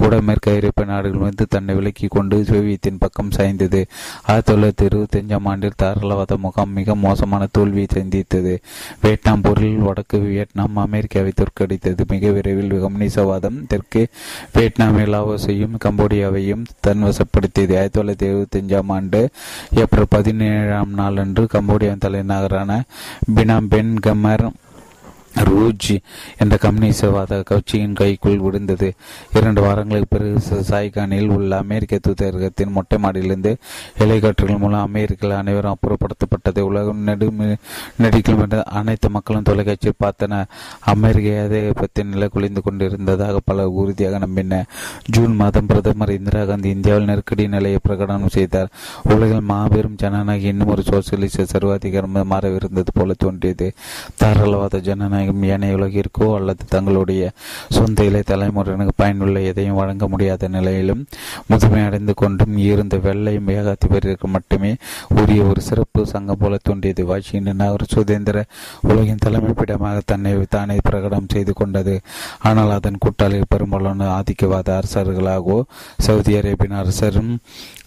[0.00, 3.80] கூட மேற்கு ஐரோப்பிய நாடுகள் வந்து தன்னை விலக்கி கொண்டு சோவியத்தின் பக்கம் சாய்ந்தது.
[4.28, 8.54] ஆயிரத்தி தொள்ளாயிரத்தி இருபத்தி அஞ்சாம் ஆண்டில் தாராளவாத முகாம் மிக மோசமான தோல்வியை சிந்தித்தது
[9.02, 12.02] வியட்நாம் போரில் வடக்கு வியட்நாம் அமெரிக்காவை தோற்கடித்தது.
[12.08, 14.08] மிக விரைவில் கம்யூனிசவாதம் தெற்கு
[14.54, 17.76] வியட்நாமில் லாவோஸையும் கம்போடியாவையும் தன்வசப்படுத்தியது.
[17.80, 19.28] ஆயிரத்தி தொள்ளாயிரத்தி எழுபத்தி அஞ்சாம் ஆண்டு
[19.74, 22.82] ஏப்ரல் பதினேழாம் நாளன்று கம்போடியாவின் தலைநகரான
[23.34, 24.46] பினாம்பென் கமர்
[25.34, 25.98] ரூஜ்
[26.38, 28.92] என்ற கம்யூனிசவாத கட்சியின் கைக்குள் விழுந்தது.
[29.32, 33.56] இரண்டு வாரங்களுக்கு பிறகு சாய்கானில் உள்ள அமெரிக்க தூதரகத்தின் மொட்டை மாடியிலிருந்து
[33.98, 36.58] ஹெலிகாப்டர்கள் மூலம் அமெரிக்கர்கள் அனைவரும் அப்புறப்படுத்தப்பட்டது.
[36.58, 37.28] உலகம் நெடு
[38.26, 40.42] என்று அனைத்து மக்களும் தொலைக்காட்சியில் பார்த்தன.
[40.80, 44.64] அமெரிக்க ஏகாதிபத்திய நிலை குளிந்து கொண்டிருந்ததாக பல உறுதியாக நம்பின.
[45.10, 48.68] ஜூன் மாதம் பிரதமர் இந்திரா காந்தி இந்தியாவில் நெருக்கடி நிலையை பிரகடனம் செய்தார்.
[49.02, 53.72] உலகில் மாபெரும் ஜனநாயகம் இன்னும் ஒரு சோசியலிச சர்வாதிகாரம் மாறவிருந்தது போல தோன்றியது.
[54.22, 57.22] தாராளவாத ஜனநாயகம் ஜனநாயகம் ஏனைய உலகிற்கோ அல்லது தங்களுடைய
[57.68, 61.02] சொந்த இலை தலைமுறையினருக்கு பயனுள்ள எதையும் வழங்க முடியாத நிலையிலும்
[61.50, 64.72] முதுமையடைந்து கொண்டும் இருந்த வெள்ளை ஏகாதிபதிக்கு மட்டுமே
[65.20, 67.02] உரிய ஒரு சிறப்பு சங்கம் போல தோன்றியது.
[67.04, 68.44] வாஷிங்டன் நகர் சுதந்திர
[68.90, 71.94] உலகின் தலைமைப்பிடமாக தன்னை தானே பிரகடனம் செய்து கொண்டது.
[72.40, 75.58] ஆனால் அதன் கூட்டாளிகள் பெரும்பாலான ஆதிக்கவாத அரசர்களாகவோ
[75.98, 77.32] சவுதி அரேபியன் அரசரும்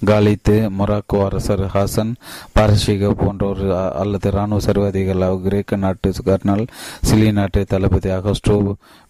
[0.05, 2.11] காலித்து மொராக்கோ அரசர் ஹாசன்
[2.53, 3.63] பாரசீக போன்றோர்
[4.01, 6.65] அல்லது இராணுவ சர்வாதிகளாக கிரேக்க நாட்டு கர்னல்
[7.09, 8.57] சிலி நாட்டு தளபதி அகஸ்டோ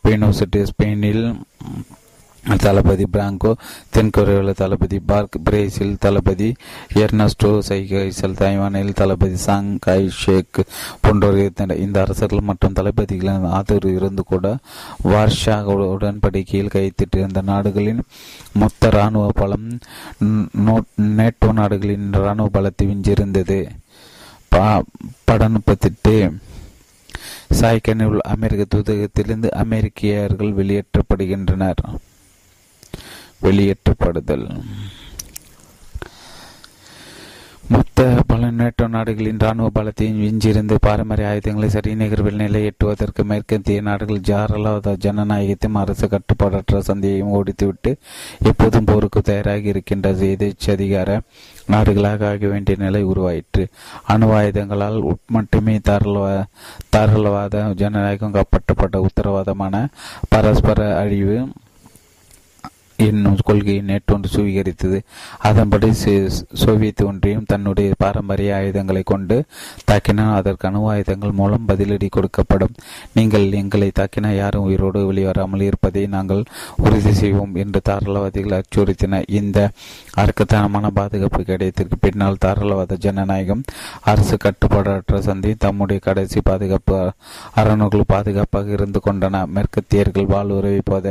[0.04, 1.24] பேனோசிட்டி ஸ்பெயினில்
[2.44, 3.52] தளபதி பிராங்கோ
[3.96, 6.50] தென்கொரியாவில் தளபதி பார்க் பிரேசில் தளபதி
[6.94, 10.60] எர்னஸ்டோ சைகைசல் தாய்வானில் தளபதி சாங் காய் ஷேக்
[11.02, 14.58] போன்றோர் இருந்தனர் இந்த அரசர்கள் மற்றும் தளபதிகளின் ஆதரவு இருந்து கூட
[15.04, 18.02] வார்ஷா உடன்படிக்கையில் கைத்திட்டிருந்த நாடுகளின்
[18.54, 19.70] மொத்த இராணுவ பலம்
[21.18, 23.60] நேட்டோ நாடுகளின் இராணுவ பலத்தை விஞ்சிருந்தது
[25.26, 26.34] படம் முப்பத்தெட்டு.
[27.60, 31.82] சாய்கனில் உள்ள அமெரிக்க தூதகத்திலிருந்து அமெரிக்கர்கள் வெளியேற்றப்படுகின்றனர்.
[33.44, 34.48] வெளியேற்றப்படுதல்.
[37.68, 44.96] மொத்த பல நேட்டோ நாடுகளின் இராணுவ பலத்தையும் விஞ்சிருந்து பாரம்பரிய ஆயுதங்களை சரிநிகர்வில் நிலை எட்டுவதற்கு மேற்கத்திய நாடுகள் ஜாரலாத
[45.06, 47.96] ஜனநாயகத்தையும் அரசு கட்டுப்பாடற்ற சந்தையையும் ஓடித்துவிட்டு
[48.44, 50.28] எப்போதும் போருக்கு தயாராகி இருக்கின்றது.
[50.38, 51.20] எதிர்ச்சதிகார
[51.72, 53.68] நாடுகளாக ஆக வேண்டிய நிலை உருவாயிற்று.
[54.04, 56.46] அணு ஆயுதங்களால் மட்டுமே தாராளவா
[56.96, 59.86] தாராளவாத ஜனநாயகம் காப்பாற்றப்பட்ட உத்தரவாதமான
[60.30, 61.48] பரஸ்பர அழிவு
[63.08, 65.00] என்னும் கொள்கையை நேற்றொன்று சுவீகரித்தது.
[65.50, 65.90] அதன்படி
[66.64, 69.38] சோவியத் ஒன்றியம் தன்னுடைய பாரம்பரிய ஆயுதங்களை கொண்டு
[69.90, 72.74] தாக்கினால் அதற்கு அணு ஆயுதங்கள் மூலம் பதிலடி கொடுக்கப்படும்.
[73.18, 76.44] நீங்கள் எங்களை தாக்கினால் யாரும் உயிரோடு வெளிவராமல் இருப்பதை நாங்கள்
[76.86, 79.22] உறுதி செய்வோம் என்று தாராளவாதிகள் அச்சுறுத்தின.
[79.40, 79.58] இந்த
[80.24, 83.64] அர்க்கத்தனமான பாதுகாப்பு கிடையத்திற்கு பின்னால் தாராளவாத ஜனநாயகம்
[84.12, 86.98] அரசு கட்டுப்பாடற்ற சந்தி தம்முடைய கடைசி பாதுகாப்பு
[87.62, 89.42] அரணுகள் பாதுகாப்பாக இருந்து கொண்டன.
[89.56, 91.08] மேற்கத்தியர்கள் வாழ்வுறவை போத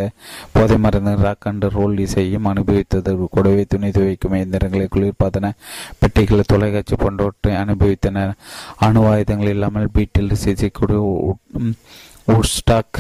[0.55, 3.13] போதை மருந்து ராக்கண்டு அண்ட் ரோல் இசையும் அனுபவித்தது.
[3.31, 5.51] கூடவே துணி துவைக்கும் இயந்திரங்களை குளிர்பாதன
[5.99, 8.33] பெட்டிகளை தொலைக்காட்சி போன்றவற்றை அனுபவித்தனர்
[8.77, 10.35] அணு ஆயுதங்கள் இல்லாமல் பீட்டில்
[12.33, 12.99] உட்ஸ்டாக்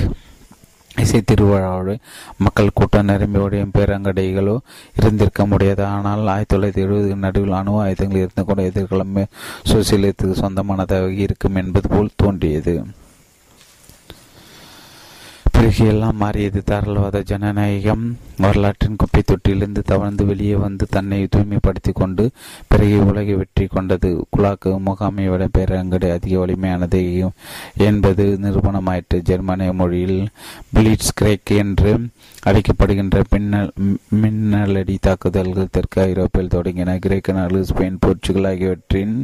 [1.02, 1.94] இசை திருவிழாவோடு
[2.38, 4.56] மக்கள் கூட்டம் நிரம்பியோடைய பேரங்கடைகளோ
[4.98, 5.84] இருந்திருக்க முடியாது.
[5.84, 9.16] ஆனால் ஆயிரத்தி தொள்ளாயிரத்தி எழுபது நடுவில் அணு ஆயுதங்கள் இருந்து கூட எதிர்காலம்
[9.70, 12.74] சோசியலிசத்துக்கு சொந்தமானதாக இருக்கும் என்பது போல் தோன்றியது.
[15.62, 16.62] பிறகு எல்லாம் மாறியது.
[16.66, 18.18] தாராளவாத ஜனநாயகம்.
[18.38, 22.30] வரலாற்றின் குப்பை தொட்டிலிருந்து தவழ்ந்து வெளியே வந்து தன்னை தூய்மைப்படுத்தி கொண்டு
[22.68, 24.24] பிறகு உலகை வெற்றி கொண்டது.
[24.36, 27.30] குலாக்கு முகாமை விட பேரங்கடை அதிக வலிமையானது
[27.76, 29.20] என்பது நிரூபணமாயிற்று.
[29.22, 30.28] ஜெர்மனிய மொழியில்
[30.74, 31.98] பிளிட்ஸ் கிரேக் என்று
[32.46, 33.72] அழைக்கப்படுகின்ற பின்னல்
[34.22, 39.14] மின்னலடி தாக்குதல்கள் தெற்கு ஐரோப்பாவில் தொடங்கின கிரேக்க நாடு ஸ்பெயின் போர்ச்சுகல் ஆகியவற்றின்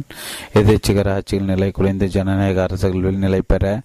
[0.53, 3.81] எதிர்ச்சிகர ஆட்சிகள் நிலை குறைந்த ஜனநாயக அரசுகளில் நிலை பெற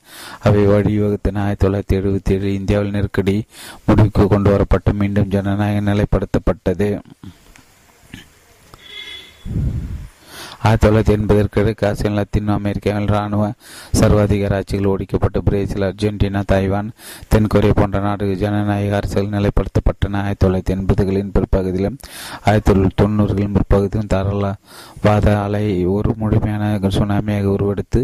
[0.46, 1.42] அவை வழிவகுத்தன.
[1.46, 3.36] ஆயிரத்தி தொள்ளாயிரத்தி எழுபத்தி ஏழு இந்தியாவில் நெருக்கடி
[3.84, 6.90] முடிவுக்கு கொண்டு வரப்பட்டு மீண்டும் ஜனநாயகம் நிலைப்படுத்தப்பட்டது.
[10.65, 13.44] ஆயிரத்தி தொள்ளாயிரத்தி எண்பதற்கு ஆசியன் லத்தீன் அமெரிக்காவில் இராணுவ
[14.01, 16.89] சர்வாதிகார ஆட்சிகள் ஒழிக்கப்பட்டு பிரேசில் அர்ஜென்டினா தைவான்
[17.33, 20.20] தென்கொரியா போன்ற நாடுகள் ஜனநாயக அரசுகள் நிலைப்படுத்தப்பட்டன.
[20.23, 21.99] ஆயிரத்தி தொள்ளாயிரத்தி எண்பதுகளின் பிற்பகுதியிலும்
[22.44, 26.62] ஆயிரத்தி தொள்ளாயிரத்தி தொண்ணூறுகளின் பிற்பகுதியிலும் தாராளவாத அலை ஒரு முழுமையான
[26.97, 28.02] சுனாமியாக உருவெடுத்து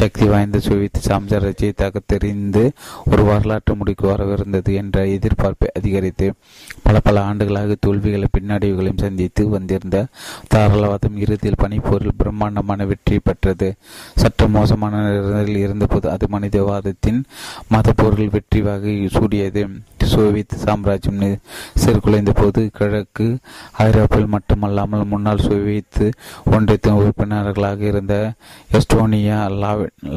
[0.00, 2.64] சக்தி வாய்ந்த சுவித்து சாம்சராஜ்யை தகத்தெறிந்து
[3.10, 6.28] ஒரு வரலாற்று முடிக்கு வரவிருந்தது என்ற எதிர்பார்ப்பை அதிகரித்து
[6.82, 10.06] பல பல ஆண்டுகளாக தோல்விகளை பின்னடைவுகளையும் சந்தித்து வந்திருந்த
[10.54, 13.74] தாராளவாதம் இறுதியில் பனிப்போர் போரில் பிரம்மாண்டமான வெற்றி பெற்றது.
[14.14, 17.20] சற்று மோசமான நிலையில் இருந்தபோது அது மனிதவாதத்தின்
[17.68, 19.62] மத போர்கள் வெற்றி வகை சூடியது.
[20.12, 21.20] சோவியத் சாம்ராஜ்யம்
[21.82, 23.26] சீர்குலைந்த போது கிழக்கு
[23.86, 26.00] ஐரோப்பில் மட்டுமல்லாமல் முன்னாள் சோவியத்
[26.50, 28.16] ஒன்றியத்தின் உறுப்பினர்களாக இருந்த
[28.72, 29.38] Estonia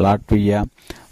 [0.04, 0.62] Latvia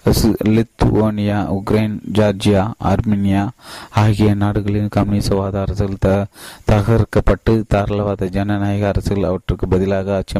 [0.06, 3.44] Lithuania Ukraine Georgia Armenia
[3.90, 6.10] ஆகிய நாடுகளின் கம்யூனிசவாத அரசுகள் த
[6.72, 10.40] தகர்க்கப்பட்டு தாராளவாத ஜனநாயக அரசுகள் அவற்றுக்கு பதிலாக ஆட்சி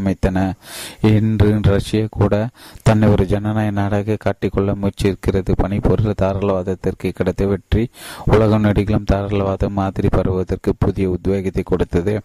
[1.02, 2.48] என்று இன்று ரஷ்யா கூட
[2.84, 7.90] தன்னை ஒரு ஜனநாயக நாடாக காட்டிக்கொள்ள முயற்சியிருக்கிறது பணிபொருள் தாராளவாதத்திற்கு கிடைத்த வெற்றி
[8.26, 12.22] உலக நடிகளும் தாராளவாத மாதிரி பரவுவதற்கு புதிய உத்வேகத்தை கொடுத்தது.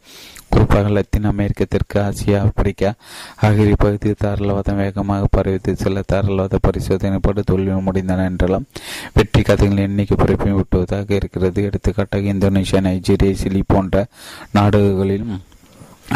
[0.50, 2.92] குறிப்பாக லத்தீன் அமெரிக்க தெற்கு ஆசியா ஆப்பிரிக்கா
[3.36, 8.66] ஆகிய பகுதியில் தாராளவாதம் வேகமாக பரவித்து சில தாராளவாத பரிசோதனை படு முடிந்தன என்றெல்லாம்
[9.14, 11.62] வெற்றி கதைகளின் எண்ணிக்கை பிறப்பையும் விட்டுவதாக இருக்கிறது.
[11.62, 14.06] எடுத்துக்காட்டாக இந்தோனேஷியா நைஜீரியா சிலி போன்ற
[14.52, 15.26] நாடுகளில்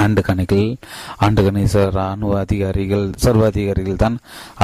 [0.03, 0.79] ஆண்டு கணக்கில்
[1.17, 4.17] ஆண்டு கணிச இராணுவ அதிகாரிகள் சர்வாதிகாரிகள் தான்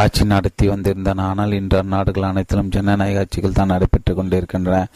[0.03, 1.25] ஆட்சி நடத்தி வந்திருந்தன.
[1.31, 4.87] ஆனால் இன்று அந்நாடுகள் அனைத்திலும் ஜனநாயக ஆட்சிகள் தான் நடைபெற்றுக் கொண்டிருக்கின்றன.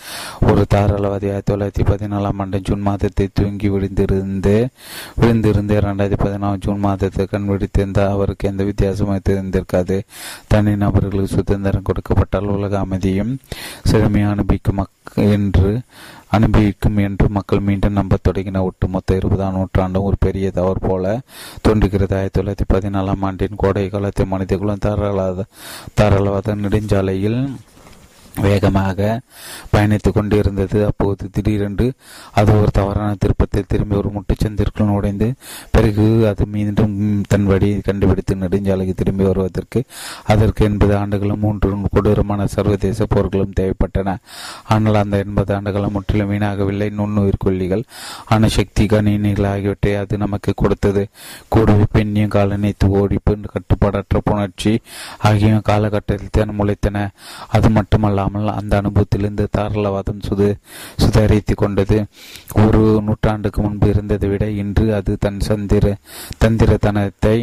[0.49, 4.57] ஒரு தாராளவாதி ஆயிரத்தி தொள்ளாயிரத்தி பதினாலாம் ஆண்டு ஜூன் மாதத்தை தூங்கி விழுந்திருந்து
[5.20, 9.99] விழுந்திருந்து இரண்டாயிரத்தி பதினாலாம் ஜூன் மாதத்தை கண் விடுத்திருந்த அவருக்கு எந்த வித்தியாசமும் தெரிந்திருக்காது.
[10.47, 13.39] தனி நபர்களுக்கு சுதந்திரம் கொடுக்கப்பட்டால் உலக அமைதியும்
[13.91, 14.85] செழுமையை அனுபவிக்கும்
[15.17, 15.83] என்று
[16.36, 21.20] அனுபவிக்கும் என்று மக்கள் மீண்டும் நம்பத் தொடங்கின ஒட்டுமொத்த இருபதாம் நூற்றாண்டும் ஒரு பெரிய தவறு போல
[21.62, 22.15] தோன்றுகிறது.
[22.19, 25.44] ஆயிரத்தி தொள்ளாயிரத்தி பதினாலாம் ஆண்டின் கோடை காலத்தில் மனிதர்களும் தாராளவாத
[26.01, 27.41] தாராளவாத நெடுஞ்சாலையில்
[28.47, 29.20] வேகமாக
[29.73, 30.78] பயணித்துக் கொண்டிருந்தது.
[30.86, 31.86] அப்போது திடீரென்று
[32.41, 35.28] அது ஒரு தவறான திருப்பத்தில் திரும்பி ஒரு முட்டுச்சந்திற்குள் நுழைந்து
[35.70, 36.94] பிறகு அது மீண்டும்
[37.33, 39.83] தன் வழியை கண்டுபிடித்து நெடுஞ்சாலைக்கு திரும்பி வருவதற்கு
[40.35, 44.17] அதற்கு எண்பது ஆண்டுகளும் மூன்று கொடூரமான சர்வதேச போர்களும் தேவைப்பட்டன.
[44.75, 46.89] ஆனால் அந்த எண்பது ஆண்டுகளும் முற்றிலும் வீணாகவில்லை.
[46.99, 47.85] நுண்ணுயிர் கொல்லிகள்
[48.36, 51.05] அணுசக்தி கணினிகள் ஆகியவற்றை அது நமக்கு கொடுத்தது.
[51.49, 54.75] கூடவே பெண்ணியும் காலனித்து ஓடிப்பு கட்டுப்பாடற்ற புணர்ச்சி
[55.28, 57.07] ஆகிய காலகட்டத்தில் தான் முளைத்தன.
[57.49, 60.49] அது மட்டுமல்ல கொள்ளாமல் அந்த அனுபவத்திலிருந்து தாராளவாதம் சுது
[61.02, 62.07] சுதாரித்து கொண்டது.
[62.55, 65.97] ஒரு நூற்றாண்டுக்கு முன்பு இருந்ததை விட இன்று அது தன் சந்திர
[66.44, 67.36] தந்திரத்தனத்தை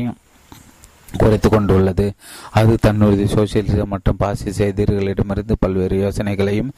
[1.18, 2.14] குறைத்து கொண்டுள்ளது.
[2.52, 6.70] அது தன்னுடைய சோசியலிசம் மற்றும் பாசிச எதிரிகளிடமிருந்து பல்வேறு யோசனைகளையும்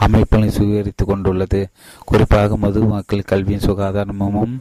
[0.00, 1.68] அமைப்புகளையும் சுவீகரித்து கொண்டுள்ளது.
[2.04, 4.58] குறிப்பாக மது மக்கள் கல்வியும் சுகாதாரமும்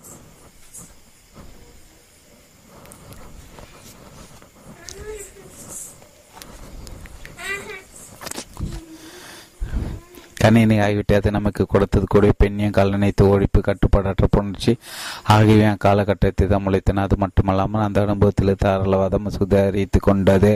[10.42, 14.74] கணினி ஆகிவிட்டு நமக்கு கொடுத்தது கூட பெண்ணியம் கலனைத்து ஒழிப்பு கட்டுப்பாடற்ற புணர்ச்சி
[15.35, 20.51] ஆகியவை அக்காலகட்டத்தை தான் முளைத்தன அது மட்டுமல்லாமல் அந்த அனுபவத்தில் தாராளவாதம் சுதாரித்து கொண்டது.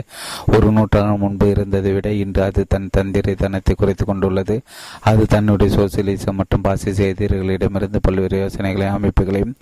[0.53, 4.61] ஒரு நூற்றாண்டு முன்பு இருந்ததை விட இன்று அது தன் தந்திரத்தனத்தை குறைத்து கொண்டுள்ளது.
[5.01, 9.55] அது தன்னுடைய சோசியலிசம் மற்றும் பாசிச எதிரிகளிடமிருந்து பல்வேறு யோசனைகளையும் அமைப்புகளையும்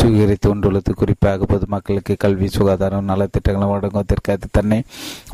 [0.00, 0.94] சுவீகரித்து கொண்டுள்ளது.
[0.94, 4.80] குறிப்பாக பொதுமக்களுக்கு கல்வி சுகாதாரம் நலத்திட்டங்களும் வழங்குவதற்கு அது தன்னை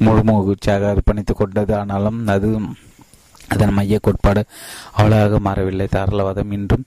[0.01, 1.75] முழுமூச்சாக அர்ப்பணித்துக் கொண்டது.
[1.77, 2.51] ஆனாலும் அது
[3.55, 4.43] அதன் மைய கோட்பாடு
[4.99, 5.87] அவ்வளவாக மாறவில்லை.
[5.97, 6.85] தாராளவாதம் இன்றும்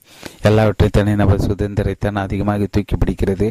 [0.48, 3.48] எல்லாவற்றையும் தனிநபர் சுதந்திரத்தான் அதிகமாக தூக்கி பிடிக்கிறது.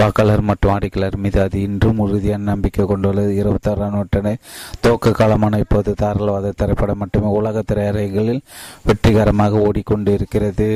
[0.00, 3.32] வாக்காளர் மற்றும் வாடிக்கையாளர் மீது அது இன்றும் உறுதியான நம்பிக்கை கொண்டுள்ளது.
[3.42, 4.34] இருபத்தாறாம் நூற்றாண்டு
[4.84, 8.44] துவக்க காலமான இப்போது தாராளவாத திரைப்படம் மட்டுமே உலக திரையரங்குகளில்
[8.88, 10.68] வெற்றிகரமாக ஓடிக்கொண்டு இருக்கிறது